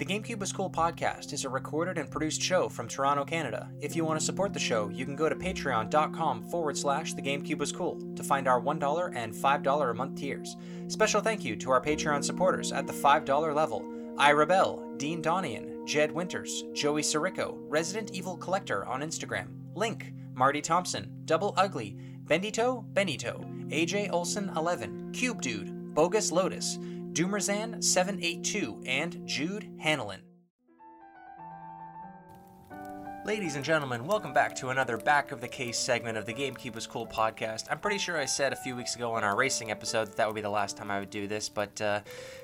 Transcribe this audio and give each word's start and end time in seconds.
The 0.00 0.06
GameCube 0.06 0.42
is 0.42 0.50
Cool 0.50 0.70
podcast 0.70 1.34
is 1.34 1.44
a 1.44 1.50
recorded 1.50 1.98
and 1.98 2.10
produced 2.10 2.40
show 2.40 2.70
from 2.70 2.88
Toronto, 2.88 3.22
Canada. 3.22 3.68
If 3.82 3.94
you 3.94 4.02
want 4.02 4.18
to 4.18 4.24
support 4.24 4.54
the 4.54 4.58
show, 4.58 4.88
you 4.88 5.04
can 5.04 5.14
go 5.14 5.28
to 5.28 5.34
patreon.com 5.34 6.44
forward 6.44 6.78
slash 6.78 7.12
The 7.12 7.20
GameCube 7.20 7.60
is 7.60 7.70
Cool 7.70 8.00
to 8.16 8.22
find 8.22 8.48
our 8.48 8.62
$1 8.62 9.12
and 9.14 9.34
$5 9.34 9.90
a 9.90 9.94
month 9.94 10.18
tiers. 10.18 10.56
Special 10.88 11.20
thank 11.20 11.44
you 11.44 11.54
to 11.56 11.70
our 11.70 11.82
Patreon 11.82 12.24
supporters 12.24 12.72
at 12.72 12.86
the 12.86 12.94
$5 12.94 13.54
level 13.54 13.84
Ira 14.16 14.46
Bell, 14.46 14.82
Dean 14.96 15.22
Donian, 15.22 15.86
Jed 15.86 16.10
Winters, 16.10 16.64
Joey 16.72 17.02
Sirico, 17.02 17.58
Resident 17.68 18.12
Evil 18.14 18.38
Collector 18.38 18.86
on 18.86 19.02
Instagram, 19.02 19.48
Link, 19.74 20.14
Marty 20.32 20.62
Thompson, 20.62 21.12
Double 21.26 21.52
Ugly, 21.58 21.98
Bendito, 22.24 22.86
Benito, 22.94 23.44
AJ 23.68 24.10
Olson 24.12 24.50
11, 24.56 25.12
Cube 25.12 25.42
Dude, 25.42 25.94
Bogus 25.94 26.32
Lotus, 26.32 26.78
Doomerzan 27.12 27.82
782, 27.82 28.82
and 28.86 29.26
Jude 29.26 29.68
Hanlon. 29.80 30.22
Ladies 33.26 33.54
and 33.56 33.64
gentlemen, 33.64 34.06
welcome 34.06 34.32
back 34.32 34.54
to 34.56 34.70
another 34.70 34.96
Back 34.96 35.30
of 35.30 35.40
the 35.40 35.48
Case 35.48 35.76
segment 35.76 36.16
of 36.16 36.24
the 36.24 36.32
was 36.72 36.86
Cool 36.86 37.06
podcast. 37.06 37.66
I'm 37.70 37.78
pretty 37.78 37.98
sure 37.98 38.16
I 38.16 38.24
said 38.24 38.52
a 38.52 38.56
few 38.56 38.74
weeks 38.74 38.96
ago 38.96 39.12
on 39.12 39.24
our 39.24 39.36
racing 39.36 39.70
episode 39.70 40.06
that 40.06 40.16
that 40.16 40.26
would 40.26 40.34
be 40.34 40.40
the 40.40 40.48
last 40.48 40.76
time 40.76 40.90
I 40.90 41.00
would 41.00 41.10
do 41.10 41.26
this, 41.26 41.48
but 41.48 41.80
uh, 41.82 42.00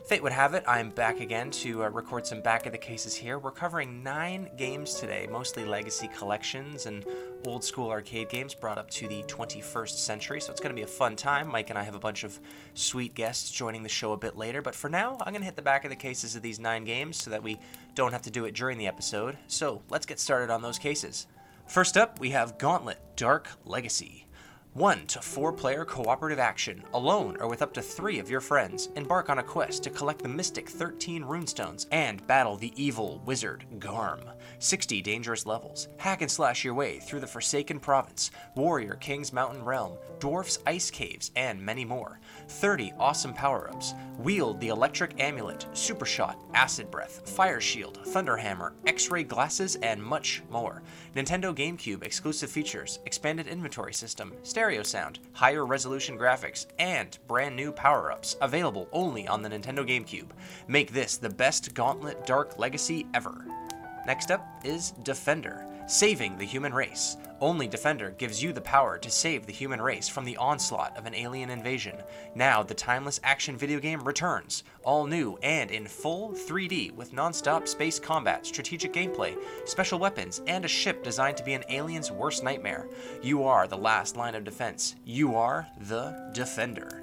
fate 0.07 0.23
would 0.23 0.33
have 0.33 0.55
it, 0.55 0.65
I'm 0.67 0.91
back 0.91 1.21
again 1.21 1.51
to 1.53 1.85
uh, 1.85 1.89
record 1.89 2.27
some 2.27 2.43
Back 2.43 2.67
of 2.67 2.73
the 2.73 2.79
Cases 2.79 3.15
here. 3.15 3.39
We're 3.39 3.53
covering 3.53 4.03
nine 4.03 4.51
games 4.57 4.95
today, 4.95 5.27
mostly 5.31 5.65
legacy 5.65 6.09
collections 6.09 6.87
and 6.87 7.07
old 7.47 7.65
school 7.65 7.91
arcade 7.91 8.29
games 8.29 8.55
brought 8.55 8.79
up 8.79 8.91
to 8.91 9.09
the 9.09 9.23
21st 9.25 9.97
century, 9.97 10.41
so 10.41 10.51
it's 10.51 10.61
going 10.61 10.75
to 10.75 10.77
be 10.77 10.83
a 10.83 10.87
fun 10.87 11.17
time. 11.17 11.49
Mike 11.49 11.71
and 11.71 11.79
I 11.79 11.83
have 11.83 11.95
a 11.95 11.99
bunch 11.99 12.25
of 12.25 12.39
sweet 12.75 13.15
guests 13.15 13.51
joining 13.51 13.83
the 13.83 13.89
show 13.89 14.13
a 14.13 14.17
bit 14.17 14.37
later, 14.37 14.63
but 14.63 14.75
for 14.75 14.89
now, 14.89 15.17
I'm 15.21 15.33
going 15.33 15.41
to 15.41 15.47
hit 15.47 15.57
the 15.57 15.63
back 15.63 15.85
of 15.85 15.91
the 15.91 15.97
cases 15.97 16.37
of 16.37 16.43
these 16.43 16.59
nine 16.59 16.85
games 16.85 17.17
so 17.17 17.31
that 17.31 17.43
we 17.43 17.59
don't 17.95 18.13
have 18.13 18.23
to 18.23 18.31
do 18.31 18.45
it 18.45 18.55
during 18.55 18.79
the 18.79 18.87
episode. 18.87 19.39
So 19.47 19.83
let's 19.89 20.07
get 20.07 20.21
started 20.21 20.51
on 20.51 20.63
those 20.63 20.79
cases. 20.79 21.27
First 21.67 21.97
up, 21.97 22.21
we 22.21 22.31
have 22.31 22.59
Gauntlet 22.59 22.99
Dark 23.17 23.49
Legacy. 23.65 24.26
1 24.77 25.07
to 25.07 25.23
4 25.23 25.55
player 25.55 25.87
cooperative 25.87 26.39
action, 26.39 26.85
alone 26.93 27.39
or 27.41 27.49
with 27.49 27.63
up 27.63 27.73
to 27.73 27.81
3 27.81 28.19
of 28.19 28.29
your 28.29 28.43
friends. 28.43 28.91
Embark 28.95 29.31
on 29.31 29.39
a 29.39 29.43
quest 29.43 29.83
to 29.83 29.89
collect 29.89 30.23
the 30.23 30.29
mystic 30.29 30.69
13 30.69 31.23
runestones 31.23 31.87
and 31.93 32.27
battle 32.27 32.57
the 32.57 32.75
evil 32.77 33.23
wizard 33.25 33.65
Garm. 33.79 34.21
60 34.59 35.01
dangerous 35.01 35.47
levels. 35.47 35.89
Hack 35.97 36.21
and 36.21 36.31
slash 36.31 36.63
your 36.63 36.75
way 36.75 36.99
through 36.99 37.21
the 37.21 37.27
Forsaken 37.27 37.81
Province, 37.81 38.31
Warrior 38.55 38.97
King's 38.97 39.33
Mountain 39.33 39.65
Realm, 39.65 39.97
Dwarf's 40.19 40.59
Ice 40.67 40.91
Caves, 40.91 41.31
and 41.37 41.59
many 41.59 41.87
more. 41.87 42.21
30 42.49 42.93
awesome 42.99 43.33
power 43.33 43.71
ups. 43.71 43.95
Wield 44.19 44.61
the 44.61 44.69
Electric 44.69 45.21
Amulet, 45.21 45.67
Super 45.73 46.07
Shot, 46.07 46.41
Acid 46.55 46.91
Breath, 46.91 47.29
Fire 47.29 47.61
Shield, 47.61 47.99
Thunder 48.07 48.37
Hammer, 48.37 48.73
X 48.87 49.11
ray 49.11 49.25
glasses, 49.25 49.77
and 49.77 50.03
much 50.03 50.43
more. 50.51 50.83
Nintendo 51.15 51.55
GameCube 51.55 52.03
exclusive 52.03 52.51
features, 52.51 52.99
expanded 53.05 53.47
inventory 53.47 53.93
system, 53.93 54.33
stereo 54.43 54.83
sound, 54.83 55.19
higher 55.33 55.67
resolution 55.67 56.19
graphics, 56.19 56.67
and 56.79 57.19
brand 57.29 57.55
new 57.55 57.73
power 57.73 58.11
ups 58.11 58.37
available 58.41 58.89
only 58.93 59.29
on 59.29 59.43
the 59.43 59.49
Nintendo 59.49 59.87
GameCube. 59.87 60.31
Make 60.69 60.93
this 60.93 61.17
the 61.17 61.31
best 61.31 61.75
Gauntlet 61.75 62.27
Dark 62.27 62.59
Legacy 62.59 63.07
ever. 63.15 63.45
Next 64.07 64.31
up 64.31 64.47
is 64.65 64.93
Defender, 65.03 65.67
saving 65.87 66.37
the 66.37 66.45
human 66.45 66.75
race. 66.75 67.17
Only 67.41 67.69
Defender 67.69 68.11
gives 68.13 68.43
you 68.43 68.53
the 68.53 68.61
power 68.63 68.97
to 68.97 69.11
save 69.11 69.45
the 69.45 69.53
human 69.53 69.81
race 69.81 70.09
from 70.09 70.25
the 70.25 70.37
onslaught 70.39 70.97
of 70.97 71.05
an 71.05 71.15
alien 71.15 71.51
invasion. 71.51 71.97
Now, 72.35 72.63
the 72.63 72.75
timeless 72.75 73.21
action 73.23 73.57
video 73.57 73.79
game 73.79 74.03
returns, 74.03 74.65
all 74.85 75.07
new 75.07 75.37
and 75.43 75.71
in 75.71 75.87
full 75.87 76.33
3D 76.33 76.93
with 76.93 77.13
non 77.13 77.35
stop 77.35 77.69
space 77.69 77.99
combat, 77.99 78.47
strategic 78.47 78.93
gameplay, 78.93 79.37
special 79.67 79.99
weapons, 79.99 80.41
and 80.47 80.65
a 80.65 80.69
ship 80.69 81.03
designed 81.03 81.37
to 81.37 81.45
be 81.45 81.53
an 81.53 81.65
alien's 81.69 82.11
worst 82.11 82.43
nightmare. 82.43 82.89
You 83.23 83.45
are 83.45 83.69
the 83.69 83.77
last 83.77 84.17
line 84.17 84.35
of 84.35 84.45
defense. 84.45 84.97
You 85.05 85.37
are 85.37 85.69
the 85.89 86.31
Defender. 86.33 87.03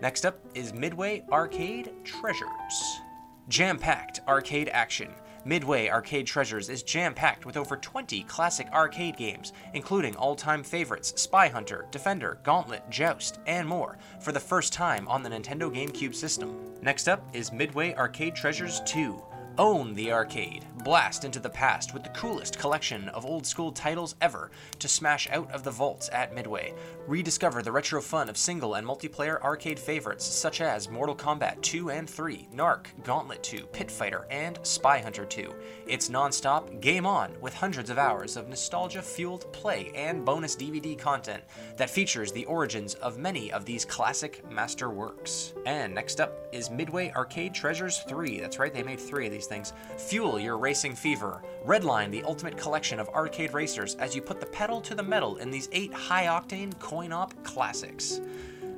Next 0.00 0.24
up 0.24 0.38
is 0.54 0.72
Midway 0.72 1.24
Arcade 1.32 1.90
Treasures. 2.04 3.00
Jam 3.48 3.78
packed 3.78 4.20
arcade 4.28 4.68
action. 4.68 5.08
Midway 5.46 5.88
Arcade 5.88 6.26
Treasures 6.26 6.68
is 6.68 6.82
jam 6.82 7.14
packed 7.14 7.46
with 7.46 7.56
over 7.56 7.76
20 7.76 8.24
classic 8.24 8.66
arcade 8.72 9.16
games, 9.16 9.52
including 9.74 10.16
all 10.16 10.34
time 10.34 10.64
favorites 10.64 11.12
Spy 11.14 11.46
Hunter, 11.46 11.86
Defender, 11.92 12.38
Gauntlet, 12.42 12.82
Joust, 12.90 13.38
and 13.46 13.68
more, 13.68 13.96
for 14.18 14.32
the 14.32 14.40
first 14.40 14.72
time 14.72 15.06
on 15.06 15.22
the 15.22 15.28
Nintendo 15.28 15.72
GameCube 15.72 16.16
system. 16.16 16.74
Next 16.82 17.06
up 17.06 17.22
is 17.32 17.52
Midway 17.52 17.94
Arcade 17.94 18.34
Treasures 18.34 18.82
2. 18.86 19.22
Own 19.58 19.94
the 19.94 20.12
arcade. 20.12 20.66
Blast 20.84 21.24
into 21.24 21.40
the 21.40 21.48
past 21.48 21.94
with 21.94 22.04
the 22.04 22.10
coolest 22.10 22.58
collection 22.58 23.08
of 23.08 23.24
old 23.24 23.46
school 23.46 23.72
titles 23.72 24.14
ever 24.20 24.50
to 24.78 24.86
smash 24.86 25.28
out 25.30 25.50
of 25.50 25.64
the 25.64 25.70
vaults 25.70 26.10
at 26.12 26.34
Midway. 26.34 26.74
Rediscover 27.06 27.62
the 27.62 27.72
retro 27.72 28.02
fun 28.02 28.28
of 28.28 28.36
single 28.36 28.74
and 28.74 28.86
multiplayer 28.86 29.40
arcade 29.40 29.78
favorites 29.78 30.26
such 30.26 30.60
as 30.60 30.90
Mortal 30.90 31.16
Kombat 31.16 31.62
2 31.62 31.90
and 31.90 32.08
3, 32.08 32.48
Narc, 32.54 32.88
Gauntlet 33.02 33.42
2, 33.42 33.66
Pit 33.66 33.90
Fighter, 33.90 34.26
and 34.30 34.58
Spy 34.62 35.00
Hunter 35.00 35.24
2. 35.24 35.54
It's 35.86 36.10
non-stop 36.10 36.80
game 36.80 37.06
on 37.06 37.32
with 37.40 37.54
hundreds 37.54 37.88
of 37.88 37.98
hours 37.98 38.36
of 38.36 38.48
nostalgia-fueled 38.48 39.50
play 39.54 39.90
and 39.94 40.24
bonus 40.24 40.54
DVD 40.54 40.98
content 40.98 41.42
that 41.78 41.90
features 41.90 42.30
the 42.30 42.44
origins 42.44 42.94
of 42.94 43.18
many 43.18 43.50
of 43.50 43.64
these 43.64 43.86
classic 43.86 44.48
masterworks. 44.50 45.54
And 45.64 45.94
next 45.94 46.20
up 46.20 46.46
is 46.52 46.70
Midway 46.70 47.10
Arcade 47.12 47.54
Treasures 47.54 48.00
3. 48.06 48.38
That's 48.38 48.58
right, 48.58 48.74
they 48.74 48.82
made 48.82 49.00
3 49.00 49.26
of 49.26 49.32
these 49.32 49.45
things. 49.46 49.72
Fuel 49.96 50.38
your 50.38 50.58
racing 50.58 50.94
fever. 50.94 51.42
Redline 51.64 52.10
the 52.10 52.22
ultimate 52.24 52.56
collection 52.56 53.00
of 53.00 53.08
arcade 53.10 53.52
racers 53.52 53.94
as 53.96 54.14
you 54.14 54.22
put 54.22 54.40
the 54.40 54.46
pedal 54.46 54.80
to 54.82 54.94
the 54.94 55.02
metal 55.02 55.36
in 55.36 55.50
these 55.50 55.68
8 55.72 55.92
high-octane 55.92 56.78
coin-op 56.78 57.42
classics. 57.44 58.20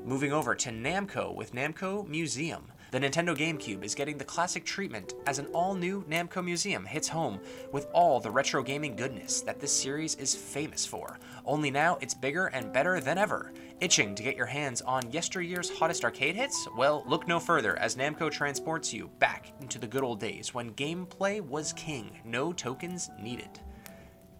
Moving 0.04 0.32
over 0.32 0.54
to 0.54 0.70
Namco 0.70 1.34
with 1.34 1.52
Namco 1.52 2.06
Museum. 2.08 2.72
The 2.90 2.98
Nintendo 2.98 3.36
GameCube 3.36 3.84
is 3.84 3.94
getting 3.94 4.16
the 4.16 4.24
classic 4.24 4.64
treatment 4.64 5.12
as 5.26 5.38
an 5.38 5.44
all 5.52 5.74
new 5.74 6.04
Namco 6.04 6.42
Museum 6.42 6.86
hits 6.86 7.06
home 7.06 7.38
with 7.70 7.86
all 7.92 8.18
the 8.18 8.30
retro 8.30 8.62
gaming 8.62 8.96
goodness 8.96 9.42
that 9.42 9.60
this 9.60 9.78
series 9.78 10.14
is 10.14 10.34
famous 10.34 10.86
for. 10.86 11.18
Only 11.44 11.70
now 11.70 11.98
it's 12.00 12.14
bigger 12.14 12.46
and 12.46 12.72
better 12.72 12.98
than 12.98 13.18
ever. 13.18 13.52
Itching 13.80 14.14
to 14.14 14.22
get 14.22 14.36
your 14.36 14.46
hands 14.46 14.80
on 14.80 15.12
yesteryear's 15.12 15.68
hottest 15.68 16.02
arcade 16.02 16.34
hits? 16.34 16.66
Well, 16.78 17.04
look 17.06 17.28
no 17.28 17.38
further 17.38 17.78
as 17.78 17.94
Namco 17.94 18.30
transports 18.30 18.90
you 18.90 19.10
back 19.18 19.52
into 19.60 19.78
the 19.78 19.86
good 19.86 20.02
old 20.02 20.18
days 20.18 20.54
when 20.54 20.72
gameplay 20.72 21.42
was 21.42 21.74
king, 21.74 22.18
no 22.24 22.54
tokens 22.54 23.10
needed 23.20 23.60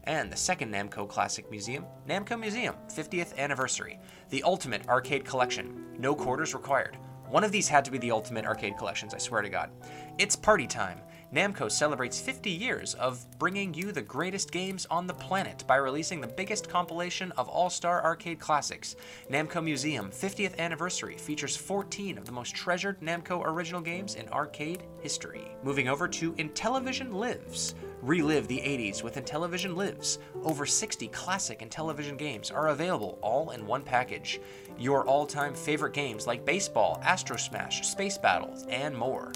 and 0.04 0.32
the 0.32 0.36
second 0.36 0.72
Namco 0.72 1.06
Classic 1.06 1.48
Museum, 1.50 1.84
Namco 2.08 2.40
Museum 2.40 2.74
50th 2.88 3.36
Anniversary, 3.36 4.00
the 4.30 4.42
ultimate 4.42 4.88
arcade 4.88 5.22
collection, 5.22 5.84
no 5.98 6.14
quarters 6.14 6.54
required. 6.54 6.96
One 7.30 7.44
of 7.44 7.52
these 7.52 7.68
had 7.68 7.84
to 7.84 7.90
be 7.90 7.98
the 7.98 8.10
ultimate 8.10 8.46
arcade 8.46 8.78
collections, 8.78 9.12
I 9.12 9.18
swear 9.18 9.42
to 9.42 9.50
God. 9.50 9.70
It's 10.16 10.34
party 10.34 10.66
time. 10.66 11.00
Namco 11.34 11.70
celebrates 11.70 12.18
50 12.18 12.48
years 12.48 12.94
of 12.94 13.26
bringing 13.38 13.74
you 13.74 13.92
the 13.92 14.00
greatest 14.00 14.50
games 14.50 14.86
on 14.90 15.06
the 15.06 15.12
planet 15.12 15.62
by 15.66 15.76
releasing 15.76 16.22
the 16.22 16.26
biggest 16.26 16.70
compilation 16.70 17.32
of 17.32 17.50
all 17.50 17.68
star 17.68 18.02
arcade 18.02 18.40
classics. 18.40 18.96
Namco 19.30 19.62
Museum 19.62 20.10
50th 20.10 20.58
Anniversary 20.58 21.18
features 21.18 21.54
14 21.54 22.16
of 22.16 22.24
the 22.24 22.32
most 22.32 22.54
treasured 22.54 22.98
Namco 23.02 23.44
original 23.44 23.82
games 23.82 24.14
in 24.14 24.26
arcade 24.30 24.84
history. 25.00 25.54
Moving 25.62 25.88
over 25.88 26.08
to 26.08 26.32
Intellivision 26.34 27.12
Lives. 27.12 27.74
Relive 28.00 28.48
the 28.48 28.60
80s 28.60 29.02
with 29.02 29.16
Intellivision 29.16 29.76
Lives. 29.76 30.20
Over 30.44 30.64
60 30.64 31.08
classic 31.08 31.60
Intellivision 31.60 32.16
games 32.16 32.50
are 32.50 32.68
available 32.68 33.18
all 33.20 33.50
in 33.50 33.66
one 33.66 33.82
package. 33.82 34.40
Your 34.78 35.04
all 35.06 35.26
time 35.26 35.54
favorite 35.54 35.92
games 35.92 36.26
like 36.26 36.44
baseball, 36.44 37.00
Astro 37.02 37.36
Smash, 37.36 37.86
Space 37.86 38.16
Battles, 38.16 38.64
and 38.70 38.96
more 38.96 39.32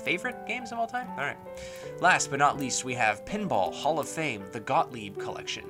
favorite 0.00 0.46
games 0.46 0.72
of 0.72 0.78
all 0.78 0.86
time? 0.86 1.08
All 1.10 1.24
right. 1.24 1.36
Last 2.00 2.30
but 2.30 2.38
not 2.38 2.58
least, 2.58 2.84
we 2.84 2.94
have 2.94 3.24
Pinball 3.24 3.72
Hall 3.72 4.00
of 4.00 4.08
Fame, 4.08 4.44
the 4.52 4.60
Gottlieb 4.60 5.18
Collection. 5.18 5.64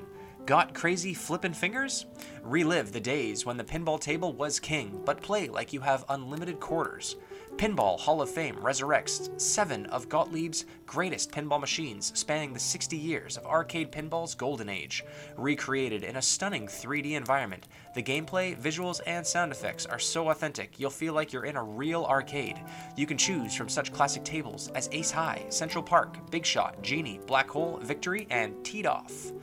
Got 0.45 0.73
crazy 0.73 1.13
flippin' 1.13 1.53
fingers? 1.53 2.07
Relive 2.41 2.91
the 2.91 2.99
days 2.99 3.45
when 3.45 3.57
the 3.57 3.63
pinball 3.63 3.99
table 3.99 4.33
was 4.33 4.59
king, 4.59 5.01
but 5.05 5.21
play 5.21 5.49
like 5.49 5.71
you 5.71 5.81
have 5.81 6.05
unlimited 6.09 6.59
quarters. 6.59 7.17
Pinball 7.61 7.99
Hall 7.99 8.23
of 8.23 8.29
Fame 8.31 8.55
resurrects 8.55 9.39
seven 9.39 9.85
of 9.85 10.09
Gottlieb's 10.09 10.65
greatest 10.87 11.31
pinball 11.31 11.59
machines 11.59 12.11
spanning 12.15 12.53
the 12.53 12.59
60 12.59 12.97
years 12.97 13.37
of 13.37 13.45
arcade 13.45 13.91
pinball's 13.91 14.33
golden 14.33 14.67
age. 14.67 15.05
Recreated 15.37 16.03
in 16.03 16.15
a 16.15 16.21
stunning 16.23 16.65
3D 16.65 17.11
environment, 17.11 17.67
the 17.93 18.01
gameplay, 18.01 18.59
visuals, 18.59 18.99
and 19.05 19.23
sound 19.23 19.51
effects 19.51 19.85
are 19.85 19.99
so 19.99 20.31
authentic 20.31 20.79
you'll 20.79 20.89
feel 20.89 21.13
like 21.13 21.31
you're 21.31 21.45
in 21.45 21.55
a 21.55 21.63
real 21.63 22.03
arcade. 22.05 22.59
You 22.97 23.05
can 23.05 23.19
choose 23.19 23.53
from 23.53 23.69
such 23.69 23.93
classic 23.93 24.23
tables 24.23 24.69
as 24.73 24.89
Ace 24.91 25.11
High, 25.11 25.45
Central 25.49 25.83
Park, 25.83 26.31
Big 26.31 26.47
Shot, 26.47 26.81
Genie, 26.81 27.19
Black 27.27 27.47
Hole, 27.47 27.77
Victory, 27.83 28.25
and 28.31 28.55
Teed 28.65 28.87
Off. 28.87 29.33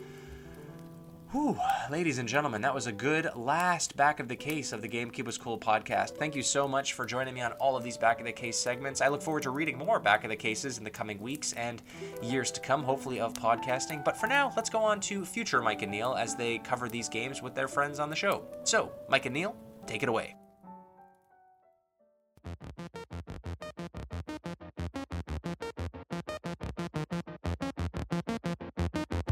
Whew, 1.32 1.58
ladies 1.90 2.16
and 2.16 2.26
gentlemen, 2.26 2.62
that 2.62 2.74
was 2.74 2.86
a 2.86 2.92
good 2.92 3.28
last 3.36 3.94
back 3.98 4.18
of 4.18 4.28
the 4.28 4.36
case 4.36 4.72
of 4.72 4.80
the 4.80 4.88
GameCube 4.88 5.26
was 5.26 5.36
Cool 5.36 5.58
podcast. 5.58 6.16
Thank 6.16 6.34
you 6.34 6.42
so 6.42 6.66
much 6.66 6.94
for 6.94 7.04
joining 7.04 7.34
me 7.34 7.42
on 7.42 7.52
all 7.52 7.76
of 7.76 7.84
these 7.84 7.98
back 7.98 8.18
of 8.18 8.24
the 8.24 8.32
case 8.32 8.58
segments. 8.58 9.02
I 9.02 9.08
look 9.08 9.20
forward 9.20 9.42
to 9.42 9.50
reading 9.50 9.76
more 9.76 10.00
back 10.00 10.24
of 10.24 10.30
the 10.30 10.36
cases 10.36 10.78
in 10.78 10.84
the 10.84 10.90
coming 10.90 11.20
weeks 11.20 11.52
and 11.52 11.82
years 12.22 12.50
to 12.52 12.62
come, 12.62 12.82
hopefully, 12.82 13.20
of 13.20 13.34
podcasting. 13.34 14.02
But 14.02 14.16
for 14.16 14.26
now, 14.26 14.54
let's 14.56 14.70
go 14.70 14.78
on 14.78 15.00
to 15.00 15.26
future 15.26 15.60
Mike 15.60 15.82
and 15.82 15.92
Neil 15.92 16.14
as 16.14 16.34
they 16.34 16.58
cover 16.60 16.88
these 16.88 17.10
games 17.10 17.42
with 17.42 17.54
their 17.54 17.68
friends 17.68 17.98
on 17.98 18.08
the 18.08 18.16
show. 18.16 18.44
So, 18.64 18.90
Mike 19.10 19.26
and 19.26 19.34
Neil, 19.34 19.54
take 19.86 20.02
it 20.02 20.08
away. 20.08 20.34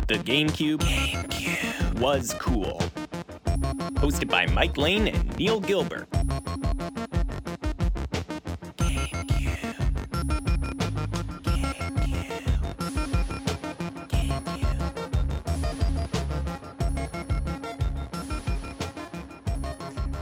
The 0.09 0.19
GameCube, 0.19 0.79
GameCube 0.79 1.86
was 1.99 2.35
cool. 2.39 2.81
Hosted 3.97 4.29
by 4.29 4.47
Mike 4.47 4.77
Lane 4.77 5.09
and 5.09 5.37
Neil 5.37 5.61
Gilbert. 5.61 6.09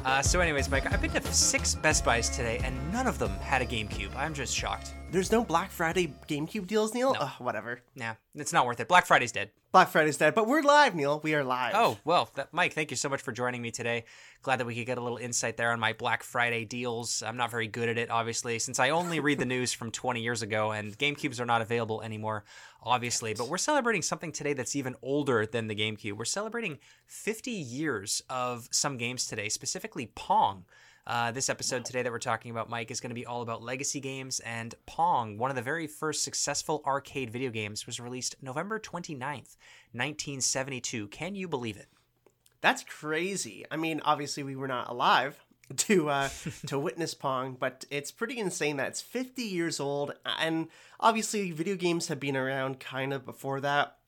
Uh, 0.04 0.22
so, 0.22 0.38
anyways, 0.38 0.70
Mike, 0.70 0.92
I've 0.92 1.02
been 1.02 1.10
to 1.10 1.34
six 1.34 1.74
Best 1.74 2.04
Buys 2.04 2.30
today, 2.30 2.60
and 2.62 2.92
none 2.92 3.08
of 3.08 3.18
them 3.18 3.32
had 3.40 3.62
a 3.62 3.66
GameCube. 3.66 4.14
I'm 4.14 4.32
just 4.32 4.54
shocked. 4.54 4.94
There's 5.14 5.30
no 5.30 5.44
Black 5.44 5.70
Friday 5.70 6.12
GameCube 6.26 6.66
deals, 6.66 6.92
Neil? 6.92 7.14
Ugh, 7.16 7.30
whatever. 7.38 7.78
Nah, 7.94 8.14
it's 8.34 8.52
not 8.52 8.66
worth 8.66 8.80
it. 8.80 8.88
Black 8.88 9.06
Friday's 9.06 9.30
dead. 9.30 9.52
Black 9.70 9.88
Friday's 9.88 10.16
dead, 10.16 10.34
but 10.34 10.48
we're 10.48 10.60
live, 10.60 10.96
Neil. 10.96 11.20
We 11.22 11.36
are 11.36 11.44
live. 11.44 11.72
Oh, 11.76 11.98
well, 12.04 12.30
that, 12.34 12.52
Mike, 12.52 12.72
thank 12.72 12.90
you 12.90 12.96
so 12.96 13.08
much 13.08 13.22
for 13.22 13.30
joining 13.30 13.62
me 13.62 13.70
today. 13.70 14.06
Glad 14.42 14.58
that 14.58 14.66
we 14.66 14.74
could 14.74 14.86
get 14.86 14.98
a 14.98 15.00
little 15.00 15.18
insight 15.18 15.56
there 15.56 15.70
on 15.70 15.78
my 15.78 15.92
Black 15.92 16.24
Friday 16.24 16.64
deals. 16.64 17.22
I'm 17.24 17.36
not 17.36 17.52
very 17.52 17.68
good 17.68 17.88
at 17.88 17.96
it, 17.96 18.10
obviously, 18.10 18.58
since 18.58 18.80
I 18.80 18.90
only 18.90 19.20
read 19.20 19.38
the 19.38 19.44
news 19.44 19.72
from 19.72 19.92
20 19.92 20.20
years 20.20 20.42
ago, 20.42 20.72
and 20.72 20.98
GameCubes 20.98 21.38
are 21.38 21.46
not 21.46 21.62
available 21.62 22.02
anymore, 22.02 22.42
obviously. 22.82 23.34
But 23.34 23.46
we're 23.46 23.56
celebrating 23.56 24.02
something 24.02 24.32
today 24.32 24.52
that's 24.52 24.74
even 24.74 24.96
older 25.00 25.46
than 25.46 25.68
the 25.68 25.76
GameCube. 25.76 26.14
We're 26.14 26.24
celebrating 26.24 26.80
50 27.06 27.52
years 27.52 28.20
of 28.28 28.66
some 28.72 28.96
games 28.96 29.28
today, 29.28 29.48
specifically 29.48 30.10
Pong. 30.16 30.64
Uh, 31.06 31.30
this 31.30 31.50
episode 31.50 31.84
today 31.84 32.02
that 32.02 32.10
we're 32.10 32.18
talking 32.18 32.50
about, 32.50 32.70
Mike, 32.70 32.90
is 32.90 33.00
going 33.00 33.10
to 33.10 33.14
be 33.14 33.26
all 33.26 33.42
about 33.42 33.62
legacy 33.62 34.00
games 34.00 34.40
and 34.40 34.74
Pong, 34.86 35.36
one 35.36 35.50
of 35.50 35.56
the 35.56 35.60
very 35.60 35.86
first 35.86 36.24
successful 36.24 36.82
arcade 36.86 37.28
video 37.28 37.50
games, 37.50 37.84
was 37.84 38.00
released 38.00 38.36
November 38.40 38.80
29th, 38.80 39.56
1972. 39.92 41.08
Can 41.08 41.34
you 41.34 41.46
believe 41.46 41.76
it? 41.76 41.88
That's 42.62 42.82
crazy. 42.84 43.66
I 43.70 43.76
mean, 43.76 44.00
obviously 44.02 44.42
we 44.44 44.56
were 44.56 44.66
not 44.68 44.88
alive 44.88 45.44
to 45.76 46.08
uh, 46.08 46.30
to 46.68 46.78
witness 46.78 47.12
Pong, 47.12 47.58
but 47.60 47.84
it's 47.90 48.10
pretty 48.10 48.38
insane 48.38 48.78
that 48.78 48.88
it's 48.88 49.02
50 49.02 49.42
years 49.42 49.80
old, 49.80 50.14
and 50.38 50.68
obviously 51.00 51.50
video 51.50 51.76
games 51.76 52.08
have 52.08 52.20
been 52.20 52.36
around 52.36 52.80
kind 52.80 53.12
of 53.12 53.26
before 53.26 53.60
that. 53.60 53.98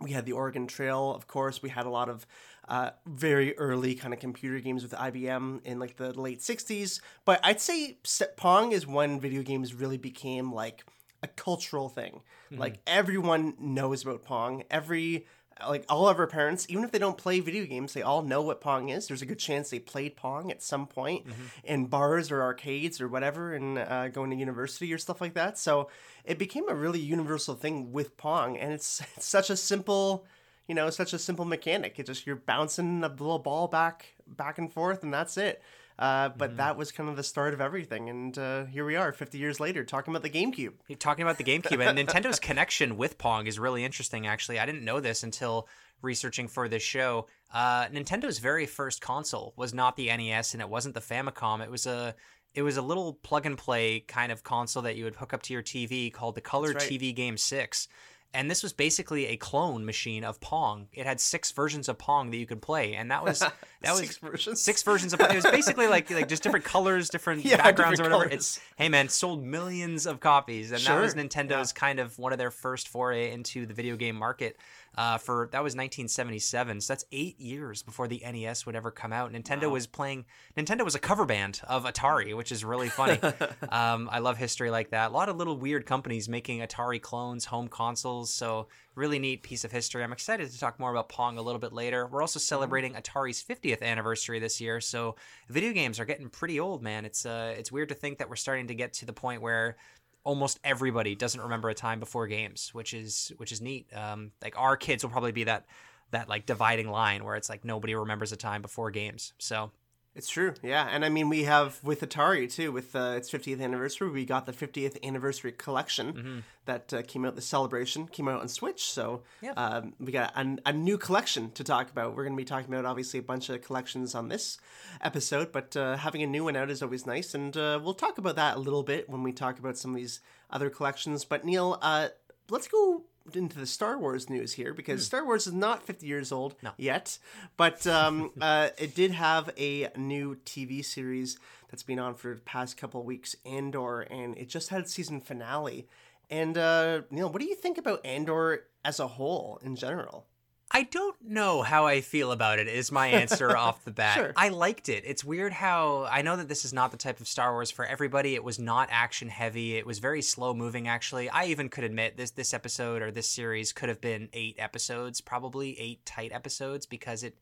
We 0.00 0.12
had 0.12 0.26
the 0.26 0.32
Oregon 0.32 0.66
Trail, 0.66 1.12
of 1.12 1.26
course. 1.26 1.62
We 1.62 1.70
had 1.70 1.86
a 1.86 1.90
lot 1.90 2.08
of 2.08 2.26
uh, 2.68 2.90
very 3.06 3.56
early 3.58 3.94
kind 3.94 4.12
of 4.12 4.20
computer 4.20 4.58
games 4.60 4.82
with 4.82 4.92
IBM 4.92 5.64
in 5.64 5.78
like 5.78 5.96
the 5.96 6.18
late 6.18 6.40
60s. 6.40 7.00
But 7.24 7.40
I'd 7.42 7.60
say 7.60 7.98
Pong 8.36 8.72
is 8.72 8.86
when 8.86 9.20
video 9.20 9.42
games 9.42 9.74
really 9.74 9.98
became 9.98 10.52
like 10.52 10.84
a 11.22 11.28
cultural 11.28 11.88
thing. 11.88 12.22
Mm-hmm. 12.50 12.60
Like 12.60 12.80
everyone 12.86 13.54
knows 13.58 14.02
about 14.02 14.24
Pong. 14.24 14.64
Every 14.70 15.26
like 15.66 15.84
all 15.88 16.08
of 16.08 16.18
our 16.18 16.26
parents, 16.26 16.66
even 16.68 16.84
if 16.84 16.92
they 16.92 16.98
don't 16.98 17.16
play 17.16 17.40
video 17.40 17.64
games, 17.64 17.94
they 17.94 18.02
all 18.02 18.22
know 18.22 18.42
what 18.42 18.60
Pong 18.60 18.90
is. 18.90 19.08
There's 19.08 19.22
a 19.22 19.26
good 19.26 19.38
chance 19.38 19.70
they 19.70 19.78
played 19.78 20.16
Pong 20.16 20.50
at 20.50 20.62
some 20.62 20.86
point 20.86 21.26
mm-hmm. 21.26 21.44
in 21.64 21.86
bars 21.86 22.30
or 22.30 22.42
arcades 22.42 23.00
or 23.00 23.08
whatever, 23.08 23.54
and 23.54 23.78
uh, 23.78 24.08
going 24.08 24.30
to 24.30 24.36
university 24.36 24.92
or 24.92 24.98
stuff 24.98 25.20
like 25.20 25.34
that. 25.34 25.58
So 25.58 25.88
it 26.24 26.38
became 26.38 26.68
a 26.68 26.74
really 26.74 27.00
universal 27.00 27.54
thing 27.54 27.90
with 27.90 28.16
Pong, 28.18 28.58
and 28.58 28.72
it's, 28.72 29.00
it's 29.16 29.26
such 29.26 29.48
a 29.48 29.56
simple 29.56 30.26
you 30.68 30.74
know, 30.74 30.90
such 30.90 31.12
a 31.12 31.18
simple 31.18 31.44
mechanic. 31.44 31.98
It's 31.98 32.08
just 32.08 32.26
you're 32.26 32.36
bouncing 32.36 33.02
a 33.04 33.08
little 33.08 33.38
ball 33.38 33.68
back, 33.68 34.14
back 34.26 34.58
and 34.58 34.72
forth, 34.72 35.02
and 35.02 35.12
that's 35.12 35.36
it. 35.36 35.62
Uh, 35.98 36.28
but 36.28 36.50
mm-hmm. 36.50 36.58
that 36.58 36.76
was 36.76 36.92
kind 36.92 37.08
of 37.08 37.16
the 37.16 37.22
start 37.22 37.54
of 37.54 37.60
everything, 37.60 38.10
and 38.10 38.36
uh, 38.36 38.66
here 38.66 38.84
we 38.84 38.96
are, 38.96 39.12
50 39.12 39.38
years 39.38 39.60
later, 39.60 39.82
talking 39.82 40.12
about 40.12 40.22
the 40.22 40.28
GameCube. 40.28 40.74
You're 40.88 40.98
talking 40.98 41.22
about 41.22 41.38
the 41.38 41.44
GameCube, 41.44 41.80
and 41.80 41.98
Nintendo's 41.98 42.38
connection 42.38 42.98
with 42.98 43.16
Pong 43.16 43.46
is 43.46 43.58
really 43.58 43.82
interesting. 43.82 44.26
Actually, 44.26 44.58
I 44.58 44.66
didn't 44.66 44.84
know 44.84 45.00
this 45.00 45.22
until 45.22 45.68
researching 46.02 46.48
for 46.48 46.68
this 46.68 46.82
show. 46.82 47.28
Uh, 47.52 47.86
Nintendo's 47.86 48.40
very 48.40 48.66
first 48.66 49.00
console 49.00 49.54
was 49.56 49.72
not 49.72 49.96
the 49.96 50.14
NES, 50.14 50.52
and 50.52 50.60
it 50.60 50.68
wasn't 50.68 50.94
the 50.94 51.00
Famicom. 51.00 51.62
It 51.62 51.70
was 51.70 51.86
a 51.86 52.14
it 52.54 52.62
was 52.62 52.76
a 52.76 52.82
little 52.82 53.14
plug 53.14 53.46
and 53.46 53.56
play 53.56 54.00
kind 54.00 54.32
of 54.32 54.42
console 54.42 54.82
that 54.82 54.96
you 54.96 55.04
would 55.04 55.14
hook 55.14 55.32
up 55.32 55.42
to 55.42 55.52
your 55.52 55.62
TV 55.62 56.12
called 56.12 56.34
the 56.34 56.40
Color 56.40 56.72
right. 56.72 56.78
TV 56.78 57.14
Game 57.14 57.36
Six 57.36 57.88
and 58.34 58.50
this 58.50 58.62
was 58.62 58.72
basically 58.72 59.26
a 59.26 59.36
clone 59.36 59.84
machine 59.84 60.24
of 60.24 60.40
Pong. 60.40 60.88
It 60.92 61.06
had 61.06 61.20
six 61.20 61.52
versions 61.52 61.88
of 61.88 61.98
Pong 61.98 62.30
that 62.30 62.36
you 62.36 62.46
could 62.46 62.60
play, 62.60 62.94
and 62.94 63.10
that 63.10 63.24
was 63.24 63.38
that 63.82 63.92
was 63.92 64.00
six 64.00 64.18
versions. 64.18 64.60
Six 64.60 64.82
versions 64.82 65.12
of 65.12 65.20
Pong. 65.20 65.30
It 65.30 65.36
was 65.36 65.46
basically 65.46 65.86
like 65.86 66.10
like 66.10 66.28
just 66.28 66.42
different 66.42 66.64
colors, 66.64 67.08
different 67.08 67.44
yeah, 67.44 67.56
backgrounds, 67.56 67.98
different 67.98 68.14
or 68.14 68.18
whatever. 68.18 68.30
Colors. 68.30 68.58
It's 68.58 68.60
hey 68.76 68.88
man, 68.88 69.08
sold 69.08 69.42
millions 69.42 70.06
of 70.06 70.20
copies, 70.20 70.72
and 70.72 70.80
sure. 70.80 70.96
that 70.96 71.02
was 71.02 71.14
Nintendo's 71.14 71.72
yeah. 71.74 71.80
kind 71.80 71.98
of 71.98 72.18
one 72.18 72.32
of 72.32 72.38
their 72.38 72.50
first 72.50 72.88
foray 72.88 73.32
into 73.32 73.66
the 73.66 73.74
video 73.74 73.96
game 73.96 74.16
market 74.16 74.56
uh, 74.96 75.18
for 75.18 75.48
that 75.52 75.62
was 75.62 75.72
1977. 75.72 76.80
So 76.80 76.92
that's 76.92 77.04
eight 77.12 77.38
years 77.40 77.82
before 77.82 78.08
the 78.08 78.22
NES 78.24 78.66
would 78.66 78.76
ever 78.76 78.90
come 78.90 79.12
out. 79.12 79.32
Nintendo 79.32 79.64
wow. 79.64 79.70
was 79.70 79.86
playing. 79.86 80.24
Nintendo 80.56 80.84
was 80.84 80.94
a 80.94 80.98
cover 80.98 81.24
band 81.24 81.60
of 81.68 81.84
Atari, 81.84 82.36
which 82.36 82.50
is 82.52 82.64
really 82.64 82.88
funny. 82.88 83.20
um, 83.68 84.08
I 84.10 84.18
love 84.20 84.38
history 84.38 84.70
like 84.70 84.90
that. 84.90 85.10
A 85.10 85.14
lot 85.14 85.28
of 85.28 85.36
little 85.36 85.56
weird 85.56 85.86
companies 85.86 86.28
making 86.28 86.60
Atari 86.60 87.00
clones, 87.00 87.44
home 87.44 87.68
consoles. 87.68 88.32
So 88.32 88.68
really 88.96 89.18
neat 89.18 89.42
piece 89.42 89.62
of 89.62 89.70
history. 89.70 90.02
I'm 90.02 90.12
excited 90.12 90.50
to 90.50 90.58
talk 90.58 90.80
more 90.80 90.90
about 90.90 91.10
Pong 91.10 91.36
a 91.38 91.42
little 91.42 91.60
bit 91.60 91.72
later. 91.72 92.06
We're 92.06 92.22
also 92.22 92.38
mm-hmm. 92.38 92.44
celebrating 92.44 92.94
Atari's 92.94 93.44
50th 93.44 93.82
anniversary 93.82 94.38
this 94.38 94.60
year, 94.60 94.80
so 94.80 95.16
video 95.48 95.72
games 95.72 96.00
are 96.00 96.04
getting 96.06 96.30
pretty 96.30 96.58
old, 96.58 96.82
man. 96.82 97.04
It's 97.04 97.26
uh, 97.26 97.54
it's 97.56 97.70
weird 97.70 97.90
to 97.90 97.94
think 97.94 98.18
that 98.18 98.28
we're 98.28 98.36
starting 98.36 98.66
to 98.68 98.74
get 98.74 98.94
to 98.94 99.06
the 99.06 99.12
point 99.12 99.42
where 99.42 99.76
almost 100.26 100.58
everybody 100.64 101.14
doesn't 101.14 101.40
remember 101.40 101.70
a 101.70 101.74
time 101.74 102.00
before 102.00 102.26
games, 102.26 102.74
which 102.74 102.92
is 102.92 103.32
which 103.36 103.52
is 103.52 103.60
neat. 103.62 103.86
Um, 103.94 104.32
like 104.42 104.58
our 104.58 104.76
kids 104.76 105.04
will 105.04 105.10
probably 105.10 105.30
be 105.30 105.44
that 105.44 105.66
that 106.10 106.28
like 106.28 106.46
dividing 106.46 106.90
line 106.90 107.24
where 107.24 107.36
it's 107.36 107.48
like 107.48 107.64
nobody 107.64 107.94
remembers 107.94 108.32
a 108.32 108.36
time 108.36 108.60
before 108.60 108.90
games. 108.90 109.32
So 109.38 109.70
it's 110.16 110.30
true, 110.30 110.54
yeah, 110.62 110.88
and 110.90 111.04
I 111.04 111.10
mean 111.10 111.28
we 111.28 111.44
have 111.44 111.78
with 111.84 112.00
Atari 112.00 112.50
too. 112.50 112.72
With 112.72 112.96
uh, 112.96 113.14
its 113.16 113.30
50th 113.30 113.60
anniversary, 113.60 114.10
we 114.10 114.24
got 114.24 114.46
the 114.46 114.52
50th 114.52 114.96
anniversary 115.04 115.52
collection 115.52 116.12
mm-hmm. 116.12 116.38
that 116.64 116.92
uh, 116.94 117.02
came 117.02 117.26
out. 117.26 117.36
The 117.36 117.42
celebration 117.42 118.06
came 118.06 118.26
out 118.26 118.40
on 118.40 118.48
Switch, 118.48 118.84
so 118.84 119.22
yeah. 119.42 119.52
um, 119.52 119.92
we 120.00 120.12
got 120.12 120.34
a, 120.34 120.56
a, 120.64 120.72
new 120.72 120.96
collection 120.96 121.50
to 121.52 121.62
talk 121.62 121.90
about. 121.90 122.16
We're 122.16 122.24
going 122.24 122.34
to 122.34 122.40
be 122.40 122.46
talking 122.46 122.72
about 122.72 122.86
obviously 122.86 123.20
a 123.20 123.22
bunch 123.22 123.50
of 123.50 123.60
collections 123.60 124.14
on 124.14 124.28
this 124.28 124.58
episode, 125.02 125.52
but 125.52 125.76
uh, 125.76 125.98
having 125.98 126.22
a 126.22 126.26
new 126.26 126.44
one 126.44 126.56
out 126.56 126.70
is 126.70 126.82
always 126.82 127.06
nice, 127.06 127.34
and 127.34 127.54
uh, 127.54 127.78
we'll 127.82 127.92
talk 127.92 128.16
about 128.16 128.36
that 128.36 128.56
a 128.56 128.60
little 128.60 128.82
bit 128.82 129.10
when 129.10 129.22
we 129.22 129.32
talk 129.32 129.58
about 129.58 129.76
some 129.76 129.90
of 129.90 129.96
these 129.96 130.20
other 130.50 130.70
collections. 130.70 131.26
But 131.26 131.44
Neil, 131.44 131.78
uh, 131.82 132.08
let's 132.48 132.68
go 132.68 133.04
into 133.34 133.58
the 133.58 133.66
Star 133.66 133.98
Wars 133.98 134.30
news 134.30 134.52
here 134.52 134.72
because 134.72 135.02
mm. 135.02 135.04
Star 135.04 135.24
Wars 135.24 135.46
is 135.46 135.52
not 135.52 135.82
50 135.82 136.06
years 136.06 136.32
old 136.32 136.54
no. 136.62 136.70
yet, 136.76 137.18
but 137.56 137.86
um, 137.86 138.30
uh, 138.40 138.68
it 138.78 138.94
did 138.94 139.10
have 139.12 139.50
a 139.56 139.88
new 139.96 140.36
TV 140.44 140.84
series 140.84 141.38
that's 141.68 141.82
been 141.82 141.98
on 141.98 142.14
for 142.14 142.34
the 142.34 142.40
past 142.40 142.76
couple 142.76 143.02
weeks, 143.02 143.34
Andor, 143.44 144.02
and 144.02 144.36
it 144.36 144.48
just 144.48 144.68
had 144.68 144.80
its 144.80 144.94
season 144.94 145.20
finale. 145.20 145.88
And 146.30 146.58
uh, 146.58 147.02
Neil, 147.10 147.30
what 147.30 147.40
do 147.40 147.46
you 147.46 147.54
think 147.54 147.78
about 147.78 148.04
Andor 148.04 148.64
as 148.84 149.00
a 149.00 149.06
whole 149.06 149.60
in 149.62 149.76
general? 149.76 150.26
I 150.70 150.82
don't 150.82 151.16
know 151.22 151.62
how 151.62 151.86
I 151.86 152.00
feel 152.00 152.32
about 152.32 152.58
it, 152.58 152.66
is 152.68 152.90
my 152.92 153.06
answer 153.06 153.56
off 153.56 153.84
the 153.84 153.92
bat. 153.92 154.16
Sure. 154.16 154.32
I 154.36 154.48
liked 154.48 154.88
it. 154.88 155.04
It's 155.06 155.24
weird 155.24 155.52
how 155.52 156.04
I 156.10 156.22
know 156.22 156.36
that 156.36 156.48
this 156.48 156.64
is 156.64 156.72
not 156.72 156.90
the 156.90 156.96
type 156.96 157.20
of 157.20 157.28
Star 157.28 157.52
Wars 157.52 157.70
for 157.70 157.84
everybody. 157.86 158.34
It 158.34 158.44
was 158.44 158.58
not 158.58 158.88
action 158.90 159.28
heavy. 159.28 159.76
It 159.76 159.86
was 159.86 160.00
very 160.00 160.20
slow 160.22 160.52
moving, 160.54 160.88
actually. 160.88 161.30
I 161.30 161.46
even 161.46 161.68
could 161.68 161.84
admit 161.84 162.16
this 162.16 162.32
this 162.32 162.52
episode 162.52 163.00
or 163.00 163.10
this 163.10 163.28
series 163.28 163.72
could 163.72 163.88
have 163.88 164.00
been 164.00 164.28
eight 164.32 164.56
episodes, 164.58 165.20
probably 165.20 165.78
eight 165.78 166.04
tight 166.04 166.32
episodes, 166.32 166.84
because 166.84 167.22
it 167.22 167.38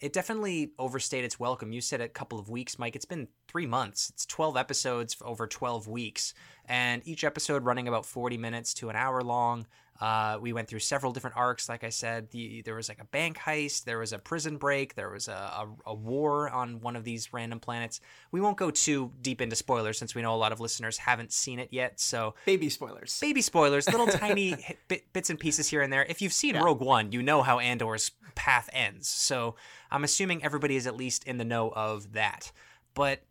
it 0.00 0.12
definitely 0.12 0.72
overstayed 0.78 1.24
its 1.24 1.38
welcome. 1.38 1.72
You 1.72 1.80
said 1.80 2.00
a 2.00 2.08
couple 2.08 2.38
of 2.40 2.50
weeks, 2.50 2.78
Mike. 2.78 2.96
It's 2.96 3.04
been 3.04 3.28
three 3.46 3.66
months. 3.66 4.10
It's 4.10 4.26
12 4.26 4.56
episodes 4.56 5.16
over 5.22 5.46
12 5.46 5.86
weeks. 5.86 6.34
and 6.66 7.00
each 7.06 7.22
episode 7.24 7.62
running 7.64 7.86
about 7.86 8.04
40 8.04 8.36
minutes 8.36 8.74
to 8.74 8.90
an 8.90 8.96
hour 8.96 9.22
long. 9.22 9.66
Uh, 10.00 10.38
we 10.40 10.52
went 10.52 10.68
through 10.68 10.80
several 10.80 11.12
different 11.12 11.36
arcs. 11.36 11.68
Like 11.68 11.84
I 11.84 11.88
said, 11.88 12.30
the, 12.30 12.62
there 12.62 12.74
was 12.74 12.88
like 12.88 13.00
a 13.00 13.04
bank 13.04 13.38
heist, 13.38 13.84
there 13.84 13.98
was 13.98 14.12
a 14.12 14.18
prison 14.18 14.56
break, 14.56 14.96
there 14.96 15.10
was 15.10 15.28
a, 15.28 15.32
a, 15.32 15.68
a, 15.86 15.94
war 15.94 16.50
on 16.50 16.80
one 16.80 16.96
of 16.96 17.04
these 17.04 17.32
random 17.32 17.60
planets. 17.60 18.00
We 18.32 18.40
won't 18.40 18.56
go 18.56 18.72
too 18.72 19.12
deep 19.22 19.40
into 19.40 19.54
spoilers 19.54 19.96
since 19.96 20.14
we 20.14 20.22
know 20.22 20.34
a 20.34 20.36
lot 20.36 20.50
of 20.50 20.58
listeners 20.58 20.98
haven't 20.98 21.32
seen 21.32 21.60
it 21.60 21.68
yet. 21.70 22.00
So 22.00 22.34
baby 22.44 22.68
spoilers, 22.70 23.20
baby 23.20 23.40
spoilers, 23.40 23.88
little 23.88 24.06
tiny 24.08 24.56
bit, 24.88 25.12
bits 25.12 25.30
and 25.30 25.38
pieces 25.38 25.68
here 25.68 25.80
and 25.80 25.92
there. 25.92 26.04
If 26.04 26.20
you've 26.20 26.32
seen 26.32 26.56
yeah. 26.56 26.64
Rogue 26.64 26.80
One, 26.80 27.12
you 27.12 27.22
know 27.22 27.42
how 27.42 27.60
Andor's 27.60 28.10
path 28.34 28.68
ends. 28.72 29.08
So 29.08 29.54
I'm 29.92 30.02
assuming 30.02 30.42
everybody 30.42 30.74
is 30.74 30.88
at 30.88 30.96
least 30.96 31.24
in 31.24 31.38
the 31.38 31.44
know 31.44 31.70
of 31.70 32.14
that. 32.14 32.50
But 32.94 33.22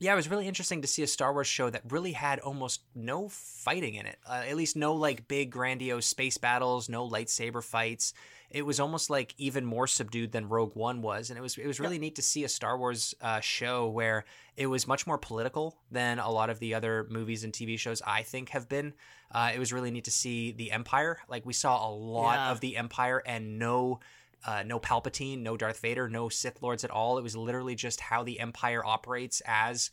yeah, 0.00 0.12
it 0.12 0.16
was 0.16 0.30
really 0.30 0.46
interesting 0.46 0.82
to 0.82 0.88
see 0.88 1.02
a 1.02 1.08
Star 1.08 1.32
Wars 1.32 1.48
show 1.48 1.70
that 1.70 1.82
really 1.90 2.12
had 2.12 2.38
almost 2.38 2.82
no 2.94 3.28
fighting 3.28 3.94
in 3.94 4.06
it. 4.06 4.18
Uh, 4.24 4.44
at 4.46 4.56
least 4.56 4.76
no 4.76 4.94
like 4.94 5.26
big 5.26 5.50
grandiose 5.50 6.06
space 6.06 6.38
battles, 6.38 6.88
no 6.88 7.08
lightsaber 7.08 7.62
fights. 7.62 8.14
It 8.48 8.62
was 8.62 8.78
almost 8.78 9.10
like 9.10 9.34
even 9.38 9.64
more 9.64 9.88
subdued 9.88 10.30
than 10.30 10.48
Rogue 10.48 10.76
One 10.76 11.02
was, 11.02 11.30
and 11.30 11.38
it 11.38 11.42
was 11.42 11.58
it 11.58 11.66
was 11.66 11.80
really 11.80 11.96
yeah. 11.96 12.02
neat 12.02 12.16
to 12.16 12.22
see 12.22 12.44
a 12.44 12.48
Star 12.48 12.78
Wars 12.78 13.12
uh, 13.20 13.40
show 13.40 13.88
where 13.88 14.24
it 14.56 14.66
was 14.66 14.86
much 14.86 15.06
more 15.06 15.18
political 15.18 15.76
than 15.90 16.20
a 16.20 16.30
lot 16.30 16.48
of 16.48 16.60
the 16.60 16.74
other 16.74 17.06
movies 17.10 17.42
and 17.42 17.52
TV 17.52 17.76
shows 17.76 18.00
I 18.06 18.22
think 18.22 18.50
have 18.50 18.68
been. 18.68 18.94
Uh, 19.32 19.50
it 19.54 19.58
was 19.58 19.72
really 19.72 19.90
neat 19.90 20.04
to 20.04 20.12
see 20.12 20.52
the 20.52 20.70
Empire. 20.70 21.18
Like 21.28 21.44
we 21.44 21.52
saw 21.52 21.88
a 21.88 21.90
lot 21.90 22.36
yeah. 22.36 22.52
of 22.52 22.60
the 22.60 22.76
Empire 22.76 23.20
and 23.26 23.58
no 23.58 23.98
uh, 24.46 24.62
no 24.64 24.78
Palpatine, 24.78 25.42
no 25.42 25.56
Darth 25.56 25.80
Vader, 25.80 26.08
no 26.08 26.28
Sith 26.28 26.62
Lords 26.62 26.84
at 26.84 26.90
all. 26.90 27.18
It 27.18 27.22
was 27.22 27.36
literally 27.36 27.74
just 27.74 28.00
how 28.00 28.22
the 28.22 28.40
Empire 28.40 28.84
operates 28.84 29.42
as 29.46 29.90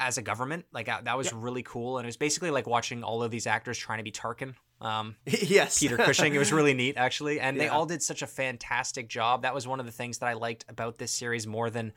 as 0.00 0.18
a 0.18 0.22
government. 0.22 0.64
Like 0.72 0.88
uh, 0.88 1.02
that 1.02 1.16
was 1.16 1.32
really 1.32 1.62
cool, 1.62 1.98
and 1.98 2.06
it 2.06 2.08
was 2.08 2.16
basically 2.16 2.50
like 2.50 2.66
watching 2.66 3.04
all 3.04 3.22
of 3.22 3.30
these 3.30 3.46
actors 3.46 3.78
trying 3.78 3.98
to 3.98 4.04
be 4.04 4.10
Tarkin. 4.10 4.54
Um, 4.80 5.14
yes, 5.26 5.78
Peter 5.78 5.98
Cushing. 5.98 6.34
it 6.34 6.38
was 6.38 6.52
really 6.52 6.74
neat 6.74 6.96
actually, 6.96 7.38
and 7.38 7.56
yeah. 7.56 7.64
they 7.64 7.68
all 7.68 7.86
did 7.86 8.02
such 8.02 8.22
a 8.22 8.26
fantastic 8.26 9.08
job. 9.08 9.42
That 9.42 9.54
was 9.54 9.68
one 9.68 9.78
of 9.78 9.86
the 9.86 9.92
things 9.92 10.18
that 10.18 10.26
I 10.26 10.32
liked 10.32 10.64
about 10.68 10.98
this 10.98 11.12
series 11.12 11.46
more 11.46 11.70
than 11.70 11.92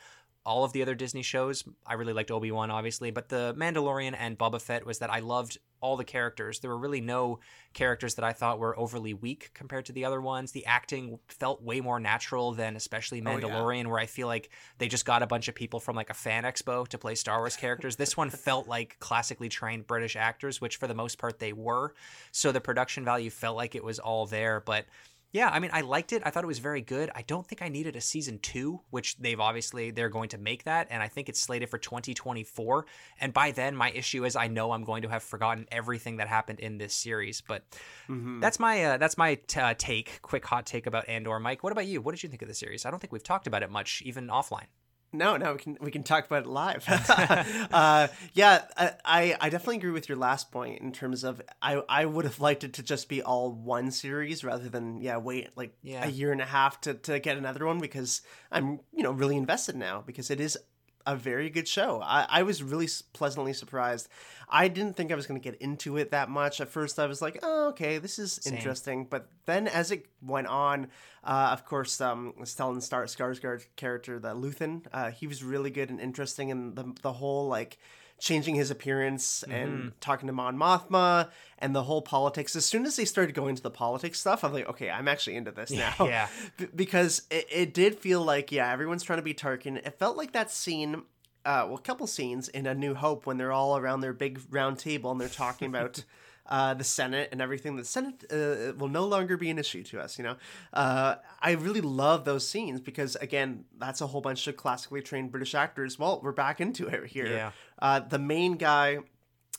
all 0.45 0.63
of 0.63 0.73
the 0.73 0.81
other 0.81 0.95
Disney 0.95 1.21
shows. 1.21 1.63
I 1.85 1.93
really 1.93 2.13
liked 2.13 2.31
Obi 2.31 2.51
Wan, 2.51 2.69
obviously, 2.69 3.11
but 3.11 3.29
the 3.29 3.55
Mandalorian 3.57 4.15
and 4.17 4.37
Boba 4.37 4.61
Fett 4.61 4.85
was 4.85 4.99
that 4.99 5.09
I 5.09 5.19
loved 5.19 5.57
all 5.79 5.97
the 5.97 6.03
characters. 6.03 6.59
There 6.59 6.69
were 6.69 6.77
really 6.77 7.01
no 7.01 7.39
characters 7.73 8.15
that 8.15 8.23
I 8.23 8.33
thought 8.33 8.59
were 8.59 8.77
overly 8.77 9.13
weak 9.13 9.51
compared 9.53 9.85
to 9.85 9.91
the 9.91 10.05
other 10.05 10.21
ones. 10.21 10.51
The 10.51 10.65
acting 10.65 11.19
felt 11.27 11.61
way 11.61 11.81
more 11.81 11.99
natural 11.99 12.53
than 12.53 12.75
especially 12.75 13.21
Mandalorian, 13.21 13.75
oh, 13.75 13.77
yeah. 13.77 13.87
where 13.87 13.99
I 13.99 14.05
feel 14.05 14.27
like 14.27 14.49
they 14.77 14.87
just 14.87 15.05
got 15.05 15.23
a 15.23 15.27
bunch 15.27 15.47
of 15.47 15.55
people 15.55 15.79
from 15.79 15.95
like 15.95 16.09
a 16.09 16.13
fan 16.13 16.43
expo 16.43 16.87
to 16.87 16.97
play 16.97 17.15
Star 17.15 17.39
Wars 17.39 17.57
characters. 17.57 17.95
this 17.95 18.17
one 18.17 18.29
felt 18.29 18.67
like 18.67 18.97
classically 18.99 19.49
trained 19.49 19.87
British 19.87 20.15
actors, 20.15 20.61
which 20.61 20.77
for 20.77 20.87
the 20.87 20.95
most 20.95 21.17
part 21.17 21.39
they 21.39 21.53
were. 21.53 21.93
So 22.31 22.51
the 22.51 22.61
production 22.61 23.03
value 23.05 23.29
felt 23.29 23.57
like 23.57 23.75
it 23.75 23.83
was 23.83 23.99
all 23.99 24.25
there, 24.25 24.61
but 24.65 24.85
yeah, 25.33 25.49
I 25.49 25.59
mean, 25.59 25.71
I 25.73 25.81
liked 25.81 26.13
it. 26.13 26.21
I 26.23 26.29
thought 26.29 26.43
it 26.43 26.47
was 26.47 26.59
very 26.59 26.81
good. 26.81 27.09
I 27.15 27.23
don't 27.23 27.45
think 27.45 27.63
I 27.63 27.67
needed 27.67 27.95
a 27.95 28.01
season 28.01 28.37
two, 28.37 28.81
which 28.91 29.17
they've 29.17 29.39
obviously 29.39 29.89
they're 29.89 30.09
going 30.09 30.29
to 30.29 30.37
make 30.37 30.65
that, 30.65 30.87
and 30.91 31.01
I 31.01 31.07
think 31.07 31.27
it's 31.27 31.41
slated 31.41 31.69
for 31.69 31.79
2024. 31.79 32.85
And 33.19 33.33
by 33.33 33.49
then, 33.49 33.75
my 33.75 33.89
issue 33.89 34.25
is 34.25 34.35
I 34.35 34.47
know 34.47 34.71
I'm 34.71 34.83
going 34.83 35.01
to 35.01 35.09
have 35.09 35.23
forgotten 35.23 35.65
everything 35.71 36.17
that 36.17 36.27
happened 36.27 36.59
in 36.59 36.77
this 36.77 36.93
series. 36.93 37.41
But 37.41 37.63
mm-hmm. 38.07 38.41
that's 38.41 38.59
my 38.59 38.83
uh, 38.83 38.97
that's 38.97 39.17
my 39.17 39.35
t- 39.47 39.59
uh, 39.59 39.73
take, 39.75 40.21
quick 40.21 40.45
hot 40.45 40.67
take 40.67 40.85
about 40.85 41.09
Andor. 41.09 41.39
Mike, 41.39 41.63
what 41.63 41.71
about 41.71 41.87
you? 41.87 41.99
What 41.99 42.11
did 42.13 42.21
you 42.21 42.29
think 42.29 42.43
of 42.43 42.47
the 42.47 42.53
series? 42.53 42.85
I 42.85 42.91
don't 42.91 42.99
think 42.99 43.11
we've 43.11 43.23
talked 43.23 43.47
about 43.47 43.63
it 43.63 43.71
much, 43.71 44.03
even 44.05 44.27
offline. 44.27 44.67
No, 45.13 45.37
no, 45.37 45.53
we 45.53 45.59
can 45.59 45.77
we 45.79 45.91
can 45.91 46.01
talk 46.01 46.25
about 46.25 46.43
it 46.43 46.49
live. 46.49 46.83
uh, 47.71 48.07
yeah, 48.33 48.63
I 49.05 49.35
I 49.39 49.49
definitely 49.49 49.77
agree 49.77 49.91
with 49.91 50.09
your 50.09 50.17
last 50.17 50.51
point 50.51 50.81
in 50.81 50.91
terms 50.91 51.23
of 51.23 51.39
I 51.61 51.83
I 51.87 52.05
would 52.05 52.25
have 52.25 52.39
liked 52.39 52.63
it 52.63 52.73
to 52.73 52.83
just 52.83 53.07
be 53.07 53.21
all 53.21 53.51
one 53.51 53.91
series 53.91 54.43
rather 54.43 54.69
than 54.69 55.01
yeah 55.01 55.17
wait 55.17 55.55
like 55.55 55.75
yeah. 55.83 56.03
a 56.03 56.09
year 56.09 56.31
and 56.31 56.41
a 56.41 56.45
half 56.45 56.81
to 56.81 56.95
to 56.95 57.19
get 57.19 57.37
another 57.37 57.65
one 57.67 57.79
because 57.79 58.21
I'm 58.51 58.79
you 58.91 59.03
know 59.03 59.11
really 59.11 59.37
invested 59.37 59.75
now 59.75 60.03
because 60.03 60.31
it 60.31 60.39
is 60.39 60.57
a 61.05 61.15
very 61.15 61.49
good 61.49 61.67
show. 61.67 62.01
I, 62.03 62.25
I 62.29 62.43
was 62.43 62.63
really 62.63 62.87
pleasantly 63.13 63.53
surprised. 63.53 64.07
I 64.49 64.67
didn't 64.67 64.95
think 64.95 65.11
I 65.11 65.15
was 65.15 65.25
going 65.25 65.39
to 65.39 65.43
get 65.43 65.59
into 65.61 65.97
it 65.97 66.11
that 66.11 66.29
much. 66.29 66.61
At 66.61 66.69
first, 66.69 66.99
I 66.99 67.07
was 67.07 67.21
like, 67.21 67.39
oh, 67.43 67.69
okay, 67.69 67.97
this 67.97 68.19
is 68.19 68.33
Same. 68.33 68.55
interesting. 68.55 69.05
But 69.09 69.27
then 69.45 69.67
as 69.67 69.91
it 69.91 70.05
went 70.21 70.47
on, 70.47 70.87
uh, 71.23 71.49
of 71.51 71.65
course, 71.65 71.99
um, 72.01 72.33
Stellan 72.41 72.81
Star- 72.81 73.05
Skarsgård 73.05 73.65
character, 73.75 74.19
the 74.19 74.35
Luthen, 74.35 74.85
uh, 74.93 75.11
he 75.11 75.27
was 75.27 75.43
really 75.43 75.71
good 75.71 75.89
and 75.89 75.99
interesting. 75.99 76.51
And 76.51 76.75
the, 76.75 76.93
the 77.01 77.13
whole, 77.13 77.47
like, 77.47 77.77
changing 78.19 78.55
his 78.55 78.71
appearance 78.71 79.43
and 79.43 79.71
mm-hmm. 79.71 79.87
talking 79.99 80.27
to 80.27 80.33
Mon 80.33 80.57
Mothma 80.57 81.29
and 81.59 81.75
the 81.75 81.83
whole 81.83 82.01
politics. 82.01 82.55
As 82.55 82.65
soon 82.65 82.85
as 82.85 82.95
they 82.95 83.05
started 83.05 83.35
going 83.35 83.55
to 83.55 83.61
the 83.61 83.69
politics 83.69 84.19
stuff, 84.19 84.43
I'm 84.43 84.53
like, 84.53 84.67
okay, 84.69 84.89
I'm 84.89 85.07
actually 85.07 85.35
into 85.35 85.51
this 85.51 85.71
now. 85.71 85.93
yeah. 85.99 86.27
B- 86.57 86.67
because 86.75 87.23
it, 87.29 87.47
it 87.51 87.73
did 87.73 87.99
feel 87.99 88.23
like, 88.23 88.51
yeah, 88.51 88.71
everyone's 88.71 89.03
trying 89.03 89.19
to 89.19 89.23
be 89.23 89.33
Tarkin. 89.33 89.77
It 89.77 89.99
felt 89.99 90.17
like 90.17 90.31
that 90.31 90.51
scene 90.51 91.03
uh, 91.45 91.65
well, 91.67 91.75
a 91.75 91.81
couple 91.81 92.07
scenes 92.07 92.47
in 92.47 92.65
A 92.65 92.73
New 92.73 92.95
Hope 92.95 93.25
when 93.25 93.37
they're 93.37 93.51
all 93.51 93.77
around 93.77 94.01
their 94.01 94.13
big 94.13 94.39
round 94.49 94.79
table 94.79 95.11
and 95.11 95.19
they're 95.19 95.27
talking 95.27 95.67
about 95.67 96.03
uh, 96.47 96.73
the 96.73 96.83
Senate 96.83 97.29
and 97.31 97.41
everything. 97.41 97.75
The 97.75 97.85
Senate 97.85 98.25
uh, 98.31 98.73
will 98.77 98.89
no 98.89 99.05
longer 99.05 99.37
be 99.37 99.49
an 99.49 99.59
issue 99.59 99.83
to 99.83 100.01
us. 100.01 100.17
You 100.17 100.25
know, 100.25 100.35
uh, 100.73 101.15
I 101.41 101.51
really 101.51 101.81
love 101.81 102.25
those 102.25 102.47
scenes 102.47 102.81
because 102.81 103.15
again, 103.17 103.65
that's 103.77 104.01
a 104.01 104.07
whole 104.07 104.21
bunch 104.21 104.47
of 104.47 104.57
classically 104.57 105.01
trained 105.01 105.31
British 105.31 105.55
actors. 105.55 105.97
Well, 105.97 106.19
we're 106.23 106.31
back 106.31 106.59
into 106.59 106.87
it 106.87 107.07
here. 107.07 107.27
Yeah. 107.27 107.51
Uh, 107.79 107.99
the 107.99 108.19
main 108.19 108.55
guy, 108.55 108.99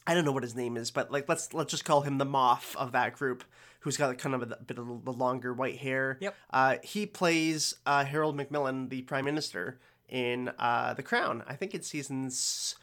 I 0.07 0.15
don't 0.15 0.25
know 0.25 0.33
what 0.33 0.43
his 0.43 0.55
name 0.55 0.77
is, 0.77 0.91
but 0.91 1.11
like 1.11 1.29
let's 1.29 1.55
let's 1.55 1.71
just 1.71 1.85
call 1.85 2.03
him 2.03 2.19
the 2.19 2.25
Moth 2.25 2.77
of 2.77 2.93
that 2.93 3.15
group. 3.15 3.45
Who's 3.81 3.99
got 3.99 4.17
kind 4.17 4.35
of 4.35 4.43
a, 4.51 4.57
bit 4.65 4.79
of 4.79 5.05
the 5.05 5.13
longer 5.13 5.53
white 5.53 5.77
hair? 5.77 6.17
Yep. 6.21 6.35
Uh, 6.51 6.77
he 6.83 7.05
plays 7.05 7.75
uh, 7.85 8.03
Harold 8.07 8.35
Macmillan, 8.35 8.89
the 8.89 9.03
Prime 9.03 9.27
Minister 9.27 9.79
in 10.09 10.51
uh, 10.59 10.95
The 10.95 11.03
Crown. 11.03 11.43
I 11.47 11.55
think 11.55 11.75
it's 11.75 11.89
seasons 11.89 12.77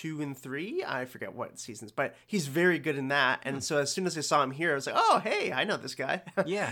two 0.00 0.20
and 0.20 0.36
three. 0.36 0.82
I 0.86 1.04
forget 1.04 1.34
what 1.34 1.58
seasons, 1.58 1.92
but 1.92 2.14
he's 2.26 2.46
very 2.48 2.78
good 2.78 2.96
in 2.96 3.08
that. 3.08 3.40
And 3.44 3.62
so 3.62 3.78
as 3.78 3.92
soon 3.92 4.06
as 4.06 4.18
I 4.18 4.22
saw 4.22 4.42
him 4.42 4.50
here, 4.50 4.72
I 4.72 4.74
was 4.74 4.86
like, 4.86 4.96
oh, 4.98 5.20
hey, 5.22 5.52
I 5.52 5.64
know 5.64 5.76
this 5.76 5.94
guy. 5.94 6.22
Yeah. 6.46 6.70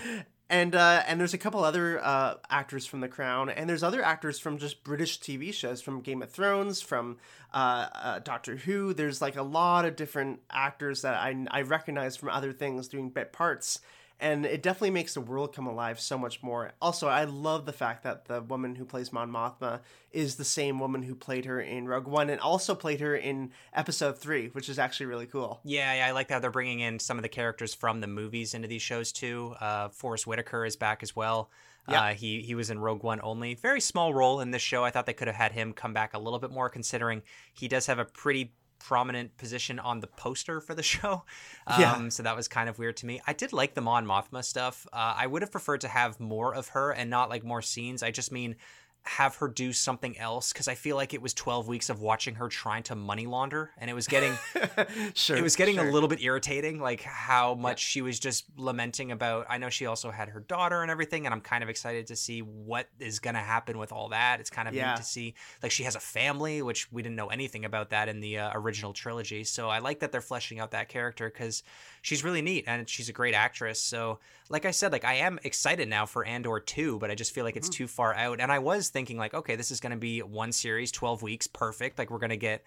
and 0.51 0.75
uh, 0.75 1.03
and 1.07 1.21
there's 1.21 1.35
a 1.35 1.39
couple 1.39 1.63
other 1.65 2.01
uh, 2.05 2.35
actors 2.51 2.85
from 2.85 3.01
The 3.01 3.09
Crown, 3.09 3.49
and 3.49 3.71
there's 3.71 3.83
other 3.83 4.03
actors 4.03 4.39
from 4.39 4.59
just 4.59 4.83
British 4.85 5.21
TV 5.21 5.53
shows, 5.55 5.81
from 5.81 6.01
Game 6.01 6.21
of 6.23 6.31
Thrones, 6.31 6.83
from 6.83 7.19
uh, 7.55 7.87
uh, 7.95 8.19
Doctor 8.19 8.57
Who. 8.57 8.93
There's 8.93 9.23
like 9.23 9.37
a 9.37 9.43
lot 9.43 9.85
of 9.85 9.97
different 9.97 10.41
actors 10.51 11.03
that 11.03 11.15
I 11.15 11.47
I 11.51 11.63
recognize 11.63 12.17
from 12.17 12.31
other 12.31 12.53
things 12.53 12.89
doing 12.89 13.09
bit 13.11 13.33
parts 13.33 13.81
and 14.23 14.47
it 14.47 14.63
definitely 14.63 14.91
makes 14.91 15.15
the 15.15 15.21
world 15.21 15.53
come 15.53 15.67
alive 15.67 15.99
so 16.01 16.17
much 16.17 16.45
more. 16.45 16.73
Also, 16.81 17.09
I 17.09 17.25
love 17.25 17.67
the 17.67 17.73
fact 17.73 18.05
that 18.05 18.27
the 18.27 18.41
woman 18.41 18.77
who 18.77 18.85
plays 18.85 19.13
Mon 19.13 19.31
Mothma 19.31 19.81
is 20.13 20.37
the 20.37 20.45
same 20.45 20.79
woman 20.79 21.03
who 21.03 21.17
played 21.17 21.45
her 21.45 21.61
in 21.61 21.89
Rogue 21.89 22.07
One 22.07 22.31
and 22.31 22.41
also 22.41 22.77
played 22.77 23.01
her 23.01 23.17
in 23.17 23.51
Episode 23.75 24.17
Three, 24.19 24.49
which 24.49 24.69
is 24.69 24.79
actually 24.79 25.07
really 25.07 25.27
cool. 25.27 25.61
Yeah, 25.65 25.93
yeah 25.93 26.07
I 26.07 26.13
like 26.13 26.31
how 26.31 26.39
they're 26.39 26.53
bringing 26.53 26.79
in 26.81 27.01
some 27.01 27.19
of 27.19 27.23
the 27.23 27.29
characters 27.29 27.75
from 27.75 28.01
the 28.01 28.07
movies 28.07 28.55
into 28.55 28.69
these 28.69 28.81
shows 28.81 29.11
too. 29.11 29.57
Uh, 29.61 29.89
Forest 29.89 30.27
Whitaker 30.29 30.65
is 30.65 30.77
back 30.77 31.03
as 31.03 31.17
well. 31.17 31.51
Yep. 31.89 32.01
Uh, 32.01 32.15
he 32.15 32.43
he 32.43 32.55
was 32.55 32.71
in 32.71 32.79
Rogue 32.79 33.03
One 33.03 33.19
only. 33.25 33.55
Very 33.55 33.81
small 33.81 34.15
role 34.15 34.41
in 34.41 34.53
this 34.53 34.63
show. 34.63 34.85
I 34.85 34.91
thought 34.91 35.07
they 35.07 35.13
could 35.13 35.27
have 35.27 35.37
had 35.37 35.51
him 35.51 35.73
come 35.73 35.93
back 35.93 36.15
a 36.15 36.19
little 36.21 36.39
bit 36.39 36.53
more, 36.53 36.69
considering 36.69 37.23
he 37.53 37.67
does 37.67 37.87
have 37.87 37.99
a 37.99 38.05
pretty 38.05 38.55
prominent 38.83 39.37
position 39.37 39.79
on 39.79 40.01
the 40.01 40.07
poster 40.07 40.61
for 40.61 40.75
the 40.75 40.83
show. 40.95 41.23
Um, 41.67 41.81
yeah. 41.81 42.09
So 42.09 42.23
that 42.23 42.37
was 42.37 42.49
kind 42.49 42.69
of 42.69 42.79
weird 42.79 42.97
to 42.99 43.07
me. 43.07 43.21
I 43.27 43.33
did 43.33 43.53
like 43.53 43.75
the 43.75 43.81
Mon 43.81 44.07
Mothma 44.07 44.45
stuff. 44.45 44.87
Uh, 44.93 45.15
I 45.17 45.27
would 45.27 45.43
have 45.43 45.53
preferred 45.53 45.83
to 45.83 45.89
have 45.89 46.21
more 46.21 46.55
of 46.55 46.69
her 46.69 46.91
and 46.91 47.09
not 47.11 47.29
like 47.31 47.45
more 47.45 47.63
scenes. 47.63 48.03
I 48.03 48.11
just 48.11 48.33
mean 48.33 48.57
have 49.05 49.37
her 49.37 49.49
do 49.49 49.73
something 49.73 50.17
else 50.19 50.53
because 50.53 50.69
I 50.69 50.75
feel 50.75 50.95
like 50.95 51.13
it 51.13 51.21
was 51.21 51.35
12 51.35 51.67
weeks 51.67 51.91
of 51.91 52.01
watching 52.01 52.37
her 52.37 52.49
trying 52.49 52.85
to 52.85 52.95
money 52.95 53.27
launder 53.27 53.71
and 53.79 53.91
it 53.91 53.95
was 53.95 54.07
getting 54.07 54.33
sure, 55.15 55.37
it 55.37 55.43
was 55.43 55.57
getting 55.57 55.75
sure. 55.75 55.89
a 55.89 55.93
little 55.93 56.09
bit 56.09 56.23
irritating 56.23 56.81
like 56.81 57.03
how 57.03 57.55
much 57.55 57.83
yeah. 57.85 57.91
she 57.91 58.03
was 58.03 58.21
just 58.21 58.45
lamenting 58.57 59.11
about 59.11 59.47
I 59.49 59.59
know 59.59 59.71
she 59.71 59.87
also 59.87 60.13
had 60.13 60.29
her 60.29 60.41
daughter 60.41 60.83
and 60.83 60.91
everything 60.91 61.27
and 61.27 61.35
I'm 61.35 61.41
kind 61.41 61.65
of 61.65 61.69
excited 61.69 62.07
to 62.09 62.17
see 62.17 62.41
what 62.41 62.89
is 63.01 63.19
going 63.19 63.35
to 63.35 63.41
happen 63.41 63.77
with 63.77 63.91
all 63.91 64.11
that 64.11 64.39
it's 64.39 64.51
kind 64.51 64.69
of 64.69 64.75
yeah. 64.75 64.91
neat 64.91 64.99
to 64.99 65.05
see 65.05 65.35
like 65.63 65.73
she 65.73 65.83
has 65.83 65.97
a 65.97 66.01
family 66.01 66.63
which 66.63 66.91
we 66.93 67.03
didn't 67.03 67.17
know 67.17 67.29
anything 67.29 67.65
about 67.65 67.91
that 67.91 68.09
in 68.09 68.21
the 68.21 68.39
uh, 68.39 68.51
original 68.55 68.93
trilogy 68.93 69.43
so 69.43 69.69
I 69.69 69.81
like 69.81 69.99
that 70.01 70.13
they're 70.13 70.21
fleshing 70.21 70.61
out 70.61 70.71
that 70.71 70.89
character 70.89 71.29
cuz 71.29 71.65
she's 72.03 72.23
really 72.23 72.43
neat 72.43 72.65
and 72.69 72.89
she's 72.89 73.09
a 73.09 73.13
great 73.13 73.35
actress 73.35 73.81
so 73.81 74.21
like 74.53 74.65
I 74.65 74.71
said 74.71 74.93
like 74.93 75.05
I 75.05 75.15
am 75.15 75.41
excited 75.43 75.89
now 75.89 76.07
for 76.07 76.25
Andor 76.25 76.61
2 76.61 76.99
but 76.99 77.11
I 77.11 77.15
just 77.15 77.35
feel 77.35 77.45
like 77.45 77.57
it's 77.57 77.69
mm. 77.69 77.73
too 77.73 77.89
far 77.89 78.15
out 78.15 78.41
and 78.41 78.53
I 78.53 78.61
was 78.61 78.91
thinking 78.91 79.17
like, 79.17 79.35
okay, 79.35 79.57
this 79.57 79.71
is 79.71 79.81
going 79.81 79.91
to 79.91 79.99
be 79.99 80.21
one 80.21 80.53
series, 80.53 80.93
12 80.93 81.23
weeks, 81.23 81.47
perfect. 81.47 81.99
Like 81.99 82.11
we're 82.11 82.19
going 82.19 82.31
to 82.31 82.37
get 82.37 82.63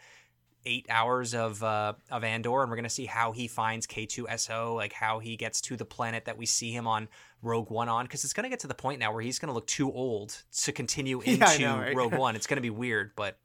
eight 0.66 0.86
hours 0.90 1.34
of 1.34 1.64
uh, 1.64 1.94
of 2.12 2.24
Andor, 2.24 2.62
and 2.62 2.70
we're 2.70 2.76
gonna 2.76 2.90
see 2.90 3.06
how 3.06 3.32
he 3.32 3.48
finds 3.48 3.86
K2SO, 3.88 4.76
like 4.76 4.94
how 4.94 5.20
he 5.20 5.38
gets 5.38 5.62
to 5.62 5.78
the 5.78 5.86
planet 5.86 6.26
that 6.26 6.38
we 6.38 6.46
see 6.46 6.72
him 6.72 6.88
on 6.88 7.08
Rogue 7.42 7.70
One 7.70 7.90
on, 7.90 8.06
because 8.06 8.24
it's 8.24 8.34
gonna 8.34 8.50
get 8.50 8.60
to 8.62 8.68
the 8.68 8.74
point 8.74 9.00
now 9.00 9.14
where 9.14 9.22
he's 9.22 9.40
gonna 9.40 9.54
look 9.54 9.68
too 9.68 9.92
old 9.92 10.42
to 10.64 10.72
continue 10.72 11.22
into 11.26 11.62
yeah, 11.62 11.76
know, 11.76 11.80
right? 11.80 11.96
Rogue 11.96 12.14
One. 12.18 12.36
It's 12.36 12.48
gonna 12.48 12.62
be 12.62 12.70
weird, 12.70 13.12
but 13.16 13.38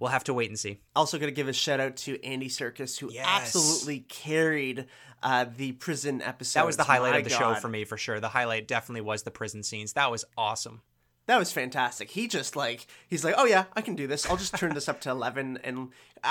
We'll 0.00 0.10
have 0.10 0.24
to 0.24 0.34
wait 0.34 0.50
and 0.50 0.58
see. 0.58 0.80
Also, 0.96 1.18
going 1.18 1.30
to 1.30 1.34
give 1.34 1.48
a 1.48 1.52
shout 1.52 1.80
out 1.80 1.96
to 1.98 2.22
Andy 2.24 2.48
Serkis, 2.48 2.98
who 2.98 3.12
Yes. 3.12 3.24
absolutely 3.26 4.00
carried 4.00 4.86
uh, 5.22 5.46
the 5.56 5.72
prison 5.72 6.20
episode. 6.20 6.60
That 6.60 6.66
was 6.66 6.76
the 6.76 6.84
highlight 6.84 7.16
of 7.16 7.24
the 7.24 7.30
show 7.30 7.54
for 7.54 7.68
me 7.68 7.84
for 7.84 7.96
sure. 7.96 8.20
The 8.20 8.28
highlight 8.28 8.68
definitely 8.68 9.00
was 9.02 9.22
the 9.22 9.30
prison 9.30 9.62
scenes. 9.62 9.92
That 9.94 10.10
was 10.10 10.24
awesome. 10.36 10.82
That 11.26 11.38
was 11.38 11.50
fantastic. 11.52 12.10
He 12.10 12.28
just 12.28 12.54
like 12.54 12.86
he's 13.08 13.24
like, 13.24 13.34
oh 13.38 13.46
yeah, 13.46 13.64
I 13.74 13.80
can 13.80 13.94
do 13.94 14.06
this. 14.06 14.28
I'll 14.28 14.36
just 14.36 14.54
turn 14.56 14.74
this 14.74 14.90
up 14.90 15.00
to 15.02 15.10
eleven, 15.10 15.58
and 15.64 15.88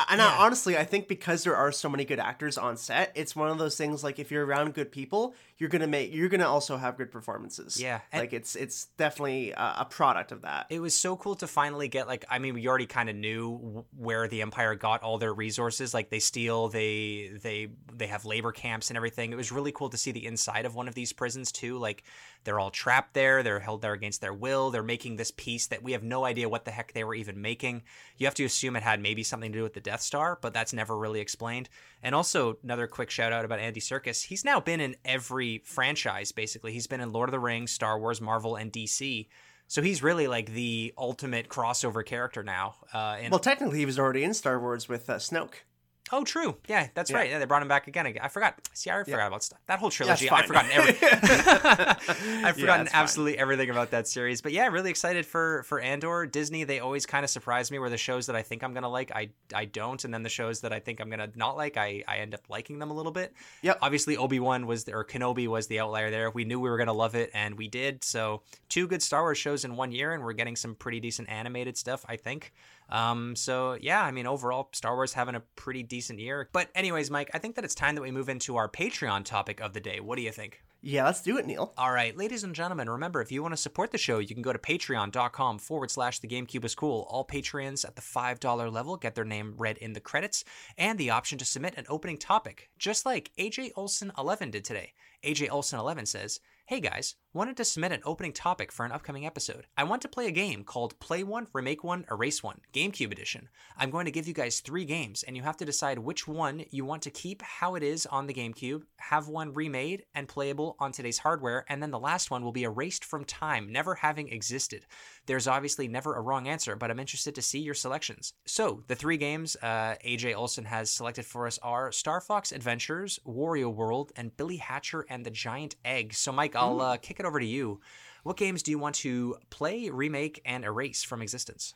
and 0.09 0.21
I, 0.21 0.37
honestly, 0.37 0.77
I 0.77 0.83
think 0.83 1.07
because 1.07 1.43
there 1.43 1.55
are 1.55 1.71
so 1.71 1.89
many 1.89 2.05
good 2.05 2.19
actors 2.19 2.57
on 2.57 2.77
set, 2.77 3.11
it's 3.15 3.35
one 3.35 3.49
of 3.49 3.57
those 3.57 3.77
things 3.77 4.03
like 4.03 4.19
if 4.19 4.31
you're 4.31 4.45
around 4.45 4.73
good 4.73 4.91
people, 4.91 5.35
you're 5.57 5.69
gonna 5.69 5.87
make 5.87 6.13
you're 6.13 6.29
gonna 6.29 6.47
also 6.47 6.77
have 6.77 6.97
good 6.97 7.11
performances. 7.11 7.79
Yeah, 7.79 8.01
and- 8.11 8.21
like 8.21 8.33
it's 8.33 8.55
it's 8.55 8.85
definitely 8.97 9.51
a, 9.51 9.75
a 9.79 9.85
product 9.89 10.31
of 10.31 10.41
that. 10.41 10.67
It 10.69 10.79
was 10.79 10.95
so 10.95 11.15
cool 11.15 11.35
to 11.35 11.47
finally 11.47 11.87
get 11.87 12.07
like 12.07 12.25
I 12.29 12.39
mean 12.39 12.53
we 12.53 12.67
already 12.67 12.85
kind 12.87 13.09
of 13.09 13.15
knew 13.15 13.85
where 13.95 14.27
the 14.27 14.41
empire 14.41 14.75
got 14.75 15.03
all 15.03 15.17
their 15.17 15.33
resources 15.33 15.93
like 15.93 16.09
they 16.09 16.19
steal 16.19 16.69
they 16.69 17.31
they 17.41 17.69
they 17.93 18.07
have 18.07 18.25
labor 18.25 18.51
camps 18.51 18.89
and 18.89 18.97
everything. 18.97 19.31
It 19.31 19.35
was 19.35 19.51
really 19.51 19.71
cool 19.71 19.89
to 19.89 19.97
see 19.97 20.11
the 20.11 20.25
inside 20.25 20.65
of 20.65 20.75
one 20.75 20.87
of 20.87 20.95
these 20.95 21.13
prisons 21.13 21.51
too. 21.51 21.77
Like 21.77 22.03
they're 22.43 22.59
all 22.59 22.71
trapped 22.71 23.13
there, 23.13 23.43
they're 23.43 23.59
held 23.59 23.81
there 23.81 23.93
against 23.93 24.21
their 24.21 24.33
will. 24.33 24.71
They're 24.71 24.83
making 24.83 25.15
this 25.15 25.31
piece 25.31 25.67
that 25.67 25.83
we 25.83 25.93
have 25.93 26.03
no 26.03 26.25
idea 26.25 26.49
what 26.49 26.65
the 26.65 26.71
heck 26.71 26.93
they 26.93 27.03
were 27.03 27.15
even 27.15 27.41
making. 27.41 27.83
You 28.17 28.27
have 28.27 28.35
to 28.35 28.43
assume 28.43 28.75
it 28.75 28.83
had 28.83 29.01
maybe 29.01 29.23
something 29.23 29.51
to 29.51 29.59
do 29.59 29.63
with 29.63 29.73
the 29.73 29.79
Death 29.83 30.01
Star, 30.01 30.39
but 30.41 30.53
that's 30.53 30.73
never 30.73 30.97
really 30.97 31.19
explained. 31.19 31.69
And 32.01 32.15
also 32.15 32.57
another 32.63 32.87
quick 32.87 33.09
shout 33.09 33.33
out 33.33 33.45
about 33.45 33.59
Andy 33.59 33.79
Serkis. 33.79 34.25
He's 34.25 34.45
now 34.45 34.59
been 34.59 34.79
in 34.79 34.95
every 35.05 35.61
franchise 35.65 36.31
basically. 36.31 36.73
He's 36.73 36.87
been 36.87 37.01
in 37.01 37.11
Lord 37.11 37.29
of 37.29 37.31
the 37.31 37.39
Rings, 37.39 37.71
Star 37.71 37.99
Wars, 37.99 38.21
Marvel, 38.21 38.55
and 38.55 38.71
DC. 38.71 39.27
So 39.67 39.81
he's 39.81 40.03
really 40.03 40.27
like 40.27 40.51
the 40.51 40.93
ultimate 40.97 41.49
crossover 41.49 42.05
character 42.05 42.43
now. 42.43 42.75
Uh, 42.93 43.17
well, 43.29 43.39
technically, 43.39 43.79
he 43.79 43.85
was 43.85 43.97
already 43.97 44.23
in 44.23 44.33
Star 44.33 44.59
Wars 44.59 44.87
with 44.87 45.09
uh, 45.09 45.15
Snoke. 45.15 45.63
Oh, 46.11 46.23
true, 46.23 46.57
yeah, 46.67 46.89
that's 46.93 47.09
Yeah. 47.11 47.17
right. 47.17 47.29
Yeah, 47.29 47.39
they 47.39 47.45
brought 47.45 47.61
him 47.61 47.67
back 47.67 47.87
again. 47.87 48.05
I 48.21 48.27
forgot. 48.27 48.55
See, 48.73 48.89
I 48.89 49.03
forgot 49.03 49.27
about 49.27 49.43
stuff. 49.43 49.59
That 49.67 49.79
whole 49.79 49.89
trilogy. 49.89 50.29
I've 50.31 50.45
forgotten 50.45 50.71
every. 50.71 50.95
I've 51.01 52.55
forgotten 52.55 52.85
that's 52.85 52.91
fine. 52.91 53.01
absolutely 53.01 53.37
everything 53.37 53.69
about 53.69 53.91
that 53.91 54.07
series. 54.07 54.41
But 54.41 54.51
yeah, 54.51 54.67
really 54.67 54.89
excited 54.89 55.25
for 55.25 55.63
for 55.63 55.79
Andor. 55.79 56.25
Disney, 56.25 56.63
they 56.63 56.79
always 56.79 57.05
kind 57.05 57.23
of 57.23 57.29
surprise 57.29 57.71
me. 57.71 57.79
Where 57.79 57.89
the 57.89 57.97
shows 57.97 58.27
that 58.27 58.35
I 58.35 58.41
think 58.41 58.63
I'm 58.63 58.73
gonna 58.73 58.89
like, 58.89 59.11
I 59.11 59.29
I 59.53 59.65
don't, 59.65 60.03
and 60.03 60.13
then 60.13 60.23
the 60.23 60.29
shows 60.29 60.61
that 60.61 60.73
I 60.73 60.79
think 60.79 60.99
I'm 60.99 61.09
gonna 61.09 61.29
not 61.35 61.57
like, 61.57 61.77
I 61.77 62.03
I 62.07 62.17
end 62.17 62.33
up 62.33 62.41
liking 62.49 62.79
them 62.79 62.91
a 62.91 62.93
little 62.93 63.11
bit. 63.11 63.33
Yep. 63.61 63.79
Obviously, 63.81 64.17
Obi 64.17 64.39
Wan 64.39 64.65
was 64.67 64.87
or 64.89 65.03
Kenobi 65.05 65.47
was 65.47 65.67
the 65.67 65.79
outlier 65.79 66.11
there. 66.11 66.29
We 66.31 66.43
knew 66.43 66.59
we 66.59 66.69
were 66.69 66.77
gonna 66.77 66.93
love 66.93 67.15
it, 67.15 67.29
and 67.33 67.57
we 67.57 67.67
did. 67.67 68.03
So 68.03 68.41
two 68.69 68.87
good 68.87 69.01
Star 69.01 69.21
Wars 69.21 69.37
shows 69.37 69.65
in 69.65 69.75
one 69.75 69.91
year, 69.91 70.13
and 70.13 70.23
we're 70.23 70.33
getting 70.33 70.55
some 70.55 70.75
pretty 70.75 70.99
decent 70.99 71.29
animated 71.29 71.77
stuff. 71.77 72.05
I 72.07 72.17
think. 72.17 72.53
Um, 72.89 73.35
so 73.35 73.77
yeah, 73.79 74.03
I 74.03 74.11
mean, 74.11 74.27
overall, 74.27 74.69
Star 74.73 74.95
Wars 74.95 75.13
having 75.13 75.35
a 75.35 75.41
pretty 75.55 75.83
decent 75.83 76.19
year. 76.19 76.49
But 76.51 76.69
anyways, 76.75 77.09
Mike, 77.09 77.31
I 77.33 77.39
think 77.39 77.55
that 77.55 77.65
it's 77.65 77.75
time 77.75 77.95
that 77.95 78.01
we 78.01 78.11
move 78.11 78.29
into 78.29 78.55
our 78.55 78.69
Patreon 78.69 79.25
topic 79.25 79.59
of 79.59 79.73
the 79.73 79.79
day. 79.79 79.99
What 79.99 80.17
do 80.17 80.21
you 80.21 80.31
think? 80.31 80.63
Yeah, 80.85 81.05
let's 81.05 81.21
do 81.21 81.37
it, 81.37 81.45
Neil. 81.45 81.73
All 81.77 81.93
right, 81.93 82.15
ladies 82.17 82.43
and 82.43 82.53
gentlemen, 82.53 82.89
remember 82.89 83.21
if 83.21 83.31
you 83.31 83.41
want 83.41 83.53
to 83.53 83.57
support 83.57 83.91
the 83.91 83.97
show, 83.97 84.19
you 84.19 84.35
can 84.35 84.41
go 84.41 84.51
to 84.51 84.59
patreon.com 84.59 85.59
forward 85.59 85.89
slash 85.89 86.19
the 86.19 86.27
GameCube 86.27 86.65
is 86.65 86.75
cool. 86.75 87.07
All 87.09 87.25
Patreons 87.25 87.85
at 87.85 87.95
the 87.95 88.01
$5 88.01 88.69
level 88.69 88.97
get 88.97 89.15
their 89.15 89.23
name 89.23 89.53
read 89.57 89.77
in 89.77 89.93
the 89.93 90.01
credits 90.01 90.43
and 90.77 90.99
the 90.99 91.09
option 91.09 91.37
to 91.37 91.45
submit 91.45 91.75
an 91.77 91.85
opening 91.87 92.17
topic, 92.17 92.69
just 92.77 93.05
like 93.05 93.31
AJ 93.39 93.71
Olson11 93.75 94.51
did 94.51 94.65
today. 94.65 94.91
AJ 95.23 95.47
Olson11 95.47 96.05
says, 96.05 96.41
Hey 96.65 96.81
guys, 96.81 97.15
wanted 97.33 97.57
to 97.57 97.65
submit 97.65 97.91
an 97.91 98.01
opening 98.05 98.31
topic 98.31 98.71
for 98.71 98.85
an 98.85 98.91
upcoming 98.91 99.25
episode. 99.25 99.65
I 99.75 99.85
want 99.85 100.03
to 100.03 100.07
play 100.07 100.27
a 100.27 100.31
game 100.31 100.63
called 100.63 100.99
Play 100.99 101.23
One, 101.23 101.47
Remake 101.51 101.83
One, 101.83 102.05
Erase 102.11 102.43
One, 102.43 102.59
GameCube 102.73 103.11
Edition. 103.11 103.49
I'm 103.75 103.89
going 103.89 104.05
to 104.05 104.11
give 104.11 104.27
you 104.27 104.35
guys 104.35 104.59
three 104.59 104.85
games, 104.85 105.23
and 105.23 105.35
you 105.35 105.41
have 105.41 105.57
to 105.57 105.65
decide 105.65 105.97
which 105.97 106.27
one 106.27 106.63
you 106.69 106.85
want 106.85 107.01
to 107.03 107.09
keep 107.09 107.41
how 107.41 107.73
it 107.73 107.81
is 107.81 108.05
on 108.05 108.27
the 108.27 108.35
GameCube, 108.35 108.83
have 108.97 109.27
one 109.27 109.51
remade 109.51 110.05
and 110.13 110.27
playable 110.27 110.75
on 110.79 110.91
today's 110.91 111.17
hardware, 111.17 111.65
and 111.69 111.81
then 111.81 111.89
the 111.89 111.97
last 111.97 112.29
one 112.29 112.43
will 112.43 112.51
be 112.51 112.63
erased 112.63 113.03
from 113.03 113.25
time, 113.25 113.71
never 113.71 113.95
having 113.95 114.29
existed. 114.29 114.85
There's 115.25 115.47
obviously 115.47 115.87
never 115.87 116.15
a 116.15 116.21
wrong 116.21 116.47
answer, 116.47 116.75
but 116.75 116.91
I'm 116.91 116.99
interested 116.99 117.33
to 117.33 117.41
see 117.41 117.59
your 117.59 117.73
selections. 117.73 118.33
So, 118.45 118.83
the 118.87 118.95
three 118.95 119.17
games 119.17 119.57
uh, 119.63 119.95
AJ 120.05 120.35
Olson 120.35 120.65
has 120.65 120.91
selected 120.91 121.25
for 121.25 121.47
us 121.47 121.57
are 121.63 121.91
Star 121.91 122.21
Fox 122.21 122.51
Adventures, 122.51 123.19
Wario 123.25 123.73
World, 123.73 124.11
and 124.15 124.35
Billy 124.37 124.57
Hatcher 124.57 125.05
and 125.09 125.25
the 125.25 125.31
Giant 125.31 125.75
Egg. 125.83 126.13
So, 126.13 126.31
Mike, 126.31 126.55
I'll 126.55 126.79
uh, 126.79 126.97
kick 126.97 127.19
it 127.19 127.22
over 127.25 127.39
to 127.39 127.45
you. 127.45 127.81
What 128.23 128.37
games 128.37 128.63
do 128.63 128.71
you 128.71 128.79
want 128.79 128.95
to 128.95 129.37
play, 129.49 129.89
remake, 129.89 130.41
and 130.45 130.63
erase 130.63 131.03
from 131.03 131.21
existence? 131.21 131.73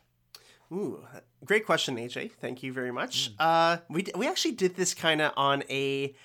Ooh, 0.71 1.05
great 1.45 1.65
question, 1.65 1.95
AJ. 1.95 2.31
Thank 2.41 2.61
you 2.61 2.73
very 2.73 2.91
much. 2.91 3.29
Hmm. 3.29 3.33
Uh, 3.39 3.77
we 3.89 4.05
we 4.15 4.27
actually 4.27 4.51
did 4.53 4.75
this 4.75 4.93
kind 4.93 5.21
of 5.21 5.33
on 5.37 5.63
a. 5.69 6.15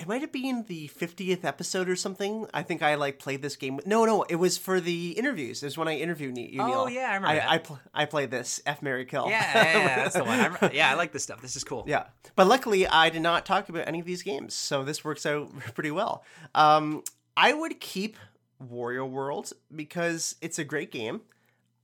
It 0.00 0.08
might 0.08 0.22
have 0.22 0.32
been 0.32 0.64
the 0.66 0.86
fiftieth 0.86 1.44
episode 1.44 1.90
or 1.90 1.96
something. 1.96 2.46
I 2.54 2.62
think 2.62 2.82
I 2.82 2.94
like 2.94 3.18
played 3.18 3.42
this 3.42 3.54
game. 3.56 3.80
No, 3.84 4.06
no, 4.06 4.22
it 4.22 4.36
was 4.36 4.56
for 4.56 4.80
the 4.80 5.10
interviews. 5.10 5.62
It 5.62 5.66
was 5.66 5.76
when 5.76 5.88
I 5.88 5.98
interviewed 5.98 6.38
you. 6.38 6.62
Oh, 6.62 6.66
Neil. 6.66 6.88
yeah, 6.90 7.10
I 7.10 7.14
remember 7.16 7.42
I. 7.42 7.54
I, 7.54 7.58
pl- 7.58 7.80
I 7.92 8.06
played 8.06 8.30
this 8.30 8.62
F 8.64 8.80
Mary 8.80 9.04
Kill. 9.04 9.28
Yeah, 9.28 9.42
yeah, 9.54 9.78
yeah, 9.78 9.96
that's 9.96 10.14
the 10.14 10.24
one. 10.24 10.40
I 10.40 10.70
yeah, 10.72 10.90
I 10.90 10.94
like 10.94 11.12
this 11.12 11.22
stuff. 11.22 11.42
This 11.42 11.54
is 11.54 11.64
cool. 11.64 11.84
Yeah, 11.86 12.04
but 12.34 12.46
luckily 12.46 12.86
I 12.86 13.10
did 13.10 13.20
not 13.20 13.44
talk 13.44 13.68
about 13.68 13.86
any 13.86 14.00
of 14.00 14.06
these 14.06 14.22
games, 14.22 14.54
so 14.54 14.84
this 14.84 15.04
works 15.04 15.26
out 15.26 15.50
pretty 15.74 15.90
well. 15.90 16.24
Um, 16.54 17.02
I 17.36 17.52
would 17.52 17.78
keep 17.78 18.16
Wario 18.62 19.08
World 19.08 19.52
because 19.74 20.36
it's 20.40 20.58
a 20.58 20.64
great 20.64 20.90
game. 20.90 21.22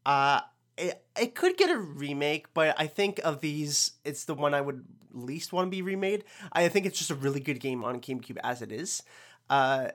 Uh, 0.04 0.40
it, 0.76 1.04
it 1.18 1.34
could 1.34 1.56
get 1.56 1.70
a 1.70 1.78
remake, 1.78 2.52
but 2.54 2.74
I 2.78 2.87
think 2.87 3.20
of 3.24 3.40
these, 3.40 3.92
it's 4.04 4.24
the 4.24 4.34
one 4.34 4.54
I 4.54 4.60
would 4.60 4.84
least 5.12 5.52
want 5.52 5.66
to 5.66 5.70
be 5.70 5.82
remade. 5.82 6.24
I 6.52 6.68
think 6.68 6.87
it's 6.87 6.98
just 6.98 7.10
a 7.10 7.14
really 7.14 7.40
good 7.40 7.60
game 7.60 7.84
on 7.84 8.00
GameCube 8.00 8.38
as 8.42 8.62
it 8.62 8.72
is. 8.72 9.02
Uh, 9.48 9.88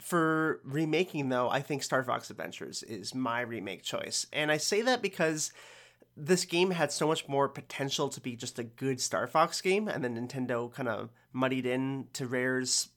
for 0.00 0.60
remaking 0.64 1.30
though, 1.30 1.48
I 1.48 1.60
think 1.60 1.82
Star 1.82 2.02
Fox 2.02 2.30
Adventures 2.30 2.82
is 2.82 3.14
my 3.14 3.40
remake 3.40 3.82
choice, 3.82 4.26
and 4.32 4.52
I 4.52 4.58
say 4.58 4.82
that 4.82 5.00
because 5.00 5.52
this 6.16 6.44
game 6.44 6.70
had 6.70 6.92
so 6.92 7.06
much 7.06 7.28
more 7.28 7.48
potential 7.48 8.08
to 8.08 8.20
be 8.20 8.36
just 8.36 8.58
a 8.58 8.64
good 8.64 9.00
Star 9.00 9.26
Fox 9.26 9.60
game, 9.60 9.88
and 9.88 10.04
then 10.04 10.16
Nintendo 10.16 10.72
kind 10.72 10.88
of 10.88 11.10
muddied 11.32 11.66
in 11.66 12.06
to 12.14 12.26
Rare's 12.26 12.88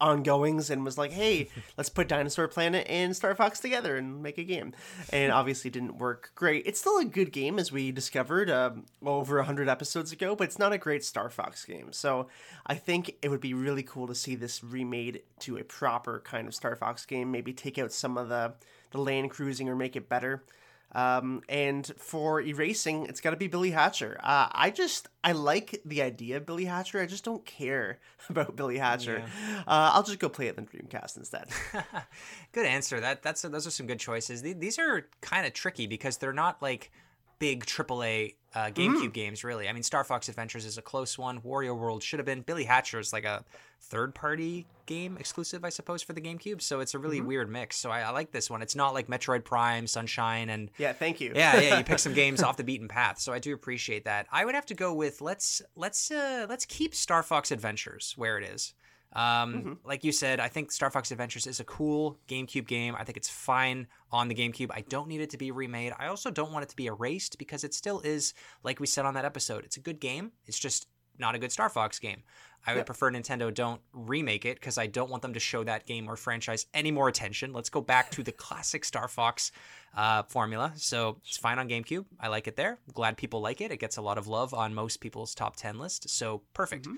ongoings 0.00 0.70
and 0.70 0.84
was 0.84 0.98
like, 0.98 1.12
"Hey, 1.12 1.48
let's 1.76 1.88
put 1.88 2.08
Dinosaur 2.08 2.48
Planet 2.48 2.86
and 2.88 3.14
Star 3.14 3.34
Fox 3.34 3.60
together 3.60 3.96
and 3.96 4.22
make 4.22 4.38
a 4.38 4.44
game." 4.44 4.72
And 5.10 5.32
obviously, 5.32 5.70
didn't 5.70 5.98
work 5.98 6.32
great. 6.34 6.66
It's 6.66 6.80
still 6.80 6.98
a 6.98 7.04
good 7.04 7.32
game, 7.32 7.58
as 7.58 7.72
we 7.72 7.92
discovered 7.92 8.50
um, 8.50 8.86
over 9.04 9.42
hundred 9.42 9.68
episodes 9.68 10.12
ago, 10.12 10.34
but 10.36 10.44
it's 10.44 10.58
not 10.58 10.72
a 10.72 10.78
great 10.78 11.04
Star 11.04 11.30
Fox 11.30 11.64
game. 11.64 11.92
So 11.92 12.28
I 12.66 12.74
think 12.74 13.16
it 13.22 13.28
would 13.28 13.40
be 13.40 13.54
really 13.54 13.82
cool 13.82 14.06
to 14.06 14.14
see 14.14 14.34
this 14.34 14.62
remade 14.62 15.22
to 15.40 15.58
a 15.58 15.64
proper 15.64 16.20
kind 16.24 16.48
of 16.48 16.54
Star 16.54 16.76
Fox 16.76 17.04
game. 17.04 17.30
Maybe 17.30 17.52
take 17.52 17.78
out 17.78 17.92
some 17.92 18.18
of 18.18 18.28
the 18.28 18.54
the 18.90 18.98
land 18.98 19.30
cruising 19.30 19.68
or 19.68 19.76
make 19.76 19.96
it 19.96 20.08
better. 20.08 20.42
Um, 20.92 21.42
and 21.48 21.90
for 21.98 22.40
erasing, 22.40 23.06
it's 23.06 23.20
got 23.20 23.30
to 23.30 23.36
be 23.36 23.48
Billy 23.48 23.70
Hatcher. 23.70 24.18
Uh, 24.22 24.48
I 24.50 24.70
just 24.70 25.08
I 25.22 25.32
like 25.32 25.80
the 25.84 26.00
idea 26.02 26.38
of 26.38 26.46
Billy 26.46 26.64
Hatcher. 26.64 27.00
I 27.00 27.06
just 27.06 27.24
don't 27.24 27.44
care 27.44 27.98
about 28.30 28.56
Billy 28.56 28.78
Hatcher. 28.78 29.22
Uh, 29.58 29.90
I'll 29.92 30.02
just 30.02 30.18
go 30.18 30.28
play 30.28 30.46
it 30.46 30.56
in 30.56 30.66
Dreamcast 30.66 31.16
instead. 31.16 31.48
Good 32.52 32.66
answer. 32.66 33.00
That 33.00 33.22
that's 33.22 33.42
those 33.42 33.66
are 33.66 33.70
some 33.70 33.86
good 33.86 34.00
choices. 34.00 34.42
These 34.42 34.78
are 34.78 35.06
kind 35.20 35.46
of 35.46 35.52
tricky 35.52 35.86
because 35.86 36.16
they're 36.16 36.32
not 36.32 36.62
like 36.62 36.90
big 37.38 37.64
AAA 37.64 38.34
uh, 38.54 38.70
GameCube 38.70 39.12
games, 39.12 39.44
really. 39.44 39.68
I 39.68 39.72
mean, 39.72 39.82
Star 39.82 40.02
Fox 40.02 40.28
Adventures 40.30 40.64
is 40.64 40.78
a 40.78 40.82
close 40.82 41.18
one. 41.18 41.40
Wario 41.42 41.76
World 41.76 42.02
should 42.02 42.18
have 42.18 42.24
been. 42.26 42.40
Billy 42.40 42.64
Hatcher 42.64 42.98
is 42.98 43.12
like 43.12 43.26
a 43.26 43.44
third-party 43.82 44.66
game 44.86 45.16
exclusive, 45.18 45.62
I 45.64 45.68
suppose, 45.68 46.02
for 46.02 46.14
the 46.14 46.22
GameCube. 46.22 46.62
So 46.62 46.80
it's 46.80 46.94
a 46.94 46.98
really 46.98 47.20
weird 47.20 47.50
mix. 47.50 47.76
So 47.76 47.90
I, 47.90 48.00
I 48.00 48.10
like 48.10 48.32
this 48.32 48.48
one. 48.48 48.62
It's 48.62 48.74
not 48.74 48.94
like 48.94 49.08
Metroid 49.08 49.44
Prime, 49.44 49.86
Sunshine, 49.86 50.48
and 50.48 50.70
yeah, 50.78 50.94
thank 50.94 51.20
you. 51.20 51.32
yeah, 51.34 51.60
yeah, 51.60 51.78
you 51.78 51.84
pick 51.84 51.98
some 51.98 52.14
games 52.14 52.42
off 52.42 52.56
the 52.56 52.64
beaten 52.64 52.88
path. 52.88 53.18
So 53.18 53.32
I 53.32 53.38
do 53.38 53.52
appreciate 53.52 54.04
that. 54.06 54.26
I 54.32 54.44
would 54.46 54.54
have 54.54 54.66
to 54.66 54.74
go 54.74 54.94
with 54.94 55.20
let's 55.20 55.60
let's 55.74 56.10
uh 56.10 56.46
let's 56.48 56.64
keep 56.64 56.94
Star 56.94 57.22
Fox 57.22 57.52
Adventures 57.52 58.14
where 58.16 58.38
it 58.38 58.44
is. 58.44 58.72
Um, 59.16 59.78
like 59.82 60.04
you 60.04 60.12
said, 60.12 60.40
I 60.40 60.48
think 60.48 60.70
Star 60.70 60.90
Fox 60.90 61.10
Adventures 61.10 61.46
is 61.46 61.58
a 61.58 61.64
cool 61.64 62.18
GameCube 62.28 62.66
game. 62.66 62.94
I 62.98 63.04
think 63.04 63.16
it's 63.16 63.30
fine 63.30 63.86
on 64.12 64.28
the 64.28 64.34
GameCube. 64.34 64.70
I 64.70 64.82
don't 64.82 65.08
need 65.08 65.22
it 65.22 65.30
to 65.30 65.38
be 65.38 65.50
remade. 65.50 65.94
I 65.98 66.08
also 66.08 66.30
don't 66.30 66.52
want 66.52 66.64
it 66.64 66.68
to 66.68 66.76
be 66.76 66.86
erased 66.86 67.38
because 67.38 67.64
it 67.64 67.72
still 67.72 68.00
is, 68.00 68.34
like 68.62 68.78
we 68.78 68.86
said 68.86 69.06
on 69.06 69.14
that 69.14 69.24
episode, 69.24 69.64
it's 69.64 69.78
a 69.78 69.80
good 69.80 70.00
game. 70.00 70.32
It's 70.44 70.58
just 70.58 70.86
not 71.18 71.34
a 71.34 71.38
good 71.38 71.50
Star 71.50 71.70
Fox 71.70 71.98
game. 71.98 72.22
I 72.66 72.74
would 72.74 72.84
prefer 72.84 73.12
Nintendo 73.12 73.54
don't 73.54 73.80
remake 73.92 74.44
it 74.44 74.56
because 74.56 74.76
I 74.76 74.88
don't 74.88 75.08
want 75.08 75.22
them 75.22 75.34
to 75.34 75.40
show 75.40 75.62
that 75.64 75.86
game 75.86 76.08
or 76.08 76.16
franchise 76.16 76.66
any 76.74 76.90
more 76.90 77.08
attention. 77.08 77.52
Let's 77.52 77.70
go 77.70 77.80
back 77.80 78.10
to 78.10 78.24
the 78.24 78.32
classic 78.46 78.84
Star 78.84 79.06
Fox 79.06 79.52
uh, 79.96 80.24
formula. 80.24 80.72
So 80.74 81.18
it's 81.24 81.36
fine 81.36 81.60
on 81.60 81.68
GameCube. 81.68 82.04
I 82.18 82.26
like 82.26 82.48
it 82.48 82.56
there. 82.56 82.80
Glad 82.92 83.16
people 83.16 83.40
like 83.40 83.60
it. 83.60 83.70
It 83.70 83.78
gets 83.78 83.98
a 83.98 84.02
lot 84.02 84.18
of 84.18 84.26
love 84.26 84.52
on 84.52 84.74
most 84.74 85.00
people's 85.00 85.34
top 85.34 85.54
10 85.56 85.78
list. 85.78 86.10
So 86.10 86.42
perfect. 86.54 86.88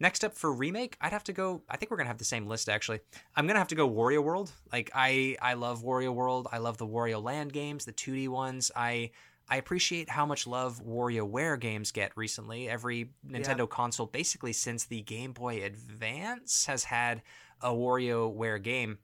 Next 0.00 0.24
up 0.24 0.34
for 0.34 0.52
remake, 0.52 0.96
I'd 1.00 1.12
have 1.12 1.24
to 1.24 1.32
go. 1.32 1.62
I 1.68 1.76
think 1.76 1.90
we're 1.90 1.96
gonna 1.96 2.08
have 2.08 2.18
the 2.18 2.24
same 2.24 2.46
list 2.46 2.68
actually. 2.68 3.00
I'm 3.36 3.46
gonna 3.46 3.58
have 3.58 3.68
to 3.68 3.74
go 3.74 3.88
Wario 3.88 4.22
World. 4.22 4.52
Like 4.72 4.90
I, 4.94 5.36
I 5.40 5.54
love 5.54 5.82
Wario 5.82 6.12
World. 6.12 6.48
I 6.50 6.58
love 6.58 6.78
the 6.78 6.86
Wario 6.86 7.22
Land 7.22 7.52
games, 7.52 7.84
the 7.84 7.92
2D 7.92 8.28
ones. 8.28 8.70
I, 8.74 9.10
I 9.48 9.56
appreciate 9.56 10.08
how 10.08 10.24
much 10.24 10.46
love 10.46 10.82
WarioWare 10.82 11.60
games 11.60 11.92
get 11.92 12.12
recently. 12.16 12.68
Every 12.68 13.10
Nintendo 13.28 13.68
console, 13.68 14.06
basically 14.06 14.54
since 14.54 14.84
the 14.84 15.02
Game 15.02 15.32
Boy 15.32 15.62
Advance, 15.62 16.66
has 16.66 16.84
had 16.84 17.22
a 17.60 17.70
WarioWare 17.70 18.62
game. 18.62 18.98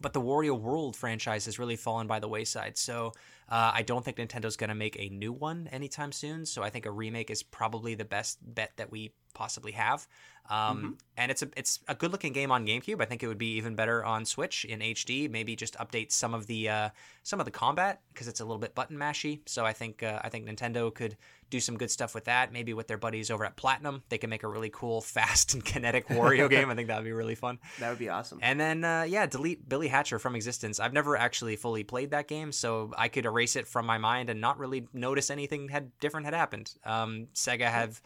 But 0.00 0.14
the 0.14 0.20
Wario 0.20 0.58
World 0.58 0.96
franchise 0.96 1.44
has 1.44 1.60
really 1.60 1.76
fallen 1.76 2.08
by 2.08 2.18
the 2.18 2.26
wayside. 2.26 2.76
So 2.76 3.12
uh, 3.48 3.70
I 3.72 3.82
don't 3.82 4.04
think 4.04 4.16
Nintendo's 4.16 4.56
going 4.56 4.68
to 4.68 4.74
make 4.74 4.96
a 4.98 5.08
new 5.10 5.32
one 5.32 5.68
anytime 5.70 6.10
soon. 6.10 6.44
So 6.44 6.64
I 6.64 6.70
think 6.70 6.86
a 6.86 6.90
remake 6.90 7.30
is 7.30 7.44
probably 7.44 7.94
the 7.94 8.04
best 8.04 8.38
bet 8.42 8.72
that 8.78 8.90
we 8.90 9.14
possibly 9.34 9.72
have. 9.72 10.06
Um, 10.50 10.98
And 11.16 11.30
it's 11.30 11.42
a 11.42 11.48
it's 11.56 11.78
a 11.86 11.94
good 11.94 12.10
looking 12.10 12.32
game 12.32 12.50
on 12.50 12.66
GameCube. 12.66 13.00
I 13.00 13.04
think 13.04 13.22
it 13.22 13.28
would 13.28 13.38
be 13.38 13.52
even 13.56 13.74
better 13.74 14.04
on 14.04 14.24
Switch 14.24 14.64
in 14.64 14.80
HD. 14.80 15.30
Maybe 15.30 15.54
just 15.54 15.74
update 15.78 16.10
some 16.10 16.34
of 16.34 16.46
the 16.46 16.68
uh, 16.68 16.88
some 17.22 17.38
of 17.38 17.44
the 17.44 17.52
combat 17.52 18.00
because 18.12 18.28
it's 18.28 18.40
a 18.40 18.44
little 18.44 18.58
bit 18.58 18.74
button 18.74 18.96
mashy. 18.96 19.40
So 19.46 19.64
I 19.64 19.72
think 19.72 20.02
uh, 20.02 20.20
I 20.22 20.30
think 20.30 20.46
Nintendo 20.48 20.92
could 20.92 21.16
do 21.48 21.60
some 21.60 21.76
good 21.76 21.90
stuff 21.90 22.14
with 22.14 22.24
that. 22.24 22.52
Maybe 22.52 22.74
with 22.74 22.88
their 22.88 22.96
buddies 22.96 23.30
over 23.30 23.44
at 23.44 23.56
Platinum, 23.56 24.02
they 24.08 24.18
can 24.18 24.30
make 24.30 24.42
a 24.42 24.48
really 24.48 24.70
cool, 24.70 25.00
fast 25.16 25.54
and 25.54 25.64
kinetic 25.64 26.08
Wario 26.08 26.50
game. 26.50 26.70
I 26.70 26.74
think 26.74 26.88
that 26.88 26.96
would 26.96 27.04
be 27.04 27.12
really 27.12 27.36
fun. 27.36 27.58
That 27.78 27.90
would 27.90 27.98
be 27.98 28.08
awesome. 28.08 28.38
And 28.42 28.58
then, 28.58 28.84
uh, 28.84 29.02
yeah, 29.02 29.26
delete 29.26 29.68
Billy 29.68 29.88
Hatcher 29.88 30.18
from 30.18 30.34
existence. 30.34 30.80
I've 30.80 30.92
never 30.92 31.16
actually 31.16 31.56
fully 31.56 31.84
played 31.84 32.10
that 32.12 32.26
game, 32.26 32.52
so 32.52 32.92
I 32.96 33.08
could 33.08 33.26
erase 33.26 33.56
it 33.56 33.66
from 33.66 33.86
my 33.86 33.98
mind 33.98 34.30
and 34.30 34.40
not 34.40 34.58
really 34.58 34.86
notice 34.92 35.30
anything 35.30 35.68
had 35.68 35.90
different 36.00 36.26
had 36.26 36.34
happened. 36.34 36.74
Um, 36.84 37.28
Sega 37.34 37.70
have 37.70 38.00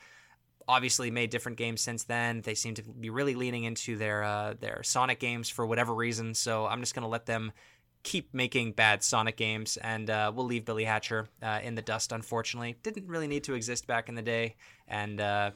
obviously 0.68 1.10
made 1.10 1.30
different 1.30 1.58
games 1.58 1.80
since 1.80 2.04
then. 2.04 2.42
They 2.42 2.54
seem 2.54 2.74
to 2.74 2.82
be 2.82 3.10
really 3.10 3.34
leaning 3.34 3.64
into 3.64 3.96
their 3.96 4.22
uh, 4.22 4.54
their 4.58 4.82
Sonic 4.82 5.20
games 5.20 5.48
for 5.48 5.66
whatever 5.66 5.94
reason. 5.94 6.34
So 6.34 6.66
I'm 6.66 6.80
just 6.80 6.94
gonna 6.94 7.08
let 7.08 7.26
them 7.26 7.52
keep 8.02 8.32
making 8.32 8.72
bad 8.72 9.02
Sonic 9.02 9.36
games, 9.36 9.76
and 9.78 10.08
uh, 10.08 10.30
we'll 10.34 10.46
leave 10.46 10.64
Billy 10.64 10.84
Hatcher 10.84 11.28
uh, 11.42 11.60
in 11.62 11.74
the 11.74 11.82
dust. 11.82 12.12
Unfortunately, 12.12 12.76
didn't 12.82 13.08
really 13.08 13.26
need 13.26 13.44
to 13.44 13.54
exist 13.54 13.86
back 13.86 14.08
in 14.08 14.14
the 14.14 14.22
day, 14.22 14.56
and 14.86 15.20
uh, 15.20 15.50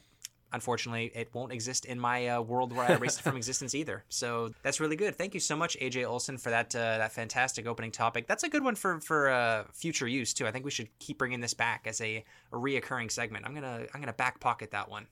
unfortunately, 0.52 1.10
it 1.14 1.28
won't 1.32 1.52
exist 1.52 1.84
in 1.84 1.98
my 1.98 2.28
uh, 2.28 2.40
world 2.40 2.72
where 2.72 2.90
I 2.90 2.94
erased 2.94 3.20
it 3.20 3.22
from 3.22 3.36
existence 3.36 3.74
either. 3.74 4.04
So 4.08 4.52
that's 4.62 4.80
really 4.80 4.96
good. 4.96 5.16
Thank 5.16 5.34
you 5.34 5.40
so 5.40 5.56
much, 5.56 5.76
AJ 5.80 6.06
Olson, 6.06 6.38
for 6.38 6.50
that 6.50 6.74
uh, 6.74 6.98
that 6.98 7.12
fantastic 7.12 7.66
opening 7.66 7.90
topic. 7.90 8.26
That's 8.26 8.42
a 8.42 8.48
good 8.48 8.64
one 8.64 8.74
for 8.74 9.00
for 9.00 9.30
uh, 9.30 9.64
future 9.72 10.08
use 10.08 10.34
too. 10.34 10.46
I 10.46 10.50
think 10.50 10.64
we 10.64 10.70
should 10.70 10.88
keep 10.98 11.18
bringing 11.18 11.40
this 11.40 11.54
back 11.54 11.86
as 11.86 12.00
a, 12.00 12.24
a 12.52 12.56
reoccurring 12.56 13.10
segment. 13.10 13.46
I'm 13.46 13.54
gonna 13.54 13.86
I'm 13.94 14.00
gonna 14.00 14.12
back 14.12 14.40
pocket 14.40 14.70
that 14.72 14.90
one. 14.90 15.06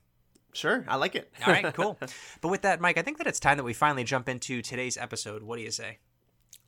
Sure, 0.53 0.85
I 0.89 0.97
like 0.97 1.15
it. 1.15 1.31
All 1.47 1.53
right, 1.53 1.73
cool. 1.75 1.99
but 2.41 2.49
with 2.49 2.63
that, 2.63 2.81
Mike, 2.81 2.99
I 2.99 3.03
think 3.03 3.19
that 3.19 3.27
it's 3.27 3.41
time 3.41 3.59
that 3.59 3.65
we 3.65 3.75
finally 3.75 4.05
jump 4.05 4.29
into 4.29 4.63
today's 4.63 4.97
episode. 4.97 5.43
What 5.43 5.57
do 5.57 5.63
you 5.63 5.71
say? 5.71 5.99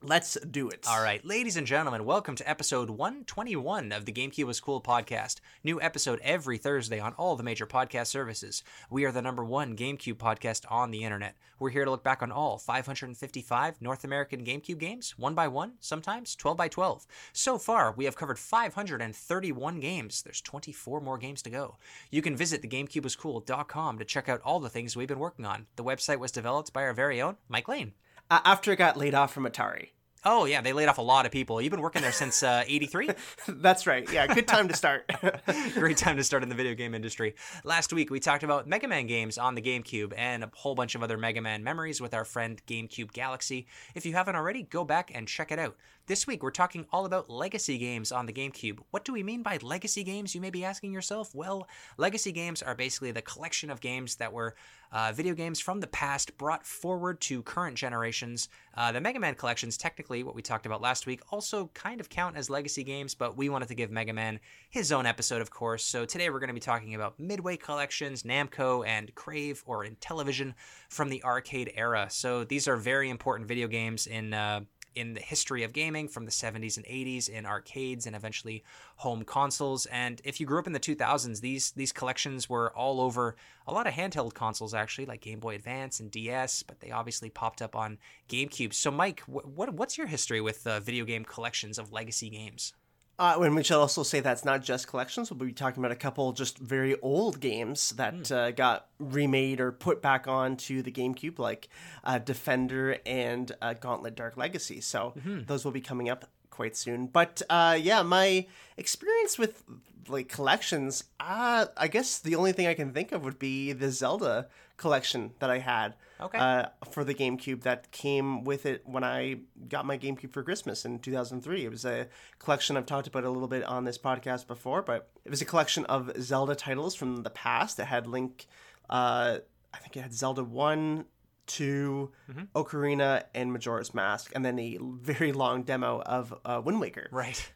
Let's 0.02 0.38
do 0.50 0.70
it. 0.70 0.86
All 0.88 1.02
right, 1.02 1.22
ladies 1.26 1.58
and 1.58 1.66
gentlemen, 1.66 2.06
welcome 2.06 2.34
to 2.36 2.48
episode 2.48 2.88
121 2.88 3.92
of 3.92 4.06
the 4.06 4.12
GameCube 4.12 4.46
was 4.46 4.58
Cool 4.58 4.80
podcast. 4.80 5.40
New 5.62 5.78
episode 5.78 6.20
every 6.22 6.56
Thursday 6.56 6.98
on 6.98 7.12
all 7.18 7.36
the 7.36 7.42
major 7.42 7.66
podcast 7.66 8.06
services. 8.06 8.64
We 8.88 9.04
are 9.04 9.12
the 9.12 9.20
number 9.20 9.44
one 9.44 9.76
GameCube 9.76 10.14
podcast 10.14 10.64
on 10.70 10.90
the 10.90 11.04
internet. 11.04 11.36
We're 11.58 11.68
here 11.68 11.84
to 11.84 11.90
look 11.90 12.02
back 12.02 12.22
on 12.22 12.32
all 12.32 12.56
555 12.56 13.82
North 13.82 14.02
American 14.02 14.42
GameCube 14.42 14.78
games, 14.78 15.18
one 15.18 15.34
by 15.34 15.48
one, 15.48 15.74
sometimes 15.80 16.34
12 16.34 16.56
by 16.56 16.68
12. 16.68 17.06
So 17.34 17.58
far, 17.58 17.92
we 17.92 18.06
have 18.06 18.16
covered 18.16 18.38
531 18.38 19.80
games. 19.80 20.22
There's 20.22 20.40
24 20.40 21.02
more 21.02 21.18
games 21.18 21.42
to 21.42 21.50
go. 21.50 21.76
You 22.10 22.22
can 22.22 22.36
visit 22.36 22.62
thegamecubewascool.com 22.62 23.98
to 23.98 24.04
check 24.06 24.30
out 24.30 24.40
all 24.46 24.60
the 24.60 24.70
things 24.70 24.96
we've 24.96 25.08
been 25.08 25.18
working 25.18 25.44
on. 25.44 25.66
The 25.76 25.84
website 25.84 26.20
was 26.20 26.32
developed 26.32 26.72
by 26.72 26.84
our 26.84 26.94
very 26.94 27.20
own 27.20 27.36
Mike 27.50 27.68
Lane. 27.68 27.92
Uh, 28.30 28.40
after 28.44 28.70
I 28.70 28.76
got 28.76 28.96
laid 28.96 29.14
off 29.14 29.32
from 29.32 29.44
Atari. 29.44 29.88
Oh 30.22 30.44
yeah, 30.44 30.60
they 30.60 30.74
laid 30.74 30.86
off 30.86 30.98
a 30.98 31.02
lot 31.02 31.24
of 31.24 31.32
people. 31.32 31.62
You've 31.62 31.70
been 31.70 31.80
working 31.80 32.02
there 32.02 32.12
since 32.12 32.42
'83. 32.42 33.08
That's 33.48 33.86
right. 33.86 34.10
Yeah, 34.12 34.26
good 34.26 34.46
time 34.46 34.68
to 34.68 34.76
start. 34.76 35.10
Great 35.74 35.96
time 35.96 36.18
to 36.18 36.24
start 36.24 36.42
in 36.42 36.50
the 36.50 36.54
video 36.54 36.74
game 36.74 36.94
industry. 36.94 37.34
Last 37.64 37.90
week 37.90 38.10
we 38.10 38.20
talked 38.20 38.42
about 38.42 38.68
Mega 38.68 38.86
Man 38.86 39.06
games 39.06 39.38
on 39.38 39.54
the 39.54 39.62
GameCube 39.62 40.12
and 40.14 40.44
a 40.44 40.50
whole 40.54 40.74
bunch 40.74 40.94
of 40.94 41.02
other 41.02 41.16
Mega 41.16 41.40
Man 41.40 41.64
memories 41.64 42.02
with 42.02 42.12
our 42.12 42.26
friend 42.26 42.60
GameCube 42.66 43.12
Galaxy. 43.12 43.66
If 43.94 44.04
you 44.04 44.12
haven't 44.12 44.36
already, 44.36 44.62
go 44.62 44.84
back 44.84 45.10
and 45.14 45.26
check 45.26 45.50
it 45.50 45.58
out. 45.58 45.76
This 46.10 46.26
week 46.26 46.42
we're 46.42 46.50
talking 46.50 46.86
all 46.90 47.06
about 47.06 47.30
legacy 47.30 47.78
games 47.78 48.10
on 48.10 48.26
the 48.26 48.32
GameCube. 48.32 48.80
What 48.90 49.04
do 49.04 49.12
we 49.12 49.22
mean 49.22 49.44
by 49.44 49.60
legacy 49.62 50.02
games? 50.02 50.34
You 50.34 50.40
may 50.40 50.50
be 50.50 50.64
asking 50.64 50.92
yourself. 50.92 51.32
Well, 51.36 51.68
legacy 51.98 52.32
games 52.32 52.64
are 52.64 52.74
basically 52.74 53.12
the 53.12 53.22
collection 53.22 53.70
of 53.70 53.80
games 53.80 54.16
that 54.16 54.32
were 54.32 54.56
uh, 54.90 55.12
video 55.14 55.34
games 55.34 55.60
from 55.60 55.78
the 55.78 55.86
past 55.86 56.36
brought 56.36 56.66
forward 56.66 57.20
to 57.20 57.44
current 57.44 57.76
generations. 57.76 58.48
Uh, 58.74 58.90
the 58.90 59.00
Mega 59.00 59.20
Man 59.20 59.36
collections, 59.36 59.76
technically, 59.76 60.24
what 60.24 60.34
we 60.34 60.42
talked 60.42 60.66
about 60.66 60.80
last 60.80 61.06
week, 61.06 61.20
also 61.30 61.70
kind 61.74 62.00
of 62.00 62.08
count 62.08 62.36
as 62.36 62.50
legacy 62.50 62.82
games, 62.82 63.14
but 63.14 63.36
we 63.36 63.48
wanted 63.48 63.68
to 63.68 63.76
give 63.76 63.92
Mega 63.92 64.12
Man 64.12 64.40
his 64.68 64.90
own 64.90 65.06
episode, 65.06 65.40
of 65.40 65.50
course. 65.52 65.84
So 65.84 66.04
today 66.04 66.28
we're 66.28 66.40
going 66.40 66.48
to 66.48 66.54
be 66.54 66.58
talking 66.58 66.96
about 66.96 67.20
Midway 67.20 67.56
collections, 67.56 68.24
Namco, 68.24 68.84
and 68.84 69.14
Crave 69.14 69.62
or 69.64 69.86
Intellivision 69.86 70.54
from 70.88 71.08
the 71.08 71.22
arcade 71.22 71.70
era. 71.76 72.08
So 72.10 72.42
these 72.42 72.66
are 72.66 72.76
very 72.76 73.10
important 73.10 73.46
video 73.46 73.68
games 73.68 74.08
in. 74.08 74.34
Uh, 74.34 74.62
in 74.94 75.14
the 75.14 75.20
history 75.20 75.62
of 75.62 75.72
gaming 75.72 76.08
from 76.08 76.24
the 76.24 76.30
70s 76.30 76.76
and 76.76 76.86
80s 76.86 77.28
in 77.28 77.46
arcades 77.46 78.06
and 78.06 78.16
eventually 78.16 78.64
home 78.96 79.24
consoles. 79.24 79.86
And 79.86 80.20
if 80.24 80.40
you 80.40 80.46
grew 80.46 80.58
up 80.58 80.66
in 80.66 80.72
the 80.72 80.80
2000s, 80.80 81.40
these 81.40 81.72
these 81.72 81.92
collections 81.92 82.48
were 82.48 82.70
all 82.76 83.00
over 83.00 83.36
a 83.66 83.72
lot 83.72 83.86
of 83.86 83.94
handheld 83.94 84.34
consoles 84.34 84.74
actually, 84.74 85.06
like 85.06 85.20
Game 85.20 85.40
Boy 85.40 85.54
Advance 85.54 86.00
and 86.00 86.10
DS, 86.10 86.62
but 86.62 86.80
they 86.80 86.90
obviously 86.90 87.30
popped 87.30 87.62
up 87.62 87.76
on 87.76 87.98
GameCube. 88.28 88.74
So, 88.74 88.90
Mike, 88.90 89.20
what, 89.26 89.46
what 89.46 89.74
what's 89.74 89.96
your 89.96 90.06
history 90.06 90.40
with 90.40 90.66
uh, 90.66 90.80
video 90.80 91.04
game 91.04 91.24
collections 91.24 91.78
of 91.78 91.92
legacy 91.92 92.30
games? 92.30 92.72
Uh, 93.20 93.38
and 93.42 93.54
we 93.54 93.62
should 93.62 93.76
also 93.76 94.02
say 94.02 94.20
that's 94.20 94.44
not 94.46 94.62
just 94.62 94.88
collections. 94.88 95.30
We'll 95.30 95.46
be 95.46 95.52
talking 95.52 95.80
about 95.82 95.92
a 95.92 95.96
couple 96.06 96.32
just 96.32 96.56
very 96.58 96.98
old 97.02 97.38
games 97.40 97.90
that 97.90 98.14
Hmm. 98.28 98.34
uh, 98.34 98.50
got 98.52 98.86
remade 98.98 99.60
or 99.60 99.70
put 99.72 100.00
back 100.00 100.26
onto 100.26 100.80
the 100.82 100.90
GameCube, 100.90 101.38
like 101.38 101.68
uh, 102.02 102.18
Defender 102.18 102.96
and 103.04 103.52
uh, 103.60 103.74
Gauntlet 103.74 104.14
Dark 104.16 104.36
Legacy. 104.38 104.80
So 104.80 105.12
Mm-hmm. 105.18 105.40
those 105.46 105.64
will 105.64 105.72
be 105.72 105.82
coming 105.82 106.08
up 106.08 106.24
quite 106.50 106.76
soon. 106.76 107.06
But 107.08 107.42
uh, 107.50 107.76
yeah, 107.80 108.02
my 108.02 108.46
experience 108.78 109.38
with 109.38 109.62
like 110.10 110.28
collections, 110.28 111.04
uh, 111.20 111.66
I 111.76 111.88
guess 111.88 112.18
the 112.18 112.34
only 112.36 112.52
thing 112.52 112.66
I 112.66 112.74
can 112.74 112.92
think 112.92 113.12
of 113.12 113.24
would 113.24 113.38
be 113.38 113.72
the 113.72 113.90
Zelda 113.90 114.48
collection 114.76 115.32
that 115.40 115.50
I 115.50 115.58
had 115.58 115.94
Okay. 116.20 116.38
uh, 116.38 116.66
for 116.90 117.02
the 117.04 117.14
GameCube 117.14 117.62
that 117.62 117.90
came 117.92 118.44
with 118.44 118.66
it 118.66 118.82
when 118.86 119.04
I 119.04 119.40
got 119.68 119.84
my 119.86 119.96
GameCube 119.98 120.32
for 120.32 120.42
Christmas 120.42 120.84
in 120.84 120.98
2003. 120.98 121.64
It 121.64 121.70
was 121.70 121.84
a 121.84 122.08
collection 122.38 122.76
I've 122.76 122.86
talked 122.86 123.06
about 123.06 123.24
a 123.24 123.30
little 123.30 123.48
bit 123.48 123.64
on 123.64 123.84
this 123.84 123.98
podcast 123.98 124.46
before, 124.46 124.82
but 124.82 125.08
it 125.24 125.30
was 125.30 125.40
a 125.40 125.44
collection 125.46 125.84
of 125.86 126.10
Zelda 126.20 126.54
titles 126.54 126.94
from 126.94 127.22
the 127.22 127.30
past. 127.30 127.78
It 127.78 127.84
had 127.86 128.06
Link, 128.06 128.46
uh, 128.88 129.38
I 129.72 129.78
think 129.78 129.96
it 129.96 130.00
had 130.00 130.12
Zelda 130.14 130.42
1, 130.44 131.04
2, 131.46 132.10
Ocarina, 132.54 133.24
and 133.34 133.52
Majora's 133.52 133.92
Mask, 133.94 134.30
and 134.34 134.44
then 134.44 134.58
a 134.58 134.78
very 134.80 135.32
long 135.32 135.62
demo 135.62 136.00
of 136.02 136.34
uh, 136.44 136.60
Wind 136.64 136.80
Waker. 136.80 137.08
Right. 137.10 137.50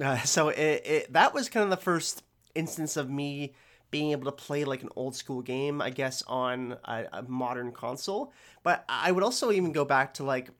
Uh, 0.00 0.18
so 0.24 0.48
it, 0.48 0.82
it 0.84 1.12
that 1.12 1.34
was 1.34 1.48
kind 1.48 1.64
of 1.64 1.70
the 1.70 1.76
first 1.76 2.22
instance 2.54 2.96
of 2.96 3.10
me 3.10 3.54
being 3.90 4.12
able 4.12 4.24
to 4.26 4.32
play 4.32 4.64
like 4.64 4.82
an 4.82 4.90
old 4.96 5.14
school 5.14 5.40
game, 5.40 5.80
I 5.80 5.90
guess, 5.90 6.22
on 6.26 6.76
a, 6.84 7.04
a 7.12 7.22
modern 7.22 7.72
console. 7.72 8.32
But 8.62 8.84
I 8.88 9.12
would 9.12 9.24
also 9.24 9.50
even 9.50 9.72
go 9.72 9.84
back 9.84 10.14
to 10.14 10.24
like 10.24 10.50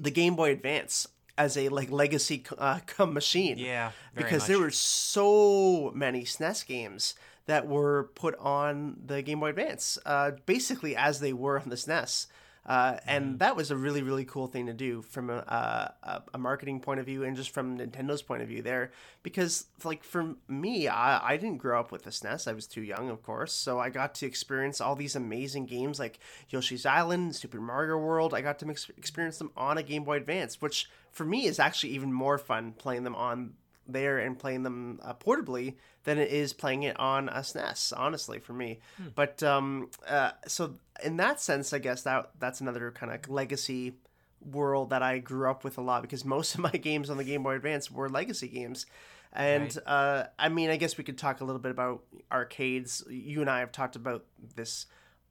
the 0.00 0.10
Game 0.10 0.34
Boy 0.34 0.50
Advance 0.50 1.06
as 1.38 1.56
a 1.56 1.68
like 1.68 1.90
legacy 1.90 2.44
uh, 2.58 2.80
machine. 3.06 3.58
Yeah. 3.58 3.92
Because 4.14 4.42
much. 4.42 4.48
there 4.48 4.58
were 4.58 4.70
so 4.70 5.92
many 5.94 6.22
SNES 6.22 6.66
games 6.66 7.14
that 7.46 7.66
were 7.66 8.10
put 8.14 8.36
on 8.38 8.96
the 9.06 9.22
Game 9.22 9.40
Boy 9.40 9.50
Advance, 9.50 9.98
uh, 10.04 10.32
basically 10.46 10.94
as 10.96 11.20
they 11.20 11.32
were 11.32 11.58
on 11.58 11.68
the 11.68 11.76
SNES. 11.76 12.26
Uh, 12.70 12.98
and 13.04 13.24
Mm-hmm. 13.24 13.36
that 13.38 13.56
was 13.56 13.72
a 13.72 13.76
really, 13.76 14.00
really 14.00 14.24
cool 14.24 14.46
thing 14.46 14.66
to 14.66 14.72
do 14.72 15.02
from 15.02 15.28
a, 15.28 15.92
a, 16.04 16.22
a 16.34 16.38
marketing 16.38 16.78
point 16.78 17.00
of 17.00 17.06
view 17.06 17.24
and 17.24 17.36
just 17.36 17.50
from 17.50 17.76
Nintendo's 17.76 18.22
point 18.22 18.42
of 18.42 18.48
view 18.48 18.62
there. 18.62 18.92
Because, 19.24 19.66
like, 19.82 20.04
for 20.04 20.36
me, 20.46 20.86
I, 20.86 21.32
I 21.32 21.36
didn't 21.36 21.58
grow 21.58 21.80
up 21.80 21.90
with 21.90 22.04
the 22.04 22.10
SNES. 22.10 22.46
I 22.46 22.52
was 22.52 22.68
too 22.68 22.82
young, 22.82 23.10
of 23.10 23.24
course. 23.24 23.52
So 23.52 23.80
I 23.80 23.88
got 23.90 24.14
to 24.16 24.26
experience 24.26 24.80
all 24.80 24.94
these 24.94 25.16
amazing 25.16 25.66
games 25.66 25.98
like 25.98 26.20
Yoshi's 26.48 26.86
Island, 26.86 27.34
Super 27.34 27.60
Mario 27.60 27.96
World. 27.98 28.34
I 28.34 28.40
got 28.40 28.60
to 28.60 28.66
mix, 28.66 28.88
experience 28.96 29.38
them 29.38 29.50
on 29.56 29.76
a 29.76 29.82
Game 29.82 30.04
Boy 30.04 30.18
Advance, 30.18 30.62
which 30.62 30.88
for 31.10 31.24
me 31.24 31.46
is 31.46 31.58
actually 31.58 31.92
even 31.94 32.12
more 32.12 32.38
fun 32.38 32.72
playing 32.78 33.02
them 33.02 33.16
on 33.16 33.54
there 33.88 34.18
and 34.18 34.38
playing 34.38 34.62
them 34.62 35.00
uh, 35.02 35.14
portably 35.14 35.74
than 36.04 36.18
it 36.18 36.30
is 36.30 36.52
playing 36.52 36.84
it 36.84 36.96
on 37.00 37.28
a 37.28 37.40
SNES. 37.40 37.92
Honestly, 37.96 38.38
for 38.38 38.52
me. 38.52 38.78
But 39.16 39.42
um, 39.42 39.90
uh, 40.08 40.30
so 40.46 40.74
in 41.04 41.16
that 41.18 41.40
sense, 41.40 41.72
I 41.72 41.78
guess 41.78 42.02
that 42.02 42.30
that's 42.38 42.60
another 42.60 42.90
kind 42.90 43.12
of 43.12 43.28
legacy 43.28 43.94
world 44.40 44.90
that 44.90 45.02
I 45.02 45.18
grew 45.18 45.50
up 45.50 45.64
with 45.64 45.76
a 45.78 45.82
lot 45.82 46.02
because 46.02 46.24
most 46.24 46.54
of 46.54 46.60
my 46.60 46.70
games 46.72 47.10
on 47.10 47.16
the 47.16 47.24
Game 47.24 47.42
Boy 47.42 47.54
Advance 47.56 47.90
were 47.90 48.08
legacy 48.08 48.48
games. 48.48 48.86
And 49.32 49.76
uh, 49.86 50.24
I 50.38 50.48
mean, 50.48 50.70
I 50.70 50.76
guess 50.76 50.98
we 50.98 51.04
could 51.04 51.18
talk 51.18 51.40
a 51.40 51.44
little 51.44 51.60
bit 51.60 51.70
about 51.70 52.02
arcades. 52.32 53.04
You 53.08 53.40
and 53.42 53.50
I 53.50 53.60
have 53.60 53.70
talked 53.70 53.94
about 53.96 54.24
this 54.56 54.86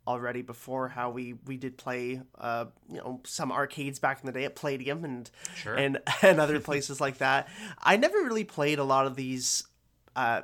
already 0.07 0.41
before 0.41 0.87
how 0.87 1.11
we 1.11 1.33
we 1.45 1.55
did 1.55 1.77
play 1.77 2.19
uh 2.39 2.65
you 2.89 2.97
know 2.97 3.19
some 3.25 3.51
arcades 3.51 3.99
back 3.99 4.19
in 4.21 4.25
the 4.25 4.31
day 4.31 4.43
at 4.45 4.55
Palladium 4.55 5.05
and 5.05 5.29
Sure. 5.55 5.75
and 5.75 5.99
and 6.23 6.39
other 6.39 6.59
places 6.59 6.99
like 6.99 7.17
that. 7.19 7.47
I 7.83 7.97
never 7.97 8.17
really 8.17 8.45
played 8.45 8.79
a 8.79 8.83
lot 8.83 9.05
of 9.05 9.15
these 9.15 9.67
uh 10.15 10.41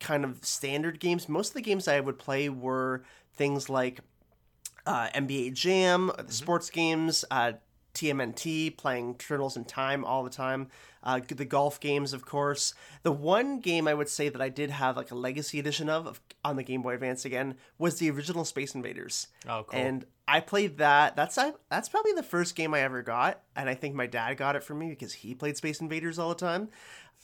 kind 0.00 0.24
of 0.24 0.44
standard 0.44 1.00
games. 1.00 1.28
Most 1.28 1.50
of 1.50 1.54
the 1.54 1.62
games 1.62 1.88
I 1.88 2.00
would 2.00 2.18
play 2.18 2.48
were 2.48 3.02
things 3.32 3.70
like 3.70 4.00
uh, 4.88 5.10
NBA 5.14 5.52
Jam, 5.52 6.10
the 6.18 6.32
sports 6.32 6.70
games, 6.70 7.24
uh, 7.30 7.52
TMNT, 7.94 8.76
playing 8.76 9.16
Turtles 9.16 9.56
in 9.56 9.64
Time 9.64 10.02
all 10.04 10.24
the 10.24 10.30
time, 10.30 10.68
uh, 11.02 11.20
the 11.28 11.44
golf 11.44 11.78
games, 11.78 12.14
of 12.14 12.24
course. 12.24 12.72
The 13.02 13.12
one 13.12 13.60
game 13.60 13.86
I 13.86 13.92
would 13.92 14.08
say 14.08 14.30
that 14.30 14.40
I 14.40 14.48
did 14.48 14.70
have 14.70 14.96
like 14.96 15.10
a 15.10 15.14
legacy 15.14 15.58
edition 15.58 15.90
of, 15.90 16.06
of 16.06 16.20
on 16.42 16.56
the 16.56 16.62
Game 16.62 16.80
Boy 16.80 16.94
Advance 16.94 17.26
again 17.26 17.56
was 17.76 17.98
the 17.98 18.10
original 18.10 18.46
Space 18.46 18.74
Invaders. 18.74 19.28
Oh, 19.46 19.64
cool. 19.68 19.78
And 19.78 20.06
I 20.26 20.40
played 20.40 20.78
that. 20.78 21.16
That's 21.16 21.36
I, 21.36 21.52
that's 21.70 21.90
probably 21.90 22.12
the 22.12 22.22
first 22.22 22.56
game 22.56 22.72
I 22.72 22.80
ever 22.80 23.02
got, 23.02 23.42
and 23.54 23.68
I 23.68 23.74
think 23.74 23.94
my 23.94 24.06
dad 24.06 24.38
got 24.38 24.56
it 24.56 24.64
for 24.64 24.74
me 24.74 24.88
because 24.88 25.12
he 25.12 25.34
played 25.34 25.58
Space 25.58 25.80
Invaders 25.80 26.18
all 26.18 26.30
the 26.30 26.34
time. 26.34 26.70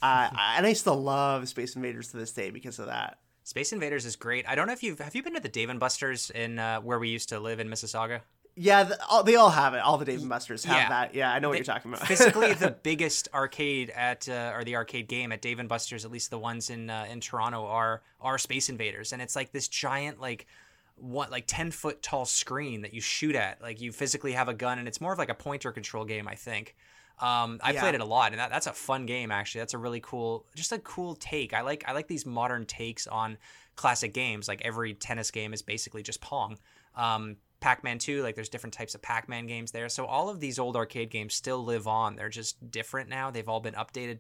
Uh, 0.03 0.29
and 0.57 0.67
I 0.67 0.75
still 0.75 1.01
love 1.01 1.49
Space 1.49 1.77
Invaders 1.77 2.11
to 2.11 2.19
this 2.19 2.33
day 2.33 2.51
because 2.51 2.79
of 2.79 2.87
that. 2.87 3.19
Space 3.45 3.73
Invaders 3.73 4.05
is 4.07 4.17
great. 4.17 4.49
I 4.49 4.55
don't 4.55 4.67
know 4.67 4.73
if 4.73 4.83
you've 4.83 4.99
have 5.01 5.15
you 5.15 5.23
been 5.23 5.35
to 5.35 5.41
the 5.41 5.49
Dave 5.49 5.69
and 5.69 5.79
Buster's 5.79 6.31
in 6.31 6.59
uh, 6.59 6.81
where 6.81 6.99
we 6.99 7.09
used 7.11 7.29
to 7.29 7.39
live 7.39 7.61
in 7.61 7.69
Mississauga. 7.69 8.21
Yeah, 8.57 8.85
the, 8.85 9.05
all, 9.07 9.25
they 9.25 9.35
all 9.35 9.51
have 9.51 9.75
it. 9.75 9.79
All 9.81 9.99
the 9.99 10.05
Dave 10.05 10.21
and 10.21 10.29
Buster's 10.29 10.65
have 10.65 10.77
Yeah. 10.77 10.89
that. 10.89 11.15
Yeah, 11.15 11.33
I 11.33 11.41
know 11.41 11.49
what 11.49 11.55
They- 11.55 11.59
you're 11.59 11.65
talking 11.65 11.93
about. 11.93 12.07
physically 12.07 12.53
the 12.55 12.71
biggest 12.71 13.29
arcade 13.35 13.91
at 13.91 14.29
uh, 14.29 14.53
or 14.55 14.63
the 14.65 14.77
arcade 14.77 15.09
game 15.09 15.33
at 15.33 15.43
Dave 15.43 15.59
and 15.59 15.69
Buster's, 15.69 16.05
at 16.05 16.11
least 16.11 16.31
the 16.31 16.39
ones 16.39 16.71
in 16.71 16.89
uh, 16.89 17.07
in 17.11 17.21
Toronto, 17.21 17.67
are 17.67 18.03
are 18.21 18.39
Space 18.39 18.69
Invaders, 18.69 19.13
and 19.13 19.21
it's 19.21 19.37
like 19.37 19.53
this 19.53 19.69
giant 19.69 20.21
like 20.21 20.47
what 20.97 21.31
like 21.33 21.45
10 21.49 21.73
foot 21.73 22.01
tall 22.03 22.25
screen 22.25 22.83
that 22.83 22.95
you 22.95 23.01
shoot 23.01 23.35
at 23.35 23.61
like 23.61 23.81
you 23.81 23.91
physically 23.91 24.31
have 24.33 24.49
a 24.49 24.55
gun 24.55 24.79
and 24.79 24.87
it's 24.87 25.01
more 25.01 25.13
of 25.13 25.19
like 25.19 25.29
a 25.29 25.35
pointer 25.35 25.73
control 25.73 26.05
game 26.05 26.29
i 26.29 26.37
think 26.37 26.77
um, 27.21 27.61
I 27.63 27.73
Yeah. 27.73 27.81
played 27.81 27.95
it 27.95 28.01
a 28.01 28.05
lot, 28.05 28.33
and 28.33 28.41
that, 28.41 28.51
that's 28.51 28.67
a 28.67 28.73
fun 28.73 29.07
game. 29.07 29.31
Actually, 29.31 29.61
that's 29.61 29.75
a 29.75 29.79
really 29.79 30.01
cool, 30.01 30.47
just 30.55 30.73
a 30.73 30.79
cool 30.79 31.15
take. 31.15 31.55
I 31.55 31.61
like 31.63 31.85
I 31.87 31.93
like 31.93 32.09
these 32.09 32.27
modern 32.27 32.67
takes 32.67 33.07
on 33.07 33.39
classic 33.77 34.13
games. 34.15 34.49
Like 34.49 34.63
every 34.63 34.95
tennis 34.95 35.31
game 35.31 35.53
is 35.55 35.63
basically 35.63 36.03
just 36.03 36.21
Pong. 36.21 36.59
Um, 36.95 37.37
Pac-Man 37.61 37.99
2, 37.99 38.23
like 38.23 38.35
there's 38.35 38.51
different 38.51 38.75
types 38.75 38.95
of 38.95 39.01
Pac-Man 39.01 39.47
games 39.47 39.73
there. 39.73 39.89
So 39.89 40.05
all 40.05 40.29
of 40.29 40.39
these 40.39 40.59
old 40.59 40.77
arcade 40.77 41.11
games 41.11 41.35
still 41.35 41.65
live 41.65 41.87
on. 41.87 42.15
They're 42.15 42.29
just 42.29 42.71
different 42.71 43.09
now. 43.09 43.31
They've 43.31 43.49
all 43.49 43.61
been 43.61 43.75
updated. 43.75 44.19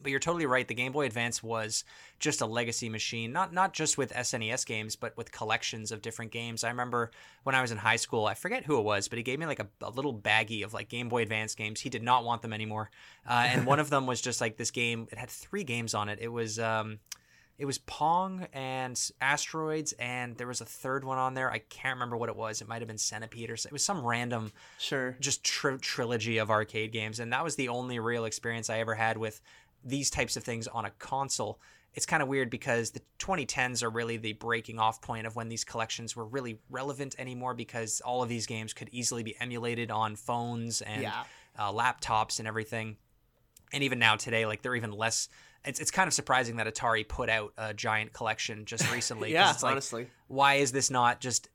But 0.00 0.10
you're 0.10 0.20
totally 0.20 0.46
right. 0.46 0.68
The 0.68 0.74
Game 0.74 0.92
Boy 0.92 1.06
Advance 1.06 1.42
was 1.42 1.82
just 2.18 2.40
a 2.42 2.46
legacy 2.46 2.88
machine, 2.88 3.32
not 3.32 3.52
not 3.52 3.72
just 3.72 3.96
with 3.96 4.12
SNES 4.12 4.66
games, 4.66 4.94
but 4.94 5.16
with 5.16 5.32
collections 5.32 5.90
of 5.90 6.02
different 6.02 6.32
games. 6.32 6.64
I 6.64 6.68
remember 6.68 7.10
when 7.44 7.54
I 7.54 7.62
was 7.62 7.70
in 7.72 7.78
high 7.78 7.96
school, 7.96 8.26
I 8.26 8.34
forget 8.34 8.64
who 8.64 8.78
it 8.78 8.82
was, 8.84 9.08
but 9.08 9.16
he 9.16 9.22
gave 9.24 9.38
me 9.38 9.46
like 9.46 9.58
a, 9.60 9.66
a 9.80 9.90
little 9.90 10.14
baggie 10.14 10.64
of 10.64 10.74
like 10.74 10.88
Game 10.88 11.08
Boy 11.08 11.22
Advance 11.22 11.54
games. 11.54 11.80
He 11.80 11.88
did 11.88 12.02
not 12.02 12.24
want 12.24 12.42
them 12.42 12.52
anymore, 12.52 12.90
uh, 13.28 13.46
and 13.48 13.64
one 13.66 13.80
of 13.80 13.88
them 13.90 14.06
was 14.06 14.20
just 14.20 14.40
like 14.40 14.56
this 14.58 14.70
game. 14.70 15.08
It 15.10 15.18
had 15.18 15.30
three 15.30 15.64
games 15.64 15.94
on 15.94 16.08
it. 16.10 16.18
It 16.20 16.28
was 16.28 16.58
um, 16.58 16.98
it 17.58 17.64
was 17.64 17.78
Pong 17.78 18.46
and 18.52 19.00
Asteroids, 19.22 19.92
and 19.98 20.36
there 20.36 20.46
was 20.46 20.60
a 20.60 20.66
third 20.66 21.04
one 21.04 21.16
on 21.16 21.32
there. 21.32 21.50
I 21.50 21.58
can't 21.60 21.96
remember 21.96 22.18
what 22.18 22.28
it 22.28 22.36
was. 22.36 22.60
It 22.60 22.68
might 22.68 22.82
have 22.82 22.88
been 22.88 22.98
Centipede 22.98 23.48
or 23.48 23.54
it 23.54 23.72
was 23.72 23.82
some 23.82 24.04
random 24.04 24.52
Sure. 24.78 25.16
just 25.20 25.42
tri- 25.42 25.78
trilogy 25.80 26.36
of 26.36 26.50
arcade 26.50 26.92
games, 26.92 27.18
and 27.18 27.32
that 27.32 27.42
was 27.42 27.56
the 27.56 27.70
only 27.70 27.98
real 27.98 28.26
experience 28.26 28.68
I 28.68 28.80
ever 28.80 28.94
had 28.94 29.16
with 29.16 29.40
these 29.86 30.10
types 30.10 30.36
of 30.36 30.44
things 30.44 30.66
on 30.66 30.84
a 30.84 30.90
console. 30.98 31.58
It's 31.94 32.04
kind 32.04 32.22
of 32.22 32.28
weird 32.28 32.50
because 32.50 32.90
the 32.90 33.00
2010s 33.20 33.82
are 33.82 33.88
really 33.88 34.18
the 34.18 34.34
breaking 34.34 34.78
off 34.78 35.00
point 35.00 35.26
of 35.26 35.34
when 35.34 35.48
these 35.48 35.64
collections 35.64 36.14
were 36.14 36.26
really 36.26 36.58
relevant 36.68 37.14
anymore 37.18 37.54
because 37.54 38.02
all 38.02 38.22
of 38.22 38.28
these 38.28 38.46
games 38.46 38.74
could 38.74 38.90
easily 38.92 39.22
be 39.22 39.34
emulated 39.40 39.90
on 39.90 40.14
phones 40.16 40.82
and 40.82 41.02
Yeah. 41.02 41.24
uh, 41.58 41.72
laptops 41.72 42.38
and 42.38 42.46
everything. 42.46 42.96
And 43.72 43.82
even 43.82 43.98
now 43.98 44.16
today, 44.16 44.44
like 44.44 44.60
they're 44.60 44.76
even 44.76 44.92
less. 44.92 45.28
It's, 45.64 45.80
it's 45.80 45.90
kind 45.90 46.06
of 46.06 46.12
surprising 46.14 46.56
that 46.56 46.66
Atari 46.66 47.08
put 47.08 47.28
out 47.30 47.52
a 47.56 47.72
giant 47.72 48.12
collection 48.12 48.66
just 48.66 48.90
recently. 48.92 49.32
Yeah, 49.32 49.50
it's 49.52 49.62
like, 49.62 49.72
honestly. 49.72 50.08
why 50.28 50.54
is 50.56 50.72
this 50.72 50.90
not 50.90 51.20
just 51.20 51.48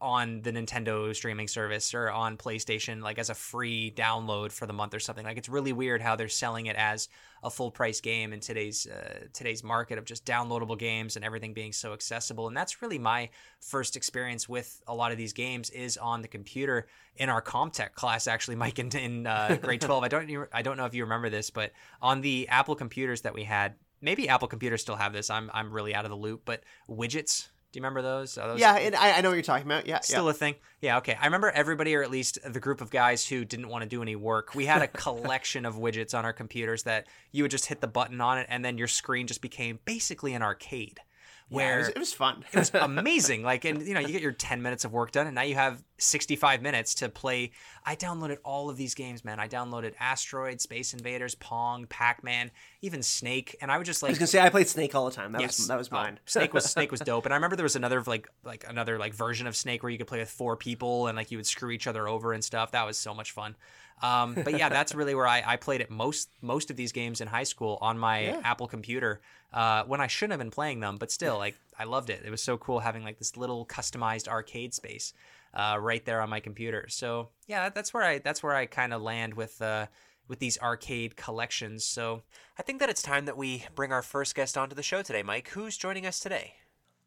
on 0.00 0.42
the 0.42 0.52
Nintendo 0.52 1.14
streaming 1.14 1.48
service 1.48 1.94
or 1.94 2.10
on 2.10 2.36
PlayStation 2.36 3.02
like 3.02 3.18
as 3.18 3.30
a 3.30 3.34
free 3.34 3.90
download 3.96 4.52
for 4.52 4.66
the 4.66 4.72
month 4.72 4.94
or 4.94 5.00
something. 5.00 5.24
Like 5.24 5.38
it's 5.38 5.48
really 5.48 5.72
weird 5.72 6.02
how 6.02 6.16
they're 6.16 6.28
selling 6.28 6.66
it 6.66 6.76
as 6.76 7.08
a 7.42 7.50
full 7.50 7.70
price 7.70 8.00
game 8.00 8.32
in 8.32 8.40
today's 8.40 8.86
uh, 8.86 9.26
today's 9.32 9.64
market 9.64 9.96
of 9.98 10.04
just 10.04 10.26
downloadable 10.26 10.78
games 10.78 11.16
and 11.16 11.24
everything 11.24 11.54
being 11.54 11.72
so 11.72 11.92
accessible. 11.94 12.48
And 12.48 12.56
that's 12.56 12.82
really 12.82 12.98
my 12.98 13.30
first 13.60 13.96
experience 13.96 14.48
with 14.48 14.82
a 14.86 14.94
lot 14.94 15.12
of 15.12 15.18
these 15.18 15.32
games 15.32 15.70
is 15.70 15.96
on 15.96 16.20
the 16.20 16.28
computer 16.28 16.86
in 17.16 17.30
our 17.30 17.40
Comtech 17.40 17.94
class 17.94 18.26
actually 18.26 18.56
Mike 18.56 18.78
in, 18.78 18.94
in 18.96 19.26
uh, 19.26 19.56
grade 19.62 19.80
12 19.80 20.04
I 20.04 20.08
don't 20.08 20.48
I 20.52 20.62
don't 20.62 20.76
know 20.76 20.84
if 20.84 20.94
you 20.94 21.04
remember 21.04 21.30
this 21.30 21.48
but 21.48 21.72
on 22.02 22.20
the 22.20 22.46
Apple 22.48 22.74
computers 22.74 23.22
that 23.22 23.32
we 23.32 23.44
had 23.44 23.74
maybe 24.02 24.28
Apple 24.28 24.48
computers 24.48 24.82
still 24.82 24.96
have 24.96 25.12
this 25.12 25.30
I'm 25.30 25.50
I'm 25.54 25.72
really 25.72 25.94
out 25.94 26.04
of 26.04 26.10
the 26.10 26.16
loop 26.16 26.42
but 26.44 26.62
widgets 26.88 27.48
do 27.72 27.78
you 27.78 27.82
remember 27.82 28.02
those? 28.02 28.34
Those 28.34 28.58
Yeah, 28.60 28.76
and 28.76 28.94
I, 28.94 29.18
I 29.18 29.20
know 29.20 29.28
what 29.28 29.34
you're 29.34 29.42
talking 29.42 29.66
about. 29.66 29.86
Yeah, 29.86 30.00
still 30.00 30.24
yeah. 30.24 30.30
a 30.30 30.34
thing? 30.34 30.54
Yeah, 30.80 30.98
okay. 30.98 31.16
I 31.20 31.26
remember 31.26 31.50
everybody, 31.50 31.94
or 31.94 32.02
at 32.02 32.10
least 32.10 32.38
the 32.44 32.60
group 32.60 32.80
of 32.80 32.90
guys 32.90 33.26
who 33.26 33.44
didn't 33.44 33.68
want 33.68 33.82
to 33.82 33.88
do 33.88 34.02
any 34.02 34.16
work. 34.16 34.54
We 34.54 34.66
had 34.66 34.82
a 34.82 34.88
collection 34.88 35.66
of 35.66 35.76
widgets 35.76 36.16
on 36.16 36.24
our 36.24 36.32
computers 36.32 36.84
that 36.84 37.06
you 37.32 37.44
would 37.44 37.50
just 37.50 37.66
hit 37.66 37.80
the 37.80 37.88
button 37.88 38.20
on 38.20 38.38
it, 38.38 38.46
and 38.48 38.64
then 38.64 38.78
your 38.78 38.88
screen 38.88 39.26
just 39.26 39.42
became 39.42 39.78
basically 39.84 40.32
an 40.34 40.42
arcade. 40.42 41.00
Yeah, 41.48 41.56
Where 41.56 41.74
it, 41.76 41.78
was, 41.78 41.88
it 41.90 41.98
was 41.98 42.12
fun. 42.12 42.44
it 42.52 42.58
was 42.58 42.70
amazing. 42.74 43.44
Like, 43.44 43.64
and 43.64 43.80
you 43.86 43.94
know, 43.94 44.00
you 44.00 44.08
get 44.08 44.20
your 44.20 44.32
10 44.32 44.62
minutes 44.62 44.84
of 44.84 44.92
work 44.92 45.12
done, 45.12 45.26
and 45.26 45.34
now 45.36 45.42
you 45.42 45.54
have 45.54 45.80
65 45.98 46.60
minutes 46.60 46.96
to 46.96 47.08
play. 47.08 47.52
I 47.84 47.94
downloaded 47.94 48.38
all 48.44 48.68
of 48.68 48.76
these 48.76 48.96
games, 48.96 49.24
man. 49.24 49.38
I 49.38 49.46
downloaded 49.46 49.94
Asteroid, 50.00 50.60
Space 50.60 50.92
Invaders, 50.92 51.36
Pong, 51.36 51.86
Pac 51.86 52.24
Man, 52.24 52.50
even 52.82 53.00
Snake, 53.00 53.54
and 53.60 53.70
I 53.70 53.76
would 53.78 53.86
just 53.86 54.02
I 54.02 54.06
like 54.06 54.10
was 54.10 54.18
gonna 54.18 54.26
say 54.26 54.40
I 54.40 54.48
played 54.48 54.66
Snake 54.66 54.94
all 54.96 55.04
the 55.04 55.14
time. 55.14 55.30
That 55.32 55.40
Yes. 55.40 55.58
was 55.58 55.68
that 55.68 55.78
was 55.78 55.88
Oh, 55.92 55.94
mine. 55.94 56.18
Snake 56.26 56.52
was 56.52 56.64
Snake 56.64 56.90
was 56.90 56.98
dope, 57.12 57.26
and 57.26 57.32
I 57.32 57.36
remember 57.36 57.54
there 57.54 57.62
was 57.62 57.76
another 57.76 58.02
like 58.04 58.26
like 58.42 58.64
another 58.68 58.98
like 58.98 59.14
version 59.14 59.46
of 59.46 59.54
Snake 59.54 59.84
where 59.84 59.90
you 59.90 59.98
could 59.98 60.08
play 60.08 60.18
with 60.18 60.30
four 60.30 60.56
people 60.56 61.06
and 61.06 61.16
like 61.16 61.30
you 61.30 61.38
would 61.38 61.46
screw 61.46 61.70
each 61.70 61.86
other 61.86 62.08
over 62.08 62.32
and 62.32 62.42
stuff. 62.42 62.72
That 62.72 62.86
was 62.86 62.98
so 62.98 63.14
much 63.14 63.30
fun. 63.30 63.54
Um, 64.02 64.34
but 64.34 64.58
yeah, 64.58 64.68
that's 64.68 64.94
really 65.00 65.14
where 65.14 65.26
I, 65.26 65.42
I 65.46 65.56
played 65.56 65.80
it 65.80 65.90
most 65.90 66.28
most 66.42 66.70
of 66.70 66.76
these 66.76 66.92
games 66.92 67.20
in 67.20 67.28
high 67.28 67.44
school 67.44 67.78
on 67.80 67.98
my 67.98 68.20
Yeah. 68.20 68.40
Apple 68.44 68.66
computer 68.68 69.20
uh, 69.52 69.84
when 69.84 70.00
I 70.00 70.06
shouldn't 70.06 70.32
have 70.32 70.40
been 70.40 70.50
playing 70.50 70.80
them, 70.80 70.96
but 70.98 71.10
still 71.10 71.38
like 71.38 71.56
I 71.78 71.84
loved 71.84 72.10
it. 72.10 72.22
It 72.24 72.30
was 72.30 72.42
so 72.42 72.58
cool 72.58 72.80
having 72.80 73.02
like 73.04 73.18
this 73.18 73.36
little 73.36 73.64
customized 73.66 74.28
arcade 74.28 74.74
space 74.74 75.12
uh, 75.54 75.78
right 75.80 76.04
there 76.04 76.20
on 76.20 76.28
my 76.28 76.40
computer. 76.40 76.86
So 76.88 77.30
yeah, 77.46 77.68
that's 77.70 77.94
where 77.94 78.02
I 78.02 78.18
that's 78.18 78.42
where 78.42 78.54
I 78.54 78.66
kind 78.66 78.92
of 78.92 79.02
land 79.02 79.34
with. 79.34 79.60
Uh, 79.62 79.86
with 80.28 80.40
these 80.40 80.58
arcade 80.60 81.16
collections. 81.16 81.84
So 81.84 82.22
I 82.58 82.62
think 82.64 82.80
that 82.80 82.90
it's 82.90 83.00
time 83.00 83.26
that 83.26 83.36
we 83.36 83.64
bring 83.76 83.92
our 83.92 84.02
first 84.02 84.34
guest 84.34 84.58
onto 84.58 84.74
the 84.74 84.82
show 84.82 85.00
today, 85.00 85.22
Mike. 85.22 85.50
Who's 85.50 85.76
joining 85.76 86.04
us 86.04 86.18
today? 86.18 86.54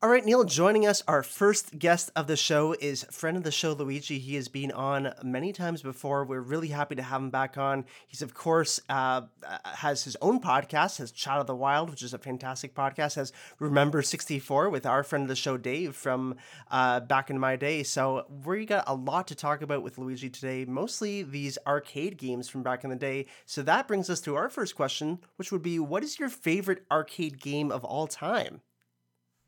All 0.02 0.08
right, 0.08 0.24
Neil, 0.24 0.46
joining 0.46 0.88
us, 0.88 1.04
our 1.10 1.24
first 1.24 1.78
guest 1.78 2.10
of 2.16 2.28
the 2.28 2.38
show 2.38 2.74
is 2.80 3.04
friend 3.12 3.36
of 3.36 3.44
the 3.44 3.52
show, 3.52 3.74
Luigi. 3.74 4.18
He 4.18 4.36
has 4.36 4.48
been 4.48 4.72
on 4.72 5.14
many 5.26 5.52
times 5.52 5.82
before. 5.82 6.24
We're 6.24 6.40
really 6.40 6.70
happy 6.70 6.96
to 6.96 7.02
have 7.02 7.20
him 7.20 7.32
back 7.32 7.58
on. 7.58 7.84
He's, 8.08 8.22
of 8.22 8.34
course, 8.34 8.80
uh, 8.88 9.24
uh, 9.46 9.58
has 9.66 10.06
his 10.06 10.16
own 10.22 10.40
podcast, 10.40 11.00
has 11.00 11.12
Chat 11.12 11.40
of 11.40 11.48
the 11.48 11.56
Wild, 11.56 11.90
which 11.90 12.02
is 12.02 12.14
a 12.14 12.18
fantastic 12.18 12.74
podcast, 12.74 13.16
has 13.16 13.34
Remember 13.60 14.02
64 14.02 14.70
with 14.70 14.86
our 14.86 15.04
friend 15.04 15.24
of 15.24 15.28
the 15.28 15.36
show, 15.36 15.58
Dave, 15.58 15.98
from 15.98 16.38
uh, 16.72 17.02
back 17.02 17.30
in 17.30 17.38
my 17.38 17.58
day. 17.58 17.84
So 17.84 18.26
we 18.46 18.66
got 18.66 18.86
a 18.88 18.96
lot 18.96 19.28
to 19.28 19.36
talk 19.36 19.62
about 19.62 19.84
with 19.84 19.98
Luigi 19.98 20.30
today, 20.30 20.64
mostly 20.64 21.24
these 21.24 21.58
arcade 21.68 22.18
games 22.18 22.48
from 22.48 22.64
back 22.64 22.86
in 22.86 22.90
the 22.90 22.96
day. 22.96 23.26
So 23.46 23.64
that 23.64 23.90
brings 23.90 24.10
us 24.10 24.22
to 24.22 24.38
our 24.38 24.48
first 24.48 24.78
question, 24.78 25.20
which 25.36 25.52
would 25.52 25.62
be 25.62 25.78
what 25.78 26.06
is 26.06 26.20
your 26.20 26.30
favorite 26.30 26.86
arcade 26.90 27.42
game 27.42 27.70
of 27.70 27.84
all 27.84 28.08
time? 28.08 28.62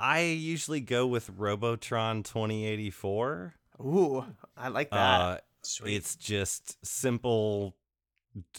I 0.02 0.22
usually 0.22 0.80
go 0.80 1.06
with 1.06 1.30
Robotron 1.30 2.24
2084. 2.24 3.54
Ooh, 3.82 4.26
I 4.58 4.70
like 4.70 4.90
that. 4.90 4.98
Uh, 4.98 5.38
it's 5.86 6.16
just 6.16 6.84
simple, 6.84 7.76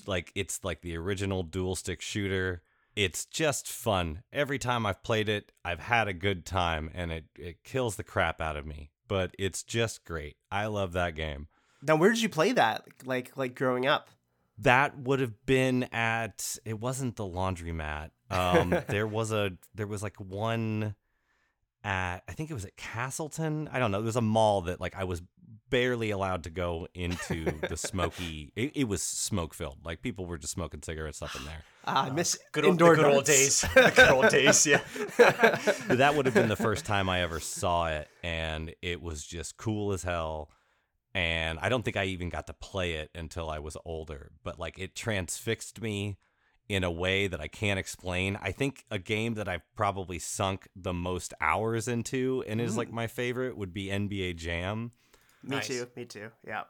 like 0.06 0.30
it's 0.36 0.62
like 0.62 0.82
the 0.82 0.96
original 0.96 1.42
dual 1.42 1.74
stick 1.74 2.00
shooter. 2.00 2.62
It's 2.94 3.24
just 3.24 3.66
fun. 3.66 4.22
Every 4.32 4.60
time 4.60 4.86
I've 4.86 5.02
played 5.02 5.28
it, 5.28 5.50
I've 5.64 5.80
had 5.80 6.06
a 6.06 6.12
good 6.12 6.46
time, 6.46 6.90
and 6.94 7.10
it 7.10 7.24
it 7.36 7.64
kills 7.64 7.96
the 7.96 8.04
crap 8.04 8.40
out 8.40 8.56
of 8.56 8.64
me. 8.64 8.90
But 9.08 9.34
it's 9.36 9.64
just 9.64 10.04
great. 10.04 10.36
I 10.50 10.66
love 10.66 10.92
that 10.92 11.16
game. 11.16 11.48
Now, 11.82 11.96
where 11.96 12.10
did 12.10 12.22
you 12.22 12.28
play 12.28 12.52
that? 12.52 12.84
Like, 13.04 13.32
like 13.36 13.56
growing 13.56 13.86
up? 13.86 14.10
That 14.58 14.96
would 14.96 15.18
have 15.18 15.44
been 15.44 15.84
at. 15.92 16.56
It 16.64 16.78
wasn't 16.78 17.16
the 17.16 17.24
laundromat. 17.24 18.10
Um, 18.30 18.70
there 18.88 19.08
was 19.08 19.32
a 19.32 19.52
there 19.74 19.88
was 19.88 20.04
like 20.04 20.20
one 20.20 20.94
at 21.84 22.22
I 22.28 22.32
think 22.32 22.50
it 22.50 22.54
was 22.54 22.64
at 22.64 22.76
Castleton. 22.76 23.68
I 23.72 23.78
don't 23.78 23.90
know. 23.90 23.98
There 23.98 24.06
was 24.06 24.16
a 24.16 24.20
mall 24.20 24.62
that 24.62 24.80
like 24.80 24.96
I 24.96 25.04
was 25.04 25.22
barely 25.72 26.10
allowed 26.10 26.44
to 26.44 26.50
go 26.50 26.86
into 26.94 27.50
the 27.66 27.76
smoky. 27.78 28.52
It, 28.54 28.72
it 28.74 28.84
was 28.84 29.02
smoke 29.02 29.54
filled. 29.54 29.78
Like 29.84 30.02
people 30.02 30.26
were 30.26 30.36
just 30.36 30.52
smoking 30.52 30.82
cigarettes 30.82 31.22
up 31.22 31.34
in 31.34 31.44
there. 31.46 31.64
Ah, 31.86 32.06
I 32.06 32.10
miss 32.10 32.38
Good 32.52 32.64
old, 32.64 32.72
indoor 32.72 32.94
the 32.94 33.02
good 33.02 33.14
old 33.14 33.24
days. 33.24 33.62
the 33.74 33.92
good 33.96 34.10
old 34.10 34.28
days, 34.28 34.66
yeah. 34.66 34.82
But 35.16 35.88
that 35.98 36.14
would 36.14 36.26
have 36.26 36.34
been 36.34 36.48
the 36.48 36.56
first 36.56 36.84
time 36.84 37.08
I 37.08 37.22
ever 37.22 37.40
saw 37.40 37.88
it, 37.88 38.08
and 38.22 38.74
it 38.82 39.00
was 39.00 39.24
just 39.24 39.56
cool 39.56 39.92
as 39.92 40.02
hell. 40.02 40.50
And 41.14 41.58
I 41.60 41.70
don't 41.70 41.84
think 41.84 41.96
I 41.96 42.04
even 42.04 42.28
got 42.28 42.46
to 42.46 42.52
play 42.54 42.94
it 42.94 43.10
until 43.14 43.48
I 43.50 43.58
was 43.58 43.76
older, 43.84 44.30
but 44.44 44.58
like 44.58 44.78
it 44.78 44.94
transfixed 44.94 45.80
me 45.80 46.18
in 46.68 46.84
a 46.84 46.90
way 46.90 47.26
that 47.26 47.40
I 47.40 47.48
can't 47.48 47.78
explain. 47.78 48.38
I 48.40 48.52
think 48.52 48.84
a 48.90 48.98
game 48.98 49.34
that 49.34 49.48
I've 49.48 49.62
probably 49.74 50.18
sunk 50.18 50.68
the 50.74 50.92
most 50.92 51.34
hours 51.40 51.88
into 51.88 52.44
and 52.46 52.60
is 52.60 52.76
like 52.76 52.88
mm. 52.88 52.92
my 52.92 53.06
favorite 53.06 53.56
would 53.56 53.74
be 53.74 53.86
NBA 53.86 54.36
Jam. 54.36 54.92
Me 55.42 55.56
Nice. 55.56 55.66
too. 55.66 55.86
Me 55.96 56.04
too. 56.04 56.30
Yeah. 56.46 56.62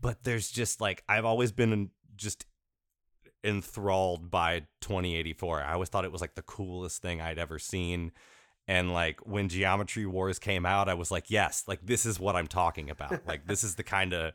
But 0.00 0.24
there's 0.24 0.50
just 0.50 0.80
like 0.80 1.02
I've 1.08 1.24
always 1.24 1.52
been 1.52 1.90
just 2.16 2.46
enthralled 3.44 4.30
by 4.30 4.60
2084. 4.80 5.62
I 5.62 5.74
always 5.74 5.88
thought 5.88 6.04
it 6.04 6.12
was 6.12 6.20
like 6.20 6.34
the 6.34 6.42
coolest 6.42 7.02
thing 7.02 7.20
I'd 7.20 7.38
ever 7.38 7.58
seen. 7.58 8.12
And 8.68 8.92
like 8.92 9.20
when 9.26 9.48
Geometry 9.48 10.06
Wars 10.06 10.38
came 10.38 10.66
out, 10.66 10.88
I 10.88 10.94
was 10.94 11.10
like, 11.10 11.30
yes, 11.30 11.64
like 11.66 11.84
this 11.84 12.04
is 12.04 12.18
what 12.18 12.36
I'm 12.36 12.48
talking 12.48 12.90
about. 12.90 13.26
like 13.26 13.46
this 13.46 13.64
is 13.64 13.76
the 13.76 13.84
kind 13.84 14.12
of 14.12 14.32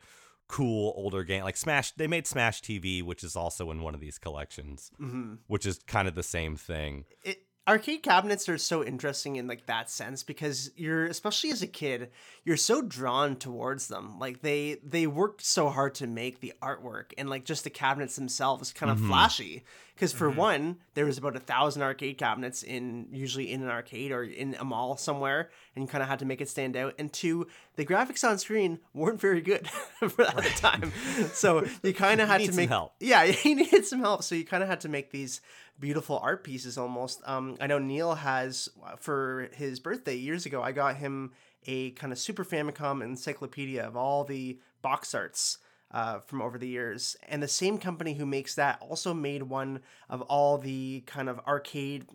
cool 0.52 0.94
older 0.98 1.24
game. 1.24 1.44
Like 1.44 1.56
Smash, 1.58 1.92
they 1.92 2.08
made 2.08 2.28
Smash 2.28 2.62
TV, 2.62 3.02
which 3.02 3.24
is 3.24 3.36
also 3.36 3.72
in 3.72 3.82
one 3.82 3.96
of 3.96 4.02
these 4.02 4.18
collections, 4.18 4.92
hmm 4.98 5.36
which 5.48 5.66
is 5.66 5.80
kind 5.88 6.08
of 6.08 6.16
the 6.16 6.24
same 6.24 6.56
thing. 6.58 7.06
it, 7.24 7.46
arcade 7.68 8.02
cabinets 8.02 8.50
are 8.50 8.58
so 8.58 8.84
interesting 8.84 9.36
in 9.36 9.48
like 9.48 9.66
that 9.68 9.90
sense 9.90 10.24
because 10.24 10.72
you're 10.76 11.06
especially 11.06 11.52
as 11.52 11.62
a 11.62 11.68
kid 11.68 12.10
you're 12.44 12.58
so 12.58 12.82
drawn 12.82 13.36
towards 13.36 13.88
them. 13.88 14.18
Like 14.20 14.42
they 14.42 14.78
they 14.84 15.06
worked 15.06 15.44
so 15.44 15.70
hard 15.70 15.96
to 15.96 16.08
make 16.08 16.40
the 16.40 16.54
artwork 16.62 17.14
and 17.18 17.30
like 17.30 17.46
just 17.46 17.64
the 17.64 17.70
cabinets 17.70 18.16
themselves 18.16 18.74
kind 18.74 18.92
of 18.92 18.98
mm-hmm. 18.98 19.10
flashy. 19.10 19.64
Because 19.94 20.12
for 20.12 20.30
mm-hmm. 20.30 20.40
one 20.40 20.78
there 20.96 21.06
was 21.06 21.20
about 21.20 21.36
a 21.36 21.40
thousand 21.40 21.84
arcade 21.84 22.18
cabinets 22.18 22.64
in 22.64 23.08
usually 23.12 23.52
in 23.52 23.62
an 23.62 23.70
arcade 23.70 24.12
or 24.12 24.24
in 24.24 24.56
a 24.60 24.64
mall 24.64 24.98
somewhere 24.98 25.52
and 25.76 25.84
you 25.84 25.88
kind 25.88 26.02
of 26.02 26.10
had 26.10 26.20
to 26.20 26.26
make 26.26 26.42
it 26.42 26.50
stand 26.50 26.76
out. 26.76 26.96
And 26.98 27.14
two 27.14 27.48
the 27.76 27.86
graphics 27.86 28.28
on 28.28 28.40
screen 28.40 28.80
weren't 28.96 29.22
very 29.22 29.42
good 29.42 29.68
for 30.00 30.24
that 30.24 30.36
the 30.36 30.50
time. 30.56 30.92
So 31.34 31.68
you 31.84 31.94
kind 31.94 32.22
of 32.22 32.28
had 32.28 32.42
to 32.42 32.48
some 32.48 32.56
make 32.56 32.70
help. 32.70 32.94
yeah, 33.00 33.26
he 33.26 33.54
needed 33.54 33.86
some 33.86 34.00
help, 34.00 34.24
so 34.24 34.34
you 34.34 34.46
kind 34.46 34.64
of 34.64 34.70
had 34.70 34.82
to 34.82 34.90
make 34.90 35.12
these 35.12 35.42
beautiful 35.82 36.20
art 36.20 36.46
pieces 36.46 36.78
almost. 36.78 37.22
Um, 37.26 37.58
I 37.60 37.68
know 37.68 37.80
Neil 37.80 38.16
has 38.16 38.70
for 39.00 39.50
his 39.54 39.82
birthday 39.82 40.16
years 40.16 40.46
ago. 40.46 40.62
I 40.64 40.72
got 40.72 40.96
him 40.96 41.34
a 41.66 41.92
kind 41.92 42.14
of 42.14 42.20
Super 42.20 42.46
Famicom 42.46 43.04
encyclopedia 43.04 43.84
of 43.86 43.98
all 43.98 44.24
the 44.24 44.60
box 44.82 45.14
arts. 45.14 45.58
Uh, 45.94 46.22
from 46.22 46.42
over 46.42 46.58
the 46.58 46.70
years, 46.70 47.18
and 47.28 47.44
the 47.44 47.50
same 47.50 47.78
company 47.78 48.14
who 48.14 48.26
makes 48.26 48.56
that 48.56 48.78
also 48.80 49.14
made 49.14 49.44
one 49.44 49.82
of 50.10 50.22
all 50.22 50.58
the 50.58 51.04
kind 51.06 51.28
of 51.28 51.38
arcade 51.40 52.06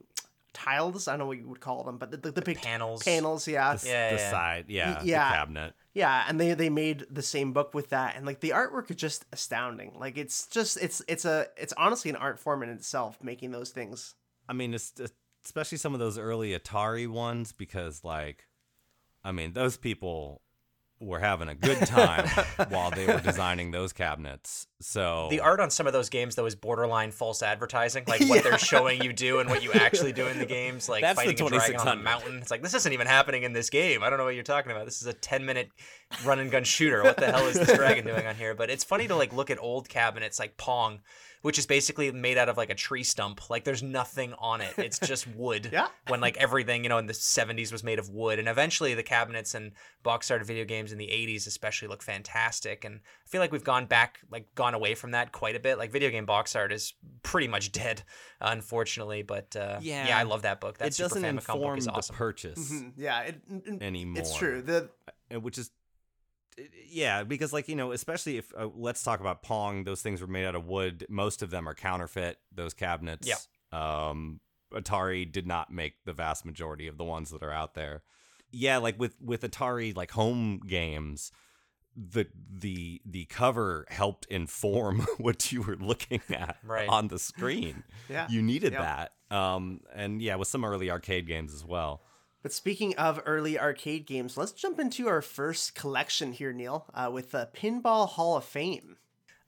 tiles. 0.55 1.07
I 1.07 1.12
don't 1.12 1.18
know 1.18 1.26
what 1.26 1.37
you 1.37 1.46
would 1.46 1.61
call 1.61 1.85
them, 1.85 1.98
but 1.98 2.11
the, 2.11 2.16
the, 2.16 2.33
the 2.33 2.40
big 2.40 2.57
panels. 2.57 3.02
panels, 3.02 3.46
yeah, 3.46 3.74
The, 3.74 3.87
Yeah, 3.87 4.11
the 4.12 4.16
yeah. 4.16 4.31
side, 4.31 4.64
yeah, 4.68 5.02
yeah. 5.05 5.29
the 5.29 5.35
cabinet. 5.35 5.74
Yeah, 5.96 6.26
and 6.28 6.38
they 6.38 6.52
they 6.52 6.68
made 6.68 7.06
the 7.11 7.22
same 7.22 7.54
book 7.54 7.72
with 7.72 7.88
that, 7.88 8.16
and 8.16 8.26
like 8.26 8.40
the 8.40 8.50
artwork 8.50 8.90
is 8.90 8.96
just 8.96 9.24
astounding. 9.32 9.94
Like 9.98 10.18
it's 10.18 10.46
just 10.46 10.76
it's 10.76 11.00
it's 11.09 11.24
a 11.24 11.46
it's 11.56 11.72
honestly 11.78 12.11
an 12.11 12.16
art 12.16 12.38
form 12.38 12.62
in 12.62 12.68
itself 12.68 13.16
making 13.22 13.50
those 13.50 13.70
things. 13.70 14.14
I 14.46 14.52
mean, 14.52 14.76
especially 15.42 15.78
some 15.78 15.94
of 15.94 15.98
those 15.98 16.18
early 16.18 16.50
Atari 16.50 17.09
ones 17.09 17.52
because, 17.52 18.04
like, 18.04 18.44
I 19.24 19.32
mean, 19.32 19.54
those 19.54 19.78
people 19.78 20.42
were 20.98 21.18
having 21.18 21.48
a 21.48 21.54
good 21.54 21.78
time 21.87 22.26
while 22.68 22.90
they 22.90 23.06
were 23.06 23.20
designing 23.20 23.70
those 23.70 23.92
cabinets. 23.92 24.66
So 24.80 25.28
The 25.30 25.40
art 25.40 25.61
on 25.61 25.70
some 25.70 25.87
of 25.87 25.92
those 25.92 26.09
games 26.09 26.35
though 26.35 26.46
is 26.46 26.54
borderline 26.54 27.11
false 27.11 27.42
advertising, 27.42 28.04
like 28.06 28.22
what 28.28 28.42
they're 28.42 28.59
showing 28.59 29.02
you 29.02 29.12
do 29.12 29.40
and 29.40 29.48
what 29.50 29.62
you 29.62 29.72
actually 29.72 30.12
do 30.12 30.26
in 30.26 30.38
the 30.38 30.46
games, 30.46 30.88
like 30.88 31.02
That's 31.02 31.18
the 31.18 31.26
fighting 31.26 31.46
a 31.46 31.50
dragon 31.50 31.76
on 31.76 31.88
a 31.88 31.96
mountain. 31.96 32.38
It's 32.38 32.50
like 32.50 32.62
this 32.62 32.74
isn't 32.74 32.92
even 32.92 33.06
happening 33.06 33.42
in 33.42 33.52
this 33.52 33.68
game. 33.68 34.02
I 34.02 34.09
don't 34.09 34.18
know 34.18 34.24
what 34.24 34.35
you're 34.35 34.44
talking 34.44 34.72
about. 34.72 34.87
This 34.87 35.02
is 35.02 35.06
a 35.06 35.12
10 35.12 35.44
minute 35.44 35.68
run 36.24 36.38
and 36.38 36.50
gun 36.50 36.64
shooter. 36.64 37.02
What 37.02 37.18
the 37.18 37.26
hell 37.26 37.46
is 37.46 37.59
this 37.59 37.76
dragon 37.76 38.06
doing 38.06 38.26
on 38.26 38.35
here? 38.35 38.54
But 38.54 38.70
it's 38.70 38.85
funny 38.85 39.06
to 39.09 39.16
like 39.16 39.35
look 39.35 39.50
at 39.50 39.59
old 39.61 39.88
cabinets 39.88 40.38
like 40.38 40.56
Pong, 40.56 41.00
which 41.46 41.59
is 41.61 41.66
basically 41.66 42.11
made 42.11 42.37
out 42.37 42.48
of 42.48 42.56
like 42.56 42.70
a 42.70 42.74
tree 42.74 43.04
stump. 43.04 43.48
Like 43.48 43.62
there's 43.62 43.82
nothing 43.82 44.35
on 44.38 44.61
it. 44.61 44.74
It's 44.78 44.98
just 44.98 45.28
wood. 45.37 45.68
Yeah. 45.72 45.87
When 46.09 46.20
like 46.20 46.37
everything, 46.38 46.82
you 46.82 46.88
know, 46.88 46.98
in 46.98 47.06
the 47.06 47.12
70s 47.12 47.70
was 47.70 47.85
made 47.85 48.00
of 48.00 48.11
wood. 48.11 48.40
And 48.40 48.48
eventually 48.48 48.94
the 48.94 49.04
cabinets 49.04 49.54
and 49.54 49.70
box 50.02 50.28
art 50.30 50.40
of 50.40 50.48
video 50.48 50.64
games 50.64 50.90
in 50.90 50.98
the 50.98 51.06
80s 51.06 51.46
especially 51.46 51.87
look 51.87 52.02
fantastic. 52.02 52.85
And 52.85 52.96
I 52.96 53.28
feel 53.28 53.40
like 53.40 53.52
we've 53.52 53.62
gone 53.62 53.87
back, 53.87 54.18
like 54.28 54.52
gone 54.56 54.74
away 54.74 54.96
from 54.96 55.12
that 55.12 55.30
quite 55.30 55.54
a 55.54 55.61
bit. 55.61 55.78
Like 55.78 55.92
video 55.92 56.11
game 56.11 56.26
box 56.26 56.56
art 56.56 56.72
is 56.72 56.94
pretty 57.22 57.46
much 57.46 57.70
dead, 57.70 58.02
unfortunately. 58.40 59.22
But 59.22 59.54
uh, 59.56 59.78
yeah. 59.80 60.09
Yeah. 60.09 60.18
I 60.18 60.24
love 60.24 60.42
that 60.42 60.61
book. 60.61 60.78
That 60.78 60.88
it 60.88 60.94
Super 60.94 61.09
doesn't 61.11 61.22
Famicom 61.22 61.46
book 61.46 61.54
inform 61.56 61.78
is 61.78 61.85
the 61.85 61.92
awesome. 61.92 62.16
purchase 62.16 62.72
Mhm, 62.72 62.92
Yeah, 62.96 63.20
it, 63.22 63.40
it- 63.48 63.82
anymore. 63.82 64.20
it's 64.20 64.37
true. 64.37 64.62
The 64.62 64.90
which 65.40 65.59
is 65.59 65.70
yeah 66.88 67.22
because 67.24 67.52
like 67.52 67.68
you 67.68 67.76
know 67.76 67.92
especially 67.92 68.38
if 68.38 68.52
uh, 68.56 68.68
let's 68.74 69.02
talk 69.02 69.20
about 69.20 69.42
pong 69.42 69.84
those 69.84 70.00
things 70.02 70.20
were 70.20 70.26
made 70.26 70.44
out 70.46 70.54
of 70.54 70.66
wood 70.66 71.04
most 71.08 71.42
of 71.42 71.50
them 71.50 71.68
are 71.68 71.74
counterfeit 71.74 72.38
those 72.54 72.72
cabinets 72.74 73.26
Yeah. 73.72 74.08
um 74.10 74.40
atari 74.72 75.30
did 75.30 75.46
not 75.46 75.70
make 75.72 76.04
the 76.04 76.12
vast 76.12 76.44
majority 76.44 76.86
of 76.86 76.96
the 76.98 77.04
ones 77.04 77.30
that 77.30 77.42
are 77.42 77.52
out 77.52 77.74
there 77.74 78.02
yeah 78.52 78.78
like 78.78 78.98
with 78.98 79.16
with 79.20 79.42
atari 79.42 79.94
like 79.94 80.10
home 80.12 80.60
games 80.66 81.30
the 81.96 82.26
the 82.50 83.00
the 83.06 83.24
cover 83.26 83.86
helped 83.88 84.26
inform 84.26 85.00
what 85.18 85.50
you 85.52 85.62
were 85.62 85.76
looking 85.76 86.20
at 86.30 86.56
Right. 86.64 86.88
on 86.88 87.08
the 87.08 87.18
screen 87.18 87.84
yeah. 88.08 88.26
you 88.28 88.42
needed 88.42 88.72
Yep. 88.72 88.82
that 88.82 89.34
um 89.36 89.80
and 89.94 90.20
yeah 90.22 90.36
with 90.36 90.48
some 90.48 90.64
early 90.64 90.90
arcade 90.90 91.26
games 91.26 91.52
as 91.54 91.64
well 91.64 92.02
But 92.46 92.52
speaking 92.52 92.94
of 92.94 93.20
early 93.26 93.59
arcade 93.59 94.06
games, 94.06 94.37
let's 94.37 94.52
jump 94.52 94.78
into 94.78 95.09
our 95.09 95.20
first 95.20 95.74
collection 95.74 96.30
here, 96.30 96.52
Neil, 96.52 96.87
uh, 96.94 97.11
with 97.12 97.32
the 97.32 97.48
Pinball 97.52 98.09
Hall 98.11 98.37
of 98.37 98.44
Fame. 98.44 98.98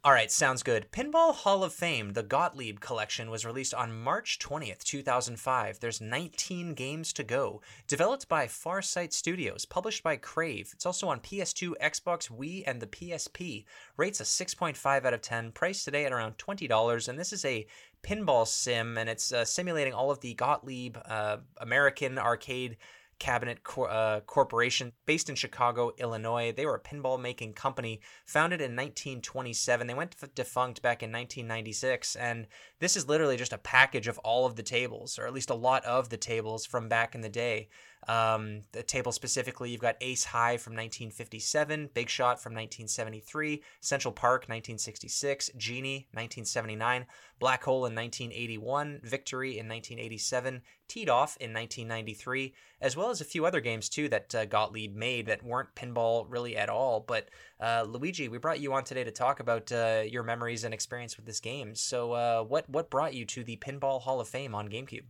All 0.04 0.12
right, 0.12 0.30
sounds 0.32 0.62
good. 0.62 0.90
Pinball 0.90 1.34
Hall 1.34 1.62
of 1.62 1.72
Fame, 1.72 2.14
the 2.14 2.22
Gottlieb 2.22 2.80
collection, 2.80 3.30
was 3.30 3.44
released 3.44 3.74
on 3.74 4.00
March 4.00 4.38
20th, 4.40 4.82
2005. 4.82 5.78
There's 5.78 6.00
19 6.00 6.74
games 6.74 7.12
to 7.12 7.22
go. 7.22 7.60
Developed 7.86 8.28
by 8.28 8.46
Farsight 8.46 9.12
Studios, 9.12 9.64
published 9.64 10.02
by 10.02 10.16
Crave. 10.16 10.70
It's 10.72 10.86
also 10.86 11.08
on 11.08 11.20
PS2, 11.20 11.74
Xbox, 11.80 12.30
Wii, 12.30 12.64
and 12.66 12.80
the 12.80 12.86
PSP. 12.86 13.64
Rates 13.96 14.20
a 14.20 14.24
6.5 14.24 15.04
out 15.04 15.14
of 15.14 15.20
10, 15.20 15.52
priced 15.52 15.84
today 15.84 16.04
at 16.04 16.12
around 16.12 16.38
$20. 16.38 17.08
And 17.08 17.18
this 17.18 17.32
is 17.32 17.44
a 17.44 17.66
pinball 18.02 18.46
sim, 18.46 18.98
and 18.98 19.08
it's 19.08 19.32
uh, 19.32 19.44
simulating 19.44 19.92
all 19.92 20.10
of 20.10 20.20
the 20.20 20.34
Gottlieb 20.34 20.96
uh, 21.04 21.38
American 21.58 22.18
arcade 22.18 22.76
Cabinet 23.18 23.58
uh, 23.76 24.20
Corporation, 24.20 24.92
based 25.06 25.28
in 25.28 25.34
Chicago, 25.34 25.92
Illinois. 25.98 26.52
They 26.52 26.66
were 26.66 26.76
a 26.76 26.80
pinball 26.80 27.20
making 27.20 27.54
company 27.54 28.00
founded 28.26 28.60
in 28.60 28.76
1927. 28.76 29.86
They 29.86 29.94
went 29.94 30.16
defunct 30.34 30.82
back 30.82 31.02
in 31.02 31.10
1996, 31.10 32.16
and 32.16 32.46
this 32.78 32.96
is 32.96 33.08
literally 33.08 33.36
just 33.36 33.52
a 33.52 33.58
package 33.58 34.08
of 34.08 34.18
all 34.18 34.46
of 34.46 34.56
the 34.56 34.62
tables, 34.62 35.18
or 35.18 35.26
at 35.26 35.34
least 35.34 35.50
a 35.50 35.54
lot 35.54 35.84
of 35.84 36.08
the 36.08 36.16
tables 36.16 36.64
from 36.64 36.88
back 36.88 37.14
in 37.14 37.20
the 37.20 37.28
day. 37.28 37.68
Um, 38.08 38.62
the 38.72 38.82
table 38.82 39.12
specifically, 39.12 39.68
you've 39.70 39.82
got 39.82 39.96
Ace 40.00 40.24
High 40.24 40.56
from 40.56 40.72
1957, 40.72 41.90
Big 41.92 42.08
Shot 42.08 42.40
from 42.40 42.54
1973, 42.54 43.62
Central 43.82 44.12
Park 44.12 44.42
1966, 44.48 45.50
Genie 45.58 46.08
1979, 46.12 47.04
Black 47.38 47.62
Hole 47.64 47.84
in 47.84 47.94
1981, 47.94 49.00
Victory 49.04 49.58
in 49.58 49.68
1987, 49.68 50.62
Teed 50.88 51.10
Off 51.10 51.36
in 51.36 51.52
1993, 51.52 52.54
as 52.80 52.96
well 52.96 53.10
as 53.10 53.20
a 53.20 53.26
few 53.26 53.44
other 53.44 53.60
games 53.60 53.90
too 53.90 54.08
that 54.08 54.34
uh, 54.34 54.46
Gottlieb 54.46 54.96
made 54.96 55.26
that 55.26 55.44
weren't 55.44 55.74
pinball 55.74 56.24
really 56.30 56.56
at 56.56 56.70
all. 56.70 57.00
But 57.06 57.28
uh, 57.60 57.84
Luigi, 57.86 58.28
we 58.28 58.38
brought 58.38 58.60
you 58.60 58.72
on 58.72 58.84
today 58.84 59.04
to 59.04 59.10
talk 59.10 59.40
about 59.40 59.70
uh, 59.70 60.02
your 60.06 60.22
memories 60.22 60.64
and 60.64 60.72
experience 60.72 61.18
with 61.18 61.26
this 61.26 61.40
game. 61.40 61.74
So, 61.74 62.12
uh, 62.12 62.42
what 62.42 62.68
what 62.70 62.88
brought 62.88 63.12
you 63.12 63.26
to 63.26 63.44
the 63.44 63.56
Pinball 63.58 64.00
Hall 64.00 64.18
of 64.18 64.28
Fame 64.28 64.54
on 64.54 64.68
GameCube? 64.68 65.04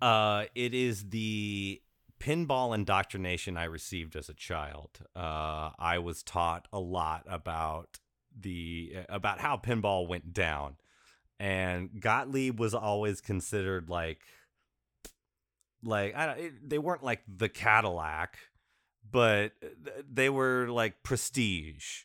Uh, 0.00 0.46
it 0.54 0.74
is 0.74 1.08
the 1.10 1.82
pinball 2.20 2.74
indoctrination 2.74 3.56
I 3.56 3.64
received 3.64 4.16
as 4.16 4.28
a 4.28 4.34
child. 4.34 5.00
Uh, 5.14 5.70
I 5.78 5.98
was 5.98 6.22
taught 6.22 6.68
a 6.72 6.78
lot 6.78 7.24
about 7.28 7.98
the 8.38 8.96
about 9.08 9.40
how 9.40 9.56
pinball 9.56 10.08
went 10.08 10.32
down, 10.32 10.76
and 11.38 12.00
Gottlieb 12.00 12.58
was 12.58 12.74
always 12.74 13.20
considered 13.20 13.88
like 13.88 14.20
like 15.84 16.14
I 16.14 16.26
don't, 16.26 16.68
they 16.68 16.78
weren't 16.78 17.02
like 17.02 17.22
the 17.28 17.48
Cadillac, 17.48 18.38
but 19.10 19.52
they 20.10 20.30
were 20.30 20.68
like 20.68 21.02
prestige. 21.02 22.02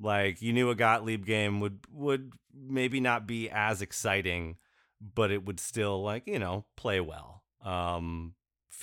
Like 0.00 0.42
you 0.42 0.52
knew 0.52 0.70
a 0.70 0.74
Gottlieb 0.74 1.24
game 1.24 1.60
would 1.60 1.80
would 1.90 2.32
maybe 2.52 3.00
not 3.00 3.26
be 3.26 3.48
as 3.48 3.80
exciting, 3.80 4.56
but 5.00 5.30
it 5.30 5.44
would 5.44 5.60
still 5.60 6.02
like 6.02 6.26
you 6.26 6.38
know 6.38 6.64
play 6.76 7.00
well, 7.00 7.42
um, 7.64 8.34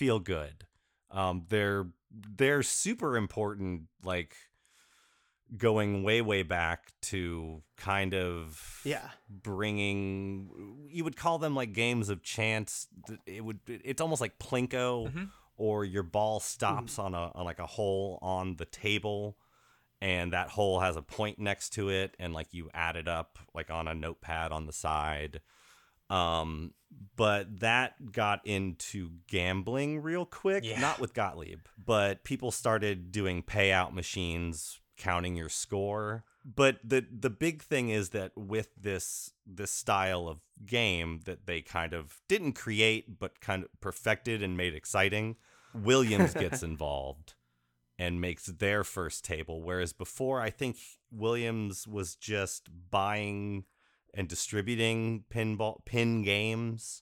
feel 0.02 0.20
good. 0.20 0.66
Um, 1.12 1.46
they're 1.50 1.88
they're 2.12 2.64
super 2.64 3.16
important 3.18 3.84
like 4.04 4.36
going 5.58 6.04
way 6.04 6.22
way 6.22 6.44
back 6.44 6.92
to 7.02 7.62
kind 7.78 8.14
of 8.14 8.80
Yeah. 8.86 9.10
bringing 9.30 10.88
you 10.90 11.04
would 11.04 11.18
call 11.18 11.38
them 11.40 11.56
like 11.56 11.74
games 11.74 12.08
of 12.10 12.24
chance 12.24 12.88
it 13.26 13.44
would 13.44 13.60
it's 13.68 14.02
almost 14.02 14.22
like 14.22 14.40
plinko 14.40 15.08
Mm-hmm. 15.08 15.24
or 15.58 15.84
your 15.86 16.04
ball 16.04 16.40
stops 16.40 16.98
on 17.00 17.14
a 17.14 17.32
on 17.36 17.44
like 17.46 17.60
a 17.60 17.66
hole 17.66 18.18
on 18.22 18.56
the 18.56 18.66
table 18.66 19.38
and 20.02 20.32
that 20.34 20.48
hole 20.50 20.80
has 20.80 20.96
a 20.96 21.02
point 21.02 21.38
next 21.38 21.72
to 21.74 21.90
it 21.90 22.16
and 22.18 22.34
like 22.34 22.48
you 22.54 22.70
add 22.74 22.96
it 22.96 23.08
up 23.10 23.38
like 23.54 23.70
on 23.70 23.88
a 23.90 23.94
notepad 23.94 24.52
on 24.54 24.66
the 24.68 24.74
side 24.74 25.42
um 26.12 26.74
but 27.16 27.60
that 27.62 28.12
got 28.12 28.46
into 28.46 29.12
gambling 29.28 30.02
real 30.02 30.26
quick 30.26 30.64
Yeah. 30.66 30.80
not 30.80 31.00
with 31.00 31.14
gottlieb 31.14 31.60
but 31.84 32.24
people 32.24 32.52
started 32.52 33.12
doing 33.12 33.42
payout 33.44 33.94
machines 33.94 34.80
counting 34.98 35.36
your 35.36 35.50
score 35.50 36.24
but 36.44 36.78
the 36.84 37.06
the 37.12 37.30
big 37.30 37.62
thing 37.62 37.90
is 37.90 38.10
that 38.10 38.32
with 38.36 38.70
this 38.80 39.32
this 39.48 39.72
style 39.72 40.28
of 40.28 40.40
game 40.66 41.22
that 41.26 41.46
they 41.48 41.62
kind 41.62 41.94
of 41.94 42.20
didn't 42.28 42.54
create 42.54 43.18
but 43.20 43.40
kind 43.40 43.64
of 43.64 43.70
perfected 43.80 44.44
and 44.44 44.58
made 44.58 44.76
exciting 44.76 45.36
williams 45.74 46.34
gets 46.34 46.62
involved 46.72 47.34
and 47.98 48.20
makes 48.20 48.46
their 48.48 48.84
first 48.84 49.24
table 49.24 49.62
whereas 49.64 49.94
before 49.94 50.42
i 50.42 50.50
think 50.50 50.76
williams 51.12 51.88
was 51.88 52.16
just 52.16 52.70
buying 52.92 53.64
and 54.14 54.28
distributing 54.28 55.24
pinball 55.34 55.84
pin 55.86 56.24
games 56.24 57.02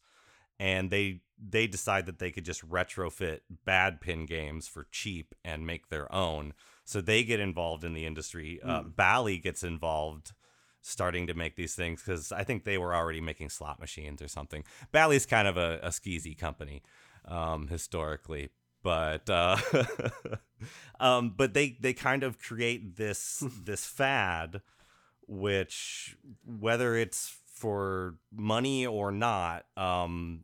and 0.60 0.92
they 0.92 1.22
they 1.42 1.68
decide 1.68 2.06
that 2.06 2.20
they 2.20 2.32
could 2.32 2.44
just 2.44 2.68
retrofit 2.70 3.40
bad 3.64 4.02
pin 4.02 4.26
games 4.26 4.68
for 4.68 4.88
cheap 4.92 5.34
and 5.46 5.66
make 5.66 5.88
their 5.88 6.14
own. 6.14 6.54
So 6.84 7.00
they 7.00 7.24
get 7.24 7.40
involved 7.40 7.86
in 7.86 7.94
the 7.94 8.06
industry. 8.06 8.60
Uh, 8.62 8.84
bally 8.84 9.38
gets 9.38 9.64
involved 9.64 10.34
starting 10.82 11.28
to 11.28 11.34
make 11.34 11.56
these 11.56 11.76
things 11.76 12.02
because 12.02 12.32
i 12.32 12.42
think 12.42 12.64
they 12.64 12.78
were 12.78 12.96
already 12.96 13.20
making 13.20 13.50
slot 13.50 13.80
machines 13.80 14.22
or 14.22 14.28
something. 14.28 14.64
Bally's 14.92 15.26
kind 15.26 15.48
of 15.48 15.56
a, 15.56 15.80
a 15.82 15.90
skeezy 15.90 16.38
company 16.38 16.82
um, 17.26 17.68
historically 17.68 18.50
but 18.82 19.30
uh, 19.30 19.58
um, 21.00 21.34
but 21.36 21.54
they 21.54 21.78
they 21.80 21.94
kind 21.94 22.24
of 22.24 22.40
create 22.40 22.96
this 22.98 23.44
this 23.64 23.86
fad 23.86 24.62
which 25.30 26.18
whether 26.44 26.96
it's 26.96 27.36
for 27.54 28.16
money 28.36 28.86
or 28.88 29.12
not 29.12 29.66
um 29.78 30.44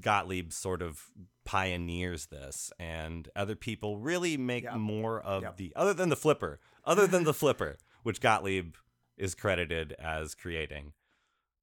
gottlieb 0.00 0.52
sort 0.52 0.82
of 0.82 1.04
pioneers 1.44 2.26
this 2.26 2.72
and 2.80 3.28
other 3.36 3.54
people 3.54 3.98
really 3.98 4.36
make 4.36 4.64
Yep. 4.64 4.74
more 4.74 5.20
of 5.20 5.42
Yep. 5.42 5.56
the 5.58 5.72
other 5.76 5.94
than 5.94 6.08
the 6.08 6.16
flipper 6.16 6.58
other 6.84 7.06
than 7.06 7.24
the 7.24 7.34
flipper 7.34 7.76
which 8.02 8.20
gottlieb 8.20 8.74
is 9.16 9.34
credited 9.34 9.92
as 9.98 10.34
creating 10.34 10.92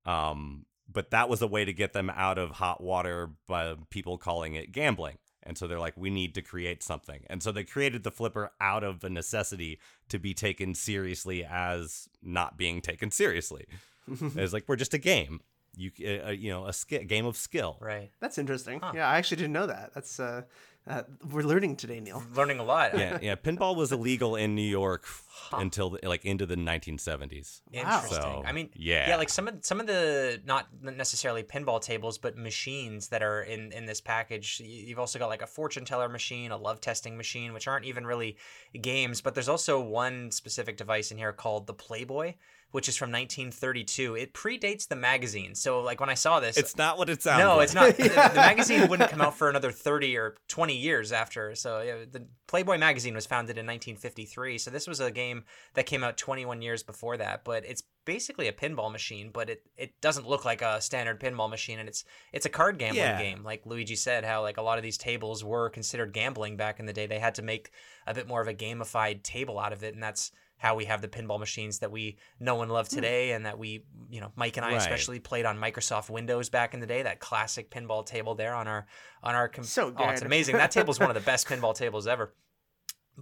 um 0.05 0.65
but 0.89 1.11
that 1.11 1.29
was 1.29 1.41
a 1.41 1.47
way 1.47 1.65
to 1.65 1.73
get 1.73 1.93
them 1.93 2.09
out 2.09 2.37
of 2.37 2.51
hot 2.51 2.81
water 2.81 3.31
by 3.47 3.75
people 3.89 4.17
calling 4.17 4.55
it 4.55 4.71
gambling 4.71 5.17
and 5.43 5.57
so 5.57 5.67
they're 5.67 5.79
like 5.79 5.95
we 5.97 6.09
need 6.09 6.33
to 6.35 6.41
create 6.41 6.83
something 6.83 7.21
and 7.27 7.41
so 7.43 7.51
they 7.51 7.63
created 7.63 8.03
the 8.03 8.11
flipper 8.11 8.51
out 8.59 8.83
of 8.83 8.99
the 8.99 9.09
necessity 9.09 9.79
to 10.09 10.19
be 10.19 10.33
taken 10.33 10.73
seriously 10.75 11.43
as 11.43 12.09
not 12.21 12.57
being 12.57 12.81
taken 12.81 13.11
seriously 13.11 13.65
it's 14.35 14.53
like 14.53 14.63
we're 14.67 14.75
just 14.75 14.93
a 14.93 14.97
game 14.97 15.39
you 15.75 15.89
uh, 16.05 16.27
uh, 16.27 16.31
you 16.31 16.49
know 16.51 16.65
a 16.65 16.73
sk- 16.73 17.07
game 17.07 17.25
of 17.25 17.37
skill 17.37 17.77
Right. 17.79 18.11
That's 18.19 18.37
interesting. 18.37 18.81
Huh. 18.81 18.91
Yeah, 18.93 19.07
I 19.07 19.17
actually 19.17 19.37
didn't 19.37 19.53
know 19.53 19.67
that. 19.67 19.91
That's 19.93 20.19
uh, 20.19 20.41
uh 20.87 21.03
we're 21.29 21.43
learning 21.43 21.75
today, 21.75 21.99
Neil. 21.99 22.23
Learning 22.35 22.59
a 22.59 22.63
lot. 22.63 22.97
yeah 22.97 23.19
yeah 23.21 23.35
pinball 23.35 23.75
was 23.75 23.91
illegal 23.91 24.35
in 24.35 24.55
new 24.55 24.61
york 24.61 25.05
until 25.53 25.91
the, 25.91 25.99
like 26.07 26.25
into 26.25 26.45
the 26.45 26.55
1970s 26.55 27.61
Interesting. 27.71 28.11
So, 28.11 28.43
I 28.45 28.51
mean, 28.51 28.69
yeah. 28.75 29.09
yeah, 29.09 29.15
like 29.15 29.29
some 29.29 29.47
of 29.47 29.55
some 29.61 29.79
of 29.79 29.87
the 29.87 30.41
not 30.45 30.67
necessarily 30.81 31.43
pinball 31.43 31.81
tables, 31.81 32.17
but 32.17 32.37
machines 32.37 33.07
that 33.09 33.23
are 33.23 33.41
in 33.43 33.71
in 33.71 33.85
this 33.85 34.01
package. 34.01 34.61
You've 34.63 34.99
also 34.99 35.19
got 35.19 35.27
like 35.27 35.41
a 35.41 35.47
fortune 35.47 35.85
teller 35.85 36.09
machine, 36.09 36.51
a 36.51 36.57
love 36.57 36.81
testing 36.81 37.17
machine, 37.17 37.53
which 37.53 37.67
aren't 37.67 37.85
even 37.85 38.05
really 38.05 38.37
games. 38.81 39.21
But 39.21 39.33
there's 39.35 39.49
also 39.49 39.79
one 39.79 40.31
specific 40.31 40.77
device 40.77 41.11
in 41.11 41.17
here 41.17 41.31
called 41.33 41.67
the 41.67 41.73
Playboy, 41.73 42.35
which 42.71 42.89
is 42.89 42.95
from 42.97 43.11
1932. 43.11 44.15
It 44.15 44.33
predates 44.33 44.87
the 44.87 44.95
magazine, 44.95 45.55
so 45.55 45.81
like 45.81 45.99
when 45.99 46.09
I 46.09 46.13
saw 46.15 46.39
this, 46.39 46.57
it's 46.57 46.77
not 46.77 46.97
what 46.97 47.09
it 47.09 47.21
sounds 47.21 47.39
no, 47.39 47.57
like. 47.57 47.63
it's 47.65 47.73
not. 47.73 47.95
The, 48.01 48.09
the 48.09 48.35
magazine 48.35 48.87
wouldn't 48.87 49.09
come 49.09 49.21
out 49.21 49.35
for 49.35 49.49
another 49.49 49.71
30 49.71 50.17
or 50.17 50.35
20 50.47 50.75
years 50.75 51.11
after. 51.11 51.53
So 51.55 51.81
yeah, 51.81 52.05
the 52.09 52.25
Playboy 52.47 52.77
magazine 52.77 53.13
was 53.13 53.25
founded 53.25 53.57
in 53.57 53.65
1953. 53.65 54.57
So 54.57 54.71
this 54.71 54.87
was 54.87 54.99
a 54.99 55.11
game 55.11 55.43
that 55.75 55.85
came 55.85 56.03
out 56.03 56.17
21 56.17 56.61
years 56.61 56.83
before 56.83 57.17
that. 57.17 57.43
But 57.43 57.65
it's 57.65 57.83
basically 58.05 58.47
a 58.47 58.53
pinball 58.53 58.91
machine, 58.91 59.29
but 59.31 59.49
it, 59.49 59.61
it 59.77 59.99
doesn't 60.01 60.27
look 60.27 60.43
like 60.45 60.61
a 60.61 60.81
standard 60.81 61.19
pinball 61.19 61.49
machine, 61.49 61.79
and 61.79 61.87
it's 61.87 62.03
it's 62.33 62.45
a 62.45 62.49
card 62.49 62.77
gambling 62.79 63.03
Yeah. 63.03 63.21
game. 63.21 63.43
Like 63.43 63.65
Luigi 63.65 63.95
said, 63.95 64.25
how 64.25 64.41
like 64.41 64.57
a 64.57 64.61
lot 64.61 64.77
of 64.77 64.83
these 64.83 64.97
tables 64.97 65.43
were 65.43 65.69
considered 65.69 66.13
gambling 66.13 66.57
back 66.57 66.79
in 66.79 66.85
the 66.85 66.93
day. 66.93 67.05
They 67.07 67.19
had 67.19 67.35
to 67.35 67.41
make 67.41 67.71
a 68.07 68.13
bit 68.13 68.27
more 68.27 68.41
of 68.41 68.47
a 68.47 68.53
gamified 68.53 69.23
table 69.23 69.59
out 69.59 69.73
of 69.73 69.83
it, 69.83 69.93
and 69.93 70.01
that's 70.03 70.31
how 70.61 70.75
we 70.75 70.85
have 70.85 71.01
the 71.01 71.07
pinball 71.07 71.39
machines 71.39 71.79
that 71.79 71.89
we 71.91 72.17
know 72.39 72.61
and 72.61 72.71
love 72.71 72.87
today 72.87 73.31
and 73.31 73.47
that 73.47 73.57
we 73.57 73.83
you 74.11 74.21
know 74.21 74.31
mike 74.35 74.57
and 74.57 74.65
i 74.65 74.69
Right. 74.69 74.77
especially 74.77 75.19
played 75.19 75.43
on 75.43 75.57
microsoft 75.57 76.07
windows 76.11 76.49
back 76.49 76.75
in 76.75 76.79
the 76.79 76.85
day 76.85 77.01
that 77.01 77.19
classic 77.19 77.71
pinball 77.71 78.05
table 78.05 78.35
there 78.35 78.53
on 78.53 78.67
our 78.67 78.85
on 79.23 79.33
our 79.33 79.47
com- 79.49 79.63
So 79.63 79.91
oh, 79.97 80.09
it's 80.09 80.21
amazing. 80.21 80.57
That 80.57 80.69
table's 80.69 80.99
one 80.99 81.09
of 81.09 81.15
the 81.15 81.21
best 81.31 81.47
pinball 81.47 81.73
tables 81.75 82.05
ever. 82.05 82.33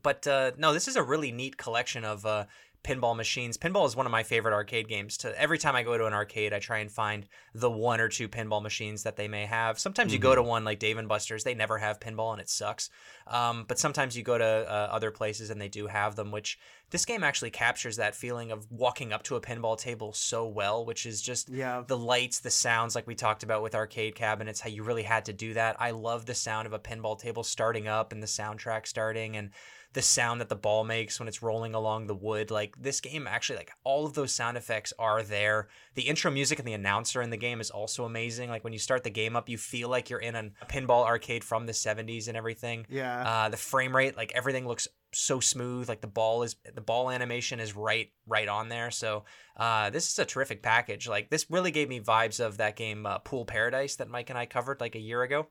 But 0.04 0.28
uh, 0.28 0.52
no 0.58 0.74
this 0.74 0.88
is 0.90 0.98
a 0.98 1.04
really 1.04 1.32
neat 1.32 1.56
collection 1.58 2.04
of 2.04 2.26
uh, 2.26 2.46
pinball 2.84 3.16
machines. 3.16 3.58
Pinball 3.58 3.86
is 3.86 3.96
one 3.96 4.06
of 4.06 4.12
my 4.12 4.24
favorite 4.24 4.54
arcade 4.54 4.88
games. 4.88 5.18
To 5.18 5.40
every 5.40 5.58
time 5.58 5.76
i 5.76 5.84
go 5.84 5.98
to 5.98 6.06
an 6.06 6.14
arcade 6.14 6.54
i 6.54 6.60
try 6.60 6.80
and 6.80 6.90
find 6.92 7.28
the 7.54 7.70
one 7.70 8.00
or 8.00 8.08
two 8.08 8.30
pinball 8.30 8.62
machines 8.62 9.04
that 9.04 9.16
they 9.18 9.28
may 9.28 9.46
have. 9.46 9.78
Sometimes 9.80 10.14
you 10.14 10.20
go 10.20 10.34
to 10.34 10.42
one 10.42 10.64
like 10.64 10.80
dave 10.80 10.98
and 10.98 11.08
buster's 11.08 11.44
they 11.44 11.54
never 11.54 11.78
have 11.78 12.00
pinball 12.00 12.32
and 12.32 12.42
it 12.42 12.50
sucks. 12.50 12.90
Um, 13.28 13.66
but 13.68 13.78
sometimes 13.78 14.16
you 14.18 14.24
go 14.24 14.38
to 14.38 14.46
uh, 14.46 14.90
other 14.92 15.12
places 15.12 15.50
and 15.50 15.60
they 15.60 15.68
do 15.68 15.88
have 15.88 16.16
them 16.16 16.32
which 16.32 16.58
this 16.92 17.06
game 17.06 17.24
actually 17.24 17.52
captures 17.52 17.98
that 17.98 18.16
feeling 18.16 18.52
of 18.52 18.66
walking 18.72 19.14
up 19.14 19.22
to 19.24 19.36
a 19.36 19.42
pinball 19.42 19.78
table 19.78 20.12
so 20.14 20.48
well 20.48 20.86
which 20.86 21.06
is 21.06 21.22
just 21.22 21.50
Yeah. 21.50 21.84
the 21.86 21.98
lights 21.98 22.40
the 22.40 22.50
sounds 22.50 22.96
like 22.96 23.06
we 23.06 23.14
talked 23.16 23.44
about 23.44 23.62
with 23.62 23.76
arcade 23.76 24.16
cabinets 24.16 24.62
how 24.62 24.70
you 24.70 24.84
really 24.84 25.04
had 25.04 25.26
to 25.26 25.34
do 25.34 25.54
that. 25.54 25.76
I 25.80 25.92
love 25.92 26.26
the 26.26 26.34
sound 26.36 26.66
of 26.66 26.74
a 26.74 26.80
pinball 26.80 27.20
table 27.20 27.44
starting 27.44 27.88
up 27.88 28.12
and 28.14 28.24
the 28.24 28.28
soundtrack 28.28 28.88
starting 28.88 29.36
and 29.36 29.52
the 29.94 30.02
sound 30.02 30.40
that 30.40 30.50
the 30.50 30.56
ball 30.56 30.84
makes 30.84 31.20
when 31.20 31.28
it's 31.28 31.42
rolling 31.42 31.74
along 31.74 32.06
the 32.06 32.16
wood 32.16 32.52
like 32.52 32.76
this 32.80 33.02
game 33.02 33.28
actually 33.28 33.58
like 33.58 33.72
all 33.84 34.06
of 34.06 34.14
those 34.14 34.34
sound 34.34 34.56
effects 34.58 34.94
are 35.00 35.24
there. 35.24 35.68
The 35.96 36.04
intro 36.04 36.30
music 36.30 36.60
and 36.60 36.68
the 36.68 36.74
announcer 36.74 37.22
in 37.22 37.32
the 37.32 37.38
game 37.38 37.60
is 37.60 37.72
also 37.72 38.06
amazing. 38.06 38.50
Like 38.50 38.64
when 38.64 38.74
you 38.74 38.80
start 38.80 39.04
the 39.04 39.10
game 39.10 39.36
up 39.36 39.50
you 39.50 39.58
feel 39.58 39.90
like 39.90 40.10
you're 40.10 40.20
in 40.20 40.36
a 40.36 40.52
pinball 40.68 41.06
arcade 41.06 41.44
from 41.44 41.66
the 41.66 41.74
70s 41.74 42.28
and 42.28 42.38
everything. 42.38 42.86
Yeah. 42.90 43.24
uh, 43.28 43.50
the 43.50 43.58
frame 43.58 43.96
rate 43.96 44.16
like 44.16 44.32
everything 44.34 44.68
looks 44.68 44.88
so 45.12 45.40
smooth. 45.40 45.90
Like 45.90 46.02
the 46.02 46.08
ball 46.08 46.44
is 46.44 46.56
the 46.74 46.82
ball 46.82 47.10
animation 47.10 47.60
is 47.60 47.76
right 47.76 48.12
right 48.28 48.48
on 48.48 48.70
there. 48.70 48.92
So 48.92 49.24
uh, 49.58 49.90
this 49.90 50.10
is 50.10 50.20
a 50.20 50.26
terrific 50.26 50.62
package. 50.62 51.08
Like 51.08 51.30
this 51.32 51.48
really 51.50 51.72
gave 51.72 51.90
me 51.90 52.00
vibes 52.00 52.40
of 52.40 52.58
that 52.58 52.76
game 52.76 53.06
uh, 53.08 53.18
pool 53.20 53.46
paradise 53.46 53.96
that 53.96 54.10
mike 54.10 54.30
and 54.30 54.38
i 54.40 54.46
covered 54.46 54.80
like 54.82 54.96
a 54.96 55.00
year 55.00 55.24
ago 55.24 55.48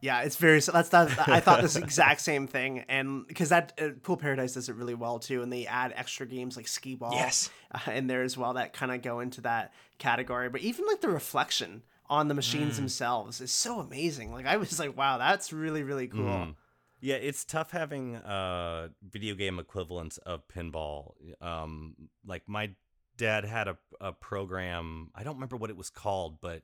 Yeah, 0.00 0.22
it's 0.22 0.36
very. 0.36 0.60
That's 0.60 0.90
that. 0.90 1.28
I 1.28 1.40
thought 1.40 1.60
this 1.62 1.74
exact 1.88 2.20
same 2.20 2.46
thing, 2.46 2.84
and 2.88 3.26
because 3.26 3.48
that 3.48 3.72
uh, 3.82 3.88
Pool 4.02 4.16
Paradise 4.16 4.54
does 4.54 4.68
it 4.68 4.76
really 4.76 4.94
well 4.94 5.18
too, 5.18 5.42
and 5.42 5.52
they 5.52 5.66
add 5.66 5.92
extra 5.96 6.24
games 6.26 6.56
like 6.56 6.68
skee 6.68 6.94
ball, 6.94 7.14
Yes. 7.14 7.50
uh, 7.72 7.90
in 7.90 8.06
there 8.06 8.22
as 8.22 8.36
well 8.38 8.54
that 8.54 8.72
kind 8.72 8.92
of 8.92 9.02
go 9.02 9.18
into 9.20 9.40
that 9.40 9.72
category. 9.98 10.48
But 10.50 10.60
even 10.60 10.86
like 10.86 11.00
the 11.00 11.08
reflection 11.08 11.82
on 12.08 12.28
the 12.28 12.34
machines 12.34 12.74
Mm. 12.74 12.76
themselves 12.76 13.40
is 13.40 13.50
so 13.50 13.80
amazing. 13.80 14.32
Like 14.32 14.46
I 14.46 14.56
was 14.56 14.78
like, 14.78 14.96
wow, 14.96 15.18
that's 15.18 15.52
really 15.52 15.82
really 15.82 16.06
cool. 16.06 16.22
Mhm. 16.22 16.54
Yeah, 17.00 17.16
it's 17.16 17.44
tough 17.44 17.70
having 17.72 18.16
uh 18.16 18.88
video 19.02 19.34
game 19.34 19.58
equivalents 19.58 20.18
of 20.18 20.46
pinball. 20.48 21.14
Um 21.42 21.94
like 22.24 22.42
my 22.46 22.70
dad 23.16 23.44
had 23.44 23.66
a 23.68 23.76
a 24.00 24.12
program, 24.12 25.10
I 25.14 25.22
don't 25.24 25.34
remember 25.34 25.56
what 25.56 25.70
it 25.70 25.76
was 25.76 25.90
called, 25.90 26.40
but 26.40 26.62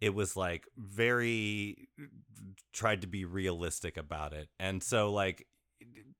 it 0.00 0.14
was 0.14 0.36
like 0.36 0.66
very 0.76 1.88
tried 2.72 3.00
to 3.02 3.06
be 3.06 3.24
realistic 3.24 3.96
about 3.96 4.32
it. 4.32 4.48
And 4.60 4.82
so 4.82 5.12
like 5.12 5.46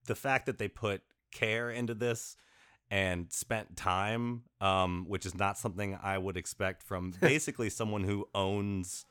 the 0.06 0.14
fact 0.14 0.46
that 0.46 0.58
they 0.58 0.68
put 0.68 1.02
care 1.32 1.70
into 1.70 1.94
this 1.94 2.36
and 2.90 3.30
spent 3.32 3.76
time 3.76 4.42
um 4.60 5.04
which 5.08 5.26
is 5.26 5.34
not 5.34 5.58
something 5.58 5.98
I 6.00 6.16
would 6.18 6.36
expect 6.36 6.82
from 6.82 7.12
basically 7.20 7.68
someone 7.68 8.04
who 8.04 8.28
owns 8.34 9.04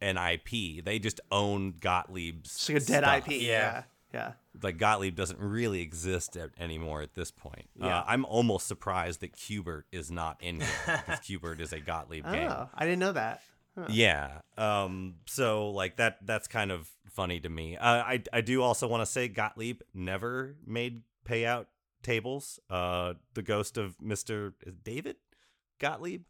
an 0.00 0.16
IP. 0.16 0.84
They 0.84 0.98
just 0.98 1.20
own 1.30 1.72
Gottlieb's 1.80 2.50
It's 2.50 2.68
like 2.68 2.76
a 2.76 2.86
dead 2.86 3.04
stuff. 3.22 3.28
IP. 3.28 3.40
Yeah. 3.42 3.48
Yeah, 3.48 3.82
yeah. 4.12 4.32
Like 4.62 4.76
Gottlieb 4.78 5.16
doesn't 5.16 5.40
really 5.40 5.80
exist 5.80 6.36
a- 6.36 6.50
anymore 6.58 7.00
at 7.02 7.14
this 7.14 7.30
point. 7.30 7.68
Yeah. 7.76 7.98
Uh, 8.00 8.04
I'm 8.06 8.24
almost 8.26 8.66
surprised 8.66 9.20
that 9.20 9.32
Q*bert 9.34 9.86
is 9.92 10.10
not 10.10 10.36
in 10.42 10.60
here 10.60 11.02
because 11.06 11.20
Q*bert 11.20 11.60
is 11.60 11.72
a 11.72 11.80
Gottlieb 11.80 12.24
game. 12.24 12.50
Oh, 12.50 12.68
I 12.74 12.84
didn't 12.84 12.98
know 13.00 13.12
that. 13.12 13.40
Yeah. 13.88 14.40
Um. 14.56 15.16
So 15.26 15.70
like 15.70 15.96
that. 15.96 16.18
That's 16.24 16.48
kind 16.48 16.70
of 16.70 16.90
funny 17.10 17.40
to 17.40 17.48
me. 17.48 17.76
Uh, 17.76 18.02
I 18.02 18.22
I 18.32 18.40
do 18.40 18.62
also 18.62 18.86
want 18.88 19.02
to 19.02 19.06
say 19.06 19.28
Gottlieb 19.28 19.80
never 19.92 20.56
made 20.66 21.02
payout 21.28 21.66
tables. 22.02 22.60
Uh, 22.70 23.14
the 23.34 23.42
ghost 23.42 23.76
of 23.76 24.00
Mister 24.00 24.54
David 24.84 25.16
Gottlieb, 25.80 26.22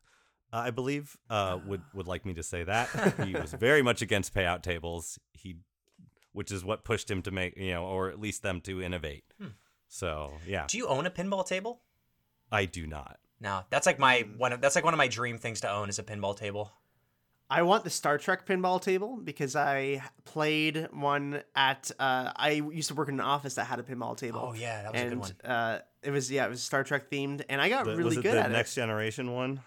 uh, 0.52 0.58
I 0.58 0.70
believe, 0.70 1.16
uh, 1.28 1.58
would 1.66 1.82
would 1.92 2.06
like 2.06 2.24
me 2.24 2.34
to 2.34 2.42
say 2.42 2.64
that 2.64 2.88
he 3.24 3.34
was 3.34 3.52
very 3.58 3.82
much 3.82 4.02
against 4.02 4.34
payout 4.34 4.62
tables. 4.62 5.18
He, 5.32 5.56
which 6.32 6.50
is 6.50 6.64
what 6.64 6.84
pushed 6.84 7.10
him 7.10 7.22
to 7.22 7.30
make 7.30 7.56
you 7.56 7.72
know, 7.72 7.84
or 7.84 8.08
at 8.08 8.20
least 8.20 8.42
them 8.42 8.60
to 8.62 8.82
innovate. 8.82 9.24
So 9.88 10.32
yeah, 10.46 10.66
Do 10.66 10.78
you 10.78 10.86
own 10.88 11.06
a 11.06 11.10
pinball 11.10 11.46
table? 11.46 11.82
I 12.50 12.64
do 12.64 12.86
not. 12.86 13.18
No, 13.40 13.62
that's 13.70 13.86
like 13.86 13.98
my 13.98 14.26
one. 14.36 14.52
Of, 14.52 14.60
that's 14.60 14.74
like 14.74 14.84
one 14.84 14.94
of 14.94 14.98
my 14.98 15.08
dream 15.08 15.38
things 15.38 15.60
to 15.62 15.70
own 15.70 15.88
is 15.88 15.98
a 15.98 16.02
pinball 16.02 16.36
table. 16.36 16.72
I 17.50 17.62
want 17.62 17.84
the 17.84 17.90
Star 17.90 18.18
Trek 18.18 18.46
pinball 18.46 18.80
table 18.80 19.18
because 19.22 19.54
I 19.54 20.02
played 20.24 20.88
one 20.92 21.42
at. 21.54 21.90
Uh, 21.98 22.32
I 22.34 22.50
used 22.52 22.88
to 22.88 22.94
work 22.94 23.08
in 23.08 23.14
an 23.14 23.20
office 23.20 23.54
that 23.54 23.64
had 23.64 23.78
a 23.78 23.82
pinball 23.82 24.16
table. 24.16 24.40
Oh 24.50 24.54
yeah, 24.54 24.82
that 24.82 24.92
was 24.92 25.00
and 25.00 25.06
a 25.12 25.14
good 25.14 25.18
one. 25.20 25.50
Uh, 25.50 25.78
it 26.02 26.10
was 26.10 26.30
yeah, 26.30 26.46
it 26.46 26.50
was 26.50 26.62
Star 26.62 26.82
Trek 26.84 27.10
themed, 27.10 27.42
and 27.48 27.60
I 27.60 27.68
got 27.68 27.84
The- 27.84 27.96
really 27.96 28.16
it 28.16 28.22
good 28.22 28.34
the 28.34 28.40
at 28.44 28.50
next 28.50 28.74
generation 28.74 29.32
one? 29.32 29.60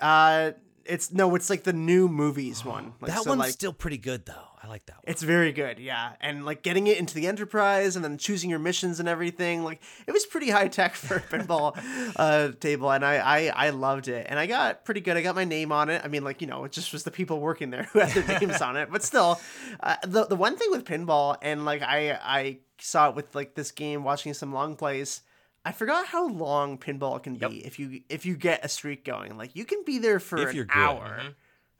Uh, 0.00 0.52
it's 0.88 1.12
no, 1.12 1.34
it's 1.34 1.50
like 1.50 1.64
the 1.64 1.72
new 1.72 2.08
movies 2.08 2.64
one. 2.64 2.94
Like, 3.00 3.12
that 3.12 3.22
so, 3.22 3.30
one's 3.30 3.40
like, 3.40 3.50
still 3.50 3.72
pretty 3.72 3.98
good 3.98 4.26
though. 4.26 4.34
I 4.62 4.66
like 4.66 4.86
that 4.86 4.96
one. 4.96 5.04
It's 5.06 5.22
very 5.22 5.52
good, 5.52 5.78
yeah. 5.78 6.12
And 6.20 6.44
like 6.44 6.62
getting 6.62 6.88
it 6.88 6.98
into 6.98 7.14
the 7.14 7.26
Enterprise 7.26 7.94
and 7.94 8.04
then 8.04 8.18
choosing 8.18 8.50
your 8.50 8.58
missions 8.58 8.98
and 8.98 9.08
everything, 9.08 9.62
like 9.62 9.80
it 10.06 10.12
was 10.12 10.26
pretty 10.26 10.50
high 10.50 10.68
tech 10.68 10.94
for 10.94 11.16
a 11.16 11.20
pinball 11.20 11.78
uh, 12.16 12.52
table, 12.58 12.90
and 12.90 13.04
I, 13.04 13.16
I 13.16 13.66
I 13.66 13.70
loved 13.70 14.08
it. 14.08 14.26
And 14.28 14.38
I 14.38 14.46
got 14.46 14.84
pretty 14.84 15.00
good. 15.00 15.16
I 15.16 15.22
got 15.22 15.34
my 15.34 15.44
name 15.44 15.70
on 15.72 15.90
it. 15.90 16.02
I 16.04 16.08
mean, 16.08 16.24
like 16.24 16.40
you 16.40 16.46
know, 16.46 16.64
it 16.64 16.72
just 16.72 16.92
was 16.92 17.04
the 17.04 17.10
people 17.10 17.40
working 17.40 17.70
there 17.70 17.84
who 17.84 18.00
had 18.00 18.10
their 18.10 18.40
names 18.40 18.60
on 18.60 18.76
it. 18.76 18.90
But 18.90 19.02
still, 19.02 19.40
uh, 19.80 19.96
the 20.02 20.26
the 20.26 20.36
one 20.36 20.56
thing 20.56 20.70
with 20.70 20.84
pinball, 20.84 21.36
and 21.42 21.64
like 21.64 21.82
I 21.82 22.18
I 22.22 22.58
saw 22.78 23.10
it 23.10 23.14
with 23.14 23.34
like 23.34 23.54
this 23.54 23.70
game, 23.70 24.04
watching 24.04 24.34
some 24.34 24.52
long 24.52 24.76
plays. 24.76 25.22
I 25.68 25.72
forgot 25.72 26.06
how 26.06 26.26
long 26.28 26.78
pinball 26.78 27.22
can 27.22 27.34
be 27.34 27.64
if 27.66 27.78
you 27.78 28.00
if 28.08 28.24
you 28.24 28.36
get 28.36 28.64
a 28.64 28.68
streak 28.68 29.04
going. 29.04 29.36
Like 29.36 29.54
you 29.54 29.66
can 29.66 29.82
be 29.84 29.98
there 29.98 30.18
for 30.18 30.38
If 30.38 30.54
an 30.54 30.66
hour 30.70 31.20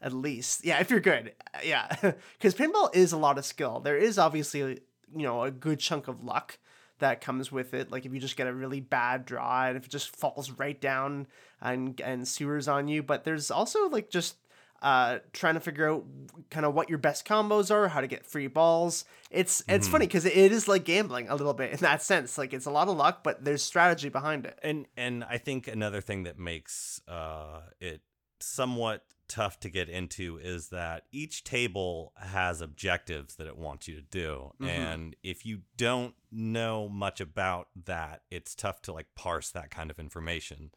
at 0.03 0.13
least. 0.13 0.63
Yeah, 0.63 0.79
if 0.81 0.91
you're 0.91 1.01
good. 1.01 1.33
Uh, 1.55 1.61
Yeah. 1.65 1.87
Cuz 2.41 2.55
pinball 2.55 2.95
is 2.95 3.13
a 3.13 3.17
lot 3.17 3.39
of 3.39 3.47
skill. 3.47 3.81
There 3.81 3.97
is 3.97 4.19
obviously, 4.19 4.81
you 5.17 5.23
know, 5.23 5.43
a 5.43 5.51
good 5.51 5.81
chunk 5.81 6.07
of 6.07 6.23
luck 6.23 6.59
that 6.99 7.23
comes 7.23 7.51
with 7.51 7.73
it. 7.73 7.91
Like 7.91 8.05
if 8.05 8.13
you 8.13 8.21
just 8.21 8.37
get 8.37 8.47
a 8.47 8.53
really 8.53 8.81
bad 8.81 9.25
draw 9.25 9.65
and 9.65 9.79
if 9.79 9.87
it 9.87 9.91
just 9.91 10.15
falls 10.15 10.51
right 10.51 10.79
down 10.79 11.27
and 11.63 11.99
and 12.03 12.29
sewers 12.29 12.69
on 12.69 12.89
you, 12.89 13.03
but 13.03 13.25
there's 13.25 13.51
also 13.51 13.89
like 13.89 14.11
just 14.11 14.37
uh 14.83 15.19
trying 15.33 15.55
to 15.55 15.61
figure 15.61 15.91
out 15.91 16.05
kind 16.51 16.65
of 16.65 16.75
what 16.75 16.89
your 16.89 16.99
best 16.99 17.27
combos 17.27 17.71
are 17.71 17.89
how 17.89 18.01
to 18.01 18.07
get 18.07 18.27
free 18.27 18.47
balls. 18.47 19.05
It's 19.31 19.63
it's 19.69 19.89
funny 19.89 20.07
because 20.07 20.25
it 20.25 20.37
is 20.37 20.69
like 20.69 20.85
gambling 20.85 21.29
a 21.29 21.35
little 21.35 21.55
bit 21.55 21.73
in 21.73 21.79
that 21.79 22.03
sense. 22.03 22.39
Like 22.39 22.53
it's 22.53 22.67
a 22.67 22.71
lot 22.71 22.89
of 22.89 22.97
luck 22.97 23.23
but 23.23 23.45
there's 23.45 23.63
strategy 23.63 24.09
behind 24.09 24.47
it. 24.47 24.59
And 24.63 24.87
and 24.97 25.25
I 25.25 25.39
think 25.39 25.67
another 25.69 26.01
thing 26.01 26.23
that 26.25 26.39
makes 26.39 27.01
uh, 27.09 27.61
it 27.81 28.03
somewhat 28.41 29.05
tough 29.27 29.61
to 29.61 29.69
get 29.69 29.89
into 29.91 30.39
is 30.43 30.69
that 30.69 31.05
each 31.13 31.45
table 31.45 32.13
has 32.17 32.61
objectives 32.61 33.35
that 33.35 33.47
it 33.47 33.59
wants 33.59 33.87
you 33.87 33.95
to 33.95 34.01
do, 34.01 34.53
and 34.61 35.17
if 35.23 35.45
you 35.45 35.63
don't 35.77 36.15
know 36.33 36.89
much 36.89 37.21
about 37.21 37.69
that, 37.85 38.23
it's 38.31 38.55
tough 38.55 38.81
to 38.83 38.93
like 38.93 39.07
parse 39.15 39.51
that 39.51 39.71
kind 39.71 39.91
of 39.91 39.99
information. 39.99 40.71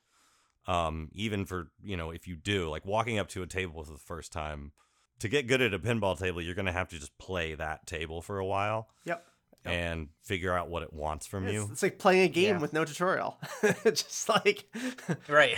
Um, 0.68 1.10
even 1.14 1.46
for 1.46 1.72
you 1.84 1.98
know, 1.98 2.12
if 2.12 2.28
you 2.28 2.36
do 2.36 2.70
like 2.70 2.86
walking 2.86 3.18
up 3.20 3.28
to 3.30 3.42
a 3.42 3.48
table 3.48 3.84
for 3.84 3.92
the 3.92 3.98
first 3.98 4.32
time. 4.32 4.72
To 5.20 5.28
get 5.30 5.46
good 5.46 5.62
at 5.62 5.72
a 5.72 5.78
pinball 5.78 6.18
table, 6.18 6.42
you're 6.42 6.56
gonna 6.56 6.72
have 6.72 6.90
to 6.90 6.98
just 6.98 7.16
play 7.20 7.54
that 7.54 7.86
table 7.86 8.24
for 8.24 8.40
a 8.40 8.46
while 8.46 8.88
yep 9.06 9.24
and 9.64 10.08
figure 10.24 10.52
out 10.58 10.68
what 10.68 10.82
it 10.82 10.92
wants 10.92 11.28
from 11.28 11.44
it's, 11.46 11.54
you. 11.54 11.70
it's 11.72 11.84
like 11.84 12.00
playing 12.00 12.24
a 12.24 12.28
game 12.28 12.56
Yeah. 12.56 12.60
with 12.60 12.74
no 12.74 12.84
tutorial 12.86 13.38
just 13.84 14.28
like 14.30 14.66
Right. 15.28 15.58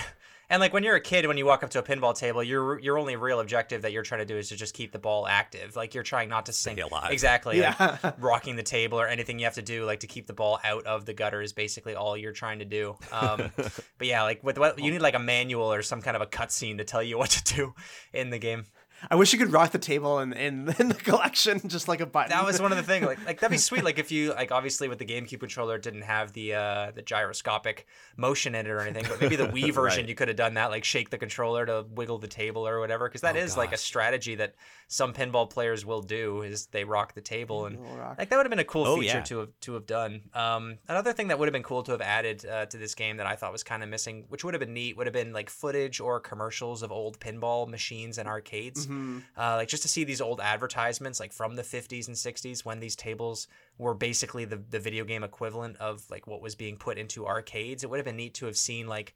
And 0.49 0.59
like 0.59 0.73
when 0.73 0.83
you're 0.83 0.95
a 0.95 1.01
kid, 1.01 1.25
when 1.25 1.37
you 1.37 1.45
walk 1.45 1.63
up 1.63 1.69
to 1.71 1.79
a 1.79 1.83
pinball 1.83 2.15
table, 2.17 2.43
your 2.43 2.79
your 2.79 2.97
only 2.97 3.15
real 3.15 3.39
objective 3.39 3.83
that 3.83 3.91
you're 3.91 4.03
trying 4.03 4.19
to 4.19 4.25
do 4.25 4.37
is 4.37 4.49
to 4.49 4.55
just 4.55 4.73
keep 4.73 4.91
the 4.91 4.99
ball 4.99 5.27
active. 5.27 5.75
Like 5.75 5.93
you're 5.93 6.03
trying 6.03 6.29
not 6.29 6.45
to 6.47 6.53
sink 6.53 6.79
alive. 6.79 7.11
exactly. 7.11 7.59
like, 7.59 7.79
Yeah. 7.79 8.11
rocking 8.19 8.55
the 8.55 8.63
table 8.63 8.99
or 8.99 9.07
anything 9.07 9.39
you 9.39 9.45
have 9.45 9.55
to 9.55 9.61
do 9.61 9.85
like 9.85 10.01
to 10.01 10.07
keep 10.07 10.27
the 10.27 10.33
ball 10.33 10.59
out 10.63 10.85
of 10.85 11.05
the 11.05 11.13
gutter 11.13 11.41
is 11.41 11.53
basically 11.53 11.95
all 11.95 12.17
you're 12.17 12.33
trying 12.33 12.59
to 12.59 12.65
do. 12.65 12.95
Um, 13.11 13.51
but 13.97 14.07
yeah, 14.07 14.23
like 14.23 14.43
with 14.43 14.57
what 14.57 14.79
you 14.79 14.91
need 14.91 15.01
like 15.01 15.15
a 15.15 15.19
manual 15.19 15.71
or 15.71 15.81
some 15.81 16.01
kind 16.01 16.15
of 16.15 16.21
a 16.21 16.27
cutscene 16.27 16.77
to 16.77 16.83
tell 16.83 17.01
you 17.01 17.17
what 17.23 17.29
to 17.31 17.55
do 17.55 17.73
in 18.11 18.29
the 18.29 18.39
game. 18.39 18.65
I 19.11 19.15
wish 19.15 19.33
you 19.33 19.39
could 19.39 19.51
rock 19.51 19.71
the 19.71 19.79
table 19.79 20.19
in, 20.19 20.33
in, 20.33 20.73
in 20.79 20.87
the 20.89 20.93
collection 20.95 21.59
just 21.67 21.87
like 21.87 21.99
a 22.01 22.05
button. 22.05 22.29
That 22.31 22.45
was 22.45 22.61
one 22.61 22.71
of 22.71 22.77
the 22.77 22.83
things. 22.83 23.05
Like, 23.05 23.25
like 23.25 23.39
that'd 23.39 23.51
be 23.51 23.57
sweet. 23.57 23.83
Like 23.83 23.99
if 23.99 24.11
you 24.11 24.33
like, 24.35 24.51
obviously 24.51 24.87
with 24.87 24.99
the 24.99 25.05
GameCube 25.05 25.39
controller, 25.39 25.75
it 25.75 25.81
didn't 25.81 26.03
have 26.03 26.33
the 26.33 26.53
uh, 26.55 26.91
the 26.91 27.01
gyroscopic 27.01 27.85
motion 28.17 28.55
in 28.55 28.65
it 28.65 28.69
or 28.69 28.79
anything. 28.81 29.05
But 29.09 29.21
maybe 29.21 29.35
the 29.35 29.47
Wii 29.47 29.73
version, 29.73 30.01
Right. 30.03 30.09
you 30.09 30.15
could 30.15 30.27
have 30.27 30.37
done 30.37 30.53
that. 30.55 30.69
Like 30.71 30.83
shake 30.83 31.09
the 31.09 31.17
controller 31.17 31.65
to 31.65 31.85
wiggle 31.93 32.17
the 32.19 32.27
table 32.27 32.67
or 32.67 32.79
whatever. 32.79 33.07
Because 33.07 33.21
that 33.21 33.35
Oh, 33.35 33.39
is 33.39 33.57
like 33.57 33.73
a 33.73 33.77
strategy 33.77 34.35
that 34.35 34.55
some 34.87 35.13
pinball 35.13 35.49
players 35.49 35.85
will 35.85 36.01
do. 36.01 36.41
Is 36.43 36.67
they 36.67 36.83
rock 36.83 37.13
the 37.13 37.21
table 37.21 37.65
and 37.65 37.79
like 38.17 38.29
that 38.29 38.37
would 38.37 38.45
have 38.45 38.49
been 38.51 38.59
a 38.59 38.63
cool 38.63 38.85
Oh, 38.87 38.97
feature 38.99 39.17
yeah. 39.17 39.23
to 39.23 39.39
have 39.39 39.49
to 39.61 39.73
have 39.73 39.85
done. 39.85 40.21
Um, 40.33 40.77
another 40.87 41.13
thing 41.13 41.27
that 41.29 41.39
would 41.39 41.47
have 41.47 41.53
been 41.53 41.63
cool 41.63 41.83
to 41.83 41.91
have 41.91 42.01
added 42.01 42.45
uh, 42.45 42.65
to 42.67 42.77
this 42.77 42.95
game 42.95 43.17
that 43.17 43.25
I 43.25 43.35
thought 43.35 43.51
was 43.51 43.63
kind 43.63 43.81
of 43.83 43.89
missing, 43.89 44.25
which 44.29 44.43
would 44.43 44.53
have 44.53 44.61
been 44.61 44.73
neat, 44.73 44.97
would 44.97 45.07
have 45.07 45.13
been 45.13 45.33
like 45.33 45.49
footage 45.49 45.99
or 45.99 46.19
commercials 46.19 46.83
of 46.83 46.91
old 46.91 47.19
pinball 47.19 47.67
machines 47.67 48.17
and 48.17 48.27
arcades. 48.27 48.85
Mm-hmm. 48.85 48.92
Uh, 49.37 49.55
like 49.55 49.67
just 49.67 49.83
to 49.83 49.89
see 49.89 50.03
these 50.03 50.21
old 50.21 50.39
advertisements, 50.41 51.19
like 51.19 51.33
from 51.33 51.55
the 51.55 51.61
50s 51.61 52.07
and 52.07 52.15
60s, 52.15 52.65
when 52.65 52.79
these 52.79 52.95
tables 52.95 53.47
were 53.77 53.93
basically 53.93 54.45
the 54.45 54.61
the 54.69 54.79
video 54.79 55.03
game 55.05 55.23
equivalent 55.23 55.77
of 55.77 56.03
like 56.09 56.27
what 56.27 56.41
was 56.41 56.55
being 56.55 56.77
put 56.77 56.97
into 56.97 57.25
arcades. 57.25 57.83
It 57.83 57.89
would 57.89 57.97
have 57.97 58.05
been 58.05 58.17
neat 58.17 58.33
to 58.35 58.45
have 58.45 58.57
seen 58.57 58.87
like 58.87 59.15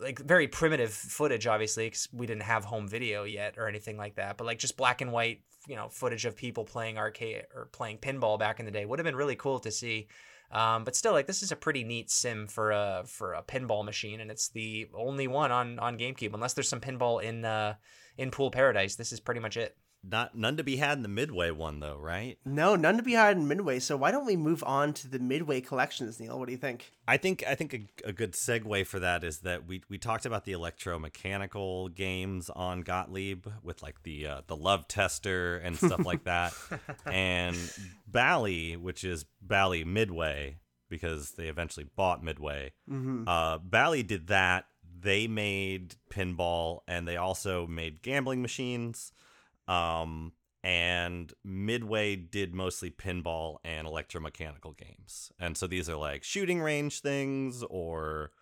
like 0.00 0.18
very 0.18 0.48
primitive 0.48 0.92
footage 0.92 1.46
obviously 1.46 1.86
because 1.86 2.08
we 2.12 2.26
didn't 2.26 2.42
have 2.42 2.64
home 2.64 2.88
video 2.88 3.24
yet 3.24 3.54
or 3.58 3.68
anything 3.68 3.96
like 3.96 4.14
that 4.16 4.36
but 4.36 4.46
like 4.46 4.58
just 4.58 4.76
black 4.76 5.00
and 5.00 5.12
white 5.12 5.42
you 5.68 5.76
know 5.76 5.88
footage 5.88 6.24
of 6.24 6.34
people 6.36 6.64
playing 6.64 6.98
arcade 6.98 7.44
or 7.54 7.66
playing 7.66 7.98
pinball 7.98 8.38
back 8.38 8.60
in 8.60 8.66
the 8.66 8.72
day 8.72 8.86
would 8.86 8.98
have 8.98 9.04
been 9.04 9.16
really 9.16 9.36
cool 9.36 9.58
to 9.60 9.70
see 9.70 10.08
um, 10.52 10.82
but 10.82 10.96
still 10.96 11.12
like 11.12 11.26
this 11.26 11.42
is 11.42 11.52
a 11.52 11.56
pretty 11.56 11.84
neat 11.84 12.10
sim 12.10 12.46
for 12.46 12.72
a 12.72 13.02
for 13.06 13.34
a 13.34 13.42
pinball 13.42 13.84
machine 13.84 14.20
and 14.20 14.30
it's 14.30 14.48
the 14.48 14.88
only 14.94 15.28
one 15.28 15.52
on 15.52 15.78
on 15.78 15.98
gamecube 15.98 16.34
unless 16.34 16.54
there's 16.54 16.68
some 16.68 16.80
pinball 16.80 17.22
in 17.22 17.44
uh 17.44 17.74
in 18.18 18.30
pool 18.30 18.50
paradise 18.50 18.96
this 18.96 19.12
is 19.12 19.20
pretty 19.20 19.40
much 19.40 19.56
it 19.56 19.76
Not 20.02 20.34
none 20.34 20.56
to 20.56 20.64
be 20.64 20.76
had 20.76 20.96
in 20.96 21.02
the 21.02 21.08
midway 21.08 21.50
one 21.50 21.80
though, 21.80 21.98
right? 21.98 22.38
No, 22.44 22.74
none 22.74 22.96
to 22.96 23.02
be 23.02 23.12
had 23.12 23.36
in 23.36 23.46
Midway. 23.46 23.80
So 23.80 23.98
why 23.98 24.10
don't 24.10 24.24
we 24.24 24.34
move 24.36 24.64
on 24.64 24.94
to 24.94 25.08
the 25.08 25.18
Midway 25.18 25.60
collections, 25.60 26.18
Neil? 26.18 26.38
What 26.38 26.46
do 26.46 26.52
you 26.52 26.58
think? 26.58 26.90
I 27.06 27.18
think 27.18 27.44
I 27.46 27.54
think 27.54 27.74
a, 27.74 28.08
a 28.08 28.12
good 28.12 28.32
segue 28.32 28.86
for 28.86 28.98
that 29.00 29.24
is 29.24 29.40
that 29.40 29.66
we 29.66 29.82
we 29.90 29.98
talked 29.98 30.24
about 30.24 30.46
the 30.46 30.52
electromechanical 30.52 31.94
games 31.94 32.48
on 32.50 32.80
Gottlieb 32.80 33.46
with 33.62 33.82
like 33.82 34.02
the 34.02 34.26
uh, 34.26 34.40
the 34.46 34.56
love 34.56 34.88
tester 34.88 35.58
and 35.58 35.76
stuff 35.76 36.04
like 36.06 36.24
that, 36.24 36.54
and 37.06 37.56
Bally, 38.06 38.76
which 38.78 39.04
is 39.04 39.26
Bally 39.42 39.84
Midway 39.84 40.56
because 40.88 41.32
they 41.32 41.46
eventually 41.48 41.86
bought 41.94 42.24
Midway. 42.24 42.72
Mm-hmm. 42.90 43.28
Uh, 43.28 43.58
Bally 43.58 44.02
did 44.02 44.26
that. 44.28 44.64
They 45.02 45.26
made 45.26 45.94
pinball 46.10 46.80
and 46.86 47.06
they 47.06 47.16
also 47.16 47.66
made 47.66 48.02
gambling 48.02 48.42
machines. 48.42 49.12
Um, 49.68 50.32
and 50.62 51.32
Midway 51.42 52.16
did 52.16 52.54
mostly 52.54 52.90
pinball 52.90 53.58
and 53.64 53.86
electromechanical 53.86 54.76
games. 54.76 55.32
And 55.38 55.56
so 55.56 55.66
these 55.66 55.88
are 55.88 55.96
like 55.96 56.22
shooting 56.22 56.60
range 56.60 57.00
things 57.00 57.64
or 57.70 58.32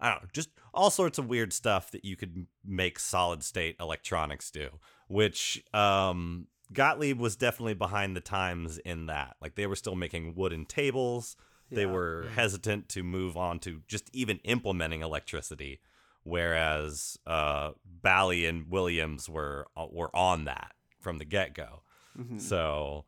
I 0.00 0.10
don't 0.10 0.22
know, 0.22 0.28
just 0.32 0.50
all 0.72 0.90
sorts 0.90 1.18
of 1.18 1.28
weird 1.28 1.52
stuff 1.52 1.92
that 1.92 2.04
you 2.04 2.16
could 2.16 2.46
make 2.64 2.98
solid 2.98 3.44
state 3.44 3.76
electronics 3.78 4.50
do, 4.50 4.68
which 5.08 5.62
um 5.72 6.48
Gottlieb 6.72 7.20
was 7.20 7.36
definitely 7.36 7.74
behind 7.74 8.16
the 8.16 8.20
times 8.20 8.78
in 8.78 9.06
that. 9.06 9.36
Like 9.40 9.54
they 9.54 9.66
were 9.66 9.76
still 9.76 9.94
making 9.94 10.34
wooden 10.34 10.64
tables. 10.64 11.36
They 11.74 11.86
were 11.86 12.28
hesitant 12.34 12.88
to 12.90 13.02
move 13.02 13.36
on 13.36 13.58
to 13.60 13.82
just 13.86 14.08
even 14.12 14.38
implementing 14.44 15.02
electricity, 15.02 15.80
whereas 16.22 17.18
uh, 17.26 17.72
Bally 17.84 18.46
and 18.46 18.70
Williams 18.70 19.28
were 19.28 19.66
uh, 19.76 19.86
were 19.90 20.14
on 20.14 20.44
that 20.44 20.72
from 21.00 21.18
the 21.18 21.24
get 21.24 21.54
go. 21.54 21.82
Mhm. 22.18 22.40
So 22.40 23.04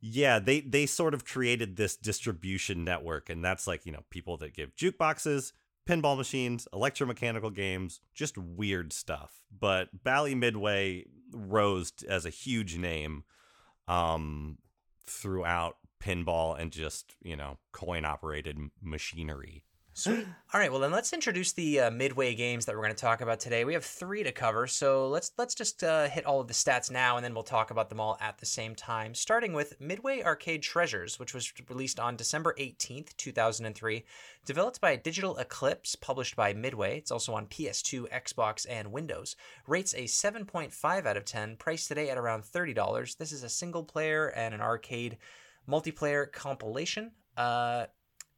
yeah, 0.00 0.38
they 0.38 0.60
they 0.60 0.86
sort 0.86 1.14
of 1.14 1.24
created 1.24 1.76
this 1.76 1.96
distribution 1.96 2.84
network, 2.84 3.28
and 3.28 3.44
that's 3.44 3.66
like 3.66 3.84
you 3.86 3.92
know 3.92 4.04
people 4.10 4.36
that 4.38 4.54
give 4.54 4.74
jukeboxes, 4.76 5.52
pinball 5.88 6.16
machines, 6.16 6.68
electromechanical 6.72 7.52
games, 7.54 8.00
just 8.14 8.38
weird 8.38 8.92
stuff. 8.92 9.42
But 9.50 10.04
Bally 10.04 10.34
Midway 10.34 11.06
rose 11.32 11.92
as 12.08 12.24
a 12.24 12.30
huge 12.30 12.76
name 12.76 13.24
um, 13.88 14.58
throughout 15.06 15.76
pinball 16.00 16.58
and 16.58 16.70
just 16.70 17.16
you 17.22 17.36
know 17.36 17.58
coin 17.72 18.04
operated 18.04 18.58
machinery. 18.82 19.64
Sweet. 19.98 20.24
All 20.54 20.60
right, 20.60 20.70
well 20.70 20.80
then 20.80 20.92
let's 20.92 21.12
introduce 21.12 21.52
the 21.52 21.80
uh, 21.80 21.90
midway 21.90 22.32
games 22.32 22.66
that 22.66 22.76
we're 22.76 22.82
going 22.82 22.94
to 22.94 23.00
talk 23.00 23.20
about 23.20 23.40
today. 23.40 23.64
We 23.64 23.74
have 23.74 23.84
three 23.84 24.22
to 24.22 24.30
cover, 24.30 24.68
so 24.68 25.08
let's 25.08 25.32
let's 25.36 25.56
just 25.56 25.82
uh, 25.82 26.08
hit 26.08 26.24
all 26.24 26.40
of 26.40 26.46
the 26.46 26.54
stats 26.54 26.88
now, 26.88 27.16
and 27.16 27.24
then 27.24 27.34
we'll 27.34 27.42
talk 27.42 27.72
about 27.72 27.88
them 27.88 27.98
all 27.98 28.16
at 28.20 28.38
the 28.38 28.46
same 28.46 28.76
time. 28.76 29.12
Starting 29.12 29.52
with 29.52 29.80
Midway 29.80 30.22
Arcade 30.22 30.62
Treasures, 30.62 31.18
which 31.18 31.34
was 31.34 31.52
released 31.68 31.98
on 31.98 32.14
December 32.14 32.54
eighteenth, 32.58 33.16
two 33.16 33.32
thousand 33.32 33.66
and 33.66 33.74
three, 33.74 34.04
developed 34.46 34.80
by 34.80 34.94
Digital 34.94 35.36
Eclipse, 35.36 35.96
published 35.96 36.36
by 36.36 36.54
Midway. 36.54 36.96
It's 36.96 37.10
also 37.10 37.34
on 37.34 37.46
PS2, 37.46 38.08
Xbox, 38.08 38.66
and 38.70 38.92
Windows. 38.92 39.34
Rates 39.66 39.94
a 39.96 40.06
seven 40.06 40.44
point 40.44 40.72
five 40.72 41.06
out 41.06 41.16
of 41.16 41.24
ten. 41.24 41.56
Priced 41.56 41.88
today 41.88 42.08
at 42.08 42.18
around 42.18 42.44
thirty 42.44 42.72
dollars. 42.72 43.16
This 43.16 43.32
is 43.32 43.42
a 43.42 43.48
single 43.48 43.82
player 43.82 44.28
and 44.28 44.54
an 44.54 44.60
arcade 44.60 45.18
multiplayer 45.68 46.30
compilation. 46.30 47.12
Uh, 47.36 47.86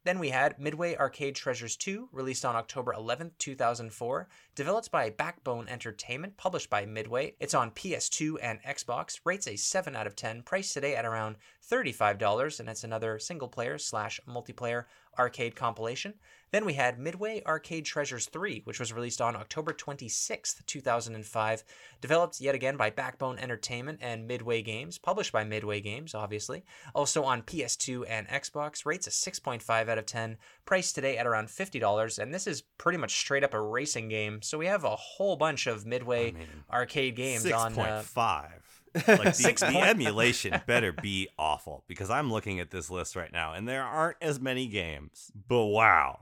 then 0.04 0.18
we 0.18 0.30
had 0.30 0.58
Midway 0.58 0.96
Arcade 0.96 1.34
Treasures 1.34 1.76
2, 1.76 2.08
released 2.10 2.46
on 2.46 2.56
October 2.56 2.94
11th, 2.96 3.32
2004, 3.38 4.28
developed 4.54 4.90
by 4.90 5.10
Backbone 5.10 5.68
Entertainment, 5.68 6.38
published 6.38 6.70
by 6.70 6.86
Midway. 6.86 7.34
It's 7.38 7.52
on 7.52 7.70
PS2 7.72 8.36
and 8.40 8.62
Xbox, 8.62 9.20
rates 9.26 9.46
a 9.46 9.56
7 9.56 9.94
out 9.94 10.06
of 10.06 10.16
10, 10.16 10.42
priced 10.42 10.72
today 10.72 10.96
at 10.96 11.04
around 11.04 11.36
$35, 11.70 12.60
and 12.60 12.68
it's 12.70 12.84
another 12.84 13.18
single 13.18 13.48
player 13.48 13.76
slash 13.76 14.20
multiplayer 14.26 14.84
arcade 15.18 15.56
compilation. 15.56 16.14
Then 16.52 16.64
we 16.64 16.72
had 16.74 16.98
Midway 16.98 17.42
Arcade 17.46 17.84
Treasures 17.84 18.26
3, 18.26 18.62
which 18.64 18.80
was 18.80 18.92
released 18.92 19.20
on 19.20 19.36
October 19.36 19.72
26th, 19.72 20.66
2005, 20.66 21.62
developed 22.00 22.40
yet 22.40 22.56
again 22.56 22.76
by 22.76 22.90
Backbone 22.90 23.38
Entertainment 23.38 24.00
and 24.02 24.26
Midway 24.26 24.60
Games, 24.60 24.98
published 24.98 25.30
by 25.30 25.44
Midway 25.44 25.80
Games, 25.80 26.12
obviously. 26.12 26.64
Also 26.92 27.22
on 27.22 27.42
PS2 27.42 28.04
and 28.08 28.26
Xbox, 28.26 28.84
rates 28.84 29.06
a 29.06 29.10
6.5 29.10 29.88
out 29.88 29.98
of 29.98 30.06
10, 30.06 30.38
priced 30.64 30.96
today 30.96 31.16
at 31.18 31.26
around 31.26 31.46
$50, 31.46 32.18
and 32.18 32.34
this 32.34 32.48
is 32.48 32.62
pretty 32.78 32.98
much 32.98 33.14
straight 33.16 33.44
up 33.44 33.54
a 33.54 33.60
racing 33.60 34.08
game. 34.08 34.42
So 34.42 34.58
we 34.58 34.66
have 34.66 34.82
a 34.82 34.96
whole 34.96 35.36
bunch 35.36 35.68
of 35.68 35.86
Midway 35.86 36.34
arcade 36.72 37.14
games 37.14 37.42
Six 37.42 37.56
on. 37.56 37.74
point 37.74 37.90
Uh, 37.90 38.02
five. 38.02 38.79
Like 38.94 39.36
the, 39.36 39.54
the 39.70 39.80
emulation 39.80 40.60
better 40.66 40.92
be 40.92 41.28
awful 41.38 41.84
because 41.86 42.10
I'm 42.10 42.32
looking 42.32 42.60
at 42.60 42.70
this 42.70 42.90
list 42.90 43.16
right 43.16 43.32
now 43.32 43.52
and 43.54 43.68
there 43.68 43.82
aren't 43.84 44.16
as 44.20 44.40
many 44.40 44.66
games. 44.66 45.30
But 45.48 45.66
wow, 45.66 46.20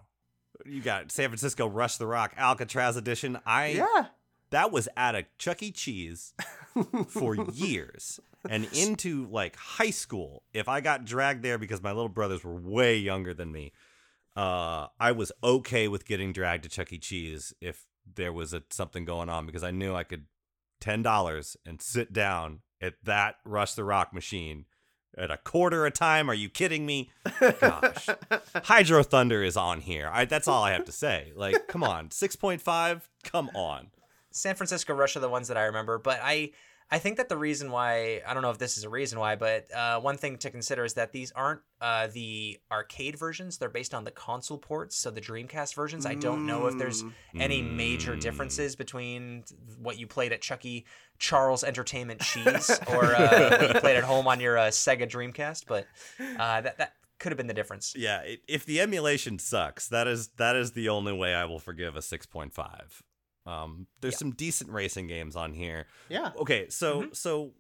you 0.66 0.82
got 0.82 1.10
San 1.10 1.28
Francisco 1.28 1.66
Rush 1.66 1.96
the 1.96 2.06
Rock 2.06 2.34
Alcatraz 2.36 2.96
edition. 2.96 3.38
I 3.46 3.68
Yeah. 3.68 4.06
that 4.50 4.70
was 4.70 4.88
at 4.96 5.14
a 5.14 5.26
Chuck 5.38 5.62
E. 5.62 5.70
Cheese 5.70 6.34
for 7.08 7.34
years 7.36 8.20
and 8.48 8.68
into 8.72 9.26
like 9.26 9.56
high 9.56 9.90
school. 9.90 10.42
If 10.52 10.68
I 10.68 10.80
got 10.80 11.04
dragged 11.04 11.42
there 11.42 11.58
because 11.58 11.82
my 11.82 11.90
little 11.92 12.08
brothers 12.08 12.44
were 12.44 12.54
way 12.54 12.96
younger 12.96 13.34
than 13.34 13.50
me, 13.50 13.72
uh, 14.36 14.88
I 15.00 15.12
was 15.12 15.32
okay 15.42 15.88
with 15.88 16.06
getting 16.06 16.32
dragged 16.32 16.64
to 16.64 16.68
Chuck 16.68 16.92
E. 16.92 16.98
Cheese 16.98 17.52
if 17.60 17.86
there 18.14 18.32
was 18.32 18.54
a, 18.54 18.62
something 18.70 19.04
going 19.04 19.28
on 19.28 19.46
because 19.46 19.62
I 19.64 19.70
knew 19.70 19.94
I 19.94 20.04
could 20.04 20.26
ten 20.80 21.02
dollars 21.02 21.56
and 21.66 21.80
sit 21.80 22.12
down 22.12 22.60
at 22.80 22.94
that 23.04 23.36
Rush 23.44 23.74
the 23.74 23.84
Rock 23.84 24.12
machine 24.12 24.66
at 25.16 25.30
a 25.30 25.36
quarter 25.36 25.84
a 25.86 25.90
time. 25.90 26.30
Are 26.30 26.34
you 26.34 26.48
kidding 26.48 26.86
me? 26.86 27.10
Gosh, 27.60 28.08
Hydro 28.54 29.02
Thunder 29.02 29.42
is 29.42 29.56
on 29.56 29.80
here. 29.80 30.10
I, 30.12 30.24
that's 30.24 30.48
all 30.48 30.62
I 30.62 30.72
have 30.72 30.84
to 30.84 30.92
say. 30.92 31.32
Like, 31.34 31.66
come 31.68 31.82
on, 31.82 32.10
six 32.10 32.36
point 32.36 32.60
five. 32.60 33.08
Come 33.24 33.50
on. 33.54 33.88
San 34.30 34.54
Francisco 34.54 34.94
Rush 34.94 35.16
are 35.16 35.20
the 35.20 35.28
ones 35.28 35.48
that 35.48 35.56
I 35.56 35.64
remember, 35.64 35.98
but 35.98 36.20
I 36.22 36.52
I 36.90 36.98
think 36.98 37.18
that 37.18 37.28
the 37.28 37.36
reason 37.36 37.70
why 37.70 38.22
I 38.26 38.32
don't 38.32 38.42
know 38.42 38.50
if 38.50 38.58
this 38.58 38.78
is 38.78 38.84
a 38.84 38.88
reason 38.88 39.18
why, 39.18 39.36
but 39.36 39.72
uh, 39.74 40.00
one 40.00 40.16
thing 40.16 40.38
to 40.38 40.50
consider 40.50 40.84
is 40.84 40.94
that 40.94 41.12
these 41.12 41.30
aren't 41.32 41.60
uh, 41.80 42.06
the 42.06 42.58
arcade 42.72 43.18
versions; 43.18 43.58
they're 43.58 43.68
based 43.68 43.92
on 43.92 44.04
the 44.04 44.10
console 44.10 44.56
ports. 44.56 44.96
So 44.96 45.10
the 45.10 45.20
Dreamcast 45.20 45.74
versions, 45.74 46.06
I 46.06 46.14
don't 46.14 46.46
know 46.46 46.66
if 46.66 46.78
there's 46.78 47.04
any 47.38 47.60
major 47.60 48.16
differences 48.16 48.74
between 48.74 49.44
what 49.78 49.98
you 49.98 50.06
played 50.06 50.32
at 50.32 50.40
Chucky 50.40 50.86
Charles 51.18 51.62
Entertainment 51.62 52.20
Cheese 52.20 52.70
or 52.88 53.14
uh, 53.14 53.58
what 53.58 53.74
you 53.74 53.80
played 53.80 53.96
at 53.96 54.04
home 54.04 54.26
on 54.26 54.40
your 54.40 54.56
uh, 54.56 54.68
Sega 54.68 55.06
Dreamcast, 55.06 55.64
but 55.66 55.86
uh, 56.38 56.62
that 56.62 56.78
that 56.78 56.92
could 57.18 57.32
have 57.32 57.36
been 57.36 57.48
the 57.48 57.54
difference. 57.54 57.94
Yeah, 57.96 58.20
it, 58.20 58.40
if 58.48 58.64
the 58.64 58.80
emulation 58.80 59.38
sucks, 59.38 59.88
that 59.88 60.06
is 60.06 60.28
that 60.38 60.56
is 60.56 60.72
the 60.72 60.88
only 60.88 61.12
way 61.12 61.34
I 61.34 61.44
will 61.44 61.58
forgive 61.58 61.96
a 61.96 62.02
six 62.02 62.24
point 62.24 62.54
five. 62.54 63.02
Um, 63.48 63.86
there's 64.00 64.18
some 64.18 64.32
decent 64.32 64.70
racing 64.70 65.06
games 65.06 65.36
on 65.36 65.52
here. 65.54 65.86
Yeah. 66.08 66.32
Okay, 66.38 66.68
so 66.68 67.06
so 67.12 67.52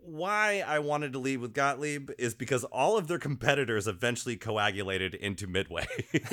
why 0.00 0.62
I 0.66 0.78
wanted 0.78 1.12
to 1.14 1.18
lead 1.18 1.38
with 1.38 1.52
Gottlieb 1.52 2.10
is 2.16 2.34
because 2.34 2.62
all 2.64 2.96
of 2.96 3.08
their 3.08 3.18
competitors 3.18 3.88
eventually 3.88 4.36
coagulated 4.36 5.14
into 5.14 5.46
Midway. 5.48 5.86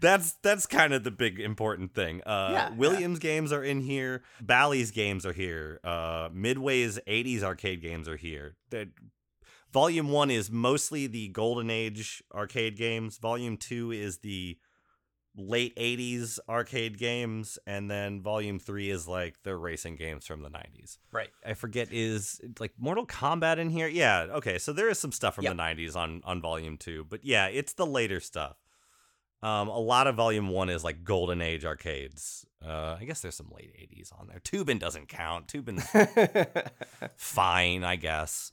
that's 0.00 0.32
that's 0.42 0.66
kind 0.66 0.92
of 0.92 1.04
the 1.04 1.10
big 1.10 1.40
important 1.40 1.94
thing. 1.94 2.20
Uh, 2.24 2.50
Yeah, 2.52 2.70
Williams 2.74 3.18
games 3.18 3.52
are 3.52 3.64
in 3.64 3.80
here. 3.80 4.22
Bally's 4.40 4.90
games 4.90 5.24
are 5.26 5.32
here. 5.32 5.80
Uh, 5.82 6.28
Midway's 6.32 6.98
'80s 7.08 7.42
arcade 7.42 7.80
games 7.82 8.08
are 8.08 8.16
here. 8.16 8.56
That 8.70 8.88
Volume 9.72 10.08
one 10.10 10.30
is 10.30 10.50
mostly 10.50 11.06
the 11.08 11.28
Golden 11.28 11.70
Age 11.70 12.22
arcade 12.32 12.76
games. 12.76 13.18
Volume 13.18 13.56
two 13.56 13.90
is 13.90 14.18
the 14.18 14.58
late 15.36 15.74
80s 15.76 16.38
arcade 16.48 16.96
games 16.96 17.58
and 17.66 17.90
then 17.90 18.20
volume 18.22 18.58
3 18.60 18.88
is 18.90 19.08
like 19.08 19.42
the 19.42 19.56
racing 19.56 19.96
games 19.96 20.26
from 20.26 20.42
the 20.42 20.48
90s 20.48 20.98
Right. 21.10 21.30
i 21.44 21.54
forget 21.54 21.88
is 21.92 22.40
like 22.60 22.72
mortal 22.78 23.04
kombat 23.04 23.58
in 23.58 23.68
here? 23.70 23.88
Yeah 23.88 24.26
okay 24.34 24.58
so 24.58 24.72
there 24.72 24.88
is 24.88 24.98
some 24.98 25.10
stuff 25.12 25.34
from 25.34 25.44
Yep. 25.44 25.56
the 25.56 25.62
90s 25.62 25.96
on 25.96 26.20
on 26.24 26.40
volume 26.40 26.76
2 26.76 27.04
but 27.08 27.24
yeah 27.24 27.46
it's 27.48 27.72
the 27.72 27.84
later 27.86 28.20
stuff. 28.20 28.56
Um 29.42 29.66
a 29.68 29.78
lot 29.78 30.06
of 30.06 30.14
volume 30.14 30.48
1 30.48 30.68
is 30.70 30.84
like 30.84 31.02
golden 31.02 31.42
age 31.42 31.64
arcades. 31.64 32.46
Uh 32.64 32.96
i 33.00 33.04
guess 33.04 33.20
there's 33.20 33.34
some 33.34 33.50
late 33.54 33.74
80s 33.76 34.12
on 34.18 34.28
there. 34.28 34.38
Toobin' 34.38 34.78
doesn't 34.78 35.08
count. 35.08 35.48
Toobin's 35.48 35.84
fine 37.16 37.84
i 37.84 37.96
guess 37.96 38.52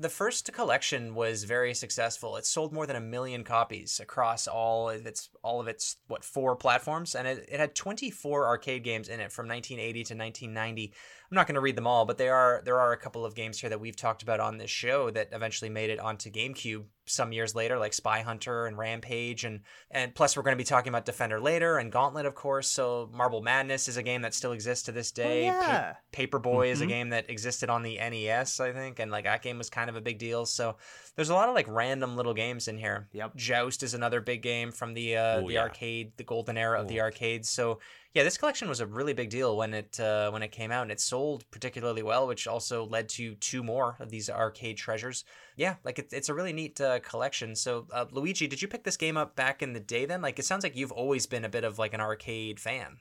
The 0.00 0.08
first 0.08 0.50
collection 0.54 1.14
was 1.14 1.44
very 1.44 1.74
successful. 1.74 2.36
It 2.36 2.46
sold 2.46 2.72
more 2.72 2.86
than 2.86 2.96
a 2.96 3.02
million 3.02 3.44
copies 3.44 4.00
across 4.00 4.48
all 4.48 4.88
of 4.88 5.04
its 5.04 5.28
all 5.44 5.60
of 5.60 5.68
its 5.68 5.98
what 6.08 6.24
four 6.24 6.56
platforms, 6.56 7.14
and 7.14 7.28
it, 7.28 7.46
it 7.52 7.60
had 7.60 7.74
24 7.74 8.46
arcade 8.46 8.82
games 8.82 9.10
in 9.10 9.20
it 9.20 9.30
from 9.30 9.46
1980 9.46 10.04
to 10.04 10.14
1990. 10.14 10.94
I'm 11.30 11.36
not 11.36 11.46
going 11.46 11.54
to 11.54 11.60
read 11.60 11.76
them 11.76 11.86
all, 11.86 12.06
but 12.06 12.18
there 12.18 12.34
are 12.34 12.60
there 12.64 12.80
are 12.80 12.92
a 12.92 12.96
couple 12.96 13.24
of 13.24 13.36
games 13.36 13.60
here 13.60 13.70
that 13.70 13.78
we've 13.80 13.94
talked 13.96 14.22
about 14.22 14.40
on 14.40 14.58
this 14.58 14.70
show 14.70 15.10
that 15.10 15.28
eventually 15.30 15.70
made 15.70 15.88
it 15.90 16.00
onto 16.00 16.28
GameCube 16.30 16.84
some 17.06 17.32
years 17.32 17.54
later, 17.54 17.78
like 17.78 17.92
Spy 17.92 18.20
Hunter 18.20 18.66
and 18.66 18.76
Rampage, 18.76 19.44
and 19.44 19.60
and 19.92 20.12
plus 20.12 20.36
we're 20.36 20.42
going 20.42 20.56
to 20.56 20.60
be 20.60 20.64
talking 20.64 20.88
about 20.88 21.04
Defender 21.04 21.38
later 21.40 21.78
and 21.78 21.92
Gauntlet, 21.92 22.26
of 22.26 22.34
course. 22.34 22.68
So 22.68 23.08
Marble 23.12 23.42
Madness 23.42 23.86
is 23.86 23.96
a 23.96 24.02
game 24.02 24.22
that 24.22 24.34
still 24.34 24.50
exists 24.50 24.86
to 24.86 24.92
this 24.92 25.12
day. 25.12 25.48
Pa- 25.48 25.60
yeah. 25.60 25.94
Paperboy 26.12 26.66
is 26.68 26.80
a 26.80 26.86
game 26.86 27.10
that 27.10 27.30
existed 27.30 27.70
on 27.70 27.82
the 27.84 27.96
NES, 27.98 28.58
I 28.58 28.72
think, 28.72 28.98
and 28.98 29.12
like 29.12 29.24
that 29.24 29.42
game 29.42 29.58
was 29.58 29.70
kind 29.70 29.88
of 29.88 29.94
a 29.94 30.00
big 30.00 30.18
deal. 30.18 30.46
So 30.46 30.78
there's 31.14 31.30
a 31.30 31.34
lot 31.34 31.48
of 31.48 31.54
like 31.54 31.66
random 31.68 32.16
little 32.16 32.34
games 32.34 32.66
in 32.66 32.76
here. 32.76 33.08
Yep. 33.12 33.36
Joust 33.36 33.84
is 33.84 33.94
another 33.94 34.20
big 34.20 34.42
game 34.42 34.72
from 34.72 34.94
the 34.94 35.16
uh, 35.16 35.36
Oh, 35.36 35.46
the 35.46 35.54
yeah. 35.54 35.60
arcade, 35.62 36.12
the 36.16 36.24
golden 36.24 36.58
era 36.58 36.80
of 36.80 36.88
the 36.88 37.00
arcades. 37.00 37.48
So 37.48 37.78
yeah, 38.14 38.24
this 38.24 38.36
collection 38.36 38.68
was 38.68 38.80
a 38.80 38.86
really 38.86 39.12
big 39.12 39.30
deal 39.30 39.56
when 39.56 39.72
it 39.72 40.00
uh, 40.00 40.30
when 40.30 40.42
it 40.42 40.50
came 40.50 40.72
out, 40.72 40.82
and 40.82 40.90
it 40.90 41.00
sold 41.00 41.48
particularly 41.50 42.02
well, 42.02 42.26
which 42.26 42.48
also 42.48 42.84
led 42.84 43.08
to 43.10 43.34
two 43.36 43.62
more 43.62 43.96
of 44.00 44.10
these 44.10 44.28
arcade 44.28 44.76
treasures. 44.76 45.24
Yeah, 45.56 45.76
like 45.84 45.98
it, 45.98 46.08
it's 46.12 46.28
a 46.28 46.34
really 46.34 46.52
neat 46.52 46.80
uh, 46.80 46.98
collection. 47.00 47.54
So 47.54 47.86
uh, 47.92 48.06
Luigi, 48.10 48.46
did 48.48 48.62
you 48.62 48.68
pick 48.68 48.82
this 48.82 48.96
game 48.96 49.16
up 49.16 49.36
back 49.36 49.62
in 49.62 49.74
the 49.74 49.80
day? 49.80 50.06
Then, 50.06 50.22
like, 50.22 50.38
it 50.38 50.44
sounds 50.44 50.64
like 50.64 50.76
you've 50.76 50.92
always 50.92 51.26
been 51.26 51.44
a 51.44 51.48
bit 51.48 51.64
of 51.64 51.78
like 51.78 51.94
an 51.94 52.00
arcade 52.00 52.58
fan. 52.58 52.98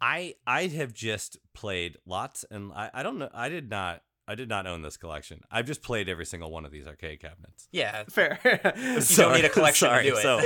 I 0.00 0.34
I 0.46 0.66
have 0.66 0.92
just 0.92 1.38
played 1.54 1.96
lots, 2.04 2.44
and 2.50 2.72
I, 2.72 2.90
I 2.92 3.02
don't 3.02 3.18
know. 3.18 3.30
I 3.32 3.48
did 3.48 3.70
not 3.70 4.02
I 4.28 4.34
did 4.34 4.50
not 4.50 4.66
own 4.66 4.82
this 4.82 4.98
collection. 4.98 5.40
I've 5.50 5.64
just 5.64 5.80
played 5.80 6.06
every 6.06 6.26
single 6.26 6.50
one 6.50 6.66
of 6.66 6.70
these 6.70 6.86
arcade 6.86 7.20
cabinets. 7.20 7.66
Yeah, 7.72 8.04
Fair. 8.10 8.38
You 8.76 9.16
don't 9.16 9.32
need 9.32 9.46
a 9.46 9.48
collection 9.48 9.88
to 9.88 10.02
do 10.02 10.16
it. 10.16 10.22
So 10.22 10.40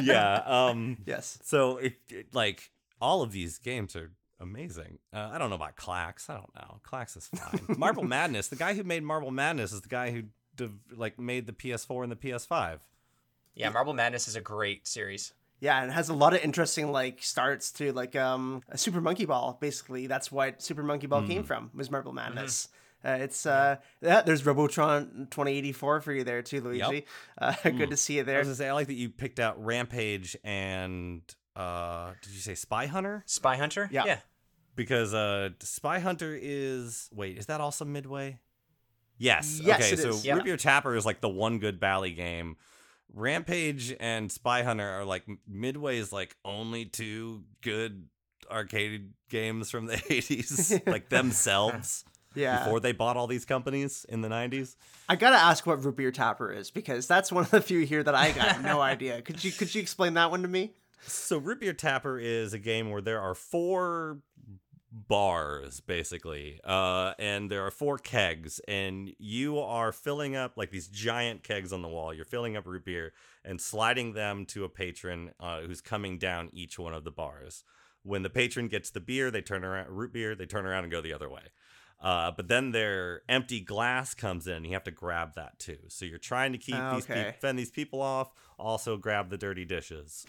yeah, 0.00 0.36
um, 0.46 0.96
yes. 1.04 1.38
so 1.42 1.76
it, 1.76 1.96
it 2.08 2.34
like 2.34 2.70
all 3.00 3.22
of 3.22 3.32
these 3.32 3.58
games 3.58 3.94
are 3.96 4.12
amazing. 4.40 4.98
Uh, 5.12 5.30
I 5.32 5.38
don't 5.38 5.48
know 5.50 5.56
about 5.56 5.76
Klax. 5.76 6.28
I 6.30 6.34
don't 6.34 6.54
know. 6.54 6.80
Klax 6.84 7.16
is 7.16 7.26
fine. 7.26 7.76
Marble 7.78 8.04
Madness. 8.06 8.48
The 8.48 8.56
guy 8.56 8.74
who 8.74 8.84
made 8.84 9.02
Marble 9.02 9.30
Madness 9.30 9.72
is 9.72 9.80
the 9.82 9.88
guy 9.88 10.10
who 10.10 10.24
dev- 10.54 10.78
like 10.94 11.18
made 11.18 11.46
the 11.46 11.52
PS4 11.52 12.02
and 12.02 12.12
the 12.12 12.16
PS5. 12.16 12.78
Yeah, 13.54 13.70
Marble 13.70 13.94
Madness 13.94 14.28
is 14.28 14.36
a 14.36 14.40
great 14.40 14.86
series. 14.86 15.32
Yeah, 15.60 15.80
and 15.80 15.90
it 15.90 15.94
has 15.94 16.10
a 16.10 16.14
lot 16.14 16.34
of 16.34 16.40
interesting 16.44 16.92
like 16.92 17.22
starts 17.22 17.72
to 17.72 17.90
like 17.92 18.14
um 18.14 18.62
a 18.68 18.76
Super 18.76 19.00
Monkey 19.00 19.24
Ball. 19.24 19.56
Basically, 19.60 20.06
that's 20.06 20.30
what 20.30 20.60
Super 20.62 20.82
Monkey 20.82 21.06
Ball 21.06 21.22
came 21.26 21.42
from 21.44 21.70
was 21.74 21.90
Marble 21.90 22.12
Madness. 22.12 22.68
Uh, 23.02 23.16
it's 23.20 23.46
uh 23.46 23.76
yeah, 24.02 24.20
there's 24.20 24.44
Robotron 24.44 25.28
2084 25.30 26.00
for 26.02 26.12
you 26.12 26.24
there 26.24 26.42
too, 26.42 26.60
Luigi. 26.60 27.06
Uh, 27.38 27.54
good 27.62 27.88
to 27.90 27.96
see 27.96 28.16
you 28.16 28.20
I 28.20 28.24
there. 28.24 28.38
was 28.40 28.48
gonna 28.48 28.56
say 28.56 28.68
I 28.68 28.72
like 28.72 28.88
that 28.88 28.94
you 28.94 29.08
picked 29.08 29.40
out 29.40 29.64
Rampage 29.64 30.36
and 30.44 31.22
uh, 31.56 32.12
did 32.22 32.32
you 32.32 32.40
say 32.40 32.54
Spy 32.54 32.86
Hunter? 32.86 33.22
Spy 33.26 33.56
Hunter? 33.56 33.88
Yeah. 33.90 34.04
Yeah. 34.06 34.18
because 34.74 35.14
uh 35.14 35.50
Spy 35.60 35.98
Hunter 36.00 36.38
is 36.40 37.08
wait, 37.12 37.38
is 37.38 37.46
that 37.46 37.60
also 37.60 37.84
Midway? 37.84 38.38
Yes. 39.18 39.60
Yes, 39.64 39.80
okay, 39.80 39.92
it 39.94 39.98
so 39.98 40.08
is. 40.10 40.24
Yeah. 40.26 40.34
Root 40.34 40.44
Beer 40.44 40.56
Tapper 40.58 40.94
is 40.94 41.06
like 41.06 41.20
the 41.20 41.28
one 41.28 41.58
good 41.58 41.80
Bally 41.80 42.12
game. 42.12 42.56
Rampage 43.14 43.94
and 43.98 44.30
Spy 44.30 44.62
Hunter 44.62 44.86
are 44.88 45.04
like 45.04 45.24
Midway's 45.48 46.12
like 46.12 46.36
only 46.44 46.84
two 46.84 47.44
good 47.62 48.08
arcade 48.50 49.12
games 49.30 49.70
from 49.70 49.86
the 49.86 49.94
80s, 49.96 50.86
like 50.86 51.08
themselves. 51.08 52.04
Yeah. 52.34 52.64
Before 52.64 52.80
they 52.80 52.92
bought 52.92 53.16
all 53.16 53.26
these 53.26 53.46
companies 53.46 54.04
in 54.10 54.20
the 54.20 54.28
90s. 54.28 54.76
I 55.08 55.16
gotta 55.16 55.38
ask 55.38 55.66
what 55.66 55.82
root 55.82 55.96
beer 55.96 56.12
tapper 56.12 56.52
is 56.52 56.70
because 56.70 57.06
that's 57.06 57.32
one 57.32 57.44
of 57.44 57.50
the 57.50 57.62
few 57.62 57.86
here 57.86 58.02
that 58.02 58.14
I 58.14 58.30
got 58.32 58.60
no 58.60 58.78
idea. 58.82 59.22
Could 59.22 59.42
you 59.42 59.50
could 59.50 59.74
you 59.74 59.80
explain 59.80 60.12
that 60.14 60.30
one 60.30 60.42
to 60.42 60.48
me? 60.48 60.74
So 61.06 61.38
Root 61.38 61.60
Beer 61.60 61.72
Tapper 61.72 62.18
is 62.18 62.52
a 62.52 62.58
game 62.58 62.90
where 62.90 63.00
there 63.02 63.20
are 63.20 63.34
four 63.34 64.18
bars 65.08 65.80
basically 65.80 66.58
uh 66.64 67.12
and 67.18 67.50
there 67.50 67.66
are 67.66 67.70
four 67.70 67.98
kegs 67.98 68.60
and 68.66 69.10
you 69.18 69.58
are 69.58 69.92
filling 69.92 70.34
up 70.34 70.52
like 70.56 70.70
these 70.70 70.88
giant 70.88 71.42
kegs 71.42 71.72
on 71.72 71.82
the 71.82 71.88
wall. 71.88 72.14
You're 72.14 72.24
filling 72.24 72.56
up 72.56 72.66
root 72.66 72.84
beer 72.84 73.12
and 73.44 73.60
sliding 73.60 74.14
them 74.14 74.46
to 74.46 74.64
a 74.64 74.70
patron 74.70 75.32
uh, 75.38 75.60
who's 75.60 75.82
coming 75.82 76.18
down 76.18 76.48
each 76.52 76.78
one 76.78 76.94
of 76.94 77.04
the 77.04 77.10
bars. 77.10 77.62
When 78.04 78.22
the 78.22 78.30
patron 78.30 78.68
gets 78.68 78.88
the 78.90 79.00
beer 79.00 79.30
they 79.30 79.42
turn 79.42 79.64
around 79.64 79.90
root 79.90 80.12
beer 80.14 80.34
they 80.34 80.46
turn 80.46 80.64
around 80.64 80.84
and 80.84 80.90
go 80.92 81.02
the 81.02 81.12
other 81.12 81.28
way. 81.28 81.42
Uh, 82.00 82.30
but 82.30 82.48
then 82.48 82.72
their 82.72 83.22
empty 83.28 83.60
glass 83.60 84.14
comes 84.14 84.46
in 84.46 84.54
and 84.54 84.66
you 84.66 84.72
have 84.72 84.84
to 84.84 84.90
grab 84.90 85.34
that 85.34 85.58
too. 85.58 85.78
So 85.88 86.04
you're 86.04 86.18
trying 86.18 86.52
to 86.52 86.58
keep 86.58 86.88
these 86.90 87.04
Okay. 87.04 87.14
people 87.14 87.32
fend 87.40 87.58
these 87.58 87.70
people 87.70 88.00
off. 88.00 88.30
Also 88.58 88.96
grab 88.96 89.28
the 89.28 89.38
dirty 89.38 89.64
dishes 89.66 90.26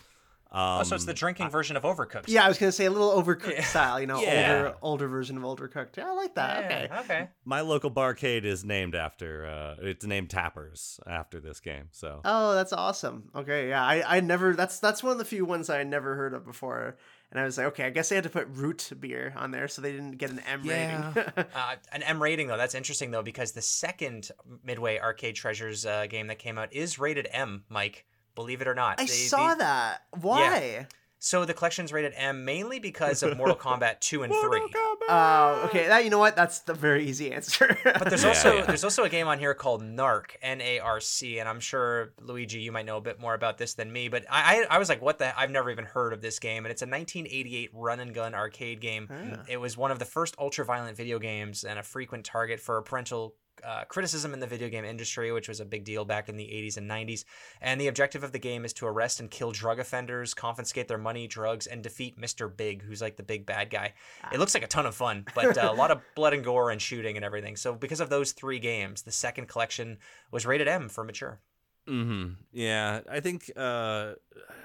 um, 0.52 0.80
oh, 0.80 0.84
so 0.84 0.96
it's 0.96 1.06
the 1.06 1.14
drinking 1.14 1.50
version 1.50 1.76
of 1.78 1.84
Overcooked. 1.84 2.26
Yeah, 2.28 2.46
I 2.46 2.48
was 2.48 2.58
gonna 2.58 2.72
say 2.72 2.86
a 2.86 2.92
little 2.92 3.12
overcooked 3.22 3.54
Yeah. 3.56 3.64
style, 3.64 4.00
you 4.00 4.08
know, 4.08 4.22
Yeah. 4.22 4.54
older 4.58 4.76
older 4.82 5.08
version 5.08 5.38
of 5.38 5.44
overcooked. 5.44 5.98
Yeah, 5.98 6.10
I 6.10 6.14
like 6.14 6.36
that. 6.36 6.66
okay. 6.66 6.88
Yeah, 6.90 7.00
okay. 7.02 7.28
my 7.46 7.62
local 7.62 7.92
barcade 7.92 8.44
is 8.46 8.64
named 8.64 8.96
after 8.96 9.46
uh 9.46 9.76
it's 9.82 10.06
named 10.06 10.30
tappers 10.30 11.00
after 11.08 11.40
this 11.40 11.60
game 11.60 11.90
so 11.92 12.22
Oh, 12.26 12.54
that's 12.56 12.74
awesome. 12.74 13.30
Okay, 13.36 13.70
yeah, 13.70 13.84
I, 13.84 14.18
I 14.18 14.20
never 14.22 14.54
that's 14.54 14.80
that's 14.80 15.04
one 15.04 15.12
of 15.12 15.18
the 15.18 15.26
few 15.26 15.46
ones 15.46 15.70
I 15.70 15.84
never 15.84 16.16
heard 16.16 16.34
of 16.34 16.46
before, 16.46 16.98
and 17.32 17.40
I 17.40 17.44
was 17.44 17.58
like, 17.58 17.68
okay, 17.68 17.84
I 17.86 17.90
guess 17.90 18.10
they 18.10 18.16
had 18.16 18.24
to 18.24 18.30
put 18.30 18.48
root 18.50 18.90
beer 19.00 19.34
on 19.36 19.52
there 19.52 19.68
so 19.68 19.82
they 19.82 19.92
didn't 19.92 20.18
get 20.18 20.30
an 20.32 20.40
M 20.48 20.62
Yeah. 20.64 21.12
rating. 21.14 21.34
Uh, 21.56 21.76
an 21.92 22.04
M 22.04 22.22
rating 22.24 22.48
though, 22.48 22.58
that's 22.58 22.76
interesting 22.76 23.12
though 23.12 23.22
because 23.24 23.52
the 23.52 23.62
second 23.62 24.32
Midway 24.64 25.00
Arcade 25.00 25.36
Treasures 25.36 25.86
uh, 25.86 26.06
game 26.08 26.28
that 26.28 26.40
came 26.40 26.58
out 26.58 26.72
is 26.74 27.00
rated 27.00 27.28
M. 27.32 27.64
Mike, 27.70 28.06
believe 28.38 28.62
it 28.62 28.68
or 28.68 28.76
not. 28.76 29.00
I 29.02 29.04
They- 29.06 29.08
saw 29.12 29.54
they- 29.56 29.60
that. 29.66 30.04
Why? 30.22 30.88
So 31.20 31.46
the 31.46 31.54
collection's 31.56 31.92
rated 31.92 32.14
M 32.16 32.46
mainly 32.46 32.78
because 32.78 33.24
of 33.24 33.36
Mortal 33.36 33.56
Kombat 33.66 34.00
two 34.02 34.22
and 34.22 34.32
three. 34.32 34.62
Oh, 35.10 35.64
okay. 35.66 35.88
That 35.88 36.04
you 36.04 36.12
know 36.12 36.20
what? 36.20 36.36
That's 36.36 36.60
the 36.60 36.76
very 36.76 37.06
easy 37.08 37.32
answer. 37.34 37.76
But 37.84 38.08
there's 38.10 38.22
Yeah, 38.24 38.30
also 38.30 38.56
yeah. 38.58 38.66
there's 38.66 38.84
also 38.84 39.04
a 39.04 39.10
game 39.10 39.28
on 39.28 39.40
here 39.40 39.56
called 39.56 39.82
Narc, 39.82 40.36
N 40.44 40.62
A 40.62 40.78
R 40.78 41.00
C, 41.00 41.40
and 41.40 41.50
I'm 41.50 41.60
sure 41.60 42.14
Luigi, 42.22 42.60
you 42.60 42.72
might 42.72 42.86
know 42.86 42.98
a 42.98 43.02
bit 43.02 43.20
more 43.20 43.34
about 43.34 43.58
this 43.58 43.74
than 43.74 43.92
me. 43.92 44.10
But 44.10 44.26
I 44.30 44.66
I, 44.70 44.76
I 44.76 44.78
was 44.78 44.90
like, 44.90 45.02
what 45.02 45.18
the? 45.18 45.38
I've 45.38 45.50
never 45.50 45.72
even 45.72 45.86
heard 45.86 46.14
of 46.14 46.22
this 46.22 46.38
game, 46.38 46.66
and 46.66 46.72
it's 46.72 46.84
a 46.84 46.86
1988 46.86 47.72
run 47.74 48.00
and 48.00 48.14
gun 48.14 48.36
arcade 48.36 48.80
game. 48.80 49.08
Ah. 49.10 49.42
It 49.50 49.58
was 49.58 49.76
one 49.76 49.90
of 49.90 49.98
the 49.98 50.06
first 50.06 50.36
ultra 50.38 50.66
violent 50.66 50.96
video 50.96 51.18
games 51.18 51.64
and 51.64 51.80
a 51.80 51.84
frequent 51.84 52.26
target 52.26 52.60
for 52.60 52.78
a 52.78 52.84
parental. 52.84 53.34
Uh, 53.66 53.84
criticism 53.86 54.34
in 54.34 54.40
the 54.40 54.48
video 54.48 54.70
game 54.70 54.86
industry, 54.86 55.32
which 55.32 55.48
was 55.48 55.60
a 55.60 55.66
big 55.66 55.84
deal 55.84 56.06
back 56.06 56.30
in 56.30 56.38
the 56.38 56.46
80s 56.46 56.78
and 56.78 56.90
90s. 56.90 57.26
And 57.62 57.80
the 57.80 57.88
objective 57.88 58.24
of 58.24 58.32
the 58.32 58.40
game 58.40 58.66
is 58.66 58.74
to 58.74 58.86
arrest 58.86 59.20
and 59.20 59.30
kill 59.30 59.52
drug 59.52 59.80
offenders, 59.80 60.34
confiscate 60.34 60.88
their 60.88 60.98
money, 60.98 61.28
drugs, 61.28 61.68
and 61.68 61.82
defeat 61.82 62.20
Mr. 62.20 62.56
Big, 62.56 62.84
who's 62.84 63.02
like 63.02 63.18
the 63.18 63.24
big 63.24 63.46
bad 63.46 63.70
guy. 63.70 63.94
It 64.32 64.40
looks 64.40 64.54
like 64.54 64.64
a 64.64 64.68
ton 64.68 64.86
of 64.86 64.96
fun, 64.96 65.26
but 65.36 65.58
uh, 65.58 65.70
a 65.72 65.76
lot 65.76 65.92
of 65.92 66.02
blood 66.16 66.34
and 66.34 66.44
gore 66.44 66.72
and 66.72 66.82
shooting 66.82 67.16
and 67.16 67.26
everything. 67.26 67.56
So 67.56 67.74
because 67.74 68.00
of 68.00 68.10
those 68.10 68.32
three 68.32 68.60
games, 68.60 69.02
the 69.02 69.12
second 69.12 69.48
collection 69.48 69.98
was 70.32 70.46
rated 70.46 70.68
M 70.68 70.90
for 70.90 71.04
mature. 71.04 71.40
Mm-hmm. 71.88 72.34
Yeah, 72.52 73.02
I 73.10 73.20
think 73.22 73.50
uh, 73.56 74.14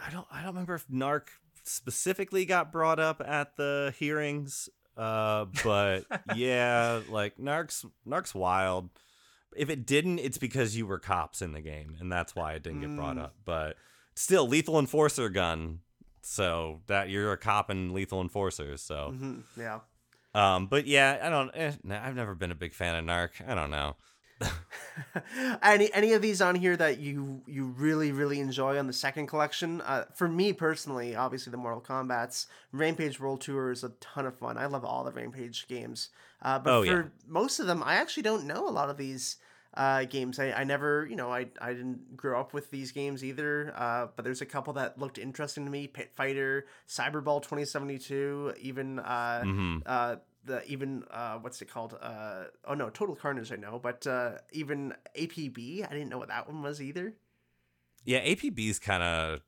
I 0.04 0.10
don't. 0.10 0.26
I 0.30 0.38
don't 0.38 0.54
remember 0.54 0.74
if 0.74 0.88
Narc 0.88 1.28
specifically 1.62 2.44
got 2.44 2.72
brought 2.72 2.98
up 2.98 3.22
at 3.24 3.56
the 3.56 3.94
hearings. 3.96 4.68
Uh, 4.96 5.46
but 5.64 6.04
yeah, 6.34 7.00
like 7.08 7.36
Narc's 7.38 7.84
Narc's 8.06 8.34
wild. 8.34 8.90
If 9.54 9.68
it 9.68 9.84
didn't, 9.86 10.18
it's 10.18 10.38
because 10.38 10.76
you 10.76 10.86
were 10.86 10.98
cops 10.98 11.42
in 11.42 11.52
the 11.52 11.60
game, 11.60 11.96
and 12.00 12.10
that's 12.10 12.34
why 12.34 12.54
it 12.54 12.62
didn't 12.62 12.80
get 12.80 12.96
brought 12.96 13.16
Mm. 13.16 13.24
up. 13.24 13.34
But 13.44 13.76
still, 14.14 14.48
lethal 14.48 14.78
enforcer 14.78 15.28
gun. 15.28 15.80
So 16.22 16.80
that 16.86 17.08
you're 17.10 17.32
a 17.32 17.36
cop 17.36 17.68
and 17.68 17.92
lethal 17.92 18.20
enforcer. 18.20 18.76
So, 18.76 19.08
hmm 19.16 19.40
Yeah. 19.56 19.80
um, 20.34 20.66
but 20.68 20.86
yeah, 20.86 21.18
I 21.22 21.28
don't. 21.30 21.50
Eh, 21.54 21.72
nah, 21.82 22.02
I've 22.02 22.14
never 22.14 22.34
been 22.34 22.50
a 22.52 22.54
big 22.54 22.74
fan 22.74 22.94
of 22.96 23.04
Narc. 23.04 23.46
I 23.46 23.54
don't 23.54 23.70
know. 23.70 23.96
any 25.62 25.92
any 25.92 26.12
of 26.12 26.22
these 26.22 26.40
on 26.40 26.54
here 26.54 26.76
that 26.76 26.98
you 26.98 27.42
you 27.46 27.66
really 27.66 28.12
really 28.12 28.40
enjoy 28.40 28.78
on 28.78 28.86
the 28.86 28.92
second 28.92 29.26
collection? 29.26 29.80
Uh, 29.80 30.04
for 30.14 30.28
me 30.28 30.52
personally, 30.52 31.14
obviously 31.16 31.50
the 31.50 31.56
Mortal 31.56 31.80
Kombat's 31.80 32.46
Rampage 32.72 33.18
World 33.20 33.40
Tour 33.40 33.70
is 33.70 33.84
a 33.84 33.90
ton 34.00 34.26
of 34.26 34.36
fun. 34.38 34.58
I 34.58 34.66
love 34.66 34.84
all 34.84 35.04
the 35.04 35.12
Rampage 35.12 35.66
games. 35.68 36.08
Uh, 36.42 36.58
but 36.58 36.72
Oh, 36.72 36.84
for 36.84 36.86
yeah. 37.02 37.02
most 37.26 37.60
of 37.60 37.66
them, 37.66 37.82
I 37.84 37.94
actually 37.94 38.24
don't 38.24 38.44
know 38.46 38.68
a 38.68 38.70
lot 38.70 38.90
of 38.90 38.96
these 38.96 39.36
uh, 39.74 40.04
games. 40.04 40.38
I, 40.38 40.52
I 40.52 40.64
never, 40.64 41.06
you 41.08 41.16
know, 41.16 41.32
I, 41.32 41.46
I 41.60 41.72
didn't 41.72 42.16
grow 42.16 42.38
up 42.40 42.52
with 42.52 42.70
these 42.70 42.92
games 42.92 43.24
either. 43.24 43.72
Uh, 43.76 44.08
but 44.14 44.22
there's 44.24 44.42
a 44.42 44.46
couple 44.46 44.72
that 44.74 44.98
looked 44.98 45.16
interesting 45.18 45.64
to 45.64 45.70
me: 45.70 45.86
Pit 45.86 46.10
Fighter, 46.14 46.66
Cyberball 46.88 47.40
2072, 47.42 48.54
even 48.60 48.98
uh, 48.98 49.42
hmm 49.42 49.78
uh 49.86 50.16
the 50.44 50.64
even 50.66 51.04
uh 51.10 51.34
what's 51.38 51.60
it 51.62 51.66
called 51.70 51.96
uh 52.02 52.44
oh 52.66 52.74
no 52.74 52.90
total 52.90 53.14
carnage 53.14 53.52
i 53.52 53.56
know 53.56 53.78
but 53.82 54.06
uh 54.06 54.32
even 54.52 54.92
apb 55.16 55.86
i 55.88 55.92
didn't 55.92 56.08
know 56.08 56.18
what 56.18 56.28
that 56.28 56.46
one 56.48 56.62
was 56.62 56.80
either 56.82 57.14
Yeah, 58.04 58.20
APB's 58.24 58.78
kind 58.80 59.02
of 59.02 59.40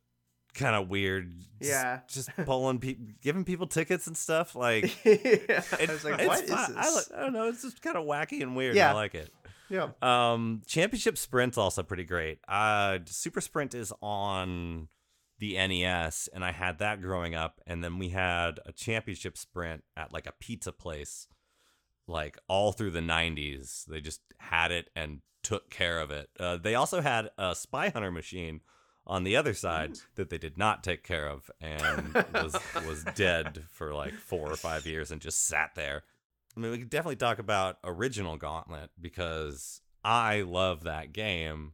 kind 0.55 0.76
of 0.76 0.88
weird. 0.88 1.40
Just- 1.59 1.70
Yeah. 1.72 2.01
just 2.09 2.28
pulling 2.45 2.78
people, 2.78 3.07
giving 3.20 3.45
people 3.45 3.66
tickets 3.66 4.07
and 4.07 4.16
stuff. 4.16 4.55
Like 4.55 4.84
i 5.05 5.09
it- 5.80 5.88
was 5.90 6.05
like 6.05 6.24
what 6.24 6.45
is 6.45 6.49
fun. 6.51 6.74
I, 6.76 6.88
li- 6.88 6.95
this 6.95 7.11
I 7.16 7.20
don't 7.22 7.32
know. 7.32 7.49
It's 7.49 7.62
just 7.62 7.82
kind 7.82 7.97
of 7.97 8.05
wacky 8.05 8.40
and 8.42 8.55
weird. 8.55 8.76
Yeah. 8.76 8.90
I 8.90 8.95
like 8.95 9.16
it. 9.16 9.30
yeah 9.68 9.88
Um, 10.01 10.62
Championship 10.66 11.18
Sprint's 11.18 11.59
also 11.59 11.82
pretty 11.82 12.05
great. 12.05 12.38
Uh, 12.47 13.01
Super 13.07 13.40
Sprint 13.40 13.74
is 13.74 13.92
on 14.01 14.86
the 15.39 15.55
NES, 15.55 16.28
and 16.32 16.45
I 16.45 16.53
had 16.53 16.78
that 16.78 17.01
growing 17.01 17.35
up, 17.35 17.61
and 17.66 17.82
then 17.82 17.99
we 17.99 18.11
had 18.11 18.61
a 18.66 18.72
Championship 18.72 19.37
Sprint 19.37 19.85
at 19.97 20.12
like 20.12 20.26
a 20.26 20.35
pizza 20.39 20.72
place, 20.72 21.26
like 22.07 22.39
all 22.49 22.72
through 22.72 22.93
the 22.93 23.01
'90s. 23.01 23.85
They 23.85 24.01
just 24.01 24.20
had 24.39 24.70
it 24.70 24.91
and 24.95 25.20
took 25.43 25.70
care 25.70 26.01
of 26.01 26.11
it. 26.11 26.30
Uh, 26.39 26.57
they 26.57 26.74
also 26.74 27.01
had 27.01 27.30
a 27.37 27.55
Spy 27.55 27.91
Hunter 27.91 28.11
machine 28.11 28.61
on 29.07 29.24
the 29.24 29.37
other 29.37 29.55
side 29.55 29.99
that 30.14 30.30
they 30.30 30.39
did 30.39 30.57
not 30.57 30.82
take 30.82 31.05
care 31.05 31.28
of 31.28 31.51
and 31.61 32.14
was 32.32 32.57
was 32.87 33.05
dead 33.14 33.62
for 33.70 33.93
like 33.93 34.14
four 34.14 34.51
or 34.51 34.57
five 34.57 34.87
years 34.87 35.11
and 35.11 35.20
just 35.20 35.47
sat 35.47 35.74
there. 35.74 36.03
I 36.57 36.61
mean, 36.61 36.70
we 36.70 36.78
could 36.78 36.91
definitely 36.91 37.16
talk 37.16 37.39
about 37.39 37.78
original 37.85 38.37
Gauntlet 38.37 38.91
because 39.01 39.80
I 40.05 40.43
love 40.43 40.85
that 40.85 41.12
game. 41.12 41.72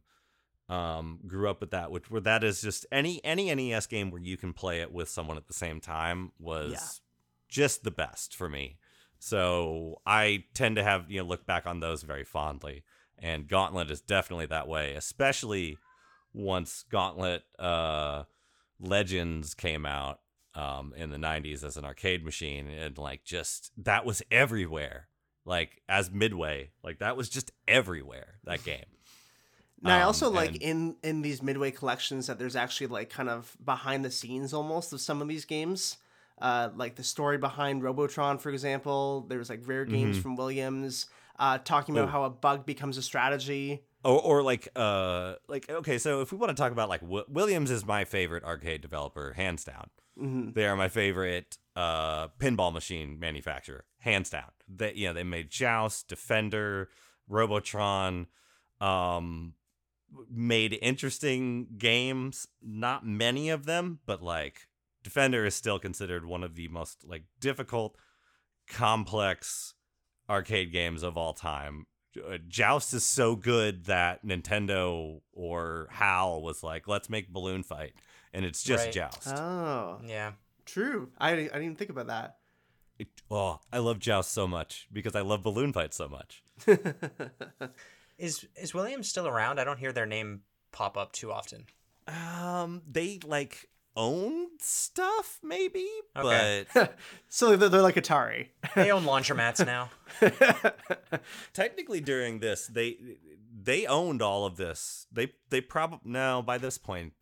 Um, 0.71 1.19
grew 1.27 1.49
up 1.49 1.59
with 1.59 1.71
that, 1.71 1.91
which 1.91 2.09
where 2.09 2.21
that 2.21 2.43
is 2.43 2.61
just 2.61 2.85
any 2.91 3.23
any 3.25 3.53
NES 3.53 3.87
game 3.87 4.09
where 4.09 4.21
you 4.21 4.37
can 4.37 4.53
play 4.53 4.79
it 4.81 4.91
with 4.93 5.09
someone 5.09 5.35
at 5.35 5.47
the 5.47 5.53
same 5.53 5.81
time 5.81 6.31
was 6.39 6.71
Yeah. 6.71 6.87
just 7.49 7.83
the 7.83 7.91
best 7.91 8.33
for 8.35 8.47
me. 8.47 8.77
So 9.19 10.01
I 10.05 10.45
tend 10.53 10.77
to 10.77 10.83
have 10.83 11.11
you 11.11 11.19
know 11.19 11.25
look 11.27 11.45
back 11.45 11.65
on 11.67 11.79
those 11.81 12.03
very 12.03 12.23
fondly, 12.23 12.83
and 13.19 13.47
Gauntlet 13.47 13.91
is 13.91 14.01
definitely 14.01 14.45
that 14.47 14.67
way, 14.67 14.93
especially 14.95 15.77
once 16.33 16.85
Gauntlet 16.89 17.43
uh, 17.59 18.23
Legends 18.79 19.53
came 19.53 19.85
out 19.85 20.21
um, 20.55 20.93
in 20.95 21.09
the 21.11 21.17
90s 21.17 21.63
as 21.63 21.77
an 21.77 21.85
arcade 21.85 22.23
machine 22.25 22.67
and 22.67 22.97
like 22.97 23.23
just 23.23 23.71
that 23.77 24.05
was 24.05 24.21
everywhere 24.31 25.07
like 25.45 25.81
as 25.87 26.11
midway 26.11 26.71
like 26.83 26.99
that 26.99 27.15
was 27.17 27.29
just 27.29 27.51
everywhere 27.67 28.35
that 28.43 28.63
game 28.63 28.85
now 29.81 29.97
i 29.97 30.01
Um, 30.01 30.07
also 30.07 30.29
like 30.29 30.51
and- 30.51 30.61
in 30.61 30.95
in 31.03 31.21
these 31.21 31.41
midway 31.41 31.71
collections 31.71 32.27
that 32.27 32.37
there's 32.39 32.55
actually 32.55 32.87
like 32.87 33.09
kind 33.09 33.29
of 33.29 33.55
behind 33.63 34.05
the 34.05 34.11
scenes 34.11 34.53
almost 34.53 34.93
of 34.93 35.01
some 35.01 35.21
of 35.21 35.27
these 35.27 35.45
games. 35.45 35.97
Uh 36.39 36.69
like 36.75 36.95
the 36.95 37.03
story 37.03 37.37
behind 37.37 37.83
robotron 37.83 38.37
for 38.39 38.49
example. 38.49 39.25
There's 39.29 39.49
like 39.49 39.61
rare 39.67 39.85
games 39.85 40.17
Mhm. 40.17 40.21
from 40.23 40.35
williams 40.35 41.05
uh 41.39 41.57
talking 41.59 41.95
about 41.95 42.09
Oh. 42.09 42.11
how 42.11 42.23
a 42.23 42.29
bug 42.29 42.65
becomes 42.65 42.97
a 42.97 43.01
strategy. 43.01 43.83
Or, 44.03 44.19
or 44.19 44.41
like 44.43 44.67
uh 44.75 45.35
like 45.47 45.69
okay 45.69 45.97
so 45.99 46.21
if 46.21 46.31
we 46.31 46.37
want 46.39 46.49
to 46.49 46.55
talk 46.55 46.71
about 46.71 46.89
like 46.89 47.01
Wi- 47.01 47.25
williams 47.29 47.69
is 47.69 47.85
my 47.85 48.05
favorite 48.05 48.43
arcade 48.43 48.81
developer 48.81 49.33
hands 49.33 49.63
down. 49.63 49.89
Hmm 50.17 50.51
they 50.53 50.65
are 50.65 50.75
my 50.75 50.89
favorite 50.89 51.57
uh 51.75 52.27
pinball 52.39 52.73
machine 52.73 53.19
manufacturer 53.19 53.85
hands 53.99 54.29
down. 54.31 54.49
They 54.67 54.93
you 54.95 55.07
know 55.07 55.13
they 55.13 55.23
made 55.23 55.51
joust 55.51 56.07
defender 56.07 56.89
robotron 57.27 58.27
um 58.79 59.53
made 60.29 60.77
interesting 60.81 61.67
games 61.77 62.47
not 62.61 63.05
many 63.05 63.49
of 63.49 63.65
them 63.65 63.99
but 64.05 64.21
like 64.21 64.67
defender 65.03 65.45
is 65.45 65.55
still 65.55 65.79
considered 65.79 66.25
one 66.25 66.43
of 66.43 66.55
the 66.55 66.67
most 66.67 67.03
like 67.05 67.23
difficult 67.39 67.95
complex 68.67 69.73
arcade 70.29 70.71
games 70.71 71.03
of 71.03 71.17
all 71.17 71.33
time 71.33 71.85
uh, 72.29 72.37
Joust 72.47 72.93
is 72.93 73.05
so 73.05 73.35
good 73.37 73.85
that 73.85 74.25
Nintendo 74.25 75.21
or 75.31 75.87
HAL 75.91 76.41
was 76.41 76.61
like, 76.61 76.85
let's 76.85 77.09
make 77.09 77.31
Balloon 77.31 77.63
Fight, 77.63 77.93
and 78.33 78.43
it's 78.43 78.61
just 78.63 78.83
Right. 78.87 78.93
Joust. 78.93 79.29
Oh, 79.29 80.01
Yeah. 80.05 80.33
true. 80.65 81.09
I, 81.17 81.29
I 81.31 81.35
didn't 81.35 81.63
even 81.63 81.75
think 81.77 81.89
about 81.89 82.07
that. 82.07 82.35
It- 82.99 83.07
oh, 83.31 83.61
I 83.71 83.77
love 83.77 83.99
Joust 83.99 84.33
so 84.33 84.45
much 84.45 84.89
because 84.91 85.15
I 85.15 85.21
love 85.21 85.41
Balloon 85.41 85.71
Fight 85.71 85.93
so 85.93 86.09
much. 86.09 86.43
Is 88.21 88.45
is 88.55 88.73
Williams 88.73 89.09
still 89.09 89.27
around? 89.27 89.59
I 89.59 89.63
don't 89.63 89.79
hear 89.79 89.91
their 89.91 90.05
name 90.05 90.41
pop 90.71 90.95
up 90.95 91.11
too 91.11 91.31
often. 91.31 91.65
Um, 92.07 92.83
they 92.89 93.19
like 93.25 93.67
own 93.97 94.47
stuff, 94.59 95.39
maybe, 95.43 95.87
Okay. 96.15 96.65
but 96.73 96.95
so 97.29 97.55
they're, 97.55 97.67
they're 97.67 97.81
like 97.81 97.95
Atari. 97.95 98.49
They 98.75 98.91
own 98.91 99.03
laundromats 99.11 99.65
now. 99.65 99.89
technically 101.53 101.99
during 101.99 102.39
this, 102.39 102.67
they 102.67 102.97
they 103.63 103.85
owned 103.87 104.21
all 104.21 104.45
of 104.45 104.55
this. 104.55 105.07
They 105.11 105.33
they 105.49 105.61
probably 105.61 105.99
now 106.11 106.41
by 106.43 106.57
this 106.59 106.77
point, 106.77 107.13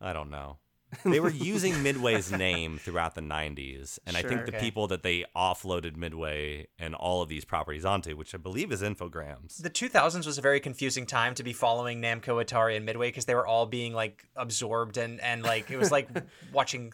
I 0.00 0.12
don't 0.12 0.30
know. 0.30 0.58
They 1.04 1.20
were 1.20 1.30
using 1.52 1.82
Midway's 1.82 2.32
name 2.32 2.78
throughout 2.78 3.14
the 3.14 3.20
90s, 3.20 3.98
and 4.06 4.16
I 4.16 4.22
think 4.22 4.40
Sure. 4.40 4.46
the 4.46 4.56
Okay. 4.56 4.60
people 4.60 4.86
that 4.88 5.02
they 5.02 5.24
offloaded 5.36 5.96
Midway 5.96 6.66
and 6.78 6.94
all 6.94 7.22
of 7.22 7.28
these 7.28 7.44
properties 7.44 7.84
onto, 7.84 8.16
which 8.16 8.34
I 8.34 8.38
believe 8.38 8.72
is 8.72 8.82
Infogrames. 8.82 9.62
The 9.62 9.70
2000s 9.70 10.26
was 10.26 10.38
a 10.38 10.40
very 10.42 10.60
confusing 10.60 11.06
time 11.06 11.34
to 11.36 11.42
be 11.42 11.52
following 11.52 12.00
Namco, 12.02 12.44
Atari, 12.44 12.76
and 12.76 12.84
Midway 12.84 13.08
because 13.08 13.24
they 13.26 13.34
were 13.34 13.46
all 13.46 13.66
being 13.66 13.92
like 13.94 14.24
absorbed 14.36 14.96
and 14.96 15.20
and 15.20 15.42
like 15.42 15.70
it 15.70 15.78
was 15.78 15.90
like 15.92 16.08
watching 16.52 16.92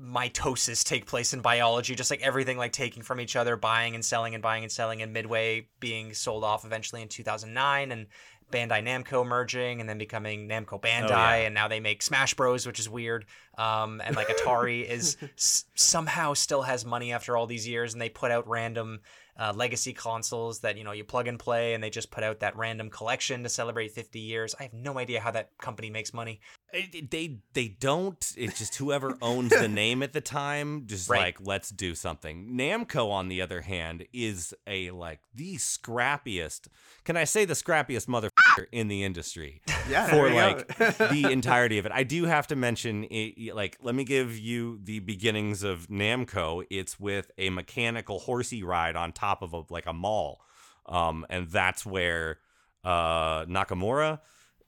mitosis 0.00 0.84
take 0.84 1.06
place 1.06 1.32
in 1.32 1.40
biology, 1.40 1.94
just 1.94 2.10
like 2.10 2.22
everything 2.22 2.56
like 2.56 2.72
taking 2.72 3.02
from 3.02 3.20
each 3.20 3.36
other, 3.36 3.56
buying 3.56 3.94
and 3.94 4.04
selling 4.04 4.34
and 4.34 4.42
buying 4.42 4.62
and 4.62 4.72
selling, 4.72 5.02
and 5.02 5.12
Midway 5.12 5.68
being 5.80 6.14
sold 6.14 6.44
off 6.44 6.64
eventually 6.64 7.02
in 7.02 7.08
2009 7.08 7.92
and. 7.92 8.06
Bandai 8.50 8.82
Namco 8.82 9.26
merging 9.26 9.80
and 9.80 9.88
then 9.88 9.98
becoming 9.98 10.48
Namco 10.48 10.80
Bandai, 10.80 11.08
yeah. 11.08 11.34
and 11.34 11.54
now 11.54 11.68
they 11.68 11.80
make 11.80 12.02
Smash 12.02 12.34
Bros, 12.34 12.66
which 12.66 12.80
is 12.80 12.88
weird. 12.88 13.26
Um, 13.56 14.00
and 14.04 14.16
like 14.16 14.28
Atari 14.36 14.84
is 14.88 15.16
s- 15.36 15.64
somehow 15.74 16.34
still 16.34 16.62
has 16.62 16.84
money 16.84 17.12
after 17.12 17.36
all 17.36 17.46
these 17.46 17.66
years, 17.68 17.92
and 17.92 18.00
they 18.00 18.08
put 18.08 18.30
out 18.30 18.48
random 18.48 19.00
uh, 19.38 19.52
legacy 19.54 19.92
consoles 19.92 20.60
that 20.60 20.76
you 20.76 20.84
know 20.84 20.92
you 20.92 21.04
plug 21.04 21.28
and 21.28 21.38
play, 21.38 21.74
and 21.74 21.82
they 21.82 21.90
just 21.90 22.10
put 22.10 22.24
out 22.24 22.40
that 22.40 22.56
random 22.56 22.90
collection 22.90 23.42
to 23.42 23.48
celebrate 23.48 23.92
50 23.92 24.18
years. 24.18 24.54
I 24.58 24.64
have 24.64 24.72
no 24.72 24.98
idea 24.98 25.20
how 25.20 25.30
that 25.32 25.50
company 25.60 25.90
makes 25.90 26.12
money. 26.12 26.40
It- 26.72 26.94
it- 26.94 27.10
they 27.10 27.38
they 27.54 27.68
don't. 27.68 28.32
It's 28.36 28.58
just 28.58 28.74
whoever 28.76 29.16
owns 29.22 29.50
the 29.50 29.68
name 29.68 30.02
at 30.02 30.12
the 30.12 30.20
time, 30.20 30.86
just 30.86 31.08
Right. 31.08 31.20
like 31.20 31.38
let's 31.40 31.70
do 31.70 31.94
something. 31.94 32.54
Namco, 32.58 33.10
on 33.10 33.28
the 33.28 33.40
other 33.40 33.62
hand, 33.62 34.04
is 34.12 34.52
a 34.66 34.90
like 34.90 35.20
the 35.34 35.56
scrappiest. 35.56 36.68
Can 37.04 37.16
I 37.16 37.24
say 37.24 37.44
the 37.44 37.54
scrappiest 37.54 38.06
motherfucker 38.06 38.47
in 38.72 38.88
the 38.88 39.04
industry? 39.04 39.62
Yeah, 39.88 40.06
for 40.08 40.30
like 40.30 40.66
the 40.98 41.28
entirety 41.32 41.78
of 41.78 41.86
it. 41.86 41.92
I 41.94 42.02
do 42.02 42.24
have 42.24 42.46
to 42.48 42.56
mention 42.56 43.04
it, 43.04 43.54
like 43.54 43.78
let 43.80 43.94
me 43.94 44.04
give 44.04 44.36
you 44.36 44.78
the 44.84 44.98
beginnings 44.98 45.62
of 45.62 45.86
Namco. 45.88 46.66
It's 46.68 47.00
with 47.00 47.30
a 47.38 47.48
mechanical 47.48 48.18
horsey 48.18 48.62
ride 48.62 48.96
on 48.96 49.12
top 49.12 49.40
of 49.40 49.54
a 49.54 49.62
like 49.70 49.86
a 49.86 49.94
mall. 49.94 50.42
Um 50.84 51.24
and 51.30 51.48
that's 51.48 51.86
where 51.86 52.36
uh 52.84 53.46
Nakamura 53.46 54.20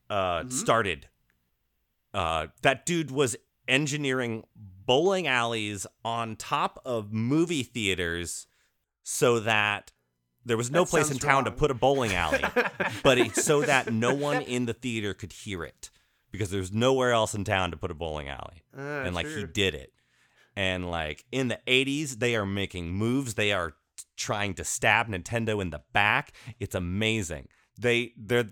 uh 0.08 0.48
started. 0.48 1.06
Uh 2.14 2.46
that 2.62 2.86
dude 2.86 3.10
was 3.10 3.36
engineering 3.68 4.44
bowling 4.56 5.26
alleys 5.26 5.86
on 6.02 6.34
top 6.34 6.80
of 6.86 7.12
movie 7.12 7.62
theaters 7.62 8.46
so 9.02 9.38
that 9.40 9.92
there 10.50 10.56
was 10.56 10.70
no 10.70 10.84
That 10.84 10.90
place 10.90 11.10
in 11.10 11.18
town 11.18 11.44
to 11.44 11.50
put 11.50 11.70
a 11.70 11.74
bowling 11.74 12.12
alley 12.14 12.44
but 13.02 13.18
it's 13.18 13.44
so 13.44 13.62
that 13.62 13.92
no 13.92 14.12
one 14.12 14.42
in 14.42 14.66
the 14.66 14.74
theater 14.74 15.14
could 15.14 15.32
hear 15.32 15.64
it 15.64 15.90
because 16.30 16.50
there's 16.50 16.72
nowhere 16.72 17.12
else 17.12 17.34
in 17.34 17.44
town 17.44 17.70
to 17.70 17.76
put 17.76 17.90
a 17.90 17.94
bowling 17.94 18.28
alley. 18.28 18.62
Ah, 18.76 19.02
and 19.02 19.14
like 19.14 19.26
he 19.26 19.44
did 19.44 19.74
it. 19.74 19.92
And 20.56 20.90
like 20.90 21.24
in 21.32 21.48
the 21.48 21.60
80s, 21.66 22.18
they 22.18 22.36
are 22.36 22.46
making 22.46 22.90
moves. 22.92 23.34
They 23.34 23.52
are 23.52 23.74
trying 24.16 24.54
to 24.54 24.64
stab 24.64 25.08
Nintendo 25.08 25.60
in 25.60 25.70
the 25.70 25.82
back. 25.92 26.32
It's 26.58 26.74
amazing. 26.74 27.48
They 27.78 28.12
they're 28.16 28.48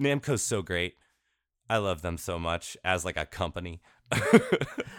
Namco's 0.00 0.42
so 0.42 0.62
great. 0.62 0.94
I 1.70 1.78
love 1.78 2.02
them 2.02 2.16
so 2.16 2.38
much 2.38 2.76
as 2.84 3.04
like 3.04 3.16
a 3.16 3.26
company. 3.26 3.80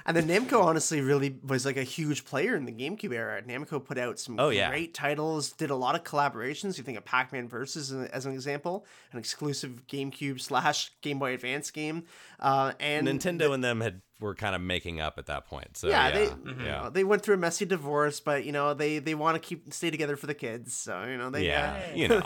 And 0.06 0.18
then 0.18 0.28
Namco 0.28 0.64
honestly 0.64 1.02
really 1.02 1.38
was 1.46 1.66
like 1.68 1.78
a 1.78 1.84
huge 1.84 2.26
player 2.26 2.56
in 2.56 2.66
the 2.66 2.72
GameCube 2.72 3.14
era. 3.14 3.42
Namco 3.44 3.84
put 3.84 3.98
out 4.00 4.18
some 4.18 4.40
Oh, 4.40 4.50
yeah. 4.50 4.70
great 4.70 4.94
titles, 4.96 5.52
did 5.52 5.70
a 5.70 5.76
lot 5.76 5.94
of 5.94 6.04
collaborations. 6.04 6.78
You 6.80 6.84
think 6.84 6.98
of 6.98 7.06
Pac-Man 7.06 7.48
Versus 7.48 7.92
as- 7.92 8.10
as 8.10 8.26
an 8.26 8.34
example, 8.34 8.86
an 9.12 9.20
exclusive 9.20 9.84
GameCube 9.88 10.42
slash 10.42 10.92
Game 11.02 11.20
Boy 11.20 11.34
Advance 11.36 11.70
game. 11.70 12.06
Uh, 12.40 12.74
and 12.80 13.08
Nintendo 13.08 13.54
and 13.54 13.64
them 13.64 13.82
had 13.82 14.02
were 14.20 14.36
kind 14.36 14.54
of 14.54 14.62
making 14.62 15.00
up 15.00 15.18
at 15.18 15.28
that 15.28 15.46
point. 15.46 15.78
So 15.78 15.88
yeah, 15.88 16.08
yeah, 16.08 16.14
they 16.14 16.26
Mm-hmm. 16.28 16.66
yeah. 16.66 16.90
they 16.92 17.04
went 17.04 17.22
through 17.22 17.36
a 17.36 17.38
messy 17.38 17.66
divorce, 17.66 18.20
but 18.20 18.44
you 18.46 18.52
know 18.52 18.74
they 18.74 19.00
they 19.00 19.16
want 19.16 19.36
to 19.36 19.40
keep 19.40 19.74
stay 19.74 19.90
together 19.92 20.16
for 20.18 20.28
the 20.28 20.34
kids. 20.34 20.74
So 20.74 21.04
you 21.04 21.18
know 21.18 21.30
they 21.30 21.46
yeah, 21.48 21.82
uh, 21.92 21.96
you 21.96 22.08
know. 22.08 22.22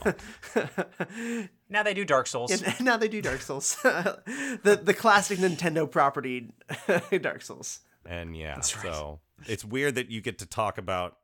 Now 1.70 1.82
they 1.82 1.96
do 1.96 2.06
Dark 2.06 2.28
Souls. 2.28 2.62
and 2.62 2.82
now 2.82 2.98
they 2.98 3.08
do 3.08 3.20
Dark 3.22 3.42
Souls, 3.42 3.78
the 3.84 4.80
the 4.82 4.94
classic 4.94 5.40
Nintendo 5.40 5.90
property, 5.90 6.52
Dark 7.22 7.42
Souls. 7.42 7.80
And 8.06 8.38
yeah, 8.38 8.56
right. 8.56 8.64
so 8.66 9.20
it's 9.48 9.66
weird 9.66 9.96
that 9.96 10.12
you 10.12 10.22
get 10.22 10.38
to 10.40 10.46
talk 10.46 10.78
about 10.78 11.18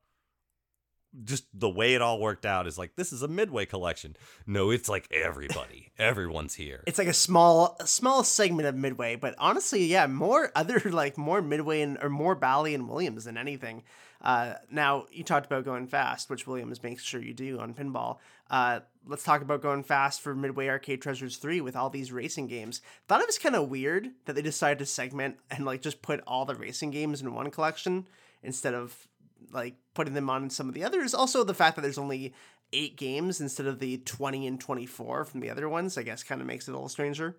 just 1.23 1.45
the 1.53 1.69
way 1.69 1.95
it 1.95 2.01
all 2.01 2.19
worked 2.19 2.45
out 2.45 2.67
is 2.67 2.77
like 2.77 2.95
this 2.95 3.11
is 3.11 3.21
a 3.21 3.27
midway 3.27 3.65
collection. 3.65 4.15
No, 4.45 4.69
it's 4.69 4.89
like 4.89 5.07
everybody. 5.11 5.91
Everyone's 5.99 6.55
here. 6.55 6.83
It's 6.87 6.97
like 6.97 7.07
a 7.07 7.13
small 7.13 7.75
a 7.79 7.87
small 7.87 8.23
segment 8.23 8.67
of 8.67 8.75
Midway, 8.75 9.15
but 9.15 9.35
honestly, 9.37 9.85
yeah, 9.85 10.07
more 10.07 10.51
other 10.55 10.79
like 10.85 11.17
more 11.17 11.41
Midway 11.41 11.81
and 11.81 11.97
or 12.01 12.09
more 12.09 12.35
Bally 12.35 12.73
and 12.73 12.87
Williams 12.87 13.25
than 13.25 13.37
anything. 13.37 13.83
Uh, 14.21 14.55
now 14.69 15.05
you 15.11 15.23
talked 15.23 15.45
about 15.45 15.63
going 15.63 15.87
fast, 15.87 16.29
which 16.29 16.45
Williams 16.45 16.83
makes 16.83 17.03
sure 17.03 17.21
you 17.21 17.33
do 17.33 17.59
on 17.59 17.73
pinball. 17.73 18.17
Uh, 18.49 18.81
let's 19.07 19.23
talk 19.23 19.41
about 19.41 19.61
going 19.61 19.83
fast 19.83 20.21
for 20.21 20.35
Midway 20.35 20.67
Arcade 20.67 21.01
Treasures 21.01 21.37
three 21.37 21.61
with 21.61 21.75
all 21.75 21.89
these 21.89 22.11
racing 22.11 22.47
games. 22.47 22.81
Thought 23.07 23.21
it 23.21 23.27
was 23.27 23.37
kind 23.37 23.55
of 23.55 23.69
weird 23.69 24.11
that 24.25 24.35
they 24.35 24.41
decided 24.41 24.79
to 24.79 24.85
segment 24.85 25.37
and 25.49 25.65
like 25.65 25.81
just 25.81 26.01
put 26.01 26.21
all 26.27 26.45
the 26.45 26.55
racing 26.55 26.91
games 26.91 27.21
in 27.21 27.33
one 27.33 27.49
collection 27.51 28.07
instead 28.43 28.73
of 28.73 29.07
like 29.51 29.75
putting 29.93 30.13
them 30.13 30.29
on 30.29 30.49
some 30.49 30.67
of 30.67 30.73
the 30.73 30.83
others. 30.83 31.13
Also, 31.13 31.43
the 31.43 31.53
fact 31.53 31.75
that 31.75 31.81
there's 31.81 31.97
only 31.97 32.33
eight 32.73 32.97
games 32.97 33.41
instead 33.41 33.65
of 33.65 33.79
the 33.79 33.97
20 33.97 34.45
and 34.47 34.59
24 34.59 35.25
from 35.25 35.39
the 35.39 35.49
other 35.49 35.67
ones, 35.67 35.97
I 35.97 36.03
guess, 36.03 36.23
kind 36.23 36.39
of 36.41 36.47
makes 36.47 36.67
it 36.67 36.71
a 36.71 36.73
little 36.75 36.89
stranger. 36.89 37.35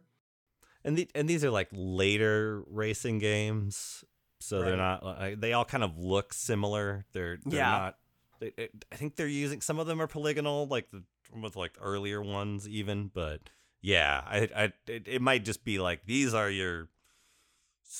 and 0.84 0.96
the, 0.96 1.08
and 1.14 1.28
these 1.28 1.44
are 1.44 1.50
like 1.50 1.68
later 1.72 2.62
racing 2.66 3.18
games, 3.18 4.04
so 4.40 4.62
they're 4.62 4.76
not. 4.76 5.40
They 5.40 5.52
all 5.52 5.64
kind 5.64 5.84
of 5.84 5.98
look 5.98 6.32
similar. 6.32 7.04
They're, 7.12 7.38
they're 7.44 7.58
Yeah. 7.60 7.70
not. 7.70 7.96
They, 8.40 8.52
it- 8.56 8.84
I 8.90 8.96
think 8.96 9.16
they're 9.16 9.26
using 9.28 9.60
some 9.60 9.78
of 9.78 9.86
them 9.86 10.00
are 10.00 10.06
polygonal, 10.06 10.66
like 10.66 10.90
the 10.90 11.02
with 11.38 11.54
like 11.56 11.72
earlier 11.80 12.20
ones 12.22 12.66
even. 12.68 13.10
But 13.14 13.50
yeah, 13.82 14.22
I, 14.26 14.48
I 14.56 14.72
it, 14.88 15.06
it 15.06 15.22
might 15.22 15.44
just 15.44 15.62
be 15.64 15.78
like 15.78 16.06
these 16.06 16.34
are 16.34 16.50
your. 16.50 16.88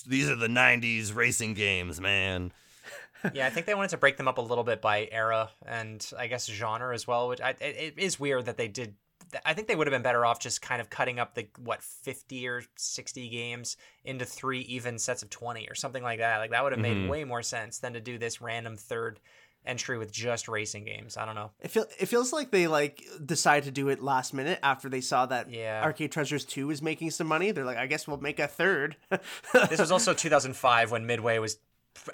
These 0.06 0.30
are 0.30 0.36
the 0.36 0.46
'90s 0.48 1.14
racing 1.14 1.54
games, 1.54 2.00
man. 2.00 2.52
Yeah, 3.34 3.46
I 3.46 3.50
think 3.50 3.66
they 3.66 3.74
wanted 3.74 3.90
to 3.90 3.96
break 3.98 4.16
them 4.16 4.28
up 4.28 4.38
a 4.38 4.42
little 4.42 4.64
bit 4.64 4.80
by 4.80 5.08
era 5.10 5.50
and 5.66 6.04
I 6.18 6.26
guess 6.26 6.46
genre 6.46 6.94
as 6.94 7.06
well. 7.06 7.28
Which 7.28 7.40
I, 7.40 7.50
it, 7.50 7.62
it 7.62 7.94
is 7.98 8.18
weird 8.20 8.46
that 8.46 8.56
they 8.56 8.68
did. 8.68 8.94
I 9.46 9.54
think 9.54 9.68
they 9.68 9.76
would 9.76 9.86
have 9.86 9.92
been 9.92 10.02
better 10.02 10.26
off 10.26 10.40
just 10.40 10.60
kind 10.60 10.80
of 10.80 10.90
cutting 10.90 11.18
up 11.20 11.34
the 11.34 11.46
what 11.58 11.82
fifty 11.82 12.48
or 12.48 12.62
sixty 12.76 13.28
games 13.28 13.76
into 14.04 14.24
three 14.24 14.60
even 14.62 14.98
sets 14.98 15.22
of 15.22 15.30
twenty 15.30 15.68
or 15.68 15.74
something 15.74 16.02
like 16.02 16.18
that. 16.18 16.38
Like 16.38 16.50
that 16.50 16.62
would 16.64 16.72
have 16.72 16.80
made 16.80 16.96
Mhm. 16.96 17.08
way 17.08 17.24
more 17.24 17.42
sense 17.42 17.78
than 17.78 17.92
to 17.92 18.00
do 18.00 18.18
this 18.18 18.40
random 18.40 18.76
third 18.76 19.20
entry 19.64 19.98
with 19.98 20.10
just 20.10 20.48
racing 20.48 20.84
games. 20.84 21.16
I 21.18 21.26
don't 21.26 21.34
know. 21.34 21.50
It 21.60 21.70
feel 21.70 21.84
it 21.98 22.06
feels 22.06 22.32
like 22.32 22.50
they 22.50 22.66
like 22.66 23.04
decided 23.24 23.64
to 23.66 23.70
do 23.70 23.88
it 23.90 24.02
last 24.02 24.32
minute 24.34 24.58
after 24.62 24.88
they 24.88 25.02
saw 25.02 25.26
that 25.26 25.50
Yeah. 25.50 25.82
Arcade 25.84 26.10
Treasures 26.10 26.46
2 26.46 26.66
was 26.66 26.80
making 26.82 27.10
some 27.10 27.26
money. 27.26 27.50
They're 27.52 27.66
like, 27.66 27.76
I 27.76 27.86
guess 27.86 28.08
we'll 28.08 28.16
make 28.20 28.38
a 28.38 28.48
third. 28.48 28.96
This 29.68 29.78
was 29.78 29.92
also 29.92 30.14
2005 30.14 30.90
when 30.90 31.06
Midway 31.06 31.38
was 31.38 31.58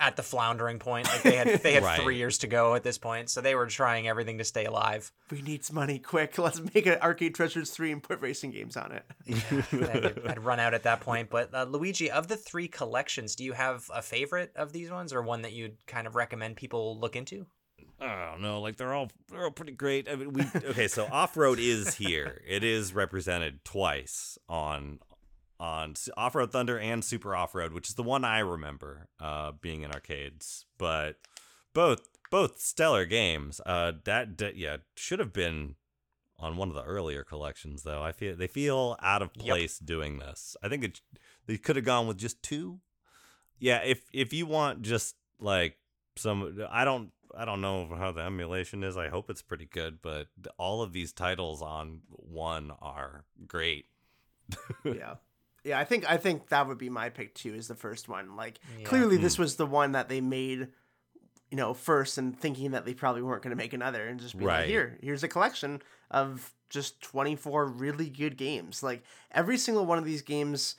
at 0.01 0.17
the 0.17 0.23
floundering 0.23 0.79
point. 0.79 1.07
Like 1.07 1.23
they 1.23 1.37
had 1.37 1.63
they 1.63 1.73
had 1.75 1.83
Right. 1.87 2.01
three 2.01 2.17
years 2.17 2.39
to 2.39 2.47
go 2.47 2.75
at 2.75 2.83
this 2.83 2.99
point, 2.99 3.31
so 3.31 3.41
they 3.41 3.55
were 3.55 3.67
trying 3.67 4.09
everything 4.09 4.39
to 4.39 4.45
stay 4.45 4.65
alive. 4.65 5.13
we 5.31 5.43
need 5.43 5.65
some 5.65 5.77
money 5.77 5.99
quick. 5.99 6.39
Let's 6.39 6.61
make 6.75 6.87
an 6.87 6.99
Arcade 7.01 7.35
Treasures 7.35 7.71
3 7.71 7.93
and 7.93 8.03
put 8.03 8.21
racing 8.21 8.51
games 8.51 8.77
on 8.77 8.93
it. 8.93 9.05
I'd, 9.73 10.27
I'd 10.27 10.45
run 10.45 10.59
out 10.61 10.75
at 10.75 10.83
that 10.85 11.01
point. 11.01 11.31
But 11.31 11.55
uh, 11.55 11.65
Luigi, 11.65 12.11
of 12.11 12.29
the 12.29 12.37
three 12.37 12.69
collections, 12.69 13.37
do 13.37 13.45
you 13.45 13.53
have 13.53 13.89
a 13.95 14.03
favorite 14.03 14.53
of 14.57 14.73
these 14.73 14.91
ones, 14.91 15.13
or 15.13 15.23
one 15.23 15.43
that 15.43 15.53
you'd 15.53 15.77
kind 15.87 16.07
of 16.07 16.15
recommend 16.17 16.57
people 16.57 16.99
look 16.99 17.15
into? 17.17 17.47
I 18.01 18.31
don't 18.31 18.43
know. 18.43 18.61
Like 18.61 18.77
they're 18.77 18.93
all 18.93 19.11
they're 19.31 19.45
all 19.45 19.51
pretty 19.51 19.73
great. 19.73 20.07
I 20.09 20.17
mean, 20.17 20.33
we 20.35 20.43
okay. 20.67 20.87
So 20.89 21.07
off 21.11 21.37
road 21.37 21.59
is 21.59 21.95
here. 21.95 22.43
It 22.47 22.63
is 22.63 22.93
represented 22.93 23.65
twice 23.65 24.37
on 24.51 24.99
on 25.59 25.95
off 26.17 26.35
road 26.35 26.53
Thunder 26.53 26.79
and 26.79 27.05
Super 27.05 27.35
Off 27.35 27.55
Road, 27.55 27.73
which 27.73 27.89
is 27.89 27.95
the 27.95 28.03
one 28.03 28.25
I 28.25 28.41
remember 28.41 29.09
uh, 29.21 29.53
being 29.61 29.83
in 29.83 29.91
arcades. 29.93 30.67
But 30.79 31.17
both 31.73 32.09
both 32.31 32.61
stellar 32.61 33.05
games. 33.05 33.61
Uh, 33.65 33.93
that, 34.05 34.39
that 34.39 34.57
yeah 34.57 34.79
should 34.97 35.19
have 35.19 35.33
been 35.33 35.77
on 36.39 36.57
one 36.57 36.69
of 36.69 36.75
the 36.75 36.83
earlier 36.85 37.25
collections 37.25 37.83
though. 37.83 38.03
I 38.03 38.13
feel 38.13 38.37
they 38.37 38.47
feel 38.47 38.97
out 39.03 39.23
of 39.23 39.31
Yep. 39.37 39.47
place 39.47 39.79
doing 39.79 40.19
this. 40.19 40.57
I 40.63 40.69
think 40.69 40.85
it, 40.85 41.01
they 41.47 41.57
could 41.57 41.77
have 41.77 41.85
gone 41.85 42.07
with 42.07 42.19
just 42.19 42.43
two. 42.43 42.81
Yeah, 43.59 43.79
if 43.85 44.03
if 44.13 44.33
you 44.33 44.47
want 44.47 44.83
just 44.83 45.17
like 45.41 45.79
some 46.17 46.59
I 46.71 46.85
don't 46.85 47.11
I 47.37 47.45
don't 47.45 47.61
know 47.61 47.89
how 47.97 48.13
the 48.13 48.21
emulation 48.23 48.83
is. 48.83 48.97
I 48.97 49.09
hope 49.09 49.31
it's 49.31 49.43
pretty 49.43 49.67
good, 49.67 50.01
but 50.03 50.29
all 50.59 50.83
of 50.83 50.93
these 50.93 51.13
titles 51.13 51.63
on 51.63 52.01
one 52.09 52.71
are 52.81 53.25
great. 53.47 53.87
yeah. 54.85 55.15
Yeah, 55.67 55.79
I 55.79 55.85
think 55.85 56.09
I 56.09 56.17
think 56.17 56.49
that 56.49 56.67
would 56.69 56.79
be 56.79 56.89
my 56.89 57.09
pick 57.11 57.35
too. 57.35 57.55
Is 57.55 57.69
the 57.69 57.75
first 57.75 58.09
one 58.09 58.37
like 58.37 58.59
Yeah. 58.79 58.85
clearly 58.87 59.17
this 59.17 59.39
was 59.39 59.57
the 59.57 59.67
one 59.67 59.93
that 59.93 60.09
they 60.09 60.21
made, 60.21 60.69
you 61.51 61.57
know, 61.57 61.75
first 61.75 62.19
and 62.19 62.39
thinking 62.39 62.71
that 62.71 62.85
they 62.85 62.95
probably 62.95 63.23
weren't 63.23 63.43
going 63.43 63.51
to 63.51 63.63
make 63.63 63.73
another 63.73 64.07
and 64.07 64.21
just 64.21 64.39
be 64.39 64.45
like, 64.45 64.67
here, 64.67 64.97
here's 65.03 65.23
a 65.23 65.29
collection 65.29 65.83
of 66.11 66.55
just 66.71 67.01
twenty 67.01 67.35
four 67.37 67.67
really 67.67 68.09
good 68.09 68.37
games. 68.37 68.83
Like 68.83 69.03
every 69.33 69.59
single 69.59 69.85
one 69.87 69.99
of 69.99 70.05
these 70.05 70.23
games, 70.23 70.77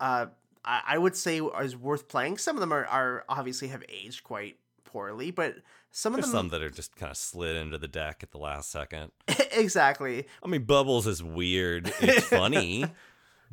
uh, 0.00 0.26
I, 0.64 0.82
I 0.86 0.98
would 0.98 1.16
say 1.16 1.40
is 1.40 1.76
worth 1.76 2.08
playing. 2.08 2.38
Some 2.38 2.56
of 2.56 2.60
them 2.60 2.72
are, 2.72 2.86
are 2.86 3.24
obviously 3.28 3.68
have 3.68 3.82
aged 3.88 4.22
quite 4.24 4.56
poorly, 4.84 5.30
but 5.30 5.56
some 5.90 6.14
of 6.14 6.20
them 6.20 6.30
some 6.30 6.48
that 6.50 6.62
are 6.62 6.70
just 6.70 6.96
kind 6.96 7.10
of 7.10 7.16
slid 7.16 7.56
into 7.56 7.78
the 7.78 7.88
deck 7.88 8.20
at 8.22 8.30
the 8.30 8.38
last 8.38 8.70
second. 8.70 9.10
exactly. 9.52 10.26
I 10.42 10.48
mean, 10.48 10.64
Bubbles 10.64 11.06
is 11.06 11.22
weird. 11.22 11.92
It's 12.00 12.26
funny, 12.28 12.84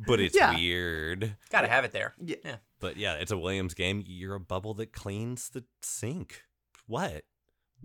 but 0.06 0.20
it's 0.20 0.34
Yeah. 0.36 0.54
weird. 0.54 1.36
Gotta 1.50 1.68
have 1.68 1.84
it 1.84 1.92
there. 1.92 2.14
Yeah. 2.22 2.36
Yeah. 2.44 2.56
But 2.80 2.96
yeah, 2.96 3.14
it's 3.14 3.30
a 3.32 3.38
Williams 3.38 3.74
game. 3.74 4.02
You're 4.06 4.34
a 4.34 4.40
bubble 4.40 4.74
that 4.74 4.92
cleans 4.92 5.48
the 5.48 5.64
sink. 5.82 6.42
What? 6.86 7.24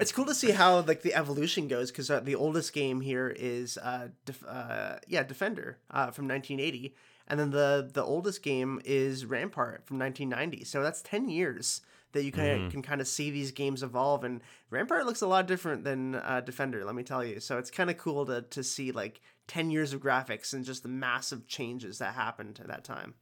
it's 0.00 0.12
cool 0.12 0.24
to 0.24 0.34
see 0.34 0.50
how 0.52 0.80
like 0.82 1.02
the 1.02 1.14
evolution 1.14 1.68
goes 1.68 1.90
because 1.90 2.10
uh, 2.10 2.20
the 2.20 2.34
oldest 2.34 2.72
game 2.72 3.00
here 3.00 3.28
is 3.36 3.76
uh, 3.78 4.08
Def- 4.24 4.44
uh 4.46 4.96
yeah 5.08 5.22
defender 5.22 5.78
uh, 5.90 6.10
from 6.10 6.28
1980 6.28 6.94
and 7.28 7.38
then 7.40 7.50
the 7.50 7.90
the 7.92 8.02
oldest 8.04 8.42
game 8.42 8.80
is 8.84 9.26
rampart 9.26 9.84
from 9.86 9.98
1990 9.98 10.64
so 10.64 10.82
that's 10.82 11.02
10 11.02 11.28
years 11.28 11.80
that 12.12 12.22
you 12.24 12.30
kind 12.32 12.48
of 12.52 12.58
Mhm. 12.60 12.70
can 12.70 12.82
kind 12.82 13.00
of 13.00 13.08
see 13.08 13.30
these 13.30 13.50
games 13.50 13.82
evolve 13.82 14.22
and 14.24 14.40
rampart 14.70 15.04
looks 15.06 15.22
a 15.22 15.26
lot 15.26 15.46
different 15.46 15.82
than 15.84 16.14
uh, 16.14 16.40
defender 16.40 16.84
let 16.84 16.94
me 16.94 17.02
tell 17.02 17.24
you 17.24 17.40
so 17.40 17.58
it's 17.58 17.70
kind 17.70 17.90
of 17.90 17.98
cool 17.98 18.24
to 18.26 18.42
to 18.42 18.62
see 18.62 18.92
like 18.92 19.20
10 19.48 19.70
years 19.70 19.92
of 19.92 20.00
graphics 20.00 20.52
and 20.52 20.64
just 20.64 20.82
the 20.82 20.88
massive 20.88 21.46
changes 21.46 21.98
that 21.98 22.14
happened 22.14 22.58
at 22.60 22.68
that 22.68 22.84
time. 22.84 23.14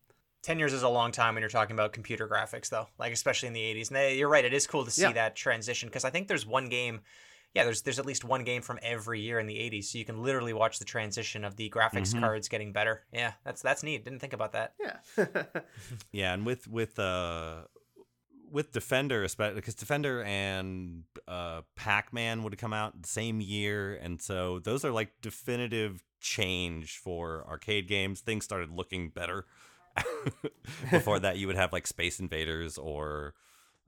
10 0.42 0.58
years 0.58 0.72
is 0.74 0.82
a 0.82 0.88
long 0.88 1.10
time 1.10 1.34
when 1.34 1.40
you're 1.42 1.48
talking 1.48 1.74
about 1.74 1.92
computer 1.94 2.28
graphics 2.28 2.68
though 2.68 2.86
like 2.98 3.14
especially 3.14 3.46
in 3.46 3.54
the 3.54 3.60
80s 3.60 3.88
and 3.88 3.96
they, 3.96 4.18
you're 4.18 4.28
right 4.28 4.44
it 4.44 4.52
is 4.52 4.66
cool 4.66 4.84
to 4.84 4.90
see 4.90 5.00
Yeah. 5.02 5.12
that 5.12 5.36
transition 5.36 5.88
because 5.88 6.04
i 6.04 6.10
think 6.10 6.28
there's 6.28 6.44
one 6.44 6.68
game 6.68 7.00
yeah 7.54 7.64
there's 7.64 7.80
there's 7.80 7.98
at 7.98 8.04
least 8.04 8.24
one 8.26 8.44
game 8.44 8.60
from 8.60 8.78
every 8.82 9.20
year 9.22 9.38
in 9.38 9.46
the 9.46 9.54
80s 9.54 9.84
so 9.84 9.96
you 9.96 10.04
can 10.04 10.22
literally 10.22 10.52
watch 10.52 10.78
the 10.78 10.84
transition 10.84 11.46
of 11.46 11.56
the 11.56 11.70
graphics 11.70 12.12
Mhm. 12.14 12.20
cards 12.20 12.48
getting 12.50 12.72
better. 12.74 13.04
Yeah 13.10 13.32
that's 13.42 13.62
that's 13.62 13.82
neat. 13.82 14.04
Didn't 14.04 14.18
think 14.18 14.34
about 14.34 14.52
that. 14.52 14.74
Yeah. 14.78 14.98
Yeah, 16.12 16.34
and 16.34 16.44
with 16.44 16.68
with 16.68 16.98
uh 16.98 17.62
with 18.54 18.70
Defender, 18.70 19.24
especially 19.24 19.56
because 19.56 19.74
Defender 19.74 20.22
and 20.22 21.02
uh, 21.26 21.62
Pac 21.74 22.12
Man 22.12 22.44
would 22.44 22.52
have 22.52 22.60
come 22.60 22.72
out 22.72 23.02
the 23.02 23.08
same 23.08 23.40
year, 23.40 23.96
and 23.96 24.22
so 24.22 24.60
those 24.60 24.84
are 24.84 24.92
like 24.92 25.10
definitive 25.20 26.04
change 26.20 26.98
for 26.98 27.44
arcade 27.48 27.88
games. 27.88 28.20
Things 28.20 28.44
started 28.44 28.70
looking 28.70 29.10
better. 29.10 29.44
Before 30.90 31.18
that, 31.18 31.36
you 31.36 31.48
would 31.48 31.56
have 31.56 31.72
like 31.72 31.86
Space 31.88 32.20
Invaders 32.20 32.78
or 32.78 33.34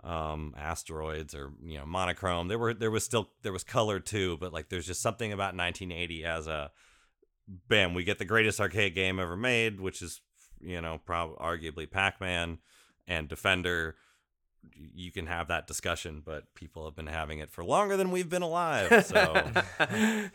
um 0.04 0.54
asteroids 0.58 1.34
or 1.34 1.52
you 1.64 1.78
know 1.78 1.86
monochrome 1.86 2.48
there 2.48 2.58
were 2.58 2.74
there 2.74 2.90
was 2.90 3.02
still 3.02 3.30
there 3.40 3.52
was 3.52 3.64
color 3.64 3.98
too 3.98 4.36
but 4.36 4.52
like 4.52 4.68
there's 4.68 4.86
just 4.86 5.00
something 5.00 5.32
about 5.32 5.56
1980 5.56 6.22
as 6.22 6.46
a 6.46 6.70
bam 7.68 7.94
we 7.94 8.04
get 8.04 8.18
the 8.18 8.24
greatest 8.26 8.60
arcade 8.60 8.94
game 8.94 9.18
ever 9.18 9.38
made 9.38 9.80
which 9.80 10.02
is 10.02 10.20
you 10.60 10.82
know 10.82 11.00
probably 11.06 11.36
arguably 11.36 11.90
pac-man 11.90 12.58
and 13.08 13.26
defender 13.26 13.96
you 14.74 15.10
can 15.10 15.26
have 15.26 15.48
that 15.48 15.66
discussion 15.66 16.22
but 16.24 16.52
people 16.54 16.84
have 16.84 16.94
been 16.96 17.06
having 17.06 17.38
it 17.38 17.50
for 17.50 17.64
longer 17.64 17.96
than 17.96 18.10
we've 18.10 18.28
been 18.28 18.42
alive 18.42 19.06
so 19.06 19.50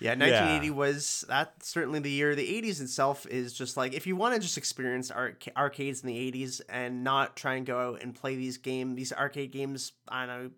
yeah, 0.00 0.14
1980 0.14 0.70
was 0.70 1.24
that 1.28 1.62
certainly 1.62 2.00
the 2.00 2.10
year. 2.10 2.34
The 2.34 2.62
80s 2.62 2.80
itself 2.80 3.26
is 3.26 3.52
just 3.52 3.76
like 3.76 3.92
if 3.92 4.06
you 4.06 4.16
want 4.16 4.34
to 4.34 4.40
just 4.40 4.56
experience 4.56 5.10
arca- 5.10 5.56
arcades 5.56 6.02
in 6.02 6.08
the 6.08 6.32
80s 6.32 6.62
and 6.70 7.04
not 7.04 7.36
try 7.36 7.54
and 7.54 7.66
go 7.66 7.78
out 7.78 8.02
and 8.02 8.14
play 8.14 8.34
these 8.34 8.56
game 8.56 8.94
these 8.94 9.12
arcade 9.12 9.52
games. 9.52 9.92
I 10.08 10.26
don't 10.26 10.42
know 10.42 10.50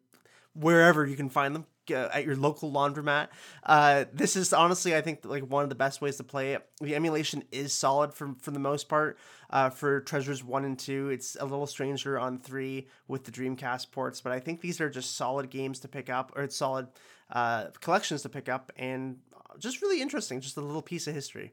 wherever 0.54 1.04
you 1.04 1.16
can 1.16 1.28
find 1.28 1.54
them 1.54 1.66
uh, 1.90 2.08
at 2.12 2.24
your 2.24 2.36
local 2.36 2.70
laundromat. 2.70 3.28
Uh, 3.62 4.04
this 4.12 4.36
is 4.36 4.52
honestly, 4.52 4.94
I 4.94 5.00
think, 5.00 5.24
like 5.24 5.42
one 5.42 5.62
of 5.62 5.68
the 5.68 5.74
best 5.74 6.00
ways 6.00 6.16
to 6.16 6.24
play 6.24 6.52
it. 6.54 6.66
The 6.80 6.94
emulation 6.94 7.44
is 7.50 7.72
solid 7.72 8.14
for 8.14 8.34
for 8.40 8.50
the 8.50 8.58
most 8.58 8.88
part. 8.88 9.18
Uh, 9.50 9.68
for 9.70 10.00
Treasures 10.00 10.42
one 10.42 10.64
and 10.64 10.78
two, 10.78 11.10
it's 11.10 11.36
a 11.38 11.44
little 11.44 11.66
stranger 11.66 12.18
on 12.18 12.38
three 12.38 12.86
with 13.08 13.24
the 13.24 13.30
Dreamcast 13.30 13.90
ports, 13.90 14.20
but 14.20 14.32
I 14.32 14.40
think 14.40 14.60
these 14.62 14.80
are 14.80 14.88
just 14.88 15.16
solid 15.16 15.50
games 15.50 15.80
to 15.80 15.88
pick 15.88 16.08
up, 16.08 16.32
or 16.34 16.42
it's 16.42 16.56
solid 16.56 16.88
uh, 17.30 17.66
collections 17.80 18.22
to 18.22 18.28
pick 18.30 18.48
up, 18.48 18.72
and 18.76 19.18
just 19.58 19.82
really 19.82 20.00
interesting. 20.00 20.40
Just 20.40 20.56
a 20.56 20.60
little 20.62 20.80
piece 20.82 21.06
of 21.06 21.14
history. 21.14 21.52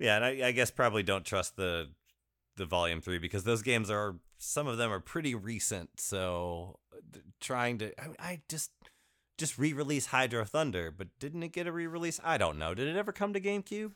yeah 0.00 0.16
and 0.16 0.24
I, 0.24 0.48
I 0.48 0.52
guess 0.52 0.70
probably 0.72 1.02
don't 1.04 1.24
trust 1.24 1.56
the 1.56 1.90
the 2.56 2.66
volume 2.66 3.00
3 3.00 3.18
because 3.18 3.44
those 3.44 3.62
games 3.62 3.88
are 3.88 4.16
some 4.38 4.66
of 4.66 4.78
them 4.78 4.90
are 4.90 4.98
pretty 4.98 5.32
recent 5.36 6.00
so 6.00 6.78
th- 7.12 7.24
trying 7.40 7.78
to 7.78 7.92
I, 8.00 8.06
I 8.18 8.40
just 8.48 8.72
just 9.38 9.56
re-release 9.56 10.06
hydro 10.06 10.44
thunder 10.44 10.90
but 10.90 11.08
didn't 11.18 11.42
it 11.42 11.48
get 11.52 11.66
a 11.66 11.72
re-release 11.72 12.20
i 12.24 12.36
don't 12.36 12.58
know 12.58 12.74
did 12.74 12.86
it 12.88 12.96
ever 12.96 13.12
come 13.12 13.32
to 13.32 13.40
gamecube 13.40 13.92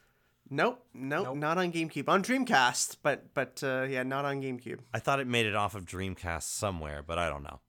Nope, 0.50 0.84
nope, 0.92 1.24
Nope. 1.28 1.36
not 1.36 1.56
on 1.56 1.72
GameCube. 1.72 2.08
On 2.08 2.22
Dreamcast, 2.22 2.96
but 3.02 3.32
but 3.32 3.62
uh, 3.62 3.86
yeah, 3.88 4.02
not 4.02 4.24
on 4.24 4.42
GameCube. 4.42 4.80
i 4.92 4.98
thought 4.98 5.20
it 5.20 5.26
made 5.26 5.46
it 5.46 5.54
off 5.54 5.74
of 5.74 5.84
dreamcast 5.86 6.42
somewhere 6.42 7.02
but 7.06 7.16
i 7.18 7.28
don't 7.28 7.42
know 7.44 7.60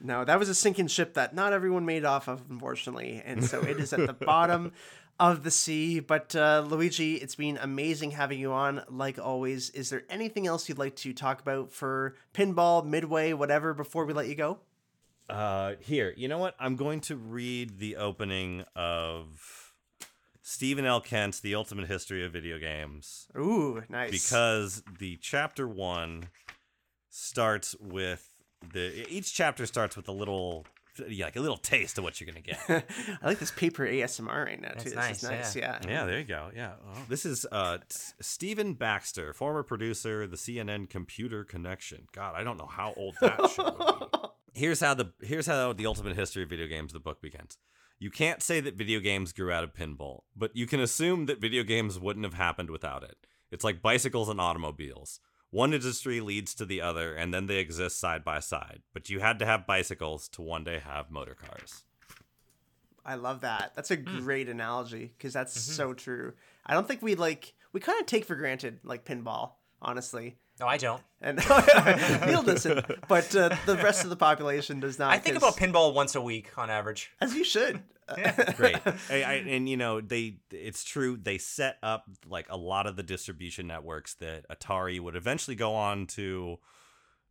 No, 0.00 0.24
that 0.24 0.38
was 0.38 0.48
a 0.48 0.54
sinking 0.54 0.86
ship 0.88 1.14
that 1.14 1.34
not 1.34 1.52
everyone 1.52 1.84
made 1.86 2.04
off 2.04 2.28
of, 2.28 2.42
unfortunately, 2.50 3.20
and 3.24 3.44
so 3.44 3.60
it 3.62 3.80
is 3.80 3.92
at 3.92 4.06
the 4.06 4.12
bottom 4.12 4.72
of 5.18 5.42
the 5.42 5.50
sea. 5.50 5.98
But 5.98 6.36
uh, 6.36 6.64
Luigi, 6.68 7.14
it's 7.16 7.34
been 7.34 7.58
amazing 7.60 8.12
having 8.12 8.38
you 8.38 8.52
on, 8.52 8.82
like 8.88 9.18
always. 9.18 9.70
Is 9.70 9.90
there 9.90 10.04
anything 10.08 10.46
else 10.46 10.68
you'd 10.68 10.78
like 10.78 10.94
to 10.96 11.12
talk 11.12 11.40
about 11.40 11.72
for 11.72 12.14
pinball, 12.32 12.84
midway, 12.86 13.32
whatever, 13.32 13.74
before 13.74 14.04
we 14.04 14.12
let 14.12 14.28
you 14.28 14.36
go? 14.36 14.58
Uh, 15.28 15.74
here, 15.80 16.14
you 16.16 16.26
know 16.28 16.38
what? 16.38 16.54
I'm 16.58 16.76
going 16.76 17.00
to 17.02 17.16
read 17.16 17.78
the 17.78 17.96
opening 17.96 18.64
of 18.74 19.72
Stephen 20.42 20.86
L. 20.86 21.00
Kent's 21.00 21.40
The 21.40 21.54
Ultimate 21.54 21.86
History 21.86 22.24
of 22.24 22.32
Video 22.32 22.58
Games 22.58 23.28
Ooh, 23.36 23.82
nice. 23.90 24.10
because 24.10 24.82
the 24.98 25.18
chapter 25.20 25.68
one 25.68 26.28
starts 27.10 27.76
with 27.80 28.30
the 28.72 29.06
each 29.08 29.34
chapter 29.34 29.66
starts 29.66 29.96
with 29.96 30.08
a 30.08 30.12
little 30.12 30.66
like 30.98 31.36
a 31.36 31.40
little 31.40 31.56
taste 31.56 31.98
of 31.98 32.04
what 32.04 32.20
you're 32.20 32.26
gonna 32.26 32.40
get. 32.40 32.58
I 33.22 33.26
like 33.26 33.38
this 33.38 33.50
paper 33.50 33.86
ASMR 33.86 34.46
right 34.46 34.60
now 34.60 34.70
too. 34.70 34.74
That's 34.74 34.84
this 34.84 34.94
nice, 34.94 35.22
is 35.22 35.30
nice. 35.30 35.56
Yeah. 35.56 35.78
yeah, 35.86 36.04
there 36.04 36.18
you 36.18 36.24
go. 36.24 36.50
Yeah, 36.54 36.72
this 37.08 37.24
is 37.26 37.46
uh, 37.50 37.78
S- 37.90 38.14
Stephen 38.20 38.74
Baxter, 38.74 39.32
former 39.32 39.62
producer, 39.62 40.26
the 40.26 40.36
CNN 40.36 40.88
Computer 40.88 41.44
Connection. 41.44 42.06
God, 42.12 42.34
I 42.36 42.44
don't 42.44 42.58
know 42.58 42.66
how 42.66 42.94
old 42.96 43.16
that 43.20 43.50
show 43.50 43.64
would 43.64 44.10
be. 44.12 44.28
here's 44.54 44.80
how 44.80 44.94
the 44.94 45.12
here's 45.22 45.46
how 45.46 45.72
the 45.72 45.86
ultimate 45.86 46.16
history 46.16 46.42
of 46.42 46.50
video 46.50 46.66
games 46.66 46.92
the 46.92 47.00
book 47.00 47.22
begins. 47.22 47.58
You 47.98 48.10
can't 48.10 48.42
say 48.42 48.60
that 48.60 48.76
video 48.76 49.00
games 49.00 49.32
grew 49.32 49.50
out 49.50 49.64
of 49.64 49.74
pinball, 49.74 50.20
but 50.36 50.54
you 50.54 50.66
can 50.66 50.80
assume 50.80 51.26
that 51.26 51.40
video 51.40 51.64
games 51.64 51.98
wouldn't 51.98 52.24
have 52.24 52.34
happened 52.34 52.70
without 52.70 53.02
it. 53.02 53.16
It's 53.50 53.64
like 53.64 53.82
bicycles 53.82 54.28
and 54.28 54.40
automobiles. 54.40 55.20
One 55.50 55.72
industry 55.72 56.20
leads 56.20 56.54
to 56.56 56.66
the 56.66 56.80
other, 56.82 57.14
and 57.14 57.32
then 57.32 57.46
they 57.46 57.56
exist 57.56 57.98
side 57.98 58.22
by 58.24 58.40
side. 58.40 58.82
But 58.92 59.08
you 59.08 59.20
had 59.20 59.38
to 59.38 59.46
have 59.46 59.66
bicycles 59.66 60.28
to 60.30 60.42
one 60.42 60.64
day 60.64 60.78
have 60.78 61.10
motor 61.10 61.34
cars. 61.34 61.84
I 63.04 63.14
love 63.14 63.40
that. 63.40 63.74
That's 63.74 63.90
a 63.90 63.96
Hmm. 63.96 64.18
great 64.18 64.48
analogy 64.48 65.14
because 65.16 65.32
that's 65.32 65.56
Mm-hmm. 65.58 65.72
so 65.72 65.94
true. 65.94 66.34
I 66.66 66.74
don't 66.74 66.86
think 66.86 67.00
we 67.00 67.14
like 67.14 67.54
we 67.72 67.80
kind 67.80 67.98
of 68.00 68.06
take 68.06 68.24
for 68.26 68.36
granted 68.36 68.80
like 68.84 69.04
pinball, 69.06 69.52
honestly. 69.80 70.38
No 70.60 70.66
i 70.66 70.76
don't 70.76 71.02
And 71.20 71.36
Neil 72.26 72.42
doesn't, 72.44 72.86
but 73.08 73.34
uh, 73.34 73.56
the 73.66 73.76
rest 73.76 74.04
of 74.04 74.10
the 74.10 74.16
population 74.16 74.78
does 74.80 74.98
not. 74.98 75.10
i 75.10 75.18
think 75.18 75.38
'cause- 75.38 75.42
about 75.42 75.56
pinball 75.56 75.92
once 75.94 76.14
a 76.14 76.20
week 76.20 76.56
on 76.58 76.70
average 76.70 77.10
as 77.20 77.34
you 77.34 77.44
should. 77.44 77.82
great 78.56 78.76
I, 79.10 79.22
I, 79.22 79.32
and 79.46 79.68
you 79.68 79.76
know 79.76 80.00
they 80.00 80.38
it's 80.50 80.82
true 80.82 81.18
they 81.22 81.36
set 81.36 81.76
up 81.82 82.04
like 82.26 82.46
a 82.48 82.56
lot 82.56 82.86
of 82.86 82.96
the 82.96 83.02
distribution 83.02 83.66
networks 83.66 84.14
that 84.14 84.46
atari 84.48 84.98
would 84.98 85.14
eventually 85.14 85.54
go 85.56 85.74
on 85.74 86.06
to 86.16 86.58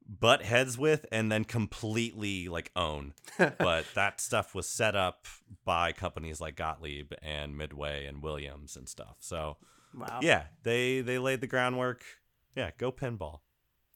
butt 0.07 0.43
heads 0.43 0.77
with 0.77 1.05
and 1.11 1.31
then 1.31 1.43
completely 1.45 2.47
like 2.47 2.69
own 2.75 3.13
but 3.57 3.85
that 3.95 4.21
stuff 4.21 4.53
was 4.53 4.69
set 4.69 4.95
up 4.95 5.25
by 5.65 5.91
companies 5.91 6.39
like 6.39 6.55
gottlieb 6.55 7.11
and 7.23 7.57
midway 7.57 8.05
and 8.05 8.21
williams 8.21 8.75
and 8.77 8.87
stuff 8.87 9.15
so 9.19 9.57
Wow. 9.95 10.19
yeah 10.21 10.43
they 10.61 11.01
they 11.01 11.17
laid 11.17 11.41
the 11.41 11.47
groundwork 11.47 12.03
yeah 12.55 12.71
go 12.77 12.91
pinball 12.91 13.39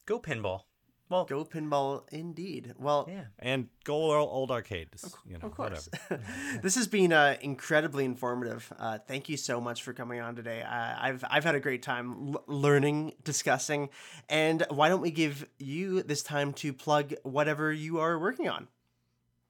go 0.06 0.20
pinball 0.20 0.62
Well, 1.10 1.26
Go 1.26 1.44
pinball, 1.44 2.04
indeed. 2.10 2.74
Well, 2.80 3.06
yeah. 3.12 3.26
And 3.38 3.68
go 3.84 3.96
old, 4.16 4.30
old 4.32 4.50
arcades. 4.50 5.14
you 5.28 5.38
know, 5.38 5.48
Of 5.48 5.52
course. 5.54 5.90
whatever. 6.10 6.24
this 6.64 6.76
has 6.76 6.88
been 6.88 7.12
uh, 7.12 7.36
incredibly 7.42 8.06
informative. 8.06 8.72
Uh, 8.80 8.98
thank 8.98 9.28
you 9.28 9.36
so 9.36 9.60
much 9.60 9.84
for 9.84 9.92
coming 9.92 10.22
on 10.22 10.38
today. 10.38 10.62
Uh, 10.62 10.96
I've 11.06 11.26
I've 11.30 11.44
had 11.44 11.56
a 11.56 11.60
great 11.60 11.84
time 11.84 12.08
l- 12.36 12.44
learning, 12.48 13.12
discussing, 13.26 13.90
and 14.30 14.66
why 14.70 14.88
don't 14.88 15.02
we 15.02 15.12
give 15.12 15.46
you 15.60 16.02
this 16.02 16.24
time 16.24 16.54
to 16.64 16.72
plug 16.72 17.14
whatever 17.24 17.74
you 17.74 18.00
are 18.00 18.18
working 18.18 18.48
on? 18.48 18.70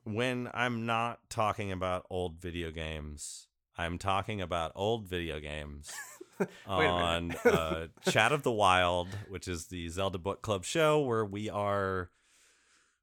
When 0.04 0.50
I'm 0.56 0.88
not 0.88 1.20
talking 1.30 1.72
about 1.72 2.08
old 2.10 2.42
video 2.42 2.72
games, 2.72 3.48
I'm 3.78 4.00
talking 4.00 4.42
about 4.42 4.72
old 4.76 5.08
video 5.08 5.40
games 5.40 5.92
a 5.92 6.11
on 6.68 7.32
uh, 7.46 7.88
Chat 8.10 8.32
of 8.32 8.44
the 8.44 8.52
Wild, 8.52 9.08
which 9.30 9.48
is 9.48 9.68
the 9.68 9.88
Zelda 9.90 10.18
Book 10.18 10.42
Club 10.42 10.64
show 10.66 11.00
where 11.00 11.26
we 11.26 11.50
are 11.50 12.10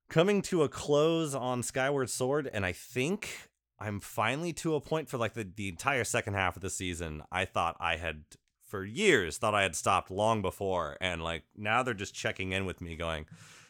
coming 0.08 0.42
to 0.42 0.62
a 0.62 0.68
close 0.68 1.34
on 1.34 1.62
Skyward 1.62 2.10
Sword, 2.10 2.48
and 2.52 2.64
I 2.64 2.72
think 2.72 3.50
I'm 3.78 4.00
finally 4.00 4.52
to 4.54 4.74
a 4.74 4.80
point 4.80 5.08
for 5.08 5.18
like 5.18 5.34
the, 5.34 5.48
the 5.54 5.68
entire 5.68 6.04
second 6.04 6.34
half 6.34 6.56
of 6.56 6.62
the 6.62 6.70
season. 6.70 7.22
I 7.30 7.44
thought 7.44 7.76
I 7.80 7.96
had 7.96 8.24
for 8.64 8.84
years 8.84 9.38
thought 9.38 9.54
I 9.54 9.62
had 9.62 9.74
stopped 9.76 10.10
long 10.10 10.42
before, 10.42 10.96
and 11.00 11.22
like 11.22 11.44
now 11.56 11.82
they're 11.82 11.94
just 11.94 12.14
checking 12.14 12.52
in 12.52 12.66
with 12.66 12.80
me, 12.80 12.96
going, 12.96 13.26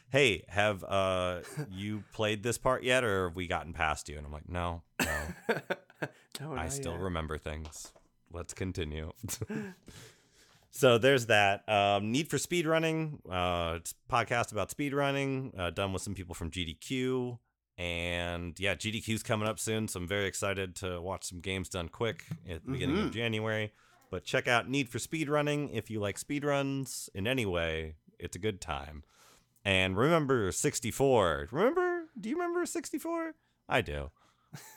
"Hey, 0.09 0.43
have 0.49 0.83
uh 0.83 1.41
you 1.71 2.03
played 2.13 2.43
this 2.43 2.57
part 2.57 2.83
yet, 2.83 3.03
or 3.03 3.27
have 3.27 3.35
we 3.35 3.47
gotten 3.47 3.73
past 3.73 4.09
you?" 4.09 4.17
And 4.17 4.25
I'm 4.25 4.33
like, 4.33 4.49
"No, 4.49 4.83
no, 5.01 5.57
No, 6.41 6.53
I 6.53 6.69
still 6.69 6.93
yet. 6.93 7.01
remember 7.01 7.37
things. 7.37 7.91
Let's 8.31 8.53
continue." 8.53 9.11
so 10.71 10.97
there's 10.97 11.27
that. 11.27 11.67
Um, 11.67 12.11
Need 12.11 12.29
for 12.29 12.37
Speed 12.37 12.65
Running. 12.65 13.19
Uh, 13.29 13.75
it's 13.77 13.93
a 13.93 14.13
podcast 14.13 14.51
about 14.51 14.71
speed 14.71 14.93
running, 14.93 15.53
uh, 15.57 15.69
done 15.69 15.93
with 15.93 16.01
some 16.01 16.15
people 16.15 16.35
from 16.35 16.51
GDQ. 16.51 17.39
And 17.77 18.59
yeah, 18.59 18.75
GDQ's 18.75 19.23
coming 19.23 19.47
up 19.47 19.57
soon, 19.57 19.87
so 19.87 20.01
I'm 20.01 20.07
very 20.07 20.25
excited 20.27 20.75
to 20.77 20.99
watch 21.01 21.23
some 21.23 21.39
games 21.39 21.69
done 21.69 21.87
quick 21.87 22.25
at 22.49 22.65
the 22.65 22.71
beginning 22.71 22.99
of 22.99 23.11
January. 23.11 23.71
But 24.11 24.25
check 24.25 24.49
out 24.49 24.69
Need 24.69 24.89
for 24.89 24.99
Speed 24.99 25.29
Running 25.29 25.69
if 25.69 25.89
you 25.89 26.01
like 26.01 26.17
speed 26.17 26.43
runs 26.43 27.09
in 27.13 27.25
any 27.25 27.45
way. 27.45 27.95
It's 28.19 28.35
a 28.35 28.39
good 28.39 28.59
time. 28.59 29.03
And 29.63 29.95
remember 29.95 30.51
64. 30.51 31.49
Remember? 31.51 32.05
Do 32.19 32.29
you 32.29 32.35
remember 32.35 32.65
64? 32.65 33.33
I 33.69 33.81
do. 33.81 34.11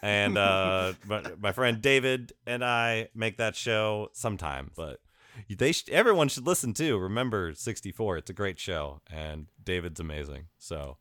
And 0.02 0.36
uh, 0.36 0.94
my, 1.06 1.22
my 1.40 1.52
friend 1.52 1.80
David 1.80 2.32
and 2.46 2.64
I 2.64 3.08
make 3.14 3.38
that 3.38 3.56
show 3.56 4.10
sometime, 4.12 4.70
but 4.76 5.00
they 5.48 5.72
sh- 5.72 5.88
everyone 5.90 6.28
should 6.28 6.46
listen 6.46 6.74
to. 6.74 6.98
Remember 6.98 7.54
64. 7.54 8.18
It's 8.18 8.30
a 8.30 8.34
great 8.34 8.58
show, 8.58 9.00
and 9.10 9.46
David's 9.62 10.00
amazing. 10.00 10.46
So 10.58 10.98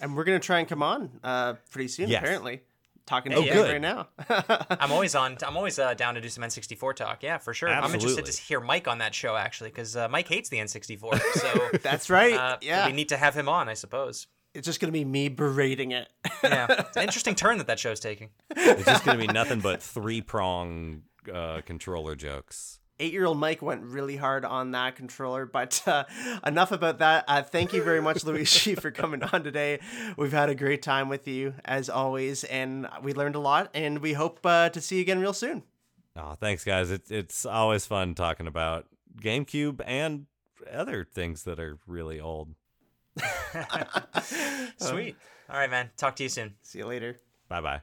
And 0.00 0.16
we're 0.16 0.24
gonna 0.24 0.38
try 0.38 0.60
and 0.60 0.68
come 0.68 0.82
on 0.82 1.20
uh, 1.24 1.54
pretty 1.70 1.88
soon. 1.88 2.08
Yes. 2.08 2.22
Apparently, 2.22 2.62
talking 3.08 3.32
to 3.32 3.42
yeah. 3.42 3.46
you 3.46 3.52
good. 3.52 3.72
right 3.72 3.80
now. 3.80 4.08
I'm 4.70 4.92
always 4.92 5.14
on. 5.14 5.36
I'm 5.44 5.56
always 5.56 5.78
uh, 5.78 5.94
down 5.94 6.14
to 6.14 6.20
do 6.20 6.28
some 6.28 6.44
N64 6.44 6.94
talk. 6.94 7.22
Yeah, 7.22 7.38
for 7.38 7.54
sure. 7.54 7.68
I'm 7.68 7.92
interested 7.92 8.26
to 8.26 8.42
hear 8.42 8.60
Mike 8.60 8.86
on 8.86 8.98
that 8.98 9.14
show 9.14 9.34
actually, 9.34 9.70
because 9.70 9.96
uh, 9.96 10.08
Mike 10.08 10.28
hates 10.28 10.48
the 10.48 10.58
N64. 10.58 11.20
So 11.20 11.78
That's 11.82 12.10
right. 12.10 12.34
uh, 12.34 12.58
yeah, 12.60 12.86
we 12.86 12.92
need 12.92 13.08
to 13.08 13.16
have 13.16 13.34
him 13.34 13.48
on, 13.48 13.68
I 13.68 13.74
suppose. 13.74 14.26
It's 14.58 14.66
just 14.66 14.80
gonna 14.80 14.92
be 14.92 15.04
me 15.04 15.28
berating 15.28 15.92
it. 15.92 16.08
Yeah, 16.42 16.84
interesting 16.96 17.34
turn 17.34 17.58
that 17.58 17.66
that 17.68 17.78
show's 17.78 18.00
taking. 18.00 18.30
it's 18.50 18.84
just 18.84 19.04
going 19.04 19.18
to 19.18 19.26
be 19.26 19.32
nothing 19.32 19.60
but 19.60 19.82
three 19.82 20.20
prong 20.20 21.02
uh, 21.32 21.60
controller 21.64 22.14
jokes. 22.14 22.80
eight-year-old 23.00 23.38
Mike 23.38 23.62
went 23.62 23.82
really 23.84 24.16
hard 24.16 24.44
on 24.44 24.72
that 24.72 24.96
controller. 24.96 25.46
But 25.46 25.82
uh, 25.86 26.04
enough 26.44 26.72
about 26.72 26.98
that. 26.98 27.24
Uh, 27.28 27.42
thank 27.42 27.72
you 27.72 27.82
very 27.82 28.00
much, 28.00 28.24
Luigi, 28.24 28.74
for 28.74 28.90
coming 28.90 29.22
on 29.22 29.42
today. 29.44 29.80
We've 30.16 30.32
had 30.32 30.48
a 30.48 30.54
great 30.54 30.82
time 30.82 31.08
with 31.08 31.26
you 31.28 31.54
as 31.64 31.88
always, 31.88 32.44
and 32.44 32.88
we 33.02 33.12
learned 33.14 33.34
a 33.36 33.40
lot. 33.40 33.70
And 33.74 34.00
we 34.00 34.12
hope 34.14 34.40
uh, 34.44 34.68
to 34.70 34.80
see 34.80 34.96
you 34.96 35.02
again 35.02 35.20
real 35.20 35.32
soon. 35.32 35.62
Oh, 36.16 36.34
thanks, 36.34 36.64
guys. 36.64 36.90
It's 36.90 37.10
it's 37.10 37.46
always 37.46 37.86
fun 37.86 38.14
talking 38.14 38.46
about 38.48 38.86
GameCube 39.20 39.80
and 39.86 40.26
other 40.72 41.04
things 41.04 41.44
that 41.44 41.58
are 41.60 41.78
really 41.86 42.20
old. 42.20 42.54
Sweet. 44.78 45.16
All 45.50 45.56
right, 45.56 45.70
man. 45.70 45.90
Talk 45.96 46.16
to 46.16 46.22
you 46.22 46.28
soon. 46.28 46.54
See 46.62 46.78
you 46.78 46.86
later. 46.86 47.16
Bye 47.48 47.60
bye. 47.60 47.80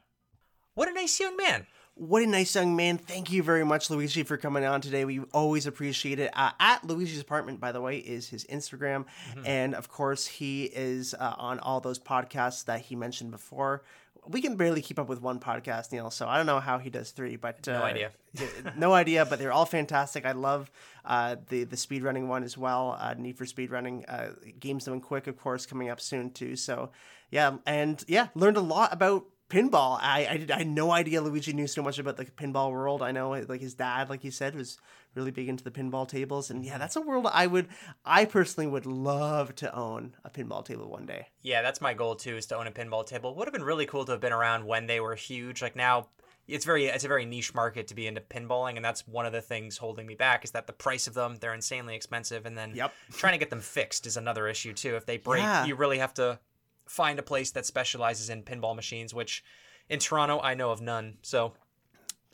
What 0.75 0.89
a 0.89 0.93
nice 0.93 1.19
young 1.19 1.35
man. 1.37 1.65
What 1.97 2.23
a 2.23 2.27
nice 2.27 2.53
young 2.55 2.75
man. 2.75 2.97
Thank 2.97 3.31
you 3.31 3.41
very 3.41 3.63
much, 3.63 3.89
Luigi, 3.89 4.23
for 4.23 4.35
coming 4.35 4.65
on 4.65 4.81
today. 4.81 5.05
We 5.05 5.21
always 5.33 5.65
appreciate 5.65 6.19
it. 6.19 6.29
Uh, 6.33 6.51
at 6.59 6.85
Luigi's 6.85 7.21
Apartment, 7.21 7.61
by 7.61 7.71
the 7.71 7.79
way, 7.79 7.97
is 7.99 8.27
his 8.27 8.43
Instagram. 8.45 9.05
And 9.45 9.73
of 9.73 9.87
course, 9.87 10.27
he 10.27 10.65
is 10.65 11.13
uh, 11.13 11.35
on 11.37 11.59
all 11.59 11.79
those 11.79 11.97
podcasts 11.97 12.65
that 12.65 12.81
he 12.81 12.97
mentioned 12.97 13.31
before. 13.31 13.83
We 14.27 14.41
can 14.41 14.55
barely 14.55 14.81
keep 14.81 14.97
up 14.99 15.07
with 15.07 15.21
one 15.21 15.39
podcast, 15.39 15.91
Neil, 15.91 16.09
so 16.09 16.27
I 16.27 16.37
don't 16.37 16.45
know 16.45 16.59
how 16.59 16.77
he 16.79 16.89
does 16.89 17.11
three, 17.11 17.35
but 17.35 17.67
uh, 17.67 17.79
No 17.79 17.83
idea. 17.83 18.11
no 18.77 18.93
idea, 18.93 19.25
but 19.25 19.39
they're 19.39 19.51
all 19.51 19.65
fantastic. 19.65 20.25
I 20.25 20.31
love 20.33 20.71
uh, 21.05 21.35
the 21.49 21.63
the 21.63 21.75
speedrunning 21.75 22.27
one 22.27 22.43
as 22.43 22.57
well. 22.57 22.97
Uh, 22.99 23.13
Need 23.13 23.37
for 23.37 23.45
Speedrunning, 23.45 24.03
uh, 24.07 24.29
Games 24.59 24.85
Done 24.85 24.99
Quick, 25.01 25.27
of 25.27 25.37
course, 25.37 25.65
coming 25.65 25.89
up 25.89 26.01
soon 26.01 26.31
too. 26.31 26.55
So 26.55 26.91
yeah, 27.31 27.57
and 27.65 28.03
yeah, 28.07 28.27
learned 28.35 28.57
a 28.57 28.61
lot 28.61 28.91
about 28.93 29.25
pinball. 29.49 29.97
I 30.01 30.27
I, 30.29 30.37
did, 30.37 30.51
I 30.51 30.57
had 30.59 30.67
no 30.67 30.91
idea 30.91 31.21
Luigi 31.21 31.53
knew 31.53 31.67
so 31.67 31.81
much 31.81 31.99
about 31.99 32.17
the 32.17 32.25
pinball 32.25 32.71
world. 32.71 33.01
I 33.01 33.11
know 33.11 33.31
like 33.47 33.61
his 33.61 33.73
dad, 33.73 34.09
like 34.09 34.21
he 34.21 34.31
said, 34.31 34.55
was 34.55 34.77
really 35.13 35.31
big 35.31 35.47
into 35.47 35.63
the 35.63 35.71
pinball 35.71 36.07
tables, 36.07 36.49
and 36.49 36.65
yeah, 36.65 36.77
that's 36.77 36.95
a 36.95 37.01
world 37.01 37.27
I 37.31 37.47
would 37.47 37.67
I 38.03 38.25
personally 38.25 38.67
would 38.67 38.85
love 38.85 39.55
to 39.55 39.73
own 39.75 40.15
a 40.23 40.29
pinball 40.29 40.63
table 40.65 40.89
one 40.89 41.05
day. 41.05 41.27
Yeah, 41.41 41.61
that's 41.61 41.81
my 41.81 41.93
goal 41.93 42.15
too, 42.15 42.37
is 42.37 42.45
to 42.47 42.57
own 42.57 42.67
a 42.67 42.71
pinball 42.71 43.05
table. 43.05 43.35
Would 43.35 43.47
have 43.47 43.53
been 43.53 43.63
really 43.63 43.85
cool 43.85 44.05
to 44.05 44.11
have 44.13 44.21
been 44.21 44.33
around 44.33 44.65
when 44.65 44.87
they 44.87 44.99
were 44.99 45.15
huge. 45.15 45.61
Like 45.61 45.75
now, 45.75 46.07
it's 46.47 46.65
very 46.65 46.85
it's 46.85 47.03
a 47.05 47.07
very 47.07 47.25
niche 47.25 47.53
market 47.53 47.87
to 47.87 47.95
be 47.95 48.07
into 48.07 48.21
pinballing, 48.21 48.75
and 48.75 48.83
that's 48.85 49.07
one 49.07 49.25
of 49.25 49.31
the 49.33 49.41
things 49.41 49.77
holding 49.77 50.05
me 50.05 50.15
back 50.15 50.43
is 50.43 50.51
that 50.51 50.67
the 50.67 50.73
price 50.73 51.07
of 51.07 51.13
them 51.13 51.37
they're 51.39 51.53
insanely 51.53 51.95
expensive, 51.95 52.45
and 52.45 52.57
then 52.57 52.73
Yep. 52.75 52.93
trying 53.13 53.33
to 53.33 53.39
get 53.39 53.49
them 53.49 53.61
fixed 53.61 54.05
is 54.05 54.17
another 54.17 54.47
issue 54.47 54.73
too. 54.73 54.95
If 54.95 55.05
they 55.05 55.17
break, 55.17 55.43
Yeah. 55.43 55.65
you 55.65 55.75
really 55.75 55.99
have 55.99 56.13
to 56.15 56.39
find 56.87 57.19
a 57.19 57.23
place 57.23 57.51
that 57.51 57.65
specializes 57.65 58.29
in 58.29 58.43
pinball 58.43 58.75
machines, 58.75 59.13
which 59.13 59.43
in 59.89 59.99
Toronto 59.99 60.39
I 60.41 60.53
know 60.53 60.71
of 60.71 60.81
none. 60.81 61.17
So 61.21 61.53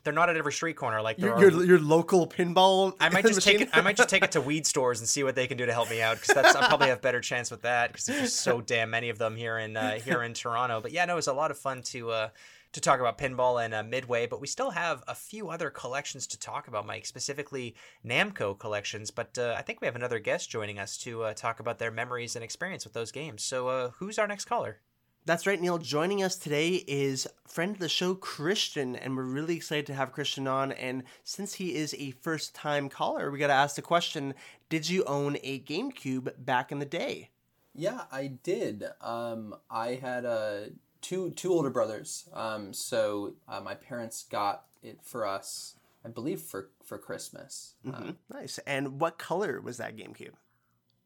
they're 0.04 0.12
not 0.12 0.28
at 0.28 0.36
every 0.36 0.52
street 0.52 0.76
corner 0.76 1.00
like 1.00 1.18
Your 1.18 1.38
your, 1.38 1.64
your 1.64 1.78
local 1.78 2.26
pinball. 2.26 2.94
I 2.98 3.08
might 3.08 3.24
just 3.24 3.42
take 3.42 3.60
it. 3.60 3.70
I 3.72 3.80
might 3.80 3.96
just 3.96 4.08
take 4.08 4.24
it 4.24 4.32
to 4.32 4.40
weed 4.50 4.66
stores 4.66 5.00
and 5.00 5.08
see 5.08 5.22
what 5.22 5.34
they 5.34 5.46
can 5.46 5.56
do 5.56 5.66
to 5.66 5.72
help 5.72 5.90
me 5.90 6.02
out 6.02 6.20
because 6.20 6.34
that's 6.34 6.56
I 6.56 6.66
probably 6.66 6.88
have 6.88 7.00
better 7.00 7.20
chance 7.20 7.50
with 7.50 7.62
that 7.62 7.92
because 7.92 8.06
there's 8.06 8.34
so 8.34 8.60
damn 8.60 8.90
many 8.90 9.10
of 9.10 9.18
them 9.18 9.36
here 9.36 9.58
in 9.58 9.76
uh, 9.76 9.98
here 9.98 10.22
in 10.22 10.34
Toronto. 10.34 10.80
But 10.80 10.92
yeah, 10.92 11.04
no, 11.04 11.12
it 11.14 11.16
was 11.16 11.28
a 11.28 11.32
lot 11.32 11.50
of 11.50 11.58
fun 11.58 11.82
to 11.82 12.10
uh, 12.10 12.28
to 12.72 12.80
talk 12.80 13.00
about 13.00 13.18
pinball 13.18 13.64
and 13.64 13.74
uh, 13.74 13.82
Midway. 13.82 14.26
But 14.26 14.40
we 14.40 14.46
still 14.46 14.70
have 14.70 15.02
a 15.06 15.14
few 15.14 15.48
other 15.50 15.70
collections 15.70 16.26
to 16.28 16.38
talk 16.38 16.68
about, 16.68 16.86
Mike. 16.86 17.06
Specifically 17.06 17.74
Namco 18.04 18.58
collections. 18.58 19.10
But 19.10 19.38
uh, 19.38 19.54
I 19.56 19.62
think 19.62 19.80
we 19.80 19.86
have 19.86 19.96
another 19.96 20.18
guest 20.18 20.50
joining 20.50 20.78
us 20.78 20.96
to 20.98 21.22
uh, 21.22 21.34
talk 21.34 21.60
about 21.60 21.78
their 21.78 21.90
memories 21.90 22.36
and 22.36 22.44
experience 22.44 22.84
with 22.84 22.94
those 22.94 23.12
games. 23.12 23.42
So 23.42 23.68
uh, 23.68 23.90
who's 23.90 24.18
our 24.18 24.26
next 24.26 24.46
caller? 24.46 24.80
That's 25.24 25.46
right, 25.46 25.60
Neil. 25.60 25.78
Joining 25.78 26.24
us 26.24 26.36
today 26.36 26.84
is 26.88 27.28
friend 27.46 27.76
of 27.76 27.78
the 27.78 27.88
show, 27.88 28.16
Christian, 28.16 28.96
and 28.96 29.16
we're 29.16 29.22
really 29.22 29.54
excited 29.54 29.86
to 29.86 29.94
have 29.94 30.10
Christian 30.10 30.48
on. 30.48 30.72
And 30.72 31.04
since 31.22 31.54
he 31.54 31.76
is 31.76 31.94
a 31.96 32.10
first 32.10 32.56
time 32.56 32.88
caller, 32.88 33.30
we 33.30 33.38
got 33.38 33.46
to 33.46 33.52
ask 33.52 33.76
the 33.76 33.82
question 33.82 34.34
Did 34.68 34.90
you 34.90 35.04
own 35.04 35.36
a 35.44 35.60
GameCube 35.60 36.32
back 36.38 36.72
in 36.72 36.80
the 36.80 36.84
day? 36.84 37.30
Yeah, 37.72 38.02
I 38.10 38.32
did. 38.42 38.84
Um, 39.00 39.54
I 39.70 39.94
had 39.94 40.24
uh, 40.24 40.60
two 41.02 41.30
two 41.32 41.52
older 41.52 41.70
brothers. 41.70 42.28
Um, 42.32 42.72
so 42.72 43.34
uh, 43.48 43.60
my 43.60 43.74
parents 43.74 44.24
got 44.30 44.64
it 44.82 45.00
for 45.02 45.26
us, 45.26 45.74
I 46.04 46.08
believe 46.08 46.40
for 46.40 46.70
for 46.84 46.96
Christmas. 46.98 47.74
Um, 47.86 48.16
Nice. 48.32 48.58
And 48.66 49.00
what 49.00 49.18
color 49.18 49.60
was 49.60 49.76
that 49.76 49.96
GameCube? 49.96 50.32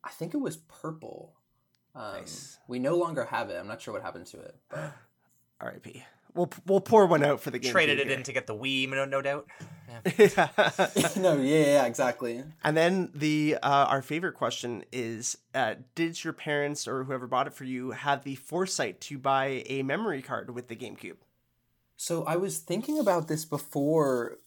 I 0.04 0.10
think 0.10 0.34
it 0.34 0.38
was 0.38 0.58
purple. 0.58 1.34
Um, 1.94 2.12
Nice. 2.18 2.58
We 2.68 2.78
no 2.78 2.96
longer 2.96 3.24
have 3.24 3.50
it. 3.50 3.56
I'm 3.58 3.66
not 3.66 3.80
sure 3.80 3.92
what 3.94 4.02
happened 4.02 4.26
to 4.26 4.40
it. 4.40 4.56
But 4.68 4.92
R.I.P. 5.60 6.04
We'll, 6.36 6.50
we'll 6.66 6.80
pour 6.80 7.06
one 7.06 7.24
out 7.24 7.40
for 7.40 7.50
the 7.50 7.58
GameCube. 7.58 7.70
Traded 7.70 7.98
it 7.98 8.08
here. 8.08 8.16
in 8.16 8.22
to 8.24 8.32
get 8.32 8.46
the 8.46 8.54
Wii, 8.54 8.88
no, 8.90 9.04
no 9.06 9.22
doubt. 9.22 9.46
Yeah. 10.18 10.48
no, 11.16 11.36
yeah, 11.36 11.64
yeah, 11.64 11.86
exactly. 11.86 12.44
And 12.62 12.76
then 12.76 13.10
the 13.14 13.56
uh, 13.62 13.86
our 13.88 14.02
favorite 14.02 14.34
question 14.34 14.84
is: 14.92 15.38
uh, 15.54 15.76
Did 15.94 16.22
your 16.22 16.32
parents 16.32 16.86
or 16.86 17.04
whoever 17.04 17.26
bought 17.26 17.46
it 17.46 17.54
for 17.54 17.64
you 17.64 17.92
have 17.92 18.24
the 18.24 18.34
foresight 18.34 19.00
to 19.02 19.18
buy 19.18 19.64
a 19.66 19.82
memory 19.82 20.22
card 20.22 20.54
with 20.54 20.68
the 20.68 20.76
GameCube? 20.76 21.16
So 21.96 22.24
I 22.24 22.36
was 22.36 22.58
thinking 22.58 22.98
about 22.98 23.28
this 23.28 23.44
before 23.44 24.38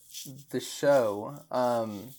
the 0.51 0.59
show, 0.59 1.39
um, 1.49 2.09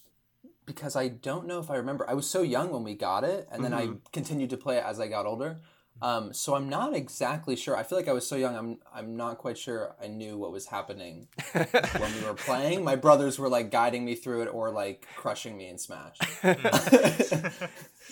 because 0.66 0.96
I 0.96 1.08
don't 1.08 1.46
know 1.46 1.60
if 1.60 1.70
I 1.70 1.76
remember. 1.76 2.08
I 2.08 2.14
was 2.14 2.28
so 2.28 2.42
young 2.42 2.72
when 2.72 2.82
we 2.82 2.94
got 2.94 3.22
it, 3.22 3.48
and 3.52 3.64
then 3.64 3.72
I 3.72 3.90
continued 4.12 4.50
to 4.50 4.56
play 4.56 4.78
it 4.78 4.84
as 4.84 4.98
I 4.98 5.06
got 5.06 5.26
older. 5.26 5.58
Um, 6.02 6.32
so 6.32 6.54
I'm 6.54 6.68
not 6.68 6.94
exactly 6.94 7.56
sure. 7.56 7.76
I 7.76 7.82
feel 7.82 7.98
like 7.98 8.08
I 8.08 8.12
was 8.12 8.26
so 8.26 8.36
young. 8.36 8.56
I'm 8.56 8.78
I'm 8.94 9.16
not 9.16 9.38
quite 9.38 9.58
sure 9.58 9.94
I 10.02 10.06
knew 10.06 10.38
what 10.38 10.52
was 10.52 10.66
happening 10.66 11.28
when 11.52 12.14
we 12.14 12.26
were 12.26 12.34
playing. 12.36 12.84
My 12.84 12.96
brothers 12.96 13.38
were 13.38 13.48
like 13.48 13.70
guiding 13.70 14.04
me 14.04 14.14
through 14.14 14.42
it 14.42 14.46
or 14.46 14.70
like 14.70 15.06
crushing 15.16 15.56
me 15.56 15.68
in 15.68 15.78
Smash. 15.78 16.16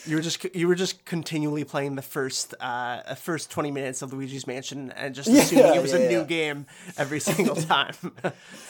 You 0.06 0.16
were 0.16 0.22
just 0.22 0.44
you 0.54 0.68
were 0.68 0.74
just 0.74 1.04
continually 1.04 1.64
playing 1.64 1.96
the 1.96 2.02
first 2.02 2.54
uh 2.60 3.14
first 3.14 3.50
twenty 3.50 3.70
minutes 3.70 4.00
of 4.02 4.12
Luigi's 4.12 4.46
Mansion 4.46 4.92
and 4.92 5.14
just 5.14 5.28
Yeah, 5.28 5.40
assuming 5.40 5.74
it 5.74 5.82
was 5.82 5.92
yeah, 5.92 5.98
a 5.98 6.08
new 6.08 6.24
game 6.24 6.66
every 6.96 7.20
single 7.20 7.56
time. 7.74 7.94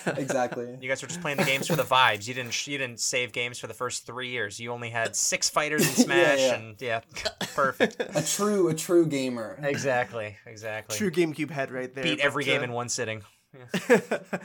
exactly. 0.07 0.77
You 0.81 0.89
guys 0.89 1.03
were 1.03 1.09
just 1.09 1.21
playing 1.21 1.39
the 1.39 1.45
games 1.45 1.67
for 1.67 1.77
the 1.77 1.83
vibes. 1.85 2.27
You 2.27 2.35
didn't 2.35 2.67
you 2.67 2.79
didn't 2.79 3.01
save 3.01 3.33
games 3.33 3.59
for 3.59 3.67
the 3.67 3.75
first 3.75 4.07
three 4.07 4.29
years. 4.31 4.59
You 4.59 4.73
only 4.73 4.91
had 4.91 5.15
six 5.17 5.49
fighters 5.51 5.83
in 5.87 5.95
Smash, 6.05 6.39
yeah. 6.39 6.55
and 6.55 6.81
yeah, 6.81 7.01
perfect. 7.55 8.01
A 8.15 8.23
true 8.23 8.69
a 8.69 8.75
true 8.75 9.07
gamer. 9.07 9.59
Exactly, 9.63 10.37
exactly. 10.47 10.97
True 10.97 11.11
GameCube 11.11 11.51
head 11.51 11.71
right 11.71 11.93
there. 11.95 12.05
Beat 12.05 12.21
every 12.21 12.45
but, 12.45 12.51
game 12.51 12.61
uh, 12.61 12.65
in 12.65 12.73
one 12.73 12.89
sitting. 12.89 13.23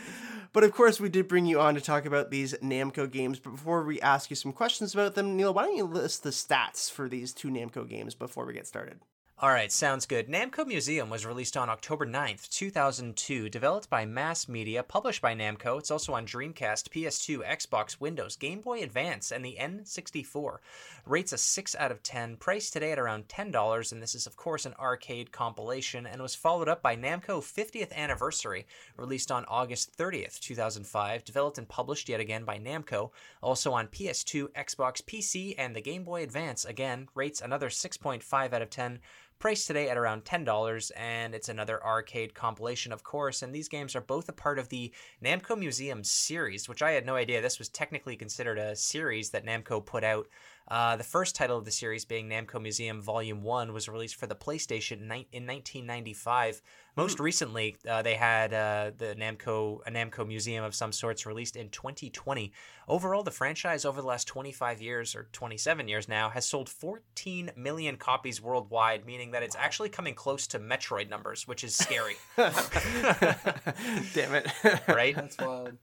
But 0.53 0.63
of 0.63 0.71
course, 0.71 0.99
we 0.99 1.09
did 1.09 1.27
bring 1.27 1.47
you 1.47 1.59
on 1.59 1.73
to 1.73 1.81
talk 1.81 2.05
about 2.05 2.29
these 2.29 2.53
Namco 2.61 3.09
games. 3.11 3.39
But 3.39 3.53
before 3.53 3.83
we 3.83 3.99
ask 4.01 4.29
you 4.29 4.35
some 4.35 4.53
questions 4.53 4.93
about 4.93 5.15
them, 5.15 5.35
Neil, 5.35 5.51
why 5.51 5.63
don't 5.63 5.75
you 5.75 5.85
list 5.85 6.21
the 6.21 6.29
stats 6.29 6.91
for 6.91 7.09
these 7.09 7.33
two 7.33 7.49
Namco 7.49 7.89
games 7.89 8.13
before 8.13 8.45
we 8.45 8.53
get 8.53 8.67
started? 8.67 8.99
All 9.43 9.49
right, 9.49 9.73
sounds 9.73 10.05
good. 10.05 10.29
Namco 10.29 10.65
Museum 10.65 11.09
was 11.09 11.25
released 11.25 11.57
on 11.57 11.69
October 11.69 12.05
9th, 12.05 12.47
2002, 12.47 13.49
developed 13.49 13.89
by 13.89 14.05
Mass 14.05 14.47
Media, 14.47 14.83
published 14.83 15.21
by 15.21 15.35
Namco. 15.35 15.77
It's 15.77 15.91
also 15.91 16.13
on 16.13 16.25
Dreamcast, 16.25 16.87
PS2, 16.91 17.45
Xbox, 17.45 17.99
Windows, 17.99 18.37
Game 18.37 18.61
Boy 18.61 18.81
Advance, 18.81 19.33
and 19.33 19.43
the 19.43 19.57
N64. 19.59 20.59
Rates 21.05 21.33
a 21.33 21.37
6 21.37 21.75
out 21.77 21.91
of 21.91 22.01
10, 22.01 22.37
priced 22.37 22.71
today 22.71 22.93
at 22.93 22.99
around 22.99 23.27
$10, 23.27 23.91
and 23.91 24.01
this 24.01 24.15
is, 24.15 24.25
of 24.25 24.37
course, 24.37 24.65
an 24.65 24.75
arcade 24.79 25.33
compilation, 25.33 26.07
and 26.07 26.21
was 26.21 26.35
followed 26.35 26.69
up 26.69 26.81
by 26.81 26.95
Namco 26.95 27.41
50th 27.41 27.91
Anniversary, 27.91 28.65
released 28.95 29.29
on 29.29 29.43
August 29.49 29.97
30th, 29.97 30.39
2005, 30.39 31.25
developed 31.25 31.57
and 31.57 31.67
published 31.67 32.07
yet 32.07 32.21
again 32.21 32.45
by 32.45 32.57
Namco, 32.57 33.09
also 33.41 33.73
on 33.73 33.87
PS2, 33.87 34.53
Xbox, 34.53 35.03
PC, 35.03 35.53
and 35.57 35.75
the 35.75 35.81
Game 35.81 36.05
Boy 36.05 36.23
Advance. 36.23 36.63
Again, 36.63 37.09
rates 37.13 37.41
another 37.41 37.67
6.5 37.67 38.53
out 38.53 38.61
of 38.61 38.69
10 38.69 38.99
priced 39.43 39.67
today 39.67 39.89
at 39.89 39.97
around 39.97 40.23
$10 40.23 40.91
and 40.95 41.35
it's 41.35 41.49
another 41.49 41.83
arcade 41.83 42.33
compilation 42.33 42.93
of 42.93 43.03
course 43.03 43.41
and 43.41 43.53
these 43.53 43.67
games 43.67 43.93
are 43.93 43.99
both 43.99 44.29
a 44.29 44.31
part 44.31 44.57
of 44.57 44.69
the 44.69 44.89
namco 45.21 45.59
museum 45.59 46.01
series 46.01 46.69
which 46.69 46.81
i 46.81 46.91
had 46.91 47.05
no 47.05 47.17
idea 47.17 47.41
this 47.41 47.59
was 47.59 47.67
technically 47.67 48.15
considered 48.15 48.57
a 48.57 48.73
series 48.73 49.31
that 49.31 49.45
namco 49.45 49.85
put 49.85 50.01
out 50.01 50.29
uh, 50.67 50.95
the 50.95 51.03
first 51.03 51.35
title 51.35 51.57
of 51.57 51.65
the 51.65 51.71
series 51.71 52.05
being 52.05 52.29
namco 52.29 52.61
museum 52.61 53.01
volume 53.01 53.43
1 53.43 53.73
was 53.73 53.89
released 53.89 54.15
for 54.15 54.27
the 54.27 54.35
playstation 54.35 55.01
ni- 55.01 55.27
in 55.31 55.45
1995 55.45 56.61
most 56.95 57.19
recently 57.19 57.75
uh, 57.89 58.01
they 58.01 58.13
had 58.15 58.53
uh, 58.53 58.91
the 58.97 59.15
namco 59.15 59.79
a 59.85 59.91
namco 59.91 60.27
museum 60.27 60.63
of 60.63 60.73
some 60.75 60.91
sorts 60.91 61.25
released 61.25 61.55
in 61.55 61.69
2020 61.69 62.51
overall 62.87 63.23
the 63.23 63.31
franchise 63.31 63.85
over 63.85 64.01
the 64.01 64.07
last 64.07 64.27
25 64.27 64.81
years 64.81 65.15
or 65.15 65.27
27 65.31 65.87
years 65.87 66.07
now 66.07 66.29
has 66.29 66.45
sold 66.45 66.69
14 66.69 67.51
million 67.55 67.97
copies 67.97 68.41
worldwide 68.41 69.05
meaning 69.05 69.31
that 69.31 69.43
it's 69.43 69.55
actually 69.57 69.89
coming 69.89 70.13
close 70.13 70.47
to 70.47 70.59
metroid 70.59 71.09
numbers 71.09 71.47
which 71.47 71.63
is 71.63 71.75
scary. 71.75 72.15
Damn 72.37 74.35
it. 74.35 74.47
right? 74.87 75.15
That's 75.15 75.37
wild. 75.37 75.77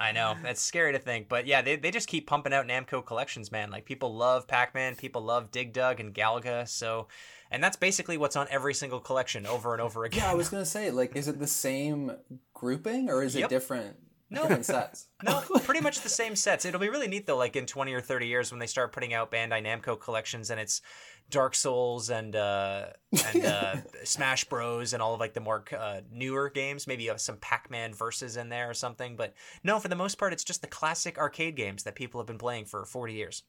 I 0.00 0.12
know. 0.12 0.34
That's 0.42 0.60
scary 0.60 0.92
to 0.92 0.98
think. 0.98 1.28
But 1.28 1.46
yeah, 1.46 1.62
they, 1.62 1.76
they 1.76 1.90
just 1.90 2.08
keep 2.08 2.26
pumping 2.26 2.52
out 2.52 2.66
Namco 2.66 3.04
collections, 3.04 3.50
man. 3.50 3.70
Like 3.70 3.84
people 3.84 4.14
love 4.14 4.46
Pac-Man, 4.46 4.96
people 4.96 5.22
love 5.22 5.50
Dig 5.50 5.72
Dug 5.72 6.00
and 6.00 6.14
Galaga, 6.14 6.68
so 6.68 7.08
and 7.50 7.62
that's 7.62 7.76
basically 7.76 8.16
what's 8.16 8.36
on 8.36 8.46
every 8.50 8.74
single 8.74 9.00
collection 9.00 9.46
over 9.46 9.72
and 9.72 9.80
over 9.80 10.04
again. 10.04 10.24
Yeah, 10.24 10.30
I 10.30 10.34
was 10.34 10.48
gonna 10.48 10.64
say, 10.64 10.90
like, 10.90 11.14
is 11.16 11.28
it 11.28 11.38
the 11.38 11.46
same 11.46 12.12
grouping 12.52 13.08
or 13.08 13.22
is 13.22 13.36
it 13.36 13.48
different 13.48 13.96
No. 14.30 14.62
sets? 14.62 15.08
No, 15.22 15.40
pretty 15.60 15.80
much 15.80 16.00
the 16.00 16.08
same 16.08 16.36
sets. 16.36 16.64
It'll 16.64 16.80
be 16.80 16.88
really 16.88 17.08
neat 17.08 17.26
though, 17.26 17.36
like 17.36 17.56
in 17.56 17.66
20 17.66 17.92
or 17.92 18.00
30 18.00 18.26
years 18.26 18.50
when 18.50 18.58
they 18.58 18.66
start 18.66 18.92
putting 18.92 19.14
out 19.14 19.30
Bandai 19.30 19.64
Namco 19.64 19.98
collections 19.98 20.50
and 20.50 20.60
it's 20.60 20.82
Dark 21.30 21.54
Souls 21.54 22.10
and 22.10 22.36
uh, 22.36 22.86
and 23.32 23.44
uh, 23.44 23.76
Smash 24.04 24.44
Bros 24.44 24.92
and 24.92 25.02
all 25.02 25.14
of 25.14 25.20
like 25.20 25.32
the 25.32 25.40
more 25.40 25.64
uh, 25.76 26.00
newer 26.10 26.50
games. 26.50 26.86
Maybe 26.86 27.08
uh, 27.08 27.16
some 27.16 27.38
Pac-Man 27.38 27.94
verses 27.94 28.36
in 28.36 28.48
there 28.48 28.68
or 28.68 28.74
something. 28.74 29.16
But 29.16 29.34
no, 29.62 29.78
for 29.78 29.88
the 29.88 29.96
most 29.96 30.18
part, 30.18 30.32
it's 30.32 30.44
just 30.44 30.60
the 30.60 30.68
classic 30.68 31.18
arcade 31.18 31.56
games 31.56 31.84
that 31.84 31.94
people 31.94 32.20
have 32.20 32.26
been 32.26 32.38
playing 32.38 32.66
for 32.66 32.84
40 32.84 33.14
years. 33.14 33.42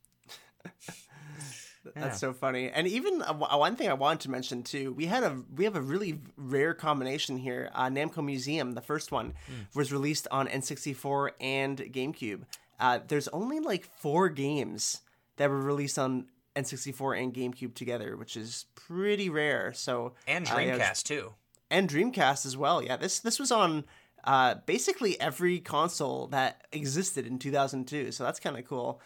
That's 1.93 2.19
so 2.19 2.33
funny. 2.33 2.69
And 2.69 2.87
even 2.87 3.21
uh, 3.21 3.33
one 3.33 3.75
thing 3.75 3.89
I 3.89 3.93
wanted 3.93 4.21
to 4.21 4.31
mention 4.31 4.63
too, 4.63 4.93
we 4.93 5.05
had 5.05 5.23
a 5.23 5.41
we 5.55 5.65
have 5.65 5.75
a 5.75 5.81
really 5.81 6.19
rare 6.37 6.73
combination 6.73 7.37
here. 7.37 7.69
Uh, 7.73 7.87
Namco 7.89 8.23
Museum, 8.23 8.71
the 8.73 8.81
first 8.81 9.11
one, 9.11 9.33
was 9.75 9.91
released 9.91 10.27
on 10.31 10.47
N64 10.47 11.31
and 11.39 11.77
GameCube. 11.77 12.41
Uh, 12.79 12.99
there's 13.07 13.27
only 13.29 13.59
like 13.59 13.85
four 13.99 14.29
games 14.29 15.01
that 15.37 15.49
were 15.49 15.61
released 15.61 15.99
on 15.99 16.25
N64 16.55 17.21
and 17.21 17.33
GameCube 17.33 17.73
together, 17.75 18.15
which 18.17 18.35
is 18.37 18.65
pretty 18.75 19.29
rare. 19.29 19.73
So 19.73 20.13
And 20.27 20.47
uh, 20.49 20.57
yeah, 20.57 20.77
Dreamcast 20.77 21.03
too. 21.03 21.33
and 21.69 21.89
Dreamcast 21.89 22.45
as 22.45 22.55
well. 22.57 22.81
Yeah, 22.81 22.97
this 22.97 23.19
this 23.19 23.39
was 23.39 23.51
on 23.51 23.85
uh, 24.25 24.55
basically 24.65 25.19
every 25.21 25.59
console 25.59 26.27
that 26.27 26.65
existed 26.71 27.25
in 27.27 27.39
2002. 27.39 28.11
So 28.11 28.23
that's 28.23 28.39
kind 28.39 28.57
of 28.57 28.65
cool, 28.65 28.99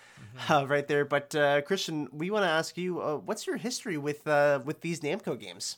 uh, 0.49 0.65
right 0.67 0.87
there. 0.87 1.05
But 1.05 1.35
uh, 1.35 1.61
Christian, 1.61 2.07
we 2.11 2.31
want 2.31 2.43
to 2.43 2.49
ask 2.49 2.77
you, 2.77 3.01
uh, 3.01 3.17
what's 3.17 3.45
your 3.45 3.57
history 3.57 3.97
with 3.97 4.27
uh, 4.27 4.61
with 4.63 4.81
these 4.81 5.01
Namco 5.01 5.39
games? 5.39 5.77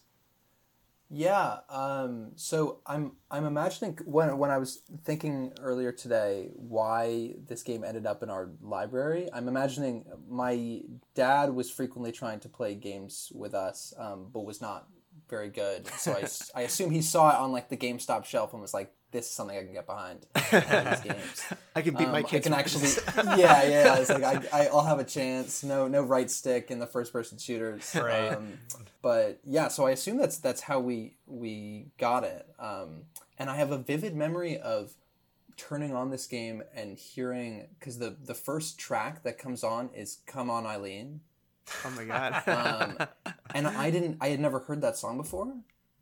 Yeah. 1.14 1.58
Um, 1.70 2.32
so 2.36 2.80
I'm 2.86 3.14
I'm 3.30 3.46
imagining 3.46 4.00
when 4.06 4.38
when 4.38 4.50
I 4.50 4.58
was 4.58 4.82
thinking 5.04 5.52
earlier 5.60 5.92
today 5.92 6.52
why 6.54 7.34
this 7.48 7.64
game 7.64 7.84
ended 7.84 8.06
up 8.06 8.24
in 8.24 8.30
our 8.30 8.50
library. 8.62 9.28
I'm 9.34 9.50
imagining 9.50 10.06
my 10.30 10.84
dad 11.14 11.54
was 11.54 11.70
frequently 11.70 12.14
trying 12.14 12.40
to 12.42 12.50
play 12.50 12.76
games 12.76 13.30
with 13.36 13.54
us, 13.54 13.94
um, 13.98 14.28
but 14.32 14.46
was 14.46 14.62
not 14.62 14.88
very 15.30 15.50
good. 15.50 15.88
So 15.88 16.14
I, 16.14 16.28
I 16.60 16.64
assume 16.64 16.92
he 16.92 17.02
saw 17.02 17.30
it 17.32 17.36
on 17.36 17.52
like 17.52 17.68
the 17.68 17.78
GameStop 17.78 18.24
shelf 18.24 18.54
and 18.54 18.62
was 18.62 18.74
like, 18.74 18.94
"This 19.12 19.26
is 19.26 19.32
something 19.32 19.58
I 19.58 19.64
can 19.64 19.74
get 19.74 19.86
behind." 19.86 20.26
These 20.52 21.02
games. 21.02 21.44
I 21.76 21.82
can 21.82 21.96
beat 21.96 22.08
my 22.10 22.20
Um, 22.20 22.24
kids. 22.26 22.46
I 22.48 22.50
can 22.50 22.54
actually, 22.60 22.90
yeah, 23.40 23.64
yeah. 23.64 23.96
It's 23.98 24.10
like 24.10 24.24
I, 24.24 24.42
I, 24.52 24.66
I'll 24.68 24.84
have 24.86 25.00
a 25.00 25.04
chance. 25.04 25.64
No, 25.64 25.88
no 25.88 26.02
right 26.02 26.30
stick 26.30 26.72
in 26.72 26.80
the 26.80 26.88
first 26.88 27.14
person 27.14 27.38
shooters. 27.38 27.96
Right. 27.96 28.34
Um, 28.34 28.54
but 29.02 29.40
yeah, 29.46 29.68
so 29.68 29.86
I 29.86 29.92
assume 29.92 30.18
that's 30.18 30.38
that's 30.38 30.62
how 30.62 30.80
we 30.80 31.18
we 31.28 31.88
got 31.98 32.24
it. 32.24 32.46
Um, 32.60 33.04
and 33.38 33.50
I 33.50 33.56
have 33.56 33.72
a 33.72 33.78
vivid 33.78 34.16
memory 34.16 34.58
of 34.58 34.94
turning 35.58 35.94
on 35.96 36.10
this 36.10 36.26
game 36.28 36.64
and 36.74 36.98
hearing 36.98 37.68
because 37.80 38.00
the 38.00 38.16
the 38.24 38.34
first 38.34 38.80
track 38.80 39.24
that 39.24 39.38
comes 39.38 39.64
on 39.64 39.90
is 39.94 40.20
"Come 40.26 40.50
On 40.50 40.66
Eileen," 40.66 41.22
oh 41.86 41.90
my 41.92 42.04
god. 42.06 42.48
um, 42.48 43.08
and 43.54 43.68
I 43.68 43.92
didn't, 43.92 44.18
I 44.22 44.30
had 44.30 44.40
never 44.40 44.60
heard 44.60 44.82
that 44.82 44.98
song 44.98 45.18
before. 45.18 45.54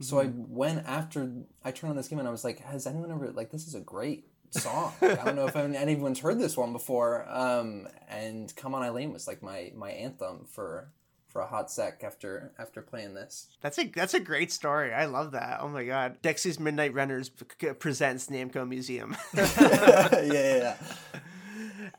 So 0.01 0.19
I 0.19 0.25
Mm-hmm. 0.25 0.55
went 0.55 0.85
after 0.87 1.29
I 1.63 1.71
turned 1.71 1.91
on 1.91 1.97
this 1.97 2.07
game 2.07 2.19
and 2.19 2.27
I 2.27 2.31
was 2.31 2.43
like, 2.43 2.59
"Has 2.59 2.87
anyone 2.87 3.11
ever 3.11 3.31
like 3.31 3.51
this? 3.51 3.67
Is 3.67 3.75
a 3.75 3.81
great 3.81 4.25
song. 4.51 4.93
I 5.01 5.15
don't 5.15 5.35
know 5.35 5.47
if 5.47 5.55
anyone's 5.55 6.19
heard 6.19 6.39
this 6.39 6.55
one 6.57 6.71
before." 6.73 7.25
Um, 7.29 7.87
and 8.09 8.53
"Come 8.55 8.73
On 8.75 8.81
Eileen" 8.81 9.11
was 9.11 9.27
like 9.27 9.41
my 9.43 9.71
my 9.75 9.91
anthem 9.91 10.45
for 10.49 10.91
for 11.27 11.41
a 11.41 11.47
hot 11.47 11.69
sec 11.69 12.01
after 12.03 12.53
after 12.57 12.81
playing 12.81 13.13
this. 13.13 13.49
That's 13.61 13.77
a 13.77 13.85
that's 13.87 14.13
a 14.13 14.19
great 14.19 14.51
story. 14.51 14.93
I 14.93 15.05
love 15.05 15.31
that. 15.33 15.59
Oh 15.61 15.67
my 15.67 15.83
god. 15.83 16.21
Dexy's 16.23 16.59
Midnight 16.59 16.93
Runners 16.93 17.29
presents 17.77 18.27
Namco 18.27 18.67
Museum. 18.67 19.15
yeah, 19.35 20.09
yeah, 20.21 20.57
yeah. 20.57 20.77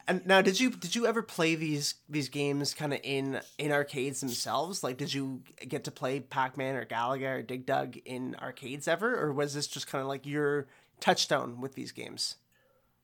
And 0.06 0.26
now, 0.26 0.42
did 0.42 0.60
you 0.60 0.70
did 0.70 0.94
you 0.94 1.06
ever 1.06 1.22
play 1.22 1.54
these 1.54 1.94
these 2.08 2.28
games 2.28 2.74
kind 2.74 2.92
of 2.92 3.00
in 3.02 3.40
in 3.58 3.72
arcades 3.72 4.20
themselves? 4.20 4.82
Like, 4.82 4.96
did 4.96 5.12
you 5.14 5.42
get 5.68 5.84
to 5.84 5.90
play 5.90 6.20
Pac 6.20 6.56
Man 6.56 6.76
or 6.76 6.84
Galaga 6.84 7.38
or 7.38 7.42
Dig 7.42 7.66
Dug 7.66 7.96
in 8.04 8.36
arcades 8.40 8.88
ever, 8.88 9.18
or 9.18 9.32
was 9.32 9.54
this 9.54 9.66
just 9.66 9.86
kind 9.86 10.02
of 10.02 10.08
like 10.08 10.26
your 10.26 10.66
touchstone 11.00 11.60
with 11.60 11.74
these 11.74 11.92
games? 11.92 12.36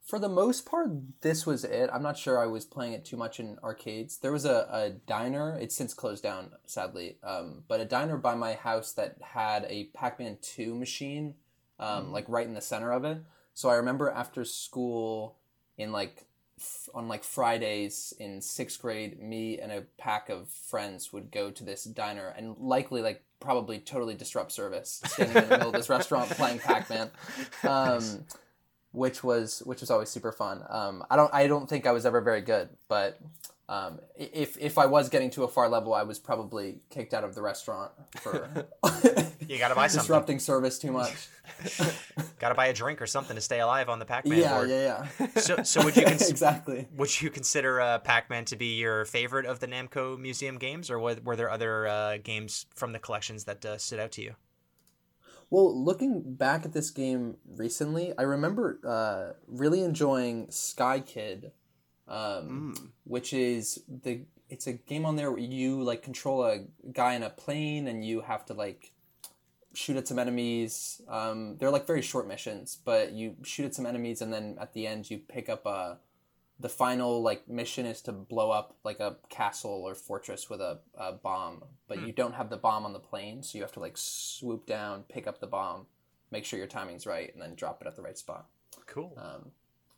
For 0.07 0.21
the 0.21 0.29
most 0.29 0.67
part, 0.67 0.91
this 1.23 1.47
was 1.47 1.65
it. 1.65 1.91
I'm 1.93 2.03
not 2.03 2.17
sure 2.17 2.39
I 2.39 2.47
was 2.47 2.65
playing 2.65 2.93
it 2.93 3.05
too 3.05 3.17
much 3.17 3.41
in 3.41 3.59
arcades. 3.65 4.19
There 4.19 4.31
was 4.31 4.45
a, 4.45 4.69
a 4.71 4.91
diner, 5.05 5.59
it's 5.61 5.75
since 5.75 5.95
closed 5.95 6.23
down, 6.23 6.53
sadly, 6.65 7.17
um, 7.25 7.65
but 7.67 7.81
a 7.81 7.85
diner 7.85 8.17
by 8.17 8.37
my 8.37 8.55
house 8.55 8.93
that 8.93 9.17
had 9.21 9.67
a 9.69 9.87
Pac 9.95 10.21
Man 10.21 10.39
2 10.41 10.77
machine, 10.77 11.35
um, 11.81 12.13
like 12.13 12.25
right 12.29 12.47
in 12.47 12.55
the 12.55 12.61
center 12.61 12.93
of 12.93 13.05
it. 13.05 13.19
So 13.53 13.69
I 13.69 13.75
remember 13.75 14.09
after 14.09 14.45
school, 14.45 15.39
in 15.77 15.91
like, 15.91 16.26
f- 16.59 16.89
on 16.95 17.09
like 17.09 17.25
Fridays 17.25 18.15
in 18.19 18.41
sixth 18.41 18.81
grade, 18.81 19.21
me 19.21 19.59
and 19.59 19.73
a 19.73 19.83
pack 19.99 20.29
of 20.29 20.49
friends 20.49 21.13
would 21.13 21.31
go 21.31 21.51
to 21.51 21.65
this 21.65 21.85
diner 21.85 22.35
and 22.37 22.57
likely, 22.59 23.03
like, 23.03 23.23
probably 23.41 23.79
totally 23.79 24.15
disrupt 24.15 24.53
service, 24.53 25.03
standing 25.07 25.37
in 25.37 25.45
the 25.45 25.51
middle 25.51 25.69
of 25.69 25.75
this 25.75 25.89
restaurant 25.89 26.31
playing 26.31 26.59
Pac 26.59 26.89
Man. 26.91 27.11
Um, 27.63 28.25
which 28.93 29.23
was 29.23 29.63
which 29.67 29.81
was 29.83 29.91
always 29.91 30.09
super 30.09 30.33
fun. 30.33 30.65
Um, 30.71 31.05
I 31.11 31.17
don't 31.17 31.33
I 31.35 31.47
don't 31.47 31.69
think 31.69 31.87
I 31.87 31.93
was 31.93 32.07
ever 32.07 32.23
very 32.23 32.41
good, 32.41 32.71
but 32.89 33.19
Um, 33.69 33.99
if 34.17 34.57
if 34.59 34.79
I 34.79 34.87
was 34.87 35.09
getting 35.09 35.31
to 35.31 35.43
a 35.43 35.49
far 35.49 35.69
level, 35.69 35.93
I 35.93 36.05
was 36.05 36.21
probably 36.21 36.79
kicked 36.89 37.13
out 37.13 37.25
of 37.25 37.35
the 37.35 37.43
restaurant 37.43 37.91
for 38.21 38.49
You 39.49 39.59
gotta 39.59 39.75
buy 39.75 39.87
something. 39.89 40.03
disrupting 40.05 40.39
service 40.39 40.79
too 40.79 40.93
much. 40.93 41.29
Gotta 42.39 42.55
buy 42.55 42.67
a 42.67 42.73
drink 42.75 43.01
or 43.01 43.07
something 43.07 43.35
to 43.35 43.41
stay 43.41 43.61
alive 43.61 43.89
on 43.89 43.99
the 43.99 44.05
Pac-Man 44.05 44.39
yeah, 44.39 44.55
board. 44.55 44.69
yeah, 44.69 45.07
yeah. 45.19 45.27
So, 45.37 45.63
so 45.63 45.83
would 45.85 45.97
you 45.97 46.05
cons- 46.05 46.29
exactly. 46.29 46.87
would 46.97 47.21
you 47.23 47.31
consider 47.31 47.81
uh, 47.81 47.99
Pac-Man 48.01 48.45
to 48.47 48.57
be 48.57 48.75
your 48.77 49.05
favorite 49.07 49.47
of 49.47 49.61
the 49.61 49.67
Namco 49.67 50.19
Museum 50.19 50.59
games, 50.59 50.91
or 50.91 50.99
were, 50.99 51.17
were 51.25 51.35
there 51.37 51.49
other 51.51 51.87
uh, 51.87 52.19
games 52.23 52.67
from 52.75 52.93
the 52.93 52.99
collections 52.99 53.45
that 53.45 53.65
uh, 53.65 53.79
stood 53.79 54.01
out 54.01 54.13
to 54.13 54.23
you? 54.23 54.35
Well, 55.49 55.83
looking 55.83 56.35
back 56.35 56.65
at 56.65 56.73
this 56.73 56.91
game 56.91 57.37
recently, 57.47 58.13
I 58.19 58.23
remember 58.23 58.81
uh, 58.85 59.39
really 59.47 59.83
enjoying 59.83 60.51
Sky 60.51 61.01
Kid, 61.01 61.53
um, 62.09 62.93
which 63.05 63.33
is 63.33 63.83
the 63.89 64.21
it's 64.49 64.67
a 64.67 64.75
game 64.75 65.05
on 65.05 65.17
there 65.17 65.31
where 65.31 65.41
you 65.41 65.83
like 65.83 66.03
control 66.03 66.45
a 66.45 66.61
guy 66.93 67.15
in 67.15 67.23
a 67.23 67.31
plane 67.31 67.89
and 67.89 68.05
you 68.05 68.21
have 68.21 68.47
to 68.47 68.55
like 68.55 68.93
shoot 69.75 69.97
at 69.97 70.09
some 70.09 70.19
enemies. 70.19 71.03
Um, 71.09 71.57
they're 71.59 71.71
like 71.71 71.87
very 71.87 72.03
short 72.03 72.29
missions, 72.29 72.79
but 72.85 73.13
you 73.13 73.37
shoot 73.43 73.67
at 73.67 73.75
some 73.75 73.87
enemies 73.87 74.23
and 74.23 74.33
then 74.33 74.57
at 74.61 74.73
the 74.73 74.87
end 74.87 75.11
you 75.11 75.19
pick 75.19 75.49
up 75.49 75.67
a. 75.67 75.99
The 76.59 76.71
final 76.71 77.21
like 77.21 77.47
mission 77.51 77.85
is 77.85 78.01
to 78.03 78.13
blow 78.13 78.51
up 78.51 78.79
like 78.83 78.99
a 78.99 79.17
castle 79.29 79.83
or 79.87 79.95
fortress 79.95 80.49
with 80.49 80.63
a, 80.63 80.79
a 80.97 81.13
bomb, 81.13 81.63
but 81.87 82.01
you 82.01 82.13
don't 82.13 82.35
have 82.35 82.49
the 82.49 82.57
bomb 82.57 82.87
on 82.87 82.95
the 82.95 82.99
plane, 82.99 83.43
so 83.43 83.59
you 83.59 83.63
have 83.63 83.73
to 83.73 83.81
like 83.81 83.99
swoop 83.99 84.65
down, 84.65 85.03
pick 85.03 85.27
up 85.27 85.39
the 85.39 85.47
bomb, 85.47 85.85
make 86.31 86.47
sure 86.47 86.59
your 86.59 86.67
timing's 86.67 87.07
right, 87.07 87.31
and 87.31 87.43
then 87.43 87.57
drop 87.57 87.83
it 87.83 87.87
at 87.87 87.95
the 87.95 88.01
right 88.01 88.17
spot. 88.17 88.47
Cool. 88.87 89.13
Um, 89.19 89.51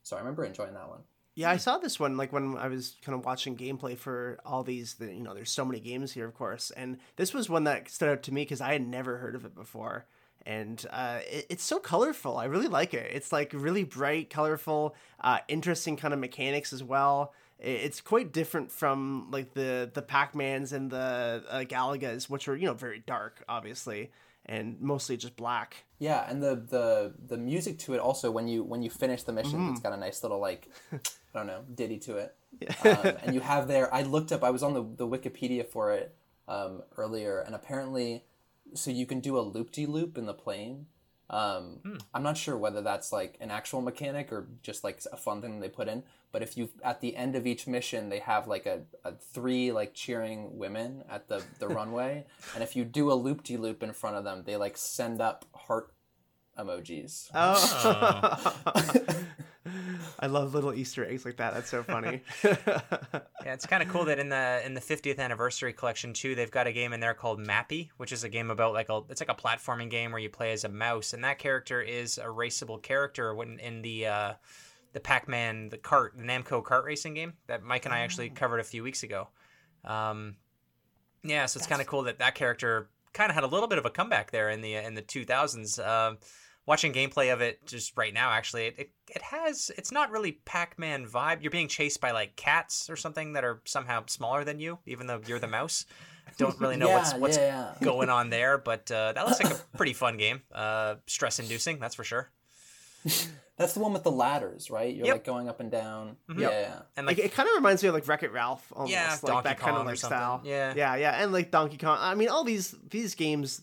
so 0.02 0.16
I 0.16 0.18
remember 0.18 0.44
enjoying 0.44 0.74
that 0.74 0.88
one. 0.88 1.02
Yeah, 1.38 1.50
I 1.52 1.56
saw 1.56 1.78
this 1.78 2.00
one 2.00 2.16
like 2.16 2.32
when 2.32 2.56
I 2.56 2.66
was 2.66 2.96
kind 3.00 3.16
of 3.16 3.24
watching 3.24 3.56
gameplay 3.56 3.96
for 3.96 4.40
all 4.44 4.64
these. 4.64 4.94
The, 4.94 5.06
you 5.06 5.22
know, 5.22 5.34
there's 5.34 5.52
so 5.52 5.64
many 5.64 5.78
games 5.78 6.10
here, 6.12 6.26
of 6.26 6.34
course, 6.34 6.72
and 6.72 6.98
this 7.14 7.32
was 7.32 7.48
one 7.48 7.62
that 7.62 7.88
stood 7.88 8.08
out 8.08 8.24
to 8.24 8.34
me 8.34 8.42
because 8.42 8.60
I 8.60 8.72
had 8.72 8.84
never 8.84 9.18
heard 9.18 9.36
of 9.36 9.44
it 9.44 9.54
before, 9.54 10.04
and 10.44 10.84
uh, 10.90 11.20
it, 11.30 11.46
it's 11.48 11.62
so 11.62 11.78
colorful. 11.78 12.38
I 12.38 12.46
really 12.46 12.66
like 12.66 12.92
it. 12.92 13.12
It's 13.14 13.30
like 13.30 13.52
really 13.54 13.84
bright, 13.84 14.30
colorful, 14.30 14.96
uh, 15.20 15.38
interesting 15.46 15.96
kind 15.96 16.12
of 16.12 16.18
mechanics 16.18 16.72
as 16.72 16.82
well. 16.82 17.32
I- 17.62 17.66
It's 17.86 18.00
quite 18.00 18.32
different 18.32 18.72
from 18.72 19.28
like 19.30 19.54
the 19.54 19.88
the 19.94 20.02
Pac 20.02 20.34
Mans 20.34 20.72
and 20.72 20.90
the 20.90 21.44
uh, 21.48 21.60
Galagas, 21.60 22.28
which 22.28 22.48
are 22.48 22.56
you 22.56 22.66
know 22.66 22.74
very 22.74 22.98
dark, 23.06 23.44
obviously, 23.48 24.10
and 24.48 24.80
mostly 24.80 25.16
just 25.16 25.36
black. 25.36 25.84
Yeah, 25.98 26.24
and 26.28 26.42
the 26.42 26.56
the 26.56 27.14
the 27.26 27.36
music 27.36 27.78
to 27.80 27.94
it 27.94 28.00
also 28.00 28.30
when 28.30 28.48
you 28.48 28.64
when 28.64 28.82
you 28.82 28.90
finish 28.90 29.22
the 29.22 29.32
mission, 29.32 29.68
it's 29.70 29.80
got 29.80 29.92
a 29.92 29.96
nice 29.96 30.22
little 30.22 30.40
like 30.40 30.68
I 30.92 30.98
don't 31.34 31.46
know 31.46 31.64
ditty 31.74 31.98
to 32.00 32.16
it. 32.16 32.34
um, 32.84 33.16
and 33.22 33.34
you 33.34 33.40
have 33.40 33.68
there. 33.68 33.92
I 33.94 34.02
looked 34.02 34.32
up. 34.32 34.42
I 34.42 34.50
was 34.50 34.62
on 34.62 34.74
the 34.74 34.82
the 34.82 35.06
Wikipedia 35.06 35.66
for 35.66 35.92
it 35.92 36.14
um, 36.46 36.82
earlier, 36.96 37.40
and 37.40 37.54
apparently, 37.54 38.24
so 38.74 38.90
you 38.90 39.06
can 39.06 39.20
do 39.20 39.38
a 39.38 39.40
loop 39.40 39.70
de 39.70 39.86
loop 39.86 40.16
in 40.16 40.26
the 40.26 40.34
plane. 40.34 40.86
Um, 41.30 41.98
I'm 42.14 42.22
not 42.22 42.38
sure 42.38 42.56
whether 42.56 42.80
that's 42.80 43.12
like 43.12 43.36
an 43.40 43.50
actual 43.50 43.82
mechanic 43.82 44.32
or 44.32 44.48
just 44.62 44.82
like 44.82 45.02
a 45.12 45.16
fun 45.16 45.42
thing 45.42 45.60
they 45.60 45.68
put 45.68 45.88
in. 45.88 46.02
But 46.32 46.42
if 46.42 46.56
you 46.56 46.70
at 46.82 47.00
the 47.00 47.16
end 47.16 47.36
of 47.36 47.46
each 47.46 47.66
mission, 47.66 48.08
they 48.08 48.20
have 48.20 48.46
like 48.46 48.66
a, 48.66 48.82
a 49.04 49.12
three 49.12 49.72
like 49.72 49.94
cheering 49.94 50.58
women 50.58 51.04
at 51.08 51.28
the 51.28 51.42
the 51.58 51.68
runway, 51.78 52.26
and 52.54 52.62
if 52.62 52.76
you 52.76 52.84
do 52.84 53.12
a 53.12 53.14
loop 53.14 53.42
de 53.42 53.56
loop 53.56 53.82
in 53.82 53.92
front 53.92 54.16
of 54.16 54.24
them, 54.24 54.42
they 54.44 54.56
like 54.56 54.76
send 54.76 55.20
up 55.20 55.44
heart 55.54 55.92
emojis. 56.58 57.30
Oh, 57.34 58.54
I 60.20 60.26
love 60.26 60.54
little 60.54 60.74
Easter 60.74 61.06
eggs 61.06 61.24
like 61.24 61.36
that. 61.36 61.54
That's 61.54 61.70
so 61.70 61.82
funny. 61.82 62.22
Yeah, 63.44 63.54
it's 63.54 63.66
kind 63.66 63.82
of 63.82 63.88
cool 63.88 64.04
that 64.06 64.18
in 64.18 64.28
the 64.28 64.60
in 64.66 64.74
the 64.74 64.80
50th 64.80 65.18
anniversary 65.18 65.72
collection 65.72 66.12
too, 66.12 66.34
they've 66.34 66.50
got 66.50 66.66
a 66.66 66.72
game 66.72 66.92
in 66.92 67.00
there 67.00 67.14
called 67.14 67.40
Mappy, 67.40 67.88
which 67.96 68.12
is 68.12 68.22
a 68.24 68.28
game 68.28 68.50
about 68.50 68.74
like 68.74 68.90
a 68.90 69.00
it's 69.08 69.22
like 69.22 69.30
a 69.30 69.34
platforming 69.34 69.88
game 69.88 70.10
where 70.10 70.20
you 70.20 70.28
play 70.28 70.52
as 70.52 70.64
a 70.64 70.68
mouse, 70.68 71.14
and 71.14 71.24
that 71.24 71.38
character 71.38 71.80
is 71.80 72.18
a 72.18 72.24
raceable 72.24 72.82
character 72.82 73.34
when 73.34 73.58
in 73.60 73.80
the 73.80 74.06
uh, 74.06 74.32
the 74.92 75.00
Pac-Man 75.00 75.70
the 75.70 75.78
cart 75.78 76.14
the 76.16 76.24
Namco 76.24 76.62
kart 76.62 76.84
racing 76.84 77.14
game 77.14 77.34
that 77.46 77.62
Mike 77.62 77.86
and 77.86 77.94
I 77.94 78.00
actually 78.00 78.28
covered 78.28 78.58
a 78.58 78.64
few 78.64 78.82
weeks 78.82 79.02
ago. 79.02 79.28
Um, 79.84 80.36
yeah, 81.22 81.46
so 81.46 81.58
it's 81.58 81.66
kind 81.66 81.80
of 81.80 81.86
cool 81.86 82.02
that 82.02 82.18
that 82.18 82.34
character 82.34 82.90
kind 83.12 83.30
of 83.30 83.34
had 83.34 83.44
a 83.44 83.48
little 83.48 83.68
bit 83.68 83.78
of 83.78 83.86
a 83.86 83.90
comeback 83.90 84.30
there 84.30 84.50
in 84.50 84.60
the 84.60 84.74
in 84.74 84.94
the 84.94 85.02
2000s. 85.02 85.86
Um, 85.86 86.18
watching 86.68 86.92
gameplay 86.92 87.32
of 87.32 87.40
it 87.40 87.66
just 87.66 87.96
right 87.96 88.12
now, 88.14 88.30
actually, 88.30 88.66
it, 88.66 88.74
it 88.78 88.90
it 89.16 89.22
has 89.22 89.72
it's 89.76 89.90
not 89.90 90.10
really 90.12 90.32
Pac-Man 90.44 91.06
vibe. 91.06 91.42
You're 91.42 91.50
being 91.50 91.66
chased 91.66 92.00
by 92.00 92.12
like 92.12 92.36
cats 92.36 92.88
or 92.90 92.94
something 92.96 93.32
that 93.32 93.42
are 93.42 93.60
somehow 93.64 94.04
smaller 94.06 94.44
than 94.44 94.60
you, 94.60 94.78
even 94.86 95.06
though 95.08 95.20
you're 95.26 95.40
the 95.40 95.48
mouse. 95.48 95.86
Don't 96.36 96.60
really 96.60 96.76
know 96.76 96.90
what's 96.90 97.12
Yeah, 97.14 97.18
what's 97.18 97.36
yeah, 97.38 97.72
yeah. 97.72 97.74
going 97.84 98.10
on 98.10 98.28
there, 98.30 98.58
but 98.58 98.90
uh, 98.90 99.12
that 99.14 99.26
looks 99.26 99.42
like 99.42 99.52
a 99.52 99.58
pretty 99.78 99.94
fun 99.94 100.18
game. 100.18 100.42
Uh, 100.52 100.96
stress-inducing, 101.06 101.78
that's 101.80 101.94
for 101.94 102.04
sure. 102.04 102.30
That's 103.56 103.72
the 103.74 103.80
one 103.80 103.92
with 103.92 104.04
the 104.04 104.10
ladders, 104.12 104.70
right? 104.70 104.94
You're 104.94 105.06
Yep. 105.06 105.14
like 105.14 105.24
going 105.24 105.48
up 105.48 105.58
and 105.60 105.70
down. 105.70 106.16
Mhm. 106.30 106.40
Yeah, 106.40 106.50
yeah. 106.50 106.80
And 106.96 107.06
Like, 107.06 107.16
like 107.16 107.26
it 107.26 107.32
kind 107.32 107.48
of 107.48 107.54
reminds 107.56 107.82
me 107.82 107.88
of 107.88 107.94
like 107.94 108.06
Wreck 108.06 108.22
It 108.22 108.30
Ralph, 108.32 108.64
almost 108.72 108.92
Yeah, 108.92 109.10
like 109.10 109.20
Donkey 109.22 109.48
that 109.48 109.58
kind 109.58 109.76
of 109.76 109.86
like 109.86 109.96
style. 109.96 110.42
Yeah. 110.44 110.74
yeah, 110.76 110.94
yeah, 110.94 111.22
and 111.22 111.32
like 111.32 111.50
Donkey 111.50 111.76
Kong. 111.78 111.96
I 112.00 112.14
mean, 112.14 112.28
all 112.28 112.44
these 112.44 112.74
these 112.90 113.14
games, 113.16 113.62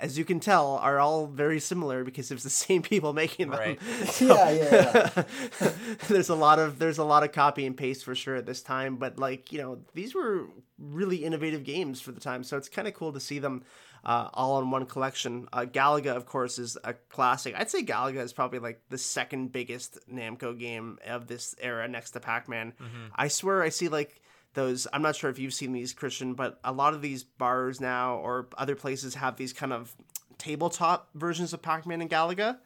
as 0.00 0.18
you 0.18 0.24
can 0.24 0.40
tell, 0.40 0.76
are 0.78 0.98
all 0.98 1.26
very 1.26 1.60
similar 1.60 2.04
because 2.04 2.30
it's 2.30 2.42
the 2.42 2.50
same 2.68 2.82
people 2.82 3.12
making 3.12 3.50
them. 3.50 3.58
Right. 3.60 3.80
Yeah, 4.20 4.50
yeah, 4.50 5.10
yeah. 5.60 5.70
there's 6.08 6.28
a 6.28 6.34
lot 6.34 6.58
of 6.58 6.78
there's 6.78 6.98
a 6.98 7.04
lot 7.04 7.22
of 7.24 7.32
copy 7.32 7.66
and 7.66 7.76
paste 7.76 8.04
for 8.04 8.14
sure 8.14 8.36
at 8.36 8.46
this 8.46 8.62
time, 8.62 8.96
but 8.96 9.18
like 9.18 9.52
you 9.52 9.58
know, 9.58 9.78
these 9.94 10.14
were 10.14 10.46
really 10.78 11.24
innovative 11.24 11.64
games 11.64 12.00
for 12.00 12.12
the 12.12 12.20
time, 12.20 12.44
so 12.44 12.56
it's 12.56 12.68
kind 12.68 12.88
of 12.88 12.94
cool 12.94 13.12
to 13.12 13.20
see 13.20 13.38
them. 13.38 13.62
Uh, 14.06 14.28
all 14.34 14.60
in 14.60 14.70
one 14.70 14.84
collection. 14.84 15.48
Uh, 15.50 15.60
Galaga, 15.64 16.14
of 16.14 16.26
course, 16.26 16.58
is 16.58 16.76
a 16.84 16.92
classic. 16.92 17.54
I'd 17.56 17.70
say 17.70 17.82
Galaga 17.82 18.22
is 18.22 18.34
probably 18.34 18.58
like 18.58 18.82
the 18.90 18.98
second 18.98 19.50
biggest 19.50 19.98
Namco 20.12 20.58
game 20.58 20.98
of 21.06 21.26
this 21.26 21.54
era, 21.58 21.88
next 21.88 22.10
to 22.10 22.20
Pac-Man. 22.20 22.74
I 23.16 23.28
swear, 23.28 23.62
I 23.62 23.70
see 23.70 23.88
like 23.88 24.20
those. 24.54 24.86
I'm 24.92 25.02
not 25.02 25.16
sure 25.16 25.30
if 25.30 25.38
you've 25.38 25.54
seen 25.54 25.72
these, 25.72 25.92
Christian, 25.92 26.34
but 26.34 26.58
a 26.64 26.72
lot 26.72 26.94
of 26.94 27.02
these 27.02 27.24
bars 27.24 27.80
now 27.80 28.16
or 28.16 28.48
other 28.56 28.74
places 28.74 29.14
have 29.16 29.36
these 29.36 29.52
kind 29.52 29.72
of 29.72 29.94
tabletop 30.38 31.10
versions 31.14 31.52
of 31.52 31.62
Pac-Man 31.62 32.00
and 32.00 32.10
Galaga 32.10 32.58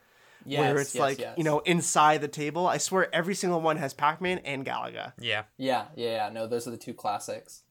Yes, 0.44 0.60
where 0.60 0.81
it's 0.81 0.94
yes, 0.94 1.01
like 1.01 1.19
yes. 1.19 1.35
you 1.36 1.44
know 1.44 1.59
inside 1.60 2.20
the 2.20 2.28
table. 2.28 2.66
I 2.66 2.78
swear 2.78 3.12
every 3.15 3.35
single 3.35 3.60
one 3.60 3.77
has 3.77 3.93
Pac-Man 3.93 4.39
and 4.39 4.65
Galaga, 4.65 5.12
yeah, 5.19 5.44
Yeah, 5.56 5.86
yeah, 5.97 6.27
yeah. 6.27 6.31
No, 6.32 6.47
those 6.47 6.66
are 6.66 6.70
the 6.70 6.77
two 6.77 6.94
classics. 6.94 7.62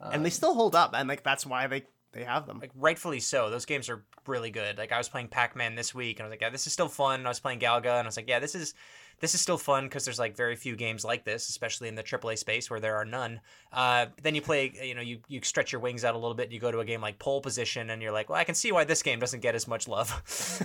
and 0.00 0.24
they 0.24 0.28
um, 0.28 0.32
still 0.32 0.54
hold 0.54 0.74
up, 0.74 0.92
and 0.94 1.08
like 1.08 1.22
that's 1.22 1.44
why 1.44 1.66
they 1.66 1.84
they 2.12 2.24
have 2.24 2.46
them. 2.46 2.58
like 2.58 2.72
rightfully 2.74 3.20
so. 3.20 3.50
Those 3.50 3.66
games 3.66 3.88
are 3.88 4.04
really 4.26 4.50
good. 4.50 4.78
Like 4.78 4.92
I 4.92 4.98
was 4.98 5.08
playing 5.08 5.28
Pac-Man 5.28 5.74
this 5.74 5.94
week, 5.94 6.18
and 6.18 6.24
I 6.24 6.28
was 6.28 6.32
like, 6.32 6.40
yeah, 6.40 6.50
this 6.50 6.66
is 6.66 6.72
still 6.72 6.88
fun. 6.88 7.20
And 7.20 7.26
I 7.28 7.30
was 7.30 7.40
playing 7.40 7.60
Galaga, 7.60 7.98
and 7.98 8.02
I 8.02 8.06
was 8.06 8.16
like, 8.16 8.28
yeah, 8.28 8.38
this 8.40 8.54
is 8.54 8.74
this 9.20 9.34
is 9.34 9.40
still 9.40 9.58
fun 9.58 9.84
because 9.84 10.04
there's 10.04 10.18
like 10.18 10.36
very 10.36 10.56
few 10.56 10.76
games 10.76 11.04
like 11.04 11.24
this, 11.24 11.48
especially 11.48 11.88
in 11.88 11.94
the 11.94 12.02
AAA 12.02 12.38
space 12.38 12.70
where 12.70 12.80
there 12.80 12.96
are 12.96 13.04
none. 13.04 13.40
Uh, 13.72 14.06
then 14.22 14.34
you 14.34 14.42
play, 14.42 14.72
you 14.82 14.94
know, 14.94 15.00
you 15.00 15.20
you 15.28 15.40
stretch 15.42 15.72
your 15.72 15.80
wings 15.80 16.04
out 16.04 16.14
a 16.14 16.18
little 16.18 16.34
bit. 16.34 16.44
And 16.44 16.52
you 16.52 16.60
go 16.60 16.70
to 16.70 16.80
a 16.80 16.84
game 16.84 17.00
like 17.00 17.18
Pole 17.18 17.40
Position, 17.40 17.90
and 17.90 18.02
you're 18.02 18.12
like, 18.12 18.28
well, 18.28 18.38
I 18.38 18.44
can 18.44 18.54
see 18.54 18.72
why 18.72 18.84
this 18.84 19.02
game 19.02 19.20
doesn't 19.20 19.40
get 19.40 19.54
as 19.54 19.68
much 19.68 19.88
love. 19.88 20.10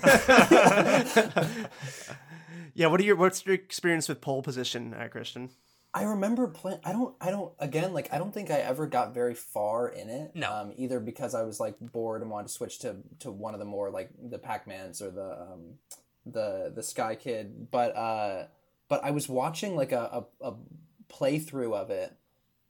Yeah, 2.76 2.88
what 2.88 3.00
are 3.00 3.04
your 3.04 3.16
what's 3.16 3.46
your 3.46 3.56
experience 3.56 4.10
with 4.10 4.20
pole 4.20 4.44
position, 4.44 4.94
uh, 4.94 5.08
Christian? 5.08 5.50
I 5.94 6.04
remember 6.04 6.48
playing. 6.48 6.80
I 6.84 6.92
don't. 6.92 7.16
I 7.22 7.32
don't. 7.32 7.54
Again, 7.58 7.94
like 7.94 8.14
I 8.14 8.18
don't 8.18 8.34
think 8.34 8.52
I 8.52 8.56
ever 8.56 8.86
got 8.86 9.14
very 9.14 9.34
far 9.34 9.88
in 9.88 10.10
it. 10.10 10.36
No. 10.36 10.54
Um, 10.54 10.74
either 10.76 11.00
because 11.00 11.34
I 11.34 11.44
was 11.44 11.58
like 11.58 11.78
bored 11.80 12.22
and 12.22 12.30
wanted 12.30 12.48
to 12.48 12.54
switch 12.54 12.80
to 12.80 12.98
to 13.20 13.32
one 13.32 13.54
of 13.54 13.62
the 13.62 13.66
more 13.66 13.90
like 13.90 14.10
the 14.22 14.38
Pac 14.38 14.68
Mans 14.68 15.02
or 15.02 15.10
the 15.10 15.42
um, 15.42 15.76
the 16.26 16.72
the 16.74 16.84
Sky 16.84 17.16
Kid. 17.16 17.70
But 17.72 17.96
uh, 17.96 18.46
but 18.88 19.04
I 19.04 19.12
was 19.12 19.30
watching 19.30 19.76
like 19.76 19.92
a 19.92 20.26
a, 20.42 20.50
a 20.50 20.54
playthrough 21.10 21.74
of 21.74 21.90
it 21.90 22.14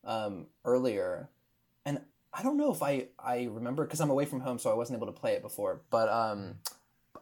um 0.04 0.48
earlier, 0.64 1.30
and 1.86 2.02
I 2.34 2.44
don't 2.44 2.58
know 2.58 2.72
if 2.72 2.84
I 2.84 3.08
I 3.20 3.48
remember 3.52 3.86
because 3.86 4.02
I'm 4.02 4.10
away 4.10 4.26
from 4.26 4.42
home, 4.42 4.60
so 4.60 4.70
I 4.70 4.76
wasn't 4.76 4.98
able 4.98 5.08
to 5.08 5.20
play 5.20 5.34
it 5.34 5.42
before. 5.42 5.82
But 5.90 6.10
um, 6.10 6.56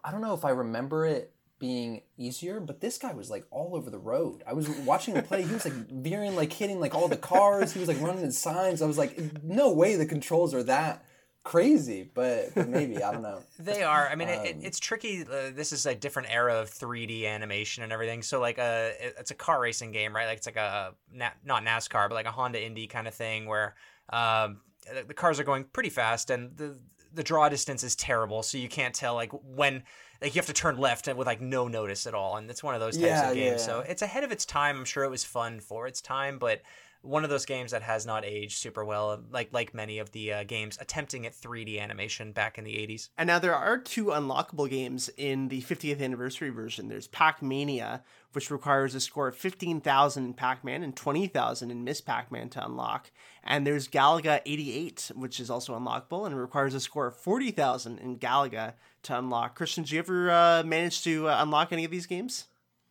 I 0.03 0.11
don't 0.11 0.21
know 0.21 0.33
if 0.33 0.43
I 0.43 0.49
remember 0.49 1.05
it 1.05 1.33
being 1.59 2.01
easier, 2.17 2.59
but 2.59 2.81
this 2.81 2.97
guy 2.97 3.13
was 3.13 3.29
like 3.29 3.45
all 3.49 3.75
over 3.75 3.89
the 3.89 3.99
road. 3.99 4.43
I 4.45 4.53
was 4.53 4.67
watching 4.67 5.15
him 5.15 5.23
play. 5.23 5.43
He 5.43 5.53
was 5.53 5.63
like 5.63 5.73
veering, 5.89 6.35
like 6.35 6.51
hitting 6.51 6.79
like 6.79 6.93
all 6.93 7.07
the 7.07 7.15
cars. 7.15 7.71
He 7.71 7.79
was 7.79 7.87
like 7.87 8.01
running 8.01 8.23
in 8.23 8.31
signs. 8.31 8.81
I 8.81 8.85
was 8.85 8.97
like, 8.97 9.43
no 9.43 9.71
way 9.71 9.95
the 9.95 10.05
controls 10.05 10.53
are 10.53 10.63
that 10.63 11.05
crazy. 11.43 12.09
But, 12.13 12.53
but 12.55 12.67
maybe 12.69 13.03
I 13.03 13.11
don't 13.11 13.21
know. 13.21 13.39
They 13.59 13.83
are. 13.83 14.07
I 14.07 14.15
mean, 14.15 14.29
it, 14.29 14.41
it, 14.43 14.55
Um, 14.55 14.61
it's 14.63 14.79
tricky. 14.79 15.21
Uh, 15.23 15.51
this 15.53 15.71
is 15.71 15.85
a 15.85 15.95
different 15.95 16.29
era 16.31 16.55
of 16.55 16.69
3D 16.69 17.25
animation 17.27 17.83
and 17.83 17.91
everything. 17.93 18.21
So, 18.23 18.39
like, 18.39 18.57
a 18.57 18.93
it- 18.99 19.15
it's 19.19 19.31
a 19.31 19.35
car 19.35 19.61
racing 19.61 19.91
game, 19.91 20.15
right? 20.15 20.25
Like, 20.27 20.37
it's 20.37 20.47
like 20.47 20.55
a 20.57 20.93
not 21.11 21.35
NASCAR, 21.45 22.09
but 22.09 22.15
like 22.15 22.25
a 22.25 22.31
Honda 22.31 22.63
Indy 22.63 22.87
kind 22.87 23.07
of 23.07 23.13
thing, 23.13 23.45
where 23.45 23.75
um, 24.11 24.61
the, 24.93 25.03
the 25.07 25.13
cars 25.13 25.39
are 25.39 25.43
going 25.43 25.65
pretty 25.65 25.89
fast, 25.89 26.29
and 26.29 26.55
the 26.57 26.79
the 27.13 27.23
draw 27.23 27.47
distance 27.47 27.83
is 27.83 27.95
terrible. 27.95 28.41
So 28.41 28.57
you 28.57 28.67
can't 28.67 28.93
tell 28.95 29.13
like 29.13 29.31
when 29.43 29.83
like 30.21 30.33
you 30.33 30.39
have 30.39 30.47
to 30.47 30.53
turn 30.53 30.77
left 30.77 31.07
with 31.13 31.27
like 31.27 31.41
no 31.41 31.67
notice 31.67 32.07
at 32.07 32.13
all, 32.15 32.37
and 32.37 32.49
it's 32.49 32.63
one 32.63 32.73
of 32.75 32.81
those 32.81 32.95
types 32.95 33.03
Yeah, 33.03 33.29
of 33.29 33.35
games. 33.35 33.61
yeah, 33.61 33.65
So 33.65 33.79
it's 33.81 34.01
ahead 34.01 34.23
of 34.23 34.31
its 34.31 34.45
time. 34.45 34.77
I'm 34.77 34.85
sure 34.85 35.03
it 35.03 35.11
was 35.11 35.23
fun 35.23 35.59
for 35.59 35.85
its 35.87 36.01
time, 36.01 36.39
but 36.39 36.61
one 37.03 37.25
of 37.25 37.29
those 37.29 37.45
games 37.45 37.71
that 37.71 37.81
has 37.81 38.05
not 38.05 38.23
aged 38.23 38.57
super 38.57 38.83
well, 38.83 39.21
like 39.29 39.49
like 39.51 39.73
many 39.73 39.99
of 39.99 40.11
the 40.11 40.33
uh, 40.33 40.43
games 40.45 40.77
attempting 40.79 41.25
at 41.25 41.33
3D 41.33 41.79
animation 41.79 42.31
back 42.31 42.57
in 42.57 42.63
the 42.63 42.73
80s. 42.75 43.09
And 43.17 43.27
now 43.27 43.39
there 43.39 43.55
are 43.55 43.77
two 43.77 44.05
unlockable 44.05 44.69
games 44.69 45.09
in 45.17 45.49
the 45.49 45.61
50th 45.61 46.01
anniversary 46.01 46.49
version. 46.49 46.87
There's 46.87 47.07
Pac 47.07 47.41
Mania, 47.41 48.03
which 48.31 48.49
requires 48.49 48.95
a 48.95 49.01
score 49.01 49.27
of 49.27 49.35
15,000 49.35 50.25
in 50.25 50.33
Pac 50.33 50.63
Man 50.63 50.81
and 50.81 50.95
20,000 50.95 51.69
in 51.69 51.83
Miss 51.83 51.99
Pac 51.99 52.31
Man 52.31 52.49
to 52.49 52.65
unlock. 52.65 53.11
And 53.43 53.67
there's 53.67 53.89
Galaga 53.89 54.41
88, 54.45 55.11
which 55.15 55.41
is 55.41 55.49
also 55.49 55.77
unlockable 55.77 56.25
and 56.25 56.39
requires 56.39 56.73
a 56.73 56.79
score 56.79 57.07
of 57.07 57.17
40,000 57.17 57.99
in 57.99 58.17
Galaga 58.17 58.73
to 59.03 59.19
unlock. 59.19 59.55
Christian, 59.55 59.83
did 59.83 59.91
you 59.91 59.99
ever 59.99 60.31
uh, 60.31 60.63
manage 60.65 61.03
to 61.03 61.27
uh, 61.27 61.43
unlock 61.43 61.73
any 61.73 61.83
of 61.83 61.91
these 61.91 62.05
games? 62.05 62.45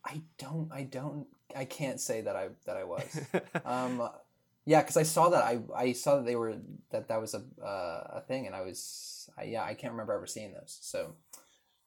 I 0.05 0.21
don't. 0.37 0.69
I 0.71 0.83
don't. 0.83 1.27
I 1.55 1.65
can't 1.65 1.99
say 1.99 2.21
that 2.21 2.35
I 2.35 2.49
that 2.65 2.77
I 2.77 2.83
was. 2.83 3.21
um, 3.65 4.09
yeah, 4.65 4.81
because 4.81 4.97
I 4.97 5.03
saw 5.03 5.29
that 5.29 5.43
I 5.43 5.59
I 5.75 5.91
saw 5.93 6.17
that 6.17 6.25
they 6.25 6.35
were 6.35 6.55
that 6.91 7.07
that 7.09 7.19
was 7.21 7.33
a 7.33 7.43
uh, 7.63 8.17
a 8.19 8.21
thing, 8.27 8.47
and 8.47 8.55
I 8.55 8.61
was 8.61 9.29
I, 9.37 9.43
yeah 9.43 9.63
I 9.63 9.73
can't 9.73 9.93
remember 9.93 10.13
ever 10.13 10.25
seeing 10.27 10.53
those. 10.53 10.77
So 10.81 11.15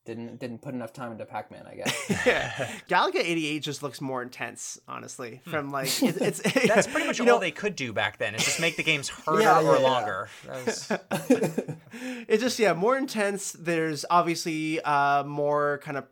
didn't 0.05 0.39
didn't 0.39 0.63
put 0.63 0.73
enough 0.73 0.93
time 0.93 1.11
into 1.11 1.25
Pac 1.27 1.51
Man, 1.51 1.65
I 1.67 1.75
guess. 1.75 2.11
yeah. 2.27 2.51
Galaga 2.89 3.17
88 3.17 3.59
just 3.59 3.83
looks 3.83 4.01
more 4.01 4.23
intense, 4.23 4.79
honestly. 4.87 5.41
From 5.45 5.71
like 5.71 5.89
it, 6.03 6.17
it's 6.21 6.41
That's 6.69 6.87
pretty 6.87 7.07
much 7.09 7.19
you 7.19 7.25
all 7.25 7.27
know, 7.37 7.39
they 7.41 7.51
could 7.51 7.75
do 7.75 7.93
back 7.93 8.19
then. 8.19 8.35
Is 8.37 8.45
just 8.45 8.61
make 8.61 8.77
the 8.77 8.85
games 8.85 9.09
harder 9.09 9.43
Yeah, 9.43 9.59
or 9.61 9.75
yeah, 9.75 9.81
yeah. 9.81 9.89
longer. 9.89 10.29
That 10.47 10.67
was- 10.67 10.93
it's 12.29 12.43
just 12.43 12.59
yeah 12.59 12.73
more 12.75 12.97
intense 12.97 13.53
there's 13.53 14.05
obviously 14.11 14.81
uh 14.83 15.25
more 15.25 15.81
kind 15.83 15.97
of 15.97 16.05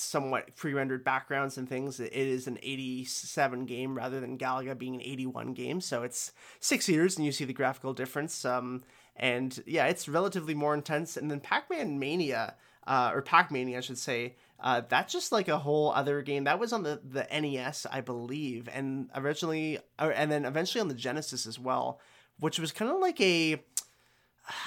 somewhat 0.00 0.56
pre-rendered 0.56 1.04
backgrounds 1.04 1.58
and 1.58 1.68
things 1.68 2.00
it 2.00 2.12
is 2.12 2.46
an 2.46 2.58
87 2.62 3.66
game 3.66 3.96
rather 3.96 4.20
than 4.20 4.38
galaga 4.38 4.76
being 4.76 4.94
an 4.94 5.02
81 5.02 5.54
game. 5.54 5.80
So 5.80 6.02
it's 6.02 6.32
six 6.60 6.88
years 6.88 7.16
and 7.16 7.26
you 7.26 7.32
see 7.32 7.44
the 7.44 7.52
graphical 7.52 7.92
difference 7.92 8.44
um 8.44 8.82
and 9.16 9.62
yeah 9.66 9.86
it's 9.86 10.08
relatively 10.08 10.54
more 10.54 10.74
intense. 10.74 11.16
And 11.16 11.30
then 11.30 11.40
pac-man 11.40 11.98
mania 11.98 12.54
uh, 12.86 13.10
or 13.12 13.20
pac-mania 13.20 13.78
i 13.78 13.80
should 13.80 13.98
say 13.98 14.36
uh, 14.58 14.80
that's 14.88 15.12
just 15.12 15.32
like 15.32 15.48
a 15.48 15.58
whole 15.58 15.92
other 15.92 16.22
game. 16.22 16.44
That 16.44 16.58
was 16.58 16.72
on 16.72 16.82
the, 16.82 17.00
the 17.04 17.26
nes 17.40 17.86
i 17.90 18.00
believe 18.00 18.68
and 18.72 19.10
originally 19.14 19.78
or, 19.98 20.10
and 20.10 20.30
then 20.30 20.44
eventually 20.44 20.80
on 20.80 20.88
the 20.88 20.94
genesis 20.94 21.46
as 21.46 21.58
well 21.58 22.00
which 22.38 22.58
was 22.58 22.72
kind 22.72 22.90
of 22.90 23.00
like 23.00 23.20
a 23.20 23.62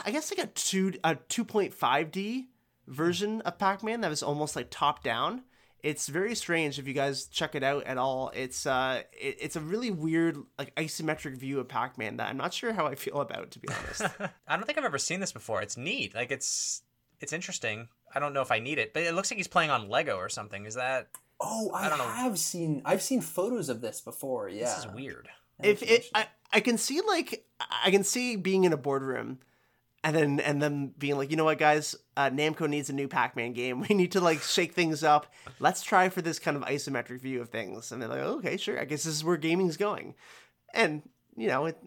I 0.05 0.11
guess 0.11 0.31
like 0.31 0.45
a 0.45 0.51
two 0.51 0.93
a 1.03 1.15
two 1.15 1.45
point 1.45 1.73
five 1.73 2.11
D 2.11 2.49
version 2.89 3.41
of 3.41 3.57
Pac 3.57 3.83
Man 3.83 4.01
that 4.01 4.09
was 4.09 4.23
almost 4.23 4.55
like 4.55 4.67
top 4.69 5.03
down. 5.03 5.43
It's 5.81 6.07
very 6.07 6.35
strange 6.35 6.77
if 6.77 6.87
you 6.87 6.93
guys 6.93 7.27
check 7.27 7.55
it 7.55 7.63
out 7.63 7.85
at 7.85 7.97
all. 7.97 8.31
It's 8.35 8.65
uh, 8.65 9.03
it, 9.13 9.37
it's 9.39 9.55
a 9.55 9.61
really 9.61 9.91
weird 9.91 10.37
like 10.57 10.75
isometric 10.75 11.37
view 11.37 11.59
of 11.59 11.69
Pac 11.69 11.97
Man 11.97 12.17
that 12.17 12.27
I'm 12.27 12.37
not 12.37 12.53
sure 12.53 12.73
how 12.73 12.85
I 12.85 12.95
feel 12.95 13.21
about 13.21 13.51
to 13.51 13.59
be 13.59 13.69
honest. 13.69 14.01
I 14.47 14.55
don't 14.57 14.65
think 14.65 14.77
I've 14.77 14.83
ever 14.83 14.97
seen 14.97 15.21
this 15.21 15.31
before. 15.31 15.61
It's 15.61 15.77
neat. 15.77 16.13
Like 16.13 16.31
it's 16.31 16.81
it's 17.21 17.31
interesting. 17.31 17.87
I 18.13 18.19
don't 18.19 18.33
know 18.33 18.41
if 18.41 18.51
I 18.51 18.59
need 18.59 18.79
it, 18.79 18.93
but 18.93 19.03
it 19.03 19.13
looks 19.13 19.31
like 19.31 19.37
he's 19.37 19.47
playing 19.47 19.69
on 19.69 19.87
Lego 19.87 20.17
or 20.17 20.27
something. 20.27 20.65
Is 20.65 20.75
that 20.75 21.07
oh, 21.39 21.71
I, 21.73 21.85
I 21.85 21.89
don't 21.89 21.97
know. 21.97 22.07
have 22.07 22.37
seen 22.37 22.81
I've 22.83 23.01
seen 23.01 23.21
photos 23.21 23.69
of 23.69 23.79
this 23.79 24.01
before. 24.01 24.49
Yeah, 24.49 24.65
this 24.65 24.79
is 24.79 24.87
weird? 24.87 25.29
if 25.61 25.83
it, 25.83 26.05
I, 26.15 26.27
I 26.51 26.59
can 26.59 26.77
see 26.77 27.01
like 27.01 27.45
I 27.83 27.91
can 27.91 28.03
see 28.03 28.35
being 28.35 28.63
in 28.63 28.73
a 28.73 28.77
boardroom 28.77 29.39
and 30.03 30.15
then 30.15 30.39
and 30.39 30.61
then 30.61 30.93
being 30.97 31.17
like, 31.17 31.29
you 31.31 31.37
know 31.37 31.43
what, 31.45 31.57
guys, 31.57 31.95
uh, 32.15 32.29
Namco 32.29 32.69
needs 32.69 32.89
a 32.89 32.93
new 32.93 33.07
Pac-Man 33.07 33.53
game. 33.53 33.81
We 33.89 33.95
need 33.95 34.11
to 34.13 34.21
like 34.21 34.41
shake 34.41 34.73
things 34.73 35.03
up. 35.03 35.27
Let's 35.59 35.81
try 35.81 36.09
for 36.09 36.21
this 36.21 36.39
kind 36.39 36.55
of 36.57 36.63
isometric 36.63 37.21
view 37.21 37.41
of 37.41 37.49
things. 37.49 37.91
And 37.91 38.01
they're 38.01 38.09
like, 38.09 38.19
okay, 38.21 38.57
sure. 38.57 38.79
I 38.79 38.85
guess 38.85 39.03
this 39.03 39.15
is 39.15 39.23
where 39.23 39.37
gaming's 39.37 39.77
going. 39.77 40.15
And 40.73 41.01
you 41.37 41.47
know, 41.47 41.67
it 41.67 41.77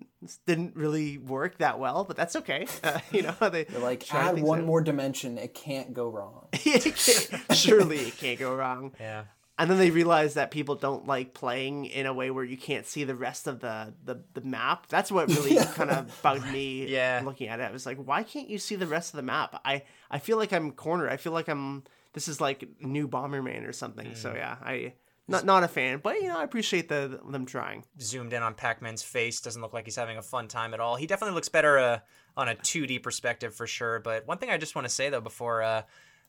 didn't 0.47 0.76
really 0.76 1.18
work 1.18 1.59
that 1.59 1.78
well, 1.78 2.05
but 2.05 2.16
that's 2.16 2.36
okay. 2.36 2.66
Uh, 2.84 3.01
you 3.10 3.22
know, 3.22 3.34
they 3.51 3.64
They're 3.64 3.80
like 3.80 4.05
try 4.05 4.28
add 4.30 4.40
one 4.43 4.60
out. 4.60 4.64
more 4.66 4.80
dimension. 4.80 5.36
It 5.39 5.52
can't 5.55 5.93
go 5.93 6.09
wrong. 6.09 6.48
It 6.52 6.82
can't- 6.97 7.56
Surely 7.56 7.98
it 7.98 8.16
can't 8.16 8.39
go 8.39 8.55
wrong. 8.55 8.93
Yeah. 8.98 9.24
And 9.59 9.70
then 9.70 9.77
they 9.79 9.91
realize 9.91 10.35
that 10.35 10.51
people 10.51 10.74
don't 10.77 11.07
like 11.07 11.35
playing 11.35 11.85
in 11.85 12.07
a 12.07 12.12
way 12.15 12.31
where 12.31 12.43
you 12.43 12.57
can't 12.57 12.87
see 12.87 13.05
the 13.05 13.15
rest 13.15 13.47
of 13.47 13.61
the 13.61 13.93
the, 14.05 14.23
the 14.35 14.41
map. 14.41 14.87
That's 14.89 15.12
what 15.12 15.29
really 15.29 15.57
kind 15.74 15.91
of 15.91 16.23
bugged 16.23 16.51
me 16.51 16.87
Yeah. 16.89 17.20
looking 17.24 17.49
at 17.49 17.61
it. 17.61 17.65
I 17.65 17.70
was 17.70 17.85
like, 17.87 17.99
why 17.99 18.23
can't 18.23 18.49
you 18.49 18.59
see 18.59 18.77
the 18.77 18.87
rest 18.87 19.12
of 19.12 19.16
the 19.19 19.23
map? 19.23 19.61
I, 19.65 19.83
I 20.11 20.19
feel 20.19 20.39
like 20.39 20.53
I'm 20.53 20.73
cornered. 20.73 21.11
I 21.11 21.16
feel 21.19 21.33
like 21.33 21.49
I'm 21.49 21.85
this 22.15 22.29
is 22.29 22.41
like 22.41 22.66
new 22.81 23.07
Bomberman 23.09 23.69
or 23.69 23.73
something. 23.73 24.15
So 24.15 24.33
yeah, 24.35 24.57
I 24.62 24.95
not 25.29 25.45
not 25.45 25.62
a 25.65 25.69
fan, 25.69 26.01
but 26.03 26.16
you 26.20 26.29
know, 26.29 26.39
I 26.39 26.45
appreciate 26.45 26.89
the 26.89 27.20
them 27.31 27.45
trying. 27.47 27.85
Zoomed 28.01 28.33
in 28.33 28.43
on 28.43 28.55
Pac-Man's 28.55 29.03
face. 29.03 29.41
Doesn't 29.43 29.61
look 29.62 29.73
like 29.74 29.85
he's 29.85 29.97
having 29.97 30.16
a 30.19 30.23
fun 30.23 30.49
time 30.49 30.73
at 30.74 30.81
all. 30.81 30.97
He 30.97 31.07
definitely 31.07 31.35
looks 31.35 31.49
better 31.51 31.79
uh, 31.79 31.99
on 32.37 32.49
a 32.49 32.55
2D 32.55 33.03
perspective 33.03 33.55
for 33.55 33.66
sure. 33.66 34.01
But 34.01 34.27
one 34.27 34.39
thing 34.39 34.51
I 34.51 34.57
just 34.57 34.74
want 34.74 34.87
to 34.89 34.93
say 34.93 35.11
though 35.11 35.20
before 35.20 35.62
uh, 35.62 35.83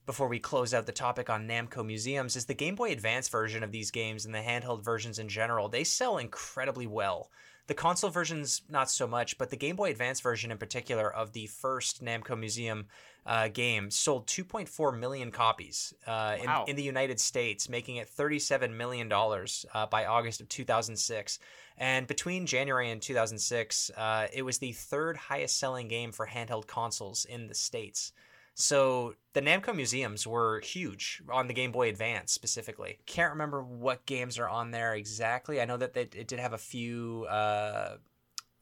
before 0.06 0.28
we 0.28 0.40
close 0.40 0.74
out 0.74 0.86
the 0.86 0.92
topic 0.92 1.30
on 1.30 1.48
Namco 1.48 1.86
museums 1.86 2.36
is 2.36 2.46
the 2.46 2.54
Game 2.54 2.76
Boy 2.76 2.92
Advance 2.92 3.30
version 3.30 3.64
of 3.64 3.72
these 3.72 3.92
games 3.92 4.26
and 4.26 4.34
the 4.34 4.40
handheld 4.40 4.84
versions 4.84 5.20
in 5.20 5.30
general. 5.30 5.70
They 5.70 5.84
sell 5.84 6.18
incredibly 6.18 6.88
well. 6.88 7.30
The 7.68 7.74
console 7.74 8.10
versions, 8.10 8.62
not 8.70 8.92
so 8.92 9.08
much, 9.08 9.38
but 9.38 9.50
the 9.50 9.56
Game 9.56 9.78
Boy 9.78 9.92
Advance 9.92 10.20
version 10.20 10.52
in 10.52 10.58
particular 10.58 11.14
of 11.14 11.32
the 11.32 11.48
first 11.48 12.04
Namco 12.04 12.38
Museum 12.38 12.88
uh, 13.26 13.48
game 13.48 13.90
sold 13.90 14.28
2.4 14.28 15.00
million 15.00 15.32
copies 15.32 15.94
uh, 16.06 16.36
in, 16.42 16.46
Wow. 16.48 16.66
in 16.68 16.76
the 16.76 16.84
United 16.84 17.22
States, 17.22 17.70
making 17.70 17.96
it 17.96 18.10
$37 18.14 18.76
million 18.76 19.10
uh, 19.10 19.86
by 19.86 20.06
August 20.06 20.42
of 20.42 20.50
2006. 20.50 21.40
And 21.78 22.06
between 22.06 22.46
January 22.46 22.92
and 22.92 23.02
2006, 23.02 23.92
uh, 23.96 24.28
it 24.34 24.42
was 24.42 24.58
the 24.58 24.74
third 24.74 25.16
highest 25.16 25.58
selling 25.58 25.88
game 25.88 26.12
for 26.12 26.28
handheld 26.28 26.68
consoles 26.68 27.24
in 27.24 27.48
the 27.48 27.56
States. 27.56 28.12
So 28.56 29.16
the 29.34 29.42
Namco 29.42 29.76
museums 29.76 30.28
were 30.28 30.60
huge 30.60 31.22
on 31.32 31.48
the 31.48 31.54
Game 31.54 31.72
Boy 31.72 31.90
Advance 31.90 32.32
specifically. 32.32 33.00
Can't 33.06 33.32
remember 33.32 33.64
what 33.64 34.06
games 34.06 34.38
are 34.38 34.48
on 34.48 34.72
there 34.72 34.94
exactly. 34.94 35.60
I 35.60 35.66
know 35.66 35.78
that 35.78 35.94
they, 35.94 36.02
it 36.02 36.28
did 36.28 36.40
have 36.40 36.54
a 36.54 36.58
few. 36.60 37.26
Uh, 37.26 37.98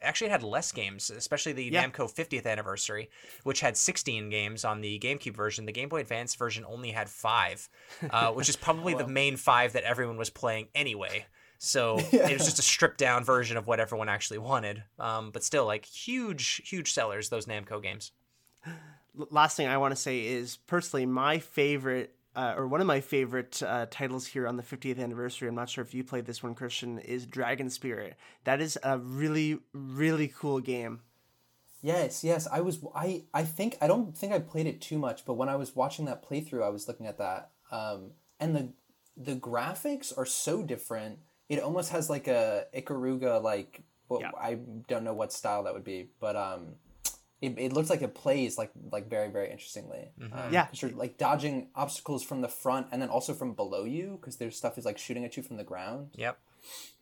actually, 0.01 0.27
it 0.27 0.31
had 0.31 0.43
less 0.43 0.71
games, 0.71 1.09
especially 1.09 1.51
the 1.51 1.65
Yeah. 1.65 1.85
Namco 1.85 2.09
50th 2.09 2.45
anniversary, 2.45 3.09
which 3.43 3.59
had 3.59 3.75
16 3.75 4.29
games 4.29 4.63
on 4.63 4.79
the 4.79 4.97
GameCube 4.99 5.35
version. 5.35 5.65
The 5.65 5.73
Game 5.73 5.89
Boy 5.89 5.99
Advance 5.99 6.35
version 6.35 6.63
only 6.65 6.91
had 6.91 7.09
five, 7.09 7.67
uh, 8.09 8.31
which 8.33 8.47
is 8.47 8.55
probably 8.55 8.93
the 8.93 9.07
main 9.07 9.35
five 9.35 9.73
that 9.73 9.83
everyone 9.83 10.17
was 10.17 10.29
playing 10.29 10.69
anyway. 10.73 11.25
So 11.57 11.97
it 12.11 12.31
was 12.31 12.45
just 12.45 12.59
a 12.59 12.63
stripped 12.63 12.97
down 12.97 13.25
version 13.25 13.57
of 13.57 13.67
what 13.67 13.81
everyone 13.81 14.07
actually 14.07 14.39
wanted. 14.39 14.83
Um, 14.97 15.31
but 15.31 15.43
still, 15.43 15.65
like 15.65 15.83
huge, 15.85 16.61
huge 16.65 16.93
sellers, 16.93 17.27
those 17.27 17.45
Namco 17.45 17.83
games. 17.83 18.13
Last 19.15 19.57
thing 19.57 19.67
I 19.67 19.77
want 19.77 19.91
to 19.91 20.01
say 20.01 20.25
is 20.25 20.57
personally 20.57 21.05
my 21.05 21.39
favorite, 21.39 22.15
uh, 22.35 22.53
or 22.55 22.67
one 22.67 22.79
of 22.79 22.87
my 22.87 23.01
favorite 23.01 23.61
uh, 23.61 23.87
titles 23.91 24.25
here 24.25 24.47
on 24.47 24.55
the 24.55 24.63
50th 24.63 24.99
anniversary. 24.99 25.49
I'm 25.49 25.55
not 25.55 25.69
sure 25.69 25.83
if 25.83 25.93
you 25.93 26.03
played 26.03 26.25
this 26.25 26.41
one, 26.41 26.55
Christian. 26.55 26.97
Is 26.99 27.25
Dragon 27.25 27.69
Spirit. 27.69 28.15
That 28.45 28.61
is 28.61 28.79
a 28.83 28.97
really, 28.97 29.59
really 29.73 30.29
cool 30.29 30.59
game. 30.61 31.01
Yes, 31.81 32.23
yes. 32.23 32.47
I 32.51 32.61
was. 32.61 32.79
I. 32.95 33.23
I 33.33 33.43
think. 33.43 33.77
I 33.81 33.87
don't 33.87 34.15
think 34.15 34.31
I 34.33 34.39
played 34.39 34.67
it 34.67 34.81
too 34.81 34.97
much, 34.99 35.25
but 35.25 35.33
when 35.33 35.49
I 35.49 35.55
was 35.55 35.75
watching 35.75 36.05
that 36.05 36.27
playthrough, 36.27 36.63
I 36.63 36.69
was 36.69 36.87
looking 36.87 37.07
at 37.07 37.17
that, 37.17 37.49
um, 37.71 38.11
and 38.39 38.55
the 38.55 38.73
the 39.17 39.35
graphics 39.35 40.15
are 40.17 40.25
so 40.25 40.63
different. 40.63 41.19
It 41.49 41.59
almost 41.59 41.91
has 41.91 42.09
like 42.09 42.27
a 42.27 42.65
Ikaruga 42.75 43.41
like. 43.43 43.83
Well, 44.07 44.21
Yeah. 44.21 44.31
I 44.39 44.59
don't 44.87 45.03
know 45.03 45.13
what 45.13 45.31
style 45.33 45.63
that 45.63 45.73
would 45.73 45.83
be, 45.85 46.09
but 46.19 46.35
um, 46.35 46.75
it, 47.41 47.57
it 47.57 47.73
looks 47.73 47.89
like 47.89 48.01
it 48.03 48.13
plays 48.13 48.57
like 48.57 48.71
like 48.91 49.09
very 49.09 49.29
very 49.29 49.49
interestingly. 49.51 50.09
Um, 50.21 50.53
Yeah. 50.53 50.67
'cause 50.67 50.81
you're 50.81 50.91
like 50.91 51.17
dodging 51.17 51.69
obstacles 51.75 52.23
from 52.23 52.41
the 52.41 52.47
front 52.47 52.87
and 52.91 53.01
then 53.01 53.09
also 53.09 53.33
from 53.33 53.53
below 53.53 53.83
you 53.83 54.17
because 54.19 54.37
there's 54.37 54.55
stuff 54.55 54.77
is 54.77 54.85
like 54.85 54.97
shooting 54.97 55.25
at 55.25 55.35
you 55.37 55.43
from 55.43 55.57
the 55.57 55.63
ground. 55.63 56.11
Yep. 56.15 56.37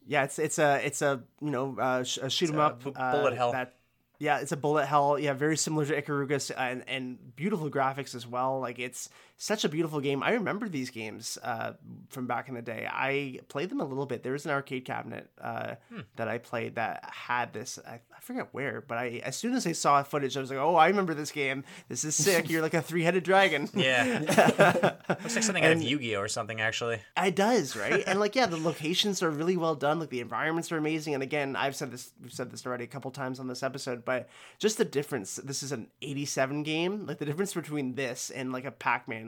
Yeah, 0.08 0.24
it's 0.24 0.40
it's 0.40 0.58
a 0.58 0.80
it's 0.86 1.02
a 1.02 1.22
you 1.42 1.52
know 1.52 1.78
uh, 1.80 2.04
sh- 2.04 2.18
a 2.22 2.30
shoot 2.30 2.50
'em 2.50 2.60
a 2.60 2.64
up 2.64 2.84
bu- 2.84 2.92
uh, 2.92 3.12
bullet 3.12 3.36
hell. 3.36 3.52
That, 3.52 3.76
yeah, 4.18 4.40
it's 4.40 4.52
a 4.52 4.58
bullet 4.58 4.86
hell. 4.86 5.20
Yeah, 5.20 5.34
very 5.34 5.56
similar 5.58 5.86
to 5.86 6.02
Ikarugas 6.02 6.52
and 6.58 6.84
and 6.88 7.36
beautiful 7.36 7.70
graphics 7.70 8.16
as 8.16 8.26
well. 8.26 8.60
Like 8.60 8.80
it's 8.80 9.10
such 9.42 9.64
a 9.64 9.70
beautiful 9.70 10.02
game. 10.02 10.22
I 10.22 10.34
remember 10.34 10.68
these 10.68 10.90
games 10.90 11.38
uh, 11.44 11.72
from 12.10 12.28
back 12.28 12.50
in 12.50 12.56
the 12.56 12.62
day. 12.62 12.86
I 12.92 13.40
played 13.48 13.70
them 13.70 13.80
a 13.80 13.86
little 13.86 14.06
bit. 14.06 14.22
There 14.22 14.34
was 14.34 14.46
an 14.46 14.52
arcade 14.52 14.84
cabinet 14.84 15.30
uh, 15.42 15.76
Hmm. 15.90 16.02
that 16.18 16.28
I 16.28 16.38
played 16.40 16.76
that 16.76 17.10
had 17.12 17.54
this. 17.54 17.80
I, 17.88 17.94
I 18.16 18.20
forget 18.20 18.50
where, 18.52 18.84
but 18.86 18.98
I 18.98 19.22
as 19.24 19.38
soon 19.38 19.54
as 19.56 19.66
I 19.66 19.72
saw 19.72 20.04
footage, 20.04 20.36
I 20.36 20.42
was 20.42 20.50
like, 20.50 20.60
oh, 20.60 20.76
I 20.76 20.90
remember 20.90 21.14
this 21.14 21.32
game. 21.32 21.64
This 21.88 22.04
is 22.04 22.16
sick. 22.16 22.50
You're 22.50 22.62
like 22.62 22.74
a 22.74 22.82
three 22.82 23.04
headed 23.04 23.24
dragon. 23.24 23.70
Yeah. 23.80 24.20
Looks 25.10 25.36
like 25.36 25.44
something 25.44 25.64
out 25.64 25.72
of 25.72 25.82
Yu-Gi-Oh 25.82 26.20
or 26.20 26.28
something 26.28 26.60
actually. 26.60 27.00
It 27.18 27.36
does, 27.36 27.76
right? 27.78 28.04
and 28.06 28.20
like, 28.20 28.36
yeah, 28.36 28.46
the 28.46 28.58
locations 28.58 29.24
are 29.24 29.30
really 29.32 29.56
well 29.56 29.74
done. 29.76 30.00
Like 30.02 30.10
the 30.10 30.20
environments 30.20 30.70
are 30.72 30.78
amazing. 30.78 31.14
And 31.14 31.24
again, 31.24 31.56
I've 31.56 31.78
said 31.78 31.92
this, 31.92 32.12
we've 32.22 32.34
said 32.34 32.52
this 32.52 32.66
already 32.66 32.84
a 32.84 32.88
couple 32.88 33.10
times 33.12 33.40
on 33.40 33.48
this 33.48 33.64
episode, 33.64 34.04
but 34.04 34.28
just 34.60 34.78
the 34.78 34.86
difference. 34.86 35.38
This 35.38 35.64
is 35.64 35.72
an 35.72 35.88
'87 36.02 36.64
game. 36.64 37.06
Like 37.08 37.20
the 37.20 37.26
difference 37.26 37.54
between 37.54 37.96
this 37.96 38.30
and 38.32 38.52
like 38.52 38.66
a 38.66 38.72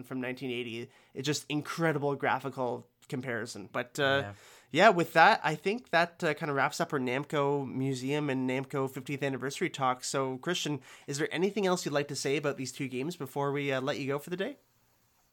Pac-Man 0.01 0.07
from 0.07 0.21
1980, 0.21 0.89
it's 1.13 1.25
just 1.25 1.45
incredible 1.49 2.15
graphical 2.15 2.87
comparison. 3.09 3.69
But 3.71 3.99
uh, 3.99 4.23
Yeah. 4.23 4.33
yeah, 4.71 4.89
with 4.89 5.13
that, 5.13 5.41
I 5.43 5.55
think 5.55 5.89
that 5.91 6.23
uh, 6.23 6.33
kind 6.33 6.49
of 6.49 6.55
wraps 6.55 6.79
up 6.79 6.93
our 6.93 6.99
Namco 6.99 7.67
Museum 7.67 8.29
and 8.29 8.49
Namco 8.49 8.89
50th 8.89 9.23
Anniversary 9.23 9.69
talk. 9.69 10.03
So, 10.03 10.37
Christian, 10.37 10.79
is 11.07 11.17
there 11.17 11.27
anything 11.31 11.65
else 11.65 11.85
you'd 11.85 11.93
like 11.93 12.07
to 12.09 12.15
say 12.15 12.37
about 12.37 12.57
these 12.57 12.71
two 12.71 12.87
games 12.87 13.15
before 13.15 13.51
we 13.51 13.71
uh, 13.71 13.81
let 13.81 13.99
you 13.99 14.07
go 14.07 14.19
for 14.19 14.29
the 14.29 14.37
day? 14.37 14.57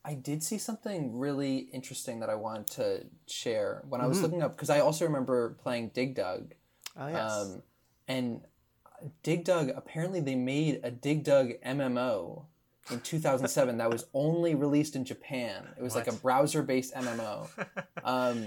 I 0.04 0.14
did 0.14 0.42
see 0.42 0.58
something 0.58 1.18
really 1.18 1.68
interesting 1.72 2.20
that 2.20 2.30
I 2.30 2.34
wanted 2.34 2.66
to 2.68 3.06
share 3.26 3.82
when 3.88 4.00
I 4.00 4.06
was 4.06 4.22
looking 4.22 4.42
up 4.42 4.56
because 4.56 4.70
I 4.70 4.80
also 4.80 5.04
remember 5.04 5.50
playing 5.62 5.90
Dig 5.92 6.14
Dug. 6.14 6.54
Oh, 6.96 7.08
yes. 7.08 7.30
Um, 7.30 7.62
and 8.06 8.40
Dig 9.22 9.44
Dug, 9.44 9.68
apparently 9.68 10.20
they 10.20 10.34
made 10.34 10.80
a 10.82 10.90
Dig 10.90 11.24
Dug 11.24 11.50
MMO 11.66 12.44
in 12.90 13.00
2007 13.00 13.78
that 13.78 13.90
was 13.90 14.06
only 14.14 14.54
released 14.54 14.96
in 14.96 15.04
Japan. 15.04 15.66
It 15.76 15.82
was 15.82 15.94
like 15.94 16.06
a 16.08 16.12
browser 16.12 16.62
based 16.62 16.94
MMO. 16.94 17.48
Um, 18.04 18.46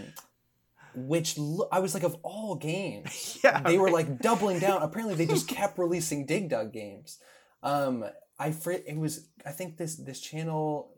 which 0.95 1.38
lo- 1.38 1.68
I 1.72 1.80
was 1.80 1.93
like, 1.93 2.03
of 2.03 2.18
all 2.23 2.55
games, 2.55 3.39
Yeah, 3.43 3.61
they 3.61 3.77
were 3.77 3.91
like 3.91 4.19
doubling 4.19 4.59
down. 4.59 4.81
Apparently, 4.84 5.15
they 5.15 5.26
just 5.26 5.47
kept 5.47 5.77
releasing 5.77 6.26
Dig 6.26 6.49
Dug 6.49 6.73
games. 6.73 7.19
Um, 7.63 8.03
I 8.39 8.51
fr- 8.51 8.72
it 8.72 8.97
was 8.97 9.27
I 9.45 9.51
think 9.51 9.77
this 9.77 9.95
this 9.97 10.19
channel, 10.19 10.95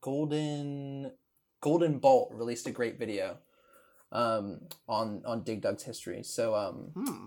Golden 0.00 1.12
Golden 1.60 1.98
Bolt 1.98 2.30
released 2.32 2.66
a 2.66 2.70
great 2.70 2.98
video, 2.98 3.38
um, 4.12 4.60
on 4.88 5.22
on 5.26 5.42
Dig 5.42 5.60
Dug's 5.62 5.82
history. 5.82 6.22
So 6.22 6.54
um, 6.54 6.90
Hmm. 6.94 7.26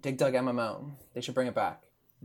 Dig 0.00 0.16
Dug 0.16 0.32
MMO, 0.34 0.92
they 1.14 1.20
should 1.20 1.34
bring 1.34 1.48
it 1.48 1.54
back. 1.54 1.82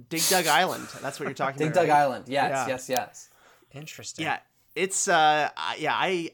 Dig 0.09 0.21
Dug 0.29 0.47
Island. 0.47 0.87
That's 1.01 1.19
what 1.19 1.25
you're 1.25 1.33
talking 1.33 1.59
Dig 1.59 1.67
about. 1.67 1.81
Dig 1.81 1.87
Dug 1.87 1.95
right? 1.95 2.01
Island, 2.03 2.25
yes, 2.27 2.51
Yeah. 2.51 2.67
yes, 2.67 2.89
yes. 2.89 3.29
Interesting. 3.73 4.25
Yeah, 4.25 4.39
it's 4.75 5.07
uh, 5.07 5.49
yeah, 5.77 5.93
I 5.93 6.31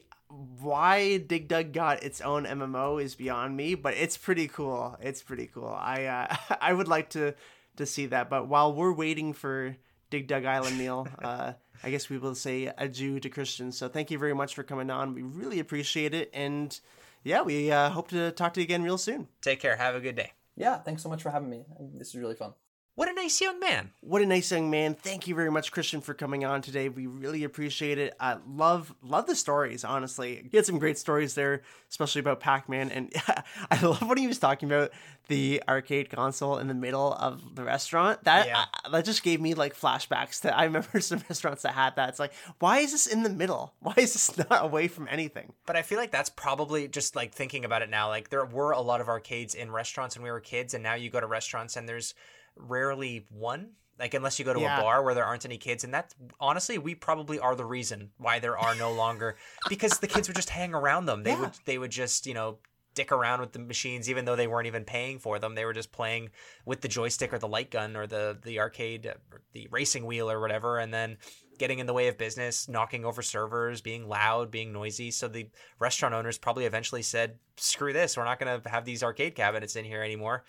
why 0.60 1.18
Dig 1.18 1.48
Dug 1.48 1.72
got 1.72 2.02
its 2.02 2.20
own 2.20 2.44
MMO 2.44 3.02
is 3.02 3.14
beyond 3.14 3.56
me, 3.56 3.74
but 3.74 3.94
it's 3.94 4.16
pretty 4.16 4.48
cool. 4.48 4.96
It's 5.00 5.22
pretty 5.22 5.46
cool. 5.46 5.68
I 5.68 6.04
uh, 6.04 6.56
I 6.60 6.72
would 6.72 6.88
like 6.88 7.10
to 7.10 7.34
to 7.76 7.86
see 7.86 8.06
that. 8.06 8.30
But 8.30 8.48
while 8.48 8.72
we're 8.72 8.92
waiting 8.92 9.32
for 9.32 9.76
Dig 10.10 10.26
Dug 10.26 10.44
Island, 10.44 10.78
Neil, 10.78 11.06
uh, 11.22 11.52
I 11.82 11.90
guess 11.90 12.08
we 12.08 12.18
will 12.18 12.34
say 12.34 12.72
adieu 12.78 13.20
to 13.20 13.28
Christian. 13.28 13.72
So 13.72 13.88
thank 13.88 14.10
you 14.10 14.18
very 14.18 14.34
much 14.34 14.54
for 14.54 14.62
coming 14.62 14.90
on. 14.90 15.14
We 15.14 15.22
really 15.22 15.58
appreciate 15.60 16.14
it, 16.14 16.30
and 16.32 16.78
yeah, 17.24 17.42
we 17.42 17.70
uh, 17.70 17.90
hope 17.90 18.08
to 18.08 18.30
talk 18.32 18.54
to 18.54 18.60
you 18.60 18.64
again 18.64 18.82
real 18.82 18.98
soon. 18.98 19.28
Take 19.40 19.60
care. 19.60 19.76
Have 19.76 19.94
a 19.94 20.00
good 20.00 20.16
day. 20.16 20.32
Yeah, 20.56 20.78
thanks 20.78 21.02
so 21.02 21.08
much 21.08 21.22
for 21.22 21.30
having 21.30 21.48
me. 21.48 21.64
This 21.94 22.08
is 22.08 22.14
really 22.16 22.34
fun. 22.34 22.52
What 22.94 23.08
a 23.08 23.14
nice 23.14 23.40
young 23.40 23.58
man. 23.58 23.90
What 24.00 24.20
a 24.20 24.26
nice 24.26 24.52
young 24.52 24.70
man. 24.70 24.94
Thank 24.94 25.26
you 25.26 25.34
very 25.34 25.50
much, 25.50 25.72
Christian, 25.72 26.02
for 26.02 26.12
coming 26.12 26.44
on 26.44 26.60
today. 26.60 26.90
We 26.90 27.06
really 27.06 27.42
appreciate 27.42 27.96
it. 27.96 28.14
I 28.20 28.36
love 28.46 28.94
love 29.02 29.26
the 29.26 29.34
stories, 29.34 29.82
honestly. 29.82 30.42
You 30.52 30.58
had 30.58 30.66
some 30.66 30.78
great 30.78 30.98
stories 30.98 31.34
there, 31.34 31.62
especially 31.88 32.20
about 32.20 32.40
Pac-Man. 32.40 32.90
And 32.90 33.10
I 33.70 33.80
love 33.80 34.02
when 34.06 34.18
he 34.18 34.26
was 34.26 34.38
talking 34.38 34.70
about 34.70 34.90
the 35.28 35.62
arcade 35.66 36.10
console 36.10 36.58
in 36.58 36.68
the 36.68 36.74
middle 36.74 37.14
of 37.14 37.54
the 37.54 37.64
restaurant. 37.64 38.24
That 38.24 38.46
Yeah. 38.46 38.64
I- 38.84 38.90
that 38.90 39.06
just 39.06 39.22
gave 39.22 39.40
me 39.40 39.54
like 39.54 39.74
flashbacks 39.74 40.42
to 40.42 40.54
I 40.54 40.64
remember 40.64 41.00
some 41.00 41.22
restaurants 41.30 41.62
that 41.62 41.72
had 41.72 41.96
that. 41.96 42.10
It's 42.10 42.18
like, 42.18 42.34
why 42.58 42.80
is 42.80 42.92
this 42.92 43.06
in 43.06 43.22
the 43.22 43.30
middle? 43.30 43.72
Why 43.80 43.94
is 43.96 44.12
this 44.12 44.36
not 44.36 44.64
away 44.66 44.88
from 44.88 45.08
anything? 45.10 45.54
But 45.64 45.76
I 45.76 45.82
feel 45.82 45.96
like 45.98 46.10
that's 46.10 46.28
probably 46.28 46.88
just 46.88 47.16
like 47.16 47.32
thinking 47.32 47.64
about 47.64 47.80
it 47.80 47.88
now. 47.88 48.08
Like 48.08 48.28
there 48.28 48.44
were 48.44 48.72
a 48.72 48.82
lot 48.82 49.00
of 49.00 49.08
arcades 49.08 49.54
in 49.54 49.70
restaurants 49.70 50.14
when 50.14 50.24
we 50.24 50.30
were 50.30 50.40
kids, 50.40 50.74
and 50.74 50.82
now 50.82 50.92
you 50.94 51.08
go 51.08 51.20
to 51.20 51.26
restaurants 51.26 51.76
and 51.76 51.88
there's 51.88 52.12
rarely 52.56 53.26
one. 53.30 53.72
Like 53.98 54.14
unless 54.14 54.38
you 54.38 54.44
go 54.44 54.52
to 54.54 54.60
Yeah. 54.60 54.78
a 54.78 54.82
bar 54.82 55.02
where 55.02 55.14
there 55.14 55.24
aren't 55.24 55.44
any 55.44 55.58
kids, 55.58 55.84
and 55.84 55.94
that 55.94 56.14
honestly, 56.40 56.78
we 56.78 56.94
probably 56.94 57.38
are 57.38 57.54
the 57.54 57.64
reason 57.64 58.10
why 58.18 58.38
there 58.40 58.58
are 58.58 58.74
no 58.74 58.90
longer 58.92 59.36
because 59.68 59.98
the 59.98 60.08
kids 60.08 60.28
would 60.28 60.34
just 60.36 60.50
hang 60.50 60.74
around 60.74 61.06
them. 61.06 61.22
They 61.22 61.30
Yeah. 61.32 61.40
would 61.40 61.52
they 61.66 61.78
would 61.78 61.90
just 61.92 62.26
you 62.26 62.34
know 62.34 62.58
dick 62.94 63.12
around 63.12 63.40
with 63.40 63.52
the 63.52 63.58
machines 63.58 64.10
even 64.10 64.24
though 64.26 64.36
they 64.36 64.46
weren't 64.46 64.66
even 64.66 64.84
paying 64.84 65.18
for 65.18 65.38
them. 65.38 65.54
They 65.54 65.64
were 65.64 65.72
just 65.72 65.92
playing 65.92 66.30
with 66.66 66.80
the 66.80 66.88
joystick 66.88 67.32
or 67.32 67.38
the 67.38 67.48
light 67.48 67.70
gun 67.70 67.96
or 67.96 68.06
the 68.06 68.38
the 68.42 68.58
arcade 68.60 69.12
the 69.52 69.68
racing 69.70 70.04
wheel 70.06 70.28
or 70.30 70.40
whatever, 70.40 70.78
and 70.78 70.92
then 70.92 71.18
getting 71.58 71.78
in 71.78 71.86
the 71.86 71.92
way 71.92 72.08
of 72.08 72.18
business, 72.18 72.68
knocking 72.68 73.04
over 73.04 73.22
servers, 73.22 73.80
being 73.82 74.08
loud, 74.08 74.50
being 74.50 74.72
noisy. 74.72 75.10
So 75.12 75.28
the 75.28 75.48
restaurant 75.78 76.14
owners 76.14 76.38
probably 76.38 76.64
eventually 76.64 77.02
said, 77.02 77.38
"Screw 77.56 77.92
this! 77.92 78.16
We're 78.16 78.24
not 78.24 78.40
going 78.40 78.60
to 78.62 78.68
have 78.68 78.84
these 78.84 79.02
arcade 79.04 79.36
cabinets 79.36 79.76
in 79.76 79.84
here 79.84 80.02
anymore." 80.02 80.44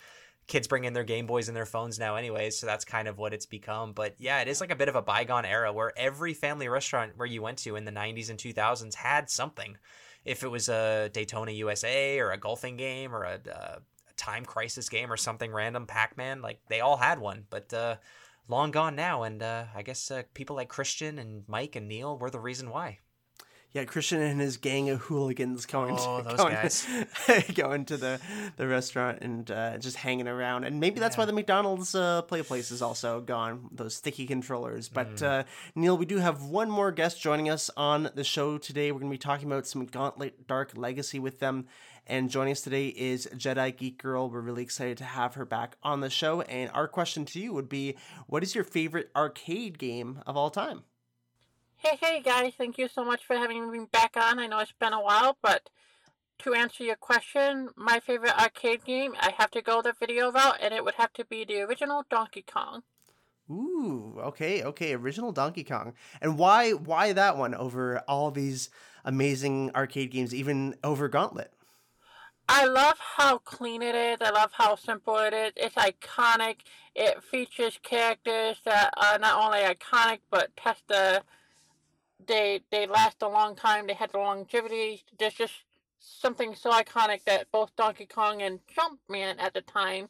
Kids 0.46 0.68
bring 0.68 0.84
in 0.84 0.92
their 0.92 1.04
Game 1.04 1.26
Boys 1.26 1.48
and 1.48 1.56
their 1.56 1.66
phones 1.66 1.98
now, 1.98 2.16
anyways. 2.16 2.58
So 2.58 2.66
that's 2.66 2.84
kind 2.84 3.08
of 3.08 3.18
what 3.18 3.32
it's 3.32 3.46
become. 3.46 3.92
But 3.92 4.14
yeah, 4.18 4.40
it 4.40 4.48
is 4.48 4.60
like 4.60 4.70
a 4.70 4.76
bit 4.76 4.88
of 4.88 4.96
a 4.96 5.02
bygone 5.02 5.44
era 5.44 5.72
where 5.72 5.92
every 5.96 6.34
family 6.34 6.68
restaurant 6.68 7.12
where 7.16 7.26
you 7.26 7.42
went 7.42 7.58
to 7.58 7.76
in 7.76 7.84
the 7.84 7.92
'90s 7.92 8.30
and 8.30 8.38
2000s 8.38 8.94
had 8.94 9.30
something. 9.30 9.76
If 10.24 10.42
it 10.42 10.48
was 10.48 10.68
a 10.68 11.10
Daytona 11.12 11.52
USA 11.52 12.18
or 12.18 12.30
a 12.30 12.38
golfing 12.38 12.76
game 12.76 13.14
or 13.14 13.24
a, 13.24 13.40
uh, 13.50 13.78
a 14.10 14.12
Time 14.16 14.44
Crisis 14.44 14.88
game 14.88 15.12
or 15.12 15.16
something 15.16 15.52
random, 15.52 15.86
Pac-Man, 15.86 16.40
like 16.40 16.60
they 16.68 16.80
all 16.80 16.96
had 16.96 17.18
one. 17.18 17.44
But 17.50 17.72
uh, 17.74 17.96
long 18.48 18.70
gone 18.70 18.96
now, 18.96 19.22
and 19.22 19.42
uh, 19.42 19.64
I 19.74 19.82
guess 19.82 20.10
uh, 20.10 20.22
people 20.34 20.56
like 20.56 20.68
Christian 20.68 21.18
and 21.18 21.44
Mike 21.46 21.76
and 21.76 21.88
Neil 21.88 22.18
were 22.18 22.30
the 22.30 22.40
reason 22.40 22.70
why. 22.70 23.00
Yeah, 23.74 23.84
Christian 23.86 24.22
and 24.22 24.40
his 24.40 24.56
gang 24.56 24.88
of 24.88 25.00
hooligans 25.00 25.66
going 25.66 25.96
Oh, 25.98 26.22
to 26.22 26.28
those 26.36 26.86
going, 27.26 27.44
going 27.54 27.84
to 27.86 27.96
the 27.96 28.20
the 28.56 28.68
restaurant 28.68 29.18
and 29.20 29.50
uh, 29.50 29.78
just 29.78 29.96
hanging 29.96 30.28
around, 30.28 30.62
and 30.62 30.78
maybe 30.78 31.00
that's 31.00 31.16
why 31.16 31.24
the 31.24 31.32
McDonald's 31.32 31.92
uh, 31.92 32.22
play 32.22 32.42
place 32.42 32.70
is 32.70 32.80
also 32.82 33.20
gone. 33.20 33.68
Those 33.72 33.94
sticky 33.96 34.26
controllers. 34.26 34.88
But 34.88 35.16
Mm. 35.16 35.22
uh, 35.22 35.44
Neil, 35.74 35.98
we 35.98 36.06
do 36.06 36.18
have 36.18 36.44
one 36.44 36.70
more 36.70 36.92
guest 36.92 37.20
joining 37.20 37.50
us 37.50 37.68
on 37.76 38.10
the 38.14 38.22
show 38.24 38.58
today. 38.58 38.92
We're 38.92 39.00
going 39.00 39.10
to 39.10 39.14
be 39.14 39.18
talking 39.18 39.48
about 39.50 39.66
some 39.66 39.84
Gauntlet 39.86 40.46
Dark 40.46 40.76
Legacy 40.76 41.18
with 41.18 41.40
them. 41.40 41.66
And 42.06 42.30
joining 42.30 42.52
us 42.52 42.60
today 42.60 42.88
is 42.88 43.26
Jedi 43.34 43.74
Geek 43.76 43.98
Girl. 44.00 44.28
We're 44.30 44.40
really 44.40 44.62
excited 44.62 44.98
to 44.98 45.04
have 45.04 45.34
her 45.34 45.44
back 45.46 45.76
on 45.82 46.00
the 46.00 46.10
show. 46.10 46.42
And 46.42 46.70
our 46.72 46.86
question 46.86 47.24
to 47.24 47.40
you 47.40 47.52
would 47.54 47.68
be, 47.68 47.96
what 48.28 48.42
is 48.42 48.54
your 48.54 48.62
favorite 48.62 49.10
arcade 49.16 49.78
game 49.78 50.20
of 50.26 50.36
all 50.36 50.50
time? 50.50 50.82
Hey, 51.84 51.98
hey 52.00 52.22
guys, 52.22 52.54
thank 52.56 52.78
you 52.78 52.88
so 52.88 53.04
much 53.04 53.26
for 53.26 53.36
having 53.36 53.70
me 53.70 53.80
back 53.92 54.16
on. 54.16 54.38
I 54.38 54.46
know 54.46 54.58
it's 54.60 54.72
been 54.80 54.94
a 54.94 55.02
while, 55.02 55.36
but 55.42 55.68
to 56.38 56.54
answer 56.54 56.82
your 56.82 56.96
question, 56.96 57.68
my 57.76 58.00
favorite 58.00 58.32
arcade 58.40 58.86
game, 58.86 59.14
I 59.20 59.34
have 59.36 59.50
to 59.50 59.60
go 59.60 59.82
the 59.82 59.92
video 59.92 60.32
route, 60.32 60.56
and 60.62 60.72
it 60.72 60.82
would 60.82 60.94
have 60.94 61.12
to 61.12 61.26
be 61.26 61.44
the 61.44 61.60
original 61.60 62.02
Donkey 62.08 62.42
Kong. 62.50 62.84
Ooh, 63.50 64.14
okay, 64.18 64.62
okay, 64.62 64.94
original 64.94 65.30
Donkey 65.30 65.62
Kong. 65.62 65.92
And 66.22 66.38
why 66.38 66.72
why 66.72 67.12
that 67.12 67.36
one 67.36 67.54
over 67.54 67.98
all 68.08 68.30
these 68.30 68.70
amazing 69.04 69.70
arcade 69.74 70.10
games, 70.10 70.34
even 70.34 70.76
over 70.82 71.06
Gauntlet? 71.06 71.52
I 72.48 72.64
love 72.64 72.98
how 72.98 73.36
clean 73.36 73.82
it 73.82 73.94
is. 73.94 74.16
I 74.22 74.30
love 74.30 74.52
how 74.54 74.76
simple 74.76 75.18
it 75.18 75.34
is. 75.34 75.52
It's 75.56 75.74
iconic. 75.74 76.60
It 76.94 77.22
features 77.22 77.78
characters 77.82 78.56
that 78.64 78.94
are 78.96 79.18
not 79.18 79.38
only 79.44 79.58
iconic 79.58 80.20
but 80.30 80.56
test 80.56 80.84
the. 80.88 81.22
They 82.26 82.62
they 82.70 82.86
last 82.86 83.22
a 83.22 83.28
long 83.28 83.56
time. 83.56 83.86
They 83.86 83.94
had 83.94 84.12
the 84.12 84.18
longevity. 84.18 85.04
There's 85.18 85.34
just 85.34 85.54
something 85.98 86.54
so 86.54 86.70
iconic 86.70 87.24
that 87.24 87.50
both 87.50 87.74
Donkey 87.76 88.06
Kong 88.06 88.42
and 88.42 88.60
Jumpman 88.66 89.36
at 89.38 89.54
the 89.54 89.62
time, 89.62 90.08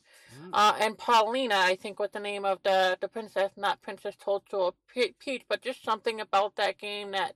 uh, 0.53 0.75
and 0.81 0.99
Paulina, 0.99 1.57
I 1.57 1.77
think, 1.77 2.01
was 2.01 2.11
the 2.13 2.21
name 2.21 2.45
of 2.45 2.59
the 2.65 2.99
the 3.01 3.09
princess, 3.09 3.53
not 3.57 3.83
Princess 3.83 4.17
Toadstool 4.17 4.61
or 4.61 4.75
Pe- 4.93 5.13
Peach, 5.19 5.43
but 5.49 5.63
just 5.63 5.85
something 5.85 6.21
about 6.21 6.57
that 6.57 6.79
game 6.79 7.13
that 7.13 7.35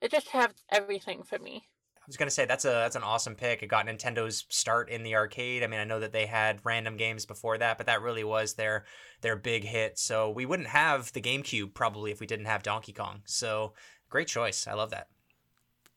it 0.00 0.10
just 0.10 0.28
has 0.28 0.50
everything 0.70 1.22
for 1.22 1.38
me. 1.38 1.64
I 1.96 2.06
was 2.06 2.16
gonna 2.16 2.30
say 2.30 2.44
that's 2.44 2.64
a 2.64 2.68
that's 2.68 2.96
an 2.96 3.04
awesome 3.04 3.36
pick. 3.36 3.62
It 3.62 3.68
got 3.68 3.86
Nintendo's 3.86 4.44
start 4.48 4.88
in 4.88 5.04
the 5.04 5.14
arcade. 5.14 5.62
I 5.62 5.68
mean, 5.68 5.78
I 5.78 5.84
know 5.84 6.00
that 6.00 6.12
they 6.12 6.26
had 6.26 6.60
random 6.64 6.96
games 6.96 7.24
before 7.24 7.58
that, 7.58 7.76
but 7.76 7.86
that 7.86 8.02
really 8.02 8.24
was 8.24 8.54
their 8.54 8.84
their 9.20 9.36
big 9.36 9.64
hit. 9.64 9.98
So 9.98 10.30
we 10.30 10.46
wouldn't 10.46 10.70
have 10.70 11.12
the 11.12 11.20
GameCube 11.20 11.74
probably 11.74 12.10
if 12.10 12.18
we 12.18 12.26
didn't 12.26 12.46
have 12.46 12.62
Donkey 12.62 12.92
Kong. 12.92 13.22
So 13.26 13.74
great 14.10 14.28
choice. 14.28 14.66
I 14.66 14.74
love 14.74 14.90
that. 14.90 15.08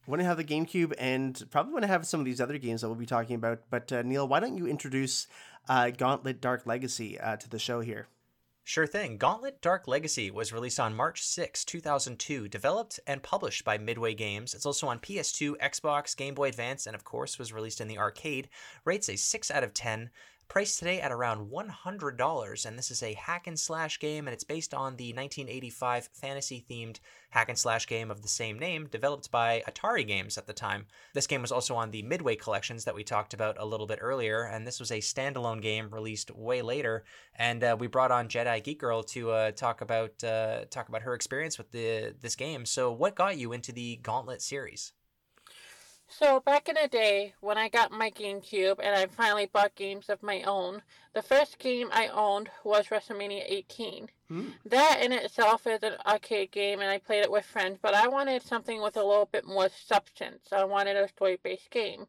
Want 0.05 0.19
to 0.19 0.25
have 0.25 0.37
the 0.37 0.43
GameCube 0.43 0.93
and 0.97 1.41
probably 1.49 1.73
want 1.73 1.83
to 1.83 1.87
have 1.87 2.05
some 2.05 2.19
of 2.19 2.25
these 2.25 2.41
other 2.41 2.57
games 2.57 2.81
that 2.81 2.87
we'll 2.87 2.95
be 2.95 3.05
talking 3.05 3.35
about. 3.35 3.61
But 3.69 3.91
uh, 3.91 4.01
Neil, 4.01 4.27
why 4.27 4.39
don't 4.39 4.57
you 4.57 4.67
introduce 4.67 5.27
uh, 5.69 5.91
Gauntlet 5.91 6.41
Dark 6.41 6.65
Legacy 6.65 7.19
uh, 7.19 7.37
to 7.37 7.49
the 7.49 7.59
show 7.59 7.79
here? 7.79 8.07
Sure 8.65 8.87
thing. 8.87 9.17
Gauntlet 9.17 9.61
Dark 9.61 9.89
Legacy 9.89 10.31
was 10.31 10.53
released 10.53 10.79
on 10.79 10.95
March 10.95 11.21
6, 11.21 11.65
2002, 11.65 12.47
developed 12.47 12.97
and 13.05 13.21
published 13.21 13.65
by 13.65 13.77
Midway 13.77 14.13
Games. 14.13 14.53
It's 14.53 14.65
also 14.65 14.87
on 14.87 14.99
PS2, 14.99 15.57
Xbox, 15.57 16.15
Game 16.15 16.33
Boy 16.33 16.47
Advance, 16.47 16.85
and 16.85 16.95
of 16.95 17.03
course 17.03 17.37
was 17.37 17.51
released 17.51 17.81
in 17.81 17.89
the 17.89 17.97
arcade. 17.97 18.47
Rates 18.85 19.09
a 19.09 19.17
6 19.17 19.51
out 19.51 19.65
of 19.65 19.73
10. 19.73 20.11
Priced 20.47 20.77
today 20.77 21.01
at 21.01 21.11
around 21.11 21.49
$100, 21.49 22.65
and 22.65 22.77
this 22.77 22.91
is 22.91 23.01
a 23.01 23.13
hack 23.13 23.47
and 23.47 23.59
slash 23.59 23.99
game, 23.99 24.27
and 24.27 24.33
it's 24.33 24.43
based 24.43 24.73
on 24.73 24.97
the 24.97 25.13
1985 25.13 26.09
fantasy 26.13 26.63
themed 26.69 26.99
hack 27.31 27.49
and 27.49 27.57
slash 27.57 27.87
game 27.87 28.11
of 28.11 28.21
the 28.21 28.27
same 28.27 28.59
name, 28.59 28.87
developed 28.87 29.31
by 29.31 29.63
Atari 29.67 30.05
Games 30.05 30.37
at 30.37 30.45
the 30.45 30.53
time. 30.53 30.85
This 31.13 31.25
game 31.25 31.41
was 31.41 31.51
also 31.51 31.75
on 31.75 31.89
the 31.89 32.03
Midway 32.03 32.35
collections 32.35 32.85
that 32.85 32.93
we 32.93 33.03
talked 33.03 33.33
about 33.33 33.57
a 33.59 33.65
little 33.65 33.87
bit 33.87 33.99
earlier, 34.01 34.43
and 34.43 34.67
this 34.67 34.79
was 34.79 34.91
a 34.91 34.99
standalone 34.99 35.61
game 35.61 35.89
released 35.89 36.29
way 36.29 36.61
later. 36.61 37.03
And 37.35 37.63
uh, 37.63 37.75
we 37.79 37.87
brought 37.87 38.11
on 38.11 38.27
Jedi 38.27 38.63
Geek 38.63 38.79
Girl 38.79 39.01
to 39.03 39.31
uh, 39.31 39.51
talk 39.51 39.81
about 39.81 40.23
uh, 40.23 40.65
talk 40.69 40.89
about 40.89 41.01
her 41.01 41.15
experience 41.15 41.57
with 41.57 41.71
the 41.71 42.13
this 42.21 42.35
game. 42.35 42.65
So, 42.65 42.91
what 42.91 43.15
got 43.15 43.37
you 43.37 43.53
into 43.53 43.71
the 43.71 43.97
Gauntlet 44.03 44.41
series? 44.41 44.93
So 46.19 46.39
back 46.39 46.69
in 46.69 46.75
the 46.79 46.87
day, 46.87 47.33
when 47.41 47.57
I 47.57 47.69
got 47.69 47.91
my 47.91 48.11
GameCube 48.11 48.79
and 48.79 48.95
I 48.95 49.07
finally 49.07 49.47
bought 49.47 49.73
games 49.73 50.09
of 50.09 50.21
my 50.21 50.43
own, 50.43 50.83
the 51.13 51.23
first 51.23 51.57
game 51.57 51.89
I 51.91 52.07
owned 52.07 52.49
was 52.63 52.87
WrestleMania 52.87 53.43
18. 53.47 54.09
Hmm. 54.27 54.49
That 54.65 55.01
in 55.01 55.11
itself 55.11 55.65
is 55.65 55.81
an 55.81 55.95
arcade 56.05 56.51
game, 56.51 56.81
and 56.81 56.89
I 56.89 56.99
played 56.99 57.23
it 57.23 57.31
with 57.31 57.45
friends. 57.45 57.79
But 57.81 57.95
I 57.95 58.07
wanted 58.07 58.43
something 58.43 58.79
with 58.79 58.95
a 58.95 59.03
little 59.03 59.25
bit 59.25 59.45
more 59.45 59.69
substance. 59.69 60.49
I 60.51 60.63
wanted 60.65 60.97
a 60.97 61.07
story-based 61.07 61.71
game. 61.71 62.05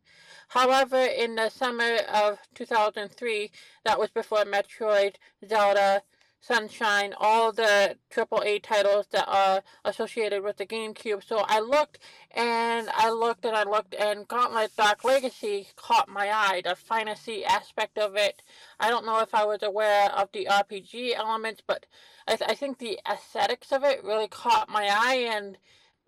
However, 0.48 0.98
in 0.98 1.34
the 1.36 1.48
summer 1.48 1.96
of 2.12 2.38
2003, 2.54 3.50
that 3.84 3.98
was 3.98 4.10
before 4.10 4.44
Metroid, 4.44 5.14
Zelda, 5.48 6.02
Sunshine, 6.46 7.14
all 7.16 7.52
the 7.52 7.96
AAA 8.14 8.62
titles 8.62 9.06
that 9.12 9.24
are 9.26 9.62
associated 9.82 10.42
with 10.42 10.58
the 10.58 10.66
GameCube. 10.66 11.24
So 11.26 11.38
I 11.48 11.60
looked 11.60 12.00
and 12.32 12.90
I 12.94 13.08
looked 13.08 13.46
and 13.46 13.56
I 13.56 13.62
looked, 13.64 13.94
and 13.94 14.28
Gauntlet 14.28 14.76
Dark 14.76 15.04
Legacy 15.04 15.68
caught 15.76 16.06
my 16.06 16.30
eye. 16.30 16.60
The 16.62 16.76
fantasy 16.76 17.46
aspect 17.46 17.96
of 17.96 18.14
it. 18.16 18.42
I 18.78 18.90
don't 18.90 19.06
know 19.06 19.20
if 19.20 19.34
I 19.34 19.46
was 19.46 19.62
aware 19.62 20.10
of 20.12 20.28
the 20.32 20.46
RPG 20.50 21.14
elements, 21.16 21.62
but 21.66 21.86
I, 22.28 22.36
th- 22.36 22.50
I 22.50 22.54
think 22.54 22.78
the 22.78 23.00
aesthetics 23.10 23.72
of 23.72 23.82
it 23.82 24.04
really 24.04 24.28
caught 24.28 24.68
my 24.68 24.86
eye, 24.90 25.26
and 25.26 25.56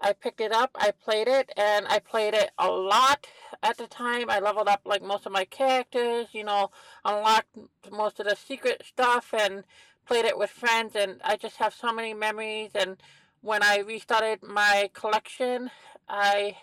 I 0.00 0.12
picked 0.12 0.42
it 0.42 0.52
up. 0.52 0.70
I 0.74 0.90
played 0.90 1.28
it, 1.28 1.50
and 1.56 1.86
I 1.88 1.98
played 1.98 2.34
it 2.34 2.50
a 2.58 2.68
lot 2.68 3.26
at 3.62 3.78
the 3.78 3.86
time. 3.86 4.28
I 4.28 4.40
leveled 4.40 4.68
up 4.68 4.82
like 4.84 5.02
most 5.02 5.24
of 5.24 5.32
my 5.32 5.46
characters, 5.46 6.26
you 6.32 6.44
know, 6.44 6.70
unlocked 7.06 7.56
most 7.90 8.20
of 8.20 8.26
the 8.26 8.36
secret 8.36 8.82
stuff, 8.86 9.32
and 9.32 9.64
played 10.06 10.24
it 10.24 10.38
with 10.38 10.50
friends, 10.50 10.94
and 10.94 11.20
I 11.24 11.36
just 11.36 11.56
have 11.56 11.74
so 11.74 11.92
many 11.92 12.14
memories. 12.14 12.70
And 12.74 12.96
when 13.40 13.62
I 13.62 13.78
restarted 13.78 14.42
my 14.42 14.90
collection, 14.94 15.70
I 16.08 16.56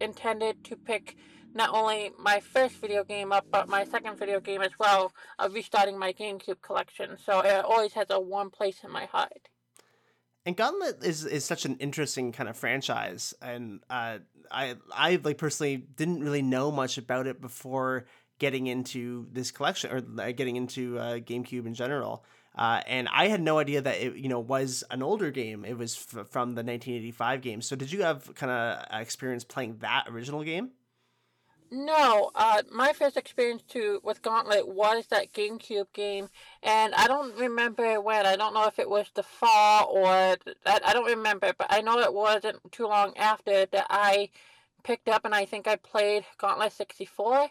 intended 0.00 0.64
to 0.64 0.76
pick 0.76 1.16
not 1.54 1.70
only 1.70 2.12
my 2.18 2.40
first 2.40 2.76
video 2.76 3.04
game 3.04 3.32
up, 3.32 3.46
but 3.50 3.68
my 3.68 3.84
second 3.84 4.18
video 4.18 4.40
game 4.40 4.62
as 4.62 4.72
well, 4.78 5.12
of 5.38 5.54
restarting 5.54 5.98
my 5.98 6.12
GameCube 6.12 6.60
collection. 6.62 7.16
So 7.24 7.40
it 7.40 7.64
always 7.64 7.94
has 7.94 8.06
a 8.10 8.20
warm 8.20 8.50
place 8.50 8.78
in 8.84 8.90
my 8.90 9.06
heart. 9.06 9.48
And 10.46 10.56
Gauntlet 10.56 11.04
is 11.04 11.26
is 11.26 11.44
such 11.44 11.66
an 11.66 11.76
interesting 11.76 12.32
kind 12.32 12.48
of 12.48 12.56
franchise, 12.56 13.34
and 13.42 13.80
uh, 13.90 14.18
I 14.50 14.76
I 14.90 15.20
like 15.22 15.36
personally 15.36 15.76
didn't 15.76 16.22
really 16.22 16.40
know 16.40 16.70
much 16.70 16.96
about 16.96 17.26
it 17.26 17.40
before 17.40 18.06
getting 18.38 18.66
into 18.66 19.26
this 19.30 19.50
collection 19.50 19.90
or 19.90 20.02
uh, 20.22 20.32
getting 20.32 20.56
into 20.56 20.98
uh, 20.98 21.18
GameCube 21.18 21.66
in 21.66 21.74
general. 21.74 22.24
Uh, 22.58 22.82
and 22.88 23.08
I 23.12 23.28
had 23.28 23.40
no 23.40 23.58
idea 23.58 23.80
that 23.80 23.98
it, 23.98 24.16
you 24.16 24.28
know, 24.28 24.40
was 24.40 24.82
an 24.90 25.02
older 25.02 25.30
game. 25.30 25.64
It 25.64 25.78
was 25.78 25.94
f- 25.94 26.28
from 26.28 26.56
the 26.56 26.64
1985 26.64 27.40
game. 27.40 27.62
So, 27.62 27.76
did 27.76 27.92
you 27.92 28.02
have 28.02 28.34
kind 28.34 28.50
of 28.50 29.00
experience 29.00 29.44
playing 29.44 29.78
that 29.78 30.06
original 30.08 30.42
game? 30.42 30.72
No, 31.70 32.30
uh, 32.34 32.62
my 32.72 32.92
first 32.94 33.16
experience 33.16 33.62
to 33.68 34.00
with 34.02 34.22
Gauntlet 34.22 34.66
was 34.66 35.06
that 35.08 35.32
GameCube 35.34 35.92
game, 35.92 36.30
and 36.62 36.94
I 36.94 37.06
don't 37.06 37.36
remember 37.36 38.00
when. 38.00 38.24
I 38.26 38.36
don't 38.36 38.54
know 38.54 38.66
if 38.66 38.78
it 38.78 38.88
was 38.88 39.06
the 39.14 39.22
fall 39.22 39.90
or 39.92 40.08
I, 40.08 40.36
I 40.64 40.92
don't 40.94 41.06
remember, 41.06 41.52
but 41.56 41.66
I 41.70 41.82
know 41.82 41.98
it 42.00 42.14
wasn't 42.14 42.56
too 42.72 42.86
long 42.86 43.16
after 43.18 43.66
that 43.66 43.86
I 43.90 44.30
picked 44.82 45.08
up 45.08 45.24
and 45.26 45.34
I 45.34 45.44
think 45.44 45.68
I 45.68 45.76
played 45.76 46.24
Gauntlet 46.38 46.72
64. 46.72 47.50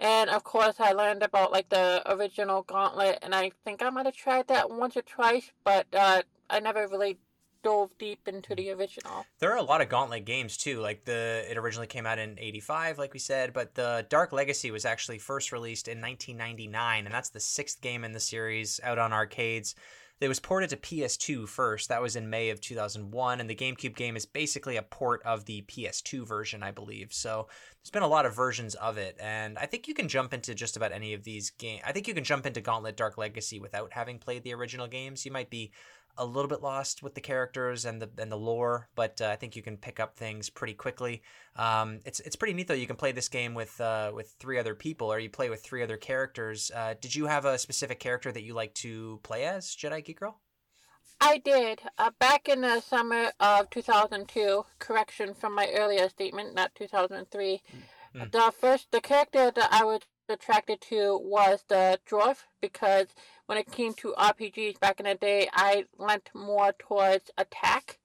And 0.00 0.30
of 0.30 0.44
course, 0.44 0.80
I 0.80 0.92
learned 0.92 1.22
about 1.22 1.52
like 1.52 1.68
the 1.68 2.02
original 2.06 2.62
Gauntlet, 2.62 3.18
and 3.22 3.34
I 3.34 3.52
think 3.64 3.82
I 3.82 3.90
might 3.90 4.06
have 4.06 4.16
tried 4.16 4.48
that 4.48 4.70
once 4.70 4.96
or 4.96 5.02
twice, 5.02 5.52
but 5.62 5.86
uh, 5.92 6.22
I 6.48 6.58
never 6.58 6.88
really 6.88 7.18
dove 7.62 7.90
deep 7.98 8.26
into 8.26 8.54
the 8.54 8.70
original. 8.70 9.26
There 9.38 9.52
are 9.52 9.58
a 9.58 9.62
lot 9.62 9.82
of 9.82 9.90
Gauntlet 9.90 10.24
games 10.24 10.56
too. 10.56 10.80
Like 10.80 11.04
the 11.04 11.44
it 11.50 11.58
originally 11.58 11.86
came 11.86 12.06
out 12.06 12.18
in 12.18 12.38
85 12.38 12.98
like 12.98 13.12
we 13.12 13.18
said, 13.18 13.52
but 13.52 13.74
the 13.74 14.06
Dark 14.08 14.32
Legacy 14.32 14.70
was 14.70 14.86
actually 14.86 15.18
first 15.18 15.52
released 15.52 15.86
in 15.86 16.00
1999 16.00 17.04
and 17.04 17.14
that's 17.14 17.28
the 17.28 17.38
6th 17.38 17.80
game 17.82 18.02
in 18.02 18.12
the 18.12 18.20
series 18.20 18.80
out 18.82 18.98
on 18.98 19.12
arcades. 19.12 19.74
It 20.20 20.28
was 20.28 20.38
ported 20.38 20.68
to 20.70 20.76
PS2 20.76 21.48
first. 21.48 21.88
That 21.88 22.02
was 22.02 22.14
in 22.14 22.28
May 22.28 22.50
of 22.50 22.60
2001 22.60 23.40
and 23.40 23.48
the 23.48 23.54
GameCube 23.54 23.96
game 23.96 24.16
is 24.16 24.26
basically 24.26 24.76
a 24.76 24.82
port 24.82 25.22
of 25.24 25.46
the 25.46 25.62
PS2 25.62 26.26
version, 26.26 26.62
I 26.62 26.72
believe. 26.72 27.10
So 27.14 27.48
there's 27.82 27.90
been 27.90 28.02
a 28.02 28.08
lot 28.08 28.26
of 28.26 28.36
versions 28.36 28.74
of 28.74 28.98
it 28.98 29.16
and 29.18 29.56
I 29.56 29.64
think 29.64 29.88
you 29.88 29.94
can 29.94 30.08
jump 30.08 30.34
into 30.34 30.54
just 30.54 30.76
about 30.76 30.92
any 30.92 31.14
of 31.14 31.24
these 31.24 31.50
games. 31.50 31.82
I 31.86 31.92
think 31.92 32.06
you 32.06 32.12
can 32.12 32.24
jump 32.24 32.44
into 32.44 32.60
Gauntlet 32.60 32.98
Dark 32.98 33.16
Legacy 33.16 33.58
without 33.58 33.94
having 33.94 34.18
played 34.18 34.42
the 34.42 34.52
original 34.52 34.86
games. 34.86 35.24
You 35.24 35.32
might 35.32 35.48
be 35.48 35.72
a 36.20 36.24
little 36.24 36.48
bit 36.48 36.60
lost 36.60 37.02
with 37.02 37.14
the 37.14 37.20
characters 37.20 37.86
and 37.86 38.00
the 38.00 38.08
and 38.18 38.30
the 38.30 38.36
lore, 38.36 38.88
but 38.94 39.20
uh, 39.20 39.28
I 39.28 39.36
think 39.36 39.56
you 39.56 39.62
can 39.62 39.78
pick 39.78 39.98
up 39.98 40.16
things 40.16 40.50
pretty 40.50 40.74
quickly. 40.74 41.22
Um, 41.56 42.00
it's 42.04 42.20
it's 42.20 42.36
pretty 42.36 42.52
neat 42.52 42.68
though. 42.68 42.74
You 42.74 42.86
can 42.86 42.96
play 42.96 43.10
this 43.12 43.28
game 43.28 43.54
with 43.54 43.80
uh, 43.80 44.12
with 44.14 44.36
three 44.38 44.58
other 44.58 44.74
people, 44.74 45.10
or 45.12 45.18
you 45.18 45.30
play 45.30 45.48
with 45.48 45.62
three 45.62 45.82
other 45.82 45.96
characters. 45.96 46.70
Uh, 46.74 46.94
did 47.00 47.14
you 47.14 47.26
have 47.26 47.46
a 47.46 47.58
specific 47.58 47.98
character 47.98 48.30
that 48.30 48.42
you 48.42 48.52
like 48.52 48.74
to 48.74 49.18
play 49.22 49.44
as, 49.44 49.74
Jedi 49.74 50.04
Geek 50.04 50.20
Girl? 50.20 50.38
I 51.22 51.38
did. 51.38 51.80
Uh, 51.98 52.10
back 52.18 52.48
in 52.48 52.60
the 52.60 52.80
summer 52.80 53.30
of 53.40 53.68
2002, 53.70 54.64
correction 54.78 55.34
from 55.34 55.54
my 55.54 55.68
earlier 55.74 56.08
statement, 56.08 56.54
not 56.54 56.74
2003. 56.74 57.60
Mm. 58.14 58.32
The 58.32 58.52
first, 58.58 58.90
the 58.90 59.00
character 59.00 59.50
that 59.50 59.68
I 59.72 59.84
was 59.84 60.00
attracted 60.30 60.80
to 60.82 61.18
was 61.22 61.64
the 61.68 61.98
dwarf 62.08 62.44
because 62.60 63.08
when 63.46 63.58
it 63.58 63.70
came 63.70 63.94
to 63.94 64.14
RPGs 64.16 64.80
back 64.80 65.00
in 65.00 65.06
the 65.06 65.14
day, 65.14 65.48
I 65.52 65.84
went 65.98 66.30
more 66.34 66.72
towards 66.78 67.30
attack 67.36 67.98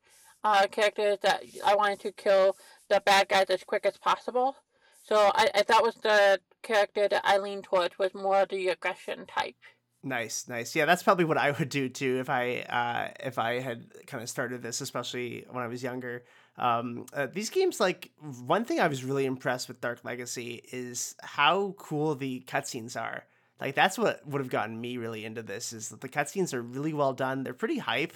uh, 0.43 0.67
characters 0.67 1.17
that 1.21 1.43
I 1.65 1.75
wanted 1.75 1.99
to 2.01 2.11
kill 2.11 2.55
the 2.89 3.01
bad 3.05 3.29
guys 3.29 3.49
as 3.49 3.63
quick 3.63 3.85
as 3.85 3.97
possible. 3.97 4.55
So 5.03 5.31
I, 5.35 5.49
I 5.53 5.63
that 5.63 5.83
was 5.83 5.95
the 5.95 6.39
character 6.63 7.07
that 7.07 7.21
I 7.23 7.37
leaned 7.37 7.65
towards 7.65 7.97
was 7.99 8.13
more 8.13 8.45
the 8.45 8.69
aggression 8.69 9.25
type. 9.27 9.55
Nice, 10.03 10.47
nice. 10.47 10.75
Yeah, 10.75 10.85
that's 10.85 11.01
probably 11.01 11.25
what 11.25 11.37
I 11.37 11.51
would 11.51 11.69
do 11.69 11.89
too 11.89 12.19
if 12.19 12.29
I 12.29 12.59
uh, 12.61 13.27
if 13.27 13.39
I 13.39 13.59
had 13.59 13.85
kind 14.05 14.21
of 14.21 14.29
started 14.29 14.61
this, 14.61 14.81
especially 14.81 15.45
when 15.49 15.63
I 15.63 15.67
was 15.67 15.81
younger. 15.81 16.23
Um, 16.57 17.05
uh, 17.13 17.27
these 17.31 17.49
games, 17.49 17.79
like 17.79 18.11
one 18.45 18.65
thing 18.65 18.79
I 18.79 18.87
was 18.87 19.03
really 19.03 19.25
impressed 19.25 19.67
with 19.67 19.81
Dark 19.81 19.99
Legacy 20.03 20.63
is 20.71 21.15
how 21.21 21.75
cool 21.77 22.15
the 22.15 22.43
cutscenes 22.47 22.99
are. 22.99 23.25
Like 23.59 23.75
that's 23.75 23.97
what 23.97 24.25
would 24.27 24.41
have 24.41 24.49
gotten 24.49 24.79
me 24.79 24.97
really 24.97 25.25
into 25.25 25.41
this. 25.41 25.73
Is 25.73 25.89
that 25.89 26.01
the 26.01 26.09
cutscenes 26.09 26.53
are 26.53 26.61
really 26.61 26.93
well 26.93 27.13
done. 27.13 27.43
They're 27.43 27.53
pretty 27.53 27.77
hype, 27.77 28.13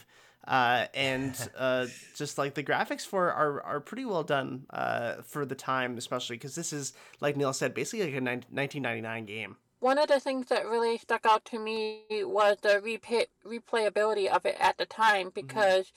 uh, 0.48 0.86
and 0.94 1.36
uh, 1.57 1.88
just 2.16 2.38
like 2.38 2.53
the 2.56 2.64
graphics 2.64 3.06
for 3.06 3.32
are 3.32 3.61
are 3.64 3.80
pretty 3.80 4.06
well 4.06 4.24
done 4.24 4.66
uh, 4.70 5.16
for 5.24 5.45
the 5.45 5.56
time, 5.56 5.98
especially 5.98 6.36
because 6.36 6.56
this 6.56 6.74
is 6.74 6.94
like 7.22 7.38
Neil 7.38 7.53
said, 7.53 7.74
basically 7.74 8.06
like 8.06 8.22
a 8.22 8.24
1999 8.24 9.26
game. 9.26 9.57
One 9.80 9.98
of 9.98 10.10
the 10.10 10.20
things 10.20 10.48
that 10.48 10.66
really 10.66 10.98
stuck 10.98 11.26
out 11.26 11.45
to 11.45 11.60
me 11.60 12.02
was 12.11 12.57
the 12.61 12.82
replay- 12.84 13.28
replayability 13.45 14.28
of 14.28 14.45
it 14.45 14.57
at 14.60 14.78
the 14.78 14.86
time 14.86 15.32
because 15.34 15.94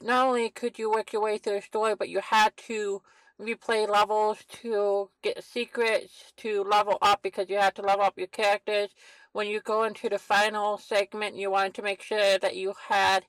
not 0.00 0.26
only 0.26 0.50
could 0.50 0.78
you 0.78 0.90
work 0.90 1.12
your 1.12 1.22
way 1.22 1.38
through 1.38 1.56
the 1.56 1.62
story, 1.62 1.94
but 1.94 2.08
you 2.08 2.20
had 2.20 2.56
to 2.68 3.02
replay 3.40 3.88
levels 3.88 4.38
to 4.62 5.10
get 5.22 5.42
secrets 5.42 6.32
to 6.36 6.62
level 6.64 6.98
up 7.00 7.22
because 7.22 7.48
you 7.48 7.56
had 7.56 7.74
to 7.76 7.82
level 7.82 8.04
up 8.04 8.18
your 8.18 8.26
characters. 8.26 8.90
When 9.32 9.46
you 9.46 9.60
go 9.60 9.84
into 9.84 10.08
the 10.08 10.18
final 10.18 10.78
segment, 10.78 11.36
you 11.36 11.50
wanted 11.50 11.74
to 11.74 11.82
make 11.82 12.02
sure 12.02 12.38
that 12.38 12.56
you 12.56 12.74
had 12.88 13.24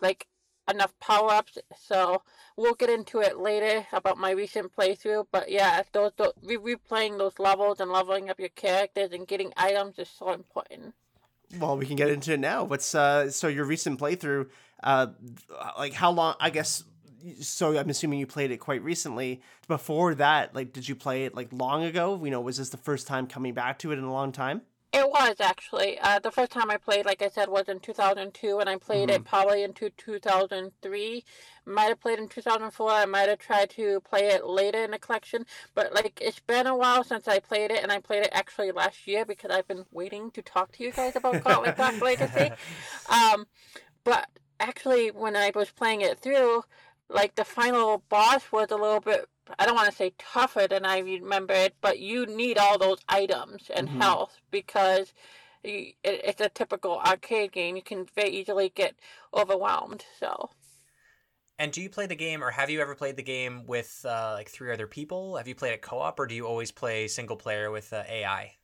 like 0.00 0.26
enough 0.68 0.98
power 1.00 1.30
ups. 1.30 1.58
So 1.76 2.22
we'll 2.56 2.74
get 2.74 2.90
into 2.90 3.20
it 3.20 3.38
later 3.38 3.86
about 3.92 4.18
my 4.18 4.30
recent 4.32 4.74
playthrough. 4.74 5.26
But 5.30 5.50
yeah, 5.50 5.82
those, 5.92 6.12
those 6.16 6.32
replaying 6.42 7.18
those 7.18 7.38
levels 7.38 7.80
and 7.80 7.90
leveling 7.90 8.30
up 8.30 8.40
your 8.40 8.50
characters 8.50 9.12
and 9.12 9.26
getting 9.26 9.52
items 9.56 9.98
is 9.98 10.08
so 10.08 10.32
important. 10.32 10.94
Well, 11.58 11.78
we 11.78 11.86
can 11.86 11.96
get 11.96 12.10
into 12.10 12.34
it 12.34 12.40
now. 12.40 12.64
What's 12.64 12.94
uh 12.94 13.30
so 13.30 13.48
your 13.48 13.64
recent 13.64 13.98
playthrough 13.98 14.48
uh 14.82 15.08
like 15.76 15.92
how 15.92 16.10
long 16.10 16.34
I 16.40 16.50
guess 16.50 16.84
so 17.40 17.76
I'm 17.76 17.90
assuming 17.90 18.18
you 18.18 18.26
played 18.26 18.50
it 18.50 18.58
quite 18.58 18.82
recently. 18.82 19.42
Before 19.66 20.14
that, 20.14 20.54
like 20.54 20.72
did 20.72 20.88
you 20.88 20.94
play 20.94 21.24
it 21.24 21.34
like 21.34 21.48
long 21.52 21.84
ago? 21.84 22.20
You 22.22 22.30
know, 22.30 22.40
was 22.40 22.58
this 22.58 22.70
the 22.70 22.76
first 22.76 23.06
time 23.06 23.26
coming 23.26 23.54
back 23.54 23.78
to 23.80 23.92
it 23.92 23.98
in 23.98 24.04
a 24.04 24.12
long 24.12 24.32
time? 24.32 24.62
It 24.90 25.06
was 25.06 25.36
actually. 25.38 25.98
Uh, 26.00 26.18
the 26.18 26.30
first 26.30 26.50
time 26.50 26.70
I 26.70 26.78
played, 26.78 27.04
like 27.04 27.20
I 27.20 27.28
said, 27.28 27.50
was 27.50 27.68
in 27.68 27.78
2002, 27.78 28.58
and 28.58 28.70
I 28.70 28.76
played 28.78 29.10
it 29.10 29.22
probably 29.22 29.62
into 29.62 29.90
2003. 29.90 31.24
Might 31.66 31.82
have 31.82 32.00
played 32.00 32.18
in 32.18 32.26
2004. 32.26 32.90
I 32.90 33.04
might 33.04 33.28
have 33.28 33.38
tried 33.38 33.68
to 33.70 34.00
play 34.00 34.28
it 34.28 34.46
later 34.46 34.82
in 34.82 34.92
the 34.92 34.98
collection, 34.98 35.44
but 35.74 35.92
like 35.92 36.18
it's 36.22 36.40
been 36.40 36.66
a 36.66 36.74
while 36.74 37.04
since 37.04 37.28
I 37.28 37.38
played 37.38 37.70
it, 37.70 37.82
and 37.82 37.92
I 37.92 38.00
played 38.00 38.22
it 38.22 38.30
actually 38.32 38.72
last 38.72 39.06
year 39.06 39.26
because 39.26 39.50
I've 39.50 39.68
been 39.68 39.84
waiting 39.92 40.30
to 40.30 40.40
talk 40.40 40.72
to 40.72 40.82
you 40.82 40.90
guys 40.90 41.16
about 41.16 41.44
Gauntlet 41.44 41.76
Dark 41.76 42.00
Legacy. 42.00 42.50
Um, 43.10 43.46
but 44.04 44.28
actually, 44.60 45.10
when 45.10 45.36
I 45.36 45.50
was 45.54 45.70
playing 45.70 46.00
it 46.02 46.18
through, 46.20 46.62
like 47.08 47.34
the 47.34 47.44
final 47.44 47.98
boss 48.08 48.52
was 48.52 48.70
a 48.70 48.76
little 48.76 49.00
bit 49.00 49.28
I 49.58 49.64
don't 49.66 49.76
want 49.76 49.88
to 49.90 49.96
say 49.96 50.12
tougher 50.18 50.66
than 50.68 50.84
I 50.84 50.98
remembered, 50.98 51.72
but 51.80 51.98
you 52.00 52.26
need 52.26 52.58
all 52.58 52.78
those 52.78 52.98
items 53.08 53.70
and 53.70 53.88
Mhm. 53.88 53.90
health 53.90 54.40
because 54.50 55.14
it, 55.64 55.96
it's 56.04 56.40
a 56.42 56.50
typical 56.50 56.98
arcade 57.00 57.52
game. 57.52 57.74
You 57.76 57.82
can 57.82 58.04
very 58.14 58.30
easily 58.30 58.68
get 58.70 58.96
overwhelmed. 59.34 60.04
So 60.18 60.50
And 61.58 61.72
do 61.72 61.80
you 61.82 61.88
play 61.90 62.06
the 62.06 62.16
game, 62.16 62.42
or 62.42 62.50
have 62.50 62.68
you 62.70 62.80
ever 62.80 62.94
played 62.96 63.14
the 63.16 63.22
game 63.22 63.64
with 63.66 64.04
uh, 64.04 64.32
like 64.34 64.48
three 64.48 64.72
other 64.72 64.86
people? 64.88 65.36
Have 65.36 65.46
you 65.48 65.54
played 65.54 65.72
it 65.72 65.82
co-op, 65.82 66.18
or 66.18 66.26
do 66.26 66.34
you 66.34 66.46
always 66.46 66.70
play 66.72 67.06
single 67.08 67.36
player 67.36 67.70
with 67.70 67.92
uh, 67.92 68.02
AI? 68.08 68.57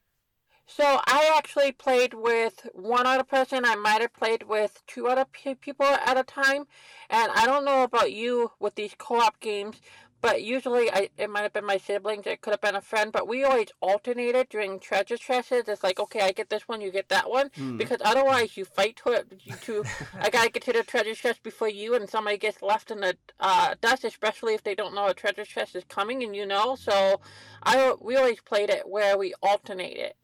So 0.66 1.00
I 1.06 1.32
actually 1.36 1.72
played 1.72 2.14
with 2.14 2.66
one 2.72 3.06
other 3.06 3.22
person. 3.24 3.64
I 3.64 3.74
might 3.74 4.00
have 4.00 4.14
played 4.14 4.44
with 4.44 4.82
two 4.86 5.06
other 5.08 5.24
pe- 5.24 5.54
people 5.54 5.86
at 5.86 6.16
a 6.18 6.24
time. 6.24 6.66
And 7.10 7.30
I 7.32 7.46
don't 7.46 7.64
know 7.64 7.82
about 7.82 8.12
you 8.12 8.52
with 8.58 8.74
these 8.74 8.94
co-op 8.96 9.38
games, 9.40 9.80
but 10.22 10.42
usually 10.42 10.90
I, 10.90 11.10
it 11.18 11.28
might 11.28 11.42
have 11.42 11.52
been 11.52 11.66
my 11.66 11.76
siblings. 11.76 12.26
It 12.26 12.40
could 12.40 12.54
have 12.54 12.62
been 12.62 12.74
a 12.74 12.80
friend. 12.80 13.12
But 13.12 13.28
we 13.28 13.44
always 13.44 13.68
alternated 13.82 14.48
during 14.48 14.80
treasure 14.80 15.18
chests. 15.18 15.52
It's 15.52 15.84
like, 15.84 16.00
okay, 16.00 16.20
I 16.20 16.32
get 16.32 16.48
this 16.48 16.66
one, 16.66 16.80
you 16.80 16.90
get 16.90 17.10
that 17.10 17.30
one, 17.30 17.50
because 17.76 17.98
otherwise 18.02 18.56
you 18.56 18.64
fight 18.64 18.96
to 19.04 19.12
it. 19.12 19.26
You 19.42 19.54
two, 19.60 19.84
I 20.18 20.30
gotta 20.30 20.50
get 20.50 20.64
to 20.64 20.72
the 20.72 20.82
treasure 20.82 21.14
chest 21.14 21.42
before 21.42 21.68
you, 21.68 21.94
and 21.94 22.08
somebody 22.08 22.38
gets 22.38 22.62
left 22.62 22.90
in 22.90 23.00
the 23.00 23.16
uh, 23.38 23.74
dust, 23.82 24.04
especially 24.04 24.54
if 24.54 24.64
they 24.64 24.74
don't 24.74 24.94
know 24.94 25.08
a 25.08 25.14
treasure 25.14 25.44
chest 25.44 25.76
is 25.76 25.84
coming, 25.84 26.22
and 26.24 26.34
you 26.34 26.46
know. 26.46 26.74
So 26.74 27.20
I 27.62 27.94
we 28.00 28.16
always 28.16 28.40
played 28.40 28.70
it 28.70 28.88
where 28.88 29.18
we 29.18 29.34
alternated. 29.42 30.14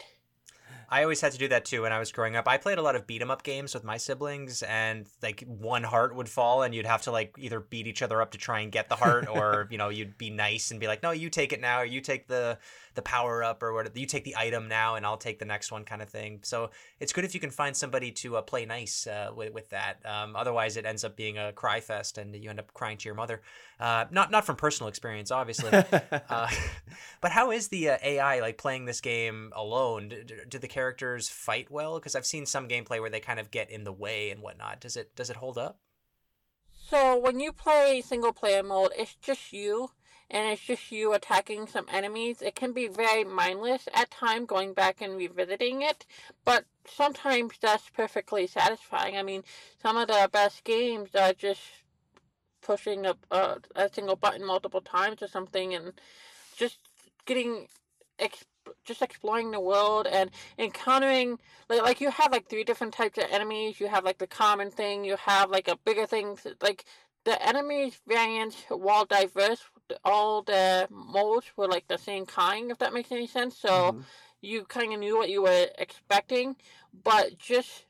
I 0.93 1.03
always 1.03 1.21
had 1.21 1.31
to 1.33 1.39
do 1.39 1.47
that 1.49 1.65
too 1.65 1.83
when 1.83 1.93
I 1.93 2.01
was 2.01 2.11
growing 2.11 2.35
up. 2.35 2.49
I 2.49 2.57
played 2.59 2.79
a 2.79 2.83
lot 2.83 2.97
of 2.97 3.07
beat 3.07 3.23
'em 3.23 3.31
up 3.31 3.45
games 3.45 3.75
with 3.75 3.85
my 3.85 3.97
siblings, 3.97 4.63
and 4.65 5.07
like 5.23 5.43
one 5.47 5.85
heart 5.85 6.17
would 6.17 6.29
fall, 6.29 6.63
and 6.65 6.75
you'd 6.75 6.87
have 6.87 7.03
to 7.03 7.13
like 7.13 7.35
either 7.39 7.61
beat 7.61 7.87
each 7.87 8.03
other 8.03 8.21
up 8.21 8.33
to 8.33 8.39
try 8.39 8.61
and 8.61 8.73
get 8.73 8.89
the 8.89 8.97
heart, 8.97 9.29
or 9.29 9.69
you 9.71 9.79
know 9.79 9.89
you'd 9.89 10.19
be 10.19 10.31
nice 10.31 10.71
and 10.73 10.81
be 10.81 10.89
like, 10.89 11.03
no, 11.03 11.13
you 11.13 11.31
take 11.31 11.53
it 11.53 11.61
now, 11.61 11.81
or 11.81 11.85
you 11.85 12.01
take 12.01 12.27
the 12.27 12.59
the 12.95 13.03
power 13.03 13.43
up, 13.43 13.63
or 13.63 13.73
whatever. 13.73 13.99
you 13.99 14.07
take 14.07 14.25
the 14.25 14.37
item 14.37 14.69
now, 14.69 14.97
and 14.97 15.07
I'll 15.07 15.17
take 15.17 15.39
the 15.39 15.45
next 15.45 15.71
one, 15.71 15.85
kind 15.85 16.03
of 16.03 16.09
thing. 16.09 16.41
So 16.43 16.71
it's 16.99 17.13
good 17.13 17.25
if 17.25 17.35
you 17.35 17.41
can 17.41 17.51
find 17.51 17.77
somebody 17.77 18.11
to 18.13 18.37
uh, 18.37 18.43
play 18.43 18.67
nice 18.67 19.07
uh, 19.07 19.31
with 19.35 19.53
with 19.53 19.71
that. 19.71 20.05
Um, 20.05 20.37
otherwise, 20.37 20.77
it 20.77 20.85
ends 20.85 21.05
up 21.05 21.17
being 21.17 21.39
a 21.39 21.53
cry 21.53 21.81
fest, 21.81 22.19
and 22.19 22.35
you 22.35 22.51
end 22.51 22.59
up 22.59 22.73
crying 22.75 22.99
to 22.99 23.09
your 23.09 23.15
mother. 23.15 23.43
Uh, 23.79 24.07
not 24.11 24.31
not 24.31 24.45
from 24.45 24.57
personal 24.57 24.89
experience, 24.89 25.31
obviously. 25.31 25.71
uh, 26.29 26.49
but 27.21 27.31
how 27.33 27.51
is 27.51 27.69
the 27.69 27.91
uh, 27.91 27.99
AI 28.03 28.41
like 28.41 28.59
playing 28.59 28.85
this 28.85 29.01
game 29.01 29.53
alone? 29.55 30.09
Do, 30.09 30.25
do 30.49 30.59
the 30.59 30.69
characters 30.69 31.29
fight 31.29 31.71
well? 31.71 31.99
Because 31.99 32.15
I've 32.15 32.27
seen 32.27 32.47
some 32.47 32.69
gameplay 32.69 33.01
where 33.01 33.11
they 33.11 33.21
kind 33.21 33.41
of 33.41 33.51
get 33.51 33.71
in 33.71 33.85
the 33.85 33.93
way 33.93 34.31
and 34.31 34.43
whatnot. 34.43 34.81
Does 34.81 34.97
it 34.97 35.15
does 35.17 35.31
it 35.31 35.37
hold 35.37 35.59
up? 35.59 35.79
So 36.91 37.17
when 37.17 37.39
you 37.39 37.53
play 37.53 38.03
single 38.05 38.33
player 38.33 38.65
mode, 38.65 38.91
it's 38.99 39.15
just 39.15 39.53
you, 39.53 39.91
and 40.31 40.49
it's 40.53 40.63
just 40.63 40.93
you 40.93 41.13
attacking 41.13 41.67
some 41.67 41.87
enemies. 41.93 42.41
It 42.41 42.55
can 42.55 42.73
be 42.73 42.87
very 42.89 43.25
mindless 43.25 43.89
at 43.93 44.11
time, 44.11 44.47
going 44.47 44.73
back 44.73 45.01
and 45.01 45.17
revisiting 45.17 45.83
it, 45.83 46.07
but 46.45 46.65
sometimes 46.87 47.55
that's 47.61 47.91
perfectly 47.91 48.47
satisfying. 48.47 49.17
I 49.17 49.23
mean, 49.23 49.43
some 49.83 49.97
of 49.97 50.09
the 50.09 50.29
best 50.33 50.65
games 50.65 51.11
are 51.15 51.33
just 51.33 51.61
pushing 52.63 53.07
a, 53.07 53.17
a, 53.31 53.35
uh, 53.35 53.59
a 53.75 53.89
single 53.93 54.17
button 54.17 54.47
multiple 54.47 54.81
times 54.81 55.23
or 55.23 55.29
something, 55.29 55.75
and 55.75 55.93
just 56.57 56.79
getting 57.27 57.67
ex- 58.19 58.45
just 58.85 59.03
exploring 59.03 59.51
the 59.51 59.61
world 59.61 60.07
and 60.07 60.31
encountering 60.59 61.39
like, 61.69 61.83
like 61.83 62.01
you 62.01 62.11
have 62.11 62.31
like 62.31 62.49
three 62.49 62.65
different 62.65 62.93
types 62.93 63.19
of 63.19 63.25
enemies 63.31 63.81
you 63.81 63.89
have 63.89 64.05
like 64.05 64.19
the 64.19 64.27
common 64.27 64.71
thing 64.71 65.05
you 65.05 65.17
have 65.17 65.51
like 65.51 65.67
a 65.69 65.77
bigger 65.85 66.07
thing 66.07 66.37
like 66.63 66.85
the 67.25 67.47
enemies 67.47 68.01
variants 68.07 68.57
while 68.69 69.05
diverse 69.05 69.63
all 70.05 70.43
the 70.43 70.87
modes 70.91 71.47
were 71.57 71.69
like 71.69 71.87
the 71.89 71.99
same 71.99 72.27
kind 72.27 72.71
if 72.71 72.79
that 72.79 72.93
makes 72.93 73.13
any 73.13 73.27
sense 73.27 73.57
so 73.57 73.93
Mhm. 73.93 74.05
you 74.41 74.65
kind 74.65 74.93
of 74.93 75.01
knew 75.01 75.17
what 75.17 75.29
you 75.31 75.43
were 75.43 75.69
expecting 75.79 76.57
but 77.05 77.37
just 77.39 77.87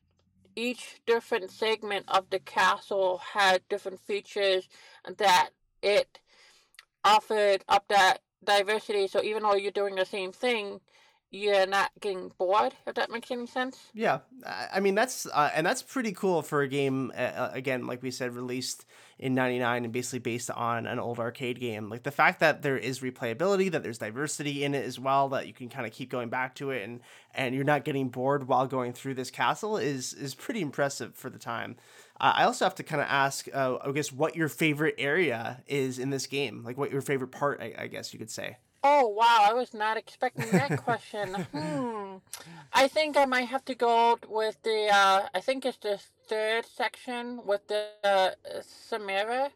each 0.56 1.00
different 1.06 1.50
segment 1.50 2.04
of 2.08 2.28
the 2.30 2.38
castle 2.40 3.18
had 3.18 3.66
different 3.68 4.00
features 4.00 4.68
that 5.16 5.50
it 5.82 6.20
offered 7.04 7.64
up 7.68 7.86
that 7.88 8.18
diversity. 8.44 9.06
So 9.06 9.22
even 9.22 9.42
though 9.42 9.54
you're 9.54 9.70
doing 9.70 9.94
the 9.94 10.04
same 10.04 10.32
thing, 10.32 10.80
you're 11.30 11.66
not 11.66 11.90
getting 12.00 12.32
bored. 12.38 12.74
If 12.86 12.94
that 12.96 13.10
makes 13.10 13.30
any 13.30 13.46
sense. 13.46 13.78
Yeah, 13.94 14.20
I 14.44 14.80
mean 14.80 14.94
that's 14.94 15.26
uh, 15.26 15.50
and 15.54 15.64
that's 15.64 15.82
pretty 15.82 16.12
cool 16.12 16.42
for 16.42 16.62
a 16.62 16.68
game. 16.68 17.12
Uh, 17.16 17.20
uh, 17.20 17.50
again, 17.52 17.86
like 17.86 18.02
we 18.02 18.10
said, 18.10 18.34
released 18.34 18.84
in 19.18 19.34
'99 19.34 19.84
and 19.84 19.92
basically 19.92 20.18
based 20.18 20.50
on 20.50 20.86
an 20.86 20.98
old 20.98 21.20
arcade 21.20 21.60
game. 21.60 21.88
Like 21.88 22.02
the 22.02 22.10
fact 22.10 22.40
that 22.40 22.62
there 22.62 22.76
is 22.76 23.00
replayability, 23.00 23.70
that 23.70 23.82
there's 23.82 23.98
diversity 23.98 24.64
in 24.64 24.74
it 24.74 24.84
as 24.84 24.98
well, 24.98 25.28
that 25.28 25.46
you 25.46 25.52
can 25.52 25.68
kind 25.68 25.86
of 25.86 25.92
keep 25.92 26.10
going 26.10 26.30
back 26.30 26.56
to 26.56 26.70
it, 26.70 26.82
and 26.82 27.00
and 27.32 27.54
you're 27.54 27.64
not 27.64 27.84
getting 27.84 28.08
bored 28.08 28.48
while 28.48 28.66
going 28.66 28.92
through 28.92 29.14
this 29.14 29.30
castle 29.30 29.76
is 29.76 30.12
is 30.12 30.34
pretty 30.34 30.60
impressive 30.60 31.14
for 31.14 31.30
the 31.30 31.38
time. 31.38 31.76
I 32.22 32.44
also 32.44 32.66
have 32.66 32.74
to 32.74 32.82
kind 32.82 33.00
of 33.00 33.08
ask, 33.08 33.48
uh, 33.54 33.78
I 33.82 33.92
guess, 33.92 34.12
what 34.12 34.36
your 34.36 34.50
favorite 34.50 34.96
area 34.98 35.62
is 35.66 35.98
in 35.98 36.10
this 36.10 36.26
game. 36.26 36.62
Like, 36.62 36.76
what 36.76 36.92
your 36.92 37.00
favorite 37.00 37.30
part, 37.32 37.62
I, 37.62 37.72
I 37.78 37.86
guess 37.86 38.12
you 38.12 38.18
could 38.18 38.30
say. 38.30 38.58
Oh 38.82 39.08
wow, 39.08 39.40
I 39.48 39.52
was 39.52 39.74
not 39.74 39.96
expecting 39.96 40.50
that 40.52 40.82
question. 40.84 41.34
hmm. 41.52 42.16
I 42.72 42.88
think 42.88 43.16
I 43.16 43.26
might 43.26 43.48
have 43.48 43.64
to 43.66 43.74
go 43.74 44.18
with 44.28 44.56
the. 44.62 44.88
Uh, 44.92 45.28
I 45.34 45.40
think 45.40 45.66
it's 45.66 45.76
the 45.78 46.00
third 46.28 46.64
section 46.64 47.40
with 47.44 47.66
the 47.68 47.88
uh, 48.04 48.30
Chimera, 48.88 49.50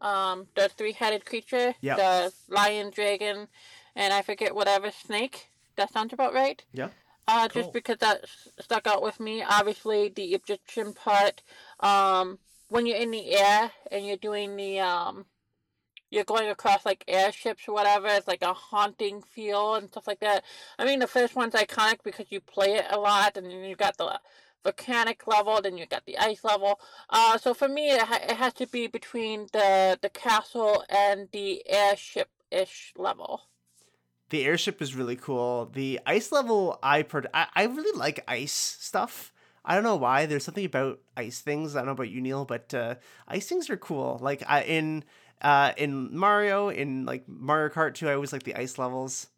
um, 0.00 0.46
the 0.54 0.68
three-headed 0.68 1.24
creature, 1.24 1.74
Yeah. 1.80 1.96
the 1.96 2.32
lion, 2.48 2.90
dragon, 2.90 3.48
and 3.96 4.12
I 4.12 4.22
forget 4.22 4.54
whatever 4.54 4.90
snake. 4.90 5.48
That 5.76 5.92
sounds 5.92 6.12
about 6.12 6.34
right. 6.34 6.62
Yeah. 6.72 6.90
Uh, 7.26 7.48
Cool. 7.48 7.62
just 7.62 7.72
because 7.72 7.98
that 7.98 8.24
stuck 8.60 8.86
out 8.86 9.02
with 9.02 9.18
me. 9.20 9.42
Obviously, 9.42 10.08
the 10.08 10.34
Egyptian 10.34 10.92
part. 10.92 11.42
Um, 11.80 12.38
when 12.68 12.86
you're 12.86 12.98
in 12.98 13.10
the 13.10 13.34
air 13.34 13.72
and 13.90 14.06
you're 14.06 14.16
doing 14.16 14.54
the 14.56 14.78
um, 14.78 15.24
you're 16.10 16.24
going 16.24 16.48
across 16.50 16.84
like 16.84 17.04
airships 17.08 17.68
or 17.68 17.74
whatever. 17.74 18.08
It's 18.08 18.28
like 18.28 18.42
a 18.42 18.52
haunting 18.52 19.22
feel 19.22 19.74
and 19.76 19.88
stuff 19.88 20.06
like 20.06 20.20
that. 20.20 20.44
I 20.78 20.84
mean, 20.84 20.98
the 20.98 21.06
first 21.06 21.36
one's 21.36 21.54
iconic 21.54 22.02
because 22.04 22.26
you 22.30 22.40
play 22.40 22.74
it 22.74 22.86
a 22.90 22.98
lot, 22.98 23.36
and 23.36 23.46
then 23.46 23.64
you 23.64 23.76
got 23.76 23.96
the 23.96 24.20
volcanic 24.62 25.26
level, 25.26 25.60
then 25.62 25.78
you've 25.78 25.88
got 25.88 26.04
the 26.06 26.18
ice 26.18 26.44
level. 26.44 26.80
Uh, 27.08 27.38
so 27.38 27.54
for 27.54 27.68
me, 27.68 27.90
it, 27.90 28.02
ha- 28.02 28.20
it 28.22 28.36
has 28.36 28.52
to 28.54 28.66
be 28.66 28.86
between 28.86 29.46
the 29.52 29.98
the 30.02 30.10
castle 30.10 30.84
and 30.88 31.28
the 31.32 31.62
airship 31.68 32.28
ish 32.50 32.92
level. 32.96 33.42
The 34.30 34.44
airship 34.44 34.80
is 34.80 34.94
really 34.94 35.16
cool. 35.16 35.68
The 35.72 36.00
ice 36.06 36.30
level, 36.30 36.78
I, 36.82 37.02
per- 37.02 37.30
I 37.34 37.46
I 37.54 37.64
really 37.64 37.98
like 37.98 38.22
ice 38.28 38.52
stuff. 38.52 39.32
I 39.64 39.74
don't 39.74 39.84
know 39.84 39.96
why. 39.96 40.26
There's 40.26 40.44
something 40.44 40.64
about 40.64 41.00
ice 41.16 41.40
things. 41.40 41.76
I 41.76 41.80
don't 41.80 41.86
know 41.86 41.92
about 41.92 42.10
you, 42.10 42.20
Neil, 42.20 42.44
but 42.44 42.72
uh, 42.72 42.94
ice 43.28 43.46
things 43.46 43.68
are 43.68 43.76
cool. 43.76 44.18
Like 44.22 44.42
I 44.48 44.62
in 44.62 45.04
uh, 45.42 45.72
in 45.76 46.16
Mario, 46.16 46.68
in 46.68 47.04
like 47.04 47.28
Mario 47.28 47.68
Kart 47.68 47.94
2, 47.94 48.08
I 48.08 48.14
always 48.14 48.32
like 48.32 48.42
the 48.42 48.54
ice 48.56 48.78
levels. 48.78 49.28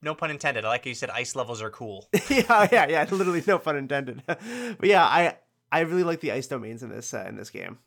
No 0.00 0.14
pun 0.14 0.30
intended. 0.30 0.64
I 0.64 0.68
like 0.68 0.84
how 0.84 0.88
you 0.88 0.94
said 0.94 1.10
ice 1.10 1.36
levels 1.36 1.62
are 1.62 1.70
cool. 1.70 2.08
yeah, 2.28 2.68
yeah, 2.72 2.88
yeah. 2.88 3.06
Literally, 3.10 3.42
no 3.46 3.58
pun 3.58 3.76
intended. 3.76 4.22
but 4.26 4.38
yeah, 4.82 5.04
I 5.04 5.36
I 5.70 5.80
really 5.80 6.02
like 6.02 6.20
the 6.20 6.32
ice 6.32 6.46
domains 6.46 6.82
in 6.82 6.90
this 6.90 7.14
uh, 7.14 7.24
in 7.28 7.36
this 7.36 7.50
game. 7.50 7.78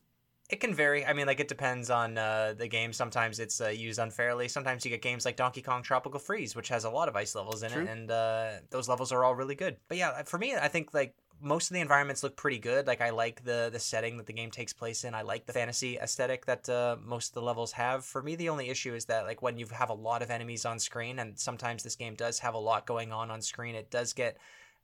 It 0.49 0.59
can 0.59 0.75
vary. 0.75 1.03
I 1.05 1.13
mean, 1.13 1.25
like 1.25 1.39
it 1.39 1.47
depends 1.47 1.89
on 1.89 2.17
uh, 2.17 2.53
the 2.55 2.67
game. 2.67 2.93
Sometimes 2.93 3.39
it's 3.39 3.59
uh, 3.59 3.69
used 3.69 3.99
unfairly. 3.99 4.47
Sometimes 4.47 4.85
you 4.85 4.91
get 4.91 5.01
games 5.01 5.25
like 5.25 5.35
Donkey 5.35 5.61
Kong 5.61 5.81
Tropical 5.81 6.19
Freeze, 6.19 6.55
which 6.55 6.69
has 6.69 6.83
a 6.83 6.89
lot 6.89 7.09
of 7.09 7.15
ice 7.15 7.33
levels 7.33 7.63
in 7.63 7.71
True. 7.71 7.81
it, 7.81 7.89
and 7.89 8.11
uh, 8.11 8.51
those 8.69 8.87
levels 8.87 9.11
are 9.11 9.23
all 9.23 9.33
really 9.33 9.55
good. 9.55 9.77
But 9.87 9.97
yeah, 9.97 10.21
for 10.23 10.37
me, 10.37 10.55
I 10.55 10.67
think 10.67 10.93
like 10.93 11.15
most 11.41 11.69
of 11.69 11.75
the 11.75 11.81
environments 11.81 12.23
look 12.23 12.35
pretty 12.35 12.59
good. 12.59 12.87
Like 12.87 13.01
I 13.01 13.09
like 13.11 13.43
the 13.43 13.69
the 13.71 13.79
setting 13.79 14.17
that 14.17 14.25
the 14.25 14.33
game 14.33 14.51
takes 14.51 14.73
place 14.73 15.03
in. 15.03 15.13
I 15.13 15.21
like 15.21 15.45
the 15.45 15.53
fantasy 15.53 15.97
aesthetic 15.97 16.45
that 16.45 16.67
uh, 16.69 16.97
most 17.03 17.29
of 17.29 17.33
the 17.35 17.41
levels 17.41 17.71
have. 17.73 18.05
For 18.05 18.21
me, 18.21 18.35
the 18.35 18.49
only 18.49 18.69
issue 18.69 18.93
is 18.93 19.05
that 19.05 19.25
like 19.25 19.41
when 19.41 19.57
you 19.57 19.67
have 19.67 19.89
a 19.89 19.93
lot 19.93 20.21
of 20.21 20.31
enemies 20.31 20.65
on 20.65 20.79
screen, 20.79 21.19
and 21.19 21.37
sometimes 21.37 21.83
this 21.83 21.95
game 21.95 22.15
does 22.15 22.39
have 22.39 22.53
a 22.53 22.59
lot 22.59 22.85
going 22.85 23.11
on 23.11 23.31
on 23.31 23.41
screen, 23.41 23.75
it 23.75 23.91
does 23.91 24.13
get 24.13 24.37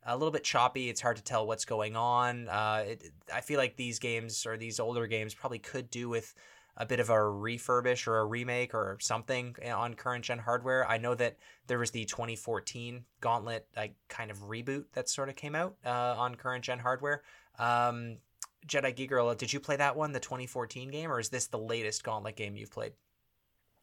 a 0.04 0.16
little 0.16 0.32
bit 0.32 0.44
choppy. 0.44 0.88
It's 0.88 1.00
hard 1.00 1.16
to 1.16 1.22
tell 1.22 1.46
what's 1.46 1.64
going 1.64 1.96
on. 1.96 2.48
Uh, 2.48 2.84
it, 2.88 3.10
I 3.32 3.40
feel 3.40 3.58
like 3.58 3.76
these 3.76 3.98
games 3.98 4.46
or 4.46 4.56
these 4.56 4.80
older 4.80 5.06
games 5.06 5.34
probably 5.34 5.60
could 5.60 5.90
do 5.90 6.08
with 6.08 6.34
a 6.76 6.86
bit 6.86 7.00
of 7.00 7.10
a 7.10 7.14
refurbish 7.14 8.06
or 8.06 8.18
a 8.18 8.24
remake 8.24 8.74
or 8.74 8.96
something 9.00 9.54
eh, 9.62 9.70
on 9.70 9.94
current 9.94 10.24
gen 10.24 10.38
hardware. 10.38 10.88
I 10.88 10.98
know 10.98 11.14
that 11.14 11.36
there 11.66 11.78
was 11.78 11.90
the 11.90 12.04
2014 12.04 13.04
Gauntlet 13.20 13.66
like 13.76 13.94
kind 14.08 14.30
of 14.30 14.38
reboot 14.40 14.84
that 14.94 15.08
sort 15.08 15.28
of 15.28 15.36
came 15.36 15.54
out 15.54 15.76
uh, 15.84 16.14
on 16.18 16.34
current 16.36 16.64
gen 16.64 16.78
hardware. 16.78 17.22
Um, 17.58 18.18
Jedi 18.66 18.94
Geek 18.94 19.10
Girl, 19.10 19.34
did 19.34 19.52
you 19.52 19.60
play 19.60 19.76
that 19.76 19.96
one, 19.96 20.12
the 20.12 20.20
2014 20.20 20.90
game, 20.90 21.10
or 21.10 21.18
is 21.20 21.28
this 21.30 21.46
the 21.48 21.58
latest 21.58 22.04
Gauntlet 22.04 22.36
game 22.36 22.56
you've 22.56 22.70
played? 22.70 22.92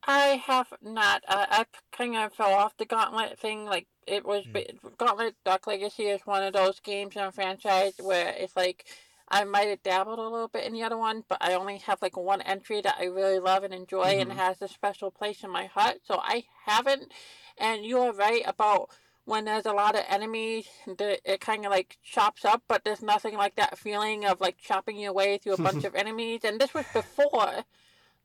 I 0.03 0.41
have 0.45 0.73
not. 0.81 1.23
Uh, 1.27 1.45
I 1.49 1.65
kind 1.91 2.15
of 2.17 2.33
fell 2.33 2.53
off 2.53 2.75
the 2.77 2.85
Gauntlet 2.85 3.39
thing. 3.39 3.65
Like 3.65 3.87
it 4.07 4.25
was 4.25 4.45
Hmm. 4.45 4.63
Gauntlet 4.97 5.35
Dark 5.45 5.67
Legacy 5.67 6.03
is 6.07 6.21
one 6.25 6.43
of 6.43 6.53
those 6.53 6.79
games 6.79 7.15
in 7.15 7.21
a 7.23 7.31
franchise 7.31 7.93
where 7.99 8.33
it's 8.37 8.55
like 8.55 8.85
I 9.31 9.43
might 9.43 9.67
have 9.69 9.83
dabbled 9.83 10.19
a 10.19 10.23
little 10.23 10.47
bit 10.47 10.65
in 10.65 10.73
the 10.73 10.83
other 10.83 10.97
one, 10.97 11.23
but 11.27 11.37
I 11.41 11.53
only 11.53 11.77
have 11.79 12.01
like 12.01 12.17
one 12.17 12.41
entry 12.41 12.81
that 12.81 12.95
I 12.99 13.05
really 13.05 13.39
love 13.39 13.63
and 13.63 13.73
enjoy 13.73 14.19
and 14.19 14.31
Mhm. 14.31 14.35
has 14.35 14.61
a 14.61 14.67
special 14.67 15.11
place 15.11 15.43
in 15.43 15.51
my 15.51 15.65
heart. 15.65 15.99
So 16.05 16.19
I 16.21 16.45
haven't. 16.65 17.13
And 17.57 17.85
you 17.85 17.99
are 17.99 18.11
right 18.13 18.43
about 18.45 18.89
when 19.25 19.45
there's 19.45 19.67
a 19.67 19.73
lot 19.73 19.95
of 19.95 20.03
enemies, 20.07 20.67
it 20.87 21.39
kind 21.41 21.65
of 21.65 21.71
like 21.71 21.97
chops 22.03 22.43
up, 22.43 22.63
but 22.67 22.83
there's 22.83 23.03
nothing 23.03 23.35
like 23.35 23.55
that 23.55 23.77
feeling 23.77 24.25
of 24.25 24.41
like 24.41 24.57
chopping 24.57 24.97
your 24.97 25.13
way 25.13 25.37
through 25.37 25.53
a 25.53 25.57
bunch 25.57 25.83
of 25.83 25.93
enemies. 25.95 26.41
And 26.43 26.59
this 26.59 26.73
was 26.73 26.87
before 26.87 27.63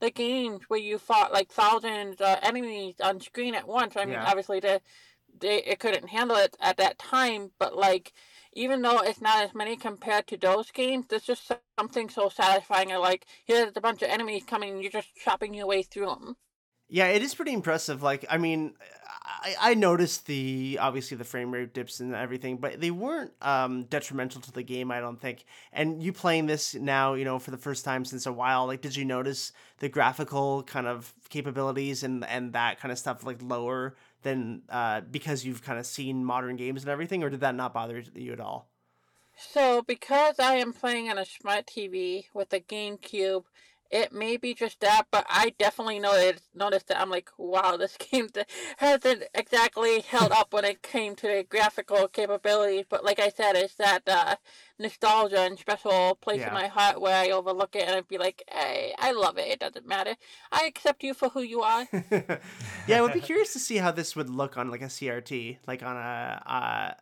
the 0.01 0.11
games 0.11 0.65
where 0.69 0.81
you 0.81 0.99
fought 0.99 1.33
like 1.33 1.51
thousands 1.53 2.21
of 2.21 2.39
enemies 2.43 2.97
on 3.03 3.21
screen 3.21 3.55
at 3.55 3.69
once. 3.69 3.97
I 3.97 4.07
mean, 4.07 4.15
Yeah. 4.15 4.25
obviously 4.25 4.61
the 4.61 4.81
they 5.39 5.59
it 5.65 5.79
couldn't 5.81 6.09
handle 6.09 6.37
it 6.37 6.57
at 6.61 6.77
that 6.79 6.99
time, 6.99 7.53
but 7.59 7.77
like 7.77 8.13
even 8.55 8.83
though 8.83 9.01
it's 9.01 9.21
not 9.21 9.45
as 9.45 9.55
many 9.55 9.77
compared 9.77 10.27
to 10.29 10.37
those 10.37 10.71
games, 10.71 11.07
there's 11.09 11.25
just 11.25 11.53
something 11.79 12.09
so 12.09 12.29
satisfying. 12.29 12.93
And 12.93 13.01
like 13.01 13.27
here's 13.45 13.73
a 13.77 13.81
bunch 13.81 14.03
of 14.03 14.09
enemies 14.09 14.45
coming, 14.47 14.81
you're 14.81 14.91
just 14.91 15.15
chopping 15.17 15.55
your 15.55 15.67
way 15.67 15.83
through 15.83 16.07
them. 16.07 16.37
Yeah, 16.89 17.07
it 17.09 17.23
is 17.23 17.35
pretty 17.35 17.53
impressive. 17.53 18.03
Like, 18.03 18.27
I 18.29 18.37
mean, 18.37 18.75
I, 19.25 19.57
I 19.59 19.75
noticed 19.75 20.27
the 20.27 20.79
obviously 20.81 21.17
the 21.17 21.25
frame 21.25 21.51
rate 21.51 21.73
dips 21.73 22.01
and 22.01 22.15
everything, 22.15 22.59
but 22.59 22.81
they 22.81 22.91
weren't 22.91 23.33
um, 23.41 23.85
detrimental 23.85 24.43
to 24.43 24.53
the 24.53 24.63
game. 24.63 24.91
I 24.91 25.01
don't 25.01 25.21
think. 25.21 25.45
And 25.73 26.03
you 26.03 26.13
playing 26.13 26.47
this 26.47 26.75
now, 26.75 27.15
you 27.15 27.25
know, 27.25 27.39
for 27.39 27.51
the 27.51 27.59
first 27.59 27.85
time 27.85 28.05
since 28.05 28.27
a 28.27 28.33
while, 28.33 28.67
like, 28.67 28.83
did 28.83 28.97
you 28.97 29.05
notice 29.05 29.53
the 29.79 29.89
graphical 29.89 30.63
kind 30.65 30.87
of 30.87 31.13
capabilities 31.31 32.03
and 32.03 32.25
and 32.27 32.53
that 32.53 32.79
kind 32.79 32.93
of 32.93 32.99
stuff 32.99 33.25
like 33.25 33.41
lower 33.43 33.97
than 34.25 34.63
uh, 34.69 35.03
because 35.03 35.45
you've 35.45 35.63
kind 35.63 35.79
of 35.79 35.87
seen 35.87 36.25
modern 36.25 36.57
games 36.57 36.83
and 36.83 36.91
everything, 36.91 37.23
or 37.23 37.31
did 37.31 37.41
that 37.41 37.55
not 37.55 37.73
bother 37.73 38.03
you 38.15 38.33
at 38.33 38.41
all? 38.41 38.69
So, 39.37 39.83
because 39.83 40.39
I 40.39 40.55
am 40.55 40.73
playing 40.73 41.11
on 41.11 41.19
a 41.19 41.25
smart 41.25 41.67
TV 41.67 42.27
with 42.35 42.53
a 42.53 42.61
GameCube, 42.61 43.45
it 43.91 44.13
may 44.13 44.37
be 44.37 44.55
just 44.55 44.81
that, 44.81 45.07
but 45.11 45.25
I 45.29 45.55
definitely 45.59 46.01
noticed 46.01 46.45
noticed 46.55 46.89
that 46.89 47.01
I'm 47.01 47.11
like, 47.11 47.31
wow, 47.39 47.77
this 47.77 47.97
game 48.11 48.29
hasn't 48.79 49.25
exactly 49.35 50.01
held 50.01 50.33
up 50.33 50.53
when 50.53 50.65
it 50.65 50.83
came 50.83 51.15
to 51.17 51.27
the 51.29 51.47
graphical 51.49 52.09
capabilities. 52.09 52.87
But 52.89 53.05
like 53.05 53.21
I 53.21 53.29
said, 53.29 53.55
it's 53.55 53.77
that 53.77 54.03
uh, 54.09 54.37
nostalgia 54.79 55.41
and 55.41 55.59
special 55.59 56.17
place 56.17 56.41
Yeah. 56.41 56.49
in 56.49 56.55
my 56.55 56.67
heart 56.67 57.01
where 57.01 57.17
I 57.17 57.31
overlook 57.31 57.77
it 57.77 57.83
and 57.87 57.97
I'd 57.97 58.09
be 58.09 58.19
like, 58.19 58.43
hey, 58.51 58.95
I 58.99 59.13
love 59.13 59.39
it. 59.39 59.49
It 59.49 59.61
doesn't 59.61 59.87
matter. 59.87 60.15
I 60.51 60.65
accept 60.67 61.03
you 61.05 61.15
for 61.15 61.29
who 61.29 61.43
you 61.43 61.63
are. 61.63 61.87
yeah, 62.11 62.99
I 62.99 63.01
would 63.01 63.13
be 63.13 63.21
curious 63.21 63.53
to 63.53 63.59
see 63.59 63.77
how 63.77 63.91
this 63.91 64.17
would 64.17 64.29
look 64.29 64.57
on 64.57 64.71
like 64.71 64.83
a 64.83 64.87
CRT, 64.87 65.59
like 65.67 65.83
on 65.83 65.97
a 65.97 66.43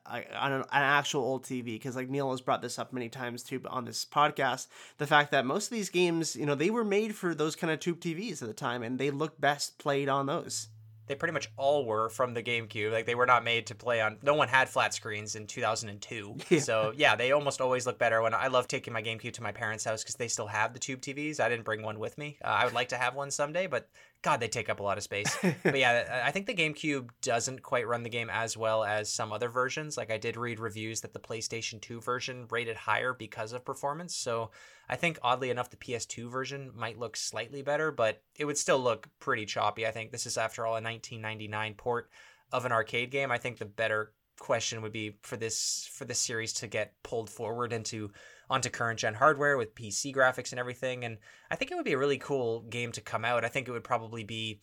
uh, 0.07 0.21
on 0.39 0.53
an, 0.53 0.61
an 0.61 0.67
actual 0.71 1.23
old 1.23 1.45
TV. 1.45 1.65
Because 1.65 1.97
like 1.97 2.11
Neil 2.11 2.31
has 2.31 2.41
brought 2.41 2.63
this 2.63 2.79
up 2.79 2.93
many 2.93 3.09
times 3.09 3.43
too 3.43 3.61
on 3.69 3.85
this 3.85 4.05
podcast, 4.05 4.67
the 4.99 5.07
fact 5.07 5.31
that 5.31 5.47
most 5.47 5.67
of 5.67 5.71
these 5.71 5.89
games, 5.91 6.37
you 6.37 6.47
know, 6.47 6.55
they 6.55 6.71
were 6.71 6.85
made 6.85 7.15
for 7.15 7.35
those 7.35 7.57
kind 7.57 7.73
of 7.73 7.81
tube 7.81 8.01
TVs 8.01 8.43
at 8.43 8.49
the 8.49 8.55
time, 8.55 8.83
and 8.83 8.99
they 8.99 9.11
look 9.11 9.41
best 9.41 9.79
played 9.79 10.09
on 10.09 10.27
those. 10.27 10.69
They 11.13 11.17
pretty 11.17 11.35
much 11.35 11.51
all 11.59 11.85
were 11.85 12.09
from 12.09 12.33
the 12.33 12.43
GameCube. 12.43 12.91
Like 12.91 13.05
they 13.05 13.15
were 13.15 13.27
not 13.27 13.45
made 13.45 13.67
to 13.67 13.75
play 13.75 14.01
on. 14.01 14.17
No 14.23 14.33
one 14.33 14.49
had 14.49 14.71
flat 14.71 14.95
screens 14.95 15.37
in 15.37 15.47
2002. 15.47 16.37
Yeah. 16.49 16.59
So 16.61 16.93
yeah, 16.97 17.17
they 17.17 17.33
almost 17.33 17.61
always 17.61 17.87
look 17.87 17.99
better. 17.99 18.23
When 18.23 18.33
I 18.33 18.47
love 18.47 18.67
taking 18.67 18.95
my 18.95 19.03
GameCube 19.03 19.35
to 19.35 19.43
my 19.43 19.53
parents' 19.53 19.85
house 19.85 20.03
because 20.03 20.15
they 20.15 20.29
still 20.29 20.47
have 20.47 20.73
the 20.73 20.79
tube 20.79 21.03
TVs. 21.03 21.39
I 21.39 21.51
didn't 21.51 21.65
bring 21.67 21.83
one 21.83 21.99
with 21.99 22.17
me. 22.17 22.39
Uh, 22.43 22.49
I 22.49 22.65
would 22.65 22.73
like 22.73 22.89
to 22.91 22.97
have 22.97 23.15
one 23.15 23.31
someday, 23.31 23.67
but 23.67 23.89
God, 24.23 24.39
they 24.39 24.49
take 24.49 24.69
up 24.69 24.79
a 24.79 24.83
lot 24.83 24.99
of 24.99 25.05
space. 25.05 25.37
but 25.63 25.77
yeah, 25.77 26.23
I 26.25 26.31
think 26.31 26.47
the 26.47 26.55
GameCube 26.55 27.11
doesn't 27.23 27.63
quite 27.63 27.89
run 27.89 28.05
the 28.05 28.09
game 28.09 28.31
as 28.31 28.57
well 28.57 28.85
as 28.85 29.13
some 29.13 29.33
other 29.33 29.49
versions. 29.49 29.97
Like 29.97 30.13
I 30.13 30.19
did 30.19 30.37
read 30.37 30.61
reviews 30.61 31.01
that 31.01 31.13
the 31.13 31.19
PlayStation 31.19 31.81
2 31.81 32.01
version 32.01 32.47
rated 32.51 32.77
higher 32.77 33.13
because 33.13 33.53
of 33.53 33.65
performance. 33.65 34.15
So 34.15 34.51
I 34.89 34.97
think 34.97 35.19
oddly 35.23 35.51
enough, 35.51 35.71
the 35.71 35.77
PS2 35.77 36.31
version 36.31 36.71
might 36.75 36.99
look 36.99 37.17
slightly 37.17 37.63
better, 37.63 37.91
but 37.91 38.23
it 38.37 38.45
would 38.45 38.59
still 38.59 38.79
look 38.79 39.09
pretty 39.19 39.45
choppy. 39.45 39.87
I 39.87 39.91
think 39.91 40.13
this 40.13 40.27
is, 40.27 40.39
after 40.39 40.67
all, 40.67 40.75
a 40.75 40.83
1999 40.83 41.75
port 41.75 42.09
of 42.53 42.65
an 42.65 42.73
arcade 42.73 43.11
game. 43.11 43.33
I 43.33 43.39
think 43.39 43.59
the 43.59 43.65
better 43.65 44.13
question 44.39 44.83
would 44.83 44.93
be 44.93 45.17
for 45.23 45.37
this 45.37 45.89
for 45.93 46.05
this 46.05 46.19
series 46.19 46.53
to 46.53 46.67
get 46.67 46.95
pulled 47.03 47.31
forward 47.31 47.73
into 47.73 48.11
onto 48.53 48.69
current 48.69 48.99
gen 48.99 49.15
hardware 49.15 49.57
with 49.57 49.75
PC 49.75 50.15
graphics 50.15 50.51
and 50.53 50.59
everything. 50.61 51.05
And 51.05 51.17
I 51.51 51.57
think 51.57 51.71
it 51.71 51.75
would 51.75 51.85
be 51.87 51.95
a 51.95 51.99
really 51.99 52.19
cool 52.19 52.61
game 52.63 52.93
to 52.93 53.01
come 53.01 53.25
out. 53.25 53.45
I 53.45 53.49
think 53.49 53.67
it 53.67 53.73
would 53.73 53.83
probably 53.85 54.25
be, 54.25 54.61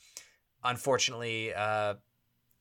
unfortunately, 0.64 1.54
uh, 1.54 1.96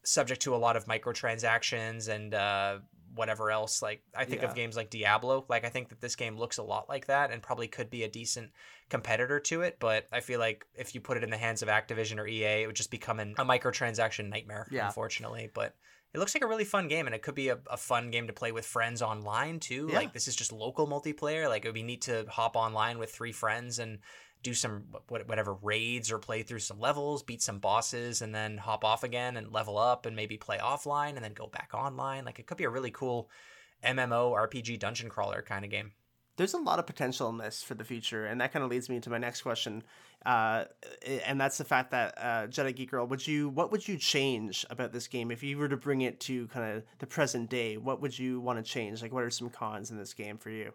subject 0.04 0.42
to 0.42 0.54
a 0.54 0.56
lot 0.56 0.76
of 0.76 0.86
microtransactions 0.86 2.08
and 2.08 2.32
uh, 2.34 2.78
whatever 3.14 3.50
else. 3.50 3.82
Like 3.82 4.02
I 4.16 4.24
think 4.24 4.40
Yeah. 4.42 4.48
of 4.48 4.54
games 4.54 4.76
like 4.76 4.90
Diablo. 4.90 5.44
Like 5.48 5.64
I 5.64 5.68
think 5.68 5.90
that 5.90 6.00
this 6.00 6.16
game 6.16 6.36
looks 6.38 6.58
a 6.58 6.62
lot 6.62 6.88
like 6.88 7.06
that 7.06 7.30
and 7.30 7.42
probably 7.42 7.68
could 7.68 7.90
be 7.90 8.04
a 8.04 8.08
decent 8.08 8.50
competitor 8.88 9.38
to 9.40 9.62
it. 9.62 9.76
But 9.78 10.06
I 10.12 10.20
feel 10.20 10.38
like 10.38 10.64
if 10.74 10.94
you 10.94 11.00
put 11.00 11.16
it 11.18 11.24
in 11.24 11.30
the 11.30 11.36
hands 11.36 11.62
of 11.62 11.68
Activision 11.68 12.18
or 12.18 12.26
EA, 12.26 12.62
it 12.62 12.66
would 12.66 12.76
just 12.76 12.90
become 12.90 13.20
an, 13.20 13.34
a 13.38 13.44
microtransaction 13.44 14.30
nightmare. 14.30 14.66
Yeah. 14.70 14.86
Unfortunately, 14.86 15.50
but. 15.52 15.74
It 16.14 16.18
looks 16.18 16.34
like 16.34 16.42
a 16.42 16.46
really 16.46 16.64
fun 16.64 16.88
game, 16.88 17.06
and 17.06 17.14
it 17.14 17.22
could 17.22 17.34
be 17.34 17.50
a, 17.50 17.58
a 17.70 17.76
fun 17.76 18.10
game 18.10 18.28
to 18.28 18.32
play 18.32 18.50
with 18.50 18.64
friends 18.64 19.02
online 19.02 19.60
too. 19.60 19.88
Yeah. 19.90 19.98
Like 19.98 20.12
this 20.12 20.26
is 20.26 20.36
just 20.36 20.52
local 20.52 20.86
multiplayer. 20.86 21.48
Like 21.48 21.64
it 21.64 21.68
would 21.68 21.74
be 21.74 21.82
neat 21.82 22.02
to 22.02 22.24
hop 22.28 22.56
online 22.56 22.98
with 22.98 23.12
three 23.12 23.32
friends 23.32 23.78
and 23.78 23.98
do 24.42 24.54
some 24.54 24.84
whatever 25.08 25.54
raids 25.54 26.12
or 26.12 26.18
play 26.18 26.42
through 26.42 26.60
some 26.60 26.78
levels, 26.78 27.22
beat 27.22 27.42
some 27.42 27.58
bosses, 27.58 28.22
and 28.22 28.34
then 28.34 28.56
hop 28.56 28.84
off 28.84 29.02
again 29.02 29.36
and 29.36 29.52
level 29.52 29.76
up 29.76 30.06
and 30.06 30.16
maybe 30.16 30.36
play 30.36 30.58
offline 30.58 31.16
and 31.16 31.24
then 31.24 31.32
go 31.34 31.46
back 31.46 31.70
online. 31.74 32.24
Like 32.24 32.38
it 32.38 32.46
could 32.46 32.56
be 32.56 32.64
a 32.64 32.70
really 32.70 32.90
cool 32.90 33.28
MMO 33.84 34.32
RPG 34.34 34.78
dungeon 34.78 35.08
crawler 35.08 35.42
kind 35.42 35.64
of 35.64 35.70
game. 35.70 35.92
There's 36.38 36.54
a 36.54 36.58
lot 36.58 36.78
of 36.78 36.86
potential 36.86 37.28
in 37.30 37.36
this 37.36 37.64
for 37.64 37.74
the 37.74 37.82
future, 37.82 38.24
and 38.24 38.40
that 38.40 38.52
kind 38.52 38.64
of 38.64 38.70
leads 38.70 38.88
me 38.88 39.00
to 39.00 39.10
my 39.10 39.18
next 39.18 39.42
question, 39.42 39.82
uh, 40.24 40.66
and 41.26 41.40
that's 41.40 41.58
the 41.58 41.64
fact 41.64 41.90
that 41.90 42.14
uh, 42.16 42.46
Jedi 42.46 42.74
Geek 42.76 42.92
Girl, 42.92 43.06
would 43.08 43.26
you 43.26 43.48
what 43.48 43.72
would 43.72 43.86
you 43.88 43.96
change 43.98 44.64
about 44.70 44.92
this 44.92 45.08
game 45.08 45.32
if 45.32 45.42
you 45.42 45.58
were 45.58 45.68
to 45.68 45.76
bring 45.76 46.02
it 46.02 46.20
to 46.20 46.46
kind 46.46 46.76
of 46.76 46.84
the 47.00 47.06
present 47.06 47.50
day? 47.50 47.76
What 47.76 48.00
would 48.00 48.16
you 48.16 48.40
want 48.40 48.58
to 48.58 48.62
change? 48.62 49.02
Like, 49.02 49.12
what 49.12 49.24
are 49.24 49.30
some 49.30 49.50
cons 49.50 49.90
in 49.90 49.98
this 49.98 50.14
game 50.14 50.38
for 50.38 50.50
you? 50.50 50.72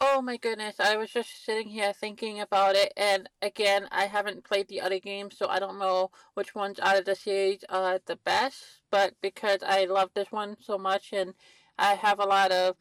Oh 0.00 0.22
my 0.22 0.36
goodness, 0.36 0.78
I 0.78 0.96
was 0.96 1.10
just 1.10 1.44
sitting 1.44 1.68
here 1.68 1.92
thinking 1.92 2.40
about 2.40 2.76
it, 2.76 2.92
and 2.96 3.28
again, 3.40 3.88
I 3.90 4.06
haven't 4.06 4.44
played 4.44 4.68
the 4.68 4.80
other 4.80 5.00
games, 5.00 5.36
so 5.36 5.48
I 5.48 5.58
don't 5.58 5.80
know 5.80 6.12
which 6.34 6.54
ones 6.54 6.78
out 6.80 6.96
of 6.96 7.04
the 7.06 7.16
series 7.16 7.64
are 7.68 8.00
the 8.06 8.16
best, 8.16 8.64
but 8.90 9.14
because 9.20 9.64
I 9.66 9.84
love 9.84 10.10
this 10.14 10.30
one 10.30 10.56
so 10.60 10.78
much 10.78 11.12
and 11.12 11.34
I 11.78 11.94
have 11.94 12.20
a 12.20 12.24
lot 12.24 12.52
of 12.52 12.76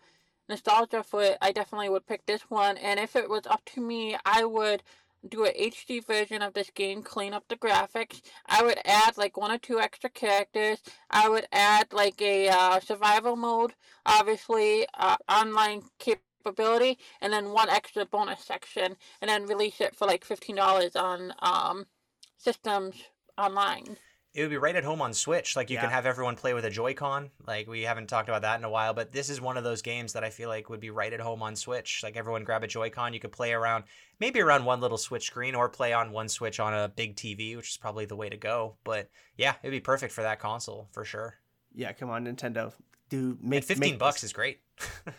nostalgia 0.51 1.03
for 1.03 1.23
it, 1.23 1.37
I 1.41 1.51
definitely 1.51 1.89
would 1.89 2.05
pick 2.07 2.25
this 2.27 2.43
one, 2.49 2.77
and 2.77 2.99
if 2.99 3.15
it 3.15 3.29
was 3.29 3.47
up 3.47 3.63
to 3.75 3.81
me, 3.81 4.17
I 4.25 4.45
would 4.45 4.83
do 5.27 5.45
a 5.45 5.51
HD 5.51 6.05
version 6.05 6.41
of 6.41 6.53
this 6.53 6.71
game, 6.71 7.03
clean 7.03 7.33
up 7.33 7.45
the 7.47 7.55
graphics. 7.55 8.21
I 8.47 8.63
would 8.63 8.79
add 8.85 9.17
like 9.17 9.37
one 9.37 9.51
or 9.51 9.57
two 9.59 9.79
extra 9.79 10.09
characters. 10.09 10.79
I 11.11 11.29
would 11.29 11.47
add 11.51 11.93
like 11.93 12.21
a 12.21 12.49
uh, 12.49 12.79
survival 12.79 13.35
mode, 13.35 13.73
obviously, 14.05 14.87
uh, 14.97 15.17
online 15.29 15.83
capability, 15.99 16.97
and 17.21 17.33
then 17.33 17.51
one 17.51 17.69
extra 17.69 18.05
bonus 18.05 18.43
section, 18.45 18.97
and 19.21 19.29
then 19.29 19.45
release 19.47 19.81
it 19.81 19.95
for 19.95 20.07
like 20.07 20.25
fifteen 20.25 20.55
dollars 20.57 20.95
on 20.95 21.33
um, 21.39 21.85
systems 22.37 22.95
online. 23.37 23.97
It 24.33 24.41
would 24.43 24.49
be 24.49 24.57
right 24.57 24.75
at 24.75 24.85
home 24.85 25.01
on 25.01 25.13
Switch. 25.13 25.55
Like 25.57 25.69
you 25.69 25.75
Yeah. 25.75 25.81
can 25.81 25.89
have 25.89 26.05
everyone 26.05 26.35
play 26.37 26.53
with 26.53 26.63
a 26.63 26.69
Joy-Con. 26.69 27.31
Like 27.45 27.67
we 27.67 27.81
haven't 27.81 28.07
talked 28.07 28.29
about 28.29 28.43
that 28.43 28.57
in 28.59 28.63
a 28.63 28.69
while, 28.69 28.93
but 28.93 29.11
this 29.11 29.29
is 29.29 29.41
one 29.41 29.57
of 29.57 29.63
those 29.65 29.81
games 29.81 30.13
that 30.13 30.23
I 30.23 30.29
feel 30.29 30.47
like 30.47 30.69
would 30.69 30.79
be 30.79 30.89
right 30.89 31.11
at 31.11 31.19
home 31.19 31.43
on 31.43 31.55
Switch. 31.57 32.01
Like 32.01 32.15
everyone 32.15 32.45
grab 32.45 32.63
a 32.63 32.67
Joy-Con, 32.67 33.13
you 33.13 33.19
could 33.19 33.33
play 33.33 33.51
around 33.51 33.83
maybe 34.19 34.39
around 34.39 34.63
one 34.63 34.79
little 34.79 34.97
Switch 34.97 35.25
screen 35.25 35.53
or 35.53 35.67
play 35.67 35.91
on 35.91 36.11
one 36.13 36.29
Switch 36.29 36.59
on 36.61 36.73
a 36.73 36.87
big 36.87 37.17
TV, 37.17 37.57
which 37.57 37.71
is 37.71 37.77
probably 37.77 38.05
the 38.05 38.15
way 38.15 38.29
to 38.29 38.37
go. 38.37 38.77
But 38.85 39.09
yeah, 39.35 39.55
it'd 39.63 39.71
be 39.71 39.81
perfect 39.81 40.13
for 40.13 40.21
that 40.21 40.39
console 40.39 40.87
for 40.93 41.03
sure. 41.03 41.35
Yeah, 41.73 41.91
come 41.91 42.09
on, 42.09 42.25
Nintendo, 42.25 42.71
do 43.09 43.37
And 43.41 43.43
make 43.43 43.63
15 43.65 43.79
make 43.91 43.99
bucks 43.99 44.21
this- 44.21 44.29
is 44.29 44.33
great. 44.33 44.61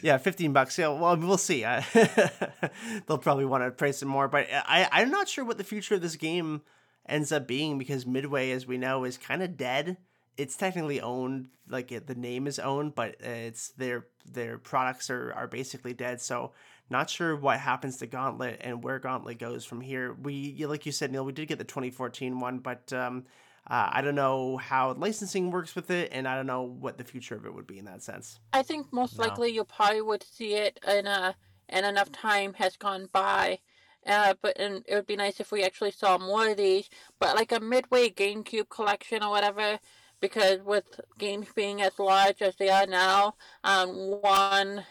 Yeah, 0.00 0.18
fifteen 0.18 0.52
bucks. 0.52 0.78
Yeah, 0.78 0.90
well, 0.90 1.16
we'll 1.16 1.36
see. 1.38 1.62
They'll 3.08 3.18
probably 3.18 3.44
want 3.44 3.64
to 3.64 3.72
price 3.72 4.00
it 4.00 4.06
more, 4.06 4.28
but 4.28 4.46
I 4.52 4.88
I'm 4.92 5.10
not 5.10 5.28
sure 5.28 5.44
what 5.44 5.58
the 5.58 5.64
future 5.64 5.96
of 5.96 6.02
this 6.02 6.14
game 6.14 6.62
ends 7.08 7.32
up 7.32 7.46
being 7.46 7.78
because 7.78 8.06
Midway, 8.06 8.50
as 8.50 8.66
we 8.66 8.78
know, 8.78 9.04
is 9.04 9.18
kind 9.18 9.42
of 9.42 9.56
dead. 9.56 9.96
It's 10.36 10.56
technically 10.56 11.00
owned, 11.00 11.48
like 11.68 11.90
it, 11.92 12.06
the 12.06 12.14
name 12.14 12.46
is 12.46 12.58
owned, 12.58 12.94
but 12.94 13.16
it's 13.20 13.70
their 13.70 14.06
their 14.30 14.58
products 14.58 15.08
are 15.08 15.32
are 15.32 15.46
basically 15.46 15.94
dead. 15.94 16.20
So 16.20 16.52
not 16.90 17.08
sure 17.10 17.34
what 17.34 17.58
happens 17.58 17.96
to 17.98 18.06
Gauntlet 18.06 18.60
and 18.62 18.82
where 18.84 18.98
Gauntlet 18.98 19.38
goes 19.38 19.64
from 19.64 19.80
here. 19.80 20.12
We, 20.14 20.64
like 20.66 20.86
you 20.86 20.92
said, 20.92 21.10
Neil, 21.10 21.24
we 21.24 21.32
did 21.32 21.48
get 21.48 21.58
the 21.58 21.64
2014 21.64 22.38
one, 22.38 22.58
but 22.58 22.92
um, 22.92 23.24
uh, 23.68 23.88
I 23.92 24.02
don't 24.02 24.14
know 24.14 24.56
how 24.58 24.92
licensing 24.92 25.50
works 25.50 25.74
with 25.74 25.90
it, 25.90 26.10
and 26.12 26.28
I 26.28 26.36
don't 26.36 26.46
know 26.46 26.62
what 26.62 26.98
the 26.98 27.04
future 27.04 27.34
of 27.34 27.44
it 27.46 27.54
would 27.54 27.66
be 27.66 27.78
in 27.78 27.86
that 27.86 28.02
sense. 28.02 28.38
I 28.52 28.62
think 28.62 28.92
most 28.92 29.18
No. 29.18 29.24
likely 29.24 29.50
you 29.50 29.64
probably 29.64 30.02
would 30.02 30.22
see 30.22 30.54
it 30.54 30.78
in 30.86 31.06
a 31.06 31.34
and 31.68 31.84
enough 31.84 32.12
time 32.12 32.54
has 32.54 32.76
gone 32.76 33.08
by. 33.12 33.58
Uh, 34.06 34.34
but 34.40 34.58
and 34.58 34.84
it 34.86 34.94
would 34.94 35.06
be 35.06 35.16
nice 35.16 35.40
if 35.40 35.50
we 35.50 35.64
actually 35.64 35.90
saw 35.90 36.16
more 36.18 36.50
of 36.50 36.56
these. 36.56 36.88
But 37.18 37.36
like 37.36 37.52
a 37.52 37.60
midway 37.60 38.08
GameCube 38.10 38.68
collection 38.68 39.22
or 39.22 39.30
whatever, 39.30 39.78
because 40.20 40.60
with 40.62 41.00
games 41.18 41.48
being 41.54 41.82
as 41.82 41.98
large 41.98 42.40
as 42.40 42.56
they 42.56 42.68
are 42.68 42.86
now, 42.86 43.34
on 43.64 43.88
one 44.20 44.84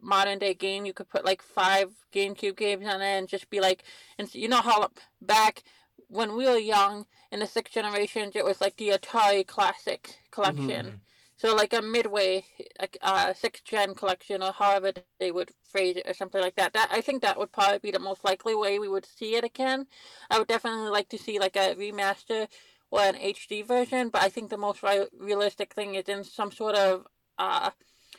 modern 0.00 0.38
day 0.38 0.54
game 0.54 0.86
you 0.86 0.92
could 0.92 1.08
put 1.08 1.24
like 1.24 1.42
five 1.42 1.90
GameCube 2.12 2.56
games 2.56 2.86
on 2.86 3.00
it 3.00 3.18
and 3.18 3.28
just 3.28 3.50
be 3.50 3.60
like, 3.60 3.84
and 4.18 4.32
you 4.34 4.48
know 4.48 4.60
how 4.60 4.88
back 5.20 5.64
when 6.08 6.36
we 6.36 6.46
were 6.46 6.56
young 6.56 7.06
in 7.32 7.40
the 7.40 7.46
sixth 7.46 7.74
generations 7.74 8.36
it 8.36 8.44
was 8.44 8.60
like 8.60 8.76
the 8.76 8.90
Atari 8.90 9.46
Classic 9.46 10.02
mm-hmm, 10.02 10.30
collection. 10.30 10.86
Mm-hmm. 10.86 10.96
So 11.38 11.54
like 11.54 11.72
a 11.72 11.82
midway, 11.82 12.44
like 12.80 12.98
uh, 13.02 13.32
sixth 13.34 13.64
gen 13.64 13.94
collection, 13.94 14.42
or 14.42 14.52
however 14.52 14.92
they 15.20 15.30
would 15.32 15.52
phrase 15.70 15.96
it, 15.96 16.06
or 16.08 16.14
something 16.14 16.40
like 16.42 16.56
that. 16.56 16.74
That 16.74 16.90
I 16.92 17.00
think 17.00 17.22
that 17.22 17.38
would 17.38 17.52
probably 17.52 17.78
be 17.78 17.92
the 17.92 18.00
most 18.00 18.24
likely 18.24 18.54
way 18.56 18.78
we 18.78 18.88
would 18.88 19.06
see 19.06 19.36
it 19.36 19.44
again. 19.44 19.86
I 20.30 20.38
would 20.38 20.48
definitely 20.48 20.90
like 20.90 21.08
to 21.10 21.18
see 21.18 21.38
like 21.38 21.56
a 21.56 21.74
remaster 21.76 22.48
or 22.90 23.02
an 23.02 23.14
HD 23.16 23.62
version, 23.66 24.10
but 24.10 24.22
I 24.22 24.28
think 24.30 24.50
the 24.50 24.58
most 24.58 24.82
re- 24.82 25.08
realistic 25.18 25.74
thing 25.74 25.94
is 25.94 26.08
in 26.08 26.24
some 26.24 26.52
sort 26.52 26.74
of 26.76 27.06
uh, 27.38 27.70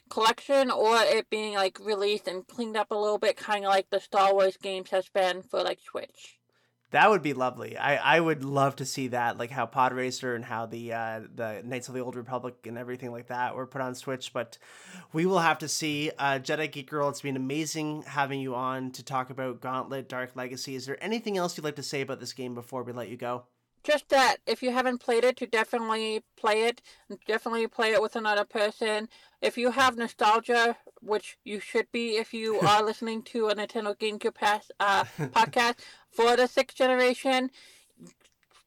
collection 0.09 0.71
or 0.71 0.97
it 1.01 1.29
being 1.29 1.55
like 1.55 1.79
released 1.79 2.27
and 2.27 2.47
cleaned 2.47 2.77
up 2.77 2.91
a 2.91 2.95
little 2.95 3.19
bit, 3.19 3.37
kind 3.37 3.65
of 3.65 3.69
like 3.69 3.89
the 3.91 3.99
Star 3.99 4.33
Wars 4.33 4.57
games 4.57 4.91
has 4.91 5.09
been 5.09 5.43
for 5.43 5.61
like 5.63 5.79
Switch. 5.81 6.38
That 6.91 7.09
would 7.11 7.21
be 7.21 7.33
lovely. 7.33 7.77
I, 7.77 8.17
I 8.17 8.19
would 8.19 8.43
love 8.43 8.77
to 8.77 8.85
see 8.85 9.09
that, 9.09 9.37
like 9.37 9.51
how 9.51 9.67
Pod 9.67 9.93
Racer 9.93 10.33
and 10.33 10.43
how 10.43 10.65
the 10.65 10.93
uh, 10.93 11.21
the 11.33 11.61
Knights 11.63 11.87
of 11.87 11.93
the 11.93 11.99
Old 11.99 12.15
Republic 12.15 12.55
and 12.65 12.77
everything 12.77 13.11
like 13.11 13.27
that 13.27 13.55
were 13.55 13.67
put 13.67 13.81
on 13.81 13.93
Switch. 13.93 14.33
But 14.33 14.57
we 15.13 15.25
will 15.27 15.39
have 15.39 15.59
to 15.59 15.67
see. 15.67 16.11
Uh, 16.17 16.39
Jedi 16.39 16.71
Geek 16.71 16.89
Girl, 16.89 17.09
it's 17.09 17.21
been 17.21 17.35
amazing 17.35 18.03
having 18.07 18.39
you 18.39 18.55
on 18.55 18.91
to 18.91 19.03
talk 19.03 19.29
about 19.29 19.61
Gauntlet 19.61 20.09
Dark 20.09 20.35
Legacy. 20.35 20.75
Is 20.75 20.87
there 20.87 21.01
anything 21.03 21.37
else 21.37 21.57
you'd 21.57 21.63
like 21.63 21.75
to 21.75 21.83
say 21.83 22.01
about 22.01 22.19
this 22.19 22.33
game 22.33 22.55
before 22.55 22.81
we 22.81 22.91
let 22.91 23.09
you 23.09 23.17
go? 23.17 23.43
just 23.83 24.09
that 24.09 24.37
if 24.45 24.61
you 24.61 24.71
haven't 24.71 24.99
played 24.99 25.23
it 25.23 25.37
to 25.37 25.47
definitely 25.47 26.23
play 26.37 26.63
it 26.63 26.81
definitely 27.25 27.67
play 27.67 27.91
it 27.91 28.01
with 28.01 28.15
another 28.15 28.43
person 28.43 29.07
if 29.41 29.57
you 29.57 29.71
have 29.71 29.97
nostalgia 29.97 30.75
which 31.01 31.37
you 31.43 31.59
should 31.59 31.89
be 31.91 32.17
if 32.17 32.33
you 32.33 32.59
are 32.67 32.83
listening 32.83 33.21
to 33.21 33.47
a 33.47 33.55
nintendo 33.55 33.97
gamecube 33.97 34.35
pass, 34.35 34.69
uh, 34.79 35.03
podcast 35.19 35.75
for 36.11 36.35
the 36.35 36.47
sixth 36.47 36.77
generation 36.77 37.49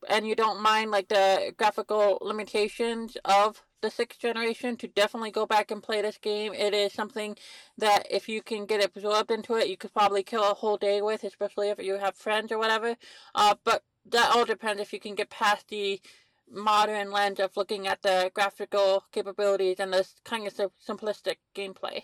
and 0.09 0.27
you 0.27 0.35
don't 0.35 0.60
mind 0.60 0.90
like 0.90 1.09
the 1.09 1.55
graphical 1.56 2.19
limitations 2.20 3.16
of 3.24 3.62
the 3.82 3.90
sixth 3.90 4.20
generation 4.20 4.77
to 4.77 4.86
definitely 4.86 5.31
go 5.31 5.44
back 5.47 5.70
and 5.70 5.82
play 5.82 6.02
this 6.02 6.19
game 6.19 6.52
it 6.55 6.74
is 6.74 6.93
something 6.93 7.36
that 7.78 8.06
if 8.10 8.28
you 8.28 8.43
can 8.43 8.66
get 8.66 8.85
absorbed 8.85 9.31
into 9.31 9.55
it 9.55 9.69
you 9.69 9.77
could 9.77 9.93
probably 9.93 10.23
kill 10.23 10.43
a 10.43 10.55
whole 10.55 10.77
day 10.77 11.02
with 11.02 11.24
especially 11.24 11.69
if 11.69 11.82
you 11.82 11.97
have 11.98 12.14
friends 12.14 12.52
or 12.52 12.59
whatever 12.59 12.97
uh, 13.35 13.55
but 13.64 13.82
that 14.06 14.35
all 14.35 14.44
depends 14.44 14.81
if 14.81 14.93
you 14.93 15.01
can 15.01 15.14
get 15.14 15.31
past 15.31 15.69
the 15.69 16.01
modern 16.52 17.10
lens 17.10 17.40
of 17.40 17.56
looking 17.56 17.86
at 17.86 18.02
the 18.02 18.31
graphical 18.35 19.05
capabilities 19.12 19.77
and 19.78 19.93
the 19.93 20.06
kind 20.24 20.47
of 20.47 20.73
simplistic 20.86 21.36
gameplay. 21.55 22.02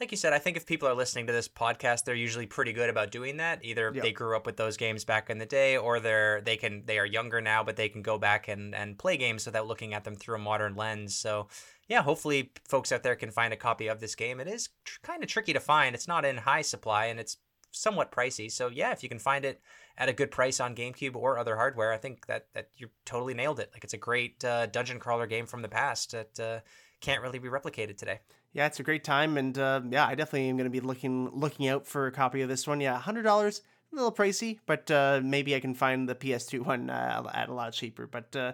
Like 0.00 0.12
you 0.12 0.16
said, 0.16 0.32
I 0.32 0.38
think 0.38 0.56
if 0.56 0.64
people 0.64 0.88
are 0.88 0.94
listening 0.94 1.26
to 1.26 1.32
this 1.32 1.48
podcast, 1.48 2.04
they're 2.04 2.14
usually 2.14 2.46
pretty 2.46 2.72
good 2.72 2.88
about 2.88 3.10
doing 3.10 3.38
that. 3.38 3.64
Either 3.64 3.90
yep. 3.92 4.04
they 4.04 4.12
grew 4.12 4.36
up 4.36 4.46
with 4.46 4.56
those 4.56 4.76
games 4.76 5.04
back 5.04 5.28
in 5.28 5.38
the 5.38 5.46
day, 5.46 5.76
or 5.76 5.98
they're 5.98 6.40
they 6.40 6.56
can 6.56 6.84
they 6.86 6.98
are 6.98 7.06
younger 7.06 7.40
now, 7.40 7.64
but 7.64 7.74
they 7.74 7.88
can 7.88 8.02
go 8.02 8.16
back 8.16 8.46
and 8.46 8.76
and 8.76 8.96
play 8.96 9.16
games 9.16 9.44
without 9.44 9.66
looking 9.66 9.94
at 9.94 10.04
them 10.04 10.14
through 10.14 10.36
a 10.36 10.38
modern 10.38 10.76
lens. 10.76 11.16
So, 11.16 11.48
yeah, 11.88 12.02
hopefully 12.02 12.52
folks 12.68 12.92
out 12.92 13.02
there 13.02 13.16
can 13.16 13.32
find 13.32 13.52
a 13.52 13.56
copy 13.56 13.88
of 13.88 13.98
this 13.98 14.14
game. 14.14 14.38
It 14.38 14.46
is 14.46 14.68
tr- 14.84 15.00
kind 15.02 15.24
of 15.24 15.28
tricky 15.28 15.52
to 15.52 15.60
find. 15.60 15.96
It's 15.96 16.08
not 16.08 16.24
in 16.24 16.36
high 16.36 16.62
supply, 16.62 17.06
and 17.06 17.18
it's 17.18 17.38
somewhat 17.72 18.12
pricey. 18.12 18.50
So 18.50 18.68
yeah, 18.68 18.92
if 18.92 19.02
you 19.02 19.08
can 19.08 19.18
find 19.18 19.44
it 19.44 19.60
at 19.96 20.08
a 20.08 20.12
good 20.12 20.30
price 20.30 20.60
on 20.60 20.76
GameCube 20.76 21.16
or 21.16 21.38
other 21.38 21.56
hardware, 21.56 21.92
I 21.92 21.96
think 21.96 22.26
that 22.26 22.46
that 22.54 22.68
you 22.76 22.88
totally 23.04 23.34
nailed 23.34 23.58
it. 23.58 23.70
Like 23.72 23.84
it's 23.84 23.94
a 23.94 23.98
great 23.98 24.44
uh, 24.44 24.66
dungeon 24.66 25.00
crawler 25.00 25.26
game 25.26 25.46
from 25.46 25.62
the 25.62 25.68
past 25.68 26.12
that 26.12 26.38
uh, 26.40 26.60
can't 27.00 27.22
really 27.22 27.38
be 27.38 27.48
replicated 27.48 27.96
today. 27.96 28.20
Yeah, 28.52 28.66
it's 28.66 28.80
a 28.80 28.82
great 28.82 29.04
time, 29.04 29.36
and 29.36 29.56
uh, 29.58 29.82
yeah, 29.90 30.06
I 30.06 30.14
definitely 30.14 30.48
am 30.48 30.56
going 30.56 30.64
to 30.64 30.70
be 30.70 30.80
looking 30.80 31.30
looking 31.30 31.68
out 31.68 31.86
for 31.86 32.06
a 32.06 32.12
copy 32.12 32.40
of 32.42 32.48
this 32.48 32.66
one. 32.66 32.80
Yeah, 32.80 32.98
hundred 32.98 33.22
dollars 33.22 33.62
a 33.92 33.96
little 33.96 34.12
pricey, 34.12 34.58
but 34.66 34.90
uh, 34.90 35.20
maybe 35.22 35.54
I 35.54 35.60
can 35.60 35.74
find 35.74 36.08
the 36.08 36.14
PS2 36.14 36.60
one 36.66 36.90
uh, 36.90 37.22
at 37.32 37.48
a 37.48 37.54
lot 37.54 37.72
cheaper. 37.72 38.06
But 38.06 38.34
uh, 38.36 38.52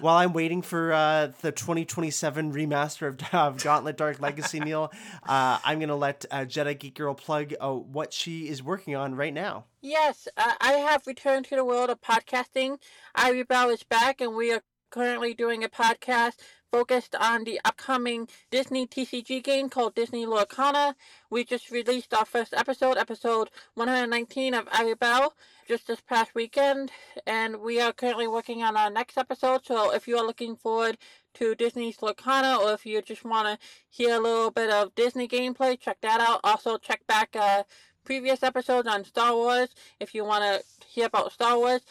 while 0.00 0.16
I'm 0.16 0.32
waiting 0.32 0.62
for 0.62 0.92
uh, 0.92 1.32
the 1.40 1.52
2027 1.52 2.52
remaster 2.52 3.08
of, 3.08 3.20
of 3.34 3.62
Gauntlet 3.62 3.96
Dark 3.96 4.20
Legacy, 4.20 4.60
Neil, 4.60 4.92
uh, 5.26 5.58
I'm 5.64 5.78
going 5.78 5.88
to 5.88 5.94
let 5.94 6.26
Jedi 6.30 6.78
Geek 6.78 6.94
Girl 6.94 7.14
plug 7.14 7.54
what 7.60 8.12
she 8.12 8.48
is 8.48 8.62
working 8.62 8.94
on 8.94 9.14
right 9.14 9.34
now. 9.34 9.66
Yes, 9.80 10.28
I 10.36 10.72
have 10.74 11.06
returned 11.06 11.46
to 11.46 11.56
the 11.56 11.64
world 11.64 11.90
of 11.90 12.00
podcasting. 12.00 12.78
Ivy 13.14 13.42
Bell 13.42 13.70
is 13.70 13.82
back, 13.82 14.20
and 14.20 14.34
we 14.34 14.52
are 14.52 14.62
currently 14.90 15.34
doing 15.34 15.64
a 15.64 15.68
podcast 15.68 16.36
focused 16.74 17.14
on 17.14 17.44
the 17.44 17.60
upcoming 17.64 18.26
Disney 18.50 18.84
TCG 18.84 19.44
game 19.44 19.68
called 19.68 19.94
Disney 19.94 20.26
Lorcana. 20.26 20.96
We 21.30 21.44
just 21.44 21.70
released 21.70 22.12
our 22.12 22.24
first 22.24 22.52
episode, 22.52 22.96
episode 22.96 23.48
119 23.74 24.54
of 24.54 24.66
Ivy 24.72 24.94
Bell, 24.94 25.36
just 25.68 25.86
this 25.86 26.00
past 26.00 26.34
weekend, 26.34 26.90
and 27.28 27.60
we 27.60 27.80
are 27.80 27.92
currently 27.92 28.26
working 28.26 28.64
on 28.64 28.76
our 28.76 28.90
next 28.90 29.16
episode. 29.16 29.64
So 29.64 29.94
if 29.94 30.08
you 30.08 30.18
are 30.18 30.26
looking 30.26 30.56
forward 30.56 30.98
to 31.34 31.54
Disney's 31.54 31.98
Lorcana, 31.98 32.58
or 32.58 32.72
if 32.72 32.84
you 32.84 33.00
just 33.02 33.24
want 33.24 33.46
to 33.46 33.66
hear 33.88 34.16
a 34.16 34.20
little 34.20 34.50
bit 34.50 34.70
of 34.70 34.96
Disney 34.96 35.28
gameplay, 35.28 35.78
check 35.78 35.98
that 36.00 36.20
out. 36.20 36.40
Also, 36.42 36.76
check 36.76 37.06
back 37.06 37.36
uh, 37.38 37.62
previous 38.04 38.42
episodes 38.42 38.88
on 38.88 39.04
Star 39.04 39.32
Wars 39.32 39.68
if 40.00 40.12
you 40.12 40.24
want 40.24 40.42
to 40.42 40.86
hear 40.88 41.06
about 41.06 41.30
Star 41.30 41.56
Wars. 41.56 41.82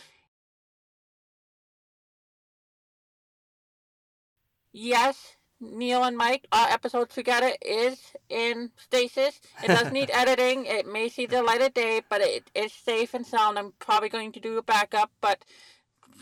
Yes, 4.74 5.38
Neil 5.62 6.04
and 6.04 6.18
Mike, 6.18 6.46
our 6.52 6.70
episode 6.70 7.10
together 7.10 7.52
is 7.62 8.00
in 8.30 8.72
stasis. 8.76 9.40
It 9.64 9.68
does 9.68 9.92
need 9.92 10.12
editing. 10.14 10.66
It 10.66 10.86
may 10.86 11.08
see 11.08 11.26
the 11.26 11.42
light 11.42 11.62
of 11.62 11.74
day, 11.74 12.02
but 12.10 12.22
it 12.22 12.52
is 12.54 12.74
safe 12.74 13.14
and 13.14 13.26
sound. 13.26 13.58
I'm 13.58 13.74
probably 13.80 14.10
going 14.10 14.34
to 14.34 14.40
do 14.40 14.58
a 14.58 14.64
backup, 14.64 15.12
but 15.22 15.46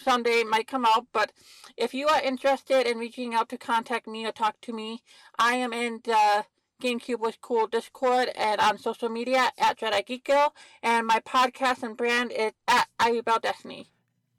someday 0.04 0.42
it 0.42 0.48
might 0.48 0.68
come 0.68 0.86
out. 0.86 1.08
But 1.12 1.32
if 1.76 1.94
you 1.94 2.08
are 2.08 2.22
interested 2.22 2.86
in 2.86 3.00
reaching 3.00 3.34
out 3.34 3.50
to 3.50 3.58
contact 3.58 4.08
me 4.08 4.26
or 4.26 4.32
talk 4.32 4.62
to 4.62 4.74
me, 4.74 5.02
I 5.40 5.56
am 5.56 5.74
in 5.74 6.02
the 6.04 6.46
GameCube 6.82 7.20
was 7.20 7.38
cool 7.40 7.68
Discord 7.68 8.30
and 8.36 8.60
on 8.60 8.80
social 8.80 9.08
media 9.10 9.52
at 9.58 9.78
Jedi 9.80 10.04
Geek 10.06 10.26
Girl, 10.26 10.54
and 10.82 11.06
my 11.06 11.20
podcast 11.20 11.84
and 11.84 11.96
brand 11.96 12.32
is 12.32 12.54
at 12.68 12.88
Ivy 13.00 13.22
Bell 13.22 13.40
Destiny. 13.40 13.92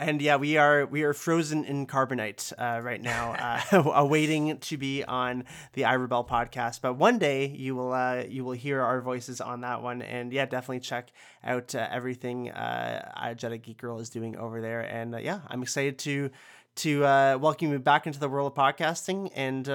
And 0.02 0.20
yeah, 0.20 0.34
we 0.34 0.56
are 0.56 0.84
we 0.86 1.04
are 1.04 1.12
frozen 1.12 1.64
in 1.64 1.86
carbonite 1.86 2.52
uh, 2.58 2.80
right 2.82 3.00
now, 3.00 3.62
uh, 3.72 3.82
awaiting 3.94 4.58
to 4.58 4.76
be 4.76 5.04
on 5.04 5.44
the 5.74 5.82
iRebel 5.82 6.28
podcast. 6.28 6.80
But 6.80 6.94
one 6.94 7.18
day 7.18 7.46
you 7.46 7.76
will 7.76 7.92
uh, 7.92 8.24
you 8.28 8.44
will 8.44 8.52
hear 8.52 8.80
our 8.80 9.00
voices 9.00 9.40
on 9.40 9.60
that 9.60 9.80
one. 9.80 10.02
And 10.02 10.32
yeah, 10.32 10.46
definitely 10.46 10.80
check 10.80 11.12
out 11.44 11.76
uh, 11.76 11.86
everything 11.88 12.50
uh, 12.50 13.34
Jedi 13.36 13.62
Geek 13.62 13.78
Girl 13.78 14.00
is 14.00 14.10
doing 14.10 14.36
over 14.36 14.60
there. 14.60 14.80
And 14.80 15.14
uh, 15.14 15.18
yeah, 15.18 15.40
I'm 15.46 15.62
excited 15.62 15.98
to 16.00 16.30
to 16.74 17.04
uh, 17.04 17.38
welcome 17.40 17.70
you 17.70 17.78
back 17.78 18.08
into 18.08 18.18
the 18.18 18.28
world 18.28 18.50
of 18.50 18.58
podcasting, 18.58 19.30
and 19.36 19.68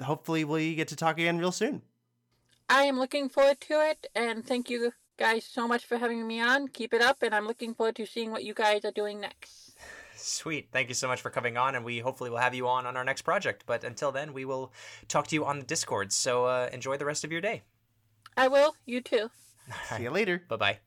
hopefully 0.00 0.44
we 0.44 0.76
get 0.76 0.88
to 0.88 0.96
talk 0.96 1.18
again 1.18 1.36
real 1.36 1.52
soon. 1.52 1.82
I 2.70 2.84
am 2.84 2.98
looking 2.98 3.28
forward 3.28 3.60
to 3.62 3.86
it, 3.90 4.06
and 4.14 4.46
thank 4.46 4.70
you 4.70 4.92
guys 5.18 5.44
so 5.44 5.68
much 5.68 5.84
for 5.84 5.98
having 5.98 6.26
me 6.26 6.40
on. 6.40 6.68
Keep 6.68 6.94
it 6.94 7.02
up, 7.02 7.22
and 7.22 7.34
I'm 7.34 7.46
looking 7.46 7.74
forward 7.74 7.96
to 7.96 8.06
seeing 8.06 8.30
what 8.30 8.44
you 8.44 8.54
guys 8.54 8.86
are 8.86 8.92
doing 8.92 9.20
next. 9.20 9.63
Sweet. 10.24 10.68
Thank 10.72 10.88
you 10.88 10.94
so 10.94 11.06
much 11.06 11.20
for 11.20 11.28
coming 11.28 11.58
on, 11.58 11.74
and 11.74 11.84
we 11.84 11.98
hopefully 11.98 12.30
will 12.30 12.38
have 12.38 12.54
you 12.54 12.66
on 12.66 12.86
on 12.86 12.96
our 12.96 13.04
next 13.04 13.22
project. 13.22 13.64
But 13.66 13.84
until 13.84 14.10
then, 14.10 14.32
we 14.32 14.46
will 14.46 14.72
talk 15.06 15.26
to 15.28 15.34
you 15.34 15.44
on 15.44 15.58
the 15.58 15.66
Discord. 15.66 16.12
So 16.12 16.46
uh, 16.46 16.70
enjoy 16.72 16.96
the 16.96 17.04
rest 17.04 17.24
of 17.24 17.32
your 17.32 17.42
day. 17.42 17.62
I 18.36 18.48
will. 18.48 18.74
You 18.86 19.02
too. 19.02 19.30
See 19.94 20.02
you 20.02 20.10
later. 20.10 20.42
Bye 20.48 20.56
bye. 20.56 20.78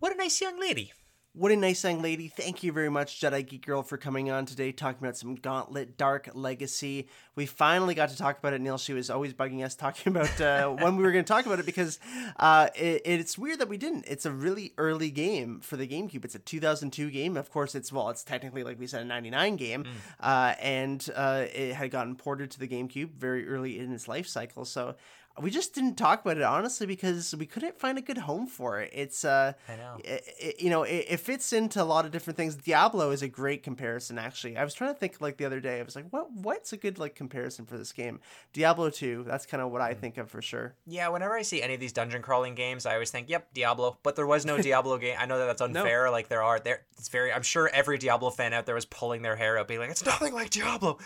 What 0.00 0.12
a 0.12 0.16
nice 0.16 0.40
young 0.40 0.58
lady. 0.58 0.92
What 1.38 1.52
a 1.52 1.56
nice 1.56 1.84
young 1.84 2.02
lady. 2.02 2.26
Thank 2.26 2.64
you 2.64 2.72
very 2.72 2.88
much, 2.88 3.20
Jedi 3.20 3.46
Geek 3.46 3.64
Girl, 3.64 3.84
for 3.84 3.96
coming 3.96 4.28
on 4.28 4.44
today, 4.44 4.72
talking 4.72 4.98
about 5.00 5.16
some 5.16 5.36
Gauntlet 5.36 5.96
Dark 5.96 6.28
Legacy. 6.34 7.06
We 7.36 7.46
finally 7.46 7.94
got 7.94 8.08
to 8.08 8.16
talk 8.16 8.40
about 8.40 8.54
it, 8.54 8.60
Neil. 8.60 8.76
She 8.76 8.92
was 8.92 9.08
always 9.08 9.34
bugging 9.34 9.64
us 9.64 9.76
talking 9.76 10.16
about 10.16 10.40
uh, 10.40 10.68
when 10.82 10.96
we 10.96 11.04
were 11.04 11.12
going 11.12 11.24
to 11.24 11.32
talk 11.32 11.46
about 11.46 11.60
it 11.60 11.66
because 11.66 12.00
uh, 12.40 12.70
it, 12.74 13.02
it's 13.04 13.38
weird 13.38 13.60
that 13.60 13.68
we 13.68 13.76
didn't. 13.76 14.06
It's 14.08 14.26
a 14.26 14.32
really 14.32 14.72
early 14.78 15.12
game 15.12 15.60
for 15.60 15.76
the 15.76 15.86
GameCube. 15.86 16.24
It's 16.24 16.34
a 16.34 16.40
2002 16.40 17.08
game. 17.12 17.36
Of 17.36 17.52
course, 17.52 17.76
it's, 17.76 17.92
well, 17.92 18.10
it's 18.10 18.24
technically, 18.24 18.64
like 18.64 18.80
we 18.80 18.88
said, 18.88 19.02
a 19.02 19.04
99 19.04 19.54
game. 19.54 19.84
Mm. 19.84 19.90
Uh, 20.18 20.56
and 20.60 21.08
uh, 21.14 21.44
it 21.54 21.74
had 21.74 21.92
gotten 21.92 22.16
ported 22.16 22.50
to 22.50 22.58
the 22.58 22.66
GameCube 22.66 23.12
very 23.12 23.48
early 23.48 23.78
in 23.78 23.92
its 23.92 24.08
life 24.08 24.26
cycle. 24.26 24.64
So 24.64 24.96
we 25.40 25.50
just 25.50 25.74
didn't 25.74 25.96
talk 25.96 26.22
about 26.22 26.36
it 26.36 26.42
honestly 26.42 26.86
because 26.86 27.34
we 27.36 27.46
couldn't 27.46 27.78
find 27.78 27.98
a 27.98 28.00
good 28.00 28.18
home 28.18 28.46
for 28.46 28.80
it. 28.80 28.90
It's 28.92 29.24
uh, 29.24 29.52
I 29.68 29.76
know, 29.76 29.96
it, 30.04 30.24
it, 30.38 30.60
you 30.60 30.70
know, 30.70 30.82
it, 30.82 31.06
it, 31.08 31.20
fits 31.20 31.52
into 31.52 31.82
a 31.82 31.84
lot 31.84 32.04
of 32.04 32.10
different 32.10 32.36
things. 32.36 32.56
Diablo 32.56 33.10
is 33.10 33.22
a 33.22 33.28
great 33.28 33.62
comparison. 33.62 34.18
Actually, 34.18 34.56
I 34.56 34.64
was 34.64 34.74
trying 34.74 34.92
to 34.92 34.98
think 34.98 35.20
like 35.20 35.36
the 35.36 35.44
other 35.44 35.60
day. 35.60 35.80
I 35.80 35.82
was 35.82 35.96
like, 35.96 36.06
what 36.10 36.32
what's 36.32 36.72
a 36.72 36.76
good 36.76 36.98
like 36.98 37.14
comparison 37.14 37.66
for 37.66 37.76
this 37.76 37.92
game? 37.92 38.20
Diablo 38.52 38.90
two. 38.90 39.24
That's 39.26 39.46
kind 39.46 39.62
of 39.62 39.70
what 39.70 39.80
I 39.80 39.94
mm. 39.94 39.98
think 39.98 40.18
of 40.18 40.30
for 40.30 40.42
sure. 40.42 40.74
Yeah, 40.86 41.08
whenever 41.08 41.34
I 41.34 41.42
see 41.42 41.62
any 41.62 41.74
of 41.74 41.80
these 41.80 41.92
dungeon 41.92 42.22
crawling 42.22 42.54
games, 42.54 42.86
I 42.86 42.94
always 42.94 43.10
think, 43.10 43.28
yep, 43.28 43.52
Diablo. 43.54 43.98
But 44.02 44.16
there 44.16 44.26
was 44.26 44.44
no 44.44 44.58
Diablo 44.62 44.98
game. 44.98 45.16
I 45.18 45.26
know 45.26 45.38
that 45.38 45.46
that's 45.46 45.62
unfair. 45.62 46.06
No. 46.06 46.12
Like 46.12 46.28
there 46.28 46.42
are 46.42 46.58
there. 46.58 46.82
It's 46.98 47.08
very. 47.08 47.32
I'm 47.32 47.42
sure 47.42 47.68
every 47.72 47.98
Diablo 47.98 48.30
fan 48.30 48.52
out 48.52 48.66
there 48.66 48.74
was 48.74 48.86
pulling 48.86 49.22
their 49.22 49.36
hair 49.36 49.58
out, 49.58 49.68
being 49.68 49.80
like, 49.80 49.90
it's 49.90 50.04
nothing 50.04 50.34
like 50.34 50.50
Diablo. 50.50 50.98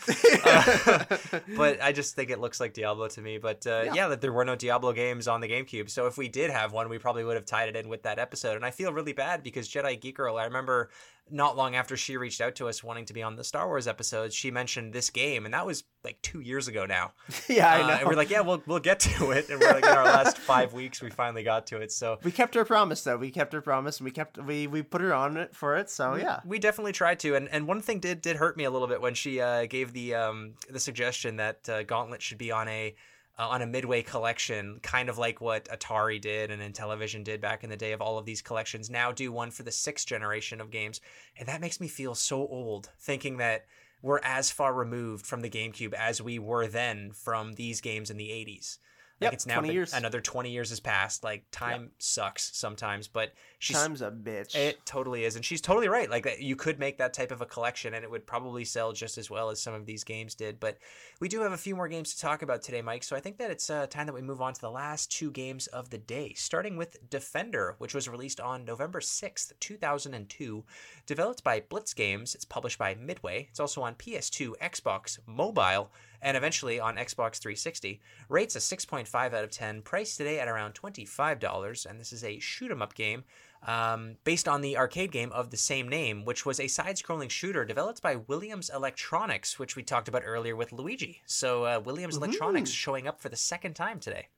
uh, 0.44 1.04
but 1.56 1.82
I 1.82 1.92
just 1.92 2.14
think 2.14 2.30
it 2.30 2.40
looks 2.40 2.60
like 2.60 2.74
Diablo 2.74 3.08
to 3.08 3.20
me. 3.20 3.38
But 3.38 3.66
uh, 3.66 3.82
yeah. 3.86 3.94
yeah, 3.94 4.08
the 4.08 4.16
there 4.22 4.32
were 4.32 4.44
no 4.44 4.54
Diablo 4.54 4.92
games 4.92 5.28
on 5.28 5.40
the 5.40 5.48
GameCube. 5.48 5.90
So 5.90 6.06
if 6.06 6.16
we 6.16 6.28
did 6.28 6.50
have 6.50 6.72
one, 6.72 6.88
we 6.88 6.96
probably 6.96 7.24
would 7.24 7.34
have 7.34 7.44
tied 7.44 7.68
it 7.68 7.76
in 7.76 7.88
with 7.88 8.04
that 8.04 8.18
episode. 8.18 8.56
And 8.56 8.64
I 8.64 8.70
feel 8.70 8.92
really 8.92 9.12
bad 9.12 9.42
because 9.42 9.68
Jedi 9.68 10.00
Geek 10.00 10.16
Girl, 10.16 10.38
I 10.38 10.44
remember 10.44 10.90
not 11.30 11.56
long 11.56 11.74
after 11.74 11.96
she 11.96 12.16
reached 12.16 12.40
out 12.40 12.54
to 12.56 12.68
us 12.68 12.84
wanting 12.84 13.04
to 13.06 13.12
be 13.12 13.22
on 13.22 13.36
the 13.36 13.42
Star 13.44 13.66
Wars 13.66 13.88
episode, 13.88 14.32
she 14.32 14.50
mentioned 14.50 14.92
this 14.92 15.10
game, 15.10 15.44
and 15.44 15.54
that 15.54 15.66
was 15.66 15.84
like 16.04 16.20
two 16.22 16.40
years 16.40 16.68
ago 16.68 16.84
now. 16.84 17.12
yeah, 17.48 17.68
I 17.68 17.80
Uh, 17.80 17.98
and 17.98 18.06
we're 18.06 18.14
like, 18.14 18.30
yeah, 18.30 18.40
we'll 18.40 18.62
we'll 18.66 18.80
get 18.80 19.00
to 19.00 19.30
it. 19.30 19.48
And 19.48 19.60
we're 19.60 19.72
like, 19.72 19.84
in 19.84 19.90
our 19.90 20.04
last 20.04 20.38
five 20.52 20.72
weeks, 20.72 21.02
we 21.02 21.10
finally 21.10 21.42
got 21.42 21.66
to 21.68 21.78
it. 21.78 21.90
So 21.90 22.18
we 22.22 22.30
kept 22.30 22.56
our 22.56 22.64
promise 22.64 23.02
though. 23.02 23.16
We 23.16 23.30
kept 23.30 23.54
our 23.54 23.60
promise 23.60 23.98
and 23.98 24.04
we 24.04 24.10
kept 24.10 24.38
we 24.38 24.66
we 24.66 24.82
put 24.82 25.00
her 25.00 25.14
on 25.14 25.36
it 25.36 25.56
for 25.56 25.76
it. 25.76 25.90
So 25.90 26.14
yeah. 26.14 26.40
we 26.44 26.58
definitely 26.58 26.92
tried 26.92 27.18
to. 27.20 27.34
And 27.34 27.48
and 27.48 27.66
one 27.66 27.80
thing 27.80 27.98
did 27.98 28.20
did 28.20 28.36
hurt 28.36 28.56
me 28.56 28.64
a 28.64 28.70
little 28.70 28.88
bit 28.88 29.00
when 29.00 29.14
she 29.14 29.40
uh, 29.40 29.66
gave 29.66 29.92
the 29.92 30.14
um 30.14 30.54
the 30.70 30.80
suggestion 30.80 31.36
that 31.36 31.68
uh, 31.68 31.82
Gauntlet 31.82 32.22
should 32.22 32.38
be 32.38 32.52
on 32.52 32.68
a 32.68 32.94
uh, 33.42 33.48
on 33.48 33.62
a 33.62 33.66
midway 33.66 34.02
collection, 34.02 34.78
kind 34.82 35.08
of 35.08 35.18
like 35.18 35.40
what 35.40 35.64
Atari 35.66 36.20
did 36.20 36.50
and 36.50 36.62
Intellivision 36.62 37.24
did 37.24 37.40
back 37.40 37.64
in 37.64 37.70
the 37.70 37.76
day 37.76 37.92
of 37.92 38.00
all 38.00 38.18
of 38.18 38.24
these 38.24 38.42
collections. 38.42 38.88
Now 38.90 39.10
do 39.12 39.32
one 39.32 39.50
for 39.50 39.62
the 39.64 39.72
sixth 39.72 40.06
generation 40.06 40.60
of 40.60 40.70
games, 40.70 41.00
and 41.38 41.48
that 41.48 41.60
makes 41.60 41.80
me 41.80 41.88
feel 41.88 42.14
so 42.14 42.38
old 42.46 42.90
thinking 43.00 43.38
that 43.38 43.66
we're 44.00 44.20
as 44.24 44.50
far 44.50 44.72
removed 44.74 45.26
from 45.26 45.40
the 45.42 45.50
GameCube 45.50 45.92
as 45.94 46.20
we 46.20 46.38
were 46.38 46.66
then 46.66 47.12
from 47.12 47.52
these 47.54 47.80
games 47.80 48.10
in 48.10 48.16
the 48.16 48.28
80s. 48.30 48.78
Like 49.20 49.26
Yep, 49.28 49.32
it's 49.34 49.46
now 49.46 49.54
20 49.56 49.68
been- 49.68 49.74
years. 49.74 49.92
another 49.92 50.20
20 50.20 50.50
years 50.50 50.70
has 50.70 50.80
passed. 50.80 51.22
Like 51.22 51.44
time 51.52 51.92
sucks 51.98 52.50
sometimes, 52.56 53.06
but 53.06 53.32
she's 53.62 53.76
Time's 53.76 54.02
a 54.02 54.10
bitch. 54.10 54.56
it 54.56 54.84
totally 54.84 55.24
is, 55.24 55.36
and 55.36 55.44
she's 55.44 55.60
totally 55.60 55.88
right. 55.88 56.10
Like 56.10 56.36
you 56.40 56.56
could 56.56 56.80
make 56.80 56.98
that 56.98 57.14
type 57.14 57.30
of 57.30 57.40
a 57.40 57.46
collection, 57.46 57.94
and 57.94 58.02
it 58.02 58.10
would 58.10 58.26
probably 58.26 58.64
sell 58.64 58.92
just 58.92 59.18
as 59.18 59.30
well 59.30 59.50
as 59.50 59.60
some 59.60 59.72
of 59.72 59.86
these 59.86 60.02
games 60.02 60.34
did. 60.34 60.58
But 60.58 60.78
we 61.20 61.28
do 61.28 61.40
have 61.42 61.52
a 61.52 61.56
few 61.56 61.76
more 61.76 61.86
games 61.86 62.12
to 62.14 62.20
talk 62.20 62.42
about 62.42 62.62
today, 62.62 62.82
Mike. 62.82 63.04
So 63.04 63.14
I 63.14 63.20
think 63.20 63.38
that 63.38 63.52
it's 63.52 63.70
uh, 63.70 63.86
time 63.86 64.06
that 64.06 64.14
we 64.14 64.20
move 64.20 64.40
on 64.42 64.52
to 64.52 64.60
the 64.60 64.70
last 64.70 65.12
two 65.12 65.30
games 65.30 65.68
of 65.68 65.90
the 65.90 65.98
day, 65.98 66.32
starting 66.34 66.76
with 66.76 67.08
Defender, 67.08 67.76
which 67.78 67.94
was 67.94 68.08
released 68.08 68.40
on 68.40 68.64
November 68.64 69.00
sixth, 69.00 69.52
two 69.60 69.76
thousand 69.76 70.14
and 70.14 70.28
two, 70.28 70.64
developed 71.06 71.44
by 71.44 71.60
Blitz 71.60 71.94
Games. 71.94 72.34
It's 72.34 72.44
published 72.44 72.78
by 72.78 72.96
Midway. 72.96 73.46
It's 73.48 73.60
also 73.60 73.82
on 73.82 73.94
PS2, 73.94 74.54
Xbox, 74.60 75.20
mobile, 75.24 75.92
and 76.20 76.36
eventually 76.36 76.80
on 76.80 76.96
Xbox 76.96 77.38
360. 77.38 78.00
Rates 78.28 78.56
a 78.56 78.58
6.5 78.58 79.14
out 79.14 79.44
of 79.44 79.50
10, 79.50 79.82
priced 79.82 80.16
today 80.16 80.38
at 80.38 80.48
around 80.48 80.74
$25, 80.74 81.86
and 81.86 82.00
this 82.00 82.12
is 82.12 82.22
a 82.24 82.38
shoot 82.38 82.70
'em 82.70 82.80
up 82.82 82.94
game 82.94 83.24
um, 83.66 84.16
based 84.24 84.48
on 84.48 84.60
the 84.60 84.76
arcade 84.76 85.12
game 85.12 85.30
of 85.32 85.50
the 85.50 85.56
same 85.56 85.88
name, 85.88 86.24
which 86.24 86.44
was 86.44 86.58
a 86.58 86.68
side 86.68 86.96
scrolling 86.96 87.30
shooter 87.30 87.64
developed 87.64 88.02
by 88.02 88.16
Williams 88.16 88.70
Electronics, 88.74 89.58
which 89.58 89.76
we 89.76 89.82
talked 89.82 90.08
about 90.08 90.22
earlier 90.24 90.56
with 90.56 90.72
Luigi. 90.72 91.22
So, 91.26 91.64
uh, 91.64 91.80
Williams 91.84 92.16
Electronics 92.16 92.70
showing 92.70 93.06
up 93.06 93.20
for 93.20 93.28
the 93.28 93.36
second 93.36 93.74
time 93.74 94.00
today. 94.00 94.28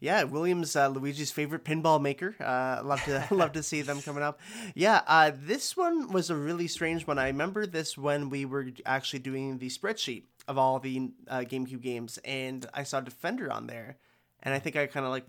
Yeah, 0.00 0.22
Williams, 0.24 0.74
uh, 0.76 0.88
Luigi's 0.88 1.30
favorite 1.30 1.62
pinball 1.62 2.00
maker. 2.00 2.34
Uh, 2.40 2.80
love 2.82 3.04
to 3.04 3.26
love 3.30 3.52
to 3.52 3.62
see 3.62 3.82
them 3.82 4.00
coming 4.00 4.22
up. 4.22 4.40
Yeah, 4.74 5.02
uh, 5.06 5.30
this 5.34 5.76
one 5.76 6.10
was 6.10 6.30
a 6.30 6.36
really 6.36 6.68
strange 6.68 7.06
one. 7.06 7.18
I 7.18 7.26
remember 7.26 7.66
this 7.66 7.98
when 7.98 8.30
we 8.30 8.46
were 8.46 8.68
actually 8.86 9.18
doing 9.18 9.58
the 9.58 9.68
spreadsheet 9.68 10.24
of 10.48 10.56
all 10.56 10.78
the 10.78 11.10
uh, 11.28 11.40
GameCube 11.40 11.82
games, 11.82 12.18
and 12.24 12.66
I 12.72 12.82
saw 12.82 13.00
Defender 13.00 13.52
on 13.52 13.66
there, 13.66 13.98
and 14.42 14.54
I 14.54 14.58
think 14.58 14.74
I 14.74 14.86
kind 14.86 15.04
of 15.04 15.12
like, 15.12 15.26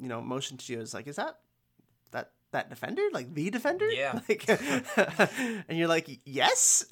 you 0.00 0.08
know, 0.08 0.22
motioned 0.22 0.60
to 0.60 0.72
you. 0.72 0.78
I 0.78 0.80
was 0.80 0.94
like, 0.94 1.06
"Is 1.06 1.16
that 1.16 1.40
that 2.54 2.70
Defender? 2.70 3.02
Like 3.12 3.34
the 3.34 3.50
Defender?" 3.50 3.90
Yeah. 3.90 4.20
Like, 4.28 4.48
and 5.68 5.78
you're 5.78 5.88
like, 5.88 6.08
"Yes." 6.24 6.84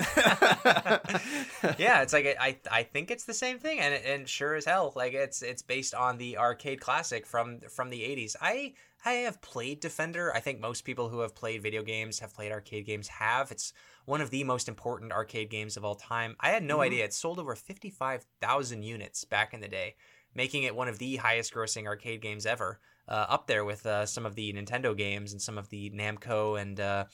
yeah, 1.78 2.02
it's 2.02 2.12
like 2.12 2.36
I 2.38 2.58
I 2.70 2.82
think 2.82 3.10
it's 3.10 3.24
the 3.24 3.34
same 3.34 3.58
thing, 3.58 3.80
and 3.80 3.94
and 3.94 4.28
sure 4.28 4.54
as 4.54 4.64
hell, 4.64 4.92
like 4.94 5.14
it's 5.14 5.42
it's 5.42 5.62
based 5.62 5.94
on 5.94 6.18
the 6.18 6.38
arcade 6.38 6.80
classic 6.80 7.26
from 7.26 7.60
from 7.70 7.90
the 7.90 8.00
'80s. 8.00 8.36
I 8.40 8.74
I 9.04 9.12
have 9.12 9.40
played 9.40 9.80
Defender. 9.80 10.34
I 10.34 10.40
think 10.40 10.60
most 10.60 10.84
people 10.84 11.08
who 11.08 11.20
have 11.20 11.34
played 11.34 11.62
video 11.62 11.82
games 11.82 12.20
have 12.20 12.34
played 12.34 12.52
arcade 12.52 12.86
games 12.86 13.08
have. 13.08 13.50
It's 13.50 13.72
one 14.04 14.20
of 14.20 14.30
the 14.30 14.44
most 14.44 14.68
important 14.68 15.12
arcade 15.12 15.50
games 15.50 15.76
of 15.76 15.84
all 15.84 15.94
time. 15.94 16.36
I 16.38 16.50
had 16.50 16.62
no 16.62 16.74
mm-hmm. 16.74 16.82
idea 16.82 17.04
it 17.04 17.14
sold 17.14 17.38
over 17.38 17.56
fifty 17.56 17.90
five 17.90 18.24
thousand 18.40 18.82
units 18.82 19.24
back 19.24 19.54
in 19.54 19.60
the 19.60 19.68
day, 19.68 19.96
making 20.34 20.64
it 20.64 20.76
one 20.76 20.88
of 20.88 20.98
the 20.98 21.16
highest 21.16 21.54
grossing 21.54 21.86
arcade 21.86 22.20
games 22.20 22.46
ever. 22.46 22.78
Uh, 23.08 23.26
up 23.28 23.46
there 23.46 23.64
with 23.64 23.84
uh, 23.84 24.06
some 24.06 24.24
of 24.24 24.36
the 24.36 24.52
Nintendo 24.52 24.96
games 24.96 25.32
and 25.32 25.42
some 25.42 25.58
of 25.58 25.68
the 25.70 25.90
Namco 25.90 26.60
and 26.60 26.78
uh, 26.78 27.04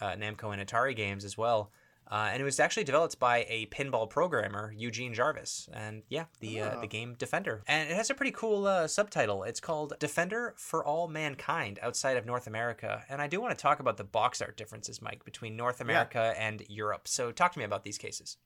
uh, 0.00 0.12
Namco 0.12 0.52
and 0.52 0.66
Atari 0.66 0.96
games 0.96 1.24
as 1.24 1.36
well. 1.36 1.70
Uh, 2.10 2.30
and 2.32 2.40
it 2.40 2.44
was 2.44 2.58
actually 2.58 2.82
developed 2.82 3.20
by 3.20 3.46
a 3.48 3.66
pinball 3.66 4.10
programmer, 4.10 4.74
Eugene 4.76 5.14
Jarvis. 5.14 5.68
And 5.72 6.02
yeah, 6.08 6.24
the 6.40 6.60
uh, 6.60 6.80
the 6.80 6.88
game 6.88 7.14
Defender. 7.16 7.62
And 7.68 7.88
it 7.88 7.94
has 7.94 8.10
a 8.10 8.14
pretty 8.14 8.32
cool 8.32 8.66
uh, 8.66 8.88
subtitle. 8.88 9.44
It's 9.44 9.60
called 9.60 9.92
Defender 10.00 10.54
for 10.56 10.84
All 10.84 11.06
Mankind 11.06 11.78
outside 11.80 12.16
of 12.16 12.26
North 12.26 12.48
America. 12.48 13.04
And 13.08 13.22
I 13.22 13.28
do 13.28 13.40
want 13.40 13.56
to 13.56 13.62
talk 13.62 13.78
about 13.78 13.96
the 13.96 14.04
box 14.04 14.42
art 14.42 14.56
differences, 14.56 15.00
Mike, 15.00 15.24
between 15.24 15.56
North 15.56 15.80
America 15.80 16.34
and 16.36 16.64
Europe. 16.68 17.06
So 17.06 17.30
talk 17.30 17.52
to 17.52 17.60
me 17.60 17.64
about 17.64 17.84
these 17.84 17.98
cases. 17.98 18.38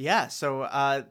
Yeah, 0.00 0.28
so 0.28 0.62
uh, 0.62 1.02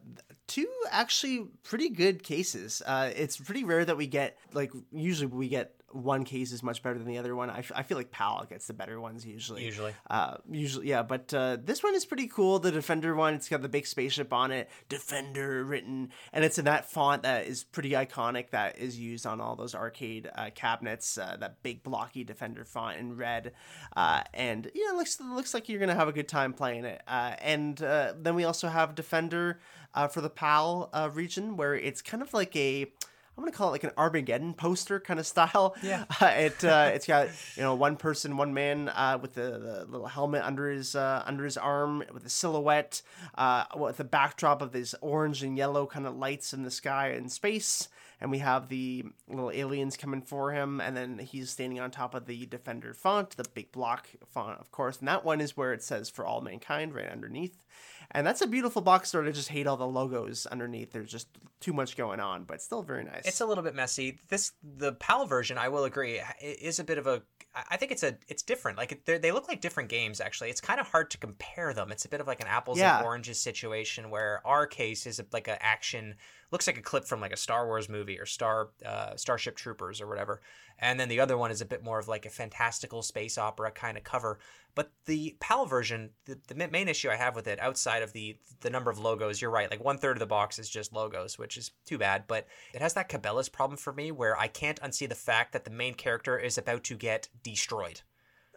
two 0.47 0.67
actually 0.89 1.45
pretty 1.61 1.89
good 1.89 2.23
cases. 2.23 2.81
Uh, 2.83 3.11
it's 3.15 3.37
pretty 3.37 3.63
rare 3.63 3.85
that 3.85 3.97
we 3.97 4.07
get 4.07 4.35
like 4.51 4.71
usually 4.91 5.27
we 5.27 5.47
get 5.47 5.78
one 5.91 6.23
case 6.23 6.51
is 6.51 6.63
much 6.63 6.81
better 6.83 6.97
than 6.97 7.07
the 7.07 7.17
other 7.17 7.35
one. 7.35 7.49
I, 7.49 7.59
f- 7.59 7.71
I 7.75 7.83
feel 7.83 7.97
like 7.97 8.11
PAL 8.11 8.45
gets 8.49 8.67
the 8.67 8.73
better 8.73 8.99
ones 8.99 9.25
usually. 9.25 9.63
Usually. 9.63 9.93
Uh, 10.09 10.37
usually, 10.49 10.87
yeah. 10.87 11.03
But 11.03 11.33
uh, 11.33 11.57
this 11.63 11.83
one 11.83 11.95
is 11.95 12.05
pretty 12.05 12.27
cool. 12.27 12.59
The 12.59 12.71
Defender 12.71 13.15
one, 13.15 13.33
it's 13.33 13.49
got 13.49 13.61
the 13.61 13.69
big 13.69 13.87
spaceship 13.87 14.33
on 14.33 14.51
it, 14.51 14.69
Defender 14.89 15.63
written, 15.63 16.09
and 16.33 16.45
it's 16.45 16.57
in 16.57 16.65
that 16.65 16.89
font 16.89 17.23
that 17.23 17.47
is 17.47 17.63
pretty 17.63 17.91
iconic. 17.91 18.51
That 18.51 18.77
is 18.77 18.99
used 18.99 19.25
on 19.25 19.41
all 19.41 19.55
those 19.55 19.75
arcade 19.75 20.29
uh, 20.35 20.49
cabinets. 20.55 21.17
Uh, 21.17 21.37
that 21.39 21.63
big 21.63 21.83
blocky 21.83 22.23
Defender 22.23 22.65
font 22.65 22.97
in 22.97 23.15
red, 23.17 23.53
uh, 23.95 24.23
and 24.33 24.69
you 24.73 24.85
know, 24.87 24.93
it 24.93 24.97
looks 24.97 25.19
looks 25.19 25.53
like 25.53 25.69
you're 25.69 25.79
gonna 25.79 25.95
have 25.95 26.07
a 26.07 26.13
good 26.13 26.27
time 26.27 26.53
playing 26.53 26.85
it. 26.85 27.01
Uh, 27.07 27.35
and 27.41 27.81
uh, 27.81 28.13
then 28.17 28.35
we 28.35 28.43
also 28.43 28.67
have 28.67 28.95
Defender 28.95 29.59
uh, 29.93 30.07
for 30.07 30.21
the 30.21 30.29
PAL 30.29 30.89
uh, 30.93 31.09
region, 31.13 31.57
where 31.57 31.75
it's 31.75 32.01
kind 32.01 32.21
of 32.21 32.33
like 32.33 32.55
a 32.55 32.91
I'm 33.39 33.45
gonna 33.45 33.55
call 33.55 33.69
it 33.69 33.71
like 33.71 33.85
an 33.85 33.91
Armageddon 33.97 34.53
poster 34.53 34.99
kind 34.99 35.17
of 35.17 35.25
style. 35.25 35.73
Yeah. 35.81 36.03
Uh, 36.19 36.25
it 36.25 36.65
uh, 36.65 36.91
it's 36.93 37.07
got 37.07 37.29
you 37.55 37.63
know 37.63 37.75
one 37.75 37.95
person, 37.95 38.35
one 38.35 38.53
man 38.53 38.89
uh, 38.89 39.17
with 39.21 39.35
the, 39.35 39.41
the 39.41 39.85
little 39.89 40.07
helmet 40.07 40.43
under 40.43 40.69
his 40.69 40.93
uh, 40.93 41.23
under 41.25 41.45
his 41.45 41.55
arm 41.55 42.03
with 42.11 42.25
a 42.25 42.29
silhouette, 42.29 43.01
uh, 43.35 43.63
with 43.77 43.95
the 43.97 44.03
backdrop 44.03 44.61
of 44.61 44.73
these 44.73 44.93
orange 44.99 45.41
and 45.41 45.57
yellow 45.57 45.85
kind 45.85 46.05
of 46.05 46.17
lights 46.17 46.51
in 46.51 46.63
the 46.63 46.71
sky 46.71 47.09
and 47.09 47.31
space. 47.31 47.87
And 48.19 48.31
we 48.31 48.39
have 48.39 48.67
the 48.67 49.05
little 49.29 49.51
aliens 49.51 49.95
coming 49.95 50.21
for 50.21 50.51
him, 50.51 50.81
and 50.81 50.97
then 50.97 51.19
he's 51.19 51.49
standing 51.51 51.79
on 51.79 51.89
top 51.89 52.13
of 52.13 52.25
the 52.25 52.45
Defender 52.47 52.93
font, 52.93 53.37
the 53.37 53.45
big 53.53 53.71
block 53.71 54.09
font, 54.29 54.59
of 54.59 54.71
course. 54.71 54.99
And 54.99 55.07
that 55.07 55.23
one 55.23 55.39
is 55.39 55.55
where 55.55 55.71
it 55.71 55.81
says 55.81 56.09
"For 56.09 56.25
All 56.25 56.41
Mankind" 56.41 56.93
right 56.93 57.09
underneath. 57.09 57.63
And 58.11 58.25
that's 58.25 58.41
a 58.41 58.47
beautiful 58.47 58.81
box 58.81 59.13
art. 59.13 59.27
I 59.27 59.31
just 59.31 59.49
hate 59.49 59.67
all 59.67 59.77
the 59.77 59.85
logos 59.87 60.47
underneath. 60.47 60.91
There's 60.91 61.11
just 61.11 61.27
too 61.59 61.73
much 61.73 61.95
going 61.95 62.19
on, 62.19 62.43
but 62.43 62.59
still 62.61 62.81
very 62.81 63.03
nice. 63.03 63.25
It's 63.25 63.39
a 63.41 63.45
little 63.45 63.63
bit 63.63 63.75
messy. 63.75 64.17
This 64.29 64.53
the 64.63 64.93
PAL 64.93 65.27
version, 65.27 65.57
I 65.59 65.69
will 65.69 65.83
agree, 65.83 66.19
is 66.41 66.79
a 66.79 66.83
bit 66.83 66.97
of 66.97 67.05
a. 67.05 67.21
I 67.69 67.77
think 67.77 67.91
it's 67.91 68.03
a 68.03 68.17
it's 68.27 68.41
different. 68.41 68.77
Like 68.77 69.05
they're- 69.05 69.19
look 69.33 69.47
like 69.47 69.61
different 69.61 69.89
games. 69.89 70.21
Actually, 70.21 70.49
it's 70.49 70.61
kind 70.61 70.79
of 70.79 70.87
hard 70.87 71.11
to 71.11 71.17
compare 71.19 71.73
them. 71.73 71.91
It's 71.91 72.05
a 72.05 72.09
bit 72.09 72.19
of 72.21 72.25
like 72.27 72.41
an 72.41 72.47
apples 72.47 72.79
Yeah. 72.79 72.97
and 72.97 73.05
oranges 73.05 73.39
situation 73.39 74.09
where 74.09 74.41
our 74.45 74.65
case 74.65 75.05
is 75.05 75.21
like 75.31 75.47
an 75.47 75.57
action 75.59 76.15
looks 76.51 76.67
like 76.67 76.77
a 76.77 76.81
clip 76.81 77.05
from 77.05 77.21
like 77.21 77.33
a 77.33 77.37
Star 77.37 77.65
Wars 77.65 77.89
movie 77.89 78.19
or 78.19 78.25
Star 78.25 78.69
uh, 78.85 79.15
Starship 79.15 79.55
Troopers 79.55 80.01
or 80.01 80.07
whatever, 80.07 80.41
and 80.79 80.99
then 80.99 81.09
the 81.09 81.19
other 81.19 81.37
one 81.37 81.51
is 81.51 81.61
a 81.61 81.65
bit 81.65 81.83
more 81.83 81.99
of 81.99 82.07
like 82.07 82.25
a 82.25 82.29
fantastical 82.29 83.01
space 83.01 83.37
opera 83.37 83.71
kind 83.71 83.97
of 83.97 84.03
cover. 84.03 84.39
But 84.75 84.91
the 85.05 85.35
PAL 85.39 85.65
version, 85.65 86.11
the, 86.25 86.39
the 86.47 86.67
main 86.69 86.87
issue 86.87 87.09
I 87.09 87.15
have 87.15 87.35
with 87.35 87.47
it, 87.47 87.59
outside 87.59 88.03
of 88.03 88.13
the 88.13 88.37
the 88.61 88.69
number 88.69 88.89
of 88.89 88.99
logos, 88.99 89.41
you're 89.41 89.51
right. 89.51 89.69
Like 89.69 89.83
one 89.83 89.97
third 89.97 90.15
of 90.15 90.19
the 90.19 90.25
box 90.25 90.59
is 90.59 90.69
just 90.69 90.93
logos, 90.93 91.37
which 91.37 91.57
is 91.57 91.71
too 91.85 91.97
bad. 91.97 92.25
But 92.27 92.47
it 92.73 92.81
has 92.81 92.93
that 92.93 93.09
Cabela's 93.09 93.49
problem 93.49 93.77
for 93.77 93.93
me, 93.93 94.11
where 94.11 94.37
I 94.37 94.47
can't 94.47 94.81
unsee 94.81 95.09
the 95.09 95.15
fact 95.15 95.53
that 95.53 95.65
the 95.65 95.71
main 95.71 95.93
character 95.93 96.37
is 96.37 96.57
about 96.57 96.83
to 96.85 96.95
get 96.95 97.29
destroyed. 97.43 98.01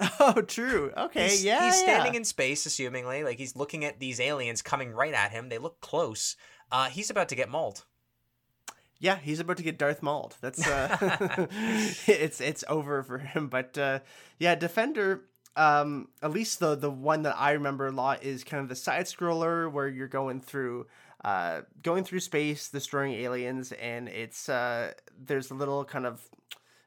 oh, 0.20 0.42
true. 0.42 0.92
Okay, 0.96 1.28
He's, 1.28 1.44
yeah. 1.44 1.66
he's 1.66 1.76
standing 1.76 2.14
yeah. 2.14 2.18
in 2.18 2.24
space, 2.24 2.66
assumingly, 2.66 3.24
like 3.24 3.38
he's 3.38 3.56
looking 3.56 3.84
at 3.84 4.00
these 4.00 4.20
aliens 4.20 4.62
coming 4.62 4.92
right 4.92 5.14
at 5.14 5.32
him. 5.32 5.48
They 5.48 5.58
look 5.58 5.80
close. 5.80 6.36
Uh, 6.72 6.88
he's 6.88 7.10
about 7.10 7.28
to 7.28 7.36
get 7.36 7.50
mauled. 7.50 7.84
Yeah, 8.98 9.18
he's 9.18 9.40
about 9.40 9.56
to 9.56 9.62
get 9.64 9.78
Darth 9.78 10.00
Mauled. 10.00 10.36
That's 10.40 10.64
uh, 10.66 10.96
it's 12.06 12.40
it's 12.40 12.64
over 12.68 13.02
for 13.02 13.18
him. 13.18 13.48
But 13.48 13.76
uh, 13.76 13.98
yeah, 14.38 14.54
Defender. 14.54 15.24
Um, 15.54 16.08
at 16.22 16.30
least 16.30 16.60
the 16.60 16.74
the 16.76 16.90
one 16.90 17.22
that 17.24 17.36
I 17.36 17.50
remember 17.52 17.88
a 17.88 17.92
lot 17.92 18.22
is 18.22 18.42
kind 18.42 18.62
of 18.62 18.70
the 18.70 18.76
side 18.76 19.04
scroller 19.04 19.70
where 19.70 19.86
you're 19.88 20.08
going 20.08 20.40
through 20.40 20.86
uh 21.24 21.62
going 21.82 22.04
through 22.04 22.20
space, 22.20 22.68
destroying 22.68 23.12
aliens, 23.14 23.72
and 23.72 24.08
it's 24.08 24.48
uh 24.48 24.92
there's 25.18 25.50
a 25.50 25.54
little 25.54 25.84
kind 25.84 26.06
of 26.06 26.22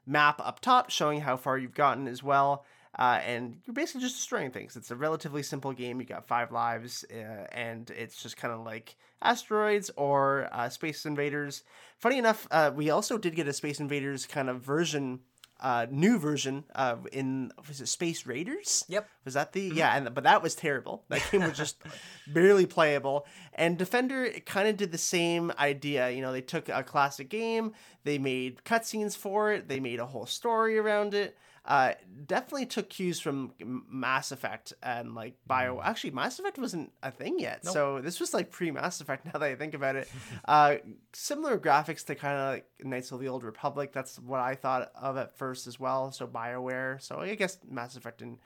map 0.07 0.39
up 0.43 0.61
top 0.61 0.89
showing 0.89 1.21
how 1.21 1.37
far 1.37 1.57
you've 1.57 1.75
gotten 1.75 2.07
as 2.07 2.23
well. 2.23 2.65
Uh, 2.97 3.19
and 3.25 3.57
you're 3.65 3.73
basically 3.73 4.01
just 4.01 4.15
destroying 4.15 4.51
things. 4.51 4.75
It's 4.75 4.91
a 4.91 4.95
relatively 4.95 5.43
simple 5.43 5.73
game. 5.73 5.99
You 5.99 6.05
got 6.05 6.27
five 6.27 6.51
lives, 6.51 7.03
uh, 7.11 7.47
and 7.51 7.89
it's 7.91 8.21
just 8.21 8.37
kind 8.37 8.53
of 8.53 8.61
like 8.61 8.95
asteroids 9.21 9.91
or 9.97 10.47
uh, 10.51 10.69
Space 10.69 11.05
Invaders. 11.05 11.63
Funny 11.97 12.17
enough, 12.17 12.47
uh, 12.51 12.71
we 12.73 12.89
also 12.89 13.17
did 13.17 13.35
get 13.35 13.47
a 13.47 13.53
Space 13.53 13.79
Invaders 13.79 14.25
kind 14.25 14.49
of 14.49 14.61
version. 14.61 15.19
Uh, 15.57 15.87
new 15.89 16.19
version 16.19 16.65
uh, 16.75 16.97
in 17.13 17.49
was 17.69 17.79
it 17.79 17.87
Space 17.87 18.25
Raiders? 18.25 18.83
Yep. 18.89 19.07
Was 19.23 19.35
that 19.35 19.53
the 19.53 19.61
yeah? 19.61 19.95
And 19.95 20.13
but 20.13 20.25
that 20.25 20.43
was 20.43 20.53
terrible. 20.53 21.05
That 21.07 21.21
game 21.31 21.43
was 21.43 21.57
just 21.57 21.81
barely 22.27 22.65
playable. 22.65 23.25
And 23.53 23.77
Defender 23.77 24.29
kind 24.45 24.67
of 24.67 24.75
did 24.75 24.91
the 24.91 24.97
same 24.97 25.53
idea. 25.57 26.09
You 26.09 26.21
know, 26.21 26.33
they 26.33 26.41
took 26.41 26.67
a 26.67 26.83
classic 26.83 27.29
game, 27.29 27.71
they 28.03 28.17
made 28.17 28.65
cutscenes 28.65 29.15
for 29.15 29.53
it, 29.53 29.69
they 29.69 29.79
made 29.79 30.01
a 30.01 30.05
whole 30.05 30.25
story 30.25 30.77
around 30.77 31.13
it. 31.13 31.37
Uh, 31.65 31.93
definitely 32.27 32.67
took 32.67 32.89
cues 32.89 33.19
from 33.19 33.51
Mass 33.89 34.31
Effect 34.31 34.73
and 34.83 35.15
like 35.15 35.35
Bio. 35.47 35.81
Actually, 35.81 36.11
Mass 36.11 36.37
Effect 36.37 36.59
wasn't 36.59 36.91
a 37.01 37.09
thing 37.09 37.39
yet, 37.39 37.65
so 37.65 38.01
this 38.01 38.19
was 38.19 38.33
like 38.33 38.51
pre 38.51 38.69
Mass 38.71 39.01
Effect. 39.01 39.25
Now 39.33 39.39
that 39.39 39.43
I 39.43 39.55
think 39.55 39.73
about 39.73 39.95
it, 39.95 40.07
uh, 40.45 40.75
similar 41.13 41.57
graphics 41.57 42.05
to 42.05 42.15
kind 42.15 42.37
of 42.37 42.53
like 42.53 42.65
Knights 42.83 43.11
of 43.11 43.19
the 43.19 43.27
Old 43.27 43.43
Republic. 43.43 43.91
That's 43.91 44.19
what 44.19 44.39
I 44.39 44.53
thought 44.53 44.91
of 44.95 45.17
at 45.17 45.35
first 45.35 45.65
as 45.65 45.79
well. 45.79 46.11
So 46.11 46.27
Bioware. 46.27 47.01
So 47.01 47.19
I 47.19 47.33
guess 47.33 47.57
Mass 47.67 47.95
Effect 47.95 48.21
in 48.21 48.37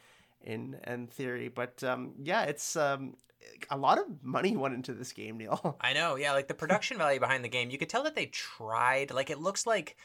in 0.41 0.78
in 0.88 1.08
theory, 1.08 1.50
but 1.50 1.84
um, 1.84 2.14
yeah, 2.24 2.44
it's 2.44 2.76
um, 2.78 3.16
a 3.70 3.78
lot 3.78 3.98
of 3.98 4.06
money 4.24 4.56
went 4.56 4.74
into 4.74 4.94
this 4.94 5.12
game, 5.12 5.38
Neil. 5.38 5.78
I 5.82 5.94
know, 5.94 6.16
yeah, 6.16 6.34
like 6.34 6.48
the 6.48 6.54
production 6.54 6.98
value 6.98 7.20
behind 7.20 7.44
the 7.44 7.50
game, 7.50 7.70
you 7.70 7.78
could 7.78 7.90
tell 7.90 8.04
that 8.04 8.16
they 8.16 8.28
tried. 8.28 9.12
Like 9.12 9.30
it 9.30 9.40
looks 9.40 9.66
like 9.68 9.98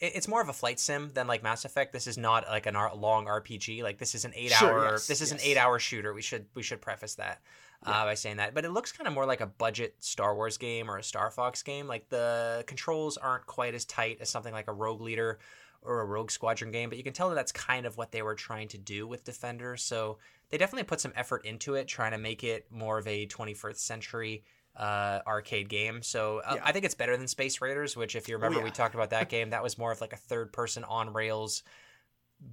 it's 0.00 0.28
more 0.28 0.42
of 0.42 0.48
a 0.48 0.52
flight 0.52 0.78
sim 0.78 1.10
than 1.14 1.26
like 1.26 1.42
Mass 1.42 1.64
Effect. 1.64 1.92
This 1.92 2.06
is 2.06 2.18
not 2.18 2.44
like 2.48 2.66
an 2.66 2.74
long 2.74 3.26
RPG. 3.26 3.82
Like 3.82 3.98
this 3.98 4.14
is 4.14 4.24
an 4.24 4.32
eight 4.34 4.50
Sure, 4.52 4.68
hour. 4.86 4.92
yes, 4.92 5.06
this 5.06 5.20
is 5.20 5.32
an 5.32 5.38
eight 5.42 5.56
hour 5.56 5.78
shooter. 5.78 6.12
We 6.12 6.22
should 6.22 6.46
we 6.54 6.62
should 6.62 6.80
preface 6.82 7.14
that 7.14 7.40
uh, 7.84 8.04
by 8.04 8.14
saying 8.14 8.36
that. 8.36 8.54
But 8.54 8.64
it 8.64 8.70
looks 8.70 8.92
kind 8.92 9.08
of 9.08 9.14
more 9.14 9.26
like 9.26 9.40
a 9.40 9.46
budget 9.46 9.94
Star 10.00 10.34
Wars 10.34 10.58
game 10.58 10.90
or 10.90 10.98
a 10.98 11.02
Star 11.02 11.30
Fox 11.30 11.62
game. 11.62 11.86
Like 11.86 12.08
the 12.08 12.64
controls 12.66 13.16
aren't 13.16 13.46
quite 13.46 13.74
as 13.74 13.84
tight 13.84 14.18
as 14.20 14.28
something 14.28 14.52
like 14.52 14.68
a 14.68 14.72
Rogue 14.72 15.00
Leader 15.00 15.38
or 15.82 16.00
a 16.00 16.04
Rogue 16.04 16.30
Squadron 16.30 16.72
game. 16.72 16.88
But 16.88 16.98
you 16.98 17.04
can 17.04 17.12
tell 17.12 17.28
that 17.30 17.34
that's 17.36 17.52
kind 17.52 17.86
of 17.86 17.96
what 17.96 18.12
they 18.12 18.22
were 18.22 18.34
trying 18.34 18.68
to 18.68 18.78
do 18.78 19.06
with 19.06 19.24
Defender. 19.24 19.76
So 19.76 20.18
they 20.50 20.58
definitely 20.58 20.84
put 20.84 21.00
some 21.00 21.12
effort 21.16 21.44
into 21.46 21.74
it, 21.74 21.86
trying 21.88 22.12
to 22.12 22.18
make 22.18 22.44
it 22.44 22.66
more 22.70 22.98
of 22.98 23.06
a 23.06 23.26
21st 23.26 23.78
century 23.78 24.44
uh, 24.76 25.20
arcade 25.26 25.68
game. 25.68 26.02
So 26.02 26.40
uh, 26.44 26.54
Yeah. 26.56 26.62
I 26.64 26.72
think 26.72 26.84
it's 26.84 26.94
better 26.94 27.16
than 27.16 27.26
Space 27.28 27.60
Raiders, 27.60 27.96
which, 27.96 28.14
if 28.14 28.28
you 28.28 28.36
remember, 28.36 28.60
we 28.60 28.66
yeah. 28.66 28.72
talked 28.72 28.94
about 28.94 29.10
that 29.10 29.28
game. 29.30 29.50
That 29.50 29.62
was 29.62 29.78
more 29.78 29.92
of 29.92 30.00
like 30.00 30.12
a 30.12 30.18
third 30.18 30.52
person 30.52 30.84
on 30.84 31.12
rails 31.12 31.62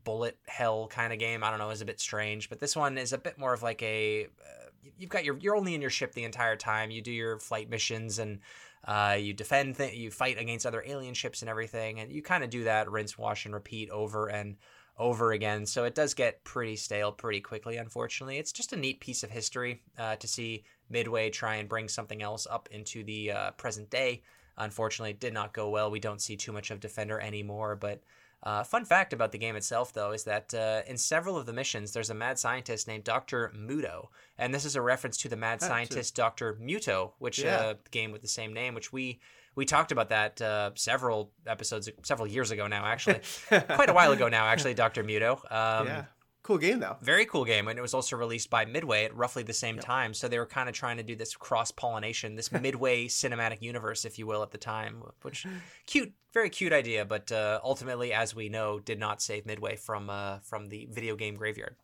bullet 0.06 0.38
hell 0.48 0.88
kind 0.88 1.12
of 1.12 1.20
game. 1.20 1.44
I 1.44 1.50
don't 1.50 1.60
know, 1.60 1.66
it 1.66 1.70
was 1.70 1.82
a 1.82 1.86
bit 1.86 2.00
strange, 2.00 2.50
but 2.50 2.60
this 2.60 2.76
one 2.76 2.98
is 2.98 3.12
a 3.12 3.18
bit 3.18 3.38
more 3.38 3.54
of 3.54 3.62
like 3.64 3.82
a. 3.84 4.26
Uh, 4.26 4.70
you've 4.98 5.10
got 5.10 5.26
your 5.26 5.38
you're 5.38 5.56
only 5.56 5.76
in 5.76 5.82
your 5.82 5.90
ship 5.90 6.14
the 6.14 6.24
entire 6.24 6.56
time. 6.56 6.90
You 6.92 7.02
do 7.02 7.12
your 7.12 7.40
flight 7.40 7.70
missions 7.70 8.20
and. 8.20 8.40
Uh, 8.86 9.16
you 9.18 9.32
defend, 9.34 9.78
th- 9.78 9.94
you 9.94 10.12
fight 10.12 10.38
against 10.38 10.66
other 10.66 10.84
alien 10.86 11.14
ships 11.14 11.42
and 11.42 11.48
everything, 11.48 12.02
and 12.02 12.12
you 12.12 12.22
kind 12.22 12.44
of 12.44 12.50
do 12.50 12.66
that 12.66 12.92
rinse, 12.92 13.18
wash, 13.18 13.46
and 13.46 13.54
repeat 13.54 13.90
over 13.90 14.28
and 14.28 14.58
over 14.98 15.32
again. 15.32 15.66
So 15.66 15.86
it 15.86 15.96
does 15.96 16.14
get 16.14 16.44
pretty 16.44 16.76
stale 16.76 17.12
pretty 17.12 17.42
quickly, 17.42 17.78
unfortunately. 17.78 18.38
It's 18.38 18.52
just 18.52 18.74
a 18.74 18.78
neat 18.78 19.00
piece 19.00 19.24
of 19.24 19.32
history 19.32 19.82
uh, 19.98 20.16
to 20.18 20.28
see 20.28 20.64
Midway 20.90 21.30
try 21.30 21.56
and 21.56 21.68
bring 21.68 21.88
something 21.88 22.22
else 22.22 22.46
up 22.50 22.70
into 22.72 23.04
the 23.04 23.32
uh, 23.32 23.52
present 23.52 23.90
day. 23.90 24.22
Unfortunately, 24.58 25.12
it 25.12 25.20
did 25.20 25.34
not 25.34 25.54
go 25.54 25.70
well. 25.70 25.90
We 25.90 26.00
don't 26.00 26.22
see 26.22 26.36
too 26.36 26.52
much 26.52 26.70
of 26.70 26.80
Defender 26.80 27.20
anymore. 27.20 27.76
But 27.76 28.04
uh, 28.44 28.64
fun 28.64 28.86
fact 28.86 29.14
about 29.14 29.32
the 29.32 29.38
game 29.40 29.56
itself, 29.56 29.94
though, 29.94 30.12
is 30.12 30.26
that 30.26 30.54
uh, 30.54 30.82
in 30.86 30.98
several 30.98 31.38
of 31.38 31.48
the 31.48 31.54
missions, 31.54 31.92
there's 31.92 32.12
a 32.12 32.14
mad 32.14 32.38
scientist 32.38 32.88
named 32.88 33.04
Dr. 33.04 33.52
Muto. 33.58 34.10
And 34.38 34.54
this 34.54 34.66
is 34.66 34.76
a 34.76 34.82
reference 34.82 35.18
to 35.18 35.30
the 35.30 35.38
mad 35.38 35.60
Ah, 35.64 35.68
scientist 35.68 36.16
Dr. 36.16 36.54
Muto, 36.62 37.14
which 37.18 37.40
Yeah. 37.40 37.58
uh, 37.58 37.74
game 37.90 38.12
with 38.12 38.22
the 38.22 38.28
same 38.28 38.54
name, 38.54 38.76
which 38.76 38.94
we 38.94 39.20
we 39.56 39.66
talked 39.66 39.92
about 39.92 40.10
that 40.10 40.42
uh, 40.42 40.72
several 40.76 41.32
episodes, 41.46 41.90
several 42.04 42.28
years 42.28 42.52
ago 42.52 42.68
now, 42.68 42.86
actually, 42.86 43.22
quite 43.50 43.90
a 43.90 43.94
while 43.94 44.12
ago 44.12 44.28
now, 44.30 44.46
actually. 44.46 44.74
Dr. 44.74 45.04
Muto. 45.04 45.34
Um, 45.52 45.88
yeah, 45.88 46.06
cool 46.42 46.58
game 46.58 46.80
though. 46.80 46.98
very 47.02 47.26
cool 47.26 47.46
game, 47.46 47.68
and 47.68 47.78
it 47.78 47.82
was 47.82 47.94
also 47.94 48.16
released 48.16 48.50
by 48.50 48.66
Midway 48.66 49.06
at 49.06 49.16
roughly 49.16 49.44
the 49.44 49.54
same 49.54 49.80
time. 49.80 50.14
So 50.14 50.28
they 50.28 50.40
were 50.40 50.46
kind 50.46 50.70
of 50.70 50.76
trying 50.76 50.98
to 50.98 51.04
do 51.04 51.16
this 51.16 51.36
cross 51.36 51.72
pollination, 51.72 52.36
this 52.36 52.52
Midway 52.62 53.08
cinematic 53.08 53.62
universe, 53.62 54.06
if 54.06 54.20
you 54.20 54.28
will, 54.28 54.44
at 54.44 54.52
the 54.52 54.58
time. 54.58 55.04
Which 55.22 55.46
cute, 55.86 56.14
very 56.34 56.50
cute 56.50 56.74
idea, 56.74 57.06
but 57.06 57.32
uh, 57.32 57.60
ultimately, 57.64 58.14
as 58.14 58.36
we 58.36 58.50
know, 58.50 58.80
did 58.80 59.00
not 59.00 59.22
save 59.22 59.46
Midway 59.46 59.76
from 59.76 60.10
uh, 60.10 60.40
from 60.40 60.68
the 60.68 60.88
video 60.92 61.16
game 61.16 61.36
graveyard. 61.36 61.76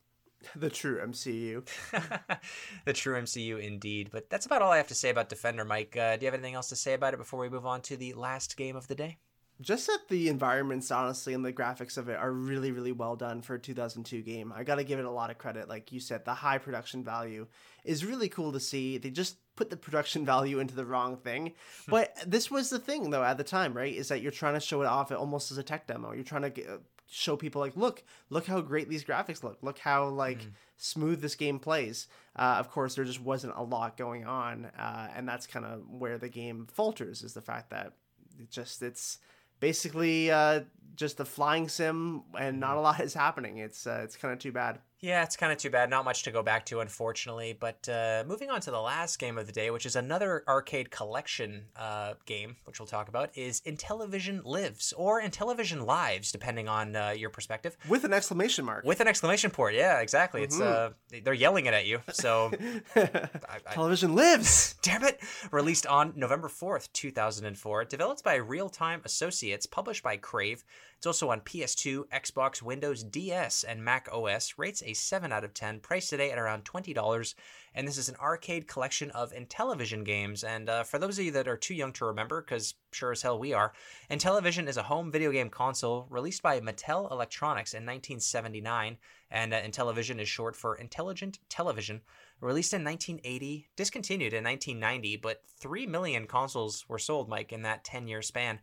The 0.55 0.69
true 0.69 0.99
MCU. 0.99 1.67
the 2.85 2.93
true 2.93 3.21
MCU, 3.21 3.61
indeed. 3.61 4.09
But 4.11 4.29
that's 4.29 4.45
about 4.45 4.61
all 4.61 4.71
I 4.71 4.77
have 4.77 4.87
to 4.87 4.95
say 4.95 5.09
about 5.09 5.29
Defender, 5.29 5.65
Mike. 5.65 5.97
Uh, 5.97 6.15
do 6.15 6.21
you 6.21 6.27
have 6.27 6.33
anything 6.33 6.55
else 6.55 6.69
to 6.69 6.75
say 6.75 6.93
about 6.93 7.13
it 7.13 7.17
before 7.17 7.39
we 7.39 7.49
move 7.49 7.65
on 7.65 7.81
to 7.81 7.97
the 7.97 8.13
last 8.13 8.55
game 8.55 8.75
of 8.75 8.87
the 8.87 8.95
day? 8.95 9.17
just 9.61 9.87
that 9.87 10.07
the 10.07 10.29
environments 10.29 10.89
honestly 10.89 11.33
and 11.33 11.43
the 11.43 11.51
graphics 11.51 11.97
of 11.97 12.07
it 12.09 12.17
are 12.17 12.31
really 12.31 12.71
really 12.71 12.91
well 12.91 13.15
done 13.15 13.41
for 13.41 13.55
a 13.55 13.59
2002 13.59 14.21
game 14.21 14.53
i 14.55 14.63
gotta 14.63 14.83
give 14.83 14.99
it 14.99 15.05
a 15.05 15.11
lot 15.11 15.29
of 15.29 15.37
credit 15.37 15.67
like 15.67 15.91
you 15.91 15.99
said 15.99 16.23
the 16.25 16.33
high 16.33 16.57
production 16.57 17.03
value 17.03 17.45
is 17.83 18.05
really 18.05 18.29
cool 18.29 18.51
to 18.51 18.59
see 18.59 18.97
they 18.97 19.09
just 19.09 19.37
put 19.55 19.69
the 19.69 19.77
production 19.77 20.25
value 20.33 20.59
into 20.59 20.75
the 20.75 20.85
wrong 20.85 21.17
thing 21.17 21.53
but 21.87 22.15
this 22.25 22.49
was 22.49 22.69
the 22.69 22.79
thing 22.79 23.09
though 23.09 23.23
at 23.23 23.37
the 23.37 23.43
time 23.43 23.73
right 23.73 23.93
is 23.93 24.07
that 24.07 24.21
you're 24.21 24.31
trying 24.31 24.53
to 24.53 24.59
show 24.59 24.81
it 24.81 24.87
off 24.87 25.11
almost 25.11 25.51
as 25.51 25.57
a 25.57 25.63
tech 25.63 25.87
demo 25.87 26.13
you're 26.13 26.23
trying 26.23 26.43
to 26.43 26.49
get, 26.49 26.67
show 27.09 27.35
people 27.35 27.59
like 27.59 27.75
look 27.75 28.03
look 28.29 28.45
how 28.45 28.61
great 28.61 28.87
these 28.87 29.03
graphics 29.03 29.43
look 29.43 29.57
look 29.61 29.79
how 29.79 30.07
like 30.07 30.41
smooth 30.77 31.21
this 31.21 31.35
game 31.35 31.57
plays 31.59 32.07
uh, 32.35 32.55
of 32.59 32.69
course 32.69 32.95
there 32.95 33.03
just 33.03 33.21
wasn't 33.21 33.51
a 33.55 33.63
lot 33.63 33.97
going 33.97 34.25
on 34.25 34.65
uh, 34.77 35.07
and 35.15 35.27
that's 35.27 35.47
kind 35.47 35.65
of 35.65 35.81
where 35.89 36.17
the 36.17 36.29
game 36.29 36.67
falters 36.71 37.23
is 37.23 37.33
the 37.33 37.41
fact 37.41 37.71
that 37.71 37.93
it 38.39 38.49
just 38.51 38.81
it's 38.83 39.17
basically 39.59 40.31
uh, 40.31 40.61
just 40.95 41.19
a 41.19 41.25
flying 41.25 41.67
sim 41.67 42.23
and 42.37 42.59
not 42.59 42.77
a 42.77 42.79
lot 42.79 42.99
is 43.01 43.13
happening. 43.13 43.57
It's 43.57 43.85
uh, 43.87 44.01
it's 44.03 44.15
kind 44.15 44.33
of 44.33 44.39
too 44.39 44.51
bad. 44.51 44.79
Yeah, 45.01 45.23
it's 45.23 45.37
kind 45.37 45.51
of 45.53 45.57
too 45.57 45.69
bad. 45.69 45.89
Not 45.89 46.03
much 46.03 46.23
to 46.23 46.31
go 46.31 46.43
back 46.43 46.65
to, 46.67 46.81
unfortunately. 46.81 47.55
But 47.57 47.87
uh, 47.87 48.25
moving 48.27 48.49
on 48.49 48.59
to 48.61 48.71
the 48.71 48.81
last 48.81 49.17
game 49.17 49.37
of 49.37 49.47
the 49.47 49.53
day, 49.53 49.71
which 49.71 49.85
is 49.85 49.95
another 49.95 50.43
arcade 50.45 50.91
collection 50.91 51.65
uh, 51.77 52.15
game, 52.25 52.57
which 52.65 52.79
we'll 52.79 52.87
talk 52.87 53.07
about, 53.07 53.29
is 53.37 53.61
Intellivision 53.61 54.43
Lives 54.43 54.93
or 54.97 55.21
Intellivision 55.21 55.85
Lives, 55.85 56.33
depending 56.33 56.67
on 56.67 56.97
uh, 56.97 57.11
your 57.11 57.29
perspective. 57.29 57.77
With 57.87 58.03
an 58.03 58.11
exclamation 58.11 58.65
mark. 58.65 58.83
With 58.83 58.99
an 58.99 59.07
exclamation 59.07 59.51
point, 59.51 59.75
yeah, 59.75 59.99
exactly. 60.01 60.43
It's 60.43 60.59
uh, 60.59 60.89
they're 61.23 61.33
yelling 61.33 61.65
it 61.65 61.73
at 61.73 61.85
you. 61.85 62.01
So, 62.19 62.51
I- 62.97 63.59
Television 63.71 64.13
lives. 64.13 64.75
damn 64.81 65.03
it! 65.05 65.21
Released 65.51 65.87
on 65.87 66.11
November 66.17 66.49
fourth, 66.49 66.91
two 66.91 67.11
thousand 67.11 67.45
and 67.45 67.57
four. 67.57 67.85
Developed 67.85 68.25
by 68.25 68.35
Real 68.35 68.67
Time 68.67 69.01
Associates, 69.05 69.65
published 69.65 70.03
by 70.03 70.17
Crave. 70.17 70.65
It's 70.97 71.07
also 71.07 71.29
on 71.29 71.39
PS2, 71.39 72.09
Xbox, 72.09 72.61
Windows, 72.61 73.03
DS, 73.05 73.63
and 73.63 73.81
Mac 73.85 74.09
OS. 74.11 74.55
Rates 74.57 74.83
a 74.89 74.93
7 74.93 75.31
out 75.31 75.43
of 75.43 75.53
10, 75.53 75.79
priced 75.81 76.09
today 76.09 76.31
at 76.31 76.39
around 76.39 76.65
$20. 76.65 77.35
And 77.75 77.87
this 77.87 77.97
is 77.97 78.09
an 78.09 78.15
arcade 78.15 78.67
collection 78.67 79.11
of 79.11 79.31
Intellivision 79.31 80.03
games. 80.03 80.43
And 80.43 80.67
uh, 80.67 80.83
for 80.83 80.97
those 80.97 81.19
of 81.19 81.25
you 81.25 81.31
that 81.33 81.47
are 81.47 81.57
too 81.57 81.75
young 81.75 81.93
to 81.93 82.05
remember, 82.05 82.41
because 82.41 82.73
sure 82.91 83.11
as 83.11 83.21
hell 83.21 83.37
we 83.37 83.53
are, 83.53 83.73
Intellivision 84.09 84.67
is 84.67 84.77
a 84.77 84.83
home 84.83 85.11
video 85.11 85.31
game 85.31 85.49
console 85.49 86.07
released 86.09 86.41
by 86.41 86.59
Mattel 86.59 87.11
Electronics 87.11 87.73
in 87.73 87.83
1979. 87.83 88.97
And 89.31 89.53
uh, 89.53 89.61
Intellivision 89.61 90.19
is 90.19 90.27
short 90.27 90.55
for 90.55 90.75
Intelligent 90.75 91.37
Television. 91.49 92.01
Released 92.41 92.73
in 92.73 92.83
1980, 92.83 93.67
discontinued 93.75 94.33
in 94.33 94.43
1990, 94.43 95.17
but 95.17 95.43
3 95.59 95.85
million 95.85 96.25
consoles 96.25 96.85
were 96.87 96.97
sold, 96.97 97.29
Mike, 97.29 97.51
in 97.51 97.61
that 97.61 97.83
10 97.83 98.07
year 98.07 98.23
span. 98.23 98.59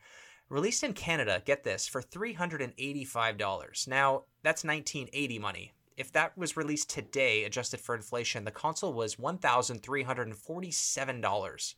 Released 0.48 0.85
in 0.85 0.93
Canada, 0.93 1.43
get 1.44 1.65
this, 1.65 1.89
for 1.89 2.01
$385. 2.01 3.89
Now, 3.89 4.24
that's 4.43 4.62
1980 4.62 5.39
money. 5.40 5.73
If 5.97 6.12
that 6.12 6.36
was 6.36 6.56
released 6.56 6.90
today, 6.90 7.44
adjusted 7.44 7.81
for 7.81 7.94
inflation, 7.94 8.44
the 8.44 8.51
console 8.51 8.93
was 8.93 9.16
$1,347. 9.16 11.74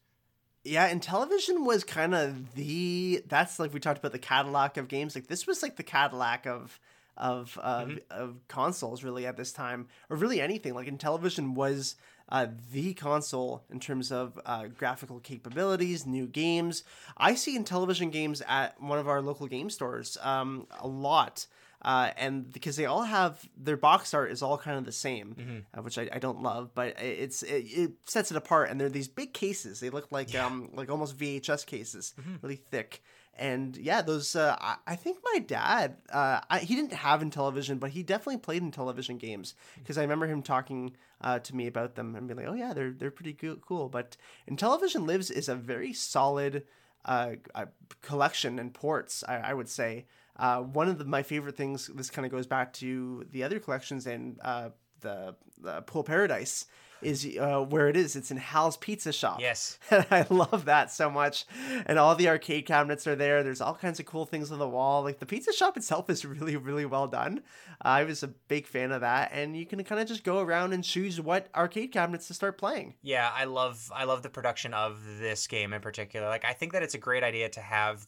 Yeah, 0.64 0.92
Intellivision 0.92 1.64
was 1.64 1.84
kind 1.84 2.14
of 2.14 2.54
the 2.54 3.22
that's 3.26 3.58
like 3.58 3.72
we 3.72 3.80
talked 3.80 3.98
about 3.98 4.12
the 4.12 4.18
Cadillac 4.18 4.76
of 4.76 4.88
games. 4.88 5.14
Like 5.14 5.28
this 5.28 5.46
was 5.46 5.62
like 5.62 5.76
the 5.76 5.82
Cadillac 5.82 6.46
of 6.46 6.78
of 7.16 7.58
of, 7.62 7.98
of 8.10 8.36
consoles 8.48 9.04
really 9.04 9.24
at 9.24 9.36
this 9.36 9.52
time, 9.52 9.86
or 10.10 10.16
really 10.16 10.40
anything. 10.40 10.74
Like 10.74 10.88
Intellivision 10.88 11.54
was 11.54 11.94
uh, 12.28 12.48
the 12.72 12.92
console 12.94 13.62
in 13.70 13.80
terms 13.80 14.12
of 14.12 14.38
uh, 14.44 14.66
graphical 14.66 15.20
capabilities, 15.20 16.04
new 16.04 16.26
games. 16.26 16.84
I 17.16 17.34
see 17.34 17.58
Intellivision 17.58 18.12
games 18.12 18.42
at 18.46 18.80
one 18.80 18.98
of 18.98 19.08
our 19.08 19.22
local 19.22 19.46
game 19.46 19.70
stores 19.70 20.18
um, 20.22 20.66
a 20.78 20.88
lot. 20.88 21.46
Uh, 21.80 22.10
and 22.16 22.52
because 22.52 22.74
they 22.76 22.86
all 22.86 23.04
have 23.04 23.48
their 23.56 23.76
box 23.76 24.12
art 24.12 24.32
is 24.32 24.42
all 24.42 24.58
kind 24.58 24.76
of 24.78 24.84
the 24.84 24.92
same, 24.92 25.64
uh, 25.72 25.80
which 25.82 25.96
I, 25.96 26.08
I 26.12 26.18
don't 26.18 26.42
love, 26.42 26.70
but 26.74 27.00
it's 27.00 27.42
it, 27.44 27.64
it 27.68 27.92
sets 28.04 28.30
it 28.32 28.36
apart. 28.36 28.68
And 28.70 28.80
they're 28.80 28.88
these 28.88 29.06
big 29.08 29.32
cases. 29.32 29.78
They 29.80 29.90
look 29.90 30.10
like 30.10 30.34
um 30.34 30.70
like 30.74 30.90
almost 30.90 31.16
VHS 31.16 31.64
cases, 31.66 32.14
really 32.42 32.56
thick. 32.56 33.00
and 33.38 33.76
yeah, 33.76 34.02
those. 34.02 34.34
Uh, 34.34 34.56
I, 34.60 34.76
I 34.88 34.96
think 34.96 35.18
my 35.32 35.38
dad, 35.38 35.96
uh, 36.12 36.40
I, 36.50 36.58
he 36.58 36.74
didn't 36.74 36.94
have 36.94 37.20
Intellivision, 37.22 37.78
but 37.78 37.90
he 37.90 38.02
definitely 38.02 38.38
played 38.38 38.62
Intellivision 38.62 39.16
games 39.18 39.54
because 39.76 39.96
I 39.96 40.02
remember 40.02 40.26
him 40.26 40.42
talking 40.42 40.96
uh, 41.20 41.38
to 41.38 41.54
me 41.54 41.68
about 41.68 41.94
them 41.94 42.16
and 42.16 42.26
being 42.26 42.38
like, 42.38 42.48
"Oh 42.48 42.54
yeah, 42.54 42.72
they're 42.72 42.90
they're 42.90 43.12
pretty 43.12 43.34
cool." 43.68 43.88
But 43.88 44.16
Intellivision, 44.50 45.06
Lives 45.06 45.30
is 45.30 45.48
a 45.48 45.54
very 45.54 45.92
solid 45.92 46.64
uh, 47.04 47.34
uh, 47.54 47.66
collection 48.02 48.58
and 48.58 48.74
ports. 48.74 49.22
I, 49.28 49.36
I 49.50 49.54
would 49.54 49.68
say 49.68 50.06
uh, 50.38 50.60
one 50.60 50.88
of 50.88 50.98
the, 50.98 51.04
my 51.04 51.22
favorite 51.22 51.56
things. 51.56 51.90
This 51.94 52.10
kind 52.10 52.26
of 52.26 52.32
goes 52.32 52.46
back 52.46 52.72
to 52.74 53.26
the 53.30 53.42
other 53.42 53.58
collections 53.58 54.06
and 54.06 54.38
uh, 54.42 54.70
the, 55.00 55.34
the 55.60 55.82
Pool 55.82 56.04
Paradise 56.04 56.66
is 57.02 57.36
uh, 57.40 57.60
where 57.60 57.88
it 57.88 57.96
is. 57.96 58.16
It's 58.16 58.30
in 58.30 58.36
Hal's 58.36 58.76
Pizza 58.76 59.12
Shop. 59.12 59.40
Yes. 59.40 59.78
And 59.90 60.06
I 60.10 60.26
love 60.30 60.66
that 60.66 60.92
so 60.92 61.10
much. 61.10 61.44
And 61.86 61.98
all 61.98 62.14
the 62.14 62.28
arcade 62.28 62.66
cabinets 62.66 63.06
are 63.06 63.16
there. 63.16 63.42
There's 63.42 63.60
all 63.60 63.74
kinds 63.74 63.98
of 63.98 64.06
cool 64.06 64.26
things 64.26 64.52
on 64.52 64.58
the 64.58 64.68
wall. 64.68 65.02
Like 65.02 65.18
the 65.18 65.26
pizza 65.26 65.52
shop 65.52 65.76
itself 65.76 66.10
is 66.10 66.24
really, 66.24 66.56
really 66.56 66.84
well 66.84 67.08
done. 67.08 67.42
I 67.80 68.04
was 68.04 68.22
a 68.22 68.28
big 68.28 68.66
fan 68.66 68.92
of 68.92 69.00
that. 69.00 69.30
And 69.32 69.56
you 69.56 69.66
can 69.66 69.82
kind 69.84 70.00
of 70.00 70.06
just 70.06 70.24
go 70.24 70.40
around 70.40 70.72
and 70.72 70.84
choose 70.84 71.20
what 71.20 71.48
arcade 71.54 71.92
cabinets 71.92 72.28
to 72.28 72.34
start 72.34 72.58
playing. 72.58 72.94
Yeah, 73.02 73.30
I 73.34 73.44
love 73.44 73.90
I 73.94 74.04
love 74.04 74.22
the 74.22 74.30
production 74.30 74.74
of 74.74 75.00
this 75.18 75.46
game 75.46 75.72
in 75.72 75.80
particular. 75.80 76.28
Like 76.28 76.44
I 76.44 76.52
think 76.52 76.72
that 76.72 76.82
it's 76.82 76.94
a 76.94 76.98
great 76.98 77.24
idea 77.24 77.48
to 77.50 77.60
have 77.60 78.06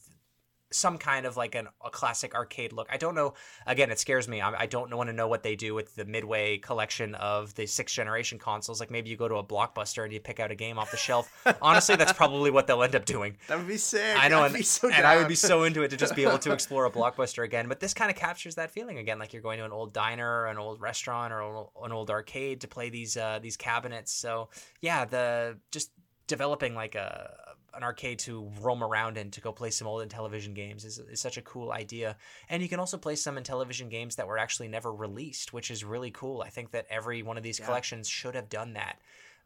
some 0.71 0.97
kind 0.97 1.25
of 1.25 1.37
like 1.37 1.55
an, 1.55 1.67
a 1.83 1.89
classic 1.89 2.33
arcade 2.35 2.73
look. 2.73 2.87
I 2.91 2.97
don't 2.97 3.15
know. 3.15 3.33
Again, 3.67 3.91
it 3.91 3.99
scares 3.99 4.27
me. 4.27 4.41
I, 4.41 4.61
I 4.61 4.65
don't 4.65 4.93
want 4.93 5.09
to 5.09 5.13
know 5.13 5.27
what 5.27 5.43
they 5.43 5.55
do 5.55 5.73
with 5.73 5.95
the 5.95 6.05
Midway 6.05 6.57
collection 6.57 7.15
of 7.15 7.53
the 7.55 7.65
sixth 7.65 7.95
generation 7.95 8.39
consoles. 8.39 8.79
Like 8.79 8.91
maybe 8.91 9.09
you 9.09 9.17
go 9.17 9.27
to 9.27 9.35
a 9.35 9.43
blockbuster 9.43 10.03
and 10.03 10.13
you 10.13 10.19
pick 10.19 10.39
out 10.39 10.51
a 10.51 10.55
game 10.55 10.79
off 10.79 10.91
the 10.91 10.97
shelf. 10.97 11.31
Honestly, 11.61 11.95
that's 11.95 12.13
probably 12.13 12.51
what 12.51 12.67
they'll 12.67 12.83
end 12.83 12.95
up 12.95 13.05
doing. 13.05 13.37
That 13.51 13.57
would 13.57 13.67
be 13.67 13.77
sick. 13.77 14.15
I 14.17 14.29
know, 14.29 14.45
and, 14.45 14.53
be 14.53 14.63
so 14.63 14.89
and 14.89 15.05
I 15.05 15.17
would 15.17 15.27
be 15.27 15.35
so 15.35 15.63
into 15.63 15.81
it 15.83 15.89
to 15.89 15.97
just 15.97 16.15
be 16.15 16.23
able 16.23 16.37
to 16.39 16.53
explore 16.53 16.85
a 16.85 16.91
blockbuster 16.91 17.43
again. 17.43 17.67
But 17.67 17.81
this 17.81 17.93
kind 17.93 18.09
of 18.09 18.15
captures 18.15 18.55
that 18.55 18.71
feeling 18.71 18.97
again, 18.97 19.19
like 19.19 19.33
you're 19.33 19.41
going 19.41 19.59
to 19.59 19.65
an 19.65 19.73
old 19.73 19.91
diner, 19.91 20.45
an 20.45 20.57
old 20.57 20.79
restaurant, 20.79 21.33
or 21.33 21.67
an 21.83 21.91
old 21.91 22.09
arcade 22.09 22.61
to 22.61 22.67
play 22.67 22.89
these 22.89 23.17
uh, 23.17 23.39
these 23.41 23.57
cabinets. 23.57 24.13
So 24.13 24.49
yeah, 24.79 25.03
the 25.03 25.57
just 25.71 25.91
developing 26.27 26.73
like 26.75 26.95
a 26.95 27.50
an 27.73 27.83
arcade 27.83 28.19
to 28.19 28.51
roam 28.61 28.83
around 28.83 29.17
in 29.17 29.31
to 29.31 29.41
go 29.41 29.51
play 29.51 29.69
some 29.69 29.87
old 29.87 30.07
Intellivision 30.07 30.53
games 30.53 30.85
is, 30.85 30.99
is 30.99 31.19
such 31.19 31.37
a 31.37 31.41
cool 31.41 31.71
idea. 31.71 32.17
And 32.49 32.61
you 32.61 32.69
can 32.69 32.79
also 32.79 32.97
play 32.97 33.15
some 33.15 33.37
Intellivision 33.37 33.89
games 33.89 34.15
that 34.15 34.27
were 34.27 34.37
actually 34.37 34.67
never 34.67 34.93
released, 34.93 35.53
which 35.53 35.71
is 35.71 35.83
really 35.83 36.11
cool. 36.11 36.41
I 36.41 36.49
think 36.49 36.71
that 36.71 36.87
every 36.89 37.23
one 37.23 37.37
of 37.37 37.43
these 37.43 37.59
collections 37.59 38.07
should 38.07 38.35
have 38.35 38.49
done 38.49 38.73
that 38.73 38.99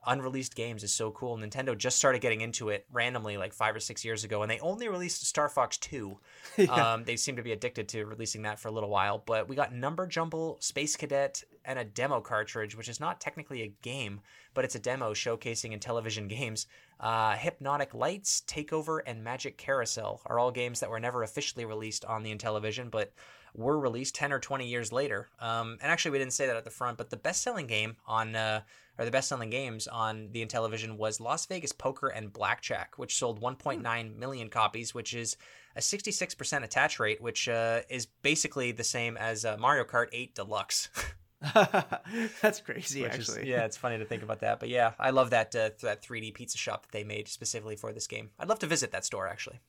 unreleased 0.08 0.56
games 0.56 0.84
is 0.84 0.94
so 0.94 1.12
cool. 1.12 1.38
Nintendo 1.38 1.78
just 1.78 1.98
started 1.98 2.22
getting 2.22 2.42
into 2.42 2.70
it 2.70 2.86
randomly 2.92 3.38
like 3.38 3.54
five 3.54 3.76
or 3.76 3.80
six 3.80 4.06
years 4.06 4.24
ago, 4.24 4.42
and 4.42 4.52
they 4.52 4.60
only 4.60 4.88
released 4.88 5.26
Star 5.26 5.50
Fox 5.50 5.78
2. 5.78 6.18
um, 6.70 7.04
they 7.04 7.16
seem 7.16 7.36
to 7.36 7.42
be 7.42 7.52
addicted 7.52 7.88
to 7.90 8.06
releasing 8.06 8.44
that 8.44 8.60
for 8.60 8.68
a 8.68 8.72
little 8.72 8.90
while. 8.90 9.22
But 9.26 9.48
we 9.48 9.56
got 9.56 9.74
Number 9.74 10.08
Jumble, 10.08 10.58
Space 10.60 10.96
Cadet, 10.96 11.44
and 11.64 11.80
a 11.80 11.84
demo 11.84 12.22
cartridge, 12.22 12.76
which 12.76 12.90
is 12.90 13.00
not 13.00 13.20
technically 13.20 13.64
a 13.64 13.74
game, 13.82 14.22
but 14.56 14.66
it's 14.66 14.74
a 14.74 14.80
demo 14.80 15.14
showcasing 15.14 15.78
Intellivision 15.78 16.28
games. 16.40 16.66
Uh, 17.00 17.36
Hypnotic 17.36 17.94
Lights, 17.94 18.42
Takeover, 18.48 19.02
and 19.06 19.24
Magic 19.24 19.58
Carousel 19.58 20.22
are 20.26 20.40
all 20.40 20.50
games 20.50 20.80
that 20.80 20.90
were 20.90 21.00
never 21.00 21.22
officially 21.22 21.66
released 21.66 22.06
on 22.06 22.24
the 22.24 22.34
Intellivision, 22.34 22.90
but 22.90 23.14
were 23.54 23.80
released 23.80 24.16
10 24.16 24.34
or 24.34 24.40
20 24.40 24.68
years 24.68 24.92
later. 24.92 25.28
Um, 25.40 25.78
and 25.82 25.92
actually, 25.92 26.12
we 26.12 26.20
didn't 26.20 26.34
say 26.34 26.48
that 26.48 26.58
at 26.58 26.64
the 26.64 26.70
front, 26.70 26.98
but 26.98 27.10
the 27.10 27.18
best 27.18 27.42
selling 27.42 27.68
game 27.68 27.96
on, 28.06 28.36
uh, 28.36 28.62
or 28.98 29.06
the 29.06 29.12
best 29.12 29.30
selling 29.30 29.50
games 29.50 29.88
on 29.88 30.30
the 30.32 30.46
Intellivision 30.46 30.98
was 30.98 31.20
Las 31.20 31.46
Vegas 31.46 31.72
Poker 31.72 32.08
and 32.08 32.34
Blackjack, 32.34 32.98
which 32.98 33.18
sold 33.18 33.42
1.9 33.42 34.18
million 34.18 34.50
copies, 34.50 34.94
which 34.94 35.14
is 35.14 35.38
a 35.76 35.80
66% 35.80 36.64
attach 36.64 37.00
rate, 37.00 37.22
which 37.22 37.48
uh, 37.50 37.82
is 37.90 38.06
basically 38.06 38.72
the 38.72 38.84
same 38.84 39.18
as 39.18 39.46
uh, 39.46 39.58
Mario 39.60 39.84
Kart 39.84 40.08
8 40.12 40.36
Deluxe. 40.36 40.90
That's 42.42 42.60
crazy, 42.62 43.02
Which 43.04 43.16
is- 43.18 43.30
actually. 43.30 43.50
yeah, 43.50 43.66
it's 43.66 43.78
funny 43.78 43.98
to 43.98 44.06
think 44.06 44.24
about 44.24 44.40
that. 44.42 44.60
But 44.60 44.70
yeah, 44.70 44.94
I 45.00 45.10
love 45.12 45.30
that 45.32 45.56
uh, 45.56 45.70
that 45.82 46.02
3D 46.04 46.34
pizza 46.34 46.58
shop 46.58 46.84
that 46.84 46.92
they 46.92 47.04
made 47.04 47.28
specifically 47.28 47.76
for 47.76 47.92
this 47.94 48.08
game. 48.08 48.30
I'd 48.40 48.50
love 48.50 48.60
to 48.60 48.68
visit 48.68 48.92
that 48.92 49.06
store 49.06 49.28
actually. 49.28 49.60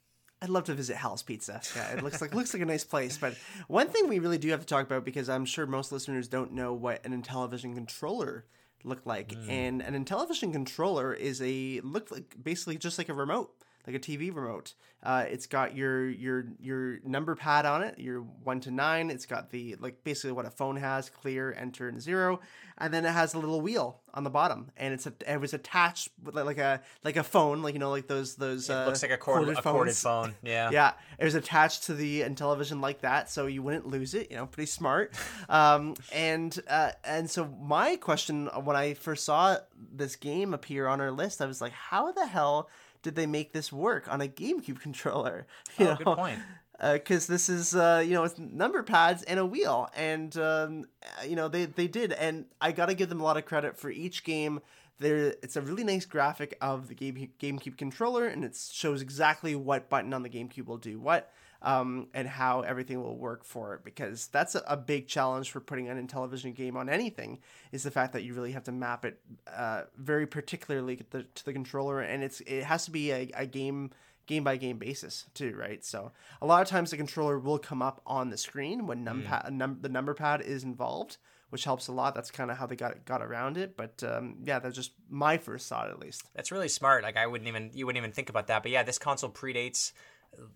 I'd 0.43 0.51
love 0.51 0.65
to 0.65 0.75
visit 0.75 0.97
Hal's 0.97 1.23
Pizza. 1.23 1.63
Yeah, 1.75 1.93
it 1.93 2.03
looks 2.03 2.21
like 2.21 2.35
looks 2.35 2.53
like 2.53 2.63
a 2.63 2.67
nice 2.67 2.85
place. 2.85 3.17
But 3.17 3.37
one 3.69 3.89
thing 3.89 4.09
we 4.09 4.19
really 4.19 4.37
do 4.39 4.51
have 4.51 4.61
to 4.61 4.67
talk 4.67 4.85
about 4.85 5.05
because 5.05 5.29
I'm 5.31 5.47
sure 5.47 5.67
most 5.67 5.93
listeners 5.93 6.29
don't 6.29 6.53
know 6.53 6.75
what 6.75 7.05
an 7.07 7.21
Intellivision 7.23 7.75
controller 7.75 8.45
looked 8.85 9.07
like, 9.07 9.35
and 9.49 9.81
an 9.83 10.05
Intellivision 10.05 10.53
controller 10.53 11.15
is 11.15 11.41
a 11.43 11.81
look 11.83 12.11
like 12.11 12.37
basically 12.41 12.77
just 12.77 12.99
like 12.99 13.09
a 13.09 13.15
remote, 13.15 13.51
like 13.87 13.97
a 13.97 14.01
TV 14.01 14.35
remote. 14.35 14.75
Uh, 15.03 15.25
it's 15.29 15.47
got 15.47 15.77
your 15.77 16.09
your 16.09 16.47
your 16.59 16.99
number 17.05 17.37
pad 17.37 17.65
on 17.65 17.83
it, 17.83 17.99
your 17.99 18.23
one 18.43 18.59
to 18.61 18.73
nine. 18.73 19.09
It's 19.09 19.27
got 19.27 19.51
the 19.51 19.77
like 19.79 20.03
basically 20.03 20.33
what 20.33 20.47
a 20.47 20.51
phone 20.51 20.77
has: 20.77 21.09
clear, 21.09 21.55
enter, 21.57 21.89
and 21.89 22.01
zero. 22.03 22.41
And 22.79 22.93
then 22.93 23.07
it 23.07 23.13
has 23.13 23.33
a 23.33 23.39
little 23.39 23.61
wheel 23.61 24.01
on 24.13 24.25
the 24.25 24.31
bottom, 24.31 24.71
and 24.77 24.93
it's 24.93 25.07
a, 25.07 25.13
it 25.27 25.41
was 25.41 25.55
attached 25.55 26.11
with 26.23 26.35
like, 26.35 26.59
a 26.59 26.83
like 27.05 27.17
a 27.17 27.23
phone, 27.23 27.63
like 27.63 27.75
you 27.75 27.79
know, 27.79 27.91
like 27.91 28.09
those 28.09 28.35
those. 28.35 28.69
It 28.69 28.75
uh, 28.75 28.87
looks 28.87 29.03
like 29.03 29.13
a 29.13 29.17
cord, 29.17 29.45
corded 29.45 29.59
a 29.59 29.63
corded 29.63 29.95
phone. 29.95 30.35
Yeah. 30.43 30.71
Yeah, 30.71 30.93
it 31.19 31.25
was 31.25 31.37
attached 31.37 31.85
to 31.85 31.95
the 31.95 32.23
Intellivision 32.23 32.81
like 32.81 33.03
that, 33.03 33.31
so 33.31 33.47
you 33.47 33.63
wouldn't 33.63 33.87
lose 33.87 34.15
it. 34.15 34.31
You 34.31 34.39
know, 34.39 34.47
pretty 34.47 34.67
smart. 34.67 35.15
Um, 35.49 35.95
and 36.13 36.59
uh, 36.69 36.93
and 37.05 37.31
so 37.31 37.47
my 37.61 37.97
question 37.97 38.47
when 38.65 38.77
I 38.77 38.95
first 38.95 39.25
saw 39.25 39.59
this 39.93 40.17
game 40.17 40.53
appear 40.53 40.89
on 40.89 41.01
our 41.01 41.13
list, 41.13 41.41
I 41.41 41.47
was 41.47 41.61
like, 41.61 41.73
how 41.73 42.11
the 42.11 42.27
hell 42.27 42.69
did 43.07 43.15
they 43.15 43.27
make 43.27 43.53
this 43.53 43.73
work 43.73 44.13
on 44.13 44.21
a 44.21 44.27
GameCube 44.27 44.81
controller? 44.89 45.47
You 45.79 45.87
Oh, 45.87 45.91
know? 45.91 45.97
good 45.97 46.17
point. 46.17 46.41
because 46.93 47.27
this 47.27 47.49
is 47.49 47.75
uh, 47.75 48.03
you 48.05 48.13
know 48.13 48.25
it's 48.25 48.39
number 48.39 48.83
pads 48.83 49.23
and 49.23 49.41
a 49.41 49.47
wheel 49.47 49.89
and 49.97 50.37
um, 50.37 50.85
uh, 51.03 51.25
you 51.25 51.35
know 51.35 51.49
they, 51.49 51.65
they 51.65 51.87
did 51.89 52.13
and 52.13 52.45
i 52.61 52.71
gotta 52.71 52.93
give 52.93 53.09
them 53.09 53.19
a 53.19 53.25
lot 53.25 53.39
of 53.39 53.47
credit 53.47 53.79
for 53.79 53.89
each 53.91 54.25
game 54.25 54.61
there 54.99 55.35
it's 55.43 55.57
a 55.57 55.63
really 55.63 55.85
nice 55.85 56.05
graphic 56.05 56.55
of 56.61 56.89
the 56.89 56.95
game 56.95 57.31
gamecube 57.41 57.79
controller 57.79 58.27
and 58.27 58.45
it 58.45 58.55
shows 58.71 59.01
exactly 59.01 59.55
what 59.55 59.89
button 59.89 60.13
on 60.13 60.23
the 60.23 60.29
gamecube 60.29 60.67
will 60.67 60.77
do 60.77 61.01
what 61.01 61.33
um, 61.67 62.07
and 62.15 62.29
how 62.29 62.61
everything 62.61 63.03
will 63.03 63.19
work 63.19 63.45
for 63.45 63.75
it 63.75 63.85
because 63.85 64.29
that's 64.29 64.55
a, 64.55 64.63
a 64.69 64.77
big 64.77 65.09
challenge 65.09 65.51
for 65.51 65.59
putting 65.59 65.89
an 65.89 66.07
Intellivision 66.07 66.55
game 66.55 66.77
on 66.77 66.89
anything 66.89 67.41
is 67.73 67.83
the 67.83 67.91
fact 67.91 68.13
that 68.13 68.23
you 68.23 68.35
really 68.35 68.53
have 68.53 68.63
to 68.65 68.73
map 68.73 69.05
it 69.05 69.21
uh, 69.53 69.83
very 69.99 70.29
particularly 70.29 70.95
to 70.97 71.05
the, 71.11 71.23
to 71.25 71.45
the 71.45 71.53
controller 71.53 72.01
and 72.01 72.23
it's 72.23 72.41
it 72.43 72.63
has 72.63 72.85
to 72.85 72.93
be 72.93 73.11
a, 73.11 73.29
a 73.35 73.47
game 73.47 73.91
game 74.27 74.45
by 74.45 74.57
game 74.57 74.79
basis 74.79 75.27
too, 75.35 75.57
right? 75.57 75.85
So 75.85 76.13
a 76.41 76.47
lot 76.47 76.63
of 76.63 76.69
times 76.69 76.93
the 76.93 76.97
controller 76.97 77.39
will 77.39 77.59
come 77.59 77.83
up 77.83 78.01
on 78.07 78.31
the 78.31 78.37
screen 78.37 78.87
when 78.87 79.05
numpad, 79.05 79.51
num- 79.51 79.79
the 79.81 79.89
number 79.89 80.15
pad 80.15 80.43
is 80.43 80.63
involved, 80.63 81.17
which 81.51 81.65
helps 81.65 81.89
a 81.89 81.93
lot. 81.93 82.15
That's 82.15 82.31
kind 82.31 82.51
of 82.51 82.59
how 82.59 82.67
they 82.67 82.77
got 82.77 83.05
got 83.05 83.23
around 83.23 83.57
it. 83.57 83.77
But 83.77 84.05
um, 84.05 84.37
yeah, 84.45 84.61
that's 84.61 84.77
just 84.77 84.93
my 85.11 85.39
first 85.39 85.69
thought 85.69 85.91
at 85.91 85.99
least. 85.99 86.23
That's 86.35 86.53
really 86.53 86.69
smart. 86.69 87.03
Like 87.03 87.17
I 87.17 87.27
wouldn't 87.27 87.49
even 87.49 87.71
you 87.75 87.87
wouldn't 87.87 88.03
even 88.03 88.13
think 88.13 88.29
about 88.29 88.47
that. 88.49 88.63
But 88.63 88.71
yeah, 88.71 88.85
this 88.85 88.99
console 88.99 89.31
predates 89.31 89.93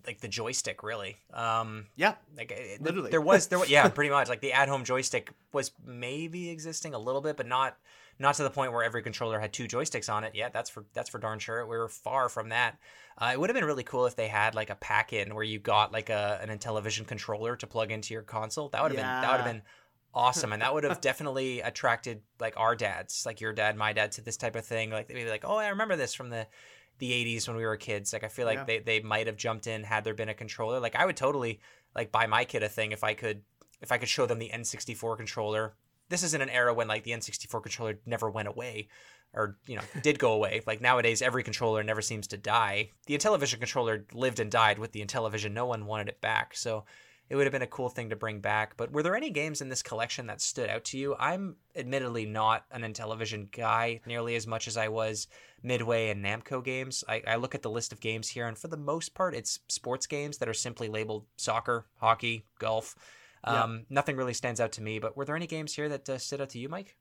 like 0.06 0.20
the 0.20 0.28
joystick 0.28 0.82
really. 0.82 1.16
Um 1.32 1.86
Yeah, 1.96 2.14
like 2.36 2.50
it, 2.52 2.82
Literally. 2.82 3.10
there 3.10 3.20
was 3.20 3.48
there 3.48 3.58
was, 3.58 3.70
yeah, 3.76 3.88
pretty 3.88 4.10
much 4.10 4.28
like 4.28 4.40
the 4.40 4.52
at-home 4.52 4.84
joystick 4.84 5.32
was 5.52 5.72
maybe 5.84 6.50
existing 6.50 6.94
a 6.94 6.98
little 6.98 7.20
bit 7.20 7.36
but 7.36 7.46
not 7.46 7.76
not 8.18 8.34
to 8.34 8.42
the 8.42 8.50
point 8.50 8.72
where 8.72 8.84
every 8.84 9.02
controller 9.02 9.40
had 9.40 9.50
two 9.52 9.66
joysticks 9.66 10.12
on 10.12 10.24
it. 10.24 10.34
Yeah, 10.34 10.50
that's 10.50 10.68
for 10.68 10.84
that's 10.92 11.08
for 11.08 11.18
darn 11.18 11.38
sure. 11.38 11.66
We 11.66 11.78
were 11.78 11.88
far 11.88 12.28
from 12.28 12.50
that. 12.50 12.78
Uh, 13.16 13.30
it 13.32 13.40
would 13.40 13.48
have 13.48 13.54
been 13.54 13.64
really 13.64 13.82
cool 13.82 14.06
if 14.06 14.14
they 14.14 14.28
had 14.28 14.54
like 14.54 14.68
a 14.70 14.74
pack-in 14.74 15.34
where 15.34 15.44
you 15.44 15.58
got 15.58 15.90
like 15.92 16.10
a 16.10 16.38
an 16.42 16.56
Intellivision 16.56 17.06
controller 17.06 17.56
to 17.56 17.66
plug 17.66 17.90
into 17.90 18.12
your 18.12 18.22
console. 18.22 18.68
That 18.68 18.82
would 18.82 18.92
have 18.92 18.96
been 18.96 19.06
that 19.06 19.30
would 19.30 19.40
have 19.40 19.52
been 19.52 19.62
awesome 20.12 20.52
and 20.52 20.62
that 20.62 20.74
would 20.74 20.84
have 20.84 21.00
definitely 21.00 21.60
attracted 21.70 22.20
like 22.40 22.54
our 22.56 22.74
dads 22.74 23.24
like 23.24 23.40
your 23.40 23.52
dad 23.52 23.76
my 23.76 23.92
dad 23.92 24.10
to 24.10 24.20
this 24.20 24.36
type 24.36 24.56
of 24.56 24.64
thing 24.64 24.90
like 24.90 25.06
they'd 25.06 25.14
be 25.14 25.30
like 25.30 25.44
oh 25.46 25.56
i 25.56 25.68
remember 25.68 25.94
this 25.94 26.14
from 26.14 26.30
the 26.30 26.44
the 27.00 27.10
80s 27.10 27.48
when 27.48 27.56
we 27.56 27.64
were 27.66 27.76
kids 27.76 28.12
like 28.12 28.22
i 28.24 28.28
feel 28.28 28.46
like 28.46 28.58
Yeah. 28.58 28.64
they, 28.64 28.78
they 28.78 29.00
might 29.00 29.26
have 29.26 29.36
jumped 29.36 29.66
in 29.66 29.82
had 29.82 30.04
there 30.04 30.14
been 30.14 30.28
a 30.28 30.34
controller. 30.34 30.78
Like 30.78 30.94
i 30.94 31.04
would 31.04 31.16
totally 31.16 31.60
like 31.96 32.12
buy 32.12 32.26
my 32.26 32.44
kid 32.44 32.62
a 32.62 32.68
thing 32.68 32.92
if 32.92 33.02
i 33.02 33.14
could 33.14 33.42
if 33.80 33.90
i 33.90 33.98
could 33.98 34.08
show 34.08 34.26
them 34.26 34.38
the 34.38 34.50
n64 34.54 35.16
controller. 35.16 35.74
This 36.08 36.22
is 36.22 36.34
in 36.34 36.40
an 36.42 36.48
era 36.50 36.72
when 36.74 36.88
like 36.88 37.02
the 37.04 37.12
n64 37.12 37.62
controller 37.62 37.98
never 38.06 38.30
went 38.30 38.48
away 38.48 38.88
or 39.32 39.56
you 39.66 39.76
know 39.76 39.82
did 40.02 40.18
go 40.18 40.32
away. 40.32 40.60
Like 40.66 40.80
nowadays 40.80 41.22
every 41.22 41.42
controller 41.42 41.82
never 41.82 42.02
seems 42.02 42.26
to 42.28 42.36
die. 42.36 42.90
The 43.06 43.16
intellivision 43.16 43.58
controller 43.58 44.04
lived 44.12 44.40
and 44.40 44.50
died 44.50 44.78
with 44.78 44.92
the 44.92 45.04
intellivision. 45.04 45.52
No 45.52 45.66
one 45.66 45.86
wanted 45.86 46.08
it 46.08 46.20
back. 46.20 46.56
So 46.56 46.84
it 47.30 47.36
would 47.36 47.46
have 47.46 47.52
been 47.52 47.62
a 47.62 47.66
cool 47.66 47.88
thing 47.88 48.10
to 48.10 48.16
bring 48.16 48.40
back. 48.40 48.76
But 48.76 48.90
were 48.90 49.04
there 49.04 49.16
any 49.16 49.30
games 49.30 49.60
in 49.60 49.68
this 49.68 49.84
collection 49.84 50.26
that 50.26 50.40
stood 50.40 50.68
out 50.68 50.84
to 50.86 50.98
you? 50.98 51.14
I'm 51.18 51.56
admittedly 51.76 52.26
not 52.26 52.64
an 52.72 52.82
Intellivision 52.82 53.52
guy 53.52 54.00
nearly 54.04 54.34
as 54.34 54.48
much 54.48 54.66
as 54.66 54.76
I 54.76 54.88
was 54.88 55.28
Midway 55.62 56.10
and 56.10 56.24
Namco 56.24 56.62
games. 56.62 57.04
I, 57.08 57.22
I 57.26 57.36
look 57.36 57.54
at 57.54 57.62
the 57.62 57.70
list 57.70 57.92
of 57.92 58.00
games 58.00 58.28
here, 58.28 58.48
and 58.48 58.58
for 58.58 58.66
the 58.66 58.76
most 58.76 59.14
part, 59.14 59.34
it's 59.34 59.60
sports 59.68 60.08
games 60.08 60.38
that 60.38 60.48
are 60.48 60.54
simply 60.54 60.88
labeled 60.88 61.24
soccer, 61.36 61.86
hockey, 61.98 62.46
golf. 62.58 62.96
Yeah. 63.46 63.62
Um, 63.62 63.86
Nothing 63.88 64.16
really 64.16 64.34
stands 64.34 64.60
out 64.60 64.72
to 64.72 64.82
me. 64.82 64.98
But 64.98 65.16
were 65.16 65.24
there 65.24 65.36
any 65.36 65.46
games 65.46 65.72
here 65.72 65.88
that 65.88 66.08
uh, 66.08 66.18
stood 66.18 66.40
out 66.40 66.50
to 66.50 66.58
you, 66.58 66.68
Mike? 66.68 66.96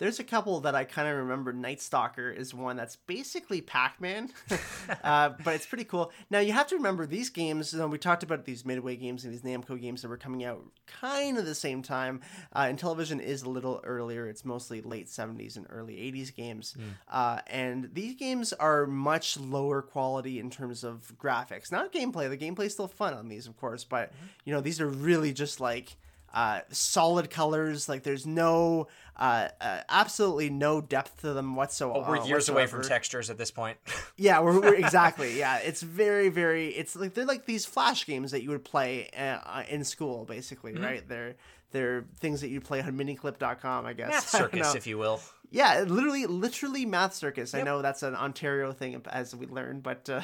There's 0.00 0.18
a 0.18 0.24
couple 0.24 0.60
that 0.60 0.74
I 0.74 0.84
kind 0.84 1.06
of 1.06 1.16
remember. 1.18 1.52
Night 1.52 1.80
Stalker 1.80 2.30
is 2.30 2.54
one 2.54 2.76
that's 2.76 2.96
basically 2.96 3.60
Pac-Man, 3.60 4.30
uh, 5.04 5.34
but 5.44 5.54
it's 5.54 5.66
pretty 5.66 5.84
cool. 5.84 6.10
Now 6.30 6.38
you 6.38 6.52
have 6.52 6.66
to 6.68 6.76
remember 6.76 7.04
these 7.04 7.28
games. 7.28 7.74
You 7.74 7.80
know, 7.80 7.86
we 7.86 7.98
talked 7.98 8.22
about 8.22 8.46
these 8.46 8.64
Midway 8.64 8.96
games 8.96 9.24
and 9.24 9.32
these 9.32 9.42
Namco 9.42 9.78
games 9.78 10.00
that 10.00 10.08
were 10.08 10.16
coming 10.16 10.42
out 10.42 10.64
kind 10.86 11.36
of 11.36 11.44
the 11.44 11.54
same 11.54 11.82
time. 11.82 12.22
Uh, 12.54 12.62
Intellivision 12.64 13.20
is 13.20 13.42
a 13.42 13.50
little 13.50 13.82
earlier. 13.84 14.26
It's 14.26 14.42
mostly 14.42 14.80
late 14.80 15.06
70s 15.06 15.56
and 15.56 15.66
early 15.68 15.96
80s 15.96 16.34
games. 16.34 16.74
Uh, 17.06 17.40
and 17.46 17.90
these 17.92 18.14
games 18.14 18.54
are 18.54 18.86
much 18.86 19.38
lower 19.38 19.82
quality 19.82 20.38
in 20.40 20.48
terms 20.48 20.82
of 20.82 21.12
graphics, 21.18 21.70
not 21.70 21.92
gameplay. 21.92 22.30
The 22.30 22.38
gameplay 22.38 22.64
is 22.66 22.72
still 22.72 22.88
fun 22.88 23.12
on 23.12 23.28
these, 23.28 23.46
of 23.46 23.58
course, 23.58 23.84
but 23.84 24.12
you 24.46 24.52
know 24.54 24.62
these 24.62 24.80
are 24.80 24.88
really 24.88 25.34
just 25.34 25.60
like 25.60 25.96
uh, 26.32 26.60
solid 26.70 27.30
colors. 27.30 27.88
Like 27.88 28.02
there's 28.02 28.26
no, 28.26 28.88
uh, 29.16 29.48
uh, 29.60 29.80
absolutely 29.88 30.50
no 30.50 30.80
depth 30.80 31.20
to 31.22 31.32
them 31.32 31.56
whatsoever. 31.56 32.00
But 32.00 32.08
we're 32.20 32.26
years 32.26 32.48
away 32.48 32.66
from 32.66 32.82
textures 32.82 33.30
at 33.30 33.38
this 33.38 33.50
point. 33.50 33.78
Yeah, 34.16 34.40
we're, 34.40 34.60
we're 34.60 34.74
exactly. 34.74 35.36
Yeah, 35.38 35.56
it's 35.58 35.80
very, 35.82 36.28
very. 36.28 36.68
It's 36.68 36.94
like 36.94 37.14
they're 37.14 37.24
like 37.24 37.46
these 37.46 37.64
flash 37.64 38.04
games 38.06 38.32
that 38.32 38.42
you 38.42 38.50
would 38.50 38.64
play 38.64 39.08
uh, 39.16 39.62
in 39.68 39.82
school, 39.84 40.24
basically, 40.24 40.72
Mm-hmm. 40.74 40.84
right? 40.84 41.08
They're 41.08 41.36
they're 41.72 42.04
things 42.18 42.40
that 42.42 42.48
you 42.48 42.60
play 42.60 42.82
on 42.82 42.92
miniclip.com, 42.98 43.86
I 43.86 43.92
guess. 43.92 44.10
Math 44.10 44.28
circus, 44.28 44.74
if 44.74 44.86
you 44.86 44.98
will. 44.98 45.20
Yeah, 45.52 45.84
literally, 45.86 46.26
literally 46.26 46.86
math 46.86 47.14
circus. 47.14 47.54
I 47.54 47.62
know 47.62 47.82
that's 47.82 48.04
an 48.04 48.14
Ontario 48.14 48.70
thing, 48.72 49.02
as 49.10 49.34
we 49.34 49.46
learned, 49.46 49.82
but 49.82 50.08
uh, 50.08 50.22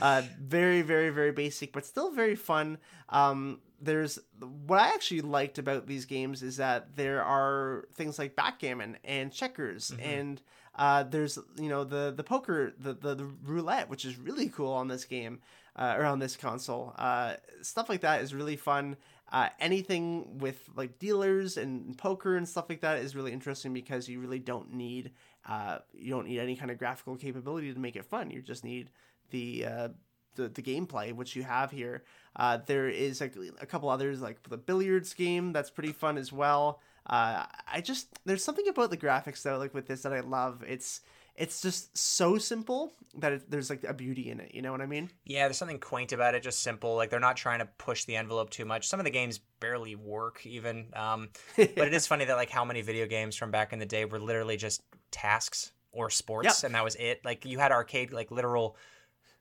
uh, 0.00 0.22
very, 0.40 0.82
very, 0.82 1.10
very 1.10 1.30
basic, 1.32 1.72
but 1.72 1.84
still 1.86 2.10
very 2.10 2.34
fun. 2.34 2.78
Um, 3.08 3.60
there's 3.82 4.18
what 4.66 4.78
I 4.78 4.88
actually 4.88 5.22
liked 5.22 5.58
about 5.58 5.86
these 5.86 6.06
games 6.06 6.42
is 6.42 6.56
that 6.58 6.96
there 6.96 7.22
are 7.22 7.86
things 7.94 8.18
like 8.18 8.36
backgammon 8.36 8.96
and 9.04 9.32
checkers, 9.32 9.92
and 10.00 10.40
uh, 10.76 11.02
there's 11.02 11.38
you 11.58 11.68
know 11.68 11.84
the 11.84 12.12
the 12.16 12.24
poker, 12.24 12.72
the, 12.78 12.94
the 12.94 13.14
the 13.14 13.26
roulette, 13.44 13.90
which 13.90 14.04
is 14.04 14.16
really 14.16 14.48
cool 14.48 14.72
on 14.72 14.88
this 14.88 15.04
game 15.04 15.40
uh, 15.76 15.96
or 15.98 16.04
on 16.04 16.18
this 16.18 16.36
console. 16.36 16.94
Uh, 16.96 17.34
stuff 17.60 17.88
like 17.88 18.02
that 18.02 18.22
is 18.22 18.32
really 18.32 18.56
fun. 18.56 18.96
Uh, 19.30 19.48
anything 19.60 20.38
with 20.38 20.68
like 20.76 20.98
dealers 20.98 21.56
and 21.56 21.96
poker 21.96 22.36
and 22.36 22.46
stuff 22.48 22.66
like 22.68 22.82
that 22.82 22.98
is 22.98 23.16
really 23.16 23.32
interesting 23.32 23.72
because 23.72 24.08
you 24.08 24.20
really 24.20 24.38
don't 24.38 24.72
need 24.72 25.10
uh, 25.48 25.78
you 25.92 26.10
don't 26.10 26.28
need 26.28 26.38
any 26.38 26.54
kind 26.54 26.70
of 26.70 26.78
graphical 26.78 27.16
capability 27.16 27.72
to 27.72 27.80
make 27.80 27.96
it 27.96 28.04
fun. 28.04 28.30
You 28.30 28.42
just 28.42 28.62
need 28.62 28.90
the 29.30 29.66
uh, 29.66 29.88
the, 30.34 30.48
the 30.48 30.62
gameplay 30.62 31.12
which 31.12 31.36
you 31.36 31.42
have 31.42 31.70
here. 31.70 32.04
Uh, 32.36 32.58
there 32.66 32.88
is 32.88 33.20
like 33.20 33.34
a 33.60 33.66
couple 33.66 33.88
others 33.88 34.20
like 34.20 34.42
the 34.48 34.56
billiards 34.56 35.12
game 35.14 35.52
that's 35.52 35.70
pretty 35.70 35.92
fun 35.92 36.16
as 36.16 36.32
well. 36.32 36.80
Uh, 37.06 37.44
I 37.70 37.80
just 37.80 38.08
there's 38.24 38.44
something 38.44 38.68
about 38.68 38.90
the 38.90 38.96
graphics 38.96 39.42
though 39.42 39.58
like 39.58 39.74
with 39.74 39.86
this 39.86 40.02
that 40.02 40.12
I 40.12 40.20
love. 40.20 40.62
It's 40.66 41.00
it's 41.34 41.62
just 41.62 41.96
so 41.96 42.36
simple 42.38 42.92
that 43.16 43.32
it, 43.32 43.50
there's 43.50 43.70
like 43.70 43.84
a 43.84 43.94
beauty 43.94 44.30
in 44.30 44.38
it. 44.38 44.54
You 44.54 44.62
know 44.62 44.70
what 44.70 44.80
I 44.82 44.86
mean? 44.86 45.10
Yeah, 45.24 45.46
there's 45.46 45.56
something 45.56 45.78
quaint 45.78 46.12
about 46.12 46.34
it, 46.34 46.42
just 46.42 46.60
simple. 46.62 46.94
Like 46.94 47.10
they're 47.10 47.20
not 47.20 47.36
trying 47.36 47.58
to 47.60 47.66
push 47.78 48.04
the 48.04 48.16
envelope 48.16 48.50
too 48.50 48.64
much. 48.66 48.86
Some 48.86 49.00
of 49.00 49.04
the 49.04 49.10
games 49.10 49.40
barely 49.60 49.94
work 49.96 50.44
even. 50.46 50.86
Um, 50.94 51.30
but 51.56 51.78
it 51.88 51.94
is 51.94 52.06
funny 52.06 52.24
that 52.26 52.36
like 52.36 52.50
how 52.50 52.64
many 52.64 52.82
video 52.82 53.06
games 53.06 53.34
from 53.34 53.50
back 53.50 53.72
in 53.72 53.78
the 53.78 53.86
day 53.86 54.04
were 54.04 54.20
literally 54.20 54.56
just 54.56 54.82
tasks 55.10 55.72
or 55.90 56.08
sports, 56.10 56.62
Yep. 56.62 56.66
and 56.68 56.74
that 56.74 56.84
was 56.84 56.94
it. 56.96 57.22
Like 57.24 57.44
you 57.44 57.58
had 57.58 57.72
arcade, 57.72 58.12
like 58.12 58.30
literal 58.30 58.76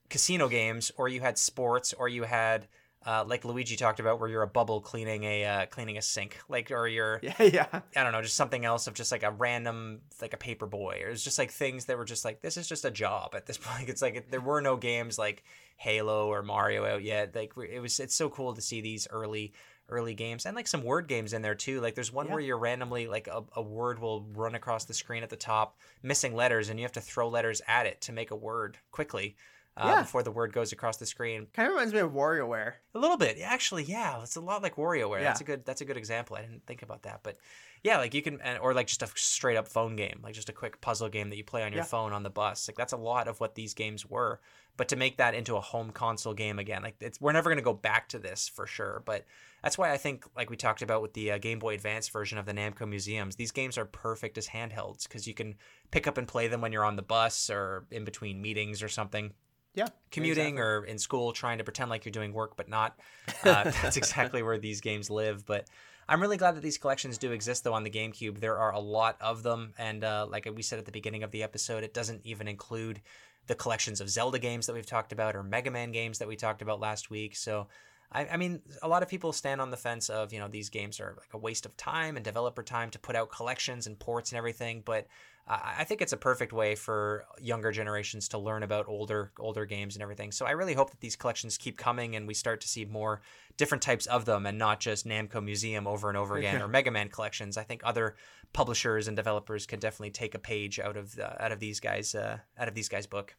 casino 0.10 0.48
games, 0.50 0.92
or 0.98 1.08
you 1.08 1.22
had 1.22 1.38
sports, 1.38 1.94
or 1.94 2.08
you 2.10 2.24
had 2.24 2.68
uh, 3.06 3.24
like 3.28 3.44
Luigi 3.46 3.76
talked 3.76 4.00
about, 4.00 4.20
where 4.20 4.30
you're 4.30 4.44
a 4.44 4.48
bubble 4.48 4.80
cleaning 4.82 5.24
a 5.24 5.44
uh, 5.46 5.66
cleaning 5.68 5.98
a 5.98 6.02
sink, 6.02 6.38
like 6.50 6.70
or 6.72 6.88
you're 6.88 7.20
Yeah, 7.24 7.34
yeah. 7.42 7.80
I 7.96 8.04
don't 8.04 8.12
know, 8.12 8.22
just 8.22 8.36
something 8.36 8.64
else 8.66 8.88
of 8.88 8.94
just 8.94 9.12
like 9.12 9.24
a 9.24 9.32
random, 9.32 10.02
like 10.22 10.34
a 10.34 10.38
paper 10.38 10.68
boy, 10.68 11.02
or 11.04 11.10
it's 11.10 11.24
just 11.24 11.40
like 11.40 11.52
things 11.52 11.86
that 11.86 11.98
were 11.98 12.06
just 12.06 12.24
like 12.26 12.42
this 12.42 12.58
is 12.58 12.68
just 12.68 12.86
a 12.86 12.92
job 12.92 13.34
at 13.36 13.46
this 13.46 13.58
point. 13.62 13.90
It's 13.90 14.02
like 14.02 14.30
there 14.30 14.42
were 14.42 14.62
no 14.62 14.78
games 14.78 15.18
like 15.18 15.44
Halo 15.78 16.28
or 16.28 16.44
Mario 16.44 16.86
out 16.86 17.04
yet. 17.04 17.36
Like 17.36 17.54
it 17.70 17.80
was, 17.80 18.00
it's 18.00 18.16
so 18.16 18.30
cool 18.30 18.54
to 18.54 18.62
see 18.62 18.82
these 18.82 19.08
early, 19.10 19.54
early 19.90 20.14
games 20.14 20.46
and 20.46 20.56
like 20.56 20.68
some 20.68 20.84
word 20.84 21.08
games 21.08 21.34
in 21.34 21.42
there 21.42 21.56
too. 21.56 21.82
Like 21.82 21.96
there's 21.96 22.14
one 22.14 22.28
Yeah. 22.28 22.34
where 22.34 22.42
you're 22.42 22.58
randomly 22.60 23.08
like 23.08 23.28
a, 23.28 23.44
a 23.56 23.62
word 23.64 23.98
will 24.00 24.28
run 24.36 24.54
across 24.54 24.86
the 24.86 24.94
screen 24.94 25.24
at 25.24 25.30
the 25.32 25.36
top, 25.36 25.78
missing 26.04 26.36
letters, 26.36 26.70
and 26.70 26.80
you 26.80 26.86
have 26.86 26.92
to 26.94 27.02
throw 27.02 27.30
letters 27.30 27.64
at 27.68 27.88
it 27.88 28.00
to 28.02 28.12
make 28.14 28.30
a 28.30 28.36
word 28.36 28.78
quickly. 28.92 29.36
Uh, 29.82 29.88
Yeah. 29.88 30.02
Before 30.02 30.24
the 30.24 30.32
word 30.32 30.54
goes 30.54 30.72
across 30.72 30.98
the 30.98 31.06
screen, 31.06 31.48
Kind 31.54 31.68
of 31.68 31.74
reminds 31.74 31.94
me 31.94 32.00
of 32.00 32.12
WarioWare. 32.12 32.74
a 32.94 33.00
little 33.00 33.18
bit, 33.18 33.40
actually. 33.42 33.84
Yeah, 33.84 34.22
it's 34.22 34.36
a 34.36 34.42
lot 34.42 34.62
like 34.62 34.76
WarioWare. 34.76 35.18
Yeah. 35.20 35.24
That's 35.26 35.42
a 35.42 35.46
good. 35.46 35.66
That's 35.66 35.82
a 35.82 35.86
good 35.86 35.98
example. 35.98 36.36
I 36.38 36.42
didn't 36.42 36.66
think 36.68 36.82
about 36.84 37.04
that, 37.04 37.22
but 37.24 37.38
yeah, 37.84 37.98
like 37.98 38.14
you 38.14 38.22
can, 38.22 38.40
or 38.62 38.74
like 38.76 38.86
just 38.88 39.02
a 39.02 39.08
straight 39.16 39.58
up 39.58 39.68
phone 39.68 39.96
game, 39.96 40.20
like 40.24 40.36
just 40.36 40.50
a 40.50 40.54
quick 40.54 40.80
puzzle 40.82 41.10
game 41.10 41.30
that 41.32 41.36
you 41.38 41.44
play 41.44 41.64
on 41.64 41.72
your 41.72 41.82
Yeah. 41.82 41.86
phone 41.86 42.14
on 42.14 42.22
the 42.24 42.30
bus. 42.30 42.68
Like 42.68 42.78
that's 42.78 42.94
a 42.94 42.98
lot 42.98 43.28
of 43.28 43.40
what 43.40 43.56
these 43.56 43.74
games 43.74 44.06
were. 44.06 44.40
But 44.78 44.88
to 44.90 44.96
make 44.96 45.18
that 45.18 45.34
into 45.36 45.58
a 45.58 45.62
home 45.62 45.92
console 45.92 46.34
game 46.34 46.58
again, 46.60 46.82
like 46.84 46.96
it's 47.02 47.20
we're 47.20 47.32
never 47.34 47.50
gonna 47.50 47.62
go 47.62 47.74
back 47.74 48.08
to 48.10 48.20
this 48.20 48.48
for 48.48 48.66
sure. 48.68 49.02
But 49.06 49.26
that's 49.64 49.78
why 49.78 49.92
I 49.92 49.98
think, 49.98 50.26
like 50.36 50.50
we 50.50 50.56
talked 50.58 50.82
about 50.82 51.02
with 51.02 51.14
the 51.14 51.32
uh, 51.34 51.38
Game 51.40 51.60
Boy 51.60 51.74
Advance 51.76 52.08
version 52.08 52.38
of 52.38 52.46
the 52.46 52.54
Namco 52.54 52.88
museums, 52.88 53.36
these 53.36 53.52
games 53.52 53.78
are 53.78 53.86
perfect 53.86 54.38
as 54.38 54.48
handhelds 54.48 55.04
because 55.04 55.28
you 55.28 55.34
can 55.34 55.56
pick 55.92 56.08
up 56.08 56.18
and 56.18 56.28
play 56.28 56.48
them 56.48 56.62
when 56.62 56.72
you're 56.72 56.86
on 56.86 56.96
the 56.96 57.02
bus 57.02 57.50
or 57.50 57.86
in 57.92 58.06
between 58.06 58.42
meetings 58.42 58.82
or 58.82 58.88
something 58.90 59.34
Yeah. 59.74 59.88
commuting 60.12 60.56
exactly. 60.56 60.62
or 60.62 60.86
in 60.86 60.98
school 60.98 61.32
trying 61.32 61.60
to 61.60 61.64
pretend 61.64 61.90
like 61.90 62.04
you're 62.06 62.12
doing 62.12 62.34
work 62.34 62.58
but 62.58 62.68
not 62.68 63.00
uh, 63.44 63.64
that's 63.64 63.98
exactly 63.98 64.44
where 64.44 64.58
these 64.58 64.82
games 64.82 65.10
live 65.10 65.46
but 65.46 65.68
i'm 66.10 66.22
really 66.22 66.38
glad 66.38 66.56
that 66.56 66.62
these 66.62 66.78
collections 66.78 67.18
do 67.18 67.32
exist 67.32 67.64
though 67.64 67.74
on 67.74 67.84
the 67.84 67.90
gamecube 67.90 68.40
there 68.40 68.58
are 68.58 68.74
a 68.74 68.80
lot 68.80 69.18
of 69.22 69.44
them 69.44 69.74
and 69.78 70.04
uh, 70.04 70.26
like 70.30 70.48
we 70.54 70.62
said 70.62 70.80
at 70.80 70.86
the 70.86 70.92
beginning 70.92 71.24
of 71.24 71.32
the 71.32 71.44
episode 71.44 71.84
it 71.84 71.94
doesn't 71.94 72.22
even 72.26 72.48
include 72.48 73.02
the 73.48 73.56
collections 73.56 74.02
of 74.02 74.10
zelda 74.10 74.40
games 74.40 74.68
that 74.68 74.74
we've 74.74 74.86
talked 74.86 75.12
about 75.14 75.36
or 75.36 75.44
mega 75.44 75.72
man 75.72 75.92
games 75.92 76.20
that 76.20 76.28
we 76.28 76.36
talked 76.36 76.62
about 76.62 76.80
last 76.80 77.10
week 77.10 77.36
so 77.36 77.68
I, 78.12 78.28
I 78.28 78.38
mean, 78.38 78.62
a 78.82 78.88
lot 78.88 79.04
of 79.04 79.10
people 79.10 79.32
stand 79.32 79.62
on 79.62 79.72
the 79.72 79.78
fence 79.78 80.10
of, 80.10 80.34
you 80.34 80.40
know, 80.40 80.48
these 80.48 80.70
games 80.70 81.00
are 81.00 81.16
like 81.18 81.34
a 81.34 81.38
waste 81.38 81.66
of 81.66 81.78
time 81.78 82.18
and 82.18 82.26
developer 82.26 82.64
time 82.64 82.90
to 82.92 83.00
put 83.00 83.16
out 83.16 83.32
collections 83.32 83.88
and 83.88 83.98
ports 83.98 84.32
and 84.32 84.38
everything. 84.38 84.84
But 84.86 85.08
I 85.54 85.84
think 85.84 86.02
it's 86.02 86.14
a 86.14 86.18
perfect 86.18 86.54
way 86.54 86.76
for 86.76 87.26
younger 87.40 87.72
generations 87.72 88.30
to 88.30 88.38
learn 88.38 88.64
about 88.64 88.88
older 88.88 89.32
older 89.40 89.66
games 89.66 89.96
and 89.96 90.04
everything. 90.04 90.32
So 90.32 90.46
I 90.46 90.52
really 90.52 90.74
hope 90.74 90.92
that 90.92 91.02
these 91.02 91.16
collections 91.16 91.58
keep 91.58 91.78
coming 91.78 92.16
and 92.16 92.28
we 92.28 92.34
start 92.34 92.62
to 92.62 92.68
see 92.68 92.86
more 92.86 93.22
different 93.58 93.82
types 93.82 94.06
of 94.06 94.26
them 94.26 94.46
and 94.46 94.58
not 94.58 94.80
just 94.80 95.06
Namco 95.06 95.44
Museum 95.44 95.88
over 95.88 96.08
and 96.10 96.18
over 96.18 96.38
again 96.38 96.56
Yeah. 96.56 96.64
or 96.64 96.68
Mega 96.68 96.92
Man 96.92 97.10
collections. 97.10 97.58
I 97.58 97.64
think 97.64 97.82
other 97.84 98.16
publishers 98.54 99.08
and 99.08 99.16
developers 99.18 99.66
can 99.66 99.80
definitely 99.80 100.12
take 100.12 100.36
a 100.36 100.40
page 100.40 100.80
out 100.80 100.96
of 100.96 101.16
the, 101.16 101.44
out 101.44 101.52
of 101.52 101.60
these 101.60 101.80
guys 101.80 102.16
uh, 102.16 102.38
out 102.58 102.68
of 102.68 102.74
these 102.74 102.88
guys' 102.90 103.08
book. 103.08 103.36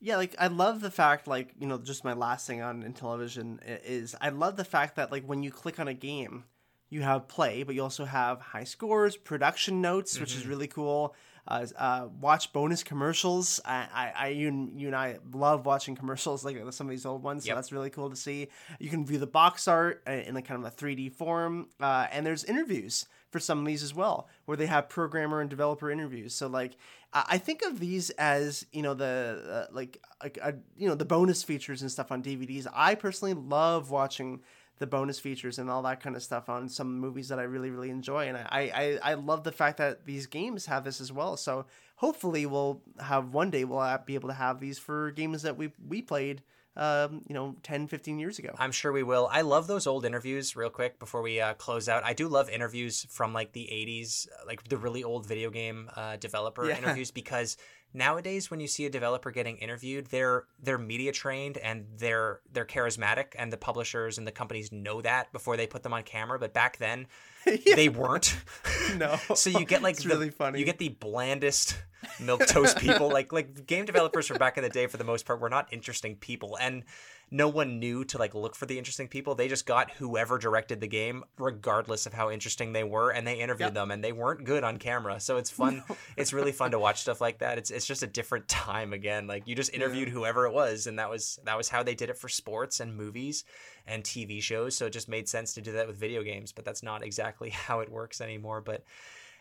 Yeah, 0.00 0.16
like 0.16 0.34
I 0.38 0.48
love 0.48 0.82
the 0.82 0.90
fact, 0.90 1.26
like 1.26 1.54
you 1.58 1.66
know, 1.66 1.78
just 1.78 2.04
my 2.04 2.12
last 2.12 2.46
thing 2.46 2.60
on 2.60 2.82
Intellivision 2.82 3.58
is 3.86 4.14
I 4.20 4.28
love 4.28 4.56
the 4.56 4.64
fact 4.64 4.96
that 4.96 5.10
like 5.10 5.24
when 5.24 5.42
you 5.42 5.50
click 5.50 5.80
on 5.80 5.88
a 5.88 5.94
game, 5.94 6.44
you 6.90 7.00
have 7.02 7.26
play, 7.26 7.62
but 7.62 7.74
you 7.74 7.82
also 7.82 8.04
have 8.04 8.40
high 8.40 8.64
scores, 8.64 9.16
production 9.16 9.80
notes, 9.80 10.20
which 10.20 10.34
is 10.36 10.46
really 10.46 10.66
cool. 10.68 11.14
Uh, 11.46 11.66
uh, 11.76 12.08
watch 12.20 12.52
bonus 12.52 12.82
commercials. 12.82 13.60
I, 13.64 13.86
I, 13.92 14.12
I 14.16 14.28
you, 14.28 14.70
you 14.74 14.86
and 14.86 14.96
I 14.96 15.18
love 15.32 15.66
watching 15.66 15.94
commercials 15.94 16.44
like 16.44 16.56
some 16.72 16.86
of 16.86 16.90
these 16.90 17.04
old 17.04 17.22
ones. 17.22 17.44
So 17.44 17.48
Yep. 17.48 17.56
that's 17.56 17.72
really 17.72 17.90
cool 17.90 18.08
to 18.10 18.16
see. 18.16 18.48
You 18.78 18.88
can 18.88 19.04
view 19.04 19.18
the 19.18 19.26
box 19.26 19.68
art 19.68 20.02
in 20.06 20.34
like 20.34 20.46
kind 20.46 20.64
of 20.64 20.72
a 20.72 20.74
3D 20.74 21.12
form, 21.12 21.68
uh, 21.80 22.06
and 22.10 22.24
there's 22.26 22.44
interviews 22.44 23.06
for 23.30 23.40
some 23.40 23.58
of 23.58 23.66
these 23.66 23.82
as 23.82 23.92
well, 23.92 24.28
where 24.46 24.56
they 24.56 24.66
have 24.66 24.88
programmer 24.88 25.40
and 25.40 25.50
developer 25.50 25.90
interviews. 25.90 26.34
So 26.34 26.46
like, 26.46 26.76
I 27.12 27.24
I 27.34 27.38
think 27.38 27.62
of 27.62 27.78
these 27.78 28.10
as 28.10 28.64
you 28.72 28.80
know 28.82 28.94
the 28.94 29.66
uh, 29.70 29.74
like 29.74 30.00
like 30.22 30.38
uh, 30.40 30.52
you 30.76 30.88
know 30.88 30.94
the 30.94 31.04
bonus 31.04 31.42
features 31.42 31.82
and 31.82 31.90
stuff 31.90 32.10
on 32.10 32.22
DVDs. 32.22 32.66
I 32.72 32.94
personally 32.94 33.34
love 33.34 33.90
watching 33.90 34.40
the 34.78 34.86
bonus 34.86 35.20
features 35.20 35.58
and 35.58 35.70
all 35.70 35.82
that 35.82 36.00
kind 36.00 36.16
of 36.16 36.22
stuff 36.22 36.48
on 36.48 36.68
some 36.68 36.98
movies 36.98 37.28
that 37.28 37.38
I 37.38 37.44
really 37.44 37.70
really 37.70 37.90
enjoy, 37.90 38.28
and 38.28 38.36
I 38.36 38.98
I, 39.02 39.12
I 39.12 39.14
love 39.14 39.44
the 39.44 39.52
fact 39.52 39.78
that 39.78 40.04
these 40.04 40.26
games 40.26 40.66
have 40.66 40.84
this 40.84 41.00
as 41.00 41.12
well. 41.12 41.36
So 41.36 41.66
hopefully 41.96 42.44
we'll 42.46 42.82
have 43.00 43.32
one 43.32 43.50
day 43.50 43.64
we'll 43.64 43.98
be 44.04 44.14
able 44.14 44.28
to 44.28 44.34
have 44.34 44.60
these 44.60 44.78
for 44.78 45.10
games 45.12 45.42
that 45.42 45.56
we 45.56 45.72
we 45.88 46.02
played 46.02 46.42
um, 46.76 47.22
you 47.28 47.34
know 47.34 47.54
10 47.62 47.86
15 47.86 48.18
years 48.18 48.40
ago. 48.40 48.50
I'm 48.58 48.72
sure 48.72 48.90
we 48.90 49.04
will. 49.04 49.28
I 49.30 49.42
love 49.42 49.68
those 49.68 49.86
old 49.86 50.04
interviews. 50.04 50.56
Real 50.56 50.70
quick 50.70 50.98
before 50.98 51.22
we 51.22 51.40
uh, 51.40 51.54
close 51.54 51.88
out, 51.88 52.02
I 52.04 52.12
do 52.12 52.26
love 52.26 52.50
interviews 52.50 53.06
from 53.10 53.32
like 53.32 53.52
the 53.52 53.68
'80s, 53.72 54.26
uh, 54.28 54.44
like 54.46 54.64
the 54.68 54.76
really 54.76 55.04
old 55.04 55.24
video 55.24 55.50
game 55.50 55.88
uh, 55.94 56.16
developer 56.16 56.66
Yeah. 56.68 56.76
interviews, 56.76 57.12
because 57.12 57.56
nowadays 57.94 58.50
when 58.50 58.60
you 58.60 58.66
see 58.66 58.84
a 58.84 58.90
developer 58.90 59.30
getting 59.30 59.56
interviewed, 59.58 60.06
they're 60.06 60.44
they're 60.62 60.78
media 60.78 61.12
trained 61.12 61.56
and 61.58 61.86
they're 61.96 62.40
they're 62.52 62.66
charismatic, 62.66 63.28
and 63.38 63.52
the 63.52 63.56
publishers 63.56 64.18
and 64.18 64.26
the 64.26 64.32
companies 64.32 64.72
know 64.72 65.00
that 65.00 65.32
before 65.32 65.56
they 65.56 65.66
put 65.66 65.82
them 65.82 65.92
on 65.94 66.02
camera. 66.02 66.38
But 66.38 66.52
back 66.52 66.76
then, 66.78 67.06
they 67.74 67.88
weren't. 67.88 68.36
no, 68.96 69.16
so 69.34 69.50
you 69.50 69.64
get 69.64 69.82
like 69.82 69.96
the- 69.96 70.08
really 70.08 70.30
funny. 70.30 70.58
You 70.58 70.64
get 70.64 70.78
the 70.78 70.90
blandest 70.90 71.78
milk 72.20 72.46
toast 72.46 72.78
people. 72.78 73.08
like 73.08 73.32
like 73.32 73.66
game 73.66 73.84
developers 73.84 74.26
from 74.26 74.38
back 74.38 74.58
in 74.58 74.64
the 74.64 74.70
day, 74.70 74.86
for 74.88 74.96
the 74.96 75.04
most 75.04 75.24
part, 75.24 75.40
were 75.40 75.48
not 75.48 75.72
interesting 75.72 76.16
people. 76.16 76.58
And 76.60 76.84
no 77.30 77.48
one 77.48 77.78
knew 77.78 78.04
to 78.04 78.18
like 78.18 78.34
look 78.34 78.54
for 78.54 78.66
the 78.66 78.78
interesting 78.78 79.08
people. 79.08 79.34
They 79.34 79.48
just 79.48 79.66
got 79.66 79.90
whoever 79.92 80.38
directed 80.38 80.80
the 80.80 80.86
game, 80.86 81.24
regardless 81.38 82.06
of 82.06 82.12
how 82.12 82.30
interesting 82.30 82.72
they 82.72 82.84
were, 82.84 83.10
and 83.10 83.26
they 83.26 83.34
interviewed 83.40 83.68
Yep. 83.68 83.74
them, 83.74 83.90
and 83.90 84.02
they 84.04 84.12
weren't 84.12 84.44
good 84.44 84.64
on 84.64 84.78
camera. 84.78 85.20
So 85.20 85.36
it's 85.36 85.50
fun. 85.50 85.82
It's 86.16 86.32
really 86.32 86.52
fun 86.52 86.70
to 86.70 86.78
watch 86.78 87.00
stuff 87.00 87.20
like 87.20 87.38
that. 87.38 87.58
It's 87.58 87.70
it's 87.70 87.86
just 87.86 88.02
a 88.02 88.06
different 88.06 88.46
time 88.48 88.92
again. 88.92 89.26
Like 89.26 89.46
you 89.48 89.54
just 89.54 89.72
interviewed 89.74 90.08
whoever 90.08 90.46
it 90.46 90.52
was, 90.52 90.86
and 90.86 90.98
that 90.98 91.10
was 91.10 91.38
that 91.44 91.56
was 91.56 91.68
how 91.68 91.82
they 91.82 91.94
did 91.94 92.10
it 92.10 92.18
for 92.18 92.28
sports 92.28 92.80
and 92.80 92.96
movies 92.96 93.44
and 93.86 94.04
TV 94.04 94.40
shows. 94.40 94.76
So 94.76 94.86
it 94.86 94.92
just 94.92 95.08
made 95.08 95.28
sense 95.28 95.54
to 95.54 95.60
do 95.60 95.72
that 95.72 95.86
with 95.86 95.96
video 95.96 96.22
games. 96.22 96.52
But 96.52 96.64
that's 96.64 96.82
not 96.82 97.02
exactly 97.04 97.50
how 97.66 97.80
it 97.80 97.90
works 97.90 98.20
anymore. 98.20 98.60
But 98.60 98.84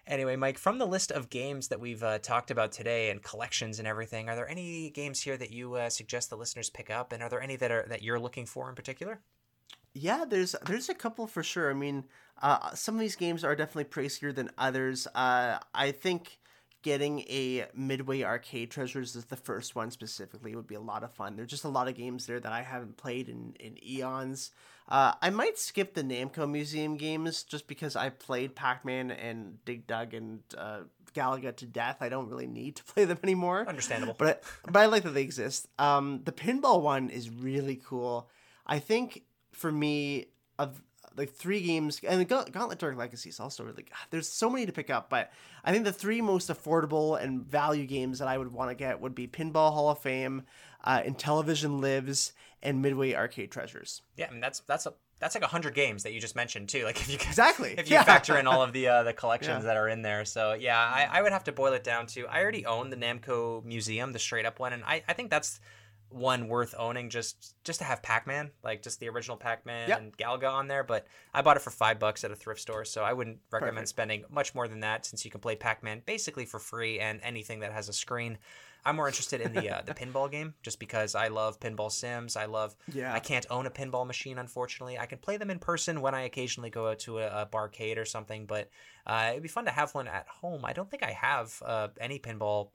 Anyway, 0.06 0.36
Mike, 0.36 0.58
from 0.58 0.80
the 0.80 0.86
list 0.86 1.12
of 1.12 1.30
games 1.30 1.70
that 1.70 1.80
we've 1.80 2.04
uh, 2.04 2.20
talked 2.20 2.52
about 2.52 2.72
today 2.74 3.10
and 3.10 3.24
collections 3.24 3.80
and 3.80 3.88
everything, 3.88 4.28
are 4.28 4.36
there 4.36 4.50
any 4.50 4.90
games 4.90 5.22
here 5.22 5.38
that 5.38 5.52
you 5.52 5.76
uh, 5.76 5.90
suggest 5.90 6.30
the 6.30 6.36
listeners 6.36 6.70
pick 6.70 6.90
up, 6.90 7.14
and 7.14 7.24
are 7.24 7.30
there 7.30 7.42
any 7.42 7.56
that 7.56 7.72
are 7.72 7.86
that 7.88 8.04
you're 8.04 8.20
looking 8.20 8.46
for 8.46 8.68
in 8.68 8.76
particular? 8.76 9.22
Yeah, 9.94 10.26
there's 10.28 10.56
there's 10.66 10.90
a 10.90 10.94
couple 10.94 11.26
for 11.28 11.42
sure. 11.42 11.70
I 11.70 11.74
mean, 11.74 12.04
uh, 12.42 12.74
some 12.74 12.96
of 12.96 13.02
these 13.02 13.16
games 13.16 13.44
are 13.44 13.56
definitely 13.56 13.86
pricier 13.86 14.36
than 14.36 14.50
others. 14.58 15.08
Uh, 15.16 15.60
I 15.74 15.92
think 15.92 16.40
getting 16.84 17.22
a 17.22 17.66
Midway 17.74 18.24
Arcade 18.24 18.70
Treasures 18.70 19.16
is 19.16 19.26
the 19.26 19.36
first 19.36 19.76
one 19.76 19.90
specifically 19.90 20.56
would 20.56 20.68
be 20.68 20.76
a 20.76 20.82
lot 20.82 21.04
of 21.04 21.12
fun. 21.14 21.36
There's 21.36 21.50
just 21.50 21.64
a 21.64 21.70
lot 21.70 21.88
of 21.88 21.96
games 21.96 22.28
there 22.28 22.40
that 22.40 22.52
I 22.52 22.62
haven't 22.62 22.98
played 22.98 23.30
in 23.30 23.56
in 23.60 23.84
eons. 23.84 24.52
Uh, 24.88 25.14
I 25.22 25.30
might 25.30 25.58
skip 25.58 25.94
the 25.94 26.04
Namco 26.04 26.50
Museum 26.50 26.98
games 26.98 27.44
just 27.44 27.68
because 27.68 27.96
I 27.96 28.10
played 28.10 28.54
Pac-Man 28.54 29.12
and 29.12 29.64
Dig 29.64 29.88
Dug 29.88 30.14
and 30.14 30.42
uh, 30.58 30.82
Galaga 31.16 31.56
to 31.56 31.66
death. 31.66 31.98
I 32.02 32.10
don't 32.10 32.28
really 32.30 32.48
need 32.48 32.76
to 32.76 32.84
play 32.94 33.06
them 33.06 33.18
anymore. 33.24 33.66
Understandable. 33.68 34.16
But 34.18 34.44
I, 34.66 34.72
but 34.72 34.80
I 34.82 34.86
like 34.88 35.04
that 35.04 35.12
they 35.12 35.22
exist. 35.22 35.68
Um, 35.80 36.22
the 36.26 36.34
pinball 36.34 36.82
one 36.82 37.10
is 37.10 37.30
really 37.30 37.82
cool. 37.84 38.30
I 38.68 38.80
think 38.80 39.24
for 39.52 39.72
me 39.72 40.28
of 40.60 40.82
like 41.18 41.32
three 41.32 41.62
games 41.62 42.00
and 42.08 42.20
the 42.22 42.26
Gauntlet 42.26 42.80
Dark 42.80 42.96
Legacy 42.98 43.30
is 43.30 43.40
also 43.40 43.64
really 43.64 43.84
good. 43.84 43.94
There's 44.10 44.28
so 44.30 44.50
many 44.50 44.66
to 44.66 44.72
pick 44.72 44.90
up, 44.90 45.10
but 45.10 45.32
I 45.64 45.72
think 45.72 45.86
the 45.86 45.94
three 45.94 46.22
most 46.22 46.50
affordable 46.50 47.22
and 47.22 47.42
value 47.46 47.86
games 47.86 48.20
that 48.20 48.28
I 48.28 48.38
would 48.38 48.52
want 48.52 48.70
to 48.72 48.76
get 48.76 49.00
would 49.02 49.16
be 49.16 49.28
Pinball 49.28 49.74
Hall 49.74 49.90
of 49.90 50.00
Fame, 50.00 50.44
uh, 50.84 51.02
Intellivision 51.02 51.82
Lives, 51.82 52.34
and 52.62 52.82
Midway 52.82 53.14
Arcade 53.14 53.52
Treasures. 53.52 54.02
Yeah, 54.18 54.28
I 54.30 54.32
mean 54.32 54.42
that's 54.42 54.62
that's 54.62 54.86
a 54.86 54.94
that's 55.20 55.36
like 55.36 55.44
a 55.44 55.48
hundred 55.48 55.74
games 55.74 56.04
that 56.04 56.12
you 56.14 56.20
just 56.20 56.36
mentioned 56.36 56.68
too. 56.70 56.84
Like 56.86 56.98
if 57.00 57.10
you 57.10 57.16
Exactly, 57.16 57.76
if 57.78 57.90
you 57.90 57.94
yeah. 57.96 58.04
factor 58.04 58.38
in 58.38 58.48
all 58.48 58.62
of 58.62 58.74
the 58.78 58.88
uh, 58.88 59.04
the 59.04 59.14
collections 59.14 59.64
Yeah. 59.64 59.68
that 59.68 59.78
are 59.78 59.88
in 59.90 60.02
there. 60.02 60.26
So 60.26 60.54
yeah, 60.54 60.78
I, 60.80 61.08
I 61.12 61.22
would 61.22 61.32
have 61.32 61.44
to 61.46 61.52
boil 61.52 61.74
it 61.74 61.84
down 61.84 62.08
to 62.08 62.28
I 62.28 62.42
already 62.42 62.66
own 62.66 62.90
the 62.90 62.96
Namco 62.98 63.64
Museum, 63.66 64.12
the 64.14 64.20
straight 64.20 64.46
up 64.46 64.60
one, 64.60 64.74
and 64.74 64.84
I, 64.84 65.04
I 65.08 65.14
think 65.14 65.30
that's 65.30 65.60
one 66.14 66.48
worth 66.48 66.76
owning 66.78 67.10
just 67.10 67.56
just 67.64 67.80
to 67.80 67.86
have 67.86 68.02
Pac-Man, 68.04 68.52
like 68.64 68.82
just 68.84 69.00
the 69.00 69.10
original 69.10 69.38
Pac-Man 69.38 69.90
Yep. 69.90 70.00
and 70.00 70.18
Galaga 70.18 70.52
on 70.52 70.68
there. 70.68 70.84
But 70.84 71.08
I 71.34 71.42
bought 71.42 71.58
it 71.58 71.62
for 71.62 71.72
five 71.72 72.00
bucks 72.00 72.24
at 72.24 72.32
a 72.32 72.36
thrift 72.36 72.62
store, 72.62 72.86
so 72.86 73.04
I 73.04 73.14
wouldn't 73.14 73.40
recommend 73.52 73.76
Perfect. 73.76 73.90
spending 73.90 74.24
much 74.30 74.54
more 74.56 74.68
than 74.68 74.82
that 74.82 75.06
since 75.06 75.26
you 75.26 75.32
can 75.32 75.42
play 75.42 75.56
Pac-Man 75.56 76.02
basically 76.06 76.46
for 76.46 76.60
free 76.60 77.00
and 77.00 77.20
anything 77.24 77.60
that 77.62 77.72
has 77.74 77.90
a 77.90 77.94
screen. 77.94 78.38
I'm 78.86 78.98
more 78.98 79.08
interested 79.08 79.40
in 79.40 79.54
the 79.54 79.70
uh, 79.78 79.82
the 79.82 79.94
pinball 80.02 80.30
game 80.30 80.56
just 80.62 80.78
because 80.78 81.16
I 81.16 81.30
love 81.30 81.58
pinball 81.60 81.90
sims. 81.92 82.36
I 82.36 82.46
love 82.46 82.76
Yeah. 82.94 83.14
I 83.14 83.20
can't 83.20 83.46
own 83.50 83.66
a 83.66 83.72
pinball 83.72 84.06
machine, 84.06 84.38
unfortunately. 84.38 85.00
I 85.00 85.06
can 85.06 85.20
play 85.20 85.38
them 85.38 85.50
in 85.50 85.60
person 85.60 86.02
when 86.02 86.14
I 86.14 86.24
occasionally 86.24 86.70
go 86.70 86.90
out 86.90 87.00
to 87.00 87.20
a, 87.20 87.44
a 87.44 87.46
barcade 87.46 87.98
or 87.98 88.04
something, 88.06 88.46
but 88.46 88.70
uh, 89.08 89.30
it'd 89.32 89.42
be 89.44 89.48
fun 89.50 89.66
to 89.66 89.72
have 89.72 89.94
one 89.96 90.08
at 90.10 90.28
home. 90.28 90.66
I 90.66 90.74
don't 90.74 90.90
think 90.92 91.02
I 91.04 91.12
have 91.12 91.62
uh, 91.66 91.88
any 92.00 92.20
pinball 92.20 92.70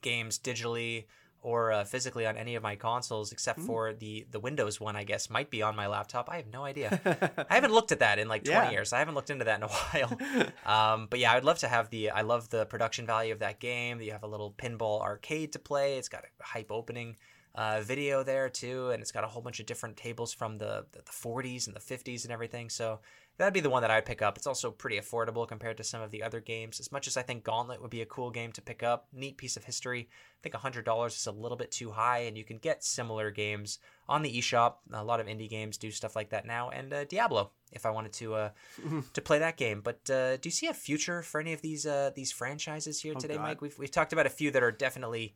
games 0.00 0.38
digitally 0.38 1.04
or 1.42 1.72
uh, 1.72 1.84
physically 1.84 2.24
on 2.24 2.36
any 2.36 2.54
of 2.54 2.62
my 2.62 2.76
consoles 2.76 3.32
except 3.32 3.60
for 3.60 3.92
the 3.92 4.24
the 4.30 4.40
Windows 4.40 4.80
one. 4.80 4.96
I 4.96 5.04
guess 5.04 5.28
might 5.28 5.50
be 5.50 5.60
on 5.62 5.74
my 5.76 5.86
laptop. 5.88 6.28
I 6.30 6.36
have 6.36 6.46
no 6.52 6.64
idea. 6.64 7.00
I 7.50 7.54
haven't 7.54 7.72
looked 7.72 7.92
at 7.92 7.98
that 7.98 8.18
in 8.18 8.28
like 8.28 8.44
20 8.44 8.56
Yeah. 8.56 8.70
years. 8.70 8.92
I 8.92 8.98
haven't 9.00 9.14
looked 9.14 9.30
into 9.30 9.44
that 9.44 9.56
in 9.58 9.64
a 9.64 9.68
while. 9.68 10.18
Um, 10.64 11.08
but 11.10 11.18
yeah, 11.18 11.32
I'd 11.32 11.44
love 11.44 11.58
to 11.58 11.68
have 11.68 11.90
the. 11.90 12.10
I 12.10 12.22
love 12.22 12.48
the 12.48 12.64
production 12.66 13.04
value 13.06 13.32
of 13.32 13.40
that 13.40 13.58
game. 13.60 13.98
That 13.98 14.04
you 14.04 14.12
have 14.12 14.22
a 14.22 14.28
little 14.28 14.52
pinball 14.52 15.00
arcade 15.00 15.52
to 15.52 15.58
play. 15.58 15.98
It's 15.98 16.08
got 16.08 16.22
a 16.24 16.42
hype 16.44 16.70
opening 16.70 17.16
uh, 17.54 17.80
video 17.82 18.22
there 18.22 18.48
too, 18.48 18.90
and 18.90 19.02
it's 19.02 19.12
got 19.12 19.24
a 19.24 19.26
whole 19.26 19.42
bunch 19.42 19.60
of 19.60 19.66
different 19.66 19.96
tables 19.96 20.32
from 20.32 20.58
the, 20.58 20.86
the 20.92 21.00
the 21.00 21.10
40s 21.10 21.66
and 21.66 21.74
the 21.76 21.80
50s 21.80 22.22
and 22.24 22.32
everything. 22.32 22.70
So 22.70 23.00
that'd 23.38 23.54
be 23.54 23.60
the 23.60 23.70
one 23.70 23.82
that 23.82 23.90
I'd 23.90 24.06
pick 24.06 24.22
up. 24.22 24.36
It's 24.36 24.46
also 24.46 24.70
pretty 24.70 24.98
affordable 24.98 25.46
compared 25.46 25.76
to 25.78 25.84
some 25.84 26.02
of 26.02 26.10
the 26.10 26.22
other 26.22 26.40
games. 26.40 26.80
As 26.80 26.92
much 26.92 27.06
as 27.06 27.16
I 27.16 27.22
think 27.22 27.44
Gauntlet 27.44 27.80
would 27.80 27.90
be 27.90 28.02
a 28.02 28.06
cool 28.06 28.30
game 28.30 28.52
to 28.52 28.62
pick 28.62 28.82
up, 28.82 29.08
neat 29.12 29.36
piece 29.36 29.56
of 29.56 29.64
history. 29.64 30.08
I 30.10 30.38
think 30.42 30.54
$100 30.54 31.06
is 31.06 31.26
a 31.26 31.32
little 31.32 31.56
bit 31.56 31.70
too 31.70 31.90
high, 31.90 32.20
and 32.20 32.36
you 32.36 32.44
can 32.44 32.58
get 32.58 32.84
similar 32.84 33.30
games 33.30 33.78
on 34.08 34.22
the 34.22 34.38
eShop. 34.38 34.74
A 34.92 35.04
lot 35.04 35.20
of 35.20 35.26
indie 35.26 35.48
games 35.48 35.76
do 35.76 35.90
stuff 35.90 36.16
like 36.16 36.30
that 36.30 36.46
now, 36.46 36.70
and 36.70 36.92
uh, 36.92 37.04
Diablo 37.04 37.50
if 37.72 37.86
I 37.86 37.90
wanted 37.90 38.12
to 38.14 38.34
uh, 38.34 38.50
to 39.12 39.20
play 39.20 39.38
that 39.38 39.56
game. 39.56 39.80
But 39.80 40.08
uh, 40.10 40.36
do 40.36 40.46
you 40.48 40.50
see 40.50 40.66
a 40.66 40.74
future 40.74 41.22
for 41.22 41.40
any 41.40 41.52
of 41.52 41.62
these 41.62 41.86
uh, 41.86 42.10
these 42.14 42.30
franchises 42.30 43.00
here 43.00 43.14
today, 43.14 43.36
God. 43.36 43.42
Mike? 43.42 43.60
We've 43.60 43.78
we've 43.78 43.90
talked 43.90 44.12
about 44.12 44.26
a 44.26 44.30
few 44.30 44.50
that 44.50 44.62
are 44.62 44.72
definitely 44.72 45.34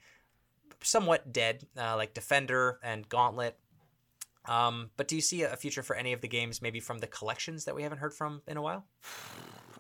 somewhat 0.82 1.32
dead, 1.32 1.66
uh, 1.76 1.96
like 1.96 2.14
Defender 2.14 2.78
and 2.82 3.08
Gauntlet. 3.08 3.58
Um, 4.48 4.90
but 4.96 5.08
do 5.08 5.16
you 5.16 5.22
see 5.22 5.42
a 5.42 5.56
future 5.56 5.82
for 5.82 5.96
any 5.96 6.12
of 6.12 6.20
the 6.20 6.28
games, 6.28 6.62
maybe 6.62 6.80
from 6.80 6.98
the 6.98 7.06
collections 7.06 7.64
that 7.64 7.74
we 7.74 7.82
haven't 7.82 7.98
heard 7.98 8.14
from 8.14 8.42
in 8.46 8.56
a 8.56 8.62
while? 8.62 8.86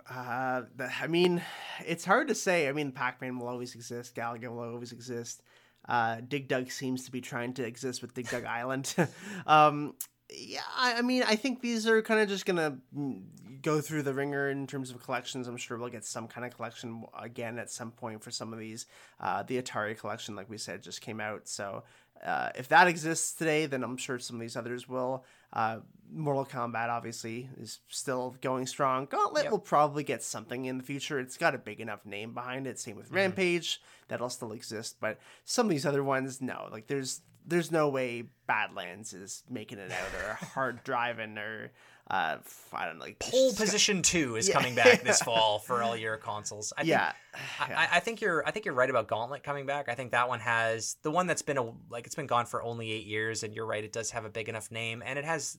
Uh, 0.08 0.62
the- 0.76 0.88
I 1.02 1.08
mean, 1.08 1.42
it's 1.84 2.04
hard 2.04 2.28
to 2.28 2.34
say. 2.36 2.68
I 2.68 2.72
mean, 2.72 2.92
Pac-Man 2.92 3.40
will 3.40 3.48
always 3.48 3.74
exist. 3.74 4.14
Galaga 4.14 4.48
will 4.48 4.60
always 4.60 4.92
exist. 4.92 5.42
Uh, 5.88 6.18
Dig 6.28 6.46
Dug 6.46 6.70
seems 6.70 7.04
to 7.06 7.10
be 7.10 7.20
trying 7.20 7.54
to 7.54 7.66
exist 7.66 8.02
with 8.02 8.14
Dig 8.14 8.28
Dug 8.28 8.44
Island. 8.60 8.94
um, 9.48 9.94
yeah, 10.30 10.60
I, 10.76 10.98
I 10.98 11.02
mean, 11.02 11.22
I 11.22 11.36
think 11.36 11.60
these 11.60 11.86
are 11.86 12.02
kind 12.02 12.20
of 12.20 12.28
just 12.28 12.46
gonna 12.46 12.78
mm, 12.96 13.22
go 13.62 13.80
through 13.80 14.02
the 14.02 14.12
wringer 14.12 14.48
in 14.50 14.66
terms 14.66 14.90
of 14.90 15.02
collections. 15.02 15.46
I'm 15.46 15.56
sure 15.56 15.78
we'll 15.78 15.88
get 15.88 16.04
some 16.04 16.26
kind 16.26 16.44
of 16.44 16.54
collection 16.54 17.04
again 17.18 17.58
at 17.58 17.70
some 17.70 17.92
point 17.92 18.22
for 18.22 18.30
some 18.30 18.52
of 18.52 18.58
these. 18.58 18.86
Uh, 19.20 19.42
the 19.44 19.60
Atari 19.62 19.96
collection, 19.98 20.34
like 20.34 20.50
we 20.50 20.58
said, 20.58 20.82
just 20.82 21.00
came 21.00 21.20
out, 21.20 21.48
so 21.48 21.84
uh, 22.24 22.50
if 22.54 22.68
that 22.68 22.86
exists 22.88 23.32
today, 23.34 23.66
then 23.66 23.82
I'm 23.82 23.96
sure 23.96 24.18
some 24.18 24.36
of 24.36 24.40
these 24.40 24.56
others 24.56 24.88
will. 24.88 25.24
Uh, 25.52 25.78
Mortal 26.12 26.44
Kombat 26.44 26.88
obviously 26.88 27.48
is 27.58 27.80
still 27.88 28.36
going 28.40 28.66
strong. 28.66 29.06
Gauntlet 29.06 29.44
Yep. 29.44 29.52
will 29.52 29.58
probably 29.58 30.04
get 30.04 30.22
something 30.22 30.64
in 30.66 30.78
the 30.78 30.84
future. 30.84 31.18
It's 31.18 31.36
got 31.36 31.54
a 31.54 31.58
big 31.58 31.80
enough 31.80 32.04
name 32.06 32.32
behind 32.34 32.66
it. 32.66 32.78
Same 32.78 32.96
with 32.96 33.10
Rampage, 33.10 33.80
that'll 34.08 34.30
still 34.30 34.52
exist. 34.52 34.96
But 35.00 35.18
some 35.44 35.66
of 35.66 35.70
these 35.70 35.86
other 35.86 36.04
ones, 36.04 36.40
no. 36.40 36.68
Like 36.70 36.86
there's 36.86 37.22
there's 37.48 37.70
no 37.70 37.88
way 37.88 38.24
Badlands 38.48 39.12
is 39.12 39.44
making 39.48 39.78
it 39.78 39.92
out 39.92 40.08
or 40.24 40.34
Hard 40.34 40.82
Driving 40.84 41.38
or 41.38 41.70
uh, 42.08 42.36
I 42.72 42.84
don't 42.86 42.98
know. 42.98 43.04
Like 43.04 43.18
Pole 43.18 43.52
Position 43.54 44.00
Two 44.02 44.36
is 44.36 44.48
Yeah. 44.48 44.54
coming 44.54 44.74
back 44.74 45.02
this 45.02 45.20
fall 45.24 45.58
for 45.58 45.82
all 45.82 45.96
your 45.96 46.16
consoles. 46.16 46.72
I 46.76 46.82
think, 46.82 46.90
Yeah, 46.90 47.12
I, 47.60 47.72
I- 47.74 47.88
I 47.92 48.00
think 48.00 48.20
you're 48.20 48.46
I 48.46 48.50
think 48.52 48.64
you're 48.64 48.74
right 48.74 48.90
about 48.90 49.08
Gauntlet 49.08 49.42
coming 49.42 49.66
back. 49.66 49.88
I 49.88 49.94
think 49.94 50.12
that 50.12 50.28
one 50.28 50.40
has 50.40 50.96
the 51.02 51.10
one 51.10 51.26
that's 51.26 51.42
been 51.42 51.58
a 51.58 51.72
like 51.90 52.06
it's 52.06 52.14
been 52.14 52.26
gone 52.28 52.46
for 52.46 52.62
only 52.62 52.92
eight 52.92 53.06
years, 53.06 53.42
and 53.42 53.54
you're 53.54 53.66
right, 53.66 53.82
it 53.82 53.92
does 53.92 54.10
have 54.12 54.24
a 54.24 54.30
big 54.30 54.48
enough 54.48 54.70
name, 54.70 55.02
and 55.04 55.18
it 55.18 55.24
has 55.24 55.58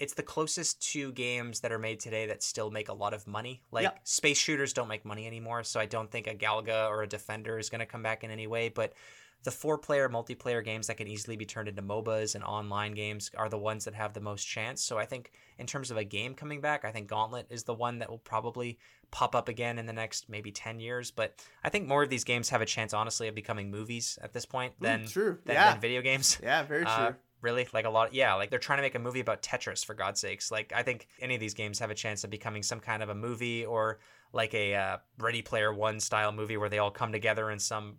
it's 0.00 0.14
the 0.14 0.22
closest 0.24 0.82
to 0.90 1.12
games 1.12 1.60
that 1.60 1.70
are 1.70 1.78
made 1.78 2.00
today 2.00 2.26
that 2.26 2.42
still 2.42 2.68
make 2.68 2.88
a 2.88 2.92
lot 2.92 3.14
of 3.14 3.24
money. 3.28 3.62
Like 3.70 3.84
Yep. 3.84 4.00
space 4.02 4.38
shooters 4.38 4.72
don't 4.72 4.88
make 4.88 5.04
money 5.04 5.24
anymore, 5.28 5.62
so 5.62 5.78
I 5.78 5.86
don't 5.86 6.10
think 6.10 6.26
a 6.26 6.34
Galaga 6.34 6.88
or 6.88 7.04
a 7.04 7.06
Defender 7.06 7.58
is 7.60 7.70
going 7.70 7.78
to 7.78 7.86
come 7.86 8.02
back 8.02 8.24
in 8.24 8.32
any 8.32 8.48
way. 8.48 8.68
But 8.70 8.94
the 9.44 9.50
four-player 9.50 10.08
multiplayer 10.08 10.64
games 10.64 10.86
that 10.86 10.96
can 10.96 11.06
easily 11.06 11.36
be 11.36 11.44
turned 11.44 11.68
into 11.68 11.82
MOBAs 11.82 12.34
and 12.34 12.42
online 12.42 12.92
games 12.92 13.30
are 13.36 13.48
the 13.50 13.58
ones 13.58 13.84
that 13.84 13.94
have 13.94 14.14
the 14.14 14.20
most 14.20 14.44
chance. 14.44 14.82
So 14.82 14.98
I 14.98 15.04
think 15.04 15.32
in 15.58 15.66
terms 15.66 15.90
of 15.90 15.98
a 15.98 16.04
game 16.04 16.34
coming 16.34 16.60
back, 16.62 16.84
I 16.84 16.90
think 16.90 17.08
Gauntlet 17.08 17.46
is 17.50 17.62
the 17.64 17.74
one 17.74 17.98
that 17.98 18.08
will 18.10 18.18
probably 18.18 18.78
pop 19.10 19.34
up 19.34 19.48
again 19.48 19.78
in 19.78 19.84
the 19.86 19.92
next 19.92 20.28
maybe 20.30 20.50
10 20.50 20.80
years. 20.80 21.10
But 21.10 21.44
I 21.62 21.68
think 21.68 21.86
more 21.86 22.02
of 22.02 22.08
these 22.08 22.24
games 22.24 22.48
have 22.48 22.62
a 22.62 22.66
chance, 22.66 22.94
honestly, 22.94 23.28
of 23.28 23.34
becoming 23.34 23.70
movies 23.70 24.18
at 24.22 24.32
this 24.32 24.46
point 24.46 24.72
than, 24.80 25.02
Mm, 25.04 25.12
true. 25.12 25.38
than, 25.44 25.54
Yeah. 25.54 25.70
than 25.72 25.80
video 25.80 26.00
games. 26.00 26.38
yeah, 26.42 26.62
very 26.62 26.84
true. 26.84 26.92
Uh, 26.92 27.12
really 27.42 27.68
like 27.74 27.84
a 27.84 27.90
lot 27.90 28.14
yeah 28.14 28.32
like 28.32 28.48
they're 28.48 28.58
trying 28.58 28.78
to 28.78 28.82
make 28.82 28.94
a 28.94 28.98
movie 28.98 29.20
about 29.20 29.42
tetris 29.42 29.84
for 29.84 29.92
god's 29.92 30.18
sakes 30.18 30.50
like 30.50 30.72
i 30.74 30.82
think 30.82 31.06
any 31.20 31.34
of 31.34 31.40
these 31.40 31.52
games 31.52 31.78
have 31.78 31.90
a 31.90 31.94
chance 31.94 32.24
of 32.24 32.30
becoming 32.30 32.62
some 32.62 32.80
kind 32.80 33.02
of 33.02 33.10
a 33.10 33.14
movie 33.14 33.66
or 33.66 33.98
like 34.32 34.54
a 34.54 34.74
uh, 34.74 34.96
ready 35.18 35.42
player 35.42 35.70
one 35.70 36.00
style 36.00 36.32
movie 36.32 36.56
where 36.56 36.70
they 36.70 36.78
all 36.78 36.90
come 36.90 37.12
together 37.12 37.50
in 37.50 37.58
some 37.58 37.98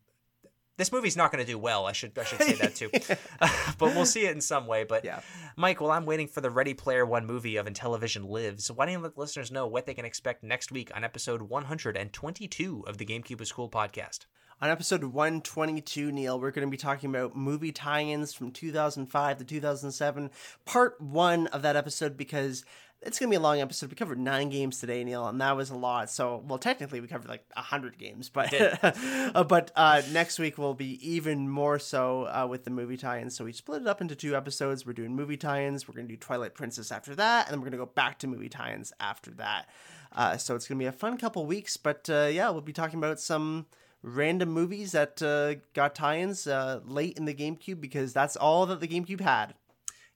this 0.77 0.91
movie's 0.91 1.15
not 1.17 1.31
going 1.31 1.43
to 1.43 1.49
do 1.51 1.57
well 1.57 1.85
i 1.85 1.91
should 1.91 2.17
i 2.19 2.23
should 2.23 2.41
say 2.41 2.53
that 2.53 2.75
too 2.75 2.89
but 3.77 3.95
we'll 3.95 4.05
see 4.05 4.25
it 4.25 4.35
in 4.35 4.41
some 4.41 4.67
way 4.67 4.83
but 4.83 5.03
Yeah. 5.05 5.21
mike 5.55 5.79
while 5.81 5.91
i'm 5.91 6.05
waiting 6.05 6.27
for 6.27 6.41
the 6.41 6.49
ready 6.49 6.73
player 6.73 7.05
one 7.05 7.25
movie 7.25 7.55
of 7.57 7.65
intellivision 7.65 8.29
lives 8.29 8.71
why 8.71 8.85
don't 8.85 8.93
you 8.93 8.99
let 8.99 9.17
listeners 9.17 9.51
know 9.51 9.67
what 9.67 9.85
they 9.85 9.93
can 9.93 10.05
expect 10.05 10.43
next 10.43 10.71
week 10.71 10.91
on 10.95 11.03
episode 11.03 11.41
122 11.43 12.83
of 12.87 12.97
the 12.97 13.05
gamecube 13.05 13.39
was 13.39 13.51
cool 13.51 13.69
podcast 13.69 14.25
On 14.61 14.69
episode 14.69 15.03
122, 15.03 16.11
Neil, 16.13 16.39
we're 16.39 16.51
going 16.51 16.65
to 16.65 16.71
be 16.71 16.77
talking 16.77 17.09
about 17.09 17.35
movie 17.35 17.73
tie 17.73 18.03
ins 18.03 18.33
from 18.33 18.51
2005 18.51 19.39
to 19.39 19.43
2007. 19.43 20.29
Part 20.63 21.01
one 21.01 21.47
of 21.47 21.61
that 21.63 21.75
episode, 21.75 22.15
because 22.15 22.63
it's 23.05 23.19
gonna 23.19 23.29
be 23.29 23.35
a 23.35 23.39
long 23.41 23.61
episode. 23.61 23.89
We 23.89 23.95
covered 23.95 24.19
nine 24.19 24.49
games 24.49 24.79
today, 24.79 25.03
Neil, 25.03 25.27
and 25.27 25.39
that 25.39 25.55
was 25.55 25.69
a 25.69 25.75
lot. 25.75 26.09
So, 26.09 26.43
well, 26.47 26.57
technically 26.57 26.99
we 26.99 27.07
covered 27.07 27.29
like 27.29 27.45
hundred 27.55 27.97
games, 27.97 28.29
but 28.29 28.53
uh, 28.83 29.43
but 29.43 29.71
uh, 29.75 30.01
next 30.11 30.39
week 30.39 30.57
will 30.57 30.73
be 30.73 30.99
even 31.07 31.47
more 31.47 31.77
so 31.77 32.23
uh, 32.23 32.47
with 32.49 32.63
the 32.63 32.71
movie 32.71 32.97
tie-ins. 32.97 33.35
So 33.35 33.45
we 33.45 33.53
split 33.53 33.83
it 33.83 33.87
up 33.87 34.01
into 34.01 34.15
two 34.15 34.35
episodes. 34.35 34.85
We're 34.85 34.93
doing 34.93 35.15
movie 35.15 35.37
tie-ins. 35.37 35.87
We're 35.87 35.93
gonna 35.93 36.07
do 36.07 36.17
Twilight 36.17 36.55
Princess 36.55 36.91
after 36.91 37.13
that, 37.15 37.45
and 37.45 37.53
then 37.53 37.61
we're 37.61 37.65
gonna 37.65 37.77
go 37.77 37.85
back 37.85 38.17
to 38.19 38.27
movie 38.27 38.49
tie-ins 38.49 38.91
after 38.99 39.31
that. 39.31 39.69
Uh, 40.11 40.37
so 40.37 40.55
it's 40.55 40.67
gonna 40.67 40.79
be 40.79 40.85
a 40.85 40.91
fun 40.91 41.17
couple 41.17 41.45
weeks. 41.45 41.77
But 41.77 42.09
uh, 42.09 42.29
yeah, 42.31 42.49
we'll 42.49 42.61
be 42.61 42.73
talking 42.73 42.97
about 42.97 43.19
some 43.19 43.67
random 44.01 44.49
movies 44.49 44.93
that 44.93 45.21
uh, 45.21 45.55
got 45.73 45.93
tie-ins 45.93 46.47
uh, 46.47 46.79
late 46.85 47.17
in 47.17 47.25
the 47.25 47.33
GameCube 47.33 47.79
because 47.79 48.13
that's 48.13 48.35
all 48.35 48.65
that 48.65 48.79
the 48.79 48.87
GameCube 48.87 49.21
had. 49.21 49.53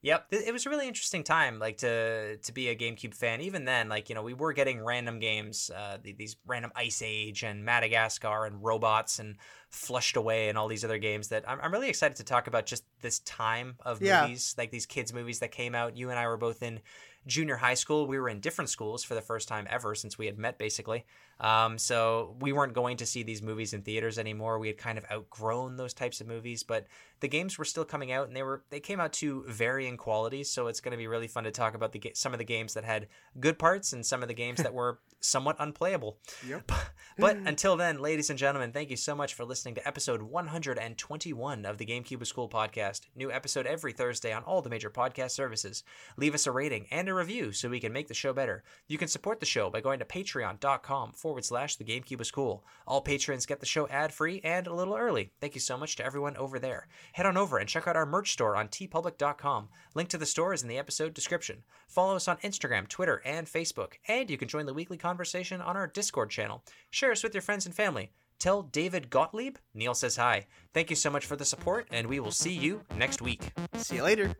Yep, 0.02 0.28
it 0.32 0.54
was 0.54 0.66
a 0.66 0.70
really 0.70 0.88
interesting 0.88 1.26
time, 1.26 1.60
like 1.60 1.76
to 1.80 2.38
to 2.38 2.54
be 2.54 2.70
a 2.70 2.76
GameCube 2.76 3.14
fan. 3.14 3.42
Even 3.42 3.66
then, 3.66 3.90
like 3.90 4.08
you 4.08 4.16
know, 4.16 4.24
we 4.24 4.34
were 4.34 4.54
getting 4.54 4.82
random 4.82 5.20
games, 5.20 5.70
uh, 5.76 5.98
these 6.02 6.38
random 6.48 6.72
Ice 6.74 7.02
Age 7.02 7.44
and 7.44 7.66
Madagascar 7.66 8.46
and 8.46 8.64
Robots 8.64 9.20
and 9.20 9.36
Flushed 9.70 10.16
Away 10.16 10.48
and 10.48 10.58
all 10.58 10.70
these 10.70 10.86
other 10.86 11.00
games 11.00 11.28
that 11.30 11.44
I'm, 11.50 11.60
I'm 11.62 11.74
really 11.74 11.90
excited 11.90 12.16
to 12.16 12.24
talk 12.24 12.48
about. 12.48 12.66
Just 12.66 12.86
this 13.02 13.20
time 13.20 13.76
of 13.82 14.00
Yeah. 14.00 14.22
movies, 14.22 14.56
like 14.58 14.72
these 14.72 14.86
kids' 14.86 15.12
movies 15.12 15.40
that 15.40 15.52
came 15.52 15.76
out. 15.76 15.98
You 15.98 16.10
and 16.12 16.18
I 16.18 16.28
were 16.28 16.38
both 16.38 16.64
in 16.64 16.80
junior 17.28 17.58
high 17.58 17.74
school. 17.74 18.08
We 18.08 18.20
were 18.20 18.30
in 18.30 18.40
different 18.40 18.70
schools 18.70 19.04
for 19.04 19.16
the 19.16 19.22
first 19.22 19.50
time 19.50 19.68
ever 19.70 19.96
since 19.96 20.18
we 20.18 20.28
had 20.28 20.38
met, 20.38 20.58
basically. 20.58 21.06
Um, 21.40 21.78
so 21.78 22.36
we 22.42 22.52
weren't 22.52 22.74
going 22.74 22.98
to 22.98 23.06
see 23.06 23.24
these 23.24 23.42
movies 23.42 23.74
in 23.74 23.82
theaters 23.82 24.20
anymore. 24.20 24.60
We 24.60 24.68
had 24.68 24.78
kind 24.78 24.98
of 24.98 25.06
outgrown 25.12 25.78
those 25.78 25.94
types 25.94 26.20
of 26.20 26.28
movies, 26.28 26.64
but 26.64 26.88
the 27.22 27.28
games 27.28 27.58
were 27.58 27.66
still 27.66 27.86
coming 27.86 28.12
out, 28.12 28.28
and 28.28 28.36
they 28.36 28.44
were 28.44 28.64
they 28.70 28.80
came 28.80 29.00
out 29.00 29.14
to 29.14 29.44
varying 29.48 29.98
qualities. 29.98 30.50
So 30.50 30.68
it's 30.68 30.82
going 30.82 30.92
to 30.92 30.98
be 30.98 31.08
really 31.08 31.28
fun 31.28 31.46
to 31.46 31.52
talk 31.52 31.76
about 31.76 31.92
the 31.92 32.12
some 32.14 32.34
of 32.34 32.40
the 32.40 32.46
games 32.46 32.74
that 32.74 32.84
had 32.84 33.08
good 33.40 33.58
parts 33.58 33.94
and 33.94 34.06
some 34.06 34.22
of 34.22 34.28
the 34.28 34.34
games 34.34 34.62
that 34.62 34.74
were 34.74 35.00
somewhat 35.20 35.56
unplayable. 35.60 36.18
Yep. 36.48 36.72
But 37.20 37.36
until 37.36 37.76
then, 37.76 38.00
ladies 38.00 38.30
and 38.30 38.40
gentlemen, 38.40 38.72
thank 38.72 38.90
you 38.90 38.96
so 38.96 39.14
much 39.14 39.34
for 39.34 39.44
listening 39.44 39.76
to 39.76 39.86
episode 39.86 40.22
121 40.22 41.66
of 41.66 41.78
the 41.78 41.86
GameCube 41.86 42.20
was 42.20 42.32
Cool 42.32 42.48
podcast. 42.48 43.02
New 43.14 43.30
episode 43.30 43.66
every 43.66 43.92
Thursday 43.92 44.32
on 44.32 44.44
all 44.44 44.62
the 44.62 44.70
major 44.70 44.90
podcast 44.90 45.32
services. 45.32 45.84
Leave 46.16 46.34
us 46.34 46.48
a 46.48 46.52
rating 46.54 46.88
and 46.92 47.10
a 47.10 47.14
review 47.14 47.52
so 47.52 47.68
we 47.68 47.82
can 47.82 47.92
make 47.92 48.08
the 48.08 48.14
show 48.14 48.32
better. 48.32 48.64
You 48.88 48.98
can 48.98 49.10
support 49.10 49.42
the 49.42 49.46
show 49.46 49.70
by 49.70 49.82
going 49.82 50.00
to 50.00 50.06
patreon.com 50.06 51.12
forward 51.30 51.46
slash 51.46 51.76
the 51.76 51.84
GameCube 51.84 52.22
is 52.22 52.32
cool. 52.32 52.64
All 52.88 53.02
patrons 53.02 53.46
get 53.46 53.60
the 53.60 53.66
show 53.68 53.88
ad 53.90 54.12
free 54.12 54.42
and 54.44 54.66
a 54.66 54.74
little 54.74 54.96
early. 54.96 55.32
Thank 55.40 55.54
you 55.54 55.62
so 55.62 55.78
much 55.78 55.96
to 55.98 56.04
everyone 56.04 56.36
over 56.38 56.58
there. 56.58 56.88
Head 57.12 57.28
on 57.28 57.38
over 57.38 57.60
and 57.60 57.70
check 57.70 57.88
out 57.88 57.96
our 57.96 58.08
merch 58.08 58.32
store 58.32 58.56
on 58.56 58.68
teepublic.com. 58.68 59.70
Link 59.94 60.10
to 60.10 60.18
the 60.18 60.26
store 60.26 60.56
is 60.56 60.64
in 60.64 60.70
the 60.70 60.80
episode 60.80 61.14
description. 61.14 61.58
Follow 61.88 62.16
us 62.16 62.28
on 62.28 62.38
Instagram, 62.38 62.88
Twitter, 62.88 63.22
and 63.24 63.46
Facebook, 63.46 63.94
and 64.08 64.28
you 64.28 64.40
can 64.40 64.48
join 64.48 64.66
the 64.66 64.74
weekly 64.74 64.98
conversation 64.98 65.62
on 65.62 65.78
our 65.78 65.86
Discord 65.86 66.32
channel. 66.32 66.64
Share 66.90 67.12
us 67.12 67.22
with 67.22 67.36
your 67.36 67.44
friends 67.44 67.68
and 67.68 67.76
family. 67.76 68.10
Tell 68.40 68.64
David 68.64 69.12
Gottlieb 69.12 69.58
Neil 69.76 69.94
says 69.94 70.16
hi. 70.16 70.48
Thank 70.74 70.90
you 70.90 70.96
so 70.96 71.12
much 71.12 71.28
for 71.28 71.36
the 71.36 71.46
support, 71.46 71.88
and 71.92 72.08
we 72.08 72.20
will 72.20 72.32
see 72.32 72.54
you 72.54 72.82
next 72.98 73.22
week. 73.22 73.52
See 73.76 73.98
you 73.98 74.04
later. 74.04 74.34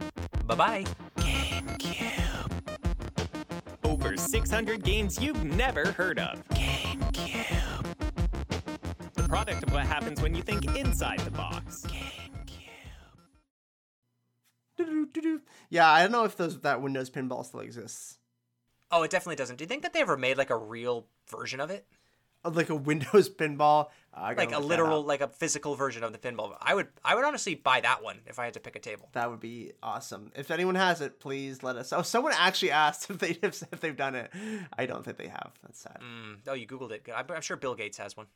Bye 0.48 0.56
bye. 0.56 0.86
GameCube. 1.18 2.40
Over 3.84 4.18
600 4.18 4.84
games 4.84 5.22
you've 5.22 5.44
never 5.44 5.92
heard 5.92 6.18
of. 6.20 6.42
GameCube. 7.00 7.96
The 9.14 9.24
product 9.24 9.64
of 9.64 9.72
what 9.74 9.86
happens 9.86 10.22
when 10.22 10.36
you 10.36 10.42
think 10.42 10.76
inside 10.76 11.20
the 11.20 11.32
box. 11.32 11.86
Yeah, 15.70 15.90
I 15.92 16.02
don't 16.02 16.12
know 16.12 16.24
if 16.24 16.38
those 16.38 16.60
that 16.62 16.82
Windows 16.82 17.10
pinball 17.10 17.46
still 17.46 17.60
exists. 17.60 18.18
Oh, 18.92 19.04
it 19.04 19.12
definitely 19.12 19.36
doesn't. 19.36 19.58
Do 19.58 19.64
you 19.64 19.68
think 19.68 19.84
that 19.84 19.94
they 19.94 20.02
ever 20.02 20.18
made 20.18 20.38
like 20.38 20.50
a 20.50 20.58
real 20.58 21.08
version 21.30 21.60
of 21.60 21.70
it? 21.70 21.86
Like 22.44 22.70
a 22.70 22.76
Windows 22.76 23.30
pinball, 23.40 23.90
uh, 24.14 24.34
Like 24.36 24.54
a 24.54 24.60
literal, 24.60 25.04
like 25.04 25.22
a 25.22 25.28
physical 25.28 25.76
version 25.76 26.04
of 26.04 26.14
the 26.14 26.18
pinball. 26.18 26.56
I 26.62 26.74
would, 26.74 26.88
I 27.04 27.16
would 27.16 27.26
honestly 27.26 27.56
buy 27.56 27.82
that 27.82 28.02
one 28.04 28.20
if 28.26 28.40
I 28.40 28.46
had 28.46 28.54
to 28.56 28.60
pick 28.60 28.76
a 28.76 28.80
table. 28.80 29.10
That 29.12 29.30
would 29.30 29.40
be 29.40 29.74
awesome. 29.84 30.32
If 30.36 30.50
anyone 30.50 30.76
has 30.76 31.02
it, 31.02 31.20
please 31.20 31.64
let 31.64 31.76
us. 31.76 31.92
Oh, 31.94 32.02
someone 32.04 32.34
actually 32.36 32.72
asked 32.72 33.10
if 33.10 33.20
they 33.20 33.32
if 33.44 33.82
they've 33.82 33.96
done 33.96 34.16
it. 34.16 34.32
I 34.78 34.86
don't 34.86 35.04
think 35.04 35.18
they 35.18 35.28
have. 35.28 35.52
That's 35.64 35.80
sad. 35.80 36.00
Mm, 36.02 36.38
oh, 36.48 36.54
you 36.54 36.66
googled 36.66 36.92
it. 36.92 37.08
I'm, 37.14 37.26
I'm 37.30 37.42
sure 37.42 37.58
Bill 37.58 37.76
Gates 37.76 37.98
has 37.98 38.16
one. 38.16 38.28